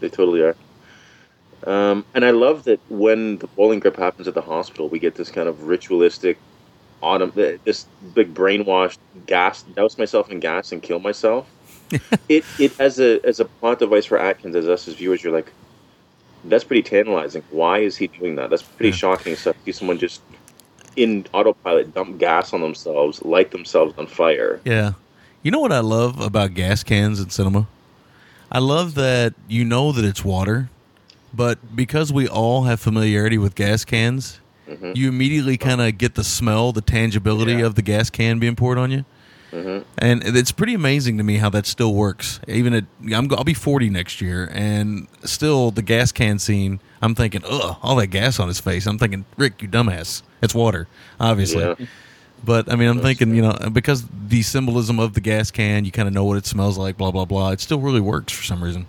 they 0.00 0.08
totally 0.08 0.42
are. 0.42 0.56
Um, 1.66 2.04
and 2.14 2.24
I 2.24 2.30
love 2.30 2.64
that 2.64 2.80
when 2.88 3.38
the 3.38 3.46
bowling 3.48 3.80
grip 3.80 3.96
happens 3.96 4.26
at 4.28 4.34
the 4.34 4.40
hospital, 4.40 4.88
we 4.88 4.98
get 4.98 5.14
this 5.14 5.30
kind 5.30 5.48
of 5.48 5.64
ritualistic 5.64 6.38
autumn, 7.02 7.32
this 7.34 7.86
big 8.14 8.34
brainwashed 8.34 8.98
gas, 9.26 9.62
douse 9.62 9.98
myself 9.98 10.30
in 10.30 10.40
gas 10.40 10.72
and 10.72 10.82
kill 10.82 11.00
myself. 11.00 11.46
it 12.28 12.44
it 12.58 12.78
as 12.80 13.00
a 13.00 13.20
as 13.26 13.40
a 13.40 13.44
plot 13.44 13.78
device 13.78 14.06
for 14.06 14.18
Atkins, 14.18 14.54
as 14.56 14.68
us 14.68 14.86
as 14.88 14.94
viewers, 14.94 15.22
you're 15.22 15.32
like, 15.32 15.52
that's 16.44 16.64
pretty 16.64 16.82
tantalizing. 16.82 17.42
Why 17.50 17.78
is 17.78 17.96
he 17.96 18.06
doing 18.06 18.36
that? 18.36 18.50
That's 18.50 18.62
pretty 18.62 18.90
Yeah. 18.90 18.96
shocking 18.96 19.36
stuff. 19.36 19.56
See 19.64 19.72
someone 19.72 19.98
just 19.98 20.20
in 20.96 21.26
autopilot 21.32 21.94
dump 21.94 22.18
gas 22.18 22.52
on 22.52 22.60
themselves, 22.60 23.22
light 23.24 23.50
themselves 23.50 23.94
on 23.98 24.06
fire. 24.06 24.60
Yeah. 24.64 24.92
You 25.42 25.50
know 25.50 25.60
what 25.60 25.72
I 25.72 25.80
love 25.80 26.20
about 26.20 26.54
gas 26.54 26.82
cans 26.82 27.20
in 27.20 27.30
cinema? 27.30 27.66
I 28.52 28.58
love 28.58 28.94
that 28.94 29.34
you 29.48 29.64
know 29.64 29.92
that 29.92 30.04
it's 30.04 30.24
water, 30.24 30.68
but 31.34 31.74
because 31.76 32.12
we 32.12 32.26
all 32.28 32.64
have 32.64 32.80
familiarity 32.80 33.38
with 33.38 33.54
gas 33.54 33.84
cans, 33.84 34.40
Mhm. 34.68 34.96
you 34.96 35.08
immediately 35.08 35.56
kind 35.56 35.80
of 35.80 35.98
get 35.98 36.14
the 36.14 36.24
smell, 36.24 36.72
the 36.72 36.80
tangibility 36.80 37.54
Yeah. 37.54 37.66
of 37.66 37.74
the 37.74 37.82
gas 37.82 38.08
can 38.10 38.38
being 38.38 38.54
poured 38.56 38.78
on 38.78 38.90
you. 38.90 39.04
Mhm. 39.52 39.82
And 39.98 40.22
it's 40.24 40.52
pretty 40.52 40.74
amazing 40.74 41.18
to 41.18 41.24
me 41.24 41.38
how 41.38 41.50
that 41.50 41.66
still 41.66 41.92
works. 41.92 42.38
Even 42.46 42.72
at 42.72 42.84
I'm 43.12 43.28
I'll 43.34 43.42
be 43.42 43.52
40 43.54 43.90
next 43.90 44.20
year 44.20 44.48
and 44.54 45.08
still 45.24 45.72
the 45.72 45.82
gas 45.82 46.12
can 46.12 46.38
scene, 46.38 46.78
I'm 47.02 47.16
thinking, 47.16 47.42
"Ugh, 47.50 47.76
all 47.82 47.96
that 47.96 48.08
gas 48.08 48.38
on 48.38 48.46
his 48.46 48.60
face." 48.60 48.86
I'm 48.86 48.96
thinking, 48.98 49.24
"Rick, 49.36 49.60
you 49.60 49.66
dumbass. 49.68 50.22
It's 50.40 50.54
water." 50.54 50.86
Obviously. 51.18 51.64
Yeah. 51.64 51.74
But 52.44 52.72
I 52.72 52.76
mean, 52.76 52.88
I'm 52.88 53.00
thinking, 53.00 53.34
you 53.34 53.42
know, 53.42 53.56
because 53.72 54.04
the 54.28 54.42
symbolism 54.42 55.00
of 55.00 55.14
the 55.14 55.20
gas 55.20 55.50
can, 55.50 55.84
you 55.84 55.90
kind 55.90 56.06
of 56.06 56.14
know 56.14 56.24
what 56.24 56.36
it 56.36 56.46
smells 56.46 56.78
like, 56.78 56.96
blah 56.96 57.10
blah 57.10 57.24
blah. 57.24 57.50
It 57.50 57.60
still 57.60 57.80
really 57.80 58.00
works 58.00 58.32
for 58.32 58.44
some 58.44 58.62
reason. 58.62 58.86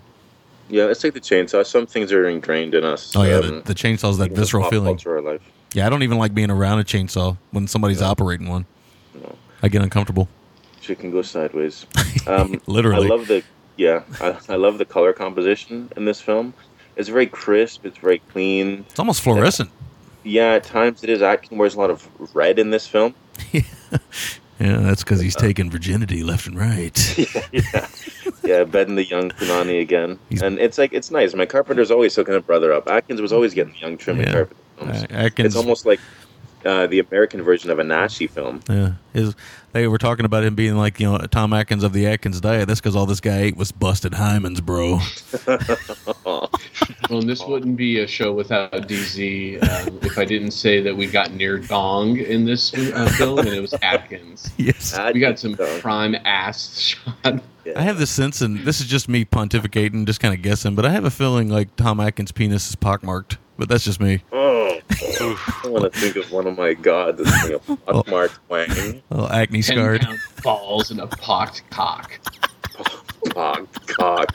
Yeah, 0.72 0.86
it's 0.86 1.04
like 1.04 1.12
the 1.12 1.20
chainsaw. 1.20 1.66
Some 1.66 1.86
things 1.86 2.12
are 2.12 2.26
ingrained 2.26 2.74
in 2.74 2.82
us. 2.82 3.14
Oh 3.14 3.24
yeah, 3.24 3.34
um, 3.36 3.42
the, 3.42 3.60
the 3.60 3.74
chainsaw's 3.74 4.16
that 4.16 4.32
visceral 4.32 4.70
feeling. 4.70 4.98
Yeah, 5.74 5.86
I 5.86 5.90
don't 5.90 6.02
even 6.02 6.16
like 6.16 6.32
being 6.32 6.50
around 6.50 6.78
a 6.78 6.84
chainsaw 6.84 7.36
when 7.50 7.66
somebody's 7.66 8.00
operating 8.00 8.48
one. 8.48 8.64
No. 9.14 9.36
I 9.62 9.68
get 9.68 9.82
uncomfortable. 9.82 10.30
Shit 10.80 10.98
can 10.98 11.10
go 11.10 11.20
sideways. 11.22 11.86
Um, 12.26 12.60
Literally. 12.66 13.06
I 13.06 13.08
love 13.08 13.26
the 13.26 13.42
yeah. 13.76 14.02
I, 14.20 14.38
I 14.48 14.54
love 14.54 14.78
the 14.78 14.84
color 14.84 15.12
composition 15.12 15.90
in 15.96 16.04
this 16.04 16.20
film. 16.20 16.54
It's 16.96 17.08
very 17.08 17.26
crisp. 17.26 17.84
It's 17.84 17.98
very 17.98 18.20
clean. 18.20 18.86
It's 18.88 18.98
almost 18.98 19.22
fluorescent. 19.22 19.70
Yeah, 20.22 20.52
at 20.52 20.64
times 20.64 21.02
it 21.02 21.10
is. 21.10 21.20
Atkin 21.20 21.58
wears 21.58 21.74
a 21.74 21.78
lot 21.80 21.90
of 21.90 22.08
red 22.34 22.58
in 22.58 22.70
this 22.70 22.86
film. 22.86 23.14
Yeah, 24.62 24.76
that's 24.78 25.02
because 25.02 25.20
he's 25.20 25.34
taking 25.34 25.70
virginity 25.70 26.22
left 26.22 26.46
and 26.46 26.56
right. 26.58 27.18
yeah, 27.52 27.88
yeah, 28.44 28.64
bedding 28.64 28.94
the 28.94 29.04
young 29.04 29.30
Punani 29.30 29.80
again, 29.80 30.18
He's- 30.28 30.40
and 30.42 30.58
it's 30.60 30.78
like 30.78 30.92
it's 30.92 31.10
nice. 31.10 31.34
My 31.34 31.46
Carpenter's 31.46 31.90
always 31.90 32.14
hooking 32.14 32.34
a 32.34 32.40
brother 32.40 32.72
up. 32.72 32.88
Atkins 32.88 33.20
was 33.20 33.32
always 33.32 33.54
getting 33.54 33.72
the 33.72 33.78
young 33.80 33.96
trim 33.98 34.20
Yeah. 34.20 34.32
Carpenter 34.32 34.56
films. 34.78 35.02
Uh, 35.02 35.06
Atkins, 35.10 35.46
It's 35.46 35.56
almost 35.56 35.84
like 35.86 35.98
uh, 36.64 36.86
the 36.86 36.98
American 36.98 37.42
version 37.42 37.70
of 37.70 37.78
a 37.78 37.82
Naschy 37.82 38.28
film. 38.30 38.60
yeah, 38.68 38.92
his, 39.12 39.34
they 39.72 39.86
were 39.88 39.98
talking 39.98 40.24
about 40.24 40.44
him 40.44 40.54
being 40.54 40.76
like 40.76 41.00
you 41.00 41.10
know 41.10 41.18
Tom 41.18 41.52
Atkins 41.52 41.82
of 41.84 41.92
the 41.92 42.06
Atkins 42.06 42.40
diet. 42.40 42.68
That's 42.68 42.80
because 42.80 42.96
all 42.96 43.06
this 43.06 43.20
guy 43.20 43.40
ate 43.42 43.56
was 43.56 43.72
busted 43.72 44.12
hymens, 44.12 44.62
bro. 44.62 44.98
Well, 47.10 47.20
and 47.20 47.28
this 47.28 47.44
wouldn't 47.44 47.76
be 47.76 47.98
a 48.00 48.06
show 48.06 48.32
without 48.32 48.72
DZ 48.72 49.62
um, 49.62 49.98
if 50.02 50.16
I 50.18 50.24
didn't 50.24 50.52
say 50.52 50.80
that 50.80 50.96
we 50.96 51.06
got 51.06 51.32
near 51.32 51.58
Dong 51.58 52.16
in 52.16 52.44
this 52.44 52.72
uh, 52.72 53.06
film, 53.18 53.40
and 53.40 53.48
it 53.48 53.60
was 53.60 53.74
Atkins. 53.82 54.50
yes, 54.56 54.98
We 55.12 55.20
got 55.20 55.38
some 55.38 55.54
Dong. 55.54 55.80
prime 55.80 56.14
ass 56.24 56.78
shot. 57.24 57.42
Yeah. 57.64 57.72
I 57.78 57.82
have 57.82 57.98
this 57.98 58.10
sense, 58.10 58.40
and 58.40 58.60
this 58.60 58.80
is 58.80 58.86
just 58.86 59.08
me 59.08 59.24
pontificating, 59.24 60.06
just 60.06 60.20
kind 60.20 60.32
of 60.34 60.40
guessing, 60.42 60.74
but 60.74 60.86
I 60.86 60.90
have 60.90 61.04
a 61.04 61.10
feeling 61.10 61.48
like 61.48 61.74
Tom 61.76 62.00
Atkins' 62.00 62.32
penis 62.32 62.68
is 62.70 62.76
pockmarked. 62.76 63.36
But 63.58 63.68
that's 63.68 63.84
just 63.84 64.00
me. 64.00 64.22
Oh, 64.32 64.71
I 65.00 65.66
want 65.66 65.92
to 65.92 65.98
think 65.98 66.16
of 66.16 66.30
one 66.32 66.46
of 66.46 66.56
my 66.56 66.74
gods 66.74 67.20
as 67.20 67.42
being 67.42 67.54
a 67.54 67.58
pockmarked 67.76 68.38
wang. 68.48 68.70
A 68.70 69.02
little 69.14 69.32
acne 69.32 69.62
Ten 69.62 69.76
scarred. 69.76 70.00
pound 70.02 70.18
balls 70.42 70.90
and 70.90 71.00
a 71.00 71.06
pocked 71.06 71.62
cock. 71.70 72.18
Pocked 73.30 73.86
cock. 73.88 74.34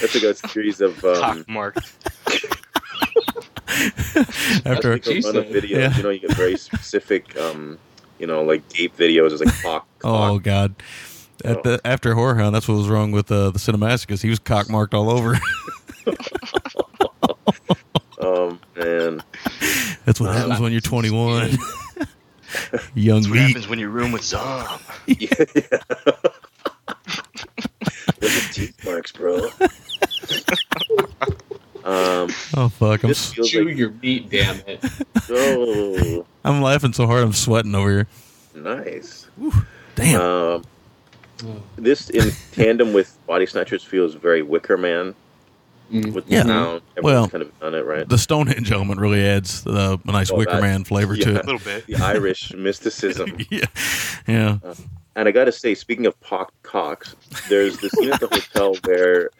That's 0.00 0.14
like 0.14 0.24
a 0.24 0.34
series 0.48 0.80
of 0.80 1.02
um, 1.04 1.44
Cockmarked. 1.44 1.92
After 4.66 4.92
like 4.94 5.06
a 5.06 5.20
run 5.20 5.36
of 5.36 5.46
videos. 5.46 5.68
Yeah. 5.70 5.96
You 5.96 6.02
know, 6.02 6.10
you 6.10 6.18
get 6.20 6.32
very 6.34 6.56
specific, 6.56 7.38
um, 7.38 7.78
you 8.18 8.26
know, 8.26 8.42
like 8.42 8.66
gape 8.70 8.96
videos. 8.96 9.32
It's 9.32 9.44
like 9.44 9.54
cock. 9.62 9.86
Oh 10.02 10.36
cock. 10.36 10.42
God! 10.42 10.74
At 11.44 11.62
the 11.62 11.78
after 11.84 12.14
Horror 12.14 12.36
Hound, 12.36 12.54
that's 12.54 12.66
what 12.66 12.78
was 12.78 12.88
wrong 12.88 13.12
with 13.12 13.30
uh, 13.30 13.50
the 13.50 13.58
Cinemassacre. 13.58 14.20
He 14.20 14.30
was 14.30 14.38
cockmarked 14.38 14.94
all 14.94 15.10
over. 15.10 15.38
Man. 18.84 19.22
that's 20.04 20.20
what 20.20 20.34
happens 20.34 20.60
when 20.60 20.72
you're 20.72 20.80
21. 20.80 21.50
Young 22.94 23.22
That's 23.22 23.28
what 23.28 23.34
meat. 23.34 23.40
happens 23.48 23.68
when 23.68 23.78
you 23.78 23.88
room 23.88 24.10
with 24.12 24.22
Zom. 24.24 24.80
yeah. 25.06 25.28
Look 28.20 28.32
at 28.32 28.52
teeth 28.52 28.84
marks, 28.84 29.12
bro. 29.12 29.48
um, 31.84 32.28
Oh 32.56 32.68
fuck! 32.68 33.02
I'm 33.04 33.08
this 33.08 33.38
s- 33.38 33.48
Chew 33.48 33.64
like 33.64 33.76
your 33.76 33.90
meat, 34.02 34.28
damn 34.30 34.60
it. 34.66 34.84
so 35.24 36.26
I'm 36.44 36.60
laughing 36.60 36.92
so 36.92 37.06
hard 37.06 37.22
I'm 37.22 37.32
sweating 37.32 37.74
over 37.74 37.90
here. 37.90 38.06
nice. 38.54 39.26
Damn. 39.94 40.20
Um, 40.20 40.64
this 41.76 42.10
in 42.10 42.30
tandem 42.52 42.92
with 42.92 43.16
Body 43.26 43.46
Snatchers 43.46 43.82
feels 43.84 44.14
very 44.14 44.42
Wicker 44.42 44.76
Man 44.76 45.14
Mm. 45.90 46.12
with 46.12 46.24
Yeah. 46.28 46.42
sound. 46.44 46.82
Everyone's 46.96 47.02
Well, 47.04 47.28
kind 47.28 47.42
of 47.42 47.58
done 47.60 47.74
it 47.74 47.84
right. 47.84 48.08
the 48.08 48.18
Stonehenge 48.18 48.70
element 48.70 49.00
really 49.00 49.24
adds 49.26 49.66
uh, 49.66 49.96
a 50.06 50.12
nice 50.12 50.30
Oh, 50.30 50.36
Wicker 50.36 50.52
that- 50.52 50.62
Man 50.62 50.84
flavor 50.84 51.16
to 51.16 51.30
it. 51.30 51.44
A 51.44 51.46
little 51.46 51.58
bit. 51.58 51.86
the 51.86 51.96
Irish 51.96 52.52
mysticism. 52.56 53.36
yeah, 53.50 53.64
yeah. 54.28 54.58
and 55.16 55.28
I 55.28 55.32
got 55.32 55.44
to 55.46 55.52
say, 55.52 55.74
speaking 55.74 56.06
of 56.06 56.18
pocked 56.20 56.60
cocks, 56.62 57.16
there's 57.48 57.76
the 57.78 57.90
scene 57.90 58.12
at 58.12 58.20
the 58.20 58.28
hotel 58.28 58.76
where 58.84 59.30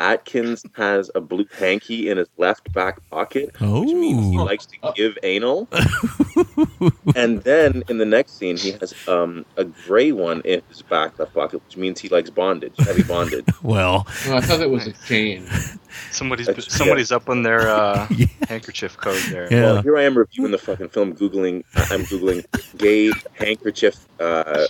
Atkins 0.00 0.64
has 0.76 1.10
a 1.14 1.20
blue 1.20 1.46
hanky 1.58 2.08
in 2.08 2.16
his 2.16 2.28
left 2.38 2.72
back 2.72 2.98
pocket, 3.10 3.50
which 3.60 3.92
means 3.92 4.30
he 4.32 4.38
Oh. 4.38 4.44
likes 4.44 4.64
to 4.66 4.76
give 4.96 5.18
anal. 5.22 5.68
and 7.14 7.42
then 7.42 7.82
in 7.88 7.98
the 7.98 8.06
next 8.06 8.38
scene, 8.38 8.56
he 8.56 8.72
has 8.72 8.94
um, 9.06 9.44
a 9.58 9.64
gray 9.64 10.10
one 10.12 10.40
in 10.42 10.62
his 10.68 10.80
back 10.82 11.18
left 11.18 11.34
pocket, 11.34 11.60
which 11.66 11.76
means 11.76 12.00
he 12.00 12.08
likes 12.08 12.30
bondage, 12.30 12.72
heavy 12.78 13.02
bondage. 13.02 13.44
Well, 13.62 14.06
Oh, 14.26 14.36
I 14.36 14.40
thought 14.40 14.58
that 14.60 14.70
was 14.70 14.86
a 14.86 14.92
chain. 15.06 15.46
Somebody's 16.10 16.46
That's- 16.46 16.72
somebody's 16.72 17.12
up 17.12 17.28
on 17.28 17.42
their 17.42 17.68
uh, 17.68 18.06
handkerchief 18.48 18.96
code 18.96 19.20
there. 19.30 19.48
Well, 19.50 19.82
here 19.82 19.98
I 19.98 20.02
am 20.04 20.16
reviewing 20.16 20.50
the 20.50 20.58
fucking 20.58 20.88
film, 20.88 21.14
googling. 21.14 21.62
I'm 21.74 22.02
googling 22.04 22.44
gay 22.78 23.10
handkerchief 23.34 23.96
uh, 24.18 24.64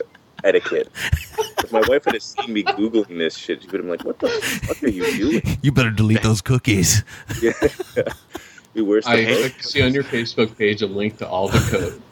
etiquette. 0.45 0.89
If 1.63 1.73
my 1.73 1.83
wife 1.89 2.05
had 2.05 2.21
seen 2.23 2.53
me 2.53 2.63
googling 2.65 3.19
this 3.19 3.37
shit, 3.37 3.63
she 3.63 3.67
would 3.69 3.81
have 3.81 3.83
been 3.83 3.91
like, 3.91 4.05
"What 4.05 4.19
the 4.19 4.29
fuck 4.29 4.83
are 4.83 4.89
you 4.89 5.05
doing?" 5.17 5.59
You 5.63 5.73
better 5.73 5.91
delete 5.91 6.23
those 6.23 6.41
cookies. 6.43 7.05
Yeah, 7.43 7.53
be 8.75 8.83
worse 8.83 9.07
I 9.07 9.17
than 9.25 9.51
to 9.51 9.63
see 9.63 9.83
on 9.83 9.93
your 9.93 10.05
Facebook 10.05 10.57
page 10.57 10.81
a 10.83 10.87
link 10.87 11.19
to 11.19 11.29
all 11.29 11.49
the 11.49 11.59
code. 11.71 12.03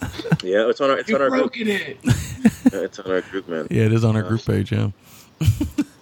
Yeah, 0.44 0.68
it's 0.68 0.80
on 0.80 0.90
our 0.90 0.98
it's 0.98 1.08
You 1.08 1.16
on 1.16 1.22
our 1.22 1.28
group. 1.30 1.40
broken 1.54 1.68
it. 1.68 1.98
Yeah, 2.04 2.80
it's 2.80 2.98
on 2.98 3.10
our 3.10 3.20
group, 3.22 3.48
man. 3.48 3.66
Yeah, 3.70 3.84
it 3.84 3.92
is 3.92 4.04
on 4.04 4.14
our 4.16 4.22
group 4.22 4.44
page. 4.44 4.70
Yeah. 4.72 4.90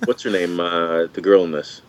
What's 0.04 0.22
her 0.22 0.30
name? 0.30 0.60
Uh, 0.60 1.06
the 1.12 1.20
girl 1.20 1.44
in 1.44 1.52
this. 1.52 1.82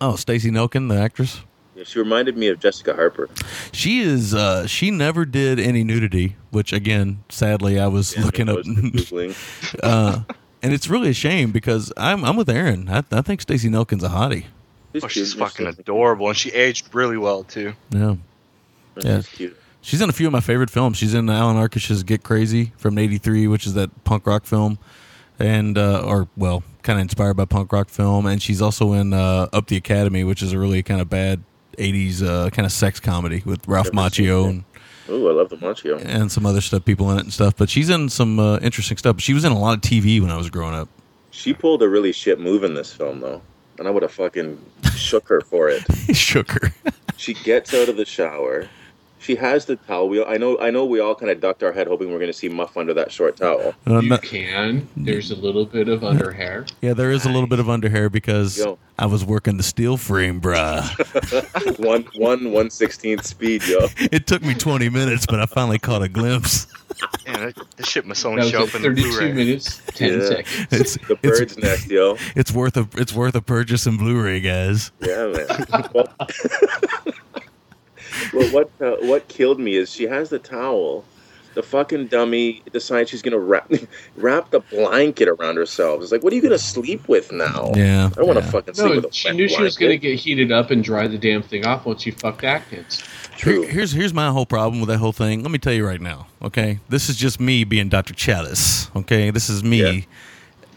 Oh, 0.00 0.16
Stacey 0.16 0.50
Nelkin, 0.50 0.88
the 0.88 0.98
actress. 1.00 1.40
Yeah, 1.80 1.84
she 1.86 1.98
reminded 1.98 2.36
me 2.36 2.48
of 2.48 2.60
Jessica 2.60 2.92
Harper. 2.94 3.30
She 3.72 4.00
is. 4.00 4.34
uh 4.34 4.66
She 4.66 4.90
never 4.90 5.24
did 5.24 5.58
any 5.58 5.82
nudity, 5.82 6.36
which 6.50 6.74
again, 6.74 7.24
sadly, 7.30 7.80
I 7.80 7.86
was 7.86 8.18
looking 8.18 8.50
I 8.50 8.52
up. 8.52 8.58
was 8.58 8.66
googling. 8.66 9.80
uh, 9.82 10.20
and 10.62 10.74
it's 10.74 10.88
really 10.88 11.08
a 11.08 11.14
shame 11.14 11.52
because 11.52 11.90
I'm 11.96 12.22
I'm 12.22 12.36
with 12.36 12.50
Aaron. 12.50 12.90
I, 12.90 13.02
I 13.10 13.22
think 13.22 13.40
Stacey 13.40 13.70
Nelkin's 13.70 14.04
a 14.04 14.10
hottie. 14.10 14.44
Oh, 15.02 15.08
she's 15.08 15.32
fucking 15.32 15.68
adorable, 15.68 16.28
and 16.28 16.36
she 16.36 16.50
aged 16.50 16.94
really 16.94 17.16
well 17.16 17.44
too. 17.44 17.72
Yeah. 17.90 18.16
Yeah. 18.98 19.22
She's 19.80 20.02
in 20.02 20.10
a 20.10 20.12
few 20.12 20.26
of 20.26 20.32
my 20.34 20.40
favorite 20.40 20.68
films. 20.68 20.98
She's 20.98 21.14
in 21.14 21.30
Alan 21.30 21.56
Arkush's 21.56 22.02
Get 22.02 22.22
Crazy 22.22 22.72
from 22.76 22.98
'83, 22.98 23.46
which 23.46 23.66
is 23.66 23.72
that 23.72 24.04
punk 24.04 24.26
rock 24.26 24.44
film, 24.44 24.78
and 25.38 25.78
uh, 25.78 26.02
or 26.04 26.28
well, 26.36 26.62
kind 26.82 26.98
of 26.98 27.04
inspired 27.04 27.38
by 27.38 27.46
punk 27.46 27.72
rock 27.72 27.88
film. 27.88 28.26
And 28.26 28.42
she's 28.42 28.60
also 28.60 28.92
in 28.92 29.14
uh, 29.14 29.48
Up 29.54 29.68
the 29.68 29.76
Academy, 29.78 30.24
which 30.24 30.42
is 30.42 30.52
a 30.52 30.58
really 30.58 30.82
kind 30.82 31.00
of 31.00 31.08
bad 31.08 31.42
'80s 31.80 32.22
uh, 32.22 32.50
kind 32.50 32.66
of 32.66 32.72
sex 32.72 33.00
comedy 33.00 33.42
with 33.44 33.66
Ralph 33.66 33.90
Macchio 33.90 34.48
and, 34.48 34.64
Oh, 35.08 35.28
I 35.28 35.32
love 35.32 35.48
the 35.48 35.56
Macchio. 35.56 36.00
and 36.04 36.30
some 36.30 36.46
other 36.46 36.60
stuff, 36.60 36.84
people 36.84 37.10
in 37.10 37.18
it 37.18 37.24
and 37.24 37.32
stuff. 37.32 37.54
But 37.56 37.68
she's 37.68 37.90
in 37.90 38.08
some 38.08 38.38
uh, 38.38 38.58
interesting 38.58 38.96
stuff. 38.96 39.20
She 39.20 39.34
was 39.34 39.44
in 39.44 39.50
a 39.50 39.58
lot 39.58 39.74
of 39.74 39.80
TV 39.80 40.20
when 40.20 40.30
I 40.30 40.36
was 40.36 40.50
growing 40.50 40.74
up. 40.74 40.88
She 41.32 41.52
pulled 41.52 41.82
a 41.82 41.88
really 41.88 42.12
shit 42.12 42.38
move 42.38 42.62
in 42.62 42.74
this 42.74 42.92
film, 42.92 43.18
though, 43.20 43.42
and 43.78 43.88
I 43.88 43.90
would 43.90 44.02
have 44.02 44.12
fucking 44.12 44.64
shook 44.94 45.28
her 45.28 45.40
for 45.40 45.68
it. 45.68 45.82
Shook 46.16 46.50
her. 46.52 46.72
she 47.16 47.34
gets 47.34 47.72
out 47.74 47.88
of 47.88 47.96
the 47.96 48.04
shower. 48.04 48.68
She 49.20 49.34
has 49.36 49.66
the 49.66 49.76
towel. 49.76 50.08
We, 50.08 50.24
I 50.24 50.38
know. 50.38 50.58
I 50.58 50.70
know. 50.70 50.84
We 50.84 50.98
all 51.00 51.14
kind 51.14 51.30
of 51.30 51.40
ducked 51.40 51.62
our 51.62 51.72
head, 51.72 51.86
hoping 51.86 52.08
we're 52.10 52.18
going 52.18 52.32
to 52.32 52.38
see 52.38 52.48
Muff 52.48 52.76
under 52.76 52.94
that 52.94 53.12
short 53.12 53.36
towel. 53.36 53.74
Uh, 53.86 54.00
You 54.00 54.08
no- 54.08 54.18
can. 54.18 54.88
There's 54.96 55.30
a 55.30 55.36
little 55.36 55.66
bit 55.66 55.88
of 55.88 56.02
under 56.02 56.32
hair. 56.32 56.66
yeah, 56.80 56.94
there 56.94 57.10
is 57.10 57.24
a 57.26 57.28
little 57.30 57.46
bit 57.46 57.58
of 57.60 57.66
underhair 57.66 58.10
because 58.10 58.58
Yo. 58.58 58.78
I 58.98 59.06
was 59.06 59.24
working 59.24 59.56
the 59.58 59.62
steel 59.62 59.96
frame 59.98 60.40
bra. 60.40 60.88
one, 61.78 62.06
one, 62.16 62.50
one 62.52 62.70
sixteenth 62.70 63.24
speed, 63.26 63.62
yo. 63.66 63.88
it 63.98 64.26
took 64.26 64.42
me 64.42 64.54
20 64.54 64.88
minutes, 64.88 65.26
but 65.26 65.38
I 65.40 65.46
finally 65.46 65.78
caught 65.78 66.02
a 66.02 66.08
glimpse. 66.08 66.66
Man, 67.26 67.40
that, 67.40 67.54
this 67.76 67.86
shit 67.88 68.04
must 68.06 68.22
That 68.22 68.28
only 68.30 68.42
was 68.42 68.50
show 68.50 68.62
at 68.62 68.68
up 68.70 68.74
in 68.74 68.82
32 68.82 69.08
Blu-ray. 69.10 69.32
minutes, 69.32 69.80
10 69.94 70.20
Yeah. 70.20 70.26
seconds. 70.26 70.66
It's 70.70 70.94
The 71.06 71.12
it's, 71.12 71.20
bird's 71.22 71.58
nest, 71.58 71.88
yo. 71.90 72.16
it's 72.34 72.52
worth 72.52 72.76
a 72.76 72.86
it's 72.96 73.12
worth 73.14 73.34
a 73.34 73.40
purchase 73.42 73.86
in 73.86 73.96
Blu-ray, 73.96 74.40
guys. 74.40 74.90
Yeah, 75.00 75.26
man. 75.28 75.88
Well, 75.94 76.08
well 78.32 78.48
what 78.52 78.70
uh, 78.80 78.96
what 79.06 79.28
killed 79.28 79.58
me 79.60 79.74
is 79.76 79.92
she 79.92 80.04
has 80.04 80.30
the 80.30 80.38
towel. 80.38 81.04
The 81.52 81.64
fucking 81.64 82.06
dummy 82.06 82.62
decides 82.72 83.10
she's 83.10 83.22
gonna 83.22 83.38
wrap 83.40 83.68
wrap 84.16 84.50
the 84.50 84.60
blanket 84.60 85.26
around 85.26 85.56
herself. 85.56 86.00
It's 86.00 86.12
like, 86.12 86.22
what 86.22 86.32
are 86.32 86.36
you 86.36 86.42
gonna 86.42 86.58
sleep 86.58 87.08
with 87.08 87.32
now? 87.32 87.72
Yeah, 87.74 88.06
I 88.06 88.14
don't 88.14 88.26
want 88.28 88.38
to 88.38 88.44
yeah. 88.44 88.50
fucking 88.52 88.74
sleep 88.74 88.94
with 88.94 89.02
No, 89.04 89.08
a 89.08 89.12
she 89.12 89.28
wet 89.28 89.34
knew 89.36 89.48
she 89.48 89.60
was 89.62 89.76
going 89.76 89.90
to 89.90 89.98
get 89.98 90.16
heated 90.16 90.52
up 90.52 90.70
and 90.70 90.84
dry 90.84 91.08
the 91.08 91.18
damn 91.18 91.42
thing 91.42 91.66
off 91.66 91.86
once 91.86 92.02
she 92.02 92.12
fucked 92.12 92.44
Atkins. 92.44 93.02
True. 93.36 93.62
Here- 93.62 93.70
here's 93.70 93.90
here's 93.90 94.14
my 94.14 94.30
whole 94.30 94.46
problem 94.46 94.80
with 94.80 94.88
that 94.90 94.98
whole 94.98 95.12
thing. 95.12 95.42
Let 95.42 95.50
me 95.50 95.58
tell 95.58 95.72
you 95.72 95.84
right 95.84 96.00
now, 96.00 96.28
okay? 96.40 96.78
This 96.88 97.08
is 97.08 97.16
just 97.16 97.40
me 97.40 97.64
being 97.64 97.88
Dr. 97.88 98.14
Challis, 98.14 98.88
okay? 98.94 99.32
This 99.32 99.48
is 99.50 99.64
me. 99.64 99.78
Yeah. 99.82 100.00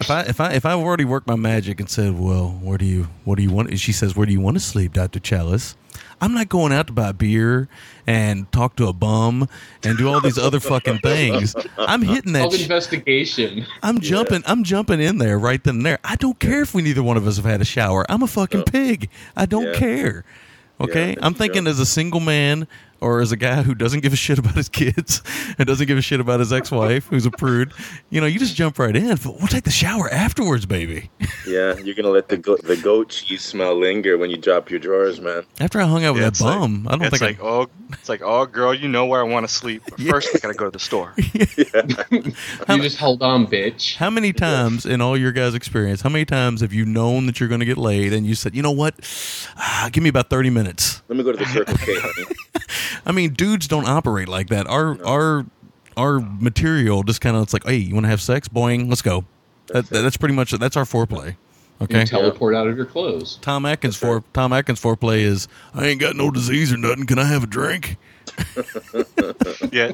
If 0.01 0.09
I 0.09 0.21
if 0.21 0.41
I 0.41 0.53
if 0.53 0.65
I 0.65 0.71
already 0.71 1.05
worked 1.05 1.27
my 1.27 1.35
magic 1.35 1.79
and 1.79 1.87
said, 1.87 2.19
"Well, 2.19 2.57
where 2.63 2.79
do 2.79 2.85
you 2.85 3.09
what 3.25 3.35
do 3.37 3.43
you 3.43 3.51
want?" 3.51 3.77
She 3.79 3.91
says, 3.91 4.15
"Where 4.15 4.25
do 4.25 4.33
you 4.33 4.41
want 4.41 4.57
to 4.57 4.59
sleep, 4.59 4.93
Dr. 4.93 5.19
Challis?" 5.19 5.75
I'm 6.23 6.33
not 6.33 6.47
going 6.47 6.71
out 6.71 6.87
to 6.87 6.93
buy 6.93 7.11
beer 7.11 7.67
and 8.07 8.49
talk 8.53 8.77
to 8.77 8.87
a 8.87 8.93
bum 8.93 9.49
and 9.83 9.97
do 9.97 10.07
all 10.07 10.21
these 10.21 10.37
other 10.37 10.61
fucking 10.61 10.99
things. 10.99 11.53
I'm 11.77 12.01
hitting 12.01 12.31
that 12.33 12.43
Called 12.43 12.55
sh- 12.55 12.61
investigation. 12.63 13.65
I'm 13.81 13.99
jumping. 13.99 14.41
I'm 14.45 14.63
jumping 14.63 15.01
in 15.01 15.17
there 15.17 15.37
right 15.37 15.61
then 15.61 15.75
and 15.77 15.85
there. 15.85 15.99
I 16.03 16.15
don't 16.15 16.39
care 16.39 16.61
if 16.61 16.73
we 16.73 16.81
neither 16.81 17.03
one 17.03 17.17
of 17.17 17.27
us 17.27 17.35
have 17.35 17.45
had 17.45 17.59
a 17.59 17.65
shower. 17.65 18.05
I'm 18.09 18.23
a 18.23 18.27
fucking 18.27 18.63
pig. 18.63 19.09
I 19.35 19.45
don't 19.45 19.65
Yeah. 19.73 19.79
care. 19.79 20.25
Okay, 20.81 21.09
Yeah, 21.11 21.15
I'm 21.21 21.33
thinking 21.33 21.65
yeah. 21.65 21.69
as 21.71 21.79
a 21.79 21.85
single 21.85 22.19
man 22.19 22.67
or 23.03 23.21
as 23.21 23.31
a 23.31 23.37
guy 23.37 23.61
who 23.63 23.75
doesn't 23.75 23.99
give 23.99 24.13
a 24.13 24.15
shit 24.15 24.39
about 24.39 24.55
his 24.55 24.69
kids 24.69 25.21
and 25.57 25.67
doesn't 25.67 25.85
give 25.87 25.97
a 25.97 26.01
shit 26.01 26.19
about 26.19 26.39
his 26.39 26.51
ex-wife 26.53 27.07
who's 27.07 27.25
a 27.25 27.31
prude. 27.31 27.73
You 28.09 28.21
know, 28.21 28.27
you 28.27 28.39
just 28.39 28.55
jump 28.55 28.79
right 28.79 28.95
in. 28.95 29.09
But 29.17 29.37
we'll 29.37 29.47
take 29.47 29.65
the 29.65 29.71
shower 29.71 30.09
afterwards, 30.09 30.65
baby. 30.65 31.09
Yeah, 31.45 31.75
you're 31.77 31.93
gonna 31.93 32.07
let 32.09 32.29
the 32.29 32.37
go- 32.37 32.55
the 32.55 32.77
goat 32.77 33.09
cheese 33.09 33.41
smell 33.43 33.77
linger 33.77 34.17
when 34.17 34.29
you 34.29 34.37
drop 34.37 34.69
your 34.71 34.79
drawers, 34.79 35.19
man. 35.19 35.43
After 35.59 35.81
I 35.81 35.83
hung 35.85 36.05
out 36.05 36.13
with 36.13 36.21
Yeah, 36.21 36.27
that 36.29 36.33
it's 36.35 36.41
like- 36.41 36.57
bum, 36.57 36.87
I 36.87 36.91
don't 36.91 37.01
it's 37.01 37.19
think 37.19 37.37
like, 37.39 37.45
oh, 37.45 37.67
it's 37.91 38.07
like, 38.07 38.21
oh, 38.23 38.45
girl, 38.45 38.73
you 38.73 38.87
know 38.87 39.05
where 39.05 39.19
I 39.19 39.23
want 39.23 39.45
to 39.45 39.53
sleep. 39.53 39.83
But 39.89 39.99
first, 39.99 40.29
I 40.33 40.39
gotta 40.39 40.53
go 40.53 40.63
to 40.65 40.71
the 40.71 40.79
store. 40.79 41.13
You 41.17 42.81
just 42.81 42.97
hold 42.97 43.21
on, 43.21 43.45
bitch. 43.47 43.97
How 43.97 44.09
many 44.09 44.31
times 44.33 44.85
in 44.85 45.01
all 45.01 45.17
your 45.17 45.31
guys' 45.33 45.53
experience, 45.53 46.01
how 46.01 46.09
many 46.09 46.23
times 46.25 46.61
have 46.61 46.71
you 46.73 46.85
known 46.85 47.25
that 47.25 47.39
you're 47.39 47.49
going 47.49 47.59
to 47.59 47.65
get 47.65 47.77
laid 47.77 48.13
and 48.13 48.25
you 48.25 48.35
said, 48.35 48.55
you 48.55 48.61
know 48.61 48.71
what, 48.71 48.95
ah, 49.57 49.89
give 49.91 50.01
me 50.01 50.09
about 50.09 50.29
thirty 50.29 50.49
minutes. 50.49 51.01
Let 51.09 51.17
me 51.17 51.23
go 51.23 51.33
to 51.33 51.37
the 51.37 51.45
Circle 51.45 51.75
K, 51.77 51.93
honey. 51.99 52.35
I 53.05 53.11
mean, 53.11 53.33
dudes 53.33 53.67
don't 53.67 53.87
operate 53.87 54.27
like 54.27 54.47
that. 54.49 54.67
Our 54.67 55.03
our 55.05 55.45
our 55.97 56.19
material 56.19 57.03
just 57.03 57.21
kind 57.21 57.35
of 57.35 57.43
it's 57.43 57.53
like, 57.53 57.65
hey, 57.65 57.75
you 57.75 57.93
want 57.93 58.05
to 58.05 58.09
have 58.09 58.21
sex? 58.21 58.47
Boing, 58.47 58.89
let's 58.89 59.01
go. 59.01 59.25
That, 59.67 59.87
that's 59.87 60.17
pretty 60.17 60.35
much 60.35 60.51
that's 60.51 60.77
our 60.77 60.85
foreplay. 60.85 61.35
Okay. 61.81 62.01
You 62.01 62.05
teleport 62.05 62.55
out 62.55 62.67
of 62.67 62.77
your 62.77 62.85
clothes. 62.85 63.39
Tom 63.41 63.65
Atkins 63.65 63.95
for 63.95 64.23
Tom 64.33 64.53
Atkins 64.53 64.79
foreplay 64.79 65.19
is 65.19 65.47
I 65.73 65.87
ain't 65.87 65.99
got 65.99 66.15
no 66.15 66.31
disease 66.31 66.71
or 66.71 66.77
nothing. 66.77 67.05
Can 67.05 67.19
I 67.19 67.25
have 67.25 67.43
a 67.43 67.47
drink? 67.47 67.97
yeah. 69.71 69.91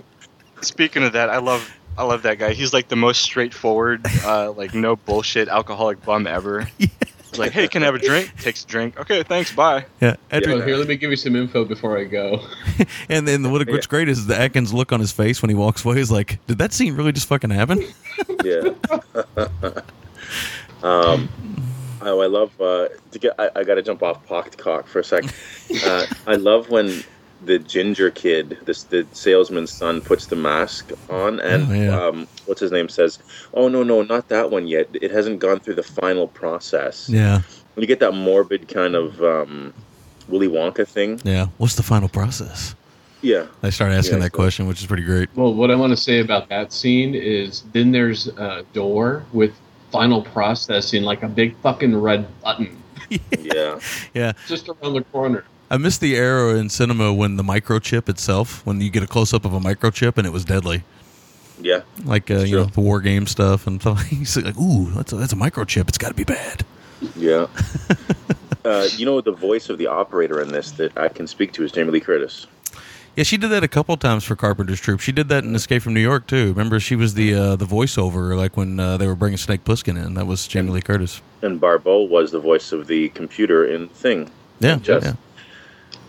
Speaking 0.62 1.04
of 1.04 1.14
that, 1.14 1.30
I 1.30 1.38
love 1.38 1.74
I 1.98 2.04
love 2.04 2.24
that 2.24 2.38
guy. 2.38 2.54
He's 2.54 2.74
like 2.74 2.90
the 2.90 2.96
most 2.96 3.22
straightforward, 3.22 4.06
uh, 4.24 4.52
like 4.52 4.74
no 4.74 4.96
bullshit 4.96 5.48
alcoholic 5.48 6.04
bum 6.04 6.28
ever. 6.28 6.70
He's 7.30 7.40
like, 7.40 7.52
hey, 7.52 7.68
can 7.68 7.84
I 7.84 7.88
have 7.88 7.96
a 7.96 8.00
drink? 8.00 8.36
Takes 8.42 8.64
a 8.64 8.68
drink. 8.68 9.00
Okay, 9.00 9.22
thanks. 9.24 9.54
Bye. 9.54 9.86
Yeah. 10.02 10.16
After, 10.32 10.66
here, 10.66 10.78
let 10.78 10.88
me 10.88 10.96
give 10.96 11.12
you 11.12 11.16
some 11.16 11.36
info 11.36 11.64
before 11.64 11.98
I 11.98 12.06
go. 12.06 12.44
And 13.10 13.28
then 13.28 13.52
what, 13.52 13.68
what's 13.68 13.88
great 13.88 14.10
is 14.10 14.26
the 14.26 14.40
Atkins 14.40 14.74
look 14.74 14.92
on 14.92 15.00
his 15.00 15.12
face 15.12 15.42
when 15.42 15.50
he 15.50 15.56
walks 15.56 15.84
away 15.84 15.98
He's 15.98 16.12
like, 16.12 16.40
did 16.48 16.58
that 16.60 16.74
scene 16.74 16.96
really 16.96 17.12
just 17.12 17.28
fucking 17.28 17.50
happen? 17.50 17.84
Yeah. 18.44 18.74
um, 20.84 21.30
oh, 22.02 22.20
I 22.22 22.26
love 22.26 22.60
uh, 22.60 22.90
to 23.12 23.20
get. 23.20 23.34
I, 23.40 23.50
I 23.56 23.64
got 23.64 23.76
to 23.76 23.82
jump 23.82 24.04
off 24.04 24.26
pocked 24.26 24.58
cock 24.58 24.88
for 24.88 25.00
a 25.00 25.04
sec. 25.04 25.24
Uh, 25.86 26.06
I 26.28 26.36
love 26.36 26.70
when 26.70 27.04
the 27.46 27.60
ginger 27.60 28.12
kid, 28.12 28.58
this 28.66 28.84
the 28.84 29.06
salesman's 29.14 29.72
son, 29.72 30.02
puts 30.02 30.26
the 30.28 30.36
mask 30.36 30.92
on, 31.10 31.40
and 31.40 31.70
Oh, 31.70 31.74
yeah. 31.74 32.08
um, 32.08 32.28
what's 32.46 32.60
his 32.62 32.72
name 32.72 32.90
says, 32.90 33.20
"Oh 33.54 33.68
no, 33.70 33.84
no, 33.84 34.02
not 34.04 34.28
that 34.30 34.52
one 34.52 34.68
yet. 34.68 34.90
It 34.94 35.12
hasn't 35.12 35.40
gone 35.40 35.60
through 35.60 35.76
the 35.76 35.84
final 35.84 36.28
process." 36.28 37.08
Yeah. 37.10 37.42
You 37.78 37.88
get 37.88 38.00
that 38.02 38.14
morbid 38.14 38.68
kind 38.68 38.94
of 38.96 39.24
um, 39.24 39.74
Willy 40.28 40.48
Wonka 40.50 40.86
thing. 40.88 41.22
Yeah. 41.24 41.48
What's 41.58 41.76
the 41.76 41.84
final 41.84 42.10
process? 42.10 42.76
Yeah. 43.22 43.48
They 43.62 43.72
start 43.72 43.92
asking 43.94 44.18
Yeah, 44.18 44.24
that 44.26 44.32
question, 44.32 44.68
which 44.68 44.82
is 44.82 44.88
pretty 44.88 45.04
great. 45.04 45.30
Well, 45.36 45.54
what 45.54 45.72
I 45.72 45.76
want 45.76 45.92
to 45.92 45.98
say 45.98 46.20
about 46.20 46.50
that 46.50 46.74
scene 46.74 47.16
is 47.16 47.64
then 47.74 47.92
there's 47.92 48.28
a 48.28 48.64
door 48.74 49.24
with 49.34 49.52
final 49.92 50.22
processing, 50.22 51.04
like 51.04 51.24
a 51.24 51.28
big 51.30 51.56
fucking 51.58 51.96
red 51.96 52.28
button 52.42 52.82
Yeah. 53.40 53.80
Yeah. 54.14 54.34
just 54.48 54.70
around 54.70 54.94
the 54.94 55.04
corner. 55.12 55.44
I 55.72 55.78
missed 55.78 56.02
the 56.02 56.16
era 56.16 56.56
in 56.56 56.70
cinema 56.70 57.14
when 57.14 57.36
the 57.36 57.44
microchip 57.44 58.10
itself, 58.10 58.66
when 58.66 58.82
you 58.82 58.90
get 58.90 59.04
a 59.04 59.08
close 59.08 59.34
up 59.34 59.46
of 59.46 59.54
a 59.54 59.60
microchip 59.60 60.18
and 60.18 60.26
it 60.26 60.32
was 60.32 60.44
deadly. 60.44 60.84
Yeah. 61.62 61.82
Like, 62.04 62.32
uh, 62.32 62.40
you 62.40 62.56
know, 62.56 62.66
the 62.66 62.82
war 62.82 63.02
game 63.02 63.28
stuff 63.28 63.68
and 63.68 63.80
stuff. 63.80 64.12
Like, 64.44 64.58
ooh, 64.58 64.90
that's 64.92 65.12
a, 65.14 65.16
that's 65.18 65.34
a 65.34 65.36
microchip. 65.36 65.88
It's 65.90 65.98
got 65.98 66.10
to 66.10 66.14
be 66.16 66.24
bad. 66.24 66.66
Yeah. 67.16 67.48
uh, 68.66 68.88
you 68.96 69.06
know 69.06 69.22
the 69.22 69.32
voice 69.32 69.70
of 69.70 69.78
the 69.78 69.88
operator 69.88 70.42
in 70.42 70.50
this 70.50 70.72
that 70.72 70.98
I 70.98 71.08
can 71.10 71.28
speak 71.28 71.54
to 71.54 71.64
is 71.64 71.72
Jamie 71.72 71.92
Lee 71.92 72.00
Curtis. 72.00 72.48
Yeah, 73.16 73.24
she 73.24 73.38
did 73.38 73.50
that 73.50 73.64
a 73.64 73.68
couple 73.68 73.98
times 73.98 74.24
for 74.24 74.36
Carpenter's 74.36 74.80
Troop. 74.80 75.00
She 75.00 75.12
did 75.12 75.28
that 75.30 75.44
in 75.44 75.54
Escape 75.56 75.82
from 75.82 75.94
New 75.94 76.00
York 76.00 76.28
too. 76.28 76.50
Remember, 76.50 76.80
she 76.80 76.96
was 76.96 77.16
the 77.16 77.34
uh, 77.34 77.56
the 77.56 77.66
voiceover 77.66 78.36
like 78.38 78.56
when 78.56 78.80
uh, 78.80 78.98
they 78.98 79.08
were 79.08 79.16
bringing 79.16 79.38
Snake 79.38 79.64
Plissken 79.64 80.04
in. 80.04 80.14
That 80.14 80.28
was 80.28 80.48
Jamie 80.48 80.72
Lee 80.72 80.82
Curtis. 80.82 81.22
And 81.42 81.60
Barbeau 81.60 82.02
was 82.04 82.32
the 82.32 82.40
voice 82.40 82.72
of 82.72 82.88
the 82.88 83.10
computer 83.10 83.66
in 83.66 83.90
Thing. 83.90 84.32
Yeah, 84.60 84.80
yeah. 84.84 85.14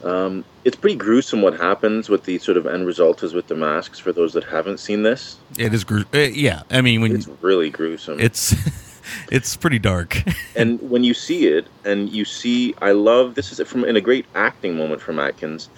Um, 0.05 0.45
it's 0.65 0.77
pretty 0.77 0.97
gruesome 0.97 1.43
what 1.43 1.59
happens 1.59 2.09
with 2.09 2.25
the 2.25 2.39
sort 2.39 2.57
of 2.57 2.67
end 2.67 2.87
result 2.87 3.23
is 3.23 3.35
with 3.35 3.49
the 3.49 3.55
masks. 3.55 3.99
For 3.99 4.13
those 4.13 4.33
that 4.33 4.45
haven't 4.45 4.79
seen 4.81 5.03
this, 5.03 5.37
It 5.59 5.75
is. 5.75 5.85
gruesome. 5.85 6.09
uh, 6.15 6.19
yeah, 6.19 6.63
I 6.71 6.81
mean 6.81 7.01
when 7.03 7.15
it's 7.15 7.29
really 7.43 7.71
gruesome. 7.71 8.19
it's 8.21 8.55
it's 9.31 9.57
pretty 9.57 9.79
dark. 9.79 10.23
and 10.57 10.81
when 10.91 11.05
you 11.05 11.13
see 11.15 11.47
it, 11.49 11.67
and 11.85 12.09
you 12.11 12.25
see, 12.25 12.75
I 12.81 12.93
love 12.93 13.35
this 13.35 13.53
is 13.59 13.67
from 13.69 13.85
in 13.85 13.97
a 13.97 14.01
great 14.01 14.27
acting 14.35 14.77
moment 14.77 15.03
from 15.03 15.19
Atkins 15.19 15.69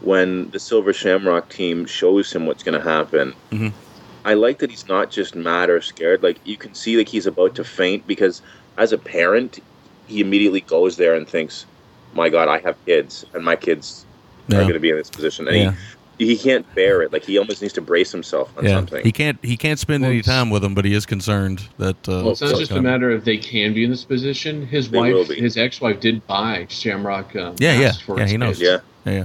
when 0.00 0.50
the 0.50 0.58
Silver 0.58 0.92
Shamrock 0.92 1.48
team 1.50 1.84
shows 1.86 2.32
him 2.32 2.46
what's 2.46 2.62
going 2.62 2.78
to 2.78 2.84
happen. 2.88 3.34
Mhm. 3.50 3.72
I 4.24 4.34
like 4.34 4.58
that 4.58 4.70
he's 4.70 4.86
not 4.88 5.10
just 5.10 5.34
mad 5.34 5.70
or 5.70 5.80
scared. 5.80 6.22
Like 6.22 6.38
you 6.44 6.56
can 6.58 6.74
see, 6.74 6.96
like 6.98 7.08
he's 7.08 7.26
about 7.26 7.54
to 7.54 7.64
faint 7.64 8.06
because 8.06 8.42
as 8.76 8.92
a 8.92 8.98
parent, 8.98 9.58
he 10.06 10.20
immediately 10.20 10.60
goes 10.60 10.96
there 10.98 11.14
and 11.14 11.26
thinks, 11.28 11.64
"My 12.14 12.28
God, 12.28 12.48
I 12.48 12.58
have 12.60 12.76
kids, 12.86 13.24
and 13.34 13.44
my 13.44 13.56
kids 13.56 14.04
are 14.50 14.54
going 14.62 14.72
to 14.72 14.80
be 14.80 14.90
in 14.90 14.96
this 14.96 15.10
position." 15.10 15.46
And 15.48 15.56
Yeah. 15.56 15.72
he 16.18 16.26
he 16.26 16.36
can't 16.36 16.66
bear 16.74 17.00
it. 17.02 17.12
Like 17.12 17.24
he 17.24 17.38
almost 17.38 17.62
needs 17.62 17.72
to 17.74 17.80
brace 17.80 18.12
himself 18.12 18.52
on 18.58 18.64
yeah, 18.64 18.74
something. 18.76 19.02
he 19.04 19.10
can't 19.12 19.38
he 19.42 19.56
can't 19.56 19.78
spend 19.78 20.04
any 20.04 20.20
time 20.22 20.50
with 20.50 20.60
them, 20.62 20.74
but 20.74 20.84
he 20.84 20.92
is 20.92 21.06
concerned 21.06 21.62
that. 21.78 21.96
Uh, 22.08 22.20
Well, 22.22 22.30
it's 22.32 22.40
not 22.42 22.48
what's 22.48 22.58
just 22.60 22.72
a 22.72 22.82
matter 22.82 23.10
of 23.10 23.24
they 23.24 23.38
can 23.38 23.72
be 23.72 23.84
in 23.84 23.90
this 23.90 24.04
position. 24.04 24.66
His 24.66 24.90
They 24.90 24.98
wife, 24.98 25.28
his 25.28 25.56
ex-wife, 25.56 25.98
did 26.00 26.26
buy 26.26 26.66
Shamrock. 26.68 27.34
Um, 27.36 27.54
Yeah, 27.58 27.78
yeah, 27.80 27.92
for 27.92 28.18
yeah. 28.18 28.26
He 28.26 28.36
knows. 28.36 28.58
kids. 28.58 28.82
Yeah. 29.06 29.12
yeah, 29.12 29.18
yeah. 29.20 29.24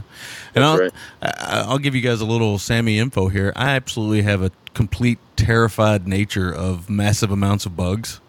And 0.55 0.63
I'll, 0.63 0.77
That's 0.77 0.95
I, 1.21 1.63
I'll 1.67 1.79
give 1.79 1.95
you 1.95 2.01
guys 2.01 2.21
a 2.21 2.25
little 2.25 2.57
Sammy 2.59 2.97
info 2.97 3.27
here. 3.27 3.51
I 3.57 3.71
absolutely 3.71 4.21
have 4.21 4.41
a 4.41 4.51
complete 4.73 5.19
terrified 5.35 6.07
nature 6.07 6.53
of 6.53 6.89
massive 6.89 7.29
amounts 7.31 7.65
of 7.65 7.75
bugs, 7.75 8.21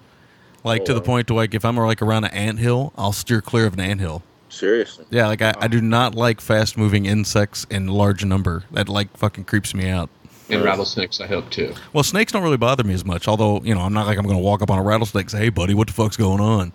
like 0.65 0.85
to 0.87 0.95
the 0.95 1.01
point 1.01 1.29
to 1.29 1.35
like 1.35 1.55
if 1.55 1.65
I'm 1.65 1.77
like 1.77 2.03
around 2.03 2.25
an 2.25 2.33
ant 2.33 2.59
hill, 2.59 2.93
I'll 2.99 3.13
steer 3.13 3.41
clear 3.41 3.67
of 3.67 3.75
an 3.75 3.81
ant 3.81 4.01
hill. 4.01 4.25
Seriously. 4.49 5.05
Yeah, 5.11 5.27
like 5.27 5.43
I, 5.43 5.55
I 5.59 5.69
do 5.69 5.81
not 5.81 6.15
like 6.15 6.41
fast 6.41 6.79
moving 6.79 7.07
insects 7.07 7.67
in 7.71 7.89
large 7.89 8.25
number. 8.25 8.65
That 8.73 8.89
like 8.89 9.15
fucking 9.17 9.45
creeps 9.45 9.75
me 9.75 9.89
out. 9.89 10.09
And 10.49 10.63
rattlesnakes, 10.63 11.21
I 11.21 11.27
hope 11.27 11.51
too. 11.51 11.75
Well, 11.93 12.05
snakes 12.05 12.31
don't 12.31 12.43
really 12.43 12.57
bother 12.57 12.85
me 12.85 12.95
as 12.95 13.05
much. 13.05 13.27
Although 13.27 13.61
you 13.63 13.75
know, 13.75 13.81
I'm 13.81 13.93
not 13.93 14.07
like 14.07 14.19
I'm 14.19 14.25
going 14.25 14.37
to 14.37 14.43
walk 14.43 14.63
up 14.63 14.71
on 14.71 14.79
a 14.79 14.83
rattlesnake 14.83 15.25
and 15.25 15.31
say, 15.31 15.39
"Hey, 15.39 15.49
buddy, 15.49 15.75
what 15.75 15.89
the 15.89 15.93
fuck's 15.93 16.17
going 16.17 16.41
on?" 16.41 16.73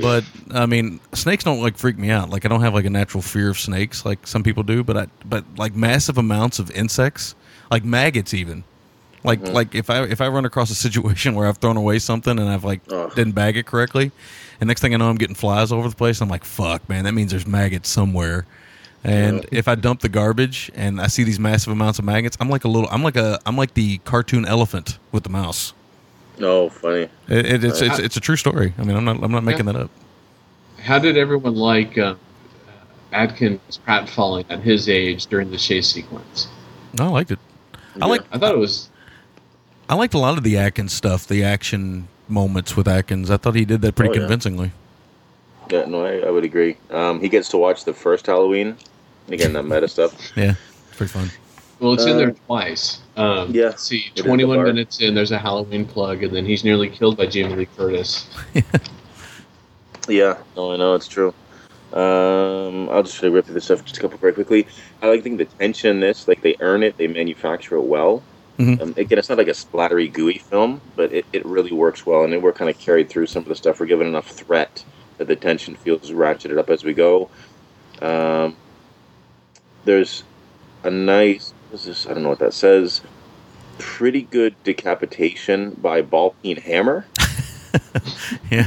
But 0.00 0.24
I 0.52 0.66
mean, 0.66 1.00
snakes 1.12 1.44
don't 1.44 1.60
like 1.60 1.76
freak 1.76 1.98
me 1.98 2.10
out. 2.10 2.30
Like 2.30 2.44
I 2.44 2.48
don't 2.48 2.62
have 2.62 2.74
like 2.74 2.86
a 2.86 2.90
natural 2.90 3.22
fear 3.22 3.50
of 3.50 3.58
snakes 3.58 4.04
like 4.04 4.26
some 4.26 4.42
people 4.42 4.62
do. 4.62 4.82
But 4.82 4.96
I 4.96 5.06
but 5.24 5.44
like 5.56 5.74
massive 5.74 6.16
amounts 6.16 6.58
of 6.58 6.70
insects, 6.70 7.34
like 7.70 7.84
maggots, 7.84 8.32
even. 8.32 8.64
Like 9.24 9.46
like 9.48 9.74
if 9.74 9.88
I 9.88 10.02
if 10.04 10.20
I 10.20 10.28
run 10.28 10.44
across 10.44 10.70
a 10.70 10.74
situation 10.74 11.34
where 11.36 11.46
I've 11.46 11.58
thrown 11.58 11.76
away 11.76 11.98
something 11.98 12.38
and 12.38 12.48
I've 12.48 12.64
like 12.64 12.80
Ugh. 12.90 13.14
didn't 13.14 13.32
bag 13.32 13.56
it 13.56 13.66
correctly, 13.66 14.10
and 14.60 14.68
next 14.68 14.80
thing 14.80 14.94
I 14.94 14.96
know 14.96 15.08
I'm 15.08 15.16
getting 15.16 15.36
flies 15.36 15.72
all 15.72 15.78
over 15.78 15.88
the 15.88 15.96
place. 15.96 16.20
I'm 16.20 16.28
like, 16.28 16.44
fuck, 16.44 16.88
man, 16.88 17.04
that 17.04 17.12
means 17.12 17.30
there's 17.30 17.46
maggots 17.46 17.88
somewhere. 17.88 18.46
And 19.04 19.44
if 19.50 19.66
I 19.66 19.74
dump 19.74 20.00
the 20.00 20.08
garbage 20.08 20.70
and 20.76 21.00
I 21.00 21.08
see 21.08 21.24
these 21.24 21.40
massive 21.40 21.72
amounts 21.72 21.98
of 21.98 22.04
maggots, 22.04 22.36
I'm 22.38 22.48
like 22.48 22.64
a 22.64 22.68
little, 22.68 22.88
I'm 22.92 23.02
like 23.02 23.16
a, 23.16 23.40
I'm 23.44 23.56
like 23.56 23.74
the 23.74 23.98
cartoon 23.98 24.44
elephant 24.44 24.98
with 25.10 25.24
the 25.24 25.28
mouse. 25.28 25.74
No, 26.38 26.68
funny. 26.68 27.08
It, 27.28 27.46
it, 27.46 27.64
it's, 27.64 27.80
it's 27.82 27.98
it's 27.98 28.16
a 28.16 28.20
true 28.20 28.36
story. 28.36 28.72
I 28.78 28.84
mean, 28.84 28.96
I'm 28.96 29.04
not 29.04 29.22
I'm 29.22 29.32
not 29.32 29.44
making 29.44 29.66
that 29.66 29.76
up. 29.76 29.90
How 30.80 30.98
did 30.98 31.16
everyone 31.16 31.54
like 31.54 31.98
uh, 31.98 32.14
Atkins 33.12 33.80
pratfalling 33.86 34.44
at 34.48 34.60
his 34.60 34.88
age 34.88 35.26
during 35.26 35.50
the 35.50 35.58
chase 35.58 35.88
sequence? 35.88 36.48
No, 36.98 37.06
I 37.06 37.08
liked 37.08 37.30
it. 37.32 37.38
I 38.00 38.06
like 38.06 38.22
I 38.32 38.38
thought 38.38 38.54
it 38.54 38.58
was 38.58 38.88
I 39.92 39.94
liked 39.94 40.14
a 40.14 40.18
lot 40.18 40.38
of 40.38 40.42
the 40.42 40.56
Atkins 40.56 40.94
stuff, 40.94 41.26
the 41.26 41.44
action 41.44 42.08
moments 42.26 42.74
with 42.78 42.88
Atkins. 42.88 43.30
I 43.30 43.36
thought 43.36 43.54
he 43.54 43.66
did 43.66 43.82
that 43.82 43.94
pretty 43.94 44.08
Oh, 44.08 44.14
yeah. 44.14 44.18
convincingly. 44.20 44.72
Yeah, 45.70 45.84
no, 45.84 46.06
I, 46.06 46.20
I 46.26 46.30
would 46.30 46.44
agree. 46.44 46.78
Um, 46.88 47.20
he 47.20 47.28
gets 47.28 47.50
to 47.50 47.58
watch 47.58 47.84
the 47.84 47.92
first 47.92 48.24
Halloween. 48.24 48.78
Again, 49.28 49.52
that 49.52 49.64
meta 49.64 49.86
stuff. 49.88 50.14
Yeah, 50.36 50.54
pretty 50.96 51.12
fun. 51.12 51.28
well. 51.78 51.92
It's 51.92 52.04
in 52.04 52.12
Uh, 52.12 52.16
there 52.16 52.30
twice. 52.46 53.00
Um, 53.18 53.50
yeah, 53.54 53.74
see, 53.74 53.98
it 53.98 54.20
is 54.20 54.22
the 54.22 54.28
21 54.28 54.62
minutes 54.64 55.02
in, 55.02 55.14
there's 55.14 55.30
a 55.30 55.38
Halloween 55.38 55.84
plug, 55.84 56.22
and 56.22 56.34
then 56.34 56.46
he's 56.46 56.64
nearly 56.64 56.88
killed 56.88 57.18
by 57.18 57.26
Jamie 57.26 57.54
Lee 57.54 57.66
Curtis. 57.76 58.26
Yeah, 60.08 60.38
no, 60.56 60.72
I 60.72 60.76
know 60.78 60.94
it's 60.94 61.06
true. 61.06 61.32
Um, 61.92 62.88
I'll 62.88 63.02
just 63.04 63.16
try 63.18 63.28
to 63.28 63.30
rip 63.34 63.44
through 63.44 63.54
this 63.54 63.66
stuff 63.66 63.84
just 63.84 63.98
a 63.98 64.00
couple 64.00 64.16
very 64.18 64.32
quickly. 64.32 64.66
I 65.02 65.08
like 65.08 65.22
think 65.22 65.36
the 65.38 65.44
tension 65.44 65.90
in 65.90 66.00
this, 66.00 66.26
like 66.26 66.40
they 66.40 66.56
earn 66.60 66.82
it, 66.82 66.96
they 66.96 67.06
manufacture 67.06 67.76
it 67.76 67.82
well. 67.84 68.20
Mhm. 68.58 68.80
Um, 68.80 68.94
again, 68.96 69.18
it's 69.18 69.28
not 69.28 69.38
like 69.38 69.48
a 69.48 69.52
splattery, 69.52 70.12
gooey 70.12 70.38
film, 70.38 70.80
but 70.94 71.12
it, 71.12 71.24
it 71.32 71.44
really 71.46 71.72
works 71.72 72.04
well, 72.04 72.24
and 72.24 72.32
then 72.32 72.42
we're 72.42 72.52
kind 72.52 72.70
of 72.70 72.78
carried 72.78 73.08
through 73.08 73.26
some 73.26 73.42
of 73.42 73.48
the 73.48 73.56
stuff. 73.56 73.80
We're 73.80 73.86
given 73.86 74.06
enough 74.06 74.28
threat 74.28 74.84
that 75.18 75.26
the 75.26 75.36
tension 75.36 75.74
feels 75.76 76.10
ratcheted 76.10 76.58
up 76.58 76.70
as 76.70 76.84
we 76.84 76.92
go. 76.92 77.30
Um, 78.00 78.56
there's 79.84 80.22
a 80.84 80.90
nice, 80.90 81.54
this? 81.70 82.06
I 82.06 82.14
don't 82.14 82.22
know 82.22 82.28
what 82.28 82.40
that 82.40 82.54
says. 82.54 83.00
Pretty 83.78 84.22
good 84.22 84.54
decapitation 84.64 85.70
by 85.80 86.02
ball 86.02 86.34
peen 86.42 86.56
hammer. 86.56 87.06
Yeah, 88.50 88.66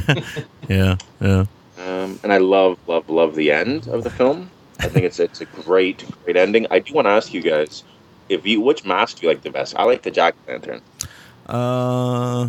yeah, 0.68 0.96
yeah. 1.20 1.44
Um, 1.78 2.18
and 2.22 2.32
I 2.32 2.38
love, 2.38 2.78
love, 2.88 3.08
love 3.08 3.34
the 3.36 3.52
end 3.52 3.86
of 3.88 4.02
the 4.02 4.10
film. 4.10 4.50
I 4.80 4.88
think 4.88 5.04
it's 5.04 5.20
it's 5.20 5.40
a 5.40 5.44
great, 5.44 6.04
great 6.24 6.36
ending. 6.36 6.66
I 6.70 6.80
do 6.80 6.92
want 6.92 7.06
to 7.06 7.10
ask 7.10 7.32
you 7.32 7.40
guys 7.40 7.84
if 8.28 8.46
you 8.46 8.60
which 8.60 8.84
mask 8.84 9.18
do 9.18 9.26
you 9.26 9.32
like 9.32 9.42
the 9.42 9.50
best? 9.50 9.76
I 9.76 9.84
like 9.84 10.02
the 10.02 10.10
Jack 10.10 10.34
Lantern. 10.48 10.80
Uh, 11.46 12.48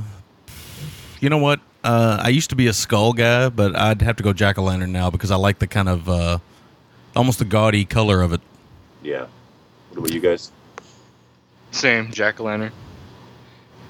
you 1.19 1.29
know 1.29 1.37
what? 1.37 1.59
Uh, 1.83 2.19
I 2.21 2.29
used 2.29 2.49
to 2.49 2.55
be 2.55 2.67
a 2.67 2.73
skull 2.73 3.13
guy, 3.13 3.49
but 3.49 3.75
I'd 3.75 4.01
have 4.01 4.17
to 4.17 4.23
go 4.23 4.33
jack 4.33 4.57
o' 4.57 4.63
lantern 4.63 4.91
now 4.91 5.09
because 5.09 5.31
I 5.31 5.35
like 5.35 5.59
the 5.59 5.67
kind 5.67 5.87
of 5.87 6.09
uh, 6.09 6.39
almost 7.15 7.39
the 7.39 7.45
gaudy 7.45 7.85
color 7.85 8.21
of 8.21 8.33
it. 8.33 8.41
Yeah. 9.03 9.27
What 9.91 9.99
about 9.99 10.13
you 10.13 10.19
guys? 10.19 10.51
Same, 11.71 12.11
jack 12.11 12.39
o' 12.39 12.43
lantern. 12.43 12.71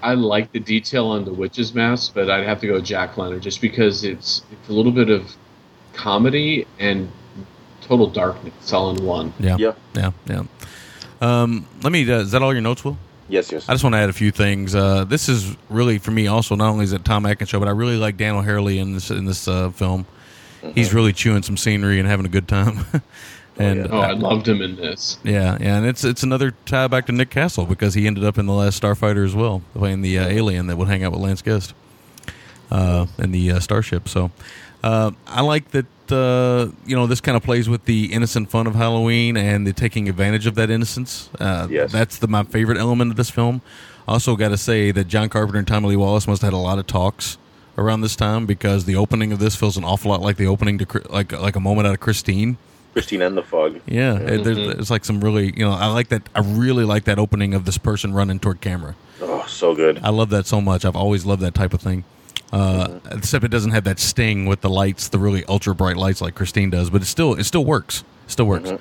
I 0.04 0.14
like 0.14 0.52
the 0.52 0.60
detail 0.60 1.08
on 1.08 1.26
the 1.26 1.34
witch's 1.34 1.74
mask, 1.74 2.14
but 2.14 2.30
I'd 2.30 2.46
have 2.46 2.62
to 2.62 2.68
go 2.68 2.80
Jack 2.80 3.18
Lantern 3.18 3.42
just 3.42 3.62
because 3.62 4.04
it's 4.04 4.44
it's 4.52 4.70
a 4.70 4.72
little 4.74 4.92
bit 4.92 5.10
of 5.10 5.36
comedy 5.94 6.68
and 6.80 7.12
total 7.82 8.08
darkness 8.08 8.72
all 8.72 8.92
in 8.96 9.04
one. 9.04 9.34
Yeah, 9.40 9.58
Yeah. 9.58 9.74
yeah, 9.96 10.12
yeah. 10.28 10.44
Um, 11.22 11.68
let 11.84 11.92
me. 11.92 12.10
Uh, 12.12 12.20
is 12.20 12.32
that 12.32 12.42
all 12.42 12.54
your 12.54 12.62
notes, 12.62 12.84
Will? 12.84 12.98
Yes, 13.30 13.52
yes. 13.52 13.68
I 13.68 13.74
just 13.74 13.84
want 13.84 13.94
to 13.94 14.00
add 14.00 14.10
a 14.10 14.14
few 14.14 14.32
things. 14.32 14.74
Uh, 14.74 15.04
this 15.04 15.28
is 15.28 15.56
really 15.70 15.98
for 15.98 16.12
me 16.12 16.28
also. 16.28 16.56
Not 16.56 16.70
only 16.70 16.86
is 16.86 16.94
it 16.94 17.04
Tom 17.04 17.26
Atkins 17.26 17.50
show, 17.50 17.60
but 17.60 17.68
I 17.68 17.72
really 17.72 17.98
like 17.98 18.16
Dan 18.18 18.36
O'Herlihy 18.36 18.80
in 18.80 18.94
this 18.94 19.10
in 19.12 19.26
this 19.26 19.48
uh, 19.48 19.70
film. 19.72 20.06
He's 20.76 20.94
really 20.94 21.14
chewing 21.14 21.44
some 21.44 21.56
scenery 21.58 22.00
and 22.00 22.08
having 22.08 22.26
a 22.26 22.30
good 22.30 22.48
time. 22.48 22.86
and 23.58 23.88
Oh, 23.92 24.00
I 24.00 24.12
loved 24.12 24.48
him 24.48 24.62
in 24.62 24.76
this. 24.76 25.18
yeah, 25.24 25.58
yeah, 25.60 25.78
and 25.78 25.86
it's 25.86 26.04
it's 26.04 26.24
another 26.24 26.54
tie 26.66 26.88
back 26.88 27.06
to 27.08 27.12
Nick 27.12 27.30
Castle 27.30 27.66
because 27.66 27.94
he 27.94 28.06
ended 28.08 28.24
up 28.24 28.38
in 28.38 28.46
the 28.48 28.54
last 28.54 28.82
Starfighter 28.82 29.26
as 29.26 29.36
well, 29.36 29.62
playing 29.76 30.02
the 30.02 30.18
uh, 30.20 30.28
alien 30.28 30.68
that 30.68 30.78
would 30.78 30.88
hang 30.88 31.04
out 31.04 31.12
with 31.12 31.22
Lance 31.22 31.42
Guest 31.42 31.74
uh, 32.72 33.06
in 33.18 33.32
the 33.32 33.52
uh, 33.52 33.60
starship. 33.60 34.08
So 34.10 34.32
uh, 34.88 35.12
I 35.28 35.42
like 35.42 35.72
that. 35.72 35.86
Uh, 36.10 36.72
you 36.86 36.96
know, 36.96 37.06
this 37.06 37.20
kind 37.20 37.36
of 37.36 37.44
plays 37.44 37.68
with 37.68 37.84
the 37.84 38.14
innocent 38.14 38.50
fun 38.50 38.66
of 38.66 38.76
Halloween 38.76 39.36
and 39.36 39.68
the 39.68 39.74
taking 39.74 40.08
advantage 40.08 40.46
of 40.48 40.56
that 40.56 40.70
innocence. 40.70 41.30
Uh, 41.38 41.68
Yes. 41.70 41.92
that's 41.92 42.18
the 42.20 42.28
my 42.30 42.44
favorite 42.44 42.78
element 42.78 43.12
of 43.12 43.18
this 43.18 43.30
film. 43.30 43.62
Also, 44.08 44.38
got 44.38 44.50
to 44.50 44.58
say 44.58 44.92
that 44.92 45.08
John 45.10 45.28
Carpenter 45.28 45.60
and 45.60 45.68
Tommy 45.68 45.90
Lee 45.90 45.96
Wallace 45.98 46.26
must 46.26 46.42
have 46.42 46.54
had 46.54 46.58
a 46.58 46.62
lot 46.62 46.80
of 46.80 46.88
talks 46.88 47.38
around 47.78 48.02
this 48.02 48.16
time 48.16 48.46
because 48.46 48.86
the 48.86 48.96
opening 48.96 49.34
of 49.34 49.40
this 49.40 49.56
feels 49.58 49.76
an 49.76 49.84
awful 49.84 50.10
lot 50.12 50.22
like 50.22 50.38
the 50.38 50.48
opening 50.48 50.78
to 50.78 50.88
like 51.10 51.34
like 51.34 51.58
a 51.58 51.60
moment 51.60 51.88
out 51.88 51.94
of 51.94 52.00
Christine. 52.00 52.56
Christine 52.94 53.22
and 53.22 53.36
the 53.36 53.44
Fog. 53.44 53.82
Yeah, 53.86 54.16
it- 54.16 54.44
there's, 54.46 54.58
there's 54.58 54.90
like 54.90 55.04
some 55.04 55.20
really, 55.22 55.48
you 55.58 55.66
know, 55.66 55.72
I 55.74 55.88
like 55.88 56.08
that. 56.08 56.22
I 56.34 56.40
really 56.40 56.86
like 56.86 57.04
that 57.04 57.20
opening 57.20 57.54
of 57.54 57.66
this 57.66 57.78
person 57.78 58.14
running 58.14 58.40
toward 58.40 58.62
camera. 58.62 58.96
Oh, 59.22 59.46
so 59.48 59.76
good. 59.76 60.00
I 60.04 60.10
love 60.10 60.30
that 60.30 60.48
so 60.48 60.62
much. 60.62 60.86
I've 60.86 60.96
always 60.96 61.26
loved 61.26 61.42
that 61.42 61.54
type 61.54 61.74
of 61.74 61.82
thing. 61.82 62.06
Uh, 62.52 63.00
Except 63.12 63.44
it 63.44 63.50
doesn't 63.50 63.72
have 63.72 63.84
that 63.84 64.00
sting 64.00 64.46
with 64.46 64.62
the 64.62 64.70
lights, 64.70 65.10
the 65.10 65.20
really 65.20 65.44
ultra 65.46 65.76
bright 65.76 65.98
lights 65.98 66.22
like 66.22 66.36
Christine 66.36 66.70
does. 66.70 66.90
But 66.90 67.02
it 67.02 67.06
still, 67.06 67.34
it 67.34 67.44
still 67.44 67.66
works. 67.66 68.04
It 68.26 68.32
still 68.32 68.46
works. 68.46 68.72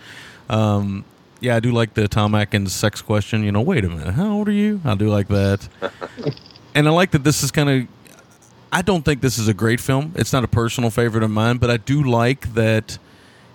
Um, 0.48 1.04
yeah, 1.40 1.56
I 1.56 1.60
do 1.60 1.72
like 1.72 1.94
the 1.94 2.08
Tom 2.08 2.34
Atkins 2.34 2.72
sex 2.72 3.02
question. 3.02 3.42
You 3.42 3.52
know, 3.52 3.60
wait 3.60 3.84
a 3.84 3.88
minute, 3.88 4.14
how 4.14 4.32
old 4.32 4.48
are 4.48 4.52
you? 4.52 4.80
I 4.84 4.94
do 4.94 5.08
like 5.08 5.28
that, 5.28 5.68
and 6.74 6.88
I 6.88 6.90
like 6.90 7.10
that 7.12 7.24
this 7.24 7.42
is 7.42 7.50
kind 7.50 7.68
of. 7.68 7.88
I 8.72 8.82
don't 8.82 9.04
think 9.04 9.20
this 9.20 9.38
is 9.38 9.48
a 9.48 9.54
great 9.54 9.80
film. 9.80 10.12
It's 10.16 10.32
not 10.32 10.44
a 10.44 10.48
personal 10.48 10.90
favorite 10.90 11.22
of 11.22 11.30
mine, 11.30 11.58
but 11.58 11.70
I 11.70 11.76
do 11.76 12.02
like 12.02 12.54
that 12.54 12.98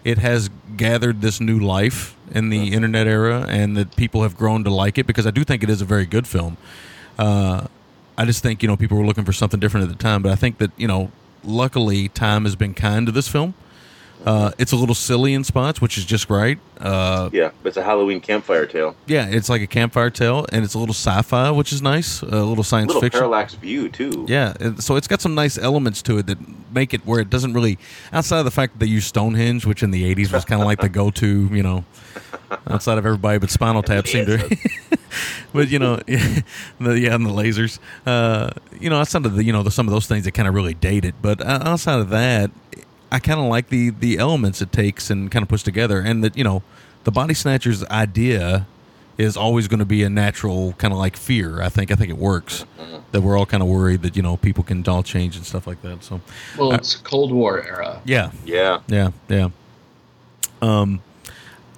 it 0.03 0.17
has 0.17 0.49
gathered 0.77 1.21
this 1.21 1.39
new 1.39 1.59
life 1.59 2.15
in 2.31 2.49
the 2.49 2.71
internet 2.73 3.07
era 3.07 3.45
and 3.47 3.75
that 3.77 3.95
people 3.95 4.23
have 4.23 4.35
grown 4.37 4.63
to 4.63 4.69
like 4.69 4.97
it 4.97 5.05
because 5.05 5.27
I 5.27 5.31
do 5.31 5.43
think 5.43 5.63
it 5.63 5.69
is 5.69 5.81
a 5.81 5.85
very 5.85 6.05
good 6.05 6.25
film. 6.25 6.57
Uh, 7.19 7.67
I 8.21 8.25
just 8.25 8.43
think, 8.43 8.61
you 8.61 8.67
know, 8.67 8.77
people 8.77 8.99
were 8.99 9.05
looking 9.05 9.25
for 9.25 9.33
something 9.33 9.59
different 9.59 9.89
at 9.89 9.97
the 9.97 10.01
time, 10.01 10.21
but 10.21 10.31
I 10.31 10.35
think 10.35 10.59
that, 10.59 10.69
you 10.77 10.87
know, 10.87 11.11
luckily 11.43 12.07
time 12.07 12.43
has 12.43 12.55
been 12.55 12.75
kind 12.75 13.07
to 13.07 13.11
this 13.11 13.27
film. 13.27 13.55
Uh, 14.25 14.51
it's 14.59 14.71
a 14.71 14.75
little 14.75 14.93
silly 14.95 15.33
in 15.33 15.43
spots, 15.43 15.81
which 15.81 15.97
is 15.97 16.05
just 16.05 16.29
right. 16.29 16.59
Uh, 16.79 17.29
Yeah, 17.33 17.51
it's 17.63 17.77
a 17.77 17.83
Halloween 17.83 18.21
campfire 18.21 18.65
tale. 18.65 18.95
yeah, 19.07 19.27
it's 19.27 19.49
like 19.49 19.61
a 19.61 19.67
campfire 19.67 20.09
tale, 20.09 20.45
and 20.51 20.63
it's 20.63 20.73
a 20.73 20.79
little 20.79 20.93
sci-fi, 20.93 21.49
which 21.51 21.73
is 21.73 21.81
nice. 21.81 22.21
A 22.21 22.25
little 22.43 22.63
science 22.63 22.87
fiction. 22.87 22.95
little 22.95 23.01
fiction. 23.01 23.19
parallax 23.19 23.53
view 23.55 23.89
too. 23.89 24.25
Yeah, 24.27 24.53
so 24.77 24.95
it's 24.95 25.07
got 25.07 25.21
some 25.21 25.33
nice 25.35 25.57
elements 25.57 26.01
to 26.03 26.19
it 26.19 26.27
that 26.27 26.37
make 26.73 26.93
it 26.93 27.01
where 27.05 27.19
it 27.19 27.29
doesn't 27.29 27.53
really, 27.53 27.77
outside 28.13 28.39
of 28.39 28.45
the 28.45 28.51
fact 28.51 28.73
that 28.73 28.79
they 28.85 28.91
use 28.91 29.05
Stonehenge, 29.05 29.65
which 29.65 29.81
in 29.83 29.91
the 29.91 30.03
'80s 30.15 30.31
was 30.31 30.45
kind 30.45 30.61
of 30.61 30.67
like 30.67 30.81
the 30.81 30.89
go-to, 31.01 31.49
you 31.51 31.63
know, 31.63 31.83
outside 32.67 32.97
of 32.97 33.05
everybody 33.05 33.39
but 33.39 33.49
Spinal 33.49 33.81
Tap 33.83 34.07
seemed 34.07 34.27
to. 34.27 34.57
but 35.53 35.69
you 35.69 35.79
know, 35.79 35.95
the, 36.07 36.43
yeah, 36.99 37.15
and 37.15 37.25
the 37.25 37.31
lasers, 37.31 37.79
uh, 38.05 38.51
you 38.79 38.89
know, 38.89 38.99
outside 38.99 39.25
of 39.25 39.35
the, 39.35 39.43
you 39.43 39.51
know, 39.53 39.63
the, 39.63 39.71
some 39.71 39.87
of 39.87 39.93
those 39.93 40.05
things 40.07 40.25
that 40.25 40.31
kind 40.33 40.47
of 40.47 40.53
really 40.53 40.73
date 40.73 41.05
it. 41.05 41.15
But 41.21 41.41
uh, 41.41 41.59
outside 41.63 41.99
of 41.99 42.09
that, 42.09 42.51
I 43.11 43.19
kind 43.19 43.39
of 43.39 43.45
like 43.47 43.69
the 43.69 43.89
the 43.89 44.17
elements 44.17 44.61
it 44.61 44.71
takes 44.71 45.09
and 45.09 45.29
kind 45.31 45.43
of 45.43 45.49
puts 45.49 45.63
together, 45.63 45.99
and 45.99 46.23
that 46.23 46.37
you 46.37 46.43
know, 46.43 46.63
the 47.03 47.11
body 47.11 47.33
snatchers 47.33 47.83
idea 47.85 48.67
is 49.17 49.35
always 49.37 49.67
going 49.67 49.79
to 49.79 49.85
be 49.85 50.01
a 50.03 50.09
natural 50.09 50.73
kind 50.73 50.93
of 50.93 50.97
like 50.97 51.15
fear. 51.17 51.61
I 51.61 51.69
think 51.69 51.91
I 51.91 51.95
think 51.95 52.09
it 52.09 52.17
works 52.17 52.65
that 53.11 53.21
we're 53.21 53.37
all 53.37 53.45
kind 53.45 53.61
of 53.61 53.67
worried 53.69 54.01
that 54.03 54.15
you 54.15 54.21
know 54.21 54.37
people 54.37 54.63
can 54.63 54.87
all 54.87 55.03
change 55.03 55.35
and 55.35 55.45
stuff 55.45 55.67
like 55.67 55.81
that. 55.81 56.03
So, 56.03 56.21
Well, 56.57 56.71
uh, 56.71 56.75
it's 56.75 56.95
Cold 56.95 57.31
War 57.31 57.61
era. 57.61 58.01
yeah, 58.05 58.31
Yeah. 58.45 58.79
yeah, 58.87 59.11
yeah. 59.27 59.49
Um, 60.61 61.01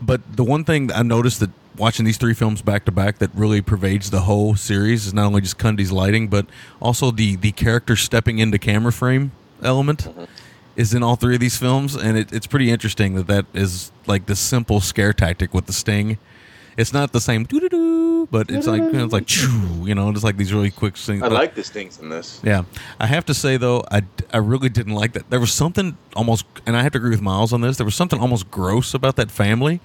but 0.02 0.22
the 0.36 0.44
one 0.44 0.64
thing 0.64 0.88
that 0.88 0.98
I 0.98 1.02
noticed 1.02 1.40
that 1.40 1.50
watching 1.78 2.06
these 2.06 2.18
three 2.18 2.34
films 2.34 2.62
back 2.62 2.86
to 2.86 2.92
back 2.92 3.18
that 3.20 3.32
really 3.34 3.62
pervades 3.62 4.12
the 4.12 4.22
whole 4.22 4.56
series 4.56 5.08
is 5.08 5.14
not 5.14 5.26
only 5.26 5.42
just 5.42 5.58
Cundey's 5.58 5.92
lighting, 5.92 6.28
but 6.28 6.45
also 6.82 7.10
the 7.12 7.36
the 7.36 7.52
character 7.52 7.95
stepping 7.95 8.40
into 8.40 8.60
camera 8.60 8.92
frame 8.92 9.32
element 9.64 10.08
is 10.76 10.93
in 10.93 11.03
all 11.03 11.16
three 11.16 11.35
of 11.35 11.40
these 11.42 11.58
films, 11.58 11.95
and 11.95 12.18
it, 12.18 12.32
it's 12.34 12.48
pretty 12.48 12.72
interesting 12.72 13.14
that 13.16 13.27
that 13.27 13.45
is 13.53 13.92
like 14.08 14.26
the 14.26 14.35
simple 14.35 14.82
scare 14.82 15.14
tactic 15.14 15.53
with 15.53 15.66
the 15.68 15.74
sting. 15.74 16.18
It's 16.76 16.92
not 16.92 17.11
the 17.14 17.22
same 17.22 17.43
doo 17.43 17.60
doo 17.60 17.69
doo, 17.69 18.27
but 18.32 18.50
it's 18.50 18.66
like 18.66 18.82
it's 18.82 19.14
like 19.14 19.27
choo, 19.27 19.85
you 19.85 19.93
know, 19.93 20.11
just 20.11 20.24
like 20.24 20.38
these 20.38 20.52
really 20.52 20.72
quick 20.72 20.98
things. 20.98 21.22
I 21.22 21.30
But- 21.30 21.34
like 21.35 21.53
the 21.56 21.64
stings 21.64 22.00
in 22.00 22.10
this. 22.10 22.40
yeah, 22.43 22.64
I 23.00 23.06
have 23.06 23.26
to 23.26 23.34
say 23.35 23.58
though, 23.58 23.84
I, 23.92 24.02
I 24.34 24.38
really 24.38 24.69
didn't 24.69 24.93
like 24.95 25.14
that. 25.14 25.30
There 25.30 25.40
was 25.40 25.53
something 25.53 25.95
almost, 26.16 26.45
and 26.66 26.76
I 26.76 26.82
have 26.82 26.93
to 26.93 26.98
agree 26.98 27.11
with 27.11 27.22
Miles 27.22 27.53
on 27.53 27.61
this. 27.61 27.77
There 27.77 27.85
was 27.85 27.93
something 27.95 28.19
almost 28.19 28.50
gross 28.50 28.95
about 28.95 29.18
that 29.18 29.30
family. 29.30 29.82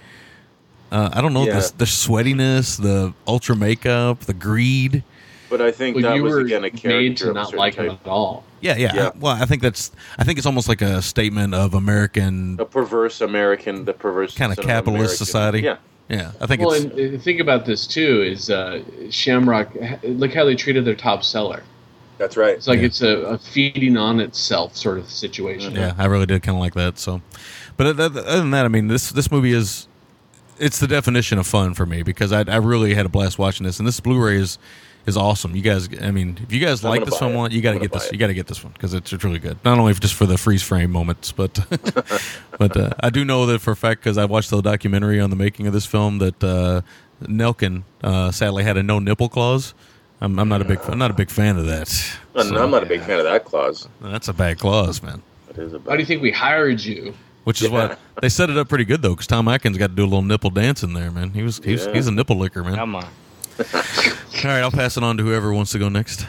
Uh, 0.90 1.10
I 1.12 1.20
don't 1.20 1.34
know 1.34 1.44
Yeah. 1.44 1.60
the 1.60 1.72
the 1.78 1.84
sweatiness, 1.84 2.80
the 2.80 3.12
ultra 3.26 3.54
makeup, 3.54 4.20
the 4.20 4.32
greed. 4.32 5.02
But 5.50 5.60
I 5.60 5.70
think 5.70 5.96
Well, 5.96 6.04
that 6.04 6.16
you 6.16 6.22
was 6.22 6.32
were 6.32 6.40
again 6.40 6.64
a 6.64 6.70
character 6.70 6.88
made 6.88 7.16
to 7.18 7.32
not 7.34 7.46
certain 7.46 7.58
like 7.58 7.74
type. 7.76 7.84
him 7.90 7.98
at 8.02 8.08
all. 8.08 8.44
Yeah, 8.60 8.76
yeah. 8.76 8.94
Yeah. 8.94 9.10
Well, 9.18 9.34
I 9.40 9.44
think 9.46 9.62
that's. 9.62 9.90
I 10.18 10.24
think 10.24 10.38
it's 10.38 10.46
almost 10.46 10.68
like 10.68 10.82
a 10.82 11.00
statement 11.02 11.54
of 11.54 11.74
American 11.74 12.56
a 12.58 12.64
perverse 12.64 13.20
American, 13.20 13.84
the 13.84 13.92
perverse 13.92 14.34
kind 14.36 14.52
of 14.52 14.58
capitalist 14.58 15.20
American. 15.20 15.26
society. 15.26 15.60
Yeah, 15.60 15.76
yeah. 16.08 16.32
I 16.40 16.46
think 16.46 16.60
well, 16.62 16.72
it's. 16.72 16.84
and 16.84 17.16
uh, 17.16 17.18
think 17.20 17.40
about 17.40 17.66
this 17.66 17.86
too: 17.86 18.22
is 18.22 18.50
uh, 18.50 18.82
Shamrock? 19.10 19.70
Look 20.02 20.34
how 20.34 20.44
they 20.44 20.54
treated 20.56 20.84
their 20.84 20.96
top 20.96 21.22
seller. 21.24 21.62
that's 22.18 22.36
right. 22.36 22.54
It's 22.54 22.66
like 22.66 22.80
Yeah. 22.80 22.86
it's 22.86 23.02
a, 23.02 23.18
a 23.20 23.38
feeding 23.38 23.96
on 23.96 24.18
itself 24.20 24.76
sort 24.76 24.98
of 24.98 25.08
situation. 25.08 25.74
Yeah, 25.74 25.94
I 25.96 26.06
really 26.06 26.26
did 26.26 26.42
kind 26.42 26.56
of 26.56 26.60
like 26.60 26.74
that. 26.74 26.98
So, 26.98 27.22
but 27.76 27.86
other 27.86 28.04
other 28.04 28.38
than 28.38 28.50
that, 28.50 28.64
I 28.64 28.68
mean, 28.68 28.88
this 28.88 29.10
this 29.10 29.30
movie 29.30 29.52
is 29.52 29.86
it's 30.58 30.80
the 30.80 30.88
definition 30.88 31.38
of 31.38 31.46
fun 31.46 31.74
for 31.74 31.86
me 31.86 32.02
because 32.02 32.32
I, 32.32 32.40
I 32.48 32.56
really 32.56 32.94
had 32.94 33.06
a 33.06 33.08
blast 33.08 33.38
watching 33.38 33.64
this, 33.64 33.78
and 33.78 33.86
this 33.86 34.00
Blu-ray 34.00 34.38
is 34.38 34.58
is 35.08 35.16
awesome. 35.16 35.56
You 35.56 35.62
guys, 35.62 35.88
I 36.00 36.10
mean, 36.12 36.38
if 36.42 36.52
you 36.52 36.60
guys 36.60 36.84
I'm 36.84 36.90
like 36.90 37.04
this 37.04 37.14
buy 37.18 37.28
film, 37.30 37.46
it. 37.46 37.52
you 37.52 37.60
got 37.62 37.72
to 37.72 37.78
get 37.80 37.90
this. 37.92 38.02
buy 38.04 38.06
it. 38.08 38.12
You 38.12 38.18
got 38.18 38.26
to 38.28 38.34
get 38.34 38.46
this 38.46 38.62
one 38.62 38.72
because 38.74 38.94
it's, 38.94 39.12
it's 39.12 39.24
really 39.24 39.38
good. 39.40 39.58
Not 39.64 39.78
only 39.78 39.92
just 39.94 40.14
for 40.14 40.26
the 40.26 40.38
freeze 40.38 40.62
frame 40.62 40.90
moments, 40.92 41.32
but 41.32 41.58
but 42.58 42.76
uh, 42.76 42.90
I 43.00 43.10
do 43.10 43.24
know 43.24 43.46
that 43.46 43.60
for 43.60 43.72
a 43.72 43.76
fact 43.76 44.00
because 44.02 44.18
I 44.18 44.24
watched 44.24 44.50
the 44.50 44.60
documentary 44.60 45.20
on 45.20 45.30
the 45.30 45.36
making 45.36 45.66
of 45.66 45.72
this 45.72 45.86
film 45.86 46.18
that 46.18 46.42
uh, 46.44 46.82
Nelkin 47.24 47.82
uh, 48.02 48.30
sadly 48.30 48.62
had 48.64 48.76
a 48.76 48.82
no 48.82 48.98
nipple 48.98 49.28
clause. 49.28 49.74
I'm, 50.20 50.38
I'm 50.38 50.48
not 50.48 50.60
a 50.60 50.64
big 50.64 50.80
I'm 50.84 50.98
not 50.98 51.10
a 51.10 51.14
big 51.14 51.30
fan 51.30 51.56
of 51.58 51.66
that. 51.66 51.88
And 52.34 52.48
So, 52.48 52.62
I'm 52.62 52.70
not 52.70 52.82
a 52.82 52.86
big 52.86 53.00
fan 53.02 53.18
of 53.18 53.24
that 53.24 53.44
clause. 53.44 53.88
that's 54.00 54.28
a 54.28 54.32
bad 54.32 54.58
clause, 54.58 55.02
man. 55.02 55.22
That 55.48 55.58
is 55.58 55.72
a 55.74 55.78
Why 55.80 55.94
do 55.94 56.00
you 56.00 56.06
think 56.06 56.22
we 56.22 56.30
hired 56.32 56.80
you? 56.80 57.14
Which 57.44 57.62
is 57.62 57.68
Yeah. 57.70 57.88
what 57.88 57.98
they 58.20 58.28
set 58.28 58.50
it 58.50 58.56
up 58.58 58.68
pretty 58.68 58.84
good 58.84 59.00
though, 59.00 59.10
because 59.14 59.26
Tom 59.28 59.46
Atkins 59.48 59.78
got 59.78 59.88
to 59.90 59.94
do 59.94 60.02
a 60.02 60.10
little 60.10 60.22
nipple 60.22 60.50
dance 60.50 60.82
in 60.82 60.92
there, 60.92 61.10
man. 61.10 61.30
He 61.30 61.42
was 61.42 61.58
he's, 61.64 61.86
Yeah. 61.86 61.92
he's 61.94 62.06
a 62.08 62.12
nipple 62.12 62.36
licker, 62.36 62.62
man. 62.64 62.74
Come 62.74 62.96
on. 62.96 63.06
All 63.58 63.64
right, 64.44 64.60
I'll 64.60 64.70
pass 64.70 64.96
it 64.96 65.02
on 65.02 65.16
to 65.16 65.22
whoever 65.24 65.52
wants 65.52 65.72
to 65.72 65.78
go 65.78 65.88
next. 65.88 66.26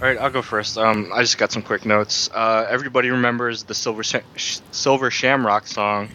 All 0.00 0.08
right, 0.08 0.18
I'll 0.18 0.30
go 0.30 0.42
first. 0.42 0.76
Um, 0.76 1.10
I 1.14 1.22
just 1.22 1.38
got 1.38 1.50
some 1.52 1.62
quick 1.62 1.86
notes. 1.86 2.28
Uh, 2.34 2.66
everybody 2.68 3.08
remembers 3.10 3.62
the 3.64 3.74
Silver 3.74 4.02
Sh- 4.02 4.16
Sh- 4.36 4.58
Silver 4.70 5.10
Shamrock 5.10 5.66
song, 5.66 6.10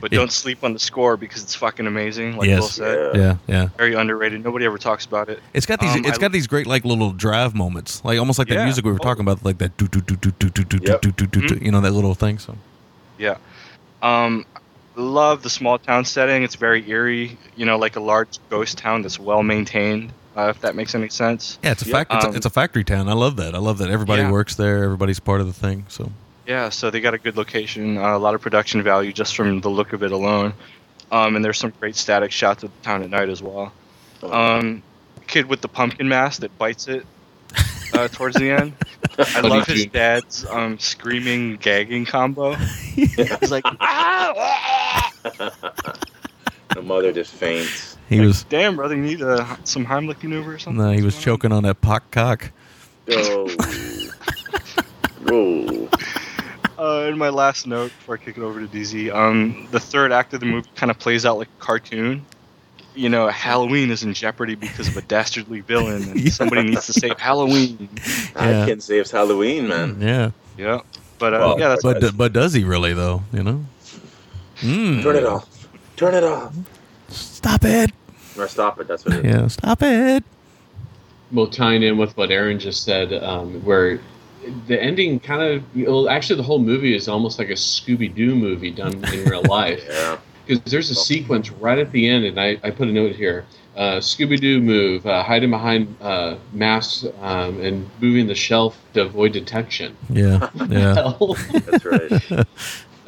but 0.00 0.10
Yeah. 0.12 0.18
don't 0.18 0.32
sleep 0.32 0.64
on 0.64 0.72
the 0.72 0.80
score 0.80 1.16
because 1.16 1.42
it's 1.44 1.54
fucking 1.54 1.86
amazing. 1.86 2.36
Like 2.36 2.48
Yes. 2.48 2.60
Will 2.62 2.68
said, 2.68 3.16
Yeah. 3.16 3.20
Yeah, 3.22 3.36
yeah. 3.46 3.68
very 3.78 3.94
underrated. 3.94 4.42
Nobody 4.42 4.64
ever 4.64 4.76
talks 4.78 5.04
about 5.04 5.28
it. 5.28 5.40
It's 5.54 5.66
got 5.66 5.78
these. 5.78 5.94
Um, 5.94 6.04
it's 6.04 6.18
I- 6.18 6.20
got 6.20 6.32
these 6.32 6.48
great 6.48 6.66
like 6.66 6.84
little 6.84 7.12
drive 7.12 7.54
moments, 7.54 8.04
like 8.04 8.18
almost 8.18 8.40
like 8.40 8.48
that 8.48 8.64
music 8.64 8.84
we 8.84 8.90
were 8.92 8.98
talking 8.98 9.22
about, 9.22 9.44
like 9.44 9.58
that 9.58 9.76
do 9.76 9.86
do 9.86 10.00
do 10.00 10.16
do 10.16 10.32
do 10.32 10.50
do 10.50 10.64
do 10.64 10.78
do 10.98 11.10
do 11.12 11.26
do 11.26 11.46
do. 11.48 11.64
You 11.64 11.70
know 11.70 11.80
that 11.80 11.92
little 11.92 12.14
thing. 12.14 12.38
So 12.38 12.56
Yeah. 13.18 13.36
Um, 14.02 14.44
love 14.96 15.42
the 15.42 15.50
small 15.50 15.78
town 15.78 16.04
setting. 16.04 16.42
It's 16.42 16.54
very 16.56 16.88
eerie. 16.88 17.38
You 17.56 17.64
know, 17.66 17.78
like 17.78 17.96
a 17.96 18.00
large 18.00 18.38
ghost 18.50 18.78
town 18.78 19.02
that's 19.02 19.18
well 19.18 19.42
maintained. 19.42 20.12
Uh, 20.36 20.48
if 20.50 20.60
that 20.60 20.74
makes 20.76 20.94
any 20.94 21.08
sense. 21.08 21.58
yeah, 21.62 21.70
it's 21.72 21.82
a 21.82 21.86
Yeah. 21.88 21.92
fact. 21.94 22.12
It's, 22.12 22.24
a, 22.24 22.28
Um, 22.28 22.36
it's 22.36 22.44
a 22.46 22.50
factory 22.50 22.84
town. 22.84 23.08
I 23.08 23.14
love 23.14 23.36
that. 23.36 23.54
I 23.54 23.58
love 23.58 23.78
that 23.78 23.88
everybody 23.90 24.20
Yeah. 24.22 24.30
works 24.30 24.54
there. 24.56 24.84
Everybody's 24.84 25.18
part 25.18 25.40
of 25.40 25.46
the 25.46 25.54
thing. 25.54 25.86
So 25.88 26.12
Yeah, 26.46 26.68
so 26.68 26.90
they 26.90 27.00
got 27.00 27.14
a 27.14 27.18
good 27.18 27.36
location, 27.38 27.96
uh, 27.98 28.16
a 28.16 28.18
lot 28.18 28.34
of 28.34 28.40
production 28.42 28.82
value 28.82 29.12
just 29.14 29.34
from 29.34 29.60
the 29.62 29.70
look 29.70 29.92
of 29.94 30.02
it 30.02 30.12
alone. 30.12 30.52
Um, 31.10 31.36
and 31.36 31.44
there's 31.44 31.58
some 31.58 31.72
great 31.80 31.96
static 31.96 32.30
shots 32.32 32.62
of 32.62 32.70
the 32.70 32.84
town 32.84 33.02
at 33.02 33.08
night 33.10 33.28
as 33.30 33.42
well. 33.42 33.72
Um, 34.22 34.82
kid 35.26 35.46
with 35.46 35.60
the 35.62 35.68
pumpkin 35.68 36.08
mask 36.08 36.40
that 36.42 36.56
bites 36.58 36.86
it 36.86 37.04
uh, 37.94 38.08
towards 38.08 38.36
the 38.36 38.50
end. 38.50 38.72
I 39.18 39.24
Funny 39.24 39.48
love 39.48 39.66
his 39.66 39.82
tune. 39.82 39.92
dad's 39.92 40.46
um, 40.46 40.78
screaming, 40.78 41.56
gagging 41.56 42.04
combo. 42.06 42.52
He's 42.54 43.50
like, 43.50 43.64
"Ah!" 43.80 45.12
The 46.74 46.82
mother 46.82 47.12
just 47.12 47.32
faints. 47.32 47.96
he 48.08 48.20
was 48.20 48.44
"Damn, 48.44 48.76
brother, 48.76 48.94
you 48.96 49.02
need 49.02 49.22
uh, 49.22 49.56
some 49.64 49.86
Heimlich 49.86 50.22
maneuver 50.22 50.54
or 50.54 50.58
something." 50.58 50.84
no, 50.84 50.92
he 50.92 51.02
was 51.02 51.14
What's 51.14 51.24
choking 51.24 51.52
on 51.52 51.62
that 51.62 51.80
pock 51.80 52.10
cock. 52.10 52.52
Oh. 53.10 53.50
oh. 55.28 55.88
Uh, 56.78 57.04
and 57.08 57.18
my 57.18 57.30
last 57.30 57.66
note 57.66 57.90
before 57.98 58.16
I 58.16 58.18
kick 58.18 58.36
it 58.36 58.42
over 58.42 58.60
to 58.60 58.66
DZ, 58.66 59.14
um, 59.14 59.66
the 59.70 59.80
third 59.80 60.12
act 60.12 60.34
of 60.34 60.40
the 60.40 60.46
movie 60.46 60.68
kind 60.74 60.90
of 60.90 60.98
plays 60.98 61.24
out 61.24 61.38
like 61.38 61.48
a 61.48 61.62
cartoon. 61.62 62.24
You 62.96 63.08
know, 63.10 63.28
Halloween 63.28 63.90
is 63.90 64.02
in 64.02 64.14
jeopardy 64.14 64.54
because 64.54 64.88
of 64.88 64.96
a 64.96 65.02
dastardly 65.02 65.60
villain, 65.60 66.02
and 66.10 66.20
Yeah. 66.24 66.30
somebody 66.30 66.62
needs 66.62 66.86
to 66.86 66.92
save 66.94 67.18
Halloween. 67.18 67.88
Yeah. 68.34 68.62
I 68.62 68.66
can 68.66 68.80
save 68.80 69.10
Halloween, 69.10 69.68
man. 69.68 69.98
Yeah, 70.00 70.30
Yeah, 70.56 70.80
but 71.18 71.34
uh, 71.34 71.38
Well, 71.38 71.60
yeah, 71.60 71.68
that's 71.68 71.82
but 71.82 72.16
but 72.16 72.32
does 72.32 72.52
he 72.54 72.64
really 72.64 72.94
though? 72.94 73.22
You 73.32 73.42
know. 73.42 73.64
Mm. 74.60 75.02
Turn 75.02 75.16
it 75.16 75.24
off. 75.24 75.46
Turn 75.96 76.14
it 76.14 76.24
off. 76.24 76.54
Stop 77.08 77.64
it. 77.64 77.92
Or 78.38 78.48
stop 78.48 78.80
it. 78.80 78.88
That's 78.88 79.04
what 79.04 79.14
it 79.14 79.24
is. 79.26 79.32
Yeah, 79.32 79.46
stop 79.48 79.82
it. 79.82 80.24
Well, 81.32 81.46
tying 81.48 81.82
in 81.82 81.98
with 81.98 82.16
what 82.16 82.30
Aaron 82.30 82.58
just 82.58 82.84
said, 82.84 83.12
um, 83.22 83.62
where 83.64 84.00
the 84.68 84.80
ending 84.80 85.18
kind 85.20 85.42
of, 85.42 85.64
well, 85.74 86.08
actually, 86.08 86.36
the 86.36 86.42
whole 86.44 86.58
movie 86.60 86.94
is 86.94 87.08
almost 87.08 87.38
like 87.38 87.48
a 87.50 87.54
Scooby 87.54 88.14
Doo 88.14 88.34
movie 88.36 88.70
done 88.70 89.04
in 89.12 89.24
real 89.24 89.42
life. 89.48 89.82
Yeah. 89.88 90.18
Because 90.46 90.70
there's 90.70 90.90
a 90.90 90.94
sequence 90.94 91.50
right 91.50 91.78
at 91.78 91.90
the 91.90 92.08
end, 92.08 92.24
and 92.24 92.40
I, 92.40 92.58
I 92.62 92.70
put 92.70 92.88
a 92.88 92.92
note 92.92 93.16
here 93.16 93.44
uh, 93.76 93.98
Scooby 93.98 94.40
Doo 94.40 94.60
move, 94.60 95.06
uh, 95.06 95.22
hiding 95.22 95.50
behind 95.50 95.94
uh, 96.00 96.36
masks 96.52 97.04
um, 97.20 97.60
and 97.60 97.88
moving 98.00 98.26
the 98.26 98.34
shelf 98.34 98.78
to 98.94 99.02
avoid 99.02 99.32
detection. 99.32 99.96
Yeah, 100.08 100.50
yeah. 100.68 101.12
That's 101.66 101.84
right. 101.84 102.46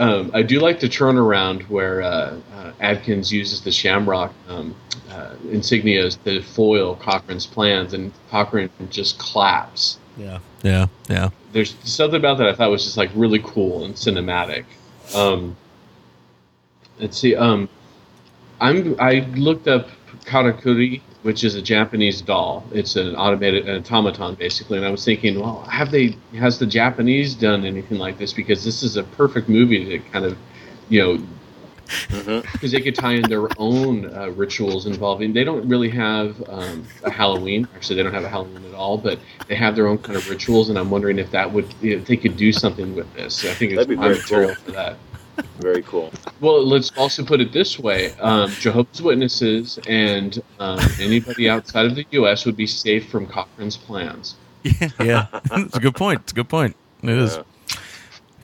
Um, 0.01 0.31
I 0.33 0.43
do 0.45 0.61
like 0.61 0.79
the 0.79 0.87
turnaround 0.87 1.69
where 1.69 2.03
uh, 2.03 2.39
uh, 2.55 2.73
Atkins 2.79 3.33
uses 3.33 3.63
the 3.63 3.73
Shamrock 3.73 4.33
um, 4.49 4.77
uh, 5.11 5.35
insignias 5.47 6.23
to 6.23 6.41
foil 6.41 6.95
Cochran's 6.95 7.47
plans, 7.47 7.95
and 7.95 8.13
Cochrane 8.31 8.71
just 8.91 9.19
claps. 9.19 9.99
Yeah, 10.17 10.39
yeah, 10.63 10.87
yeah. 11.09 11.31
There's 11.51 11.75
something 11.83 12.21
about 12.21 12.39
that 12.39 12.47
I 12.47 12.55
thought 12.55 12.71
was 12.71 12.85
just 12.85 12.97
like 12.97 13.11
really 13.13 13.41
cool 13.41 13.85
and 13.85 13.97
cinematic. 13.97 14.67
Um, 15.17 15.57
let's 16.99 17.19
see. 17.19 17.37
Um, 17.37 17.69
I'm 18.61 18.97
I 19.01 19.21
looked 19.37 19.69
up 19.69 19.89
karakuri, 20.25 21.01
which 21.23 21.45
is 21.45 21.55
a 21.55 21.63
Japanese 21.63 22.21
doll. 22.21 22.65
It's 22.73 22.97
an 22.97 23.15
automated 23.17 23.69
an 23.69 23.83
automaton 23.85 24.35
basically, 24.35 24.79
and 24.79 24.87
I 24.87 24.91
was 24.91 25.05
thinking, 25.05 25.41
well, 25.41 25.63
have 25.63 25.91
they 25.91 26.17
has 26.37 26.59
the 26.59 26.67
Japanese 26.67 27.35
done 27.35 27.65
anything 27.65 27.99
like 27.99 28.19
this? 28.19 28.33
Because 28.33 28.65
this 28.65 28.83
is 28.83 28.97
a 28.97 29.05
perfect 29.05 29.49
movie 29.49 29.85
to 29.85 29.99
kind 30.11 30.25
of, 30.25 30.37
you 30.89 31.03
know, 31.03 31.27
because 32.53 32.73
they 32.73 32.81
could 32.81 32.95
tie 32.95 33.15
in 33.15 33.23
their 33.23 33.49
own 33.59 34.15
uh, 34.15 34.29
rituals 34.31 34.87
involving. 34.87 35.33
They 35.33 35.45
don't 35.45 35.67
really 35.69 35.89
have 35.91 36.43
um, 36.49 36.85
a 37.03 37.11
Halloween. 37.11 37.67
Actually, 37.75 37.97
they 37.97 38.03
don't 38.03 38.13
have 38.13 38.25
a 38.25 38.29
Halloween 38.29 38.65
at 38.67 38.75
all, 38.75 38.99
but 38.99 39.19
they 39.47 39.55
have 39.55 39.75
their 39.75 39.87
own 39.87 39.99
kind 39.99 40.17
of 40.17 40.29
rituals. 40.29 40.69
And 40.69 40.79
I'm 40.79 40.91
wondering 40.91 41.19
if 41.19 41.31
that 41.31 41.51
would 41.51 41.73
if 41.83 42.07
they 42.07 42.17
could 42.17 42.37
do 42.37 42.53
something 42.53 42.95
with 42.95 43.13
this. 43.15 43.45
I 43.45 43.55
think 43.55 43.73
it's 43.73 43.79
That'd 43.79 43.89
be 43.89 43.97
prime 43.97 44.13
material 44.13 44.55
cool. 44.55 44.65
for 44.65 44.71
that. 44.73 44.99
Very 45.61 45.83
cool. 45.83 46.13
Well, 46.41 46.65
let's 46.67 46.91
also 46.97 47.25
put 47.25 47.41
it 47.41 47.53
this 47.53 47.79
way: 47.79 48.13
um, 48.15 48.51
Jehovah's 48.51 49.03
Witnesses 49.03 49.79
and 49.89 50.43
um, 50.59 50.79
anybody 51.01 51.49
outside 51.49 51.87
of 51.87 51.95
the 51.95 52.07
U.S. 52.13 52.45
would 52.47 52.57
be 52.57 52.67
safe 52.67 53.09
from 53.09 53.27
Cochran's 53.27 53.77
plans. 53.77 54.37
Yeah, 54.63 54.89
yeah. 55.01 55.27
it's 55.53 55.77
a 55.77 55.81
good 55.81 55.95
point. 55.95 56.21
It's 56.23 56.33
a 56.33 56.35
good 56.35 56.49
point. 56.49 56.77
It 57.03 57.11
is. 57.11 57.39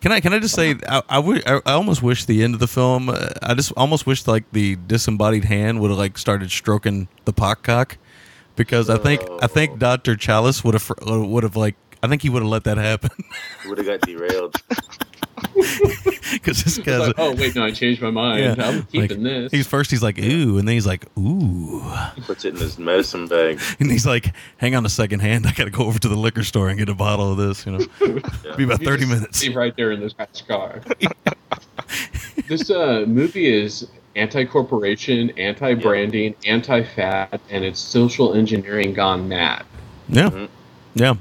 Can 0.00 0.12
I 0.12 0.20
can 0.20 0.34
I 0.34 0.38
just 0.38 0.54
say 0.54 0.74
I, 0.88 1.02
I, 1.08 1.18
I- 1.18 1.60
I 1.66 1.72
almost 1.72 2.02
wish 2.02 2.24
the 2.26 2.42
end 2.44 2.52
of 2.54 2.60
the 2.60 2.66
film 2.68 3.08
uh, 3.08 3.30
I 3.42 3.54
just 3.54 3.72
almost 3.76 4.06
wish 4.06 4.26
like 4.26 4.44
the 4.52 4.76
disembodied 4.86 5.44
hand 5.46 5.80
would 5.80 5.90
have 5.90 5.98
like 5.98 6.18
started 6.18 6.50
stroking 6.50 7.08
the 7.24 7.32
pock 7.32 7.62
cock 7.62 7.96
because 8.54 8.90
I 8.90 8.98
think 8.98 9.22
I 9.42 9.46
think 9.46 9.78
Doctor 9.78 10.14
Challis 10.14 10.62
would 10.62 10.74
have 10.74 10.90
would 11.06 11.42
have 11.42 11.56
like 11.56 11.74
I 12.02 12.06
think 12.08 12.20
he 12.20 12.28
would 12.28 12.42
have 12.42 12.50
let 12.50 12.64
that 12.64 12.76
happen 12.76 13.10
Would 13.66 13.78
have 13.78 13.86
got 13.86 14.00
derailed. 14.02 14.54
because 16.32 16.62
this 16.62 16.78
It's 16.78 16.86
guy's 16.86 17.00
like, 17.00 17.14
oh 17.18 17.34
wait, 17.34 17.54
no, 17.54 17.64
I 17.64 17.70
changed 17.70 18.00
my 18.00 18.10
mind. 18.10 18.60
I'm 18.60 18.82
keeping 18.84 19.22
like, 19.22 19.32
this. 19.32 19.52
He's 19.52 19.66
first 19.66 19.90
he's 19.90 20.02
like 20.02 20.18
ooh 20.18 20.58
and 20.58 20.68
then 20.68 20.74
he's 20.74 20.86
like 20.86 21.06
ooh 21.18 21.80
He 22.14 22.20
Puts 22.22 22.44
it 22.44 22.54
in 22.54 22.60
his 22.60 22.78
medicine 22.78 23.26
bag. 23.26 23.60
and 23.80 23.90
he's 23.90 24.06
like 24.06 24.34
hang 24.58 24.74
on 24.74 24.86
a 24.86 24.88
second 24.88 25.20
hand 25.20 25.46
I 25.46 25.52
got 25.52 25.64
to 25.64 25.70
go 25.70 25.84
over 25.84 25.98
to 25.98 26.08
the 26.08 26.16
liquor 26.16 26.44
store 26.44 26.68
and 26.68 26.78
get 26.78 26.88
a 26.88 26.94
bottle 26.94 27.32
of 27.32 27.38
this 27.38 27.66
you 27.66 27.72
know 27.72 27.78
be 28.56 28.64
about 28.64 28.80
You 28.80 28.86
thirty 28.86 29.06
minutes 29.06 29.38
see 29.38 29.50
right 29.50 29.74
there 29.76 29.92
in 29.92 30.00
this 30.00 30.12
guy's 30.12 30.42
car. 30.46 30.80
this 32.48 32.70
uh, 32.70 33.04
movie 33.06 33.46
is 33.46 33.88
anti-corporation, 34.16 35.30
anti-branding, 35.30 36.36
anti-fat, 36.46 37.40
and 37.50 37.64
it's 37.64 37.80
social 37.80 38.34
engineering 38.34 38.92
gone 38.92 39.28
mad. 39.28 39.64
yeah 40.08 40.46
yeah 40.94 41.14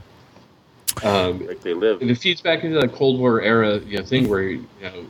Um, 1.04 1.46
like 1.48 1.62
they 1.62 1.74
live. 1.74 2.02
It 2.02 2.16
feeds 2.18 2.42
back 2.42 2.64
into 2.64 2.80
that 2.80 2.94
Cold 2.94 3.20
War 3.20 3.42
era 3.42 3.80
you 3.80 3.98
know, 3.98 4.06
thing 4.06 4.30
where 4.30 4.44
you 4.44 4.66
know 4.82 5.06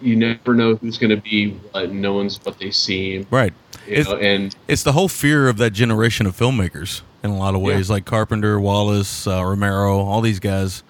you 0.00 0.16
never 0.16 0.54
know 0.54 0.76
who's 0.76 0.98
going 0.98 1.10
to 1.10 1.16
be 1.16 1.52
what. 1.72 1.90
No 1.90 2.12
one's 2.14 2.38
what 2.44 2.58
they 2.58 2.70
seem. 2.70 3.26
Right. 3.30 3.52
It's, 3.86 4.08
know, 4.08 4.16
and 4.16 4.54
it's 4.68 4.82
the 4.82 4.92
whole 4.92 5.08
fear 5.08 5.48
of 5.48 5.56
that 5.58 5.70
generation 5.70 6.26
of 6.26 6.36
filmmakers 6.36 7.00
in 7.22 7.30
a 7.30 7.36
lot 7.36 7.54
of 7.54 7.60
ways, 7.62 7.88
Yeah. 7.88 7.94
like 7.94 8.04
Carpenter, 8.04 8.60
Wallace, 8.60 9.26
uh, 9.26 9.42
Romero, 9.44 9.98
all 9.98 10.20
these 10.20 10.38
guys. 10.40 10.82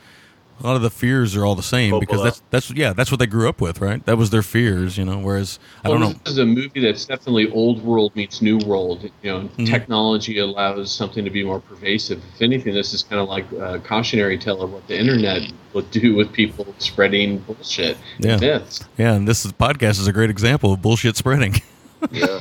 A 0.60 0.66
lot 0.66 0.74
of 0.76 0.82
the 0.82 0.90
fears 0.90 1.36
are 1.36 1.44
all 1.46 1.54
the 1.54 1.62
same 1.62 2.00
because 2.00 2.22
that's 2.22 2.42
that's 2.50 2.70
yeah 2.72 2.92
that's 2.92 3.10
what 3.12 3.20
they 3.20 3.26
grew 3.26 3.48
up 3.48 3.60
with, 3.60 3.80
right? 3.80 4.04
That 4.06 4.18
was 4.18 4.30
their 4.30 4.42
fears, 4.42 4.98
you 4.98 5.04
know. 5.04 5.18
Whereas 5.18 5.58
I 5.84 5.88
don't 5.88 6.00
well, 6.00 6.10
know, 6.10 6.18
This 6.24 6.32
is 6.32 6.38
a 6.38 6.46
movie 6.46 6.80
that's 6.80 7.04
definitely 7.04 7.50
old 7.52 7.84
world 7.84 8.14
meets 8.16 8.42
new 8.42 8.58
world. 8.58 9.08
You 9.22 9.30
know, 9.30 9.40
Mhm. 9.56 9.66
technology 9.66 10.38
allows 10.38 10.90
something 10.92 11.24
to 11.24 11.30
be 11.30 11.44
more 11.44 11.60
pervasive. 11.60 12.20
If 12.34 12.42
anything, 12.42 12.74
this 12.74 12.92
is 12.92 13.02
kind 13.04 13.20
of 13.20 13.28
like 13.28 13.50
a 13.52 13.78
cautionary 13.78 14.36
tale 14.36 14.60
of 14.62 14.72
what 14.72 14.86
the 14.88 14.98
internet 14.98 15.42
will 15.72 15.82
do 15.82 16.16
with 16.16 16.32
people 16.32 16.66
spreading 16.78 17.38
bullshit, 17.38 17.96
yeah, 18.18 18.32
and 18.32 18.40
myths. 18.40 18.84
yeah. 18.96 19.14
And 19.14 19.28
this 19.28 19.44
is, 19.44 19.52
podcast 19.52 20.00
is 20.00 20.06
a 20.08 20.12
great 20.12 20.30
example 20.30 20.72
of 20.72 20.82
bullshit 20.82 21.16
spreading. 21.16 21.60
Yeah. 22.12 22.38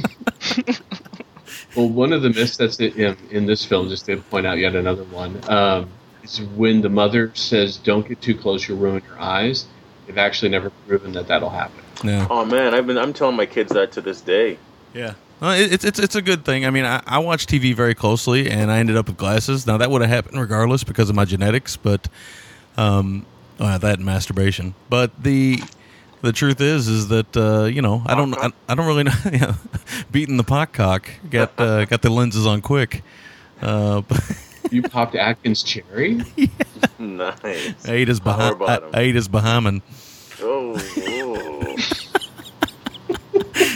Well, 1.75 1.89
one 1.89 2.11
of 2.13 2.21
the 2.23 2.29
myths 2.29 2.57
that's 2.57 2.79
in, 2.79 3.15
in 3.29 3.45
this 3.45 3.63
film, 3.63 3.89
just 3.89 4.05
to 4.05 4.17
point 4.17 4.47
out 4.47 4.57
yet 4.57 4.75
another 4.75 5.03
one, 5.05 5.39
um, 5.47 5.89
is 6.33 6.41
when 6.41 6.81
the 6.81 6.89
mother 6.89 7.31
says, 7.33 7.77
"Don't 7.77 8.07
get 8.07 8.21
too 8.21 8.35
close; 8.35 8.67
you'll 8.67 8.77
ruin 8.77 9.01
your 9.07 9.19
eyes." 9.19 9.65
They've 10.05 10.17
actually 10.17 10.49
never 10.49 10.69
proven 10.87 11.11
that 11.13 11.27
that'll 11.27 11.49
happen. 11.49 11.83
yeah, 12.03 12.27
Oh 12.29 12.45
man, 12.45 12.73
I've 12.73 12.87
been 12.87 12.97
I'm 12.97 13.11
telling 13.13 13.35
my 13.35 13.45
kids 13.45 13.73
that 13.73 13.91
to 13.93 14.01
this 14.01 14.21
day. 14.21 14.57
yeah. 14.93 15.13
It's 15.39 15.83
it's 15.85 15.99
it's 15.99 16.15
a 16.15 16.21
good 16.23 16.45
thing. 16.45 16.65
I 16.65 16.71
mean, 16.71 16.83
I, 16.83 17.03
I 17.05 17.19
watch 17.19 17.45
TV 17.45 17.75
very 17.75 17.93
closely, 17.93 18.49
and 18.49 18.71
I 18.71 18.79
ended 18.79 18.97
up 18.97 19.05
with 19.05 19.17
glasses. 19.17 19.67
Now 19.67 19.77
that 19.77 19.91
would 19.91 20.01
have 20.01 20.09
happened 20.09 20.39
regardless 20.41 20.83
because 20.83 21.11
of 21.11 21.15
my 21.15 21.25
genetics, 21.25 21.77
but 21.77 22.07
um, 22.75 23.23
uh, 23.59 23.77
that 23.77 23.97
and 23.97 24.05
masturbation. 24.05 24.73
But 24.89 25.11
the 25.21 25.61
the 26.23 26.31
truth 26.31 26.59
is, 26.59 26.87
is 26.87 27.09
that 27.09 27.37
uh, 27.37 27.65
you 27.65 27.83
know 27.83 28.01
I 28.07 28.15
don't 28.15 28.33
I, 28.35 28.51
I 28.67 28.73
don't 28.73 28.87
really 28.87 29.03
know. 29.03 29.13
yeah, 29.31 29.55
beating 30.11 30.37
the 30.37 30.43
pot 30.43 30.73
cock 30.73 31.07
got 31.29 31.51
uh, 31.59 31.85
got 31.85 32.01
the 32.01 32.09
lenses 32.09 32.47
on 32.47 32.61
quick. 32.61 33.03
Uh, 33.61 34.01
You 34.71 34.81
popped 34.83 35.15
Atkins 35.15 35.63
cherry. 35.63 36.21
Nice. 36.99 37.87
I 37.87 37.91
ate 37.93 38.07
his 38.07 38.19
Power 38.19 38.55
behind. 38.55 38.55
I, 38.55 38.65
bottom. 38.65 38.89
I 38.93 38.99
ate 39.01 39.15
his 39.15 39.27
behind. 39.27 39.81
Oh, 40.41 40.75
oh. 40.97 41.75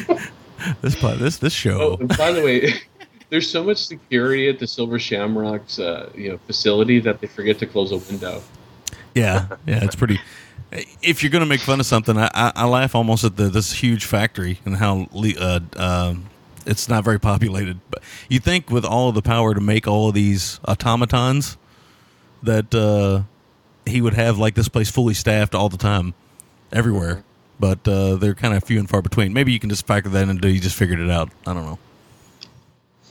This 0.81 0.95
pot, 0.95 1.17
this 1.19 1.37
this 1.37 1.53
Oh, 1.53 1.57
show. 1.57 1.97
and 1.99 2.17
by 2.17 2.31
the 2.31 2.41
way, 2.43 2.73
there's 3.29 3.49
so 3.49 3.63
much 3.63 3.77
security 3.85 4.47
at 4.49 4.59
the 4.59 4.67
Silver 4.67 4.97
Shamrock's 4.99 5.79
uh, 5.79 6.09
you 6.15 6.29
know 6.31 6.37
facility 6.47 6.99
that 6.99 7.19
they 7.21 7.27
forget 7.27 7.59
to 7.59 7.65
close 7.67 7.91
a 7.91 7.97
window. 7.97 8.41
Yeah, 9.15 9.47
yeah, 9.67 9.83
it's 9.83 9.95
pretty. 9.95 10.19
If 11.01 11.21
you're 11.23 11.31
gonna 11.31 11.45
make 11.47 11.61
fun 11.61 11.79
of 11.79 11.85
something, 11.85 12.17
I, 12.17 12.29
I, 12.33 12.51
I 12.55 12.65
laugh 12.65 12.95
almost 12.95 13.23
at 13.23 13.37
the 13.37 13.49
this 13.49 13.73
huge 13.73 14.05
factory 14.05 14.59
and 14.65 14.77
how 14.77 15.07
le- 15.11 15.37
uh, 15.39 15.59
um 15.75 16.29
it's 16.65 16.87
not 16.89 17.03
very 17.03 17.19
populated. 17.19 17.79
But 17.89 18.03
you 18.29 18.39
think 18.39 18.69
with 18.69 18.85
all 18.85 19.09
of 19.09 19.15
the 19.15 19.21
power 19.21 19.53
to 19.53 19.61
make 19.61 19.87
all 19.87 20.09
of 20.09 20.15
these 20.15 20.59
automatons, 20.67 21.57
that 22.43 22.73
uh, 22.73 23.23
he 23.89 24.01
would 24.01 24.13
have 24.13 24.37
like 24.37 24.55
this 24.55 24.67
place 24.67 24.89
fully 24.89 25.13
staffed 25.13 25.55
all 25.55 25.69
the 25.69 25.77
time, 25.77 26.13
everywhere. 26.71 27.23
But 27.59 27.87
uh, 27.87 28.15
they're 28.15 28.33
kind 28.33 28.55
of 28.55 28.63
few 28.63 28.79
and 28.79 28.89
far 28.89 29.01
between. 29.01 29.33
Maybe 29.33 29.51
you 29.51 29.59
can 29.59 29.69
just 29.69 29.85
factor 29.85 30.09
that 30.09 30.27
into. 30.27 30.49
You 30.49 30.59
just 30.59 30.75
figured 30.75 30.99
it 30.99 31.11
out. 31.11 31.29
I 31.45 31.53
don't 31.53 31.65
know. 31.65 31.77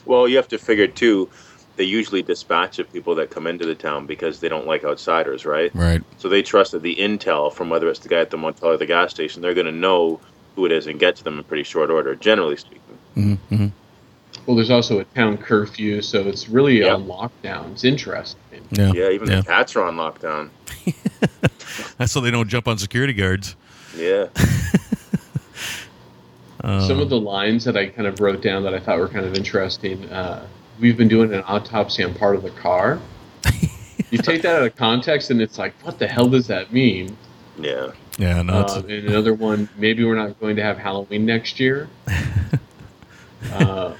Well, 0.06 0.26
you 0.26 0.36
have 0.36 0.48
to 0.48 0.58
figure 0.58 0.88
too. 0.88 1.28
They 1.76 1.84
usually 1.84 2.20
dispatch 2.20 2.78
of 2.78 2.92
people 2.92 3.14
that 3.14 3.30
come 3.30 3.46
into 3.46 3.64
the 3.64 3.76
town 3.76 4.06
because 4.06 4.40
they 4.40 4.48
don't 4.48 4.66
like 4.66 4.84
outsiders, 4.84 5.46
right? 5.46 5.70
Right. 5.74 6.02
So 6.18 6.28
they 6.28 6.42
trust 6.42 6.72
that 6.72 6.82
the 6.82 6.96
intel 6.96 7.52
from 7.52 7.70
whether 7.70 7.88
it's 7.88 8.00
the 8.00 8.08
guy 8.08 8.18
at 8.18 8.30
the 8.30 8.36
motel 8.36 8.70
or 8.70 8.76
the 8.76 8.86
gas 8.86 9.12
station, 9.12 9.40
they're 9.40 9.54
going 9.54 9.66
to 9.66 9.72
know 9.72 10.20
who 10.56 10.66
it 10.66 10.72
is 10.72 10.86
and 10.88 10.98
get 10.98 11.16
to 11.16 11.24
them 11.24 11.38
in 11.38 11.44
pretty 11.44 11.62
short 11.62 11.90
order, 11.90 12.14
generally 12.16 12.56
speaking. 12.56 12.89
Mm-hmm. 13.16 13.68
Well, 14.46 14.56
there's 14.56 14.70
also 14.70 15.00
a 15.00 15.04
town 15.04 15.36
curfew, 15.38 16.00
so 16.02 16.20
it's 16.22 16.48
really 16.48 16.78
Yep. 16.80 16.94
on 16.94 17.06
lockdown. 17.06 17.72
It's 17.72 17.84
interesting. 17.84 18.38
Yeah. 18.70 18.92
Yeah, 18.94 19.10
even 19.10 19.28
yeah. 19.28 19.36
the 19.40 19.46
cats 19.46 19.76
are 19.76 19.84
on 19.84 19.96
lockdown. 19.96 20.50
That's 21.98 22.12
so 22.12 22.20
they 22.20 22.30
don't 22.30 22.48
jump 22.48 22.66
on 22.66 22.78
security 22.78 23.12
guards. 23.12 23.56
Yeah. 23.96 24.26
Um, 26.62 26.82
Some 26.82 27.00
of 27.00 27.08
the 27.08 27.18
lines 27.18 27.64
that 27.64 27.76
I 27.76 27.86
kind 27.86 28.06
of 28.06 28.20
wrote 28.20 28.42
down 28.42 28.62
that 28.64 28.74
I 28.74 28.80
thought 28.80 28.98
were 28.98 29.08
kind 29.08 29.24
of 29.24 29.34
interesting. 29.34 30.04
Uh, 30.10 30.46
We've 30.78 30.96
been 30.96 31.08
doing 31.08 31.32
an 31.32 31.42
autopsy 31.46 32.02
on 32.04 32.12
part 32.14 32.36
of 32.36 32.42
the 32.42 32.50
car. 32.50 32.98
you 34.10 34.18
take 34.22 34.42
that 34.42 34.56
out 34.56 34.66
of 34.66 34.76
context, 34.76 35.30
and 35.30 35.40
it's 35.40 35.58
like, 35.58 35.72
what 35.82 35.98
the 35.98 36.06
hell 36.06 36.28
does 36.28 36.46
that 36.48 36.72
mean? 36.72 37.16
Yeah. 37.58 37.92
Yeah, 38.18 38.42
no, 38.42 38.60
it's, 38.60 38.74
Um, 38.74 38.84
and 38.90 39.08
another 39.08 39.32
one, 39.34 39.68
maybe 39.78 40.04
we're 40.04 40.14
not 40.16 40.38
going 40.40 40.56
to 40.56 40.62
have 40.62 40.76
Halloween 40.76 41.24
next 41.24 41.60
year. 41.60 41.88
Uh, 43.52 43.94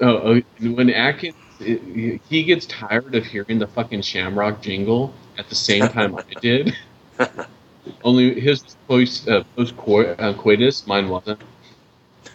oh, 0.00 0.34
oh, 0.36 0.40
when 0.60 0.90
Atkins, 0.90 1.34
it- 1.60 2.20
he 2.28 2.42
gets 2.44 2.66
tired 2.66 3.14
of 3.14 3.24
hearing 3.26 3.58
the 3.58 3.66
fucking 3.66 4.02
Shamrock 4.02 4.62
jingle 4.62 5.12
at 5.38 5.48
the 5.48 5.54
same 5.54 5.88
time 5.88 6.14
I 6.14 6.22
did. 6.40 6.74
Only 8.04 8.38
his 8.40 8.76
post 8.88 9.28
uh, 9.28 9.42
post 9.56 9.74
uh, 9.78 10.34
coitus, 10.34 10.86
mine 10.86 11.08
wasn't. 11.08 11.40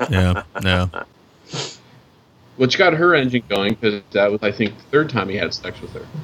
yeah, 0.10 0.44
yeah. 0.64 0.88
Which 2.58 2.78
got 2.78 2.94
her 2.94 3.14
engine 3.16 3.44
going 3.48 3.76
because 3.76 4.02
that 4.14 4.32
was, 4.32 4.42
I 4.42 4.52
think, 4.52 4.76
the 4.78 4.84
third 4.86 5.10
time 5.10 5.30
he 5.30 5.36
had 5.38 5.54
sex 5.54 5.80
with 5.82 5.92
her. 5.94 6.06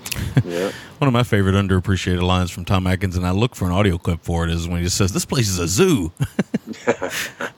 Yeah. 0.46 0.72
One 0.98 1.08
of 1.08 1.14
my 1.14 1.24
favorite 1.24 1.54
underappreciated 1.54 2.22
lines 2.22 2.50
from 2.52 2.66
Tom 2.66 2.86
Atkins, 2.88 3.16
and 3.16 3.26
I 3.26 3.32
look 3.32 3.56
for 3.56 3.66
an 3.66 3.72
audio 3.72 3.98
clip 3.98 4.20
for 4.24 4.44
it, 4.46 4.50
is 4.52 4.68
when 4.68 4.80
he 4.80 4.84
just 4.84 4.98
says, 4.98 5.14
"This 5.14 5.26
place 5.26 5.48
is 5.48 5.58
a 5.60 5.68
zoo." 5.68 6.12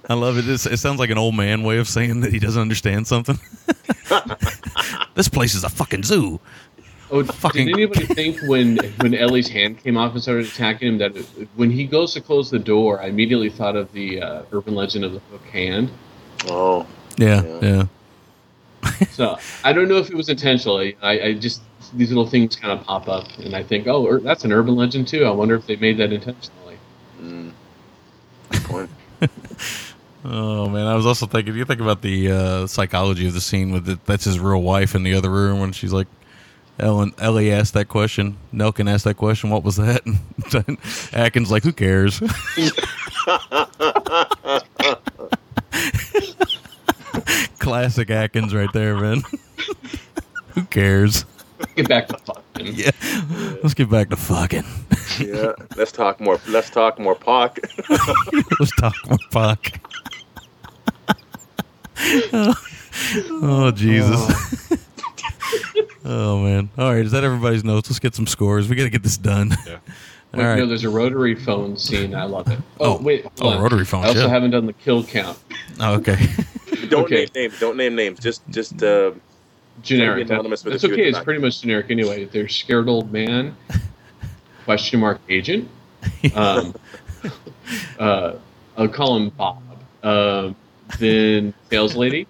I 0.10 0.14
love 0.14 0.38
it. 0.38 0.48
It's, 0.48 0.66
it 0.66 0.78
sounds 0.78 1.00
like 1.00 1.10
an 1.10 1.18
old 1.18 1.36
man 1.36 1.64
way 1.64 1.78
of 1.78 1.88
saying 1.88 2.20
that 2.22 2.32
he 2.32 2.38
doesn't 2.38 2.62
understand 2.62 3.08
something. 3.08 3.40
this 5.16 5.28
place 5.30 5.56
is 5.56 5.64
a 5.64 5.70
fucking 5.70 6.04
zoo. 6.04 6.40
Oh, 7.12 7.24
Fucking- 7.24 7.68
did 7.68 7.74
anybody 7.76 8.06
think 8.06 8.40
when 8.44 8.78
when 9.00 9.14
Ellie's 9.16 9.48
hand 9.48 9.82
came 9.84 9.98
off 9.98 10.14
and 10.14 10.22
started 10.22 10.45
attacking 10.48 10.88
him 10.90 10.98
that 11.00 11.16
it- 11.16 11.48
when 11.56 11.72
he 11.72 11.86
goes 11.86 12.14
to 12.14 12.22
close 12.22 12.50
the 12.52 12.60
door, 12.60 13.02
I 13.02 13.08
immediately 13.08 13.50
thought 13.50 13.76
of 13.76 13.92
the 13.94 14.22
uh, 14.22 14.44
urban 14.52 14.76
legend 14.76 15.06
of 15.06 15.14
the 15.14 15.20
hook 15.32 15.45
hand. 15.45 15.92
Oh. 16.48 16.86
Yeah, 17.18 17.42
Yeah. 17.44 17.60
yeah. 17.62 17.84
So 19.12 19.38
I 19.64 19.74
don't 19.74 19.88
know 19.88 19.98
if 19.98 20.10
it 20.10 20.16
was 20.16 20.30
intentional. 20.30 20.78
I, 20.78 20.96
I 21.02 21.34
just 21.34 21.62
these 21.94 22.10
little 22.10 22.28
things 22.28 22.56
kind 22.56 22.78
of 22.78 22.86
pop 22.86 23.08
up, 23.08 23.28
and 23.40 23.56
I 23.56 23.64
think, 23.64 23.88
oh, 23.88 24.08
ur- 24.08 24.20
that's 24.20 24.44
an 24.44 24.52
urban 24.52 24.76
legend 24.76 25.08
too. 25.08 25.26
I 25.26 25.32
wonder 25.32 25.56
if 25.56 25.66
they 25.68 25.76
made 25.78 25.98
that 25.98 26.12
intentionally. 26.12 26.78
Mm. 27.22 27.52
Good 28.52 28.64
point. 28.64 28.90
Oh 30.24 30.68
man, 30.70 30.88
I 30.88 30.96
was 30.96 31.06
also 31.06 31.26
thinking. 31.28 31.56
You 31.56 31.66
think 31.66 31.82
about 31.82 32.02
the 32.02 32.32
uh, 32.32 32.68
psychology 32.68 33.28
of 33.28 33.34
the 33.34 33.42
scene 33.42 33.72
with 33.72 33.88
it. 33.88 34.04
That's 34.06 34.26
his 34.26 34.40
real 34.40 34.62
wife 34.62 34.96
in 34.96 35.04
the 35.04 35.14
other 35.14 35.30
room 35.30 35.60
when 35.60 35.72
she's 35.72 35.94
like, 35.94 36.08
Ellen, 36.80 37.14
Ellie 37.20 37.52
asked 37.52 37.74
that 37.76 37.88
question. 37.88 38.38
Nelkin 38.54 38.92
asked 38.92 39.06
that 39.06 39.18
question. 39.18 39.50
What 39.50 39.64
was 39.64 39.78
that? 39.78 40.06
And 40.06 40.18
Atkins 41.14 41.52
like, 41.52 41.64
who 41.64 41.74
cares? 41.74 42.22
Classic 47.60 48.10
Atkins 48.10 48.53
right 48.53 48.72
there, 48.74 48.95
man. 48.95 49.24
who 50.53 50.64
cares? 50.66 51.26
Get 51.76 51.88
back 51.88 52.08
to 52.08 52.18
fucking. 52.18 52.68
Yeah, 52.76 52.92
let's 53.64 53.74
get 53.74 53.90
back 53.90 54.10
to 54.10 54.16
fucking. 54.16 54.66
Yeah, 55.19 55.53
let's 55.77 55.92
talk 55.92 56.19
more. 56.19 56.40
Let's 56.48 56.69
talk 56.69 57.00
more 57.00 57.16
Pac. 57.16 57.60
Let's 58.60 58.76
talk 58.76 58.95
more 59.08 59.18
Pac. 59.32 59.82
oh 63.42 63.72
Jesus. 63.74 64.72
Oh. 64.72 64.77
oh 66.06 66.40
man. 66.40 66.69
All 66.77 66.94
right, 66.94 67.06
is 67.06 67.11
that 67.11 67.24
everybody's 67.24 67.64
notes? 67.64 67.90
Let's 67.90 68.00
get 68.00 68.16
some 68.16 68.27
scores. 68.27 68.68
We 68.68 68.76
got 68.76 68.84
to 68.84 68.90
get 68.90 69.03
this 69.03 69.18
done. 69.18 69.56
Yeah. 69.66 69.77
All 70.36 70.42
Wait, 70.42 70.48
right. 70.50 70.58
No, 70.60 70.66
there's 70.66 70.84
a 70.84 70.90
rotary 70.90 71.34
phone 71.36 71.78
scene. 71.78 72.14
I 72.14 72.26
love 72.26 72.50
it. 72.52 72.60
Oh, 72.80 72.98
Oh, 72.98 73.02
wait. 73.02 73.26
oh, 73.42 73.50
on. 73.50 73.62
rotary 73.62 73.86
phone. 73.86 74.04
I 74.04 74.10
also 74.10 74.22
yeah. 74.24 74.28
haven't 74.28 74.52
done 74.52 74.66
the 74.66 74.74
kill 74.74 75.04
count. 75.04 75.38
Oh, 75.80 75.94
okay. 75.96 76.18
Don't 76.90 77.06
Okay. 77.06 77.16
name 77.16 77.30
names. 77.36 77.60
Don't 77.60 77.78
name 77.78 77.96
names. 77.96 78.20
Just, 78.20 78.42
just 78.50 78.84
uh, 78.84 79.12
Generic. 79.82 80.28
Be 80.28 80.34
anonymous 80.34 80.62
That- 80.62 80.74
with 80.74 80.82
that's 80.82 80.94
okay. 80.94 81.08
It's 81.08 81.20
pretty 81.20 81.40
much 81.42 81.62
generic 81.62 81.88
anyway. 81.90 82.26
There's 82.26 82.56
scared 82.56 82.88
old 82.90 83.12
man, 83.12 83.56
question 84.66 85.00
mark 85.00 85.20
agent. 85.30 85.70
Um, 86.36 86.76
uh, 88.00 88.34
I'll 88.78 88.88
call 88.88 89.16
him 89.18 89.30
Bob. 89.30 89.62
Um, 90.04 90.56
then 91.00 91.54
sales 91.72 91.96
lady, 91.96 92.28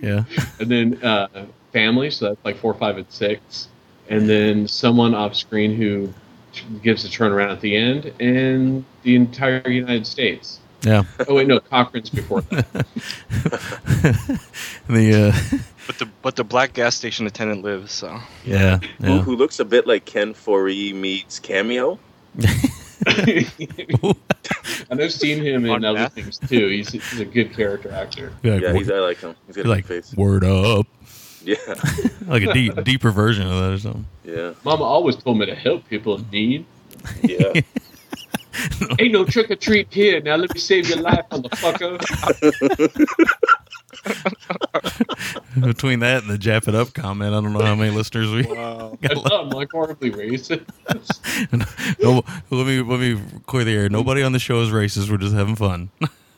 yeah. 0.00 0.24
and 0.58 0.70
then 0.70 1.02
uh, 1.04 1.46
family. 1.72 2.10
So 2.10 2.28
that's 2.30 2.44
like 2.44 2.56
four, 2.56 2.72
five, 2.74 2.96
and 2.96 3.06
six. 3.10 3.68
And 4.08 4.28
then 4.28 4.66
someone 4.68 5.14
off 5.14 5.34
screen 5.36 5.74
who 5.74 6.12
gives 6.82 7.04
a 7.04 7.08
turnaround 7.08 7.52
at 7.52 7.60
the 7.60 7.76
end, 7.76 8.12
and 8.20 8.84
the 9.02 9.14
entire 9.16 9.68
United 9.68 10.06
States. 10.06 10.60
Yeah. 10.82 11.02
Oh 11.28 11.34
wait, 11.34 11.46
no, 11.48 11.58
Cochran's 11.60 12.08
before 12.10 12.40
that. 12.42 12.86
the 14.88 15.14
uh, 15.14 15.58
But 15.86 15.98
the 15.98 16.08
but 16.22 16.36
the 16.36 16.44
black 16.44 16.72
gas 16.74 16.94
station 16.96 17.26
attendant 17.26 17.62
lives. 17.62 17.92
So 17.92 18.18
yeah, 18.44 18.78
who, 19.00 19.06
yeah. 19.06 19.18
who 19.20 19.36
looks 19.36 19.58
a 19.58 19.64
bit 19.64 19.86
like 19.86 20.04
Ken 20.04 20.34
Foree 20.34 20.94
meets 20.94 21.38
Cameo. 21.38 21.98
and 22.36 22.56
I've 25.00 25.12
seen 25.12 25.42
him 25.44 25.66
in 25.66 25.84
other 25.84 26.08
things 26.10 26.38
too. 26.38 26.68
He's, 26.68 26.90
he's 26.90 27.20
a 27.20 27.24
good 27.24 27.54
character 27.54 27.90
actor. 27.90 28.32
Be 28.42 28.50
like, 28.52 28.62
Yeah, 28.62 28.72
he's, 28.72 28.90
I 28.90 28.98
like 28.98 29.18
him. 29.18 29.34
He's 29.46 29.56
got 29.56 29.66
a 29.66 29.68
like 29.68 29.86
face. 29.86 30.14
word 30.14 30.44
up, 30.44 30.86
Yeah, 31.48 31.56
like 32.26 32.42
a 32.42 32.52
deep, 32.52 32.84
deeper 32.84 33.10
version 33.10 33.46
of 33.46 33.58
that 33.58 33.72
or 33.72 33.78
something. 33.78 34.06
yeah, 34.22 34.52
Mama 34.64 34.84
always 34.84 35.16
told 35.16 35.38
me 35.38 35.46
to 35.46 35.54
help 35.54 35.88
people 35.88 36.16
in 36.16 36.28
need. 36.28 36.66
yeah. 37.22 37.52
Ain't 38.98 39.12
no 39.12 39.24
trick 39.24 39.50
or 39.50 39.56
treat 39.56 39.90
here. 39.90 40.20
Now 40.20 40.36
let 40.36 40.52
me 40.52 40.60
save 40.60 40.90
your 40.90 40.98
life, 40.98 41.24
motherfucker. 41.30 41.96
Between 45.66 46.00
that 46.00 46.22
and 46.24 46.30
the 46.30 46.36
Jap 46.36 46.68
it 46.68 46.74
up 46.74 46.92
comment, 46.92 47.32
I 47.34 47.40
don't 47.40 47.54
know 47.54 47.62
how 47.62 47.74
many 47.74 47.96
listeners 47.96 48.30
we. 48.30 48.40
I 48.40 48.94
got 49.00 49.32
I'm 49.32 49.48
like 49.48 49.70
horribly 49.72 50.10
racist. 50.10 50.66
no, 52.02 52.22
let 52.50 52.66
me 52.66 52.82
let 52.82 53.00
me 53.00 53.18
clear 53.46 53.64
the 53.64 53.74
air. 53.74 53.88
Nobody 53.88 54.22
on 54.22 54.32
the 54.32 54.38
show 54.38 54.60
is 54.60 54.68
racist. 54.68 55.10
We're 55.10 55.16
just 55.16 55.34
having 55.34 55.56
fun. 55.56 55.88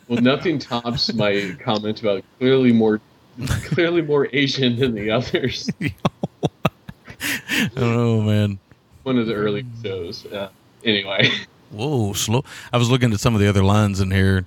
well, 0.06 0.20
nothing 0.20 0.60
tops 0.60 1.12
my 1.14 1.56
comment 1.64 2.00
about 2.00 2.22
clearly 2.38 2.72
more, 2.72 3.00
clearly 3.64 4.02
more 4.02 4.28
Asian 4.32 4.78
than 4.78 4.94
the 4.94 5.10
others. 5.10 5.70
I 5.80 7.70
don't 7.74 7.96
know, 7.96 8.20
man. 8.22 8.58
One 9.02 9.18
of 9.18 9.26
the 9.26 9.34
early 9.34 9.64
shows. 9.82 10.26
Uh, 10.26 10.50
anyway, 10.84 11.30
Whoa, 11.70 12.12
slow. 12.14 12.44
I 12.72 12.78
was 12.78 12.90
looking 12.90 13.12
at 13.12 13.20
some 13.20 13.34
of 13.34 13.40
the 13.40 13.48
other 13.48 13.62
lines 13.62 14.00
in 14.00 14.10
here, 14.10 14.44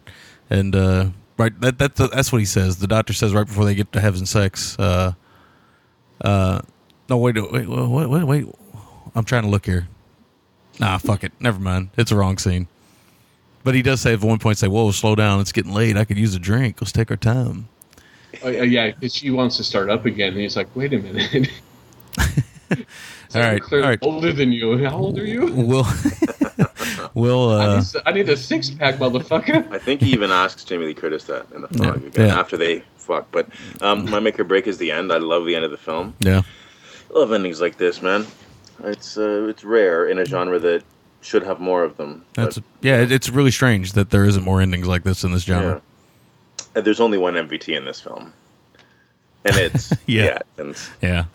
and 0.49 0.75
uh, 0.75 1.09
right 1.37 1.57
that 1.61 1.77
that's 1.77 1.99
that's 2.09 2.31
what 2.31 2.39
he 2.39 2.45
says. 2.45 2.77
The 2.77 2.87
doctor 2.87 3.13
says 3.13 3.33
right 3.33 3.47
before 3.47 3.65
they 3.65 3.75
get 3.75 3.91
to 3.93 4.01
having 4.01 4.25
sex. 4.25 4.77
Uh, 4.77 5.13
uh, 6.21 6.61
no, 7.09 7.17
wait, 7.17 7.35
wait, 7.35 7.67
wait, 7.67 8.09
wait, 8.09 8.23
wait. 8.23 8.45
I'm 9.15 9.23
trying 9.23 9.43
to 9.43 9.49
look 9.49 9.65
here. 9.65 9.87
Nah, 10.79 10.97
fuck 10.97 11.23
it. 11.23 11.31
Never 11.39 11.59
mind. 11.59 11.89
It's 11.97 12.11
a 12.11 12.15
wrong 12.15 12.37
scene. 12.37 12.67
But 13.63 13.75
he 13.75 13.81
does 13.81 14.01
say 14.01 14.13
at 14.13 14.21
one 14.21 14.39
point, 14.39 14.57
say, 14.57 14.67
"Whoa, 14.67 14.91
slow 14.91 15.15
down. 15.15 15.39
It's 15.39 15.53
getting 15.53 15.71
late. 15.73 15.95
I 15.95 16.03
could 16.03 16.17
use 16.17 16.35
a 16.35 16.39
drink. 16.39 16.81
Let's 16.81 16.91
take 16.91 17.09
our 17.09 17.17
time." 17.17 17.69
Oh, 18.43 18.49
yeah, 18.49 18.63
yeah, 18.63 18.91
because 18.91 19.13
she 19.15 19.29
wants 19.29 19.57
to 19.57 19.63
start 19.63 19.89
up 19.89 20.05
again, 20.05 20.29
and 20.33 20.41
he's 20.41 20.55
like, 20.55 20.67
"Wait 20.75 20.93
a 20.93 20.99
minute." 20.99 21.49
All 23.35 23.41
right, 23.41 23.53
I'm 23.53 23.59
clearly 23.59 23.83
all 23.83 23.89
right. 23.89 23.99
older 24.03 24.31
than 24.31 24.51
you. 24.51 24.85
How 24.85 24.95
old 24.95 25.17
are 25.17 25.25
you? 25.25 25.47
We'll 25.47 25.87
we'll 27.15 27.49
I, 27.49 27.65
uh, 27.65 27.77
need, 27.79 28.01
I 28.05 28.11
need 28.11 28.29
a 28.29 28.37
six 28.37 28.69
pack, 28.69 28.95
motherfucker. 28.95 29.71
I 29.71 29.79
think 29.79 30.01
he 30.01 30.11
even 30.11 30.29
asks 30.29 30.63
Jamie 30.63 30.85
Lee 30.85 30.93
Curtis 30.93 31.23
that 31.23 31.47
in 31.51 31.61
the 31.61 31.67
Yeah, 31.71 31.93
again 31.95 32.27
yeah. 32.27 32.39
after 32.39 32.57
they 32.57 32.83
fuck. 32.97 33.27
But 33.31 33.47
um, 33.81 34.09
my 34.09 34.19
make 34.19 34.39
or 34.39 34.43
break 34.43 34.67
is 34.67 34.77
the 34.77 34.91
end. 34.91 35.11
I 35.11 35.17
love 35.17 35.45
the 35.47 35.55
end 35.55 35.65
of 35.65 35.71
the 35.71 35.77
film. 35.77 36.13
yeah. 36.19 36.43
I 37.09 37.19
love 37.19 37.31
endings 37.31 37.59
like 37.59 37.77
this, 37.77 38.01
man. 38.03 38.27
It's 38.83 39.17
uh, 39.17 39.47
it's 39.49 39.63
rare 39.63 40.07
in 40.07 40.19
a 40.19 40.25
genre 40.25 40.59
that 40.59 40.83
should 41.21 41.43
have 41.43 41.59
more 41.59 41.83
of 41.83 41.97
them. 41.97 42.25
That's 42.33 42.59
but, 42.59 42.63
yeah. 42.81 42.97
It's 42.97 43.29
really 43.29 43.51
strange 43.51 43.93
that 43.93 44.11
there 44.11 44.25
isn't 44.25 44.43
more 44.43 44.61
endings 44.61 44.87
like 44.87 45.03
this 45.03 45.23
in 45.23 45.31
this 45.31 45.43
genre. 45.43 45.75
yeah. 45.75 45.79
And 46.75 46.85
there's 46.85 46.99
only 46.99 47.17
one 47.17 47.33
MVT 47.35 47.75
in 47.75 47.85
this 47.85 47.99
film, 48.01 48.33
and 49.45 49.55
it's 49.55 49.91
Yeah. 50.05 50.23
yeah. 50.25 50.37
and 50.57 50.75
Yeah. 51.01 51.25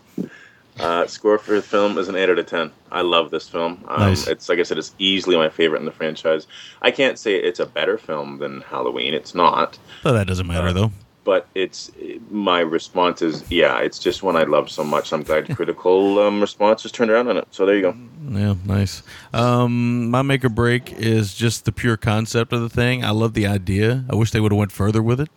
Uh, 0.80 1.04
score 1.08 1.38
for 1.38 1.54
the 1.54 1.62
film 1.62 1.98
is 1.98 2.06
an 2.08 2.14
eight 2.14 2.28
out 2.30 2.38
of 2.38 2.46
ten. 2.46 2.70
I 2.92 3.00
love 3.00 3.30
this 3.32 3.48
film. 3.48 3.84
Um, 3.88 4.00
Nice. 4.00 4.28
It's 4.28 4.48
like 4.48 4.60
I 4.60 4.62
said, 4.62 4.78
it's 4.78 4.94
easily 4.98 5.36
my 5.36 5.48
favorite 5.48 5.80
in 5.80 5.86
the 5.86 5.90
franchise. 5.92 6.46
I 6.82 6.92
can't 6.92 7.18
say 7.18 7.34
it's 7.34 7.58
a 7.58 7.66
better 7.66 7.98
film 7.98 8.38
than 8.38 8.60
Halloween. 8.60 9.12
It's 9.12 9.34
not, 9.34 9.76
But 10.04 10.12
that 10.12 10.28
doesn't 10.28 10.46
matter 10.46 10.72
though. 10.72 10.92
But 11.28 11.46
it's 11.54 11.90
my 12.30 12.60
response 12.60 13.20
is 13.20 13.44
yeah. 13.50 13.80
It's 13.80 13.98
just 13.98 14.22
one 14.22 14.34
I 14.34 14.44
love 14.44 14.70
so 14.70 14.82
much. 14.82 15.12
I'm 15.12 15.22
glad 15.22 15.54
critical 15.54 16.18
um, 16.20 16.40
response 16.40 16.80
just 16.80 16.94
turned 16.94 17.10
around 17.10 17.28
on 17.28 17.36
it. 17.36 17.46
So 17.50 17.66
there 17.66 17.76
you 17.76 17.82
go. 17.82 17.94
Yeah, 18.30 18.54
nice. 18.64 19.02
Um, 19.34 20.08
my 20.08 20.22
make 20.22 20.42
or 20.42 20.48
break 20.48 20.90
is 20.94 21.34
just 21.34 21.66
the 21.66 21.70
pure 21.70 21.98
concept 21.98 22.54
of 22.54 22.62
the 22.62 22.70
thing. 22.70 23.04
I 23.04 23.10
love 23.10 23.34
the 23.34 23.46
idea. 23.46 24.06
I 24.08 24.14
wish 24.14 24.30
they 24.30 24.40
would 24.40 24.52
have 24.52 24.58
went 24.58 24.72
further 24.72 25.02
with 25.02 25.20
it. 25.20 25.28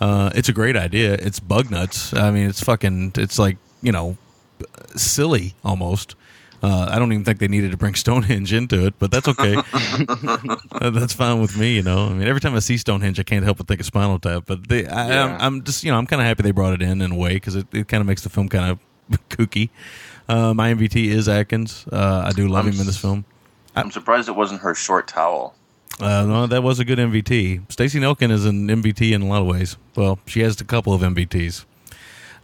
Uh, 0.00 0.30
it's 0.34 0.48
a 0.48 0.54
great 0.54 0.74
idea. 0.74 1.12
It's 1.12 1.38
bug 1.38 1.70
nuts. 1.70 2.14
I 2.14 2.30
mean, 2.30 2.48
it's 2.48 2.64
fucking. 2.64 3.12
It's 3.16 3.38
like 3.38 3.58
you 3.82 3.92
know, 3.92 4.16
silly 4.96 5.52
almost. 5.62 6.14
Uh, 6.62 6.88
I 6.90 6.98
don't 6.98 7.10
even 7.12 7.24
think 7.24 7.38
they 7.38 7.48
needed 7.48 7.70
to 7.70 7.76
bring 7.78 7.94
Stonehenge 7.94 8.52
into 8.52 8.84
it, 8.86 8.94
but 8.98 9.10
that's 9.10 9.26
okay. 9.28 9.54
That's 10.80 11.14
fine 11.14 11.40
with 11.40 11.56
me, 11.56 11.76
you 11.76 11.82
know. 11.82 12.06
I 12.08 12.12
mean, 12.12 12.28
every 12.28 12.40
time 12.40 12.54
I 12.54 12.58
see 12.58 12.76
Stonehenge, 12.76 13.18
I 13.18 13.22
can't 13.22 13.44
help 13.44 13.56
but 13.58 13.66
think 13.66 13.80
of 13.80 13.86
Spinal 13.86 14.18
Tap. 14.18 14.44
But 14.46 14.68
they, 14.68 14.86
I, 14.86 15.08
Yeah. 15.08 15.38
I'm 15.40 15.62
just, 15.64 15.84
you 15.84 15.90
know, 15.90 15.96
I'm 15.96 16.06
kind 16.06 16.20
of 16.20 16.26
happy 16.26 16.42
they 16.42 16.50
brought 16.50 16.74
it 16.74 16.82
in 16.82 17.00
in 17.00 17.12
a 17.12 17.16
way 17.16 17.34
because 17.34 17.56
it, 17.56 17.66
it 17.72 17.88
kind 17.88 18.00
of 18.02 18.06
makes 18.06 18.22
the 18.22 18.28
film 18.28 18.48
kind 18.48 18.70
of 18.72 18.78
kooky. 19.30 19.70
Uh, 20.28 20.52
my 20.54 20.72
MVT 20.74 21.06
is 21.06 21.28
Atkins. 21.28 21.86
Uh, 21.90 22.24
I 22.26 22.32
do 22.32 22.46
love 22.46 22.66
I'm 22.66 22.72
him 22.72 22.80
in 22.80 22.86
this 22.86 22.98
film. 22.98 23.24
I'm 23.74 23.90
surprised 23.90 24.28
it 24.28 24.32
wasn't 24.36 24.60
her 24.60 24.74
short 24.74 25.08
towel. 25.08 25.54
Uh, 25.98 26.24
no, 26.24 26.46
that 26.46 26.62
was 26.62 26.78
a 26.78 26.84
good 26.84 26.98
MVT. 26.98 27.70
Stacey 27.72 28.00
Nelkin 28.00 28.30
is 28.30 28.46
an 28.46 28.68
MVT 28.68 29.12
in 29.12 29.22
a 29.22 29.26
lot 29.26 29.40
of 29.42 29.46
ways. 29.48 29.76
Well, 29.96 30.18
she 30.26 30.40
has 30.40 30.60
a 30.60 30.64
couple 30.64 30.92
of 30.94 31.02
MVTs. 31.02 31.64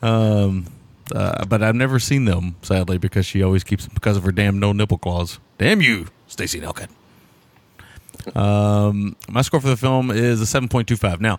Um, 0.03 0.67
uh, 1.15 1.44
but 1.44 1.62
I've 1.62 1.75
never 1.75 1.99
seen 1.99 2.25
them, 2.25 2.57
sadly, 2.62 2.99
because 2.99 3.26
she 3.26 3.43
always 3.43 3.65
keeps 3.65 3.86
because 3.86 4.17
of 4.17 4.25
her 4.25 4.33
damn 4.33 4.59
no 4.59 4.73
nipple 4.73 4.99
clause. 4.99 5.39
Damn 5.59 5.81
you, 5.81 6.09
Stacey 6.26 6.60
Nelkin. 6.60 6.89
Um, 8.35 9.17
my 9.28 9.43
score 9.43 9.60
for 9.60 9.68
the 9.68 9.76
film 9.76 10.10
is 10.10 10.41
a 10.41 10.47
seven 10.47 10.68
point 10.68 10.89
two 10.89 10.97
five. 10.97 11.20
Now, 11.20 11.39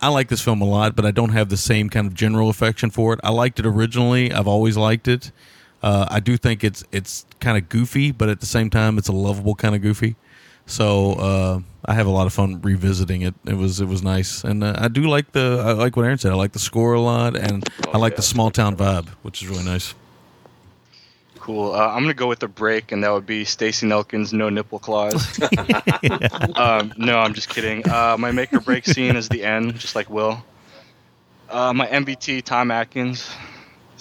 I 0.00 0.08
like 0.08 0.28
this 0.28 0.40
film 0.40 0.60
a 0.60 0.64
lot, 0.64 0.94
but 0.94 1.04
I 1.04 1.10
don't 1.10 1.30
have 1.30 1.48
the 1.48 1.56
same 1.56 1.88
kind 1.88 2.06
of 2.06 2.14
general 2.14 2.48
affection 2.48 2.90
for 2.90 3.12
it. 3.14 3.20
I 3.22 3.30
liked 3.30 3.58
it 3.58 3.66
originally. 3.66 4.32
I've 4.32 4.46
always 4.48 4.76
liked 4.76 5.08
it. 5.08 5.32
Uh, 5.82 6.06
I 6.08 6.20
do 6.20 6.36
think 6.36 6.62
it's 6.62 6.84
it's 6.92 7.26
kind 7.40 7.58
of 7.58 7.68
goofy, 7.68 8.12
but 8.12 8.28
at 8.28 8.40
the 8.40 8.46
same 8.46 8.70
time, 8.70 8.98
it's 8.98 9.08
a 9.08 9.12
lovable 9.12 9.54
kind 9.54 9.74
of 9.74 9.82
goofy. 9.82 10.16
So 10.66 11.12
uh, 11.12 11.60
I 11.84 11.94
have 11.94 12.06
a 12.06 12.10
lot 12.10 12.26
of 12.26 12.32
fun 12.32 12.60
revisiting 12.62 13.22
it. 13.22 13.34
It 13.44 13.54
was 13.54 13.80
it 13.80 13.86
was 13.86 14.02
nice, 14.02 14.44
and 14.44 14.62
uh, 14.64 14.74
I 14.78 14.88
do 14.88 15.02
like 15.02 15.32
the 15.32 15.62
I 15.64 15.72
like 15.72 15.96
what 15.96 16.04
Aaron 16.04 16.18
said. 16.18 16.32
I 16.32 16.36
like 16.36 16.52
the 16.52 16.58
score 16.58 16.94
a 16.94 17.00
lot, 17.00 17.36
and 17.36 17.68
I 17.92 17.98
like 17.98 18.16
the 18.16 18.22
small 18.22 18.50
town 18.50 18.76
vibe, 18.76 19.08
which 19.22 19.42
is 19.42 19.48
really 19.48 19.64
nice. 19.64 19.94
Cool. 21.38 21.74
Uh, 21.74 21.88
I'm 21.88 22.02
gonna 22.02 22.14
go 22.14 22.28
with 22.28 22.38
the 22.38 22.48
break, 22.48 22.92
and 22.92 23.02
that 23.02 23.12
would 23.12 23.26
be 23.26 23.44
Stacey 23.44 23.86
Nelkin's 23.86 24.32
no 24.32 24.48
nipple 24.48 24.78
clause. 24.78 25.38
um, 26.54 26.92
no, 26.96 27.18
I'm 27.18 27.34
just 27.34 27.48
kidding. 27.48 27.88
Uh, 27.88 28.16
my 28.16 28.30
make 28.30 28.52
or 28.52 28.60
break 28.60 28.86
scene 28.86 29.16
is 29.16 29.28
the 29.28 29.42
end, 29.42 29.74
just 29.74 29.96
like 29.96 30.08
Will. 30.08 30.44
Uh, 31.50 31.72
my 31.72 31.86
MVT 31.88 32.44
Tom 32.44 32.70
Atkins 32.70 33.28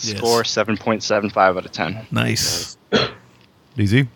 Yes. 0.04 0.18
score 0.18 0.42
7.75 0.44 1.38
out 1.38 1.66
of 1.66 1.72
10. 1.72 2.08
Nice. 2.12 2.78
DZ. 3.78 4.08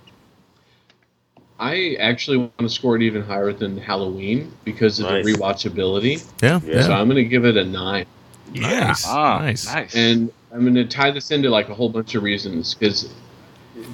I 1.60 1.96
actually 2.00 2.38
want 2.38 2.58
to 2.60 2.70
score 2.70 2.96
it 2.96 3.02
even 3.02 3.24
higher 3.24 3.54
than 3.54 3.78
Halloween 3.78 4.52
because 4.66 5.00
of 5.00 5.06
Nice. 5.06 5.26
the 5.26 5.34
rewatchability. 5.34 6.26
Yeah, 6.42 6.60
Yeah. 6.66 6.84
So 6.84 6.94
I'm 6.94 7.08
going 7.08 7.24
to 7.24 7.30
give 7.30 7.46
it 7.46 7.56
a 7.56 7.64
nine. 7.64 8.06
Nice. 8.54 9.06
Ah, 9.08 9.40
nice. 9.40 9.66
nice. 9.66 9.96
And 9.96 10.32
I'm 10.52 10.62
going 10.62 10.76
to 10.76 10.86
tie 10.86 11.12
this 11.12 11.32
into 11.32 11.50
like 11.50 11.70
a 11.70 11.74
whole 11.74 11.90
bunch 11.90 12.16
of 12.16 12.24
reasons 12.24 12.74
because 12.74 13.14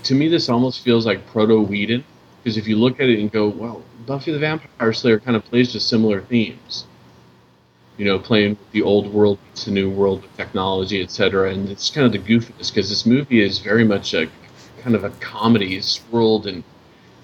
to 0.03 0.15
me 0.15 0.27
this 0.27 0.49
almost 0.49 0.83
feels 0.83 1.05
like 1.05 1.25
proto 1.27 1.61
Whedon. 1.61 2.03
Because 2.43 2.57
if 2.57 2.67
you 2.67 2.75
look 2.75 2.99
at 2.99 3.07
it 3.07 3.19
and 3.19 3.31
go, 3.31 3.49
well, 3.49 3.83
Buffy 4.07 4.31
the 4.31 4.39
Vampire 4.39 4.93
Slayer 4.93 5.19
kind 5.19 5.37
of 5.37 5.45
plays 5.45 5.71
to 5.73 5.79
similar 5.79 6.21
themes. 6.21 6.85
You 7.97 8.05
know, 8.05 8.17
playing 8.17 8.51
with 8.51 8.71
the 8.71 8.81
old 8.81 9.13
world 9.13 9.37
to 9.57 9.69
new 9.71 9.89
world 9.91 10.23
with 10.23 10.35
technology, 10.35 11.03
etc. 11.03 11.51
And 11.51 11.69
it's 11.69 11.91
kind 11.91 12.07
of 12.07 12.11
the 12.11 12.17
goofiness 12.17 12.73
because 12.73 12.89
this 12.89 13.05
movie 13.05 13.43
is 13.43 13.59
very 13.59 13.83
much 13.83 14.15
a 14.15 14.27
kind 14.81 14.95
of 14.95 15.03
a 15.03 15.11
comedy 15.19 15.75
It's 15.75 15.87
swirled 15.91 16.47
in 16.47 16.63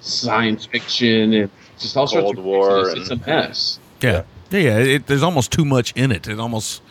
science 0.07 0.65
fiction 0.65 1.33
and 1.33 1.49
just 1.77 1.95
all 1.97 2.07
sorts 2.07 2.23
Cold 2.25 2.37
of 2.39 2.43
War 2.45 2.83
craziness. 2.83 3.09
It's 3.11 3.21
a 3.21 3.29
mess. 3.29 3.79
Yeah, 4.01 4.23
yeah, 4.51 4.59
yeah. 4.59 4.77
It, 4.77 5.07
there's 5.07 5.23
almost 5.23 5.51
too 5.51 5.65
much 5.65 5.91
in 5.95 6.11
it. 6.11 6.27
It 6.27 6.39
almost, 6.39 6.81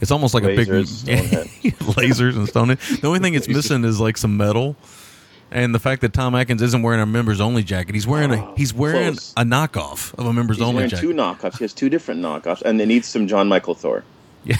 it's 0.00 0.10
almost 0.10 0.34
like 0.34 0.42
Lasers, 0.44 1.02
a 1.04 1.06
big 1.62 1.74
lasers 1.78 2.36
and 2.36 2.48
stone. 2.48 2.68
The 3.00 3.06
only 3.06 3.18
thing 3.20 3.34
it's 3.34 3.48
missing 3.48 3.84
is 3.84 4.00
like 4.00 4.16
some 4.16 4.36
metal, 4.36 4.76
and 5.50 5.74
the 5.74 5.78
fact 5.78 6.00
that 6.02 6.12
Tom 6.12 6.34
Atkins 6.34 6.62
isn't 6.62 6.82
wearing 6.82 7.00
a 7.00 7.06
members 7.06 7.40
only 7.40 7.62
jacket. 7.62 7.94
He's 7.94 8.06
wearing 8.06 8.32
a 8.32 8.54
he's 8.56 8.72
wearing 8.74 9.12
close. 9.14 9.32
a 9.36 9.42
knockoff 9.44 10.12
of 10.18 10.26
a 10.26 10.32
members 10.32 10.56
He's 10.56 10.62
only 10.62 10.74
wearing 10.76 10.90
jacket. 10.90 11.02
two 11.02 11.12
knockoffs. 11.14 11.58
He 11.58 11.64
has 11.64 11.72
two 11.72 11.88
different 11.88 12.20
knockoffs, 12.20 12.62
and 12.62 12.80
it 12.80 12.86
needs 12.86 13.06
some 13.08 13.26
Jon 13.26 13.48
Mikl 13.48 13.76
Thor. 13.76 14.04
Yeah. 14.44 14.56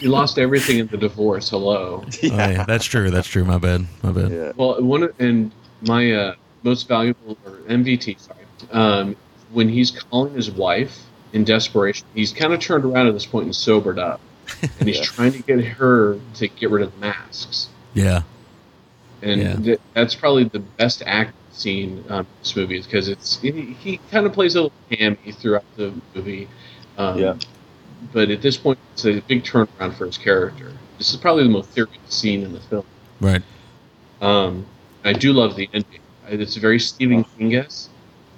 he 0.00 0.06
lost 0.06 0.38
everything 0.38 0.78
in 0.78 0.86
the 0.86 0.96
divorce. 0.96 1.48
Hello. 1.50 2.04
Oh, 2.06 2.10
yeah, 2.22 2.62
that's 2.64 2.84
true. 2.84 3.10
That's 3.10 3.26
true. 3.26 3.44
My 3.44 3.58
bad. 3.58 3.84
My 4.04 4.12
bad. 4.12 4.30
Yeah. 4.30 4.52
Well, 4.56 4.80
one 4.80 5.08
and 5.18 5.50
my 5.80 6.12
uh, 6.12 6.34
most 6.66 6.88
valuable 6.88 7.38
or 7.46 7.52
MVT, 7.68 8.18
sorry, 8.20 8.40
um, 8.72 9.16
when 9.52 9.68
he's 9.68 9.90
calling 9.92 10.34
his 10.34 10.50
wife 10.50 11.02
in 11.32 11.44
desperation, 11.44 12.06
he's 12.14 12.32
kind 12.32 12.52
of 12.52 12.60
turned 12.60 12.84
around 12.84 13.06
at 13.06 13.14
this 13.14 13.24
point 13.24 13.44
and 13.46 13.54
sobered 13.56 13.98
up, 13.98 14.20
and 14.80 14.88
he's 14.88 14.98
Yeah. 14.98 15.04
trying 15.04 15.32
to 15.32 15.38
get 15.42 15.64
her 15.64 16.18
to 16.34 16.48
get 16.48 16.70
rid 16.70 16.82
of 16.82 16.92
the 16.92 16.98
masks, 16.98 17.68
Yeah. 17.94 18.22
and 19.22 19.40
Yeah. 19.40 19.56
th- 19.56 19.80
that's 19.94 20.14
probably 20.14 20.44
the 20.44 20.58
best 20.58 21.02
act 21.06 21.32
scene 21.52 22.04
um, 22.10 22.20
in 22.20 22.26
this 22.42 22.54
movie 22.56 22.76
is 22.78 22.84
because 22.84 23.08
it's 23.08 23.40
he, 23.40 23.50
he 23.80 23.98
kind 24.10 24.26
of 24.26 24.32
plays 24.34 24.56
a 24.56 24.62
little 24.62 24.72
hammy 24.90 25.32
throughout 25.32 25.64
the 25.76 25.92
movie. 26.14 26.48
Um, 26.98 27.18
Yeah. 27.18 27.34
But 28.12 28.30
at 28.30 28.42
this 28.42 28.58
point, 28.58 28.78
it's 28.92 29.06
a 29.06 29.20
big 29.22 29.42
turnaround 29.42 29.94
for 29.96 30.04
his 30.04 30.18
character. 30.18 30.70
This 30.98 31.10
is 31.10 31.16
probably 31.16 31.44
the 31.44 31.48
most 31.48 31.72
serious 31.72 31.96
scene 32.08 32.42
in 32.42 32.52
the 32.52 32.60
film. 32.60 32.84
Right. 33.20 33.42
Um, 34.20 34.66
I 35.02 35.14
do 35.14 35.32
love 35.32 35.56
the 35.56 35.68
ending. 35.72 36.00
It's 36.28 36.56
a 36.56 36.60
very 36.60 36.78
Stephen 36.78 37.24
King 37.38 37.56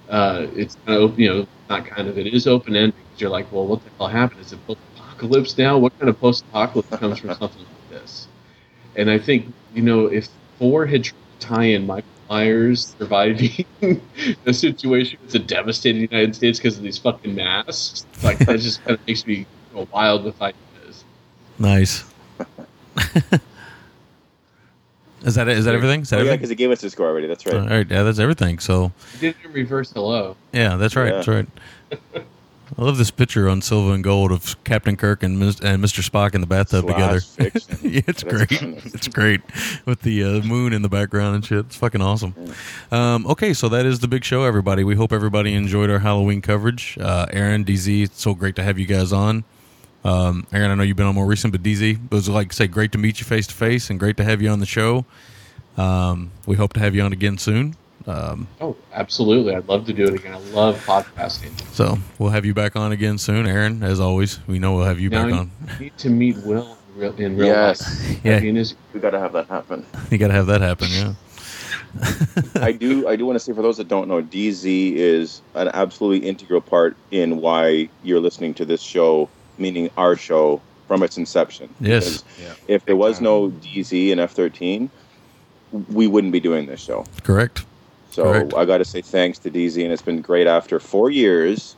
Uh, 0.08 0.46
it's 0.54 0.76
kind 0.86 1.02
of, 1.02 1.18
you 1.18 1.28
know, 1.28 1.46
not 1.68 1.86
kind 1.86 2.08
of, 2.08 2.18
it 2.18 2.26
is 2.26 2.46
open 2.46 2.76
ended. 2.76 2.94
You're 3.16 3.30
like, 3.30 3.50
well, 3.52 3.66
what 3.66 3.82
the 3.84 3.90
hell 3.98 4.08
happened? 4.08 4.40
Is 4.40 4.52
it 4.52 4.66
post 4.66 4.80
apocalypse 4.96 5.58
now? 5.58 5.76
What 5.78 5.98
kind 5.98 6.08
of 6.08 6.20
post 6.20 6.44
apocalypse 6.50 6.88
comes 6.96 7.18
from 7.18 7.34
something 7.38 7.62
like 7.62 8.02
this? 8.02 8.28
And 8.96 9.10
I 9.10 9.18
think, 9.18 9.52
you 9.74 9.82
know, 9.82 10.06
if 10.06 10.28
four 10.58 10.86
had 10.86 11.04
tried 11.04 11.18
to 11.40 11.46
tie 11.46 11.64
in 11.64 11.86
Michael 11.86 12.08
Myers 12.28 12.94
surviving 12.98 13.64
a 14.46 14.52
situation 14.52 15.18
that's 15.22 15.34
a 15.34 15.38
devastated 15.38 16.00
United 16.00 16.34
States 16.34 16.58
because 16.58 16.76
of 16.76 16.82
these 16.82 16.98
fucking 16.98 17.34
masks, 17.34 18.06
like 18.22 18.38
that 18.38 18.60
just 18.60 18.84
kind 18.84 18.98
of 18.98 19.06
makes 19.06 19.26
me 19.26 19.46
go 19.72 19.88
wild 19.92 20.24
with 20.24 20.40
ideas. 20.40 21.04
Nice. 21.58 22.04
is 25.22 25.34
that 25.36 25.48
it? 25.48 25.58
Is 25.58 25.64
that 25.64 25.74
everything? 25.74 26.02
Is 26.02 26.10
that 26.10 26.20
Oh, 26.20 26.24
yeah, 26.24 26.32
because 26.32 26.48
he 26.50 26.54
gave 26.56 26.70
us 26.70 26.80
his 26.80 26.92
score 26.92 27.06
already. 27.08 27.26
That's 27.26 27.44
right. 27.46 27.56
All 27.56 27.66
right. 27.66 27.90
Yeah, 27.90 28.02
that's 28.02 28.18
everything. 28.18 28.58
So 28.58 28.92
He 29.12 29.18
did 29.18 29.36
it 29.42 29.46
in 29.46 29.52
reverse 29.52 29.92
hello. 29.92 30.36
yeah, 30.52 30.76
that's 30.76 30.96
right. 30.96 31.06
Yeah. 31.08 31.22
That's 31.22 31.28
right. 31.28 31.46
I 32.78 32.82
love 32.82 32.98
this 32.98 33.10
picture 33.10 33.48
on 33.48 33.62
Silver 33.62 33.94
and 33.94 34.04
Gold 34.04 34.30
of 34.30 34.62
Captain 34.62 34.94
Kirk 34.94 35.22
and, 35.22 35.38
Mis- 35.38 35.58
and 35.60 35.82
Mr. 35.82 36.06
Spock 36.06 36.34
in 36.34 36.42
the 36.42 36.46
bathtub 36.46 36.84
Slash 36.84 37.26
together. 37.34 37.60
yeah, 37.82 38.02
it's 38.06 38.22
That's 38.22 38.24
great. 38.24 38.60
funny. 38.60 38.80
It's 38.84 39.08
great 39.08 39.40
with 39.86 40.02
the 40.02 40.22
uh, 40.22 40.28
moon 40.42 40.74
in 40.74 40.82
the 40.82 40.88
background 40.90 41.34
and 41.36 41.44
shit. 41.44 41.60
It's 41.64 41.76
fucking 41.76 42.02
awesome. 42.02 42.34
Um, 42.92 43.26
okay, 43.26 43.54
so 43.54 43.70
that 43.70 43.86
is 43.86 44.00
the 44.00 44.08
big 44.08 44.22
show, 44.22 44.42
everybody. 44.44 44.84
We 44.84 44.96
hope 44.96 45.12
everybody 45.12 45.54
enjoyed 45.54 45.88
our 45.88 46.00
Halloween 46.00 46.42
coverage. 46.42 46.98
Uh, 47.00 47.24
Aaron, 47.30 47.64
DZ, 47.64 48.04
it's 48.04 48.20
so 48.20 48.34
great 48.34 48.54
to 48.56 48.62
have 48.62 48.78
you 48.78 48.84
guys 48.86 49.14
on. 49.14 49.44
Um, 50.04 50.46
Aaron, 50.52 50.70
I 50.70 50.74
know 50.74 50.82
you've 50.84 50.96
been 50.96 51.06
on 51.06 51.14
more 51.14 51.26
recent, 51.26 51.52
but 51.52 51.62
DZ, 51.62 52.04
it 52.06 52.10
was 52.14 52.28
like 52.28 52.52
say 52.52 52.66
great 52.66 52.92
to 52.92 52.98
meet 52.98 53.18
you 53.20 53.26
face 53.26 53.46
to 53.48 53.54
face 53.54 53.90
and 53.90 53.98
great 53.98 54.16
to 54.18 54.24
have 54.24 54.40
you 54.40 54.48
on 54.50 54.60
the 54.60 54.66
show. 54.66 55.04
Um, 55.76 56.30
we 56.46 56.56
hope 56.56 56.72
to 56.74 56.80
have 56.80 56.94
you 56.94 57.02
on 57.02 57.12
again 57.12 57.38
soon. 57.38 57.76
Um, 58.06 58.46
Oh, 58.60 58.76
absolutely. 58.94 59.54
I'd 59.54 59.68
love 59.68 59.84
to 59.86 59.92
do 59.92 60.04
it 60.04 60.14
again. 60.14 60.32
I 60.34 60.38
love 60.38 60.82
podcasting. 60.86 61.52
so 61.74 61.98
we'll 62.18 62.30
have 62.30 62.46
you 62.46 62.54
back 62.54 62.74
on 62.76 62.92
again 62.92 63.18
soon, 63.18 63.46
Aaron. 63.46 63.82
As 63.82 64.00
always, 64.00 64.38
we 64.46 64.58
know 64.58 64.74
we'll 64.76 64.86
have 64.86 64.98
you 65.00 65.10
now 65.10 65.22
back 65.24 65.30
you 65.32 65.38
on. 65.38 65.50
need 65.80 65.98
to 65.98 66.08
meet 66.08 66.36
Will 66.38 66.78
in 66.94 67.00
real, 67.00 67.14
in 67.16 67.36
real 67.36 67.46
Yes. 67.48 67.80
life. 68.08 68.20
Yeah. 68.24 68.36
I 68.36 68.40
mean, 68.40 68.56
is 68.56 68.74
We 68.94 69.00
got 69.00 69.10
to 69.10 69.18
have 69.20 69.32
that 69.34 69.48
happen. 69.48 69.84
You 70.10 70.18
got 70.18 70.28
to 70.28 70.34
have 70.34 70.46
that 70.46 70.60
happen. 70.62 70.88
Yeah. 70.90 71.14
I 72.62 72.72
do. 72.72 73.08
I 73.08 73.16
do 73.16 73.26
want 73.26 73.36
to 73.36 73.40
say 73.40 73.52
for 73.52 73.62
those 73.62 73.76
that 73.78 73.88
don't 73.88 74.08
know, 74.08 74.22
DZ 74.22 74.94
is 74.94 75.42
an 75.54 75.68
absolutely 75.74 76.26
integral 76.28 76.60
part 76.60 76.96
in 77.10 77.40
why 77.40 77.88
you're 78.02 78.20
listening 78.20 78.54
to 78.54 78.64
this 78.64 78.80
show, 78.82 79.28
meaning 79.58 79.90
our 79.96 80.16
show 80.16 80.60
from 80.86 81.02
its 81.02 81.18
inception. 81.18 81.68
Yes. 81.80 82.22
Because 82.22 82.56
If 82.66 82.84
there 82.86 82.96
was 82.96 83.20
no 83.20 83.50
DZ 83.50 84.12
and 84.12 84.20
F13, 84.20 84.88
we 85.92 86.06
wouldn't 86.06 86.32
be 86.32 86.40
doing 86.40 86.66
this 86.66 86.80
show. 86.80 87.04
Correct. 87.22 87.64
So 88.10 88.24
Correct. 88.24 88.54
I 88.54 88.64
got 88.64 88.78
to 88.78 88.84
say 88.84 89.02
thanks 89.02 89.38
to 89.40 89.50
DZ, 89.50 89.82
and 89.84 89.92
it's 89.92 90.02
been 90.02 90.22
great 90.22 90.46
after 90.46 90.80
four 90.80 91.10
years 91.10 91.76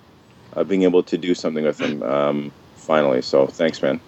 of 0.52 0.68
being 0.68 0.84
able 0.84 1.02
to 1.02 1.18
do 1.18 1.34
something 1.34 1.64
with 1.64 1.80
him. 1.80 2.02
Um, 2.02 2.52
finally, 2.76 3.22
so 3.22 3.46
thanks, 3.46 3.82
man. 3.82 4.00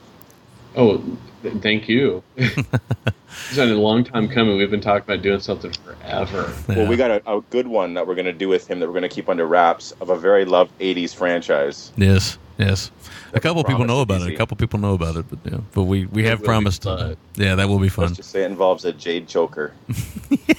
oh, 0.76 1.02
th- 1.42 1.56
thank 1.56 1.88
you. 1.88 2.22
it's 2.36 3.56
been 3.56 3.70
a 3.70 3.74
long 3.74 4.04
time 4.04 4.28
coming. 4.28 4.56
We've 4.56 4.70
been 4.70 4.80
talking 4.80 5.02
about 5.02 5.22
doing 5.22 5.40
something 5.40 5.72
forever. 5.72 6.52
Well, 6.68 6.86
we 6.86 6.96
got 6.96 7.10
a, 7.10 7.30
a 7.30 7.40
good 7.50 7.66
one 7.66 7.94
that 7.94 8.06
we're 8.06 8.14
going 8.14 8.26
to 8.26 8.32
do 8.32 8.48
with 8.48 8.68
him 8.70 8.80
that 8.80 8.86
we're 8.86 8.92
going 8.92 9.02
to 9.02 9.08
keep 9.08 9.28
under 9.28 9.46
wraps 9.46 9.92
of 10.00 10.10
a 10.10 10.16
very 10.16 10.44
loved 10.44 10.76
'80s 10.78 11.14
franchise. 11.14 11.92
Yes, 11.96 12.38
yes. 12.58 12.90
A 13.34 13.40
couple 13.40 13.64
people 13.64 13.84
know 13.84 14.00
about 14.02 14.22
it. 14.22 14.34
A 14.34 14.36
couple 14.36 14.56
people 14.56 14.78
know 14.78 14.94
about 14.94 15.16
it, 15.16 15.24
but 15.28 15.38
yeah, 15.50 15.60
but 15.72 15.84
we 15.84 16.06
we 16.06 16.22
It 16.24 16.28
have 16.28 16.40
will 16.40 16.44
be 16.44 16.46
promised. 16.48 16.82
fun. 16.84 17.16
Yeah, 17.36 17.54
that 17.54 17.68
will 17.68 17.78
be 17.78 17.88
fun. 17.88 18.06
Let's 18.06 18.16
just 18.18 18.30
say 18.30 18.42
it 18.42 18.50
involves 18.50 18.84
a 18.84 18.92
jade 18.92 19.26
choker. 19.28 19.72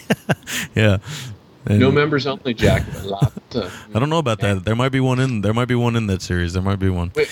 Yeah. 0.76 0.98
And 1.66 1.80
No 1.80 1.92
members 1.92 2.26
only, 2.27 2.53
Jack. 2.53 2.84
A 3.03 3.08
lot 3.08 3.32
I 3.56 4.00
don't 4.00 4.10
know 4.10 4.18
about 4.18 4.40
that. 4.42 4.66
There 4.66 4.76
might 4.76 4.90
be 4.92 5.00
one 5.00 5.19
in. 5.19 5.42
There 5.42 5.53
might 5.53 5.68
be 5.68 5.76
one 5.76 5.95
in 5.95 6.08
that 6.08 6.22
series. 6.22 6.53
There 6.53 6.61
might 6.64 6.80
be 6.80 6.90
one. 6.90 7.11
Wait, 7.16 7.30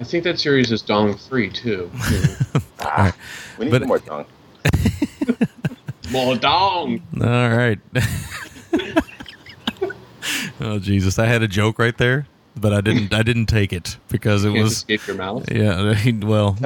I 0.00 0.04
think 0.04 0.22
that 0.24 0.38
series 0.38 0.70
is 0.70 0.82
dong 0.82 1.16
free 1.16 1.50
too. 1.50 1.90
All 2.80 2.90
right. 2.96 3.14
We 3.58 3.64
need 3.66 3.70
But- 3.72 3.86
more 3.86 3.98
tongue. 3.98 4.26
More 6.12 6.36
dong. 6.36 7.00
All 7.20 7.48
right. 7.56 7.78
oh 10.60 10.78
Jesus! 10.78 11.18
I 11.18 11.26
had 11.26 11.42
a 11.42 11.48
joke 11.48 11.78
right 11.78 11.96
there, 11.96 12.26
but 12.56 12.72
I 12.72 12.80
didn't. 12.80 13.12
I 13.14 13.22
didn't 13.22 13.46
take 13.46 13.72
it 13.72 13.96
because 14.08 14.44
it 14.44 14.52
Can't 14.52 14.62
was. 14.64 14.72
escape 14.72 15.06
your 15.06 15.16
mouth. 15.16 15.50
Yeah. 15.50 15.94
Well, 16.24 16.56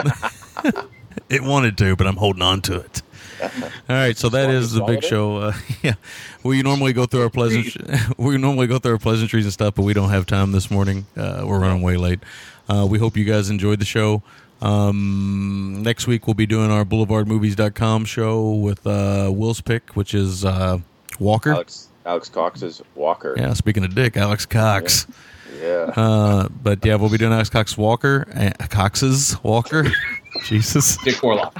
it 1.28 1.42
wanted 1.42 1.76
to, 1.78 1.96
but 1.96 2.06
I'm 2.06 2.16
holding 2.16 2.42
on 2.42 2.60
to 2.62 2.76
it. 2.80 3.02
All 3.42 3.50
right, 3.88 4.16
so 4.16 4.28
that 4.30 4.50
is 4.50 4.72
the 4.72 4.82
big 4.84 5.04
show. 5.04 5.36
Uh, 5.36 5.52
yeah, 5.82 5.94
we 6.42 6.62
normally 6.62 6.92
go 6.92 7.06
through 7.06 7.22
our 7.22 7.30
pleasant. 7.30 7.76
we 8.18 8.36
normally 8.36 8.66
go 8.66 8.78
through 8.78 8.92
our 8.92 8.98
pleasantries 8.98 9.44
and 9.44 9.52
stuff, 9.52 9.74
but 9.76 9.82
we 9.82 9.94
don't 9.94 10.10
have 10.10 10.26
time 10.26 10.50
this 10.52 10.70
morning. 10.70 11.06
Uh, 11.16 11.44
we're 11.46 11.60
running 11.60 11.82
way 11.82 11.96
late. 11.96 12.20
Uh, 12.68 12.86
we 12.88 12.98
hope 12.98 13.16
you 13.16 13.24
guys 13.24 13.48
enjoyed 13.48 13.78
the 13.78 13.84
show. 13.84 14.22
Um, 14.60 15.82
next 15.84 16.06
week 16.08 16.26
we'll 16.26 16.34
be 16.34 16.46
doing 16.46 16.70
our 16.70 16.84
BoulevardMovies.com 16.84 18.04
show 18.06 18.50
with 18.54 18.84
uh, 18.86 19.30
Will's 19.32 19.60
pick, 19.60 19.94
which 19.94 20.14
is 20.14 20.44
uh, 20.44 20.78
Walker. 21.20 21.52
Alex 21.52 21.88
Alex 22.06 22.28
Cox's 22.28 22.82
Walker. 22.94 23.34
Yeah, 23.36 23.52
speaking 23.52 23.84
of 23.84 23.94
Dick, 23.94 24.16
Alex 24.16 24.46
Cox. 24.46 25.06
Yeah. 25.08 25.14
Uh, 25.62 26.48
but 26.62 26.84
yeah, 26.84 26.94
we'll 26.96 27.10
be 27.10 27.18
doing 27.18 27.32
Alex 27.32 27.50
Cox 27.50 27.76
Walker, 27.76 28.26
uh, 28.34 28.66
Cox's 28.68 29.36
Walker. 29.42 29.84
Jesus, 30.44 30.96
Dick 31.04 31.22
Warlock. 31.22 31.54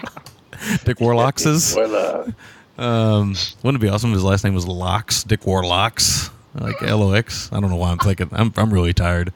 Dick 0.84 1.00
Warlock's. 1.00 1.74
Well, 1.76 1.94
uh, 1.94 2.82
Um, 2.82 3.34
wouldn't 3.64 3.82
it 3.82 3.86
be 3.86 3.88
awesome 3.92 4.10
if 4.10 4.14
his 4.14 4.24
last 4.24 4.44
name 4.44 4.54
was 4.54 4.66
Locks, 4.68 5.24
Dick 5.24 5.44
Warlocks, 5.46 6.30
like 6.54 6.80
L 6.82 7.02
O 7.02 7.12
X? 7.12 7.50
I 7.52 7.58
don't 7.60 7.70
know 7.70 7.76
why 7.76 7.90
I'm 7.90 7.98
thinking. 7.98 8.28
I'm 8.32 8.52
I'm 8.56 8.72
really 8.72 8.92
tired. 8.94 9.32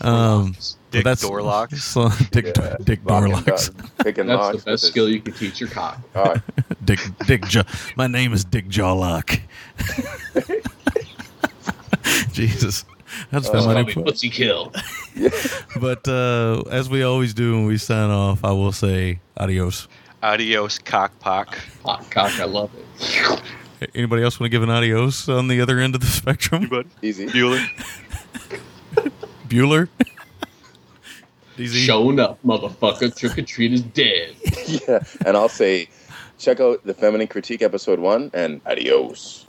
Um, 0.00 0.56
Dick 0.90 1.04
but 1.04 1.18
Dorlocks. 1.18 1.78
So, 1.78 2.08
Dick 2.32 2.56
yeah, 2.56 2.76
Dick 2.82 3.00
locking 3.04 3.32
Dorlocks. 3.32 3.70
picking 4.02 4.26
That's 4.26 4.64
the 4.64 4.70
best 4.70 4.86
skill 4.88 5.08
you 5.08 5.20
can 5.20 5.32
teach 5.32 5.60
your 5.60 5.68
cock. 5.70 6.00
All 6.16 6.24
right. 6.24 6.40
Dick 6.84 6.98
Dick. 7.26 7.42
Jaw, 7.44 7.62
my 7.96 8.08
name 8.08 8.32
is 8.32 8.44
Dick 8.44 8.66
Jawlock. 8.68 9.40
Jesus, 12.32 12.84
that's 13.30 13.48
Uh, 13.48 13.52
been 13.52 13.64
my 13.66 13.74
Call 13.74 13.84
name. 13.84 14.04
me 14.04 14.10
Pussy 14.10 14.30
Kill. 14.30 14.72
But 15.80 16.06
uh, 16.08 16.62
as 16.70 16.88
we 16.88 17.02
always 17.02 17.34
do 17.34 17.52
when 17.52 17.66
we 17.66 17.76
sign 17.78 18.10
off, 18.10 18.44
I 18.44 18.52
will 18.52 18.72
say 18.72 19.20
adios. 19.36 19.88
Adios, 20.22 20.78
cockpock. 20.78 21.54
Hot 21.84 22.08
cock, 22.10 22.38
I 22.40 22.44
love 22.44 22.70
it. 22.74 23.42
Anybody 23.94 24.22
else 24.22 24.38
want 24.38 24.46
to 24.50 24.50
give 24.56 24.62
an 24.62 24.70
adios 24.70 25.28
on 25.28 25.48
the 25.48 25.60
other 25.60 25.78
end 25.80 25.94
of 25.96 26.00
the 26.00 26.06
spectrum? 26.06 26.62
Anybody? 26.62 26.88
Easy. 27.02 27.26
Bueller? 27.26 27.66
Bueller. 29.48 29.88
DZ. 31.58 31.74
Showing 31.84 32.18
up, 32.20 32.38
motherfucker. 32.44 33.14
Trick 33.14 33.36
or 33.38 33.42
treat 33.42 33.72
is 33.72 33.82
dead. 33.82 34.34
yeah. 34.66 35.00
And 35.26 35.36
I'll 35.36 35.48
say, 35.48 35.88
check 36.38 36.60
out 36.60 36.84
the 36.86 36.94
Feminine 36.94 37.26
Critique 37.26 37.60
episode 37.62 37.98
one 37.98 38.30
and 38.32 38.60
adios. 38.66 39.44